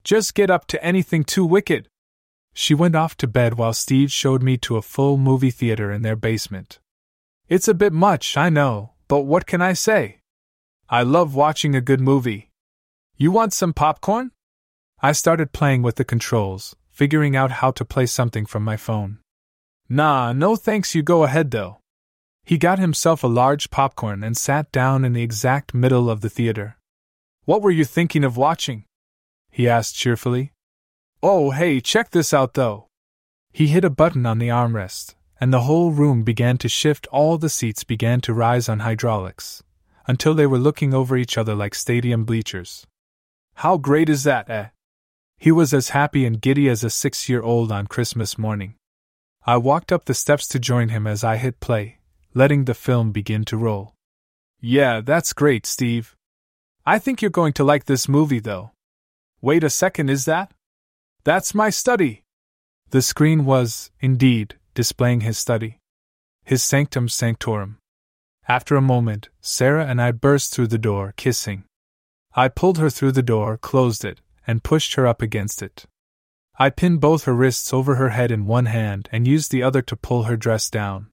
Just 0.05 0.35
get 0.35 0.49
up 0.49 0.67
to 0.67 0.81
anything 0.83 1.23
too 1.23 1.45
wicked. 1.45 1.89
She 2.53 2.73
went 2.73 2.95
off 2.95 3.17
to 3.17 3.27
bed 3.27 3.55
while 3.55 3.73
Steve 3.73 4.11
showed 4.11 4.41
me 4.41 4.55
to 4.59 4.77
a 4.77 4.81
full 4.81 5.17
movie 5.17 5.51
theater 5.51 5.91
in 5.91 6.01
their 6.01 6.15
basement. 6.15 6.79
It's 7.49 7.67
a 7.67 7.73
bit 7.73 7.91
much, 7.91 8.37
I 8.37 8.49
know, 8.49 8.91
but 9.09 9.23
what 9.23 9.45
can 9.45 9.61
I 9.61 9.73
say? 9.73 10.19
I 10.89 11.03
love 11.03 11.35
watching 11.35 11.75
a 11.75 11.81
good 11.81 11.99
movie. 11.99 12.51
You 13.17 13.31
want 13.31 13.51
some 13.51 13.73
popcorn? 13.73 14.31
I 15.01 15.11
started 15.11 15.51
playing 15.51 15.81
with 15.81 15.95
the 15.95 16.05
controls, 16.05 16.75
figuring 16.89 17.35
out 17.35 17.59
how 17.59 17.71
to 17.71 17.83
play 17.83 18.05
something 18.05 18.45
from 18.45 18.63
my 18.63 18.77
phone. 18.77 19.19
Nah, 19.89 20.31
no 20.31 20.55
thanks, 20.55 20.95
you 20.95 21.03
go 21.03 21.23
ahead 21.23 21.51
though. 21.51 21.79
He 22.45 22.57
got 22.57 22.79
himself 22.79 23.23
a 23.23 23.27
large 23.27 23.69
popcorn 23.69 24.23
and 24.23 24.37
sat 24.37 24.71
down 24.71 25.03
in 25.03 25.11
the 25.11 25.23
exact 25.23 25.73
middle 25.73 26.09
of 26.09 26.21
the 26.21 26.29
theater. 26.29 26.77
What 27.45 27.61
were 27.61 27.71
you 27.71 27.85
thinking 27.85 28.23
of 28.23 28.37
watching? 28.37 28.85
he 29.51 29.69
asked 29.69 29.95
cheerfully. 29.95 30.51
Oh, 31.23 31.51
hey, 31.51 31.79
check 31.79 32.09
this 32.09 32.33
out 32.33 32.55
though. 32.55 32.87
He 33.53 33.67
hit 33.67 33.85
a 33.85 33.89
button 33.89 34.25
on 34.25 34.39
the 34.39 34.49
armrest, 34.49 35.15
and 35.39 35.53
the 35.53 35.61
whole 35.61 35.91
room 35.91 36.23
began 36.23 36.57
to 36.57 36.67
shift, 36.67 37.07
all 37.07 37.37
the 37.37 37.49
seats 37.49 37.83
began 37.83 38.19
to 38.21 38.33
rise 38.33 38.67
on 38.67 38.79
hydraulics, 38.79 39.63
until 40.07 40.33
they 40.33 40.47
were 40.47 40.57
looking 40.57 40.93
over 40.93 41.15
each 41.15 41.37
other 41.37 41.55
like 41.55 41.73
stadium 41.73 42.25
bleachers. 42.25 42.85
How 43.55 43.77
great 43.77 44.09
is 44.09 44.23
that, 44.23 44.49
eh? 44.49 44.69
He 45.37 45.51
was 45.51 45.73
as 45.73 45.89
happy 45.89 46.25
and 46.25 46.41
giddy 46.41 46.67
as 46.67 46.83
a 46.83 46.89
six 46.89 47.29
year 47.29 47.41
old 47.41 47.71
on 47.71 47.87
Christmas 47.87 48.37
morning. 48.37 48.75
I 49.45 49.57
walked 49.57 49.91
up 49.91 50.05
the 50.05 50.13
steps 50.13 50.47
to 50.49 50.59
join 50.59 50.89
him 50.89 51.05
as 51.05 51.23
I 51.23 51.37
hit 51.37 51.59
play, 51.59 51.99
letting 52.33 52.65
the 52.65 52.73
film 52.73 53.11
begin 53.11 53.45
to 53.45 53.57
roll. 53.57 53.93
Yeah, 54.59 55.01
that's 55.01 55.31
great, 55.31 55.65
Steve. 55.65 56.15
I 56.85 56.99
think 56.99 57.21
you're 57.21 57.31
going 57.31 57.53
to 57.53 57.63
like 57.63 57.85
this 57.85 58.07
movie, 58.07 58.39
though. 58.39 58.71
Wait 59.41 59.63
a 59.63 59.69
second, 59.71 60.09
is 60.09 60.25
that? 60.25 60.51
That's 61.23 61.55
my 61.55 61.71
study! 61.71 62.23
The 62.91 63.01
screen 63.01 63.43
was, 63.45 63.89
indeed, 63.99 64.55
displaying 64.75 65.21
his 65.21 65.39
study. 65.39 65.79
His 66.43 66.61
sanctum 66.61 67.09
sanctorum. 67.09 67.79
After 68.47 68.75
a 68.75 68.81
moment, 68.81 69.29
Sarah 69.41 69.87
and 69.87 69.99
I 69.99 70.11
burst 70.11 70.53
through 70.53 70.67
the 70.67 70.77
door, 70.77 71.15
kissing. 71.17 71.63
I 72.35 72.49
pulled 72.49 72.77
her 72.77 72.91
through 72.91 73.13
the 73.13 73.23
door, 73.23 73.57
closed 73.57 74.05
it, 74.05 74.21
and 74.45 74.63
pushed 74.63 74.93
her 74.93 75.07
up 75.07 75.23
against 75.23 75.63
it. 75.63 75.85
I 76.59 76.69
pinned 76.69 77.01
both 77.01 77.23
her 77.23 77.33
wrists 77.33 77.73
over 77.73 77.95
her 77.95 78.09
head 78.09 78.29
in 78.29 78.45
one 78.45 78.67
hand 78.67 79.09
and 79.11 79.27
used 79.27 79.51
the 79.51 79.63
other 79.63 79.81
to 79.81 79.95
pull 79.95 80.23
her 80.23 80.37
dress 80.37 80.69
down. 80.69 81.07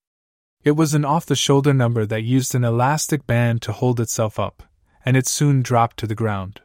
It 0.62 0.72
was 0.72 0.92
an 0.92 1.06
off 1.06 1.24
the 1.24 1.34
shoulder 1.34 1.72
number 1.72 2.04
that 2.04 2.22
used 2.22 2.54
an 2.54 2.62
elastic 2.62 3.26
band 3.26 3.62
to 3.62 3.72
hold 3.72 3.98
itself 3.98 4.38
up, 4.38 4.62
and 5.04 5.16
it 5.16 5.26
soon 5.26 5.62
dropped 5.62 5.96
to 5.98 6.06
the 6.06 6.14
ground. 6.14 6.60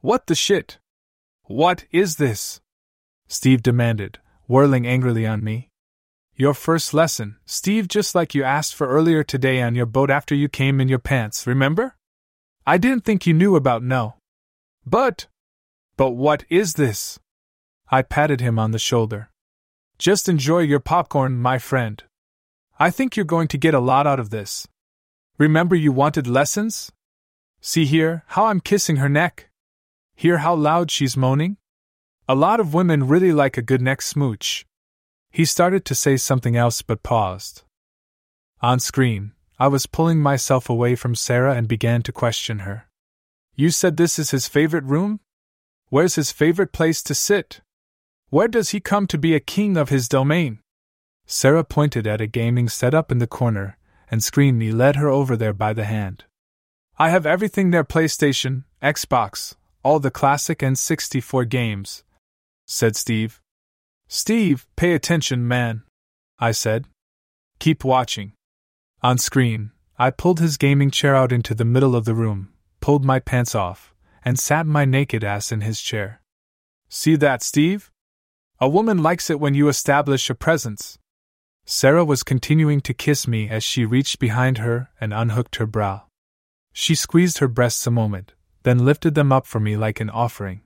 What 0.00 0.26
the 0.26 0.34
shit? 0.34 0.78
What 1.44 1.84
is 1.90 2.16
this? 2.16 2.60
Steve 3.28 3.62
demanded, 3.62 4.18
whirling 4.46 4.86
angrily 4.86 5.26
on 5.26 5.44
me. 5.44 5.68
Your 6.36 6.54
first 6.54 6.94
lesson, 6.94 7.36
Steve, 7.44 7.86
just 7.86 8.14
like 8.14 8.34
you 8.34 8.42
asked 8.42 8.74
for 8.74 8.88
earlier 8.88 9.22
today 9.22 9.60
on 9.60 9.74
your 9.74 9.86
boat 9.86 10.10
after 10.10 10.34
you 10.34 10.48
came 10.48 10.80
in 10.80 10.88
your 10.88 10.98
pants, 10.98 11.46
remember? 11.46 11.96
I 12.66 12.78
didn't 12.78 13.04
think 13.04 13.26
you 13.26 13.34
knew 13.34 13.56
about 13.56 13.82
no. 13.82 14.14
But. 14.86 15.26
But 15.96 16.12
what 16.12 16.44
is 16.48 16.74
this? 16.74 17.18
I 17.90 18.02
patted 18.02 18.40
him 18.40 18.58
on 18.58 18.70
the 18.70 18.78
shoulder. 18.78 19.30
Just 19.98 20.28
enjoy 20.28 20.60
your 20.60 20.80
popcorn, 20.80 21.36
my 21.36 21.58
friend. 21.58 22.02
I 22.78 22.90
think 22.90 23.16
you're 23.16 23.26
going 23.26 23.48
to 23.48 23.58
get 23.58 23.74
a 23.74 23.80
lot 23.80 24.06
out 24.06 24.18
of 24.18 24.30
this. 24.30 24.66
Remember 25.36 25.76
you 25.76 25.92
wanted 25.92 26.26
lessons? 26.26 26.90
See 27.60 27.84
here, 27.84 28.24
how 28.28 28.46
I'm 28.46 28.60
kissing 28.60 28.96
her 28.96 29.08
neck? 29.08 29.50
Hear 30.14 30.38
how 30.38 30.54
loud 30.54 30.90
she's 30.90 31.16
moaning? 31.16 31.58
A 32.26 32.34
lot 32.34 32.58
of 32.58 32.72
women 32.72 33.06
really 33.06 33.32
like 33.32 33.58
a 33.58 33.62
good 33.62 33.82
neck 33.82 34.00
smooch. 34.00 34.64
He 35.30 35.44
started 35.44 35.84
to 35.84 35.94
say 35.94 36.16
something 36.16 36.56
else 36.56 36.80
but 36.80 37.02
paused. 37.02 37.62
On 38.62 38.80
screen, 38.80 39.32
I 39.58 39.68
was 39.68 39.86
pulling 39.86 40.20
myself 40.20 40.70
away 40.70 40.96
from 40.96 41.14
Sarah 41.14 41.54
and 41.54 41.68
began 41.68 42.02
to 42.02 42.12
question 42.12 42.60
her. 42.60 42.88
You 43.54 43.70
said 43.70 43.96
this 43.96 44.18
is 44.18 44.30
his 44.30 44.48
favorite 44.48 44.84
room? 44.84 45.20
Where's 45.90 46.14
his 46.14 46.32
favorite 46.32 46.72
place 46.72 47.02
to 47.02 47.14
sit? 47.14 47.60
Where 48.30 48.48
does 48.48 48.70
he 48.70 48.80
come 48.80 49.06
to 49.08 49.18
be 49.18 49.34
a 49.34 49.40
king 49.40 49.76
of 49.76 49.90
his 49.90 50.08
domain? 50.08 50.60
Sarah 51.26 51.64
pointed 51.64 52.06
at 52.06 52.22
a 52.22 52.26
gaming 52.26 52.68
setup 52.70 53.12
in 53.12 53.18
the 53.18 53.26
corner, 53.26 53.76
and 54.10 54.22
Screamy 54.22 54.72
led 54.72 54.96
her 54.96 55.08
over 55.08 55.36
there 55.36 55.52
by 55.52 55.72
the 55.72 55.84
hand. 55.84 56.24
I 57.00 57.08
have 57.08 57.24
everything 57.24 57.70
there 57.70 57.82
PlayStation, 57.82 58.64
Xbox, 58.82 59.54
all 59.82 60.00
the 60.00 60.10
classic 60.10 60.58
N64 60.58 61.48
games, 61.48 62.04
said 62.66 62.94
Steve. 62.94 63.40
Steve, 64.06 64.66
pay 64.76 64.92
attention, 64.92 65.48
man, 65.48 65.84
I 66.38 66.52
said. 66.52 66.84
Keep 67.58 67.84
watching. 67.84 68.34
On 69.02 69.16
screen, 69.16 69.70
I 69.98 70.10
pulled 70.10 70.40
his 70.40 70.58
gaming 70.58 70.90
chair 70.90 71.16
out 71.16 71.32
into 71.32 71.54
the 71.54 71.64
middle 71.64 71.96
of 71.96 72.04
the 72.04 72.12
room, 72.12 72.52
pulled 72.82 73.02
my 73.02 73.18
pants 73.18 73.54
off, 73.54 73.94
and 74.22 74.38
sat 74.38 74.66
my 74.66 74.84
naked 74.84 75.24
ass 75.24 75.50
in 75.50 75.62
his 75.62 75.80
chair. 75.80 76.20
See 76.90 77.16
that, 77.16 77.42
Steve? 77.42 77.90
A 78.60 78.68
woman 78.68 79.02
likes 79.02 79.30
it 79.30 79.40
when 79.40 79.54
you 79.54 79.68
establish 79.68 80.28
a 80.28 80.34
presence, 80.34 80.98
Sarah 81.64 82.04
was 82.04 82.22
continuing 82.22 82.82
to 82.82 82.92
kiss 82.92 83.26
me 83.26 83.48
as 83.48 83.64
she 83.64 83.86
reached 83.86 84.18
behind 84.18 84.58
her 84.58 84.90
and 85.00 85.14
unhooked 85.14 85.56
her 85.56 85.66
bra. 85.66 86.02
She 86.72 86.94
squeezed 86.94 87.38
her 87.38 87.48
breasts 87.48 87.86
a 87.86 87.90
moment, 87.90 88.34
then 88.62 88.84
lifted 88.84 89.14
them 89.14 89.32
up 89.32 89.46
for 89.46 89.60
me 89.60 89.76
like 89.76 90.00
an 90.00 90.10
offering. 90.10 90.62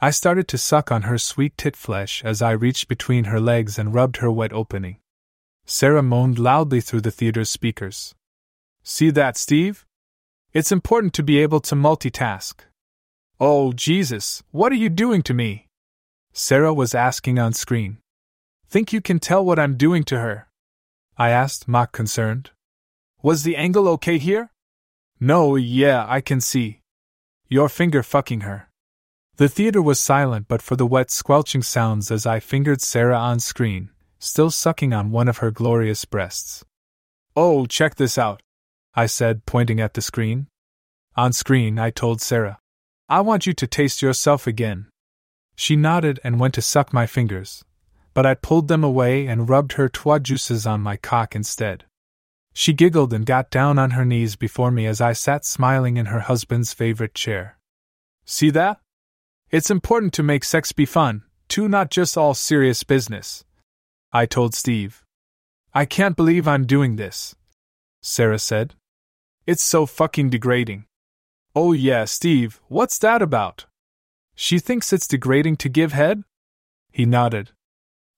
I 0.00 0.10
started 0.10 0.46
to 0.48 0.58
suck 0.58 0.92
on 0.92 1.02
her 1.02 1.18
sweet 1.18 1.56
tit 1.56 1.76
flesh 1.76 2.24
as 2.24 2.40
I 2.40 2.52
reached 2.52 2.88
between 2.88 3.24
her 3.24 3.40
legs 3.40 3.78
and 3.78 3.94
rubbed 3.94 4.18
her 4.18 4.30
wet 4.30 4.52
opening. 4.52 4.98
Sarah 5.66 6.02
moaned 6.02 6.38
loudly 6.38 6.80
through 6.80 7.02
the 7.02 7.10
theater's 7.10 7.50
speakers. 7.50 8.14
See 8.82 9.10
that, 9.10 9.36
Steve? 9.36 9.84
It's 10.52 10.72
important 10.72 11.12
to 11.14 11.22
be 11.22 11.38
able 11.38 11.60
to 11.60 11.74
multitask. 11.74 12.60
Oh, 13.40 13.72
Jesus, 13.72 14.42
what 14.50 14.72
are 14.72 14.76
you 14.76 14.88
doing 14.88 15.22
to 15.22 15.34
me? 15.34 15.66
Sarah 16.32 16.72
was 16.72 16.94
asking 16.94 17.38
on 17.38 17.52
screen. 17.52 17.98
Think 18.68 18.92
you 18.92 19.00
can 19.00 19.18
tell 19.18 19.44
what 19.44 19.58
I'm 19.58 19.76
doing 19.76 20.04
to 20.04 20.18
her? 20.18 20.48
I 21.16 21.30
asked, 21.30 21.68
mock 21.68 21.92
concerned. 21.92 22.50
Was 23.22 23.42
the 23.42 23.56
angle 23.56 23.88
okay 23.88 24.18
here? 24.18 24.50
No, 25.20 25.56
yeah, 25.56 26.06
I 26.08 26.20
can 26.20 26.40
see. 26.40 26.80
Your 27.48 27.68
finger 27.68 28.02
fucking 28.02 28.42
her. 28.42 28.68
The 29.36 29.48
theater 29.48 29.82
was 29.82 29.98
silent 29.98 30.46
but 30.48 30.62
for 30.62 30.76
the 30.76 30.86
wet 30.86 31.10
squelching 31.10 31.62
sounds 31.62 32.10
as 32.10 32.26
I 32.26 32.40
fingered 32.40 32.80
Sarah 32.80 33.18
on 33.18 33.40
screen, 33.40 33.90
still 34.18 34.50
sucking 34.50 34.92
on 34.92 35.10
one 35.10 35.28
of 35.28 35.38
her 35.38 35.50
glorious 35.50 36.04
breasts. 36.04 36.64
Oh, 37.34 37.66
check 37.66 37.96
this 37.96 38.18
out, 38.18 38.42
I 38.94 39.06
said, 39.06 39.46
pointing 39.46 39.80
at 39.80 39.94
the 39.94 40.02
screen. 40.02 40.48
On 41.16 41.32
screen, 41.32 41.78
I 41.78 41.90
told 41.90 42.20
Sarah. 42.20 42.58
I 43.08 43.20
want 43.22 43.46
you 43.46 43.54
to 43.54 43.66
taste 43.66 44.02
yourself 44.02 44.46
again. 44.46 44.86
She 45.56 45.74
nodded 45.74 46.20
and 46.22 46.38
went 46.38 46.54
to 46.54 46.62
suck 46.62 46.92
my 46.92 47.06
fingers, 47.06 47.64
but 48.14 48.26
I 48.26 48.34
pulled 48.34 48.68
them 48.68 48.84
away 48.84 49.26
and 49.26 49.48
rubbed 49.48 49.72
her 49.72 49.88
twa 49.88 50.20
juices 50.20 50.66
on 50.66 50.80
my 50.80 50.96
cock 50.96 51.34
instead. 51.34 51.84
She 52.60 52.72
giggled 52.72 53.12
and 53.12 53.24
got 53.24 53.50
down 53.50 53.78
on 53.78 53.92
her 53.92 54.04
knees 54.04 54.34
before 54.34 54.72
me 54.72 54.84
as 54.86 55.00
I 55.00 55.12
sat 55.12 55.44
smiling 55.44 55.96
in 55.96 56.06
her 56.06 56.18
husband's 56.18 56.74
favorite 56.74 57.14
chair. 57.14 57.56
See 58.24 58.50
that? 58.50 58.80
It's 59.52 59.70
important 59.70 60.12
to 60.14 60.24
make 60.24 60.42
sex 60.42 60.72
be 60.72 60.84
fun, 60.84 61.22
too, 61.46 61.68
not 61.68 61.88
just 61.88 62.18
all 62.18 62.34
serious 62.34 62.82
business. 62.82 63.44
I 64.12 64.26
told 64.26 64.56
Steve. 64.56 65.04
I 65.72 65.84
can't 65.84 66.16
believe 66.16 66.48
I'm 66.48 66.66
doing 66.66 66.96
this. 66.96 67.36
Sarah 68.02 68.40
said. 68.40 68.74
It's 69.46 69.62
so 69.62 69.86
fucking 69.86 70.30
degrading. 70.30 70.86
Oh, 71.54 71.70
yeah, 71.70 72.06
Steve, 72.06 72.60
what's 72.66 72.98
that 72.98 73.22
about? 73.22 73.66
She 74.34 74.58
thinks 74.58 74.92
it's 74.92 75.06
degrading 75.06 75.58
to 75.58 75.68
give 75.68 75.92
head? 75.92 76.24
He 76.90 77.06
nodded. 77.06 77.52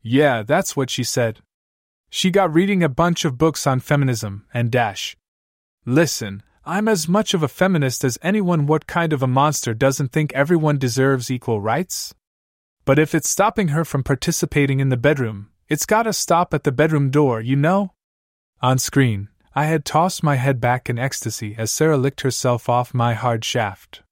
Yeah, 0.01 0.45
that's 0.45 0.75
what 0.75 0.89
she 0.89 1.05
said. 1.05 1.41
She 2.13 2.31
got 2.33 2.53
reading 2.53 2.83
a 2.83 2.89
bunch 2.89 3.25
of 3.25 3.39
books 3.39 3.69
on 3.69 3.79
feminism 3.79 4.45
and 4.53 4.71
dash. 4.71 5.17
Listen, 5.87 6.43
I'm 6.67 6.89
as 6.89 7.09
much 7.09 7.35
of 7.35 7.43
a 7.43 7.49
feminist 7.49 8.05
as 8.05 8.19
anyone. 8.21 8.67
What 8.67 8.89
kind 8.89 9.13
of 9.13 9.23
a 9.23 9.29
monster 9.29 9.75
doesn't 9.75 10.11
think 10.13 10.33
everyone 10.33 10.77
deserves 10.77 11.31
equal 11.31 11.61
rights? 11.61 12.13
But 12.85 12.99
if 12.99 13.15
it's 13.15 13.31
stopping 13.31 13.69
her 13.69 13.85
from 13.85 14.03
participating 14.03 14.81
in 14.81 14.89
the 14.89 14.97
bedroom, 14.97 15.51
it's 15.69 15.87
gotta 15.87 16.13
stop 16.13 16.53
at 16.53 16.65
the 16.65 16.73
bedroom 16.73 17.11
door, 17.11 17.41
you 17.41 17.55
know? 17.55 17.93
On 18.61 18.77
screen, 18.77 19.29
I 19.55 19.67
had 19.67 19.85
tossed 19.85 20.23
my 20.23 20.35
head 20.35 20.61
back 20.61 20.91
in 20.91 20.99
ecstasy 20.99 21.55
as 21.57 21.71
Sarah 21.71 21.97
licked 21.97 22.23
herself 22.23 22.69
off 22.69 22.93
my 22.93 23.15
hard 23.15 23.45
shaft. 23.45 24.03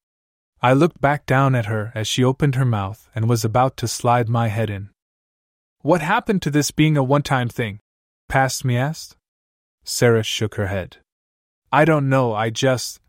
I 0.63 0.73
looked 0.73 1.01
back 1.01 1.27
down 1.27 1.57
at 1.57 1.67
her 1.67 1.91
as 1.97 2.07
she 2.07 2.23
opened 2.23 2.55
her 2.55 2.65
mouth 2.65 3.09
and 3.13 3.29
was 3.29 3.45
about 3.45 3.77
to 3.79 3.89
slide 3.89 4.29
my 4.29 4.49
head 4.49 4.71
in. 4.71 4.91
What 5.83 6.01
happened 6.01 6.43
to 6.43 6.51
this 6.51 6.71
being 6.71 6.97
a 6.97 7.03
one 7.03 7.23
time 7.23 7.49
thing? 7.49 7.81
Past 8.29 8.65
me 8.65 8.77
asked. 8.77 9.17
Sarah 9.85 10.23
shook 10.23 10.57
her 10.57 10.67
head. 10.67 10.99
I 11.73 11.85
don't 11.85 12.09
know, 12.11 12.35
I 12.35 12.51
just. 12.51 13.01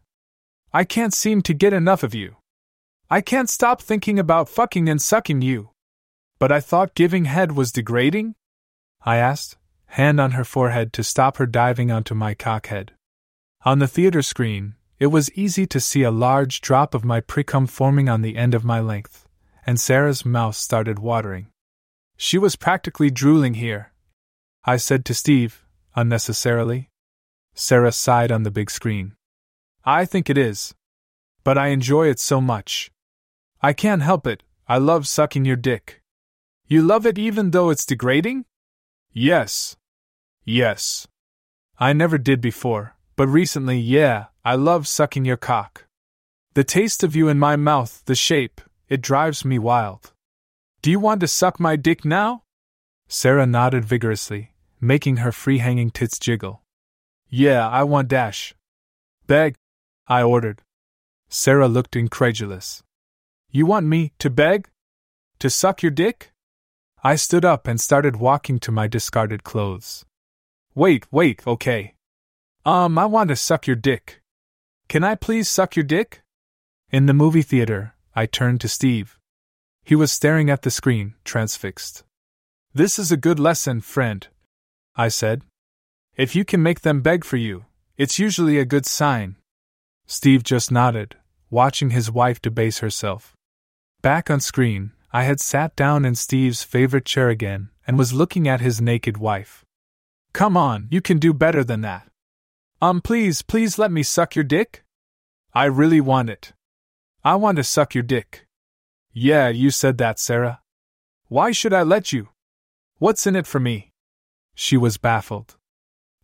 I 0.74 0.86
can't 0.86 1.14
seem 1.14 1.42
to 1.42 1.54
get 1.54 1.74
enough 1.74 2.04
of 2.04 2.16
you. 2.16 2.38
I 3.10 3.22
can't 3.22 3.50
stop 3.50 3.82
thinking 3.82 4.18
about 4.18 4.48
fucking 4.48 4.88
and 4.88 5.02
sucking 5.02 5.42
you. 5.42 5.72
But 6.40 6.52
I 6.52 6.62
thought 6.62 6.96
giving 6.96 7.26
head 7.26 7.52
was 7.52 7.72
degrading? 7.72 8.36
I 9.02 9.18
asked, 9.18 9.58
hand 9.88 10.22
on 10.22 10.32
her 10.32 10.46
forehead 10.46 10.94
to 10.94 11.04
stop 11.04 11.38
her 11.38 11.46
diving 11.46 11.92
onto 11.92 12.16
my 12.16 12.34
cockhead. 12.34 12.90
On 13.66 13.80
the 13.80 13.88
theater 13.88 14.22
screen, 14.22 14.76
it 15.00 15.08
was 15.08 15.32
easy 15.34 15.66
to 15.68 15.80
see 15.80 16.04
a 16.04 16.12
large 16.12 16.62
drop 16.62 16.94
of 16.94 17.04
my 17.04 17.20
precum 17.20 17.68
forming 17.68 18.08
on 18.08 18.22
the 18.22 18.38
end 18.38 18.54
of 18.54 18.64
my 18.64 18.80
length, 18.80 19.28
and 19.66 19.80
Sarah's 19.80 20.24
mouth 20.24 20.56
started 20.56 21.00
watering. 21.00 21.48
She 22.16 22.38
was 22.38 22.56
practically 22.56 23.10
drooling 23.10 23.56
here. 23.56 23.92
I 24.66 24.78
said 24.78 25.06
to 25.06 25.14
Steve, 25.14 25.64
unnecessarily. 25.96 26.90
Sarah 27.54 27.92
sighed 27.92 28.32
on 28.32 28.44
the 28.44 28.52
big 28.52 28.70
screen. 28.70 29.16
I 29.86 30.06
think 30.06 30.30
it 30.30 30.38
is. 30.38 30.76
But 31.44 31.58
I 31.58 31.68
enjoy 31.68 32.08
it 32.08 32.20
so 32.20 32.42
much. 32.42 32.92
I 33.62 33.74
can't 33.74 34.02
help 34.02 34.28
it, 34.28 34.44
I 34.68 34.78
love 34.78 35.08
sucking 35.08 35.46
your 35.46 35.56
dick. 35.56 36.02
You 36.68 36.82
love 36.82 37.06
it 37.06 37.18
even 37.18 37.52
though 37.52 37.70
it's 37.70 37.86
degrading? 37.86 38.46
Yes. 39.12 39.76
Yes. 40.46 41.08
I 41.80 41.94
never 41.94 42.18
did 42.18 42.42
before, 42.42 42.96
but 43.16 43.28
recently, 43.28 43.80
yeah, 43.80 44.26
I 44.46 44.56
love 44.56 44.88
sucking 44.88 45.26
your 45.26 45.38
cock. 45.38 45.86
The 46.54 46.64
taste 46.64 47.04
of 47.04 47.16
you 47.16 47.28
in 47.28 47.40
my 47.40 47.56
mouth, 47.56 48.04
the 48.06 48.16
shape, 48.16 48.62
it 48.90 49.02
drives 49.02 49.46
me 49.46 49.58
wild. 49.58 50.14
Do 50.82 50.92
you 50.92 51.00
want 51.00 51.22
to 51.22 51.28
suck 51.28 51.60
my 51.60 51.76
dick 51.76 52.04
now? 52.04 52.44
Sarah 53.12 53.48
nodded 53.48 53.84
vigorously, 53.84 54.52
making 54.80 55.18
her 55.18 55.32
free 55.32 55.58
hanging 55.58 55.90
tits 55.90 56.20
jiggle. 56.20 56.62
Yeah, 57.28 57.68
I 57.68 57.84
want 57.84 58.08
dash. 58.08 58.54
Beg, 59.26 59.56
I 60.08 60.22
ordered. 60.22 60.62
Sarah 61.28 61.68
looked 61.68 61.96
incredulous. 61.96 62.84
You 63.50 63.66
want 63.66 63.88
me 63.88 64.14
to 64.20 64.30
beg? 64.30 64.70
To 65.40 65.50
suck 65.50 65.82
your 65.82 65.92
dick? 65.92 66.32
I 67.04 67.16
stood 67.16 67.44
up 67.44 67.68
and 67.68 67.82
started 67.82 68.18
walking 68.18 68.60
to 68.60 68.72
my 68.72 68.86
discarded 68.88 69.44
clothes. 69.44 70.06
Wait, 70.76 71.08
wait, 71.12 71.46
okay. 71.48 71.96
Um, 72.64 73.00
I 73.00 73.06
want 73.06 73.30
to 73.30 73.36
suck 73.36 73.66
your 73.66 73.76
dick. 73.76 74.22
Can 74.88 75.04
I 75.04 75.16
please 75.16 75.50
suck 75.50 75.76
your 75.76 75.86
dick? 75.86 76.22
In 76.92 77.08
the 77.08 77.14
movie 77.14 77.42
theater, 77.42 77.96
I 78.16 78.28
turned 78.28 78.62
to 78.62 78.68
Steve. 78.68 79.18
He 79.84 79.96
was 79.96 80.12
staring 80.12 80.52
at 80.52 80.62
the 80.62 80.70
screen, 80.70 81.16
transfixed. 81.24 82.04
This 82.74 83.00
is 83.00 83.12
a 83.12 83.18
good 83.18 83.40
lesson, 83.40 83.82
friend, 83.82 84.28
I 84.96 85.08
said. 85.08 85.42
If 86.16 86.36
you 86.36 86.46
can 86.46 86.62
make 86.62 86.82
them 86.82 87.02
beg 87.02 87.26
for 87.26 87.38
you, 87.38 87.66
it's 87.98 88.20
usually 88.20 88.60
a 88.60 88.66
good 88.66 88.86
sign. 88.86 89.38
Steve 90.06 90.44
just 90.44 90.72
nodded, 90.72 91.16
watching 91.50 91.90
his 91.90 92.12
wife 92.12 92.40
debase 92.40 92.78
herself. 92.78 93.36
Back 94.04 94.30
on 94.30 94.40
screen, 94.40 94.92
I 95.12 95.24
had 95.24 95.40
sat 95.40 95.76
down 95.76 96.06
in 96.06 96.14
Steve's 96.14 96.62
favorite 96.62 97.06
chair 97.06 97.30
again 97.30 97.70
and 97.88 97.98
was 97.98 98.14
looking 98.14 98.48
at 98.48 98.62
his 98.62 98.80
naked 98.80 99.18
wife. 99.18 99.66
Come 100.32 100.56
on, 100.56 100.88
you 100.92 101.02
can 101.02 101.18
do 101.18 101.34
better 101.34 101.64
than 101.64 101.82
that. 101.82 102.08
Um, 102.84 103.02
please, 103.02 103.42
please 103.42 103.80
let 103.80 103.92
me 103.92 104.04
suck 104.04 104.36
your 104.36 104.46
dick? 104.46 104.84
I 105.56 105.66
really 105.66 106.02
want 106.02 106.30
it. 106.30 106.54
I 107.24 107.36
want 107.36 107.56
to 107.58 107.64
suck 107.64 107.96
your 107.96 108.04
dick. 108.04 108.46
Yeah, 109.12 109.50
you 109.50 109.72
said 109.72 109.98
that, 109.98 110.20
Sarah. 110.20 110.62
Why 111.30 111.52
should 111.52 111.74
I 111.74 111.82
let 111.82 112.14
you? 112.14 112.30
What's 113.00 113.26
in 113.26 113.38
it 113.38 113.48
for 113.48 113.62
me? 113.62 113.94
She 114.56 114.76
was 114.76 114.98
baffled. 114.98 115.56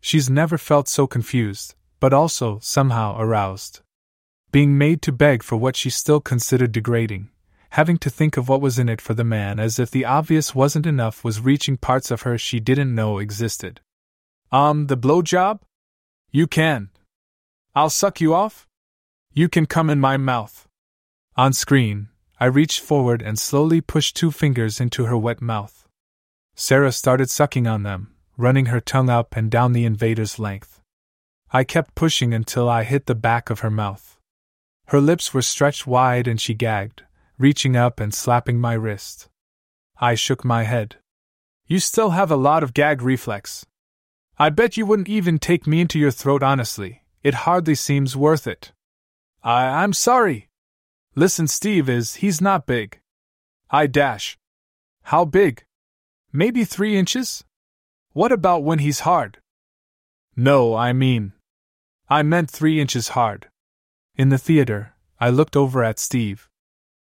She's 0.02 0.28
never 0.28 0.58
felt 0.58 0.88
so 0.88 1.06
confused, 1.06 1.74
but 2.00 2.12
also, 2.12 2.58
somehow, 2.60 3.18
aroused. 3.18 3.80
Being 4.52 4.76
made 4.76 5.00
to 5.02 5.10
beg 5.10 5.42
for 5.42 5.56
what 5.56 5.74
she 5.74 5.88
still 5.88 6.20
considered 6.20 6.72
degrading, 6.72 7.30
having 7.70 7.96
to 7.96 8.10
think 8.10 8.36
of 8.36 8.50
what 8.50 8.60
was 8.60 8.78
in 8.78 8.90
it 8.90 9.00
for 9.00 9.14
the 9.14 9.24
man 9.24 9.58
as 9.58 9.78
if 9.78 9.90
the 9.90 10.04
obvious 10.04 10.54
wasn't 10.54 10.84
enough 10.84 11.24
was 11.24 11.40
reaching 11.40 11.78
parts 11.78 12.10
of 12.10 12.22
her 12.22 12.36
she 12.36 12.60
didn't 12.60 12.94
know 12.94 13.16
existed. 13.16 13.80
Um, 14.52 14.88
the 14.88 14.98
blowjob? 14.98 15.60
You 16.30 16.46
can. 16.46 16.90
I'll 17.74 17.88
suck 17.88 18.20
you 18.20 18.34
off? 18.34 18.68
You 19.32 19.48
can 19.48 19.64
come 19.64 19.88
in 19.88 19.98
my 19.98 20.18
mouth. 20.18 20.68
On 21.36 21.54
screen, 21.54 22.10
I 22.38 22.44
reached 22.44 22.80
forward 22.80 23.22
and 23.22 23.38
slowly 23.38 23.80
pushed 23.80 24.14
two 24.14 24.30
fingers 24.30 24.78
into 24.78 25.06
her 25.06 25.16
wet 25.16 25.40
mouth. 25.40 25.85
Sarah 26.56 26.90
started 26.90 27.30
sucking 27.30 27.68
on 27.68 27.84
them, 27.84 28.14
running 28.36 28.66
her 28.66 28.80
tongue 28.80 29.08
up 29.08 29.36
and 29.36 29.50
down 29.50 29.72
the 29.72 29.84
invader's 29.84 30.40
length. 30.40 30.80
I 31.52 31.62
kept 31.62 31.94
pushing 31.94 32.34
until 32.34 32.68
I 32.68 32.82
hit 32.82 33.06
the 33.06 33.14
back 33.14 33.50
of 33.50 33.60
her 33.60 33.70
mouth. 33.70 34.18
Her 34.86 35.00
lips 35.00 35.32
were 35.32 35.42
stretched 35.42 35.86
wide 35.86 36.26
and 36.26 36.40
she 36.40 36.54
gagged, 36.54 37.04
reaching 37.38 37.76
up 37.76 38.00
and 38.00 38.12
slapping 38.12 38.58
my 38.58 38.72
wrist. 38.72 39.28
I 40.00 40.16
shook 40.16 40.44
my 40.44 40.64
head. 40.64 40.96
You 41.66 41.78
still 41.78 42.10
have 42.10 42.32
a 42.32 42.36
lot 42.36 42.64
of 42.64 42.74
gag 42.74 43.02
reflex. 43.02 43.64
I 44.38 44.50
bet 44.50 44.76
you 44.76 44.86
wouldn't 44.86 45.08
even 45.08 45.38
take 45.38 45.66
me 45.66 45.80
into 45.80 45.98
your 45.98 46.10
throat 46.10 46.42
honestly. 46.42 47.02
It 47.22 47.44
hardly 47.46 47.74
seems 47.76 48.16
worth 48.16 48.46
it. 48.46 48.72
I 49.42 49.66
I'm 49.82 49.92
sorry, 49.92 50.48
Listen, 51.18 51.48
Steve 51.48 51.88
is, 51.88 52.16
he's 52.16 52.42
not 52.42 52.66
big. 52.66 53.00
I 53.70 53.86
dash. 53.86 54.36
How 55.04 55.24
big? 55.24 55.64
Maybe 56.36 56.66
three 56.66 56.98
inches? 56.98 57.44
What 58.12 58.30
about 58.30 58.62
when 58.62 58.80
he's 58.80 59.08
hard? 59.08 59.38
No, 60.36 60.74
I 60.74 60.92
mean. 60.92 61.32
I 62.10 62.22
meant 62.22 62.50
three 62.50 62.78
inches 62.78 63.16
hard. 63.16 63.48
In 64.16 64.28
the 64.28 64.36
theater, 64.36 64.92
I 65.18 65.30
looked 65.30 65.56
over 65.56 65.82
at 65.82 65.98
Steve. 65.98 66.50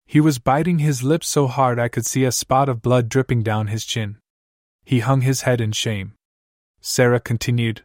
He 0.08 0.20
was 0.20 0.40
biting 0.40 0.80
his 0.80 1.04
lips 1.04 1.28
so 1.28 1.46
hard 1.46 1.78
I 1.78 1.90
could 1.90 2.08
see 2.08 2.24
a 2.26 2.32
spot 2.32 2.70
of 2.70 2.82
blood 2.82 3.08
dripping 3.08 3.44
down 3.44 3.68
his 3.68 3.86
chin. 3.86 4.18
He 4.84 5.02
hung 5.02 5.22
his 5.22 5.42
head 5.42 5.62
in 5.62 5.74
shame. 5.74 6.16
Sarah 6.82 7.20
continued, 7.20 7.84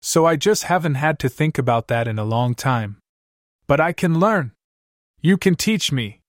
So 0.00 0.26
I 0.26 0.36
just 0.36 0.62
haven't 0.70 0.94
had 0.94 1.18
to 1.18 1.28
think 1.28 1.58
about 1.58 1.88
that 1.88 2.06
in 2.06 2.20
a 2.20 2.24
long 2.24 2.54
time. 2.54 2.98
But 3.66 3.80
I 3.80 3.92
can 3.92 4.20
learn. 4.20 4.52
You 5.20 5.38
can 5.38 5.56
teach 5.56 5.90
me. 5.90 6.20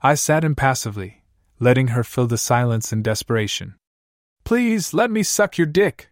I 0.00 0.14
sat 0.14 0.44
impassively, 0.44 1.24
letting 1.58 1.88
her 1.88 2.04
fill 2.04 2.28
the 2.28 2.38
silence 2.38 2.92
in 2.92 3.02
desperation. 3.02 3.74
Please 4.44 4.92
let 4.94 5.10
me 5.10 5.22
suck 5.22 5.58
your 5.58 5.66
dick. 5.66 6.10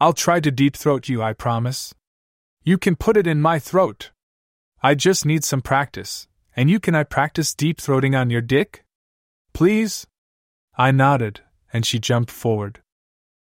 I'll 0.00 0.12
try 0.12 0.40
to 0.40 0.50
deep 0.50 0.76
throat 0.76 1.08
you, 1.08 1.22
I 1.22 1.32
promise. 1.32 1.94
You 2.64 2.78
can 2.78 2.96
put 2.96 3.16
it 3.16 3.26
in 3.26 3.40
my 3.40 3.58
throat. 3.58 4.10
I 4.82 4.94
just 4.94 5.26
need 5.26 5.44
some 5.44 5.60
practice, 5.60 6.26
and 6.56 6.70
you 6.70 6.80
can 6.80 6.94
I 6.94 7.04
practice 7.04 7.54
deep 7.54 7.78
throating 7.78 8.18
on 8.18 8.30
your 8.30 8.40
dick? 8.40 8.84
Please? 9.52 10.06
I 10.76 10.90
nodded, 10.90 11.40
and 11.72 11.84
she 11.84 11.98
jumped 11.98 12.30
forward. 12.30 12.80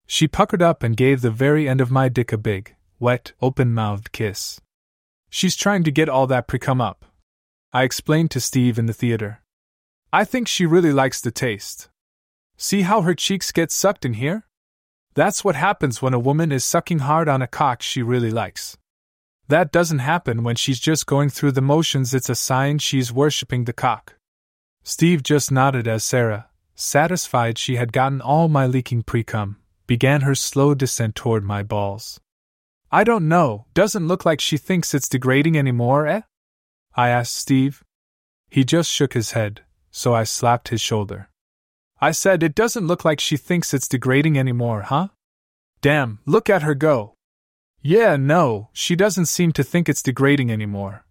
She 0.05 0.27
puckered 0.27 0.61
up 0.61 0.83
and 0.83 0.97
gave 0.97 1.21
the 1.21 1.31
very 1.31 1.69
end 1.69 1.81
of 1.81 1.91
my 1.91 2.09
dick 2.09 2.31
a 2.33 2.37
big, 2.37 2.75
wet, 2.99 3.31
open 3.41 3.73
mouthed 3.73 4.11
kiss. 4.11 4.59
She's 5.29 5.55
trying 5.55 5.83
to 5.83 5.91
get 5.91 6.09
all 6.09 6.27
that 6.27 6.47
precum 6.47 6.81
up. 6.81 7.05
I 7.71 7.83
explained 7.83 8.31
to 8.31 8.39
Steve 8.39 8.79
in 8.79 8.87
the 8.87 8.93
theater. 8.93 9.41
I 10.11 10.25
think 10.25 10.47
she 10.47 10.65
really 10.65 10.91
likes 10.91 11.21
the 11.21 11.31
taste. 11.31 11.87
See 12.61 12.81
how 12.81 13.03
her 13.03 13.15
cheeks 13.15 13.53
get 13.53 13.71
sucked 13.71 14.03
in 14.03 14.15
here? 14.15 14.45
That's 15.13 15.45
what 15.45 15.55
happens 15.55 16.01
when 16.01 16.13
a 16.13 16.19
woman 16.19 16.51
is 16.51 16.65
sucking 16.65 16.99
hard 16.99 17.29
on 17.29 17.41
a 17.41 17.47
cock 17.47 17.81
she 17.81 18.03
really 18.03 18.31
likes. 18.31 18.77
That 19.47 19.71
doesn't 19.71 19.99
happen 19.99 20.43
when 20.43 20.57
she's 20.57 20.81
just 20.81 21.05
going 21.05 21.29
through 21.29 21.53
the 21.53 21.61
motions, 21.61 22.13
it's 22.13 22.29
a 22.29 22.35
sign 22.35 22.79
she's 22.79 23.13
worshipping 23.13 23.63
the 23.63 23.71
cock. 23.71 24.17
Steve 24.83 25.23
just 25.23 25.53
nodded 25.53 25.87
as 25.87 26.03
Sarah, 26.03 26.49
satisfied 26.75 27.57
she 27.57 27.77
had 27.77 27.93
gotten 27.93 28.19
all 28.19 28.49
my 28.49 28.67
leaking 28.67 29.03
precum, 29.03 29.55
began 29.87 30.21
her 30.21 30.35
slow 30.35 30.75
descent 30.75 31.15
toward 31.15 31.45
my 31.45 31.63
balls. 31.63 32.19
I 32.91 33.05
don't 33.05 33.29
know, 33.29 33.67
doesn't 33.73 34.09
look 34.09 34.25
like 34.25 34.41
she 34.41 34.57
thinks 34.57 34.93
it's 34.93 35.07
degrading 35.07 35.57
anymore, 35.57 36.07
eh? 36.07 36.21
I 36.93 37.07
asked 37.07 37.37
Steve. 37.37 37.85
He 38.49 38.65
just 38.65 38.91
shook 38.91 39.13
his 39.13 39.31
head, 39.31 39.61
so 39.91 40.13
I 40.13 40.25
slapped 40.25 40.67
his 40.67 40.81
shoulder. 40.81 41.29
I 42.01 42.11
said, 42.11 42.43
It 42.43 42.55
doesn't 42.55 42.87
look 42.87 43.03
like 43.03 43.19
she 43.19 43.37
thinks 43.37 43.73
it's 43.73 43.87
degrading 43.87 44.37
anymore, 44.37 44.83
huh? 44.83 45.09
Damn, 45.81 46.19
look 46.25 46.49
at 46.49 46.63
her 46.63 46.75
go. 46.75 47.15
Yeah, 47.81 48.15
no, 48.17 48.69
she 48.73 48.95
doesn't 48.95 49.27
seem 49.27 49.51
to 49.53 49.63
think 49.63 49.87
it's 49.87 50.03
degrading 50.03 50.51
anymore. 50.51 51.05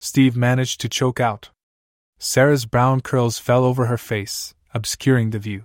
Steve 0.00 0.36
managed 0.36 0.80
to 0.80 0.88
choke 0.88 1.18
out. 1.18 1.50
Sarah's 2.18 2.66
brown 2.66 3.00
curls 3.00 3.38
fell 3.38 3.64
over 3.64 3.86
her 3.86 3.98
face, 3.98 4.54
obscuring 4.72 5.30
the 5.30 5.38
view. 5.38 5.64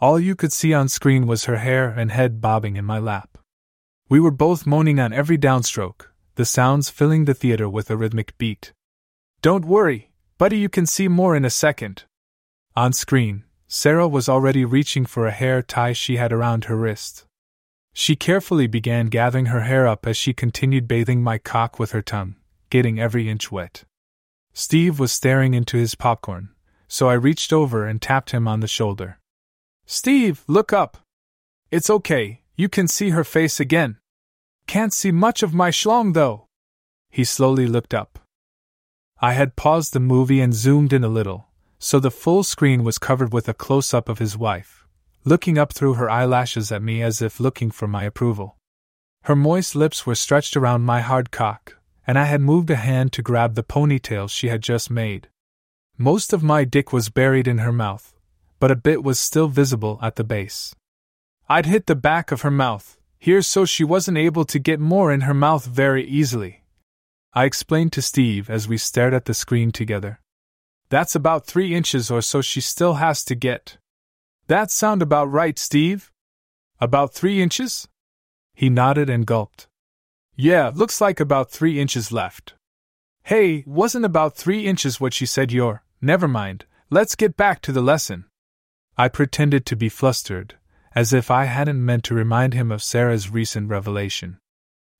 All 0.00 0.18
you 0.18 0.34
could 0.34 0.52
see 0.52 0.72
on 0.72 0.88
screen 0.88 1.26
was 1.26 1.44
her 1.44 1.58
hair 1.58 1.88
and 1.88 2.10
head 2.10 2.40
bobbing 2.40 2.76
in 2.76 2.84
my 2.84 2.98
lap. 2.98 3.38
We 4.08 4.20
were 4.20 4.30
both 4.30 4.66
moaning 4.66 4.98
on 4.98 5.12
every 5.12 5.36
downstroke, 5.36 6.06
the 6.36 6.44
sounds 6.44 6.88
filling 6.88 7.24
the 7.24 7.34
theater 7.34 7.68
with 7.68 7.90
a 7.90 7.96
rhythmic 7.96 8.36
beat. 8.38 8.72
Don't 9.42 9.64
worry, 9.64 10.10
buddy, 10.38 10.58
you 10.58 10.68
can 10.68 10.86
see 10.86 11.08
more 11.08 11.36
in 11.36 11.44
a 11.44 11.50
second. 11.50 12.04
On 12.76 12.92
screen, 12.92 13.44
Sarah 13.68 14.08
was 14.08 14.30
already 14.30 14.64
reaching 14.64 15.04
for 15.04 15.26
a 15.26 15.30
hair 15.30 15.60
tie 15.60 15.92
she 15.92 16.16
had 16.16 16.32
around 16.32 16.64
her 16.64 16.76
wrist. 16.76 17.26
She 17.92 18.16
carefully 18.16 18.66
began 18.66 19.06
gathering 19.06 19.46
her 19.46 19.62
hair 19.62 19.86
up 19.86 20.06
as 20.06 20.16
she 20.16 20.32
continued 20.32 20.88
bathing 20.88 21.22
my 21.22 21.36
cock 21.36 21.78
with 21.78 21.92
her 21.92 22.00
tongue, 22.00 22.36
getting 22.70 22.98
every 22.98 23.28
inch 23.28 23.52
wet. 23.52 23.84
Steve 24.54 24.98
was 24.98 25.12
staring 25.12 25.52
into 25.52 25.76
his 25.76 25.94
popcorn, 25.94 26.48
so 26.88 27.10
I 27.10 27.14
reached 27.14 27.52
over 27.52 27.86
and 27.86 28.00
tapped 28.00 28.30
him 28.30 28.48
on 28.48 28.60
the 28.60 28.66
shoulder. 28.66 29.18
Steve, 29.84 30.44
look 30.46 30.72
up! 30.72 30.98
It's 31.70 31.90
okay, 31.90 32.40
you 32.56 32.70
can 32.70 32.88
see 32.88 33.10
her 33.10 33.24
face 33.24 33.60
again. 33.60 33.98
Can't 34.66 34.94
see 34.94 35.12
much 35.12 35.42
of 35.42 35.52
my 35.52 35.70
schlong 35.70 36.14
though. 36.14 36.46
He 37.10 37.24
slowly 37.24 37.66
looked 37.66 37.92
up. 37.92 38.18
I 39.20 39.32
had 39.32 39.56
paused 39.56 39.92
the 39.92 40.00
movie 40.00 40.40
and 40.40 40.54
zoomed 40.54 40.92
in 40.92 41.04
a 41.04 41.08
little, 41.08 41.47
so 41.78 42.00
the 42.00 42.10
full 42.10 42.42
screen 42.42 42.84
was 42.84 42.98
covered 42.98 43.32
with 43.32 43.48
a 43.48 43.54
close 43.54 43.92
up 43.92 44.08
of 44.08 44.18
his 44.18 44.36
wife 44.36 44.78
looking 45.28 45.58
up 45.58 45.72
through 45.72 45.94
her 45.94 46.08
eyelashes 46.08 46.72
at 46.72 46.82
me 46.82 47.02
as 47.02 47.20
if 47.20 47.38
looking 47.38 47.70
for 47.70 47.86
my 47.86 48.04
approval. 48.04 48.56
Her 49.24 49.36
moist 49.36 49.74
lips 49.74 50.06
were 50.06 50.14
stretched 50.14 50.56
around 50.56 50.82
my 50.82 51.00
hard 51.00 51.30
cock, 51.30 51.76
and 52.06 52.18
I 52.18 52.24
had 52.24 52.40
moved 52.40 52.70
a 52.70 52.76
hand 52.76 53.12
to 53.12 53.22
grab 53.22 53.54
the 53.54 53.62
ponytail 53.62 54.30
she 54.30 54.48
had 54.48 54.62
just 54.62 54.90
made. 54.90 55.28
Most 55.98 56.32
of 56.32 56.42
my 56.42 56.64
dick 56.64 56.92
was 56.92 57.10
buried 57.10 57.46
in 57.46 57.58
her 57.58 57.72
mouth, 57.72 58.14
but 58.58 58.70
a 58.70 58.76
bit 58.76 59.02
was 59.02 59.20
still 59.20 59.48
visible 59.48 59.98
at 60.00 60.16
the 60.16 60.24
base. 60.24 60.74
I'd 61.48 61.66
hit 61.66 61.86
the 61.86 61.96
back 61.96 62.30
of 62.32 62.42
her 62.42 62.50
mouth, 62.50 62.96
here 63.18 63.42
so 63.42 63.64
she 63.64 63.84
wasn't 63.84 64.18
able 64.18 64.44
to 64.46 64.58
get 64.58 64.80
more 64.80 65.12
in 65.12 65.22
her 65.22 65.34
mouth 65.34 65.66
very 65.66 66.06
easily. 66.06 66.62
I 67.34 67.44
explained 67.44 67.92
to 67.94 68.02
Steve 68.02 68.48
as 68.48 68.68
we 68.68 68.78
stared 68.78 69.12
at 69.12 69.26
the 69.26 69.34
screen 69.34 69.72
together. 69.72 70.20
That's 70.90 71.14
about 71.14 71.46
three 71.46 71.74
inches 71.74 72.10
or 72.10 72.22
so 72.22 72.40
she 72.40 72.60
still 72.60 72.94
has 72.94 73.24
to 73.24 73.34
get. 73.34 73.76
That 74.46 74.70
sound 74.70 75.02
about 75.02 75.30
right, 75.30 75.58
Steve? 75.58 76.10
About 76.80 77.12
three 77.12 77.42
inches? 77.42 77.88
He 78.54 78.70
nodded 78.70 79.10
and 79.10 79.26
gulped. 79.26 79.68
Yeah, 80.34 80.70
looks 80.74 81.00
like 81.00 81.20
about 81.20 81.50
three 81.50 81.78
inches 81.78 82.10
left. 82.10 82.54
Hey, 83.24 83.64
wasn't 83.66 84.06
about 84.06 84.36
three 84.36 84.64
inches 84.64 85.00
what 85.00 85.12
she 85.12 85.26
said 85.26 85.52
you're. 85.52 85.82
Never 86.00 86.26
mind, 86.26 86.64
let's 86.88 87.14
get 87.14 87.36
back 87.36 87.60
to 87.62 87.72
the 87.72 87.82
lesson. 87.82 88.24
I 88.96 89.08
pretended 89.08 89.66
to 89.66 89.76
be 89.76 89.88
flustered, 89.88 90.56
as 90.94 91.12
if 91.12 91.30
I 91.30 91.44
hadn't 91.44 91.84
meant 91.84 92.04
to 92.04 92.14
remind 92.14 92.54
him 92.54 92.72
of 92.72 92.82
Sarah's 92.82 93.30
recent 93.30 93.68
revelation. 93.68 94.38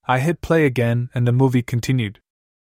I 0.06 0.18
hit 0.18 0.42
play 0.42 0.66
again 0.66 1.08
and 1.14 1.26
the 1.26 1.32
movie 1.32 1.62
continued. 1.62 2.20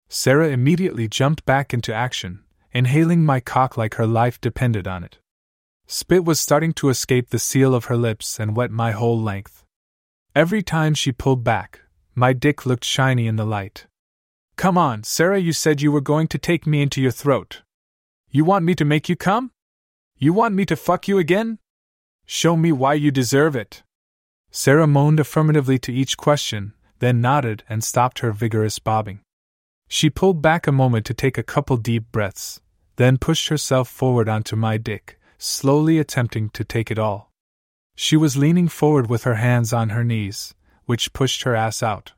Sarah 0.07 0.49
immediately 0.49 1.07
jumped 1.07 1.45
back 1.45 1.73
into 1.73 1.93
action, 1.93 2.43
inhaling 2.74 3.25
my 3.25 3.40
cock 3.40 3.77
like 3.77 3.95
her 3.95 4.08
life 4.08 4.40
depended 4.40 4.88
on 4.88 5.03
it. 5.03 5.19
Spit 5.88 6.24
was 6.24 6.40
starting 6.40 6.74
to 6.74 6.90
escape 6.90 7.30
the 7.30 7.40
seal 7.40 7.75
of 7.75 7.85
her 7.85 7.98
lips 7.98 8.40
and 8.40 8.56
wet 8.56 8.72
my 8.72 8.91
whole 8.91 9.22
length. 9.22 9.66
Every 10.33 10.64
time 10.64 10.93
she 10.93 11.11
pulled 11.11 11.43
back, 11.43 11.82
my 12.16 12.32
dick 12.32 12.66
looked 12.66 12.85
shiny 12.85 13.27
in 13.27 13.35
the 13.35 13.45
light. 13.45 13.88
Come 14.56 14.77
on, 14.77 15.03
Sarah, 15.03 15.40
you 15.40 15.53
said 15.53 15.82
you 15.82 15.91
were 15.91 16.01
going 16.01 16.27
to 16.27 16.38
take 16.38 16.66
me 16.66 16.82
into 16.82 17.01
your 17.01 17.11
throat. 17.11 17.61
You 18.30 18.45
want 18.45 18.64
me 18.64 18.75
to 18.75 18.85
make 18.85 19.09
you 19.09 19.16
come? 19.16 19.51
You 20.17 20.32
want 20.32 20.56
me 20.56 20.66
to 20.66 20.75
fuck 20.75 21.08
you 21.08 21.17
again? 21.17 21.59
Show 22.25 22.56
me 22.56 22.72
why 22.72 22.93
you 22.93 23.11
deserve 23.11 23.56
it. 23.56 23.83
Sarah 24.51 24.88
moaned 24.88 25.19
affirmatively 25.19 25.80
to 25.80 25.93
each 25.93 26.16
question, 26.16 26.74
then 27.00 27.19
nodded 27.19 27.64
and 27.67 27.83
stopped 27.83 28.19
her 28.19 28.32
vigorous 28.32 28.80
bobbing. 28.80 29.19
She 29.94 30.10
pulled 30.10 30.42
back 30.42 30.68
a 30.68 30.72
moment 30.72 31.06
to 31.08 31.14
take 31.14 31.38
a 31.38 31.44
couple 31.44 31.76
deep 31.76 32.14
breaths, 32.14 32.61
then 32.95 33.18
pushed 33.18 33.50
herself 33.50 33.90
forward 33.90 34.30
onto 34.30 34.56
my 34.56 34.78
dick, 34.78 35.20
slowly 35.38 36.00
attempting 36.00 36.50
to 36.52 36.64
take 36.64 36.90
it 36.90 36.98
all. 36.98 37.30
She 37.98 38.16
was 38.16 38.38
leaning 38.38 38.70
forward 38.70 39.10
with 39.10 39.26
her 39.26 39.36
hands 39.36 39.74
on 39.74 39.90
her 39.90 40.06
knees, 40.06 40.56
which 40.86 41.11
pushed 41.11 41.44
her 41.44 41.58
ass 41.58 41.84
out. 41.84 42.14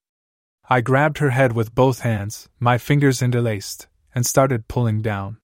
I 0.69 0.81
grabbed 0.81 1.17
her 1.17 1.31
head 1.31 1.53
with 1.53 1.73
both 1.73 2.01
hands, 2.01 2.47
my 2.59 2.77
fingers 2.77 3.23
interlaced, 3.23 3.87
and 4.13 4.23
started 4.23 4.67
pulling 4.67 5.01
down. 5.01 5.39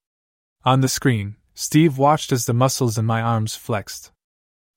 On 0.64 0.82
the 0.82 0.88
screen, 0.88 1.36
Steve 1.56 1.98
watched 1.98 2.32
as 2.32 2.46
the 2.46 2.54
muscles 2.54 3.00
in 3.00 3.08
my 3.08 3.24
arms 3.24 3.56
flexed. 3.56 4.12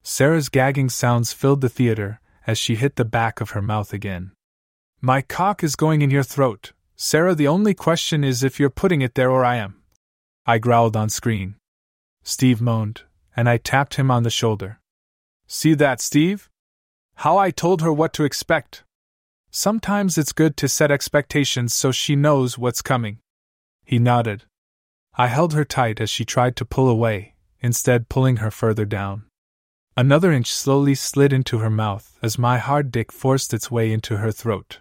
Sarah's 0.03 0.49
gagging 0.49 0.89
sounds 0.89 1.35
filled 1.35 1.61
the 1.61 1.69
theater 1.69 2.19
as 2.47 2.57
she 2.57 2.77
hit 2.77 2.97
the 2.97 3.05
back 3.05 3.43
of 3.43 3.51
her 3.51 3.61
mouth 3.61 3.93
again. 3.93 4.33
My 5.03 5.21
cock 5.21 5.63
is 5.63 5.77
going 5.77 6.01
in 6.01 6.11
your 6.11 6.23
throat, 6.23 6.73
Sarah. 7.05 7.35
The 7.35 7.49
only 7.49 7.75
question 7.75 8.23
is 8.23 8.45
if 8.45 8.61
you're 8.61 8.71
putting 8.71 9.03
it 9.03 9.17
there 9.17 9.29
or 9.29 9.45
I 9.45 9.57
am. 9.57 9.83
I 10.47 10.59
growled 10.59 10.97
on 10.97 11.09
screen. 11.09 11.57
Steve 12.23 12.61
moaned, 12.61 13.03
and 13.35 13.49
I 13.49 13.57
tapped 13.57 13.97
him 13.97 14.09
on 14.09 14.23
the 14.23 14.31
shoulder. 14.31 14.79
See 15.49 15.75
that, 15.75 16.01
Steve? 16.01 16.49
How 17.17 17.37
I 17.39 17.51
told 17.51 17.83
her 17.83 17.93
what 17.93 18.13
to 18.13 18.23
expect. 18.23 18.85
Sometimes 19.51 20.17
it's 20.17 20.31
good 20.31 20.57
to 20.59 20.69
set 20.69 20.93
expectations 20.93 21.75
so 21.75 21.91
she 21.91 22.15
knows 22.15 22.57
what's 22.57 22.83
coming. 22.83 23.19
He 23.85 23.99
nodded. 23.99 24.45
I 25.17 25.27
held 25.27 25.55
her 25.55 25.65
tight 25.65 26.01
as 26.01 26.09
she 26.09 26.25
tried 26.25 26.55
to 26.55 26.65
pull 26.65 26.89
away, 26.89 27.35
instead, 27.59 28.09
pulling 28.09 28.37
her 28.37 28.53
further 28.53 28.85
down. 28.85 29.25
Another 29.97 30.31
inch 30.31 30.55
slowly 30.55 30.95
slid 30.95 31.33
into 31.33 31.59
her 31.59 31.69
mouth 31.69 32.17
as 32.23 32.39
my 32.39 32.59
hard 32.59 32.93
dick 32.93 33.11
forced 33.11 33.53
its 33.53 33.73
way 33.73 33.91
into 33.91 34.19
her 34.19 34.31
throat. 34.31 34.79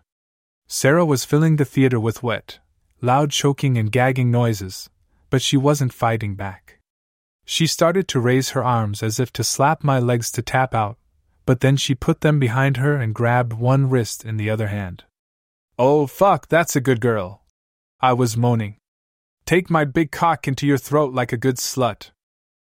Sarah 0.73 1.03
was 1.03 1.25
filling 1.25 1.57
the 1.57 1.65
theater 1.65 1.99
with 1.99 2.23
wet, 2.23 2.59
loud 3.01 3.29
choking 3.29 3.77
and 3.77 3.91
gagging 3.91 4.31
noises, 4.31 4.89
but 5.29 5.41
she 5.41 5.57
wasn't 5.57 5.91
fighting 5.91 6.33
back. 6.35 6.79
She 7.43 7.67
started 7.67 8.07
to 8.07 8.21
raise 8.21 8.51
her 8.51 8.63
arms 8.63 9.03
as 9.03 9.19
if 9.19 9.33
to 9.33 9.43
slap 9.43 9.83
my 9.83 9.99
legs 9.99 10.31
to 10.31 10.41
tap 10.41 10.73
out, 10.73 10.97
but 11.45 11.59
then 11.59 11.75
she 11.75 11.93
put 11.93 12.21
them 12.21 12.39
behind 12.39 12.77
her 12.77 12.95
and 12.95 13.13
grabbed 13.13 13.51
one 13.51 13.89
wrist 13.89 14.23
in 14.23 14.37
the 14.37 14.49
other 14.49 14.67
hand. 14.67 15.03
Oh, 15.77 16.07
fuck, 16.07 16.47
that's 16.47 16.77
a 16.77 16.87
good 16.87 17.01
girl. 17.01 17.41
I 17.99 18.13
was 18.13 18.37
moaning. 18.37 18.77
Take 19.45 19.69
my 19.69 19.83
big 19.83 20.09
cock 20.09 20.47
into 20.47 20.65
your 20.65 20.77
throat 20.77 21.13
like 21.13 21.33
a 21.33 21.43
good 21.45 21.57
slut. 21.57 22.11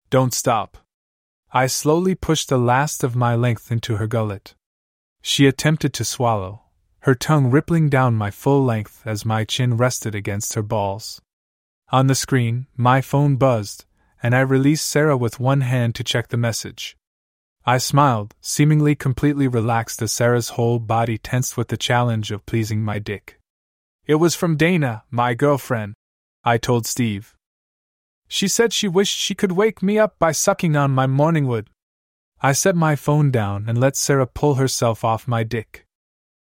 Don't 0.08 0.32
stop. 0.32 0.78
I 1.52 1.66
slowly 1.66 2.14
pushed 2.14 2.48
the 2.48 2.56
last 2.56 3.04
of 3.04 3.14
my 3.14 3.34
length 3.34 3.70
into 3.70 3.96
her 3.96 4.06
gullet. 4.06 4.54
She 5.20 5.46
attempted 5.46 5.92
to 5.92 6.04
swallow, 6.04 6.62
her 7.00 7.14
tongue 7.14 7.50
rippling 7.50 7.88
down 7.88 8.14
my 8.14 8.30
full 8.30 8.64
length 8.64 9.02
as 9.06 9.24
my 9.24 9.44
chin 9.44 9.76
rested 9.76 10.14
against 10.14 10.54
her 10.54 10.62
balls. 10.62 11.20
On 11.90 12.06
the 12.06 12.14
screen, 12.14 12.66
my 12.76 13.00
phone 13.00 13.36
buzzed, 13.36 13.84
and 14.22 14.34
I 14.34 14.40
released 14.40 14.86
Sarah 14.86 15.16
with 15.16 15.40
one 15.40 15.62
hand 15.62 15.94
to 15.96 16.04
check 16.04 16.28
the 16.28 16.36
message. 16.36 16.96
I 17.64 17.78
smiled, 17.78 18.34
seemingly 18.40 18.94
completely 18.94 19.48
relaxed 19.48 20.00
as 20.02 20.12
Sarah's 20.12 20.50
whole 20.50 20.78
body 20.78 21.18
tensed 21.18 21.56
with 21.56 21.68
the 21.68 21.76
challenge 21.76 22.30
of 22.30 22.46
pleasing 22.46 22.82
my 22.82 22.98
dick. 22.98 23.38
It 24.06 24.16
was 24.16 24.34
from 24.34 24.56
Dana, 24.56 25.04
my 25.10 25.34
girlfriend, 25.34 25.94
I 26.44 26.58
told 26.58 26.86
Steve. 26.86 27.34
She 28.28 28.48
said 28.48 28.72
she 28.72 28.88
wished 28.88 29.16
she 29.16 29.34
could 29.34 29.52
wake 29.52 29.82
me 29.82 29.98
up 29.98 30.18
by 30.18 30.32
sucking 30.32 30.76
on 30.76 30.90
my 30.90 31.06
morning 31.06 31.46
wood. 31.46 31.68
I 32.40 32.52
set 32.52 32.76
my 32.76 32.96
phone 32.96 33.30
down 33.30 33.66
and 33.68 33.78
let 33.78 33.96
Sarah 33.96 34.26
pull 34.26 34.54
herself 34.54 35.04
off 35.04 35.28
my 35.28 35.42
dick. 35.42 35.84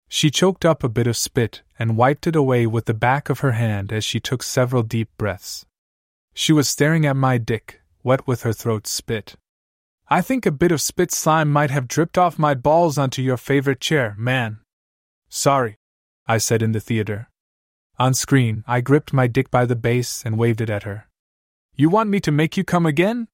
She 0.08 0.30
choked 0.30 0.64
up 0.64 0.82
a 0.82 0.88
bit 0.88 1.06
of 1.06 1.16
spit 1.16 1.62
and 1.78 1.96
wiped 1.96 2.26
it 2.26 2.34
away 2.34 2.66
with 2.66 2.86
the 2.86 2.94
back 2.94 3.28
of 3.28 3.40
her 3.40 3.52
hand 3.52 3.92
as 3.92 4.04
she 4.04 4.20
took 4.20 4.42
several 4.42 4.82
deep 4.82 5.10
breaths. 5.18 5.66
She 6.34 6.52
was 6.52 6.68
staring 6.68 7.04
at 7.04 7.16
my 7.16 7.36
dick, 7.36 7.80
wet 8.02 8.26
with 8.26 8.42
her 8.42 8.52
throat 8.52 8.86
spit. 8.86 9.36
I 10.08 10.22
think 10.22 10.46
a 10.46 10.50
bit 10.50 10.72
of 10.72 10.80
spit 10.80 11.12
slime 11.12 11.50
might 11.52 11.70
have 11.70 11.86
dripped 11.86 12.16
off 12.16 12.38
my 12.38 12.54
balls 12.54 12.96
onto 12.96 13.20
your 13.20 13.36
favorite 13.36 13.80
chair, 13.80 14.14
man. 14.18 14.60
Sorry, 15.28 15.76
I 16.26 16.38
said 16.38 16.62
in 16.62 16.72
the 16.72 16.80
theater. 16.80 17.28
On 17.98 18.14
screen, 18.14 18.64
I 18.66 18.80
gripped 18.80 19.12
my 19.12 19.26
dick 19.26 19.50
by 19.50 19.66
the 19.66 19.76
base 19.76 20.22
and 20.24 20.38
waved 20.38 20.62
it 20.62 20.70
at 20.70 20.84
her. 20.84 21.08
You 21.74 21.90
want 21.90 22.08
me 22.08 22.20
to 22.20 22.32
make 22.32 22.56
you 22.56 22.64
come 22.64 22.86
again? 22.86 23.28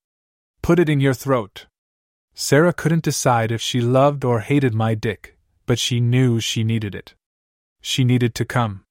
Put 0.62 0.78
it 0.80 0.88
in 0.88 0.98
your 0.98 1.14
throat. 1.14 1.66
Sarah 2.34 2.72
couldn't 2.72 3.04
decide 3.04 3.52
if 3.52 3.60
she 3.60 3.80
loved 3.80 4.24
or 4.24 4.40
hated 4.40 4.74
my 4.74 4.94
dick, 4.94 5.33
but 5.66 5.78
she 5.78 6.00
knew 6.00 6.40
she 6.40 6.64
needed 6.64 6.94
it. 6.94 7.14
She 7.80 8.04
needed 8.04 8.34
to 8.36 8.44
come. 8.44 8.84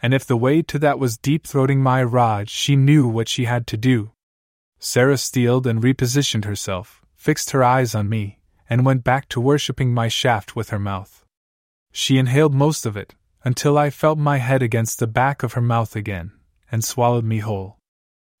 And 0.00 0.12
if 0.12 0.26
the 0.26 0.36
way 0.36 0.60
to 0.62 0.78
that 0.80 0.98
was 0.98 1.16
deep 1.16 1.46
throating 1.46 1.78
my 1.80 2.02
rod, 2.02 2.50
she 2.50 2.76
knew 2.76 3.08
what 3.08 3.28
she 3.28 3.44
had 3.44 3.66
to 3.68 3.76
do. 3.76 4.12
Sarah 4.78 5.16
steeled 5.16 5.66
and 5.66 5.82
repositioned 5.82 6.44
herself, 6.44 7.02
fixed 7.14 7.52
her 7.52 7.64
eyes 7.64 7.94
on 7.94 8.08
me, 8.08 8.40
and 8.68 8.84
went 8.84 9.04
back 9.04 9.28
to 9.30 9.40
worshipping 9.40 9.94
my 9.94 10.08
shaft 10.08 10.54
with 10.54 10.70
her 10.70 10.78
mouth. 10.78 11.24
She 11.92 12.18
inhaled 12.18 12.52
most 12.52 12.84
of 12.84 12.96
it, 12.96 13.14
until 13.44 13.78
I 13.78 13.90
felt 13.90 14.18
my 14.18 14.38
head 14.38 14.62
against 14.62 14.98
the 14.98 15.06
back 15.06 15.42
of 15.42 15.52
her 15.52 15.62
mouth 15.62 15.96
again, 15.96 16.32
and 16.70 16.84
swallowed 16.84 17.24
me 17.24 17.38
whole. 17.38 17.78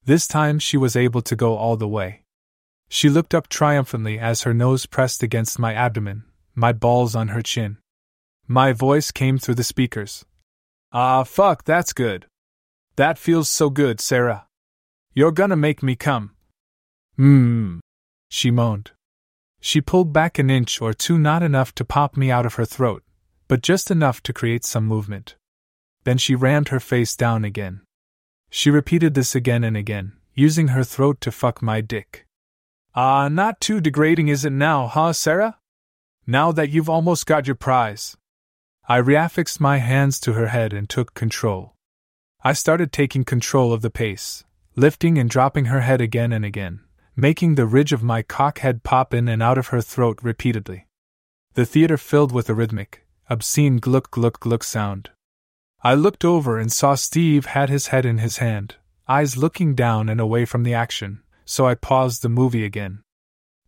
This 0.04 0.26
time 0.26 0.58
she 0.58 0.76
was 0.76 0.96
able 0.96 1.22
to 1.22 1.36
go 1.36 1.56
all 1.56 1.76
the 1.76 1.88
way. 1.88 2.24
She 2.88 3.08
looked 3.08 3.34
up 3.34 3.48
triumphantly 3.48 4.18
as 4.18 4.42
her 4.42 4.52
nose 4.52 4.86
pressed 4.86 5.22
against 5.22 5.58
my 5.58 5.72
abdomen, 5.72 6.24
my 6.54 6.72
balls 6.72 7.14
on 7.14 7.28
her 7.28 7.42
chin. 7.42 7.78
My 8.46 8.72
voice 8.72 9.10
came 9.10 9.38
through 9.38 9.56
the 9.56 9.64
speakers. 9.64 10.24
Ah, 10.92 11.24
fuck, 11.24 11.64
that's 11.64 11.92
good. 11.92 12.26
That 12.96 13.18
feels 13.18 13.48
so 13.48 13.70
good, 13.70 14.00
Sarah. 14.00 14.46
You're 15.12 15.32
gonna 15.32 15.56
make 15.56 15.82
me 15.82 15.96
come. 15.96 16.32
Mmm, 17.18 17.80
she 18.28 18.50
moaned. 18.50 18.92
She 19.60 19.80
pulled 19.80 20.12
back 20.12 20.38
an 20.38 20.50
inch 20.50 20.80
or 20.82 20.92
two, 20.92 21.18
not 21.18 21.42
enough 21.42 21.74
to 21.76 21.84
pop 21.84 22.16
me 22.16 22.30
out 22.30 22.46
of 22.46 22.54
her 22.54 22.66
throat, 22.66 23.02
but 23.48 23.62
just 23.62 23.90
enough 23.90 24.22
to 24.24 24.32
create 24.32 24.64
some 24.64 24.84
movement. 24.84 25.36
Then 26.04 26.18
she 26.18 26.34
rammed 26.34 26.68
her 26.68 26.80
face 26.80 27.16
down 27.16 27.44
again. 27.44 27.80
She 28.50 28.70
repeated 28.70 29.14
this 29.14 29.34
again 29.34 29.64
and 29.64 29.76
again, 29.76 30.12
using 30.34 30.68
her 30.68 30.84
throat 30.84 31.20
to 31.22 31.32
fuck 31.32 31.62
my 31.62 31.80
dick. 31.80 32.26
Ah, 32.94 33.28
not 33.28 33.60
too 33.60 33.80
degrading, 33.80 34.28
is 34.28 34.44
it 34.44 34.52
now, 34.52 34.86
huh, 34.86 35.12
Sarah? 35.12 35.56
Now 36.26 36.52
that 36.52 36.70
you've 36.70 36.88
almost 36.88 37.26
got 37.26 37.46
your 37.46 37.54
prize. 37.54 38.16
I 38.88 38.98
reaffixed 38.98 39.60
my 39.60 39.76
hands 39.76 40.18
to 40.20 40.32
her 40.32 40.46
head 40.46 40.72
and 40.72 40.88
took 40.88 41.12
control. 41.12 41.74
I 42.42 42.54
started 42.54 42.92
taking 42.92 43.24
control 43.24 43.74
of 43.74 43.82
the 43.82 43.90
pace, 43.90 44.42
lifting 44.74 45.18
and 45.18 45.28
dropping 45.28 45.66
her 45.66 45.80
head 45.80 46.00
again 46.00 46.32
and 46.32 46.42
again, 46.42 46.80
making 47.14 47.56
the 47.56 47.66
ridge 47.66 47.92
of 47.92 48.02
my 48.02 48.22
cock 48.22 48.60
head 48.60 48.82
pop 48.82 49.12
in 49.12 49.28
and 49.28 49.42
out 49.42 49.58
of 49.58 49.68
her 49.68 49.82
throat 49.82 50.18
repeatedly. 50.22 50.86
The 51.54 51.66
theater 51.66 51.98
filled 51.98 52.32
with 52.32 52.48
a 52.48 52.54
rhythmic, 52.54 53.06
obscene 53.28 53.76
gluck 53.76 54.10
gluck 54.10 54.40
gluck 54.40 54.64
sound. 54.64 55.10
I 55.82 55.92
looked 55.92 56.24
over 56.24 56.58
and 56.58 56.72
saw 56.72 56.94
Steve 56.94 57.46
had 57.46 57.68
his 57.68 57.88
head 57.88 58.06
in 58.06 58.16
his 58.16 58.38
hand, 58.38 58.76
eyes 59.06 59.36
looking 59.36 59.74
down 59.74 60.08
and 60.08 60.22
away 60.22 60.46
from 60.46 60.62
the 60.62 60.72
action, 60.72 61.22
so 61.44 61.66
I 61.66 61.74
paused 61.74 62.22
the 62.22 62.30
movie 62.30 62.64
again. 62.64 63.02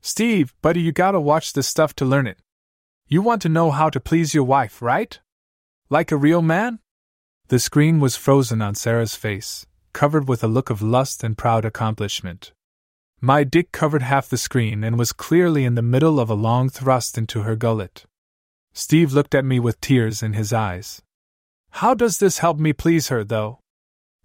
Steve, 0.00 0.54
buddy, 0.62 0.80
you 0.80 0.92
gotta 0.92 1.20
watch 1.20 1.52
this 1.52 1.68
stuff 1.68 1.94
to 1.96 2.06
learn 2.06 2.26
it. 2.26 2.38
You 3.08 3.22
want 3.22 3.40
to 3.42 3.48
know 3.48 3.70
how 3.70 3.88
to 3.90 4.00
please 4.00 4.34
your 4.34 4.42
wife, 4.42 4.82
right? 4.82 5.20
Like 5.88 6.10
a 6.10 6.16
real 6.16 6.42
man? 6.42 6.80
The 7.46 7.60
screen 7.60 8.00
was 8.00 8.16
frozen 8.16 8.60
on 8.60 8.74
Sarah's 8.74 9.14
face, 9.14 9.64
covered 9.92 10.26
with 10.26 10.42
a 10.42 10.48
look 10.48 10.70
of 10.70 10.82
lust 10.82 11.22
and 11.22 11.38
proud 11.38 11.64
accomplishment. 11.64 12.52
My 13.20 13.44
dick 13.44 13.70
covered 13.70 14.02
half 14.02 14.28
the 14.28 14.36
screen 14.36 14.82
and 14.82 14.98
was 14.98 15.12
clearly 15.12 15.64
in 15.64 15.76
the 15.76 15.82
middle 15.82 16.18
of 16.18 16.28
a 16.28 16.34
long 16.34 16.68
thrust 16.68 17.16
into 17.16 17.42
her 17.42 17.54
gullet. 17.54 18.06
Steve 18.72 19.12
looked 19.12 19.36
at 19.36 19.44
me 19.44 19.60
with 19.60 19.80
tears 19.80 20.20
in 20.20 20.32
his 20.32 20.52
eyes. 20.52 21.00
How 21.70 21.94
does 21.94 22.18
this 22.18 22.38
help 22.38 22.58
me 22.58 22.72
please 22.72 23.06
her, 23.06 23.22
though? 23.22 23.60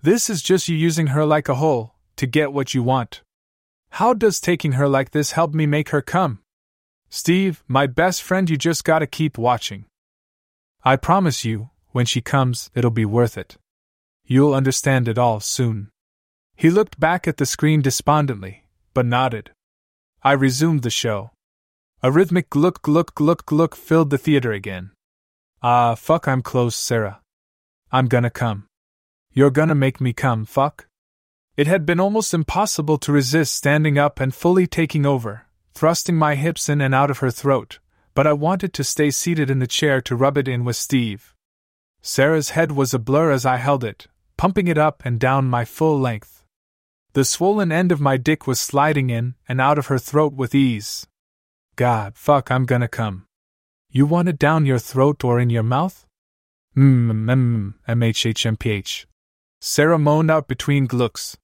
This 0.02 0.28
is 0.28 0.42
just 0.42 0.68
you 0.68 0.76
using 0.76 1.08
her 1.08 1.24
like 1.24 1.48
a 1.48 1.56
hole, 1.56 1.94
to 2.16 2.26
get 2.26 2.52
what 2.52 2.74
you 2.74 2.82
want. 2.82 3.22
How 3.92 4.16
does 4.16 4.40
taking 4.40 4.72
her 4.72 4.88
like 4.88 5.12
this 5.12 5.34
help 5.34 5.54
me 5.54 5.68
make 5.68 5.90
her 5.90 6.02
come? 6.02 6.40
Steve, 7.14 7.62
my 7.68 7.88
best 7.88 8.24
friend, 8.24 8.50
you 8.50 8.56
just 8.56 8.86
gotta 8.86 9.06
keep 9.06 9.38
watching. 9.38 9.84
I 10.86 10.96
promise 10.96 11.44
you, 11.44 11.70
when 11.90 12.06
she 12.06 12.22
comes, 12.22 12.72
it'll 12.74 12.90
be 12.90 13.04
worth 13.04 13.38
it. 13.38 13.58
You'll 14.26 14.54
understand 14.54 15.10
it 15.10 15.18
all 15.18 15.42
soon. 15.42 15.90
He 16.56 16.70
looked 16.70 17.02
back 17.02 17.28
at 17.28 17.36
the 17.36 17.46
screen 17.46 17.82
despondently, 17.82 18.64
but 18.94 19.06
nodded. 19.06 19.52
I 20.24 20.32
resumed 20.32 20.84
the 20.84 20.90
show. 20.90 21.32
A 22.02 22.10
rhythmic 22.10 22.50
gluck 22.50 22.82
gluck 22.82 23.14
gluck 23.14 23.46
gluck 23.46 23.76
filled 23.76 24.10
the 24.10 24.18
theater 24.18 24.54
again. 24.54 24.92
Ah, 25.62 25.96
fuck, 25.96 26.30
I'm 26.30 26.42
close, 26.42 26.78
Sarah. 26.78 27.20
I'm 27.92 28.08
gonna 28.08 28.30
come. 28.30 28.68
You're 29.34 29.52
gonna 29.52 29.76
make 29.76 30.00
me 30.00 30.14
come, 30.14 30.46
fuck? 30.46 30.88
It 31.58 31.68
had 31.68 31.86
been 31.86 32.00
almost 32.00 32.34
impossible 32.34 32.98
to 33.00 33.12
resist 33.12 33.54
standing 33.54 33.98
up 33.98 34.22
and 34.22 34.34
fully 34.34 34.66
taking 34.66 35.06
over, 35.06 35.46
thrusting 35.74 36.16
my 36.16 36.36
hips 36.36 36.70
in 36.70 36.82
and 36.82 36.94
out 36.94 37.12
of 37.12 37.20
her 37.20 37.32
throat, 37.32 37.80
but 38.14 38.28
I 38.28 38.34
wanted 38.34 38.74
to 38.74 38.84
stay 38.84 39.12
seated 39.12 39.50
in 39.50 39.60
the 39.60 39.68
chair 39.68 40.02
to 40.02 40.16
rub 40.16 40.38
it 40.38 40.48
in 40.48 40.66
with 40.66 40.76
Steve. 40.76 41.34
Sarah's 42.02 42.52
head 42.52 42.72
was 42.72 42.94
a 42.94 43.00
blur 43.00 43.32
as 43.32 43.46
I 43.46 43.58
held 43.58 43.84
it, 43.84 44.08
pumping 44.38 44.68
it 44.68 44.78
up 44.78 45.04
and 45.06 45.20
down 45.20 45.46
my 45.46 45.66
full 45.66 46.00
length. 46.00 46.44
The 47.14 47.26
swollen 47.26 47.72
end 47.72 47.92
of 47.92 48.00
my 48.00 48.18
dick 48.18 48.48
was 48.48 48.60
sliding 48.60 49.10
in 49.10 49.36
and 49.48 49.60
out 49.60 49.78
of 49.78 49.88
her 49.88 50.00
throat 50.00 50.34
with 50.34 50.56
ease. 50.56 51.08
God, 51.76 52.18
fuck, 52.18 52.50
I'm 52.52 52.66
gonna 52.66 52.88
come. 52.88 53.26
You 53.90 54.06
want 54.06 54.30
it 54.30 54.40
down 54.40 54.66
your 54.66 54.80
throat 54.80 55.24
or 55.24 55.40
in 55.40 55.50
your 55.50 55.64
mouth? 55.64 56.06
Mm, 56.76 57.12
mmm, 57.12 57.74
mmm, 57.86 57.98
mhhmph. 57.98 59.06
Sarah 59.60 60.00
moaned 60.00 60.32
out 60.32 60.48
between 60.48 60.88
glucks. 60.88 61.38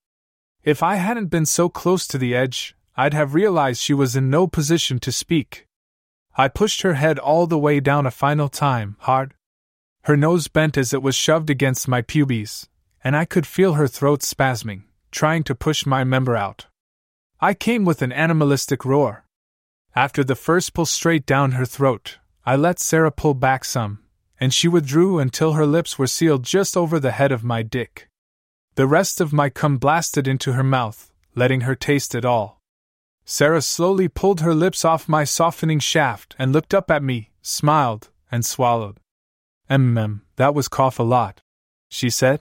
If 0.63 0.81
I 0.81 0.95
hadn't 0.95 1.27
been 1.27 1.45
so 1.45 1.69
close 1.69 2.07
to 2.07 2.17
the 2.17 2.33
edge, 2.33 2.75
I'd 2.99 3.13
have 3.13 3.35
realized 3.35 3.79
she 3.79 3.93
was 3.93 4.15
in 4.15 4.31
no 4.31 4.47
position 4.47 4.97
to 4.99 5.11
speak. 5.11 5.67
I 6.35 6.47
pushed 6.47 6.81
her 6.81 6.95
head 6.95 7.19
all 7.19 7.45
the 7.45 7.59
way 7.59 7.79
down 7.79 8.07
a 8.07 8.11
final 8.11 8.49
time, 8.49 8.95
hard. 9.01 9.35
Her 10.03 10.17
nose 10.17 10.47
bent 10.47 10.77
as 10.77 10.93
it 10.93 11.03
was 11.03 11.15
shoved 11.15 11.51
against 11.51 11.87
my 11.87 12.01
pubes, 12.01 12.67
and 13.03 13.15
I 13.15 13.25
could 13.25 13.45
feel 13.45 13.73
her 13.73 13.87
throat 13.87 14.21
spasming, 14.21 14.83
trying 15.11 15.43
to 15.43 15.53
push 15.53 15.85
my 15.85 16.03
member 16.03 16.35
out. 16.35 16.65
I 17.39 17.53
came 17.53 17.85
with 17.85 18.01
an 18.01 18.11
animalistic 18.11 18.83
roar. 18.83 19.25
After 19.95 20.23
the 20.23 20.35
first 20.35 20.73
pull 20.73 20.87
straight 20.87 21.27
down 21.27 21.51
her 21.51 21.65
throat, 21.65 22.17
I 22.45 22.55
let 22.55 22.79
Sarah 22.79 23.11
pull 23.11 23.35
back 23.35 23.63
some, 23.63 23.99
and 24.39 24.51
she 24.51 24.67
withdrew 24.67 25.19
until 25.19 25.53
her 25.53 25.67
lips 25.67 25.99
were 25.99 26.07
sealed 26.07 26.43
just 26.43 26.75
over 26.75 26.99
the 26.99 27.11
head 27.11 27.31
of 27.31 27.43
my 27.43 27.61
dick. 27.61 28.09
The 28.73 28.87
rest 28.87 29.21
of 29.21 29.33
my 29.33 29.49
cum 29.49 29.77
blasted 29.77 30.27
into 30.27 30.53
her 30.53 30.63
mouth, 30.63 31.11
letting 31.35 31.61
her 31.61 31.75
taste 31.75 32.15
it 32.15 32.25
all. 32.25 32.56
Sarah 33.29 33.61
slowly 33.61 34.07
pulled 34.07 34.39
her 34.39 34.55
lips 34.55 34.85
off 34.85 35.09
my 35.09 35.25
softening 35.25 35.79
shaft 35.79 36.33
and 36.39 36.53
looked 36.53 36.73
up 36.73 36.89
at 36.89 37.03
me, 37.03 37.29
smiled, 37.41 38.09
and 38.31 38.45
swallowed. 38.45 39.01
Mm, 39.69 40.21
that 40.37 40.55
was 40.55 40.69
cough 40.69 40.97
a 40.97 41.03
lot, 41.03 41.41
she 41.89 42.09
said. 42.09 42.39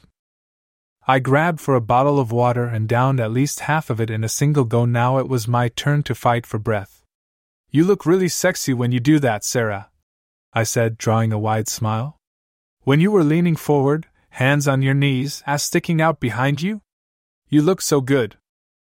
I 1.04 1.18
grabbed 1.18 1.60
for 1.60 1.74
a 1.74 1.80
bottle 1.80 2.20
of 2.20 2.30
water 2.30 2.66
and 2.66 2.88
downed 2.88 3.18
at 3.18 3.32
least 3.32 3.66
half 3.66 3.90
of 3.90 4.00
it 4.00 4.10
in 4.10 4.22
a 4.22 4.28
single 4.28 4.62
go. 4.62 4.84
Now 4.84 5.18
it 5.18 5.28
was 5.28 5.48
my 5.48 5.68
turn 5.70 6.04
to 6.04 6.14
fight 6.14 6.46
for 6.46 6.58
breath. 6.58 7.02
You 7.68 7.82
look 7.82 8.06
really 8.06 8.28
sexy 8.28 8.72
when 8.72 8.92
you 8.92 9.00
do 9.00 9.18
that, 9.18 9.42
Sarah, 9.42 9.90
I 10.52 10.62
said, 10.62 10.98
drawing 10.98 11.32
a 11.32 11.38
wide 11.38 11.66
smile. 11.66 12.16
When 12.82 13.00
you 13.00 13.10
were 13.10 13.24
leaning 13.24 13.56
forward, 13.56 14.06
hands 14.30 14.68
on 14.68 14.82
your 14.82 14.94
knees, 14.94 15.42
ass 15.48 15.64
sticking 15.64 16.00
out 16.00 16.20
behind 16.20 16.62
you? 16.62 16.82
You 17.48 17.60
look 17.60 17.82
so 17.82 18.00
good. 18.00 18.36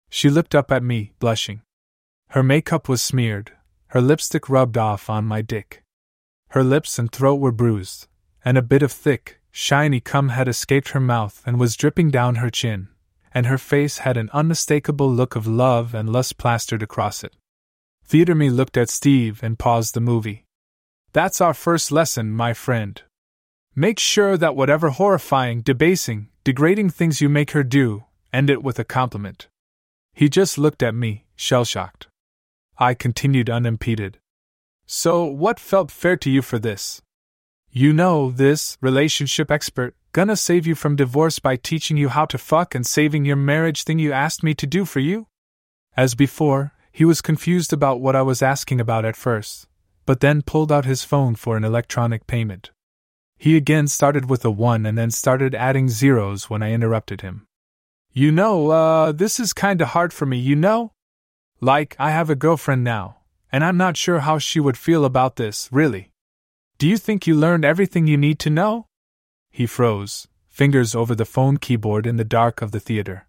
She 0.10 0.30
looked 0.30 0.56
up 0.56 0.72
at 0.72 0.84
me, 0.84 1.11
blushing. 1.20 1.64
Her 2.32 2.43
makeup 2.43 2.88
was 2.88 3.01
smeared, 3.01 3.51
her 3.88 4.00
lipstick 4.00 4.48
rubbed 4.48 4.77
off 4.77 5.10
on 5.10 5.26
my 5.26 5.42
dick. 5.42 5.84
Her 6.51 6.64
lips 6.64 6.98
and 6.98 7.11
throat 7.11 7.42
were 7.42 7.51
bruised, 7.51 8.08
and 8.45 8.58
a 8.58 8.61
bit 8.61 8.82
of 8.82 8.90
thick, 8.90 9.42
shiny 9.51 10.00
cum 10.00 10.30
had 10.30 10.48
escaped 10.48 10.92
her 10.92 11.01
mouth 11.01 11.43
and 11.45 11.60
was 11.60 11.76
dripping 11.76 12.10
down 12.10 12.35
her 12.35 12.50
chin, 12.50 12.88
and 13.34 13.48
her 13.48 13.58
face 13.58 13.98
had 13.98 14.16
an 14.16 14.30
unmistakable 14.32 15.11
look 15.11 15.35
of 15.35 15.45
love 15.45 15.93
and 15.93 16.10
lust 16.10 16.38
plastered 16.38 16.82
across 16.82 17.22
it. 17.22 17.35
Theater 18.06 18.34
me 18.34 18.50
looked 18.50 18.77
at 18.77 18.90
Steve 18.90 19.43
and 19.43 19.60
paused 19.60 19.93
the 19.93 20.00
movie. 20.00 20.45
That's 21.11 21.42
our 21.42 21.53
first 21.53 21.92
lesson, 21.92 22.32
my 22.32 22.53
friend. 22.53 23.01
Make 23.76 24.00
sure 24.00 24.38
that 24.38 24.56
whatever 24.56 24.92
horrifying, 24.92 25.64
debasing, 25.64 26.30
degrading 26.45 26.92
things 26.92 27.19
you 27.19 27.27
make 27.27 27.51
her 27.51 27.64
do, 27.64 28.06
end 28.32 28.50
it 28.50 28.64
with 28.64 28.80
a 28.80 28.85
compliment. 28.85 29.50
He 30.14 30.30
just 30.30 30.58
looked 30.58 30.82
at 30.82 30.95
me, 30.95 31.26
shell 31.35 31.66
shocked. 31.66 32.08
I 32.82 32.95
continued 32.95 33.48
unimpeded. 33.48 34.18
So, 34.88 35.24
what 35.24 35.60
felt 35.60 35.92
fair 35.92 36.18
to 36.18 36.32
you 36.32 36.42
for 36.42 36.58
this? 36.58 37.00
You 37.69 37.93
know, 37.93 38.32
this 38.32 38.76
relationship 38.82 39.51
expert 39.51 39.93
gonna 40.14 40.35
save 40.35 40.66
you 40.66 40.74
from 40.74 40.95
divorce 40.95 41.38
by 41.38 41.58
teaching 41.58 41.95
you 41.95 42.10
how 42.10 42.26
to 42.26 42.40
fuck 42.40 42.74
and 42.74 42.84
saving 42.84 43.24
your 43.24 43.35
marriage 43.35 43.84
thing 43.84 44.00
you 44.00 44.11
asked 44.11 44.42
me 44.42 44.56
to 44.56 44.66
do 44.66 44.84
for 44.84 45.00
you? 45.00 45.27
As 45.95 46.16
before, 46.16 46.74
he 46.92 47.06
was 47.06 47.22
confused 47.22 47.72
about 47.72 48.01
what 48.01 48.16
I 48.16 48.24
was 48.24 48.42
asking 48.42 48.82
about 48.82 49.06
at 49.06 49.16
first, 49.16 49.68
but 50.08 50.19
then 50.19 50.42
pulled 50.42 50.72
out 50.72 50.85
his 50.85 51.03
phone 51.03 51.35
for 51.35 51.58
an 51.58 51.64
electronic 51.64 52.26
payment. 52.26 52.72
He 53.38 53.56
again 53.56 53.90
started 53.90 54.27
with 54.27 54.43
a 54.43 54.50
1 54.50 54.88
and 54.88 54.98
then 54.98 55.11
started 55.11 55.53
adding 55.53 55.88
zeros 55.88 56.50
when 56.50 56.64
I 56.64 56.72
interrupted 56.72 57.22
him. 57.22 57.45
You 58.11 58.32
know, 58.32 58.72
uh, 58.72 59.11
this 59.11 59.40
is 59.40 59.53
kinda 59.53 59.85
hard 59.85 60.14
for 60.14 60.26
me, 60.26 60.40
you 60.40 60.56
know? 60.56 60.93
Like, 61.64 61.96
I 62.00 62.10
have 62.10 62.32
a 62.32 62.36
girlfriend 62.36 62.84
now, 62.84 63.18
and 63.52 63.64
I'm 63.64 63.78
not 63.78 63.96
sure 63.96 64.22
how 64.22 64.40
she 64.40 64.60
would 64.60 64.78
feel 64.78 65.06
about 65.06 65.36
this, 65.36 65.70
really. 65.72 66.10
Do 66.80 66.88
you 66.88 66.98
think 66.98 67.28
you 67.28 67.36
learned 67.36 67.64
everything 67.64 68.08
you 68.08 68.18
need 68.18 68.40
to 68.40 68.50
know? 68.50 68.88
He 69.52 69.68
froze, 69.68 70.28
fingers 70.50 70.96
over 70.96 71.14
the 71.14 71.24
phone 71.24 71.58
keyboard 71.58 72.08
in 72.08 72.18
the 72.18 72.24
dark 72.24 72.64
of 72.64 72.72
the 72.72 72.80
theater. 72.80 73.28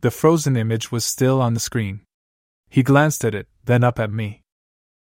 The 0.00 0.10
frozen 0.10 0.56
image 0.56 0.90
was 0.90 1.04
still 1.04 1.42
on 1.42 1.52
the 1.52 1.60
screen. 1.60 2.00
He 2.70 2.82
glanced 2.82 3.22
at 3.22 3.34
it, 3.34 3.48
then 3.64 3.84
up 3.84 3.98
at 3.98 4.10
me. 4.10 4.40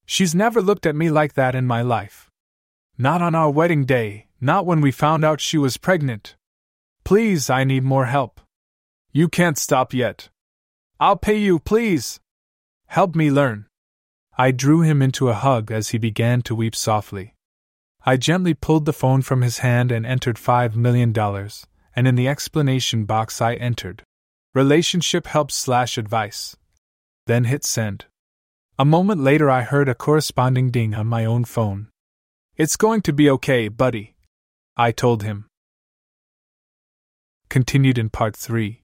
She's 0.04 0.34
never 0.34 0.60
looked 0.60 0.86
at 0.86 0.96
me 0.96 1.08
like 1.08 1.34
that 1.34 1.54
in 1.54 1.66
my 1.66 1.82
life. 1.82 2.30
Not 2.98 3.22
on 3.22 3.36
our 3.36 3.50
wedding 3.50 3.84
day, 3.84 4.26
not 4.40 4.66
when 4.66 4.80
we 4.80 4.90
found 4.90 5.24
out 5.24 5.40
she 5.40 5.58
was 5.58 5.76
pregnant. 5.76 6.34
Please, 7.04 7.48
I 7.48 7.62
need 7.62 7.84
more 7.84 8.06
help. 8.06 8.40
You 9.12 9.28
can't 9.28 9.56
stop 9.56 9.94
yet. 9.94 10.30
I'll 10.98 11.16
pay 11.16 11.36
you, 11.36 11.60
please. 11.60 12.18
Help 12.86 13.14
me 13.14 13.30
learn. 13.30 13.66
I 14.38 14.50
drew 14.50 14.82
him 14.82 15.02
into 15.02 15.28
a 15.28 15.34
hug 15.34 15.70
as 15.70 15.90
he 15.90 15.98
began 15.98 16.42
to 16.42 16.54
weep 16.54 16.76
softly. 16.76 17.34
I 18.04 18.16
gently 18.16 18.54
pulled 18.54 18.84
the 18.84 18.92
phone 18.92 19.22
from 19.22 19.42
his 19.42 19.58
hand 19.58 19.90
and 19.90 20.06
entered 20.06 20.36
$5 20.36 20.76
million, 20.76 21.12
and 21.96 22.08
in 22.08 22.14
the 22.14 22.28
explanation 22.28 23.04
box 23.04 23.40
I 23.40 23.54
entered 23.54 24.04
Relationship 24.56 25.26
help 25.26 25.50
slash 25.50 25.98
advice. 25.98 26.56
Then 27.26 27.44
hit 27.44 27.62
send. 27.62 28.06
A 28.78 28.86
moment 28.86 29.20
later, 29.20 29.50
I 29.50 29.60
heard 29.60 29.86
a 29.86 29.94
corresponding 29.94 30.70
ding 30.70 30.94
on 30.94 31.06
my 31.06 31.26
own 31.26 31.44
phone. 31.44 31.88
It's 32.56 32.76
going 32.76 33.02
to 33.02 33.12
be 33.12 33.28
okay, 33.28 33.68
buddy. 33.68 34.16
I 34.74 34.92
told 34.92 35.24
him. 35.24 35.44
Continued 37.50 37.98
in 37.98 38.08
Part 38.08 38.34
3. 38.34 38.80